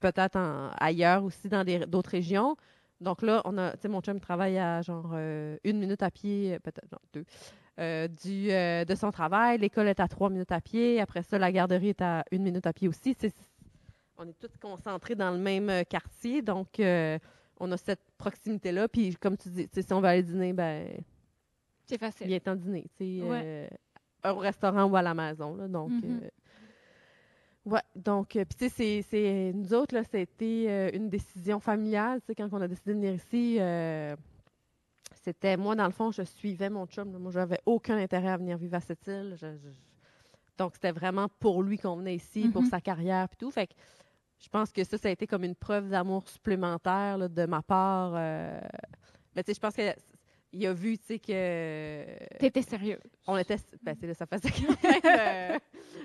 peut-être 0.00 0.36
en- 0.36 0.70
ailleurs 0.78 1.24
aussi 1.24 1.48
dans 1.48 1.64
d'autres 1.88 2.10
régions. 2.10 2.56
Donc 3.00 3.22
là, 3.22 3.40
on 3.44 3.56
a, 3.58 3.72
tu 3.72 3.80
sais, 3.82 3.88
mon 3.88 4.00
chum 4.00 4.20
travaille 4.20 4.58
à 4.58 4.82
genre 4.82 5.10
euh, 5.14 5.56
une 5.64 5.78
minute 5.78 6.02
à 6.02 6.10
pied, 6.10 6.58
peut-être 6.60 6.86
non, 6.92 6.98
deux, 7.12 7.24
du, 8.22 8.48
de 8.48 8.94
son 8.94 9.10
travail. 9.10 9.58
L'école 9.58 9.88
est 9.88 9.98
à 10.00 10.06
trois 10.06 10.30
minutes 10.30 10.52
à 10.52 10.60
pied. 10.60 11.00
Après 11.00 11.22
ça, 11.22 11.38
la 11.38 11.50
garderie 11.50 11.88
est 11.88 12.02
à 12.02 12.24
une 12.30 12.42
minute 12.42 12.66
à 12.66 12.72
pied 12.72 12.86
aussi. 12.88 13.16
On 14.18 14.28
est 14.28 14.38
tous 14.38 14.56
concentrés 14.60 15.16
dans 15.16 15.32
le 15.32 15.38
même 15.38 15.84
quartier, 15.86 16.42
donc 16.42 16.68
on 16.78 17.72
a 17.72 17.76
cette 17.76 18.04
proximité-là. 18.18 18.86
Puis 18.88 19.16
comme 19.16 19.36
tu 19.36 19.48
dis, 19.48 19.68
si 19.72 19.92
on 19.92 20.00
va 20.00 20.10
aller 20.10 20.22
dîner, 20.22 20.52
ben 20.52 20.86
C'est 21.86 21.98
facile. 21.98 22.28
viens 22.28 22.38
t'en 22.38 22.54
dîner, 22.54 22.84
tu 22.96 23.18
sais, 23.20 23.22
Ouais. 23.22 23.68
au 24.26 24.36
restaurant 24.36 24.84
ou 24.84 24.94
à 24.94 25.02
la 25.02 25.14
maison, 25.14 25.56
là, 25.56 25.66
donc... 25.66 25.90
Mhm. 25.90 26.20
euh, 26.22 26.28
Ouais, 27.64 27.80
donc, 27.94 28.34
euh, 28.34 28.44
puis 28.44 28.56
tu 28.58 28.74
sais, 28.74 29.02
c'est- 29.08 29.52
nous 29.54 29.72
autres, 29.72 29.94
là, 29.94 30.02
c'était 30.02 30.26
euh, 30.68 30.90
une 30.94 31.08
décision 31.08 31.60
familiale, 31.60 32.20
tu 32.20 32.26
sais, 32.26 32.34
quand 32.34 32.48
on 32.52 32.60
a 32.60 32.66
décidé 32.66 32.92
de 32.92 32.98
venir 32.98 33.14
ici, 33.14 33.56
euh, 33.60 34.16
c'était, 35.22 35.56
moi, 35.56 35.76
dans 35.76 35.86
le 35.86 35.92
fond, 35.92 36.10
je 36.10 36.22
suivais 36.22 36.70
mon 36.70 36.86
chum, 36.86 37.12
là. 37.12 37.18
moi, 37.20 37.30
j'avais 37.30 37.60
aucun 37.64 37.96
intérêt 37.98 38.30
à 38.30 38.36
venir 38.36 38.58
vivre 38.58 38.74
à 38.74 38.80
cette 38.80 39.06
île, 39.06 39.36
je- 39.40 39.56
je- 39.58 39.68
donc 40.58 40.72
c'était 40.74 40.90
vraiment 40.90 41.28
pour 41.38 41.62
lui 41.62 41.78
qu'on 41.78 41.96
venait 41.96 42.16
ici, 42.16 42.48
pour 42.48 42.62
Mhm. 42.62 42.68
sa 42.68 42.80
carrière, 42.80 43.28
puis 43.28 43.36
tout, 43.36 43.50
fait 43.52 43.68
que 43.68 43.74
je 44.40 44.48
pense 44.48 44.72
que 44.72 44.82
ça, 44.82 44.98
ça 44.98 45.06
a 45.08 45.12
été 45.12 45.28
comme 45.28 45.44
une 45.44 45.54
preuve 45.54 45.88
d'amour 45.88 46.28
supplémentaire, 46.28 47.16
là, 47.16 47.28
de 47.28 47.46
ma 47.46 47.62
part, 47.62 48.12
euh, 48.16 48.60
mais 49.36 49.44
tu 49.44 49.52
sais, 49.52 49.54
je 49.54 49.60
pense 49.60 49.76
que 49.76 49.82
il 50.52 50.66
a 50.66 50.72
vu, 50.72 50.98
tu 50.98 51.06
sais, 51.06 51.18
que 51.18 52.36
T'étais 52.38 52.62
sérieux. 52.62 52.98
on 53.26 53.36
était, 53.38 53.56
ben, 53.82 53.96
c'est 53.98 54.06
là, 54.06 54.14
ça 54.14 54.26
faisait 54.26 54.50
quand 54.50 54.82
même, 54.84 55.00
euh, 55.04 55.58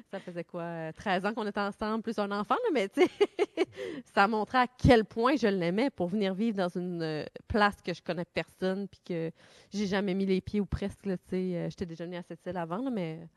ça 0.10 0.20
faisait 0.20 0.44
quoi, 0.44 0.62
euh, 0.62 0.92
13 0.94 1.26
ans 1.26 1.34
qu'on 1.34 1.46
était 1.48 1.60
ensemble, 1.60 2.02
plus 2.04 2.18
un 2.18 2.32
enfant, 2.32 2.56
là, 2.56 2.70
mais 2.74 2.88
tu 2.90 3.02
sais, 3.02 3.10
ça 4.14 4.28
montrait 4.28 4.60
à 4.60 4.68
quel 4.68 5.04
point 5.06 5.36
je 5.36 5.48
l'aimais 5.48 5.90
pour 5.90 6.08
venir 6.08 6.34
vivre 6.34 6.58
dans 6.58 6.70
une 6.70 7.02
euh, 7.02 7.26
place 7.48 7.82
que 7.82 7.94
je 7.94 8.02
connais 8.02 8.26
personne, 8.26 8.88
puis 8.88 9.02
que 9.06 9.32
j'ai 9.72 9.86
jamais 9.88 10.14
mis 10.14 10.26
les 10.26 10.42
pieds 10.42 10.62
ou 10.62 10.66
presque, 10.66 11.02
tu 11.04 11.10
sais. 11.30 11.56
Euh, 11.56 11.70
J'étais 11.70 11.86
déjà 11.86 12.06
venue 12.06 12.18
à 12.18 12.24
cette 12.24 12.46
île 12.46 12.58
avant, 12.58 12.78
là, 12.78 12.90
mais 12.90 13.28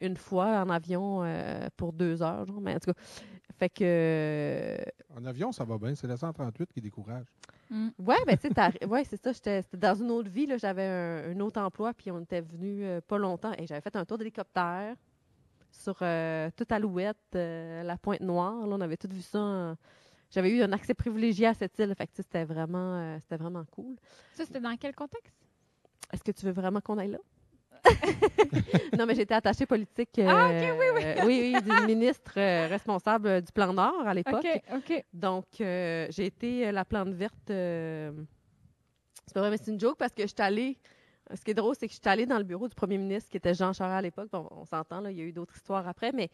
une 0.00 0.16
fois 0.16 0.62
en 0.62 0.70
avion 0.70 1.22
euh, 1.24 1.68
pour 1.76 1.92
deux 1.92 2.22
heures, 2.22 2.44
genre, 2.46 2.60
mais 2.60 2.74
en 2.74 2.78
tout 2.78 2.92
cas, 2.92 3.00
fait 3.58 3.68
que... 3.68 4.76
En 5.16 5.24
avion, 5.24 5.52
ça 5.52 5.64
va 5.64 5.78
bien. 5.78 5.94
C'est 5.94 6.08
la 6.08 6.16
138 6.16 6.72
qui 6.72 6.80
décourage. 6.80 7.26
Mm. 7.70 7.88
Ouais, 7.98 8.16
ben 8.26 8.36
tu 8.36 8.48
sais, 8.48 8.54
t'arri- 8.54 8.84
ouais, 8.86 9.04
c'est 9.04 9.20
ça. 9.22 9.32
J'étais 9.32 9.62
c'était 9.62 9.76
dans 9.78 9.94
une 9.94 10.10
autre 10.10 10.28
vie. 10.30 10.46
J'avais 10.58 10.84
un, 10.84 11.30
un 11.36 11.40
autre 11.40 11.60
emploi, 11.60 11.92
puis 11.94 12.10
on 12.10 12.20
était 12.20 12.40
venus 12.42 12.80
euh, 12.82 13.00
pas 13.00 13.18
longtemps. 13.18 13.52
Et 13.58 13.66
j'avais 13.66 13.80
fait 13.80 13.96
un 13.96 14.04
tour 14.04 14.18
d'hélicoptère 14.18 14.94
sur 15.70 15.96
euh, 16.02 16.50
toute 16.56 16.70
Alouette, 16.70 17.16
euh, 17.34 17.82
la 17.82 17.96
Pointe 17.96 18.20
Noire. 18.20 18.66
Là, 18.66 18.74
on 18.76 18.80
avait 18.80 18.96
tout 18.98 19.08
vu 19.10 19.22
ça. 19.22 19.38
en- 19.40 19.76
J'avais 20.30 20.50
eu 20.50 20.62
un 20.62 20.72
accès 20.72 20.94
privilégié 20.94 21.46
à 21.46 21.54
cette 21.54 21.78
île. 21.78 21.94
Fait 21.94 22.06
que 22.06 22.12
c'était 22.14 22.44
vraiment, 22.44 23.18
c'était 23.20 23.36
vraiment 23.36 23.64
cool. 23.70 23.96
Ça, 24.34 24.44
c'était 24.44 24.60
dans 24.60 24.76
quel 24.76 24.94
contexte? 24.94 25.34
Est-ce 26.12 26.22
que 26.24 26.32
tu 26.32 26.44
veux 26.44 26.52
vraiment 26.52 26.80
qu'on 26.80 26.98
aille 26.98 27.10
là? 27.12 27.18
non, 28.98 29.06
mais 29.06 29.14
j'étais 29.14 29.34
attachée 29.34 29.66
politique. 29.66 30.20
Ah, 30.20 30.46
ok, 30.46 30.52
euh, 30.52 30.76
oui, 30.78 30.86
oui. 30.94 31.02
oui, 31.24 31.54
oui, 31.54 31.62
du 31.62 31.86
ministre 31.86 32.34
euh, 32.36 32.66
responsable 32.68 33.28
euh, 33.28 33.40
du 33.40 33.52
plan 33.52 33.72
Nord 33.72 34.06
à 34.06 34.14
l'époque. 34.14 34.44
OK, 34.44 34.62
OK. 34.74 35.04
Donc, 35.12 35.44
j'ai 35.58 36.26
été 36.26 36.70
la 36.72 36.84
plante 36.84 37.10
verte. 37.10 37.34
C'est 37.48 39.34
pas 39.34 39.40
vrai, 39.40 39.50
mais 39.50 39.56
c'est 39.56 39.70
une 39.70 39.80
joke 39.80 39.96
parce 39.98 40.12
que 40.12 40.22
je 40.22 40.28
suis 40.28 40.42
allée. 40.42 40.78
Ce 41.34 41.42
qui 41.42 41.52
est 41.52 41.54
drôle, 41.54 41.74
c'est 41.78 41.86
que 41.86 41.94
je 41.94 42.00
suis 42.00 42.08
allée 42.08 42.26
dans 42.26 42.36
le 42.36 42.44
bureau 42.44 42.68
du 42.68 42.74
premier 42.74 42.98
ministre, 42.98 43.30
qui 43.30 43.38
était 43.38 43.54
Jean 43.54 43.72
Charest 43.72 43.98
à 43.98 44.02
l'époque. 44.02 44.28
Bon, 44.30 44.46
on 44.50 44.66
s'entend, 44.66 45.00
là, 45.00 45.10
il 45.10 45.16
y 45.16 45.20
a 45.20 45.24
eu 45.24 45.32
d'autres 45.32 45.56
histoires 45.56 45.88
après, 45.88 46.12
mais 46.12 46.28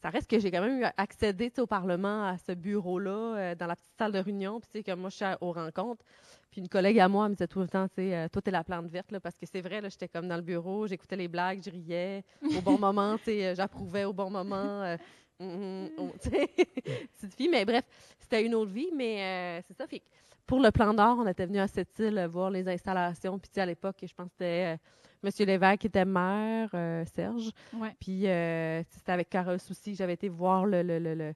ça 0.00 0.10
reste 0.10 0.30
que 0.30 0.38
j'ai 0.38 0.50
quand 0.50 0.60
même 0.60 0.80
eu 0.80 0.86
accédé 0.96 1.52
au 1.58 1.66
Parlement, 1.66 2.26
à 2.28 2.36
ce 2.38 2.52
bureau-là, 2.52 3.10
euh, 3.36 3.54
dans 3.54 3.66
la 3.66 3.74
petite 3.76 3.94
salle 3.98 4.12
de 4.12 4.18
réunion. 4.18 4.60
Puis, 4.60 4.68
tu 4.70 4.78
sais, 4.78 4.84
comme 4.84 5.00
moi, 5.00 5.10
je 5.10 5.16
suis 5.16 5.24
à- 5.24 5.36
aux 5.40 5.52
rencontres. 5.52 6.04
Puis, 6.50 6.60
une 6.60 6.68
collègue 6.68 6.98
à 7.00 7.08
moi 7.08 7.24
elle 7.26 7.30
me 7.30 7.34
disait 7.34 7.46
tout 7.48 7.60
le 7.60 7.68
temps, 7.68 7.88
tu 7.88 7.94
sais, 7.96 8.14
euh, 8.16 8.28
toi, 8.28 8.40
t'es 8.40 8.50
la 8.50 8.64
plante 8.64 8.86
verte, 8.86 9.10
là, 9.12 9.20
parce 9.20 9.36
que 9.36 9.44
c'est 9.50 9.60
vrai, 9.60 9.80
là, 9.80 9.88
j'étais 9.88 10.08
comme 10.08 10.28
dans 10.28 10.36
le 10.36 10.42
bureau, 10.42 10.86
j'écoutais 10.86 11.16
les 11.16 11.28
blagues, 11.28 11.60
je 11.64 11.70
riais. 11.70 12.24
Au 12.56 12.60
bon 12.60 12.78
moment, 12.78 13.16
tu 13.18 13.24
sais, 13.24 13.46
euh, 13.48 13.54
j'approuvais 13.54 14.04
au 14.04 14.12
bon 14.12 14.30
moment. 14.30 14.82
euh, 14.82 14.96
hum, 15.40 15.88
tu 16.22 16.30
sais, 16.30 16.46
petite 17.20 17.34
fille. 17.34 17.48
Mais 17.48 17.64
bref, 17.64 17.84
c'était 18.20 18.44
une 18.44 18.54
autre 18.54 18.70
vie, 18.70 18.90
mais 18.94 19.22
euh, 19.22 19.62
c'est 19.66 19.76
ça. 19.76 19.86
Fait 19.86 19.98
que 19.98 20.04
pour 20.46 20.60
le 20.60 20.70
plan 20.70 20.94
d'or, 20.94 21.18
on 21.18 21.26
était 21.26 21.44
venu 21.46 21.58
à 21.58 21.68
cette 21.68 21.98
île 21.98 22.26
voir 22.30 22.50
les 22.50 22.66
installations. 22.68 23.38
Puis, 23.38 23.48
tu 23.50 23.54
sais, 23.56 23.60
à 23.60 23.66
l'époque, 23.66 23.96
je 24.02 24.14
pense 24.14 24.28
que 24.28 24.32
c'était 24.38 24.78
euh, 25.24 25.28
M. 25.38 25.46
Lévesque 25.46 25.84
était 25.84 26.04
maire, 26.04 26.70
euh, 26.74 27.04
Serge. 27.14 27.50
Ouais. 27.74 27.94
Puis, 28.00 28.26
euh, 28.28 28.82
c'était 28.90 29.12
avec 29.12 29.28
Carole 29.30 29.60
Soucy 29.60 29.94
j'avais 29.94 30.14
été 30.14 30.28
voir 30.28 30.66
le, 30.66 30.82
le- 30.82 30.98
le- 30.98 31.14
le- 31.14 31.34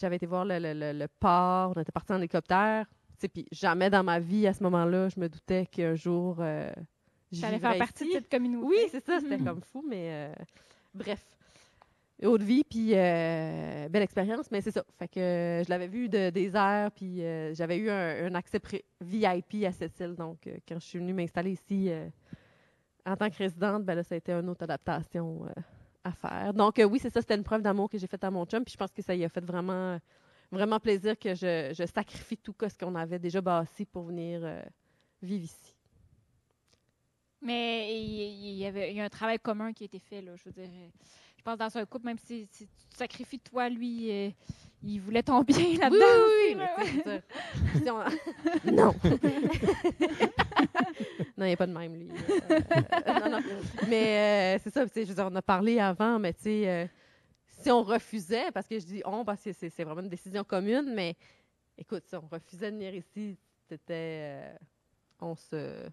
j'avais 0.00 0.16
été 0.16 0.26
voir 0.26 0.44
le, 0.44 0.58
le- 0.58 0.74
le- 0.74 0.98
le 0.98 1.08
port. 1.20 1.72
On 1.76 1.80
était 1.80 1.92
parti 1.92 2.12
en 2.12 2.18
hélicoptère. 2.18 2.86
Puis 3.32 3.46
jamais 3.52 3.88
dans 3.88 4.02
ma 4.04 4.18
vie, 4.20 4.46
à 4.46 4.52
ce 4.52 4.62
moment-là, 4.64 5.08
je 5.08 5.18
me 5.18 5.28
doutais 5.28 5.64
qu'un 5.66 5.94
jour, 5.94 6.36
euh, 6.40 6.70
J'allais 7.32 7.58
faire 7.58 7.78
partie 7.78 8.04
ici. 8.04 8.12
de 8.14 8.18
cette 8.18 8.30
communauté. 8.30 8.66
Oui, 8.66 8.76
c'est 8.90 9.02
ça, 9.04 9.18
c'était 9.20 9.38
Mhm. 9.38 9.44
comme 9.46 9.60
fou, 9.62 9.82
mais 9.88 10.30
bref. 10.94 11.24
Haute 12.22 12.42
vie, 12.42 12.62
puis 12.64 12.90
euh, 12.94 13.88
belle 13.88 14.02
expérience, 14.02 14.50
mais 14.50 14.60
c'est 14.60 14.70
ça. 14.70 14.84
Fait 14.98 15.08
que 15.08 15.18
euh, 15.20 15.64
je 15.64 15.68
l'avais 15.70 15.88
vu 15.88 16.08
de, 16.08 16.30
des 16.30 16.54
airs, 16.54 16.90
puis 16.92 17.24
euh, 17.24 17.52
j'avais 17.54 17.76
eu 17.76 17.90
un, 17.90 18.26
un 18.26 18.34
accès 18.34 18.60
VIP 19.00 19.64
à 19.66 19.72
cette 19.72 19.98
île. 20.00 20.14
Donc, 20.14 20.48
quand 20.68 20.78
je 20.78 20.84
suis 20.86 20.98
venue 20.98 21.12
m'installer 21.14 21.52
ici 21.52 21.90
en 23.06 23.16
tant 23.16 23.30
que 23.30 23.36
résidente, 23.36 23.84
ben 23.84 24.02
ça 24.02 24.14
a 24.14 24.18
été 24.18 24.32
une 24.32 24.48
autre 24.48 24.64
adaptation 24.64 25.46
euh, 25.46 25.60
à 26.04 26.12
faire. 26.12 26.54
Donc, 26.54 26.78
euh, 26.78 26.84
oui, 26.84 26.98
c'est 27.00 27.10
ça, 27.10 27.20
c'était 27.20 27.34
une 27.34 27.44
preuve 27.44 27.62
d'amour 27.62 27.88
que 27.88 27.98
j'ai 27.98 28.06
faite 28.06 28.24
à 28.24 28.30
mon 28.30 28.44
chum, 28.46 28.64
puis 28.64 28.72
je 28.72 28.78
pense 28.78 28.92
que 28.92 29.02
ça 29.02 29.14
y 29.14 29.24
a 29.24 29.28
fait 29.28 29.44
vraiment, 29.44 29.98
vraiment 30.50 30.80
plaisir 30.80 31.18
que 31.18 31.34
je, 31.34 31.86
sacrifie 31.92 32.38
tout 32.38 32.54
ce 32.60 32.78
qu'on 32.78 32.94
avait 32.94 33.18
déjà 33.18 33.40
bâti 33.40 33.84
pour 33.84 34.04
venir 34.04 34.40
euh, 34.42 34.62
vivre 35.22 35.44
ici. 35.44 35.74
Mais 37.42 37.94
il 38.00 38.54
y, 38.54 38.64
avait, 38.64 38.98
a 38.98 39.04
un 39.04 39.08
travail 39.10 39.38
commun 39.38 39.74
qui 39.74 39.84
a 39.84 39.86
été 39.86 39.98
fait, 39.98 40.22
là. 40.22 40.34
Je 40.34 40.44
veux 40.44 40.52
dire, 40.52 40.70
pense 41.44 41.58
dans 41.58 41.76
un 41.76 41.84
couple, 41.86 42.06
même 42.06 42.18
si, 42.18 42.48
si 42.50 42.66
tu 42.66 42.72
te 42.90 42.96
sacrifies 42.96 43.38
toi, 43.38 43.68
lui, 43.68 44.10
euh, 44.10 44.30
il 44.82 44.98
voulait 45.00 45.22
ton 45.22 45.42
bien 45.44 45.78
là-dedans. 45.78 46.24
oui, 46.26 46.56
oui, 46.56 47.02
mais 47.06 47.22
je 47.74 47.90
on- 47.90 48.72
non. 48.72 48.94
non, 51.36 51.44
il 51.44 51.46
n'y 51.46 51.52
a 51.52 51.56
pas 51.56 51.66
de 51.66 51.72
même, 51.72 51.94
lui. 51.94 52.08
Euh, 52.50 53.20
non, 53.20 53.30
non. 53.30 53.38
Mais 53.88 54.56
euh, 54.56 54.60
c'est 54.62 54.70
ça, 54.72 54.86
tu 54.86 54.92
sais, 54.92 55.02
je 55.04 55.08
veux 55.10 55.14
dire, 55.14 55.28
on 55.30 55.34
a 55.36 55.42
parlé 55.42 55.78
avant, 55.78 56.18
mais 56.18 56.32
tu 56.32 56.42
sais, 56.42 56.90
si 57.60 57.70
on 57.70 57.82
refusait, 57.82 58.50
parce 58.52 58.66
que 58.66 58.78
je 58.78 58.84
dis 58.84 59.02
on, 59.04 59.24
parce 59.24 59.42
que 59.42 59.52
c'est 59.52 59.70
c'est 59.70 59.84
vraiment 59.84 60.00
une 60.02 60.08
décision 60.08 60.44
commune, 60.44 60.92
mais 60.94 61.14
écoute, 61.78 62.04
si 62.06 62.14
on 62.16 62.26
refusait 62.30 62.70
de 62.70 62.76
venir 62.76 62.94
ici, 62.94 63.36
c'était. 63.68 64.54
on 65.20 65.34
se. 65.34 65.88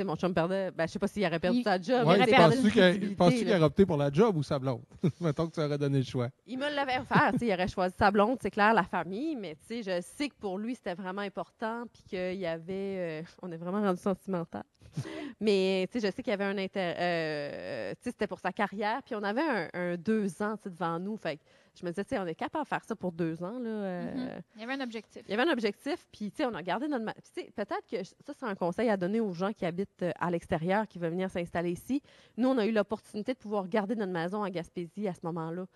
Sais, 0.00 0.04
mon 0.04 0.16
chum 0.16 0.32
perdait. 0.32 0.70
Ben, 0.70 0.86
je 0.86 0.92
sais 0.92 0.98
pas 0.98 1.08
s'il 1.08 1.26
aurait 1.26 1.38
perdu 1.38 1.58
Il- 1.58 1.62
sa 1.62 1.78
job. 1.78 2.06
Ouais, 2.08 2.14
il 2.16 2.22
aurait 2.22 2.32
Penses-tu 2.48 2.70
qu'il 2.70 3.48
aurait 3.50 3.62
opté 3.62 3.84
pour 3.84 3.98
la 3.98 4.10
job 4.10 4.34
ou 4.34 4.42
sa 4.42 4.58
blonde? 4.58 4.80
Mettons 5.20 5.46
que 5.46 5.52
tu 5.52 5.60
aurais 5.60 5.76
donné 5.76 5.98
le 5.98 6.04
choix. 6.04 6.30
Il 6.46 6.58
me 6.58 6.74
l'avait 6.74 6.98
offert, 7.00 7.32
il 7.38 7.52
aurait 7.52 7.68
choisi 7.68 7.94
sa 7.98 8.10
blonde, 8.10 8.38
c'est 8.40 8.50
clair, 8.50 8.72
la 8.72 8.84
famille, 8.84 9.36
mais 9.36 9.56
tu 9.56 9.82
sais, 9.82 9.82
je 9.82 10.00
sais 10.00 10.30
que 10.30 10.34
pour 10.36 10.56
lui, 10.56 10.74
c'était 10.74 10.94
vraiment 10.94 11.20
important, 11.20 11.84
puis 11.92 12.02
qu'il 12.08 12.36
y 12.40 12.46
avait, 12.46 13.20
euh, 13.20 13.22
on 13.42 13.52
est 13.52 13.58
vraiment 13.58 13.82
rendu 13.82 14.00
sentimental, 14.00 14.62
mais 15.40 15.86
tu 15.92 16.00
sais, 16.00 16.06
je 16.08 16.14
sais 16.14 16.22
qu'il 16.22 16.30
y 16.30 16.34
avait 16.34 16.44
un 16.44 16.56
intérêt, 16.56 16.96
euh, 16.98 17.90
tu 17.92 18.04
sais, 18.04 18.10
c'était 18.10 18.26
pour 18.26 18.38
sa 18.40 18.52
carrière, 18.52 19.02
puis 19.02 19.14
on 19.14 19.22
avait 19.22 19.42
un, 19.42 19.68
un 19.74 19.96
deux 19.98 20.40
ans, 20.42 20.56
tu 20.56 20.64
sais, 20.64 20.70
devant 20.70 20.98
nous, 20.98 21.18
fait 21.18 21.36
que 21.36 21.42
je 21.78 21.84
me 21.84 21.90
disais, 21.90 22.04
tu 22.04 22.10
sais, 22.10 22.18
on 22.18 22.26
est 22.26 22.34
capable 22.34 22.64
de 22.64 22.68
faire 22.68 22.84
ça 22.84 22.94
pour 22.96 23.12
deux 23.12 23.42
ans, 23.42 23.58
là. 23.58 23.68
euh, 23.68 24.14
Mhm. 24.14 24.42
Il 24.56 24.60
y 24.60 24.64
avait 24.64 24.72
un 24.74 24.80
objectif. 24.80 25.22
il 25.26 25.30
y 25.30 25.34
avait 25.34 25.48
un 25.48 25.52
objectif, 25.52 26.06
puis 26.12 26.30
tu 26.30 26.38
sais, 26.38 26.46
on 26.46 26.54
a 26.54 26.62
gardé 26.62 26.88
notre. 26.88 27.04
peut-être 27.04 27.86
que 27.90 28.02
ça, 28.04 28.32
c'est 28.36 28.44
un 28.46 28.54
conseil 28.54 28.90
à 28.90 28.96
donner 28.96 29.20
aux 29.20 29.32
gens 29.32 29.52
qui 29.52 29.64
habitent 29.64 30.02
euh, 30.02 30.12
à 30.18 30.30
l'extérieur, 30.30 30.86
qui 30.88 30.98
veulent 30.98 31.10
venir 31.12 31.30
s'installer 31.30 31.70
ici. 31.72 32.02
Nous, 32.36 32.48
on 32.48 32.58
a 32.58 32.66
eu 32.66 32.72
l'opportunité 32.72 33.32
de 33.34 33.38
pouvoir 33.38 33.68
garder 33.68 33.94
notre 33.94 34.12
maison 34.12 34.42
à 34.42 34.50
Gaspésie 34.50 35.06
à 35.08 35.14
ce 35.14 35.20
moment-là. 35.24 35.66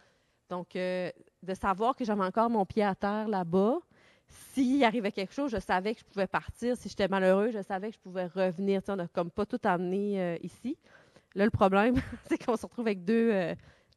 Donc, 0.50 0.76
euh, 0.76 1.10
de 1.42 1.54
savoir 1.54 1.96
que 1.96 2.04
j'avais 2.04 2.24
encore 2.24 2.50
mon 2.50 2.66
pied 2.66 2.82
à 2.82 2.94
terre 2.94 3.28
là-bas, 3.28 3.78
s'il 4.26 4.82
arrivait 4.84 5.12
quelque 5.12 5.32
chose, 5.32 5.50
je 5.50 5.58
savais 5.60 5.94
que 5.94 6.00
je 6.00 6.04
pouvais 6.04 6.26
partir. 6.26 6.76
Si 6.76 6.88
j'étais 6.88 7.08
malheureux, 7.08 7.50
je 7.50 7.62
savais 7.62 7.88
que 7.90 7.94
je 7.94 8.00
pouvais 8.00 8.26
revenir. 8.26 8.82
Tu 8.82 8.86
sais, 8.86 8.92
on 8.92 8.96
n'a 8.96 9.06
comme 9.08 9.30
pas 9.30 9.46
tout 9.46 9.60
amené 9.64 10.20
euh, 10.20 10.36
ici. 10.42 10.76
Là, 11.34 11.44
le 11.44 11.50
problème, 11.50 11.94
c'est 12.28 12.42
qu'on 12.44 12.56
se 12.56 12.66
retrouve 12.66 12.86
avec 12.86 13.04
deux. 13.04 13.30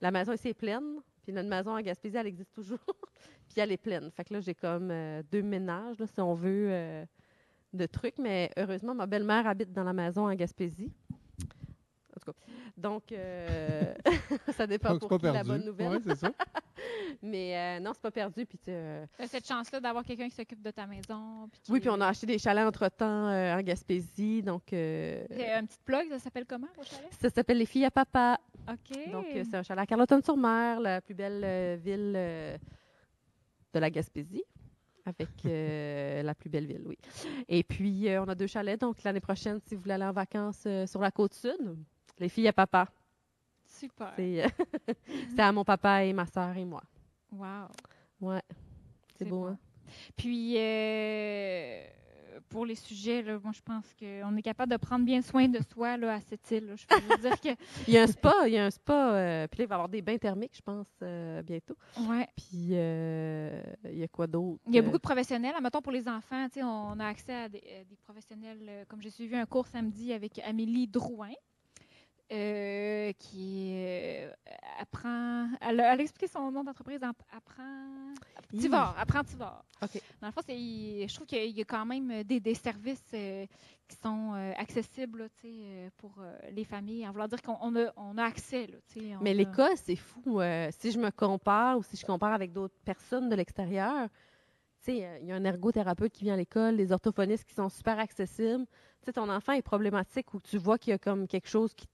la 0.02 0.11
maison 0.11 0.34
ici 0.34 0.49
est 0.49 0.53
pleine, 0.53 0.98
puis 1.27 1.33
notre 1.33 1.49
maison 1.49 1.75
à 1.75 1.83
Gaspésie, 1.83 2.15
elle 2.15 2.27
existe 2.27 2.53
toujours. 2.53 2.79
puis 3.49 3.59
elle 3.59 3.73
est 3.73 3.77
pleine. 3.77 4.09
Fait 4.11 4.23
que 4.23 4.33
là, 4.33 4.39
j'ai 4.39 4.55
comme 4.55 4.91
euh, 4.91 5.21
deux 5.29 5.41
ménages, 5.41 5.97
si 6.05 6.21
on 6.21 6.33
veut, 6.33 6.69
euh, 6.71 7.05
de 7.73 7.85
trucs. 7.85 8.17
Mais 8.17 8.49
heureusement, 8.55 8.95
ma 8.95 9.07
belle-mère 9.07 9.45
habite 9.45 9.73
dans 9.73 9.83
la 9.83 9.91
maison 9.91 10.29
en 10.29 10.33
Gaspésie. 10.35 10.93
En 12.18 12.19
tout 12.19 12.31
cas. 12.31 12.38
Donc, 12.76 13.11
euh, 13.11 13.94
ça 14.57 14.65
dépend 14.68 14.89
Donc, 14.95 15.07
pour 15.07 15.19
qui 15.19 15.26
la 15.26 15.44
bonne 15.44 15.64
nouvelle. 15.65 15.89
Ouais, 15.89 15.99
c'est 16.06 16.15
ça. 16.15 16.31
Mais 17.22 17.56
euh, 17.57 17.80
non, 17.80 17.91
c'est 17.94 18.02
pas 18.02 18.11
perdu. 18.11 18.45
Puis, 18.45 18.57
tu 18.57 18.65
euh, 18.69 19.06
T'as 19.18 19.27
cette 19.27 19.48
chance-là 19.48 19.80
d'avoir 19.80 20.03
quelqu'un 20.03 20.30
qui 20.30 20.35
s'occupe 20.35 20.61
de 20.61 20.72
ta 20.72 20.85
maison. 20.85 21.48
Puis 21.52 21.61
oui, 21.69 21.80
puis 21.80 21.89
on 21.89 21.99
a 22.02 22.07
acheté 22.07 22.26
des 22.27 22.38
chalets 22.38 22.65
entre-temps 22.65 23.27
euh, 23.30 23.56
en 23.57 23.61
Gaspésie. 23.61 24.41
Donc, 24.44 24.73
euh, 24.73 25.23
C'est 25.30 25.52
un 25.53 25.65
petit 25.65 25.80
plug, 25.85 26.10
ça 26.10 26.19
s'appelle 26.19 26.45
comment, 26.45 26.68
au 26.77 26.84
chalet? 26.84 27.07
ça 27.19 27.30
s'appelle 27.30 27.57
Les 27.57 27.65
filles 27.65 27.85
à 27.85 27.91
papa. 27.91 28.38
OK. 28.69 29.11
Donc, 29.11 29.26
euh, 29.34 29.44
c'est 29.49 29.56
un 29.57 29.64
chalet 29.64 29.84
à 29.84 29.85
Carleton-sur-Mer, 29.85 30.80
la 30.80 31.02
plus 31.02 31.14
belle 31.15 31.41
euh, 31.44 31.77
ville 31.81 32.14
euh, 32.15 32.57
de 33.73 33.80
la 33.80 33.89
Gaspésie, 33.89 34.44
avec 35.06 35.30
euh, 35.45 36.22
la 36.23 36.35
plus 36.35 36.49
belle 36.49 36.68
ville, 36.68 36.84
oui. 36.85 36.98
Et 37.48 37.64
puis, 37.64 38.10
euh, 38.10 38.22
on 38.23 38.27
a 38.27 38.35
deux 38.35 38.48
chalets. 38.48 38.80
Donc, 38.80 39.02
l'année 39.03 39.22
prochaine, 39.22 39.60
si 39.65 39.76
vous 39.76 39.81
voulez 39.81 39.94
aller 39.95 40.03
en 40.06 40.11
vacances 40.11 40.64
euh, 40.68 40.85
sur 40.85 41.02
la 41.02 41.11
côte 41.11 41.34
sud, 41.34 41.77
les 42.19 42.30
filles 42.30 42.48
à 42.48 42.53
papa. 42.53 42.88
Super. 43.65 44.14
C'est 44.15 44.44
euh, 44.44 44.48
à 45.38 45.52
mon 45.52 45.64
papa 45.64 46.03
et 46.03 46.14
ma 46.14 46.26
sœur 46.26 46.56
et 46.57 46.65
moi. 46.65 46.81
Wow. 47.31 47.68
Ouais. 48.22 48.41
C'est 49.15 49.26
beau, 49.26 49.45
hein? 49.45 49.57
Puis, 50.15 50.56
euh, 50.57 51.84
pour 52.49 52.65
les 52.65 52.76
sujets, 52.76 53.22
là, 53.23 53.39
moi, 53.44 53.52
je 53.53 53.61
pense 53.61 53.85
qu'on 53.94 54.35
est 54.35 54.41
capable 54.41 54.72
de 54.72 54.77
prendre 54.77 55.06
bien 55.06 55.22
soin 55.22 55.48
de 55.48 55.60
soi 55.73 55.98
là, 55.98 56.14
à 56.15 56.22
cette 56.22 56.49
île. 56.52 56.68
là. 56.68 56.76
Je 56.76 56.85
peux 56.85 56.95
vous 56.99 57.18
dire 57.18 57.39
que. 57.39 57.49
Il 57.88 57.94
y 57.94 57.98
a 57.98 58.03
un 58.03 58.07
spa, 58.07 58.34
il 58.48 58.53
y 58.53 58.57
a 58.57 58.65
un 58.65 58.69
spa. 58.69 59.14
euh, 59.15 59.48
puis 59.48 59.60
là, 59.60 59.64
il 59.65 59.68
va 59.68 59.73
y 59.73 59.77
avoir 59.77 59.89
des 59.89 60.02
bains 60.02 60.18
thermiques, 60.18 60.56
je 60.56 60.61
pense, 60.61 60.88
euh, 61.03 61.41
bientôt. 61.41 61.77
Ouais. 62.02 62.27
Puis, 62.35 62.48
il 62.72 63.98
y 63.99 64.03
a 64.03 64.07
quoi 64.11 64.27
d'autre? 64.27 64.61
Il 64.68 64.76
y 64.76 64.80
a 64.80 64.81
beaucoup 64.81 64.98
de 64.98 65.02
professionnels. 65.02 65.56
Mettons 65.61 65.81
pour 65.81 65.91
les 65.94 66.07
enfants, 66.07 66.48
on 66.57 66.99
a 66.99 67.06
accès 67.06 67.34
à 67.34 67.49
des, 67.49 67.61
des 67.89 67.95
professionnels. 68.03 68.85
comme 68.88 69.02
j'ai 69.02 69.10
suivi 69.11 69.35
un 69.35 69.45
cours 69.45 69.68
samedi 69.68 70.14
avec 70.14 70.39
Amélie 70.39 70.88
Drouin. 70.88 71.31
Euh, 72.31 73.11
qui 73.17 73.73
euh, 73.75 74.29
apprend. 74.79 75.47
Elle, 75.61 75.79
a- 75.79 75.93
elle 75.93 75.99
a 75.99 76.03
expliqué 76.03 76.27
son 76.27 76.51
nom 76.51 76.63
d'entreprise. 76.63 77.01
en- 77.03 77.11
Apprend. 77.35 78.13
Tivor. 78.57 78.95
Apprend 78.97 79.23
Tivor. 79.23 79.63
OK. 79.81 80.01
Dans 80.21 80.27
le 80.27 80.33
fond, 80.33 80.41
je 80.47 81.13
trouve 81.15 81.27
qu'il 81.27 81.57
y 81.57 81.61
a- 81.61 81.65
quand 81.65 81.85
même 81.85 82.23
des, 82.23 82.39
des 82.39 82.53
services 82.55 83.03
euh, 83.13 83.45
qui 83.87 83.95
sont 83.97 84.33
accessibles 84.57 85.29
là, 85.43 85.89
pour 85.97 86.15
les 86.51 86.63
familles. 86.65 87.07
En 87.07 87.11
voulant 87.11 87.27
dire 87.27 87.41
qu'on 87.41 87.57
on 87.61 87.75
a, 87.77 87.91
on 87.95 88.17
a 88.17 88.23
accès. 88.23 88.67
Là, 88.67 88.77
on 89.19 89.23
Mais 89.23 89.33
l'école, 89.33 89.75
c'est 89.75 89.95
fou. 89.95 90.39
Si 90.79 90.91
je 90.91 90.99
me 90.99 91.09
compare 91.11 91.77
ou 91.77 91.83
si 91.83 91.95
je 91.97 92.05
compare 92.05 92.33
avec 92.33 92.51
d'autres 92.51 92.75
personnes 92.83 93.29
de 93.29 93.35
l'extérieur, 93.35 94.07
il 94.89 94.95
y 95.23 95.31
a 95.31 95.35
un 95.35 95.43
ergothérapeute 95.43 96.13
qui 96.13 96.23
vient 96.23 96.35
à 96.35 96.37
l'école, 96.37 96.75
les 96.75 96.91
orthophonistes 96.93 97.43
qui 97.45 97.53
sont 97.53 97.67
super 97.67 97.99
accessibles. 97.99 98.65
Tu 99.01 99.05
sais, 99.05 99.13
ton 99.13 99.29
enfant 99.29 99.51
est 99.53 99.61
problématique 99.61 100.33
ou 100.33 100.39
tu 100.39 100.57
vois 100.57 100.77
qu'il 100.77 100.91
y 100.91 100.93
a 100.93 100.97
comme 100.97 101.27
quelque 101.27 101.49
chose 101.49 101.73
qui- 101.73 101.87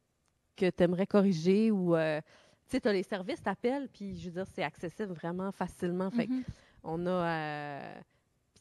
que 0.55 0.69
tu 0.69 0.83
aimerais 0.83 1.07
corriger 1.07 1.71
ou, 1.71 1.95
euh, 1.95 2.21
tu 2.65 2.71
sais, 2.71 2.81
tu 2.81 2.87
as 2.87 2.93
les 2.93 3.03
services, 3.03 3.41
t'appelles, 3.41 3.89
puis 3.89 4.15
je 4.17 4.25
veux 4.29 4.31
dire, 4.35 4.47
c'est 4.47 4.63
accessible 4.63 5.13
vraiment 5.13 5.51
facilement. 5.51 6.09
Fait 6.11 6.27
Mhm. 6.27 6.43
on 6.83 7.05
a... 7.05 7.09
euh, 7.09 7.93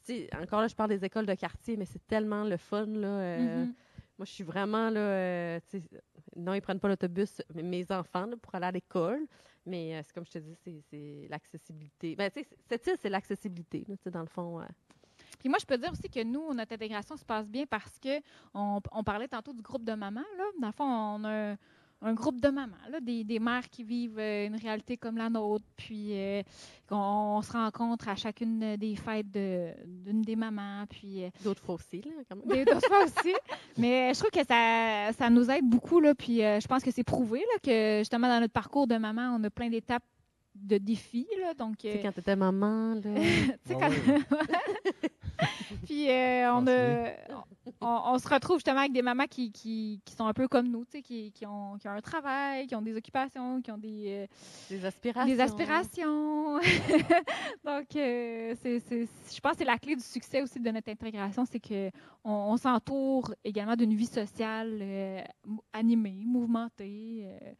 puis 0.05 0.27
encore 0.37 0.61
là, 0.61 0.67
je 0.67 0.75
parle 0.75 0.89
des 0.89 1.05
écoles 1.05 1.25
de 1.25 1.33
quartier, 1.35 1.77
mais 1.77 1.85
c'est 1.85 2.05
tellement 2.07 2.43
le 2.43 2.57
fun, 2.57 2.85
là. 2.85 3.07
euh, 3.07 3.65
Mhm. 3.65 3.73
moi, 4.17 4.25
je 4.25 4.31
suis 4.31 4.43
vraiment 4.43 4.89
là. 4.89 4.99
euh, 4.99 5.59
non, 6.35 6.53
ils 6.53 6.61
prennent 6.61 6.79
pas 6.79 6.87
l'autobus, 6.89 7.41
mais 7.53 7.63
mes 7.63 7.89
enfants, 7.91 8.25
là, 8.25 8.35
pour 8.37 8.53
aller 8.55 8.65
à 8.65 8.71
l'école. 8.71 9.25
Mais 9.65 10.01
c'est 10.03 10.13
comme 10.13 10.25
je 10.25 10.31
te 10.31 10.37
dis, 10.39 10.55
c'est- 10.55 10.81
c'est 10.89 11.27
l'accessibilité. 11.29 12.15
Ben, 12.17 12.29
tu 12.29 12.41
sais, 12.41 12.47
c'est- 12.49 12.57
cette 12.67 12.87
île, 12.87 12.95
c'est 12.99 13.09
l'accessibilité, 13.09 13.85
tu 13.87 13.95
sais, 14.03 14.11
dans 14.11 14.19
le 14.21 14.27
fond. 14.27 14.59
Puis 15.39 15.47
moi, 15.47 15.57
je 15.59 15.65
peux 15.65 15.77
dire 15.77 15.91
aussi 15.91 16.09
que 16.09 16.23
nous, 16.23 16.53
notre 16.53 16.73
intégration 16.73 17.15
se 17.15 17.23
passe 17.23 17.47
bien 17.47 17.65
parce 17.65 17.97
que 17.97 18.19
on, 18.53 18.81
on 18.91 19.03
parlait 19.03 19.27
tantôt 19.27 19.53
du 19.53 19.61
groupe 19.61 19.83
de 19.85 19.93
mamans. 19.93 20.21
Là. 20.37 20.43
Dans 20.59 20.67
le 20.67 20.73
fond, 20.73 20.83
on 20.83 21.23
a 21.23 21.55
un, 22.03 22.13
groupe 22.13 22.39
de 22.41 22.49
mamans, 22.49 22.75
là, 22.91 22.99
des, 22.99 23.23
des 23.23 23.39
mères 23.39 23.67
qui 23.69 23.83
vivent 23.83 24.19
euh, 24.19 24.47
une 24.47 24.55
réalité 24.55 24.97
comme 24.97 25.17
la 25.17 25.29
nôtre. 25.29 25.65
Puis 25.75 26.09
euh, 26.11 26.43
on, 26.91 27.37
on 27.37 27.41
se 27.41 27.51
rencontre 27.53 28.07
à 28.09 28.15
chacune 28.15 28.75
des 28.77 28.95
fêtes 28.95 29.31
de- 29.31 29.71
d'une 29.85 30.21
des 30.21 30.35
mamans. 30.35 30.85
Puis 30.89 31.23
euh, 31.23 31.29
D'autres 31.43 31.61
fois 31.63 31.75
aussi, 31.75 32.01
là, 32.01 32.11
quand 32.29 32.35
même. 32.35 32.65
d'autres 32.65 32.87
fois 32.87 33.03
aussi. 33.05 33.33
Mais 33.77 34.13
je 34.13 34.19
trouve 34.19 34.31
que 34.31 34.45
ça, 34.47 35.11
ça 35.17 35.29
nous 35.29 35.49
aide 35.49 35.65
beaucoup. 35.65 35.99
Là, 35.99 36.13
puis 36.13 36.43
euh, 36.43 36.59
je 36.59 36.67
pense 36.67 36.83
que 36.83 36.91
c'est 36.91 37.03
prouvé 37.03 37.39
là, 37.39 37.59
que 37.63 37.99
justement 37.99 38.27
dans 38.27 38.39
notre 38.39 38.53
parcours 38.53 38.87
de 38.87 38.95
maman, 38.97 39.37
on 39.39 39.43
a 39.43 39.49
plein 39.49 39.69
d'étapes 39.69 40.03
de 40.55 40.77
défis. 40.77 41.27
Là, 41.41 41.53
donc, 41.53 41.77
Tu 41.77 41.87
sais, 41.87 41.99
euh, 41.99 42.01
quand 42.03 42.11
t'étais 42.11 42.35
maman, 42.35 42.95
là. 42.95 43.01
tu 43.03 43.21
sais, 43.67 43.75
Ouais, 43.75 43.89
quand-. 44.29 44.47
Puis 45.85 46.09
euh, 46.09 46.53
on, 46.53 46.65
on, 47.81 48.01
on 48.13 48.19
se 48.19 48.27
retrouve 48.29 48.57
justement 48.57 48.79
avec 48.81 48.93
des 48.93 49.01
mamans 49.01 49.25
qui, 49.25 49.51
qui, 49.51 49.99
qui 50.05 50.13
sont 50.13 50.25
un 50.27 50.33
peu 50.33 50.47
comme 50.47 50.67
nous, 50.67 50.85
tu 50.85 50.91
sais, 50.97 51.01
qui, 51.01 51.31
qui, 51.31 51.45
ont, 51.45 51.77
qui 51.77 51.87
ont 51.87 51.91
un 51.91 52.01
travail, 52.01 52.67
qui 52.67 52.75
ont 52.75 52.81
des 52.81 52.95
occupations, 52.95 53.61
qui 53.61 53.71
ont 53.71 53.77
des, 53.77 54.27
Des 54.69 54.83
euh, 54.83 54.87
aspirations. 54.87 55.33
des 55.33 55.41
aspirations. 55.41 56.59
Donc, 57.65 57.95
euh, 57.95 58.55
c'est, 58.61 58.79
c'est- 58.79 59.07
je 59.35 59.39
pense 59.41 59.53
que 59.53 59.57
c'est 59.59 59.65
la 59.65 59.77
clé 59.77 59.95
du 59.95 60.03
succès 60.03 60.41
aussi 60.41 60.59
de 60.59 60.69
notre 60.71 60.89
intégration, 60.91 61.43
c'est 61.49 61.59
que 61.59 61.89
on, 62.23 62.55
s'entoure 62.57 63.33
également 63.43 63.75
d'une 63.75 63.95
vie 63.95 64.05
sociale 64.05 64.77
euh, 64.81 65.21
animée, 65.73 66.21
mouvementée, 66.23 67.23
euh, 67.25 67.51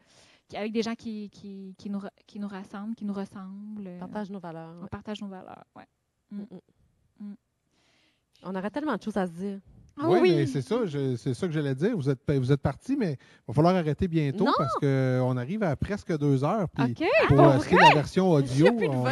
avec 0.55 0.71
des 0.71 0.81
gens 0.83 0.95
qui, 0.95 1.29
qui, 1.29 1.75
qui, 1.77 1.89
nous, 1.89 2.01
qui 2.27 2.39
nous 2.39 2.47
rassemblent, 2.47 2.95
qui 2.95 3.05
nous 3.05 3.13
ressemblent. 3.13 3.87
euh, 3.87 3.99
Partage 3.99 4.29
nos 4.29 4.39
valeurs. 4.39 4.75
On 4.79 4.83
ouais. 4.83 4.89
partage 4.89 5.21
nos 5.21 5.27
valeurs. 5.27 5.63
Ouais. 5.75 5.85
On 8.43 8.55
aurait 8.55 8.69
tellement 8.71 8.95
de 8.97 9.01
choses 9.01 9.17
à 9.17 9.25
se 9.27 9.31
dire. 9.31 9.59
Ah 9.95 10.09
oui, 10.09 10.21
mais 10.23 10.47
c'est 10.47 10.63
ça, 10.63 10.77
c'est 11.17 11.35
ça 11.35 11.45
que 11.47 11.53
j'allais 11.53 11.75
dire. 11.75 11.95
Vous 11.95 12.09
êtes, 12.09 12.19
vous 12.31 12.51
êtes 12.51 12.61
parti, 12.61 12.97
mais 12.97 13.11
il 13.11 13.43
va 13.47 13.53
falloir 13.53 13.75
arrêter 13.75 14.07
bientôt 14.07 14.45
Non! 14.45 14.51
parce 14.57 14.73
qu'on 14.79 15.37
arrive 15.37 15.61
à 15.61 15.75
presque 15.75 16.17
deux 16.17 16.43
heures. 16.43 16.67
Puis 16.69 16.83
OK. 16.99 17.07
pour 17.27 17.39
euh, 17.39 17.57
de 17.71 17.77
la 17.77 17.93
version 17.93 18.31
audio, 18.31 18.65
on, 18.81 19.05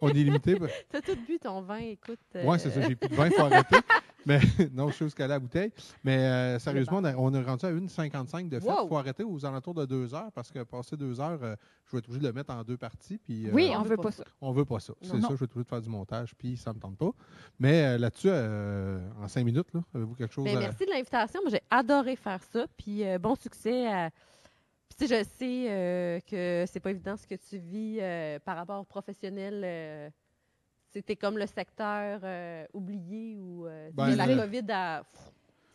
on 0.00 0.08
est 0.08 0.12
limité. 0.14 0.56
T'as 0.90 1.02
tout 1.02 1.16
bu 1.28 1.38
ton 1.38 1.60
vin, 1.60 1.76
écoute. 1.76 2.18
Oui, 2.42 2.58
c'est 2.58 2.70
ça, 2.70 2.80
j'ai 2.80 2.96
plus 2.96 3.10
de 3.10 3.14
vin, 3.14 3.26
il 3.26 3.32
faut 3.34 3.42
arrêter. 3.42 3.76
Mais 4.26 4.40
non, 4.72 4.88
je 4.88 4.94
suis 4.94 5.04
jusqu'à 5.06 5.26
la 5.26 5.38
bouteille. 5.38 5.72
Mais 6.02 6.16
euh, 6.18 6.58
sérieusement, 6.58 6.98
on, 6.98 7.04
a- 7.04 7.16
on 7.16 7.34
est 7.34 7.42
rendu 7.42 7.66
à 7.66 7.70
1,55 7.72 8.48
de 8.48 8.58
fait. 8.58 8.66
Il 8.66 8.70
Wow! 8.70 8.88
faut 8.88 8.96
arrêter 8.96 9.22
aux 9.24 9.44
alentours 9.44 9.74
de 9.74 9.84
deux 9.86 10.14
heures 10.14 10.30
parce 10.32 10.50
que 10.50 10.62
passer 10.62 10.96
deux 10.96 11.20
heures, 11.20 11.38
euh, 11.42 11.56
je 11.86 11.92
vais 11.92 11.98
être 11.98 12.06
obligé 12.06 12.20
de 12.22 12.26
le 12.28 12.32
mettre 12.32 12.52
en 12.54 12.62
deux 12.64 12.76
parties. 12.76 13.18
Puis, 13.18 13.46
euh, 13.48 13.52
Oui, 13.52 13.70
on 13.74 13.80
on 13.80 13.82
veut 13.82 13.96
pas 13.96 14.04
pas 14.04 14.10
ça. 14.12 14.24
on 14.40 14.52
veut 14.52 14.64
pas 14.64 14.80
ça. 14.80 14.94
C'est 15.02 15.08
ça, 15.08 15.28
je 15.30 15.34
vais 15.34 15.34
être 15.34 15.42
obligé 15.52 15.62
de 15.64 15.68
faire 15.68 15.82
du 15.82 15.88
montage, 15.90 16.34
puis 16.36 16.56
ça 16.56 16.70
ne 16.70 16.76
me 16.76 16.80
tente 16.80 16.96
pas. 16.96 17.10
Mais 17.58 17.84
euh, 17.84 17.98
là-dessus, 17.98 18.28
euh, 18.30 18.98
en 19.22 19.28
cinq 19.28 19.44
minutes, 19.44 19.72
là, 19.74 19.80
avez-vous 19.94 20.14
quelque 20.14 20.32
chose 20.32 20.44
Ben, 20.44 20.56
à... 20.56 20.60
merci 20.60 20.84
de 20.86 20.90
l'invitation. 20.90 21.40
Moi, 21.42 21.50
j'ai 21.50 21.62
adoré 21.70 22.16
faire 22.16 22.42
ça. 22.42 22.66
Puis 22.76 23.06
euh, 23.06 23.18
bon 23.18 23.34
succès. 23.34 23.86
à- 23.86 24.10
Puis, 24.88 24.96
tu 24.98 25.06
sais, 25.08 25.18
je 25.24 25.28
sais 25.38 25.66
euh, 25.68 26.20
que 26.20 26.64
c'est 26.70 26.80
pas 26.80 26.90
évident 26.90 27.16
ce 27.16 27.26
que 27.26 27.34
tu 27.34 27.58
vis 27.58 27.98
euh, 28.00 28.38
par 28.44 28.56
rapport 28.56 28.80
au 28.80 28.84
professionnel. 28.84 30.12
C'était 30.94 31.16
comme 31.16 31.38
le 31.38 31.46
secteur 31.46 32.20
euh, 32.22 32.64
oublié 32.72 33.36
ou 33.36 33.66
euh, 33.66 33.90
Ben, 33.92 34.14
la 34.14 34.28
COVID 34.28 34.70
a. 34.70 35.04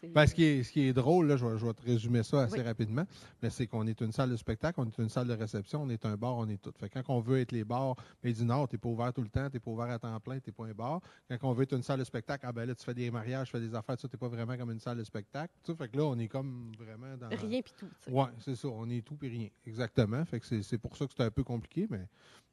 Ben, 0.01 0.25
ce, 0.25 0.33
qui 0.33 0.45
est, 0.45 0.63
ce 0.63 0.71
qui 0.71 0.87
est 0.87 0.93
drôle, 0.93 1.27
là, 1.27 1.35
je, 1.35 1.45
vais, 1.45 1.57
je 1.57 1.65
vais 1.65 1.73
te 1.73 1.81
résumer 1.81 2.23
ça 2.23 2.43
assez 2.43 2.59
Oui. 2.59 2.61
rapidement, 2.61 3.03
mais 3.43 3.49
c'est 3.49 3.67
qu'on 3.67 3.85
est 3.85 3.99
une 3.99 4.13
salle 4.13 4.29
de 4.29 4.37
spectacle, 4.37 4.79
on 4.79 4.85
est 4.85 4.97
une 4.97 5.09
salle 5.09 5.27
de 5.27 5.33
réception, 5.33 5.81
on 5.83 5.89
est 5.89 6.05
un 6.05 6.15
bar, 6.15 6.37
on 6.37 6.47
est 6.47 6.55
tout. 6.61 6.71
Fait 6.79 6.87
quand 6.87 7.03
on 7.09 7.19
veut 7.19 7.41
être 7.41 7.51
les 7.51 7.65
bars, 7.65 7.95
mais 8.23 8.31
du 8.31 8.45
Nord, 8.45 8.69
tu 8.69 8.75
n'es 8.75 8.79
pas 8.79 8.87
ouvert 8.87 9.11
tout 9.11 9.21
le 9.21 9.27
temps, 9.27 9.49
tu 9.49 9.57
n'es 9.57 9.59
pas 9.59 9.71
ouvert 9.71 9.89
à 9.89 9.99
temps 9.99 10.17
plein, 10.21 10.39
tu 10.39 10.49
n'es 10.49 10.53
pas 10.53 10.67
un 10.67 10.71
bar. 10.73 11.01
Quand 11.29 11.49
on 11.49 11.51
veut 11.51 11.63
être 11.63 11.75
une 11.75 11.83
salle 11.83 11.99
de 11.99 12.05
spectacle, 12.05 12.45
ah 12.47 12.53
ben 12.53 12.65
là, 12.65 12.75
tu 12.75 12.85
fais 12.85 12.93
des 12.93 13.11
mariages, 13.11 13.47
tu 13.47 13.51
fais 13.51 13.59
des 13.59 13.75
affaires, 13.75 13.97
tu 13.97 14.05
n'es 14.05 14.17
pas 14.17 14.29
vraiment 14.29 14.55
comme 14.55 14.71
une 14.71 14.79
salle 14.79 14.99
de 14.99 15.03
spectacle. 15.03 15.53
Fait 15.65 15.89
que 15.89 15.97
là, 15.97 16.03
on 16.05 16.17
est 16.17 16.29
comme 16.29 16.71
vraiment 16.79 17.17
dans. 17.17 17.27
Rien 17.27 17.61
puis 17.61 17.73
tout. 17.77 17.89
Oui, 18.07 18.25
c'est 18.39 18.55
ça. 18.55 18.69
On 18.69 18.89
est 18.89 19.01
tout 19.05 19.17
et 19.21 19.27
rien. 19.27 19.49
Exactement. 19.67 20.23
Fait 20.23 20.39
que 20.39 20.45
c'est, 20.45 20.63
c'est 20.63 20.77
pour 20.77 20.95
ça 20.95 21.07
que 21.07 21.11
c'est 21.17 21.23
un 21.23 21.31
peu 21.31 21.43
compliqué, 21.43 21.87
mais 21.89 22.07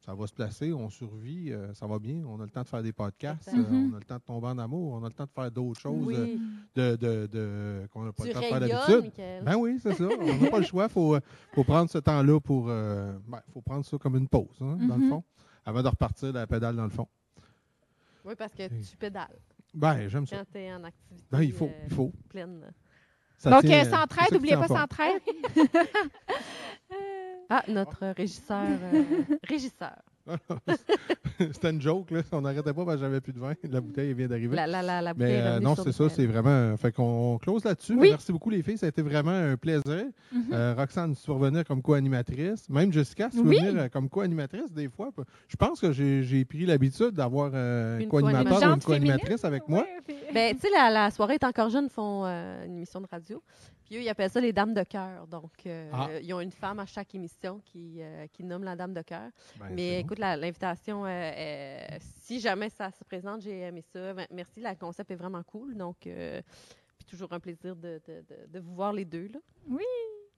ça 0.05 0.13
va 0.15 0.25
se 0.25 0.33
placer, 0.33 0.71
on 0.71 0.89
survit, 0.89 1.51
euh, 1.51 1.73
ça 1.73 1.85
va 1.85 1.99
bien. 1.99 2.23
On 2.25 2.39
a 2.39 2.43
le 2.45 2.49
temps 2.49 2.61
de 2.61 2.67
faire 2.67 2.81
des 2.81 2.93
podcasts, 2.93 3.49
euh, 3.49 3.63
on 3.69 3.93
a 3.95 3.99
le 3.99 4.05
temps 4.05 4.15
de 4.15 4.21
tomber 4.21 4.47
en 4.47 4.57
amour, 4.57 4.93
on 4.93 5.03
a 5.03 5.07
le 5.09 5.13
temps 5.13 5.25
de 5.25 5.31
faire 5.31 5.51
d'autres 5.51 5.79
choses 5.81 6.07
euh, 6.15 6.37
de, 6.75 6.95
de, 6.95 7.27
de- 7.27 7.87
qu'on 7.91 8.03
n'a 8.05 8.13
pas 8.13 8.23
Tu 8.23 8.29
le 8.29 8.33
temps 8.35 8.39
de 8.39 8.45
faire 8.45 8.59
d'habitude. 8.61 9.11
Ben 9.43 9.55
oui, 9.57 9.79
c'est 9.81 9.93
ça. 9.95 10.05
On 10.05 10.37
n'a 10.43 10.49
pas 10.49 10.59
le 10.59 10.65
choix. 10.71 10.85
Il 10.85 10.89
faut, 10.91 11.17
faut 11.53 11.63
prendre 11.65 11.89
ce 11.89 11.97
temps-là 11.97 12.39
pour. 12.39 12.67
ben, 12.67 13.19
faut 13.53 13.61
prendre 13.61 13.83
ça 13.85 13.97
comme 13.97 14.15
une 14.15 14.27
pause, 14.29 14.47
hein, 14.61 14.77
dans 14.87 14.95
le 14.95 15.03
Mhm. 15.03 15.09
fond, 15.09 15.23
avant 15.65 15.83
de 15.83 15.87
repartir 15.89 16.29
de 16.31 16.39
la 16.39 16.47
pédale 16.47 16.75
dans 16.77 16.85
le 16.85 16.89
fond. 16.89 17.07
Oui, 18.23 18.33
parce 18.37 18.53
que 18.53 18.67
tu 18.67 18.95
pédales 18.97 19.27
Ben, 19.73 20.07
j'aime 20.07 20.25
ça. 20.25 20.37
quand 20.37 20.45
tu 20.51 20.57
es 20.59 20.73
en 20.73 20.83
activité 20.85 21.27
Ben, 21.31 21.41
il 21.41 21.51
faut. 21.53 21.69
Il 21.89 21.93
faut. 21.93 22.11
pleine. 22.29 22.71
Ça 23.37 23.51
Donc, 23.51 23.61
qui 23.61 24.33
n'oubliez 24.33 24.55
pas. 24.55 24.67
Centraide. 24.67 25.21
Ah, 27.49 27.63
notre 27.67 28.05
régisseur. 28.07 28.79
euh, 28.81 29.23
régisseur. 29.43 29.95
C'était 31.51 31.69
une 31.69 31.81
joke, 31.81 32.09
là. 32.11 32.21
On 32.31 32.41
n'arrêtait 32.41 32.73
pas 32.73 32.83
parce 32.85 32.95
que 32.97 33.01
j'avais 33.01 33.21
plus 33.21 33.33
de 33.33 33.39
vin. 33.39 33.53
La 33.69 33.79
bouteille 33.81 34.13
vient 34.13 34.27
d'arriver. 34.27 34.55
La, 34.55 34.65
la, 34.65 34.81
la, 34.81 35.01
la 35.01 35.13
bouteille 35.13 35.33
Mais 35.33 35.41
euh, 35.41 35.59
non, 35.59 35.75
c'est 35.75 35.91
ça, 35.91 36.09
c'est 36.09 36.25
vraiment. 36.25 36.75
Fait 36.77 36.91
qu'on 36.91 37.37
close 37.39 37.63
là-dessus. 37.63 37.93
Oui. 37.95 38.09
Merci 38.09 38.31
beaucoup, 38.31 38.49
les 38.49 38.63
filles. 38.63 38.77
Ça 38.77 38.87
a 38.87 38.89
été 38.89 39.01
vraiment 39.03 39.31
un 39.31 39.55
plaisir. 39.55 40.05
Mhm. 40.31 40.45
Euh, 40.51 40.73
Roxane, 40.75 41.15
tu 41.15 41.23
peux 41.25 41.33
revenir 41.33 41.63
comme 41.65 41.81
co-animatrice. 41.81 42.67
Même 42.69 42.91
Jessica, 42.91 43.29
si 43.29 43.37
tu 43.37 43.43
Oui. 43.43 43.59
venir 43.59 43.81
euh, 43.83 43.87
comme 43.89 44.09
co-animatrice, 44.09 44.71
des 44.73 44.89
fois. 44.89 45.09
Je 45.47 45.55
pense 45.55 45.79
que 45.79 45.91
j'ai 45.91 46.45
pris 46.45 46.65
l'habitude 46.65 47.11
d'avoir 47.11 47.51
euh, 47.53 47.97
un 47.97 47.99
Une 48.01 48.09
co-animateur 48.09 48.71
ou 48.71 48.73
une 48.75 48.81
co-animatrice. 48.81 49.45
avec 49.45 49.67
moi. 49.67 49.81
Ouais, 49.81 49.99
puis- 50.05 50.15
Ben, 50.33 50.55
tu 50.55 50.61
sais, 50.61 50.69
la, 50.75 50.89
la 50.89 51.11
soirée 51.11 51.35
est 51.35 51.43
encore 51.43 51.69
jeune, 51.69 51.89
font 51.89 52.23
euh, 52.25 52.65
une 52.65 52.77
émission 52.77 52.99
de 53.01 53.07
radio. 53.09 53.41
Puis 53.85 53.95
eux, 53.95 54.01
ils 54.01 54.09
appellent 54.09 54.29
ça 54.29 54.41
les 54.41 54.51
dames 54.51 54.73
de 54.73 54.83
cœur. 54.83 55.25
Donc, 55.31 55.51
euh, 55.65 55.89
Ah. 55.93 56.09
ils 56.21 56.33
ont 56.33 56.41
une 56.41 56.51
femme 56.51 56.79
à 56.79 56.85
chaque 56.85 57.15
émission 57.15 57.61
qui, 57.63 57.99
euh, 58.01 58.25
qui 58.33 58.43
nomme 58.43 58.63
la 58.65 58.75
dame 58.75 58.93
de 58.93 59.01
cœur. 59.01 59.29
Ben, 59.59 59.67
Mais 59.73 60.01
écoute, 60.01 60.16
l'invitation, 60.17 61.05
euh, 61.05 61.09
euh, 61.09 61.85
si 62.21 62.39
jamais 62.39 62.69
ça 62.69 62.91
se 62.91 63.03
présente, 63.03 63.41
j'ai 63.41 63.59
aimé 63.61 63.81
ça. 63.81 64.13
Ben, 64.13 64.27
merci, 64.31 64.59
le 64.61 64.75
concept 64.75 65.11
est 65.11 65.15
vraiment 65.15 65.43
cool. 65.43 65.75
Donc, 65.75 66.05
euh, 66.07 66.41
puis 66.97 67.05
toujours 67.05 67.31
un 67.33 67.39
plaisir 67.39 67.75
de, 67.75 68.01
de- 68.07 68.21
de- 68.27 68.51
de 68.53 68.59
vous 68.59 68.73
voir 68.75 68.93
les 68.93 69.05
deux. 69.05 69.27
Là. 69.33 69.39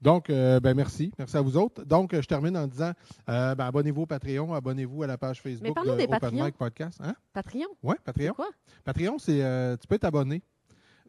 Donc, 0.01 0.29
euh, 0.29 0.61
ben 0.61 0.73
merci. 0.73 1.11
Merci 1.19 1.35
à 1.35 1.41
vous 1.41 1.57
autres. 1.57 1.83
Donc, 1.83 2.13
je 2.15 2.25
termine 2.25 2.55
en 2.55 2.67
disant 2.67 2.93
euh, 3.29 3.53
ben, 3.55 3.65
abonnez-vous 3.65 4.03
au 4.03 4.05
Patreon, 4.05 4.53
abonnez-vous 4.53 5.03
à 5.03 5.07
la 5.07 5.17
page 5.17 5.41
Facebook 5.41 5.73
parlons 5.75 5.93
de 5.93 5.97
des 5.97 6.03
Open. 6.05 6.41
Mic 6.43 6.57
Podcast. 6.57 6.99
Hein? 7.03 7.15
Patreon, 7.33 7.67
Oui, 7.83 7.95
Patreon. 8.03 8.33
quoi? 8.33 8.49
Patreon, 8.85 9.17
c'est 9.17 9.43
euh, 9.43 9.75
tu 9.75 9.87
peux 9.87 9.99
t'abonner. 9.99 10.41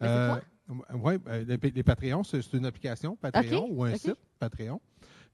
Ben, 0.00 0.40
c'est 0.68 0.94
Oui, 0.94 1.14
les, 1.46 1.70
les 1.70 1.82
Patreons, 1.84 2.24
c'est 2.24 2.52
une 2.52 2.66
application 2.66 3.16
Patreon 3.16 3.68
ou 3.70 3.84
un 3.84 3.94
site 3.96 4.16
Patreon. 4.40 4.80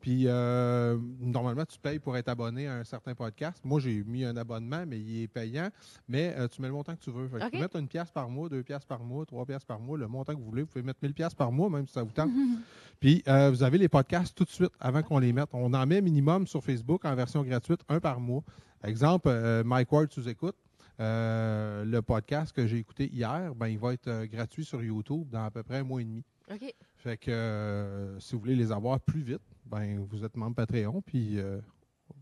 Puis 0.07 0.29
euh, 0.29 0.97
normalement, 1.19 1.65
tu 1.65 1.81
payes 1.81 1.99
pour 1.99 2.17
être 2.17 2.29
abonné 2.29 2.69
à 2.69 2.75
un 2.75 2.85
certain 2.85 3.17
podcast. 3.17 3.61
Moi, 3.65 3.81
j'ai 3.81 4.05
mis 4.05 4.25
un 4.25 4.37
abonnement, 4.37 4.85
mais 4.87 5.01
il 5.01 5.25
est 5.25 5.27
payant. 5.27 5.69
Mais 6.07 6.33
euh, 6.39 6.47
tu 6.47 6.63
mets 6.63 6.69
le 6.69 6.75
montant 6.75 6.95
que 6.95 7.01
tu 7.01 7.11
veux. 7.11 7.27
Fait 7.27 7.41
que 7.41 7.45
Tu 7.47 7.51
peux 7.51 7.59
mettre 7.59 7.75
une 7.75 7.89
pièce 7.89 8.13
par 8.13 8.29
mois, 8.29 8.49
deux 8.49 8.63
pièces 8.63 8.85
par 8.85 9.01
mois, 9.01 9.27
trois 9.27 9.45
pièces 9.45 9.65
par 9.65 9.81
mois, 9.81 9.99
le 9.99 10.07
montant 10.07 10.33
que 10.35 10.39
vous 10.39 10.45
voulez. 10.45 10.63
Vous 10.63 10.69
pouvez 10.69 10.85
mettre 10.85 11.01
1000 11.03 11.13
pièces 11.13 11.35
par 11.35 11.51
mois, 11.51 11.69
même 11.69 11.89
si 11.89 11.93
ça 11.93 12.05
vous 12.05 12.13
tente. 12.13 12.31
Puis 13.01 13.25
euh, 13.27 13.51
vous 13.51 13.65
avez 13.65 13.79
les 13.79 13.89
podcasts 13.89 14.33
tout 14.33 14.45
de 14.45 14.49
suite 14.49 14.71
avant 14.79 15.03
qu'on 15.03 15.19
les 15.19 15.33
mette. 15.33 15.49
On 15.53 15.75
en 15.75 15.87
met 15.87 16.01
minimum 16.01 16.47
sur 16.47 16.63
Facebook 16.63 17.05
en 17.05 17.17
version 17.17 17.43
gratuite, 17.43 17.81
un 17.89 17.99
par 17.99 18.21
mois. 18.21 18.45
Exemple, 18.85 19.29
Mike 19.65 19.91
Ward 19.91 20.13
sous 20.13 20.29
écoute. 20.29 20.55
Le 21.01 21.99
podcast 21.99 22.55
que 22.55 22.65
j'ai 22.69 22.77
écouté 22.77 23.11
hier, 23.13 23.57
ben, 23.57 23.67
il 23.67 23.79
va 23.81 23.93
être 23.95 24.27
gratuit 24.27 24.65
sur 24.65 24.81
YouTube 24.85 25.31
dans 25.33 25.47
à 25.47 25.51
peu 25.51 25.65
près 25.65 25.79
un 25.79 25.83
mois 25.83 26.01
et 26.01 26.05
demi. 26.05 26.23
OK. 26.49 26.73
Fait 27.07 27.17
que 27.17 27.31
euh, 27.31 28.19
si 28.19 28.35
vous 28.35 28.41
voulez 28.41 28.57
les 28.57 28.73
avoir 28.73 28.99
plus 28.99 29.23
vite, 29.23 29.41
ben 29.65 30.05
vous 30.11 30.25
êtes 30.25 30.37
membre 30.37 30.57
Patreon, 30.57 31.03
puis 31.03 31.39
euh, 31.39 31.61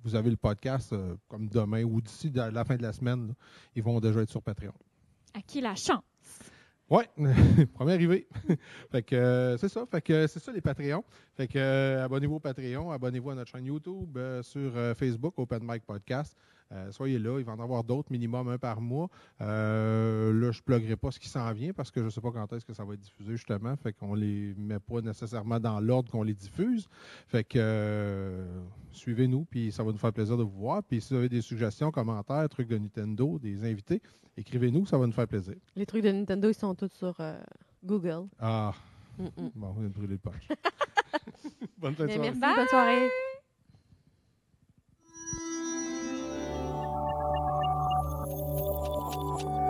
vous 0.03 0.15
avez 0.15 0.29
le 0.29 0.37
podcast 0.37 0.93
euh, 0.93 1.17
comme 1.27 1.49
demain 1.49 1.85
ou 1.85 2.03
d'ici 2.03 2.31
la 2.31 2.65
fin 2.67 2.77
de 2.77 2.83
la 2.83 2.93
semaine. 2.93 3.29
là, 3.29 3.35
ils 3.75 3.83
vont 3.83 3.99
déjà 3.99 4.21
être 4.21 4.29
sur 4.29 4.43
Patreon. 4.43 4.75
À 5.33 5.41
qui 5.41 5.63
la 5.63 5.75
chance? 5.75 6.03
Ouais, 6.91 7.09
premier 7.73 7.95
arrivé. 7.95 8.29
fait 8.93 9.03
que 9.03 9.17
euh, 9.17 9.57
c'est 9.57 9.71
ça. 9.71 9.87
Fait 9.87 10.03
que 10.03 10.27
c'est 10.27 10.39
ça 10.39 10.53
les 10.53 10.61
Patreons. 10.61 11.05
Fait 11.35 11.49
que 11.49 11.59
euh, 11.59 12.05
abonnez-vous 12.05 12.35
au 12.35 12.41
Patreon, 12.41 12.91
abonnez-vous 12.91 13.31
à 13.31 13.35
notre 13.37 13.51
chaîne 13.51 13.65
YouTube, 13.65 14.15
euh, 14.19 14.43
sur 14.43 14.77
euh, 14.77 14.95
Facebook, 14.95 15.33
Open 15.39 15.61
Mic 15.63 15.83
Podcast. 15.87 16.37
Euh, 16.73 16.91
soyez 16.93 17.19
là, 17.19 17.39
il 17.39 17.45
va 17.45 17.53
en 17.53 17.61
avoir 17.61 17.85
d'autres, 17.85 18.11
minimum 18.11 18.49
un 18.49 18.59
par 18.59 18.81
mois. 18.81 19.09
Euh, 19.41 20.33
là, 20.33 20.51
je 20.51 20.59
ne 20.59 20.63
pluguerai 20.63 20.97
pas 20.97 21.11
ce 21.11 21.21
qui 21.21 21.29
s'en 21.29 21.53
vient 21.53 21.73
parce 21.73 21.91
que 21.91 22.01
je 22.01 22.07
ne 22.07 22.11
sais 22.11 22.21
pas 22.21 22.31
quand 22.33 22.53
est-ce 22.53 22.65
que 22.65 22.73
ça 22.73 22.85
va 22.85 22.95
être 22.95 23.01
diffusé, 23.01 23.33
justement. 23.33 23.77
Fait 23.77 23.93
qu'on 23.93 24.15
les 24.15 24.55
met 24.57 24.79
pas 24.81 25.01
nécessairement 25.01 25.61
dans 25.61 25.81
l'ordre 25.81 26.11
qu'on 26.11 26.23
les 26.23 26.35
diffuse. 26.35 26.89
Fait 27.29 27.45
que 27.45 27.59
euh, 27.61 28.47
suivez-nous, 28.93 29.45
puis 29.45 29.71
ça 29.73 29.83
va 29.85 29.93
nous 29.93 29.99
faire 29.99 30.13
plaisir 30.13 30.37
de 30.37 30.43
vous 30.43 30.59
voir. 30.59 30.83
Puis 30.83 31.01
si 31.01 31.13
vous 31.15 31.19
avez 31.21 31.29
des 31.29 31.43
suggestions, 31.43 31.91
commentaires, 31.91 32.49
trucs 32.49 32.69
de 32.69 32.79
Nintendo, 32.79 33.39
des 33.39 33.65
invités, 33.65 34.01
écrivez-nous, 34.37 34.87
ça 34.87 34.99
va 34.99 35.07
nous 35.07 35.13
faire 35.13 35.29
plaisir. 35.29 35.55
Les 35.77 35.87
trucs 35.87 36.03
de 36.03 36.11
Nintendo, 36.11 36.49
ils 36.49 36.55
sont 36.55 36.75
tous 36.75 36.93
sur 36.93 37.15
euh, 37.21 37.39
Google. 37.85 38.29
Ah, 38.41 38.73
bon, 39.19 39.31
on 39.69 39.73
vient 39.73 39.89
de 39.89 39.95
brûler 39.95 40.15
le 40.15 40.19
punch. 40.19 40.49
Bonne 41.79 41.95
fin 41.95 42.05
de 42.05 42.09
Mais 42.09 42.15
soirée. 42.17 42.33
merci, 42.41 42.57
bonne 42.57 42.69
soirée. 42.69 43.09
Música 49.15 49.64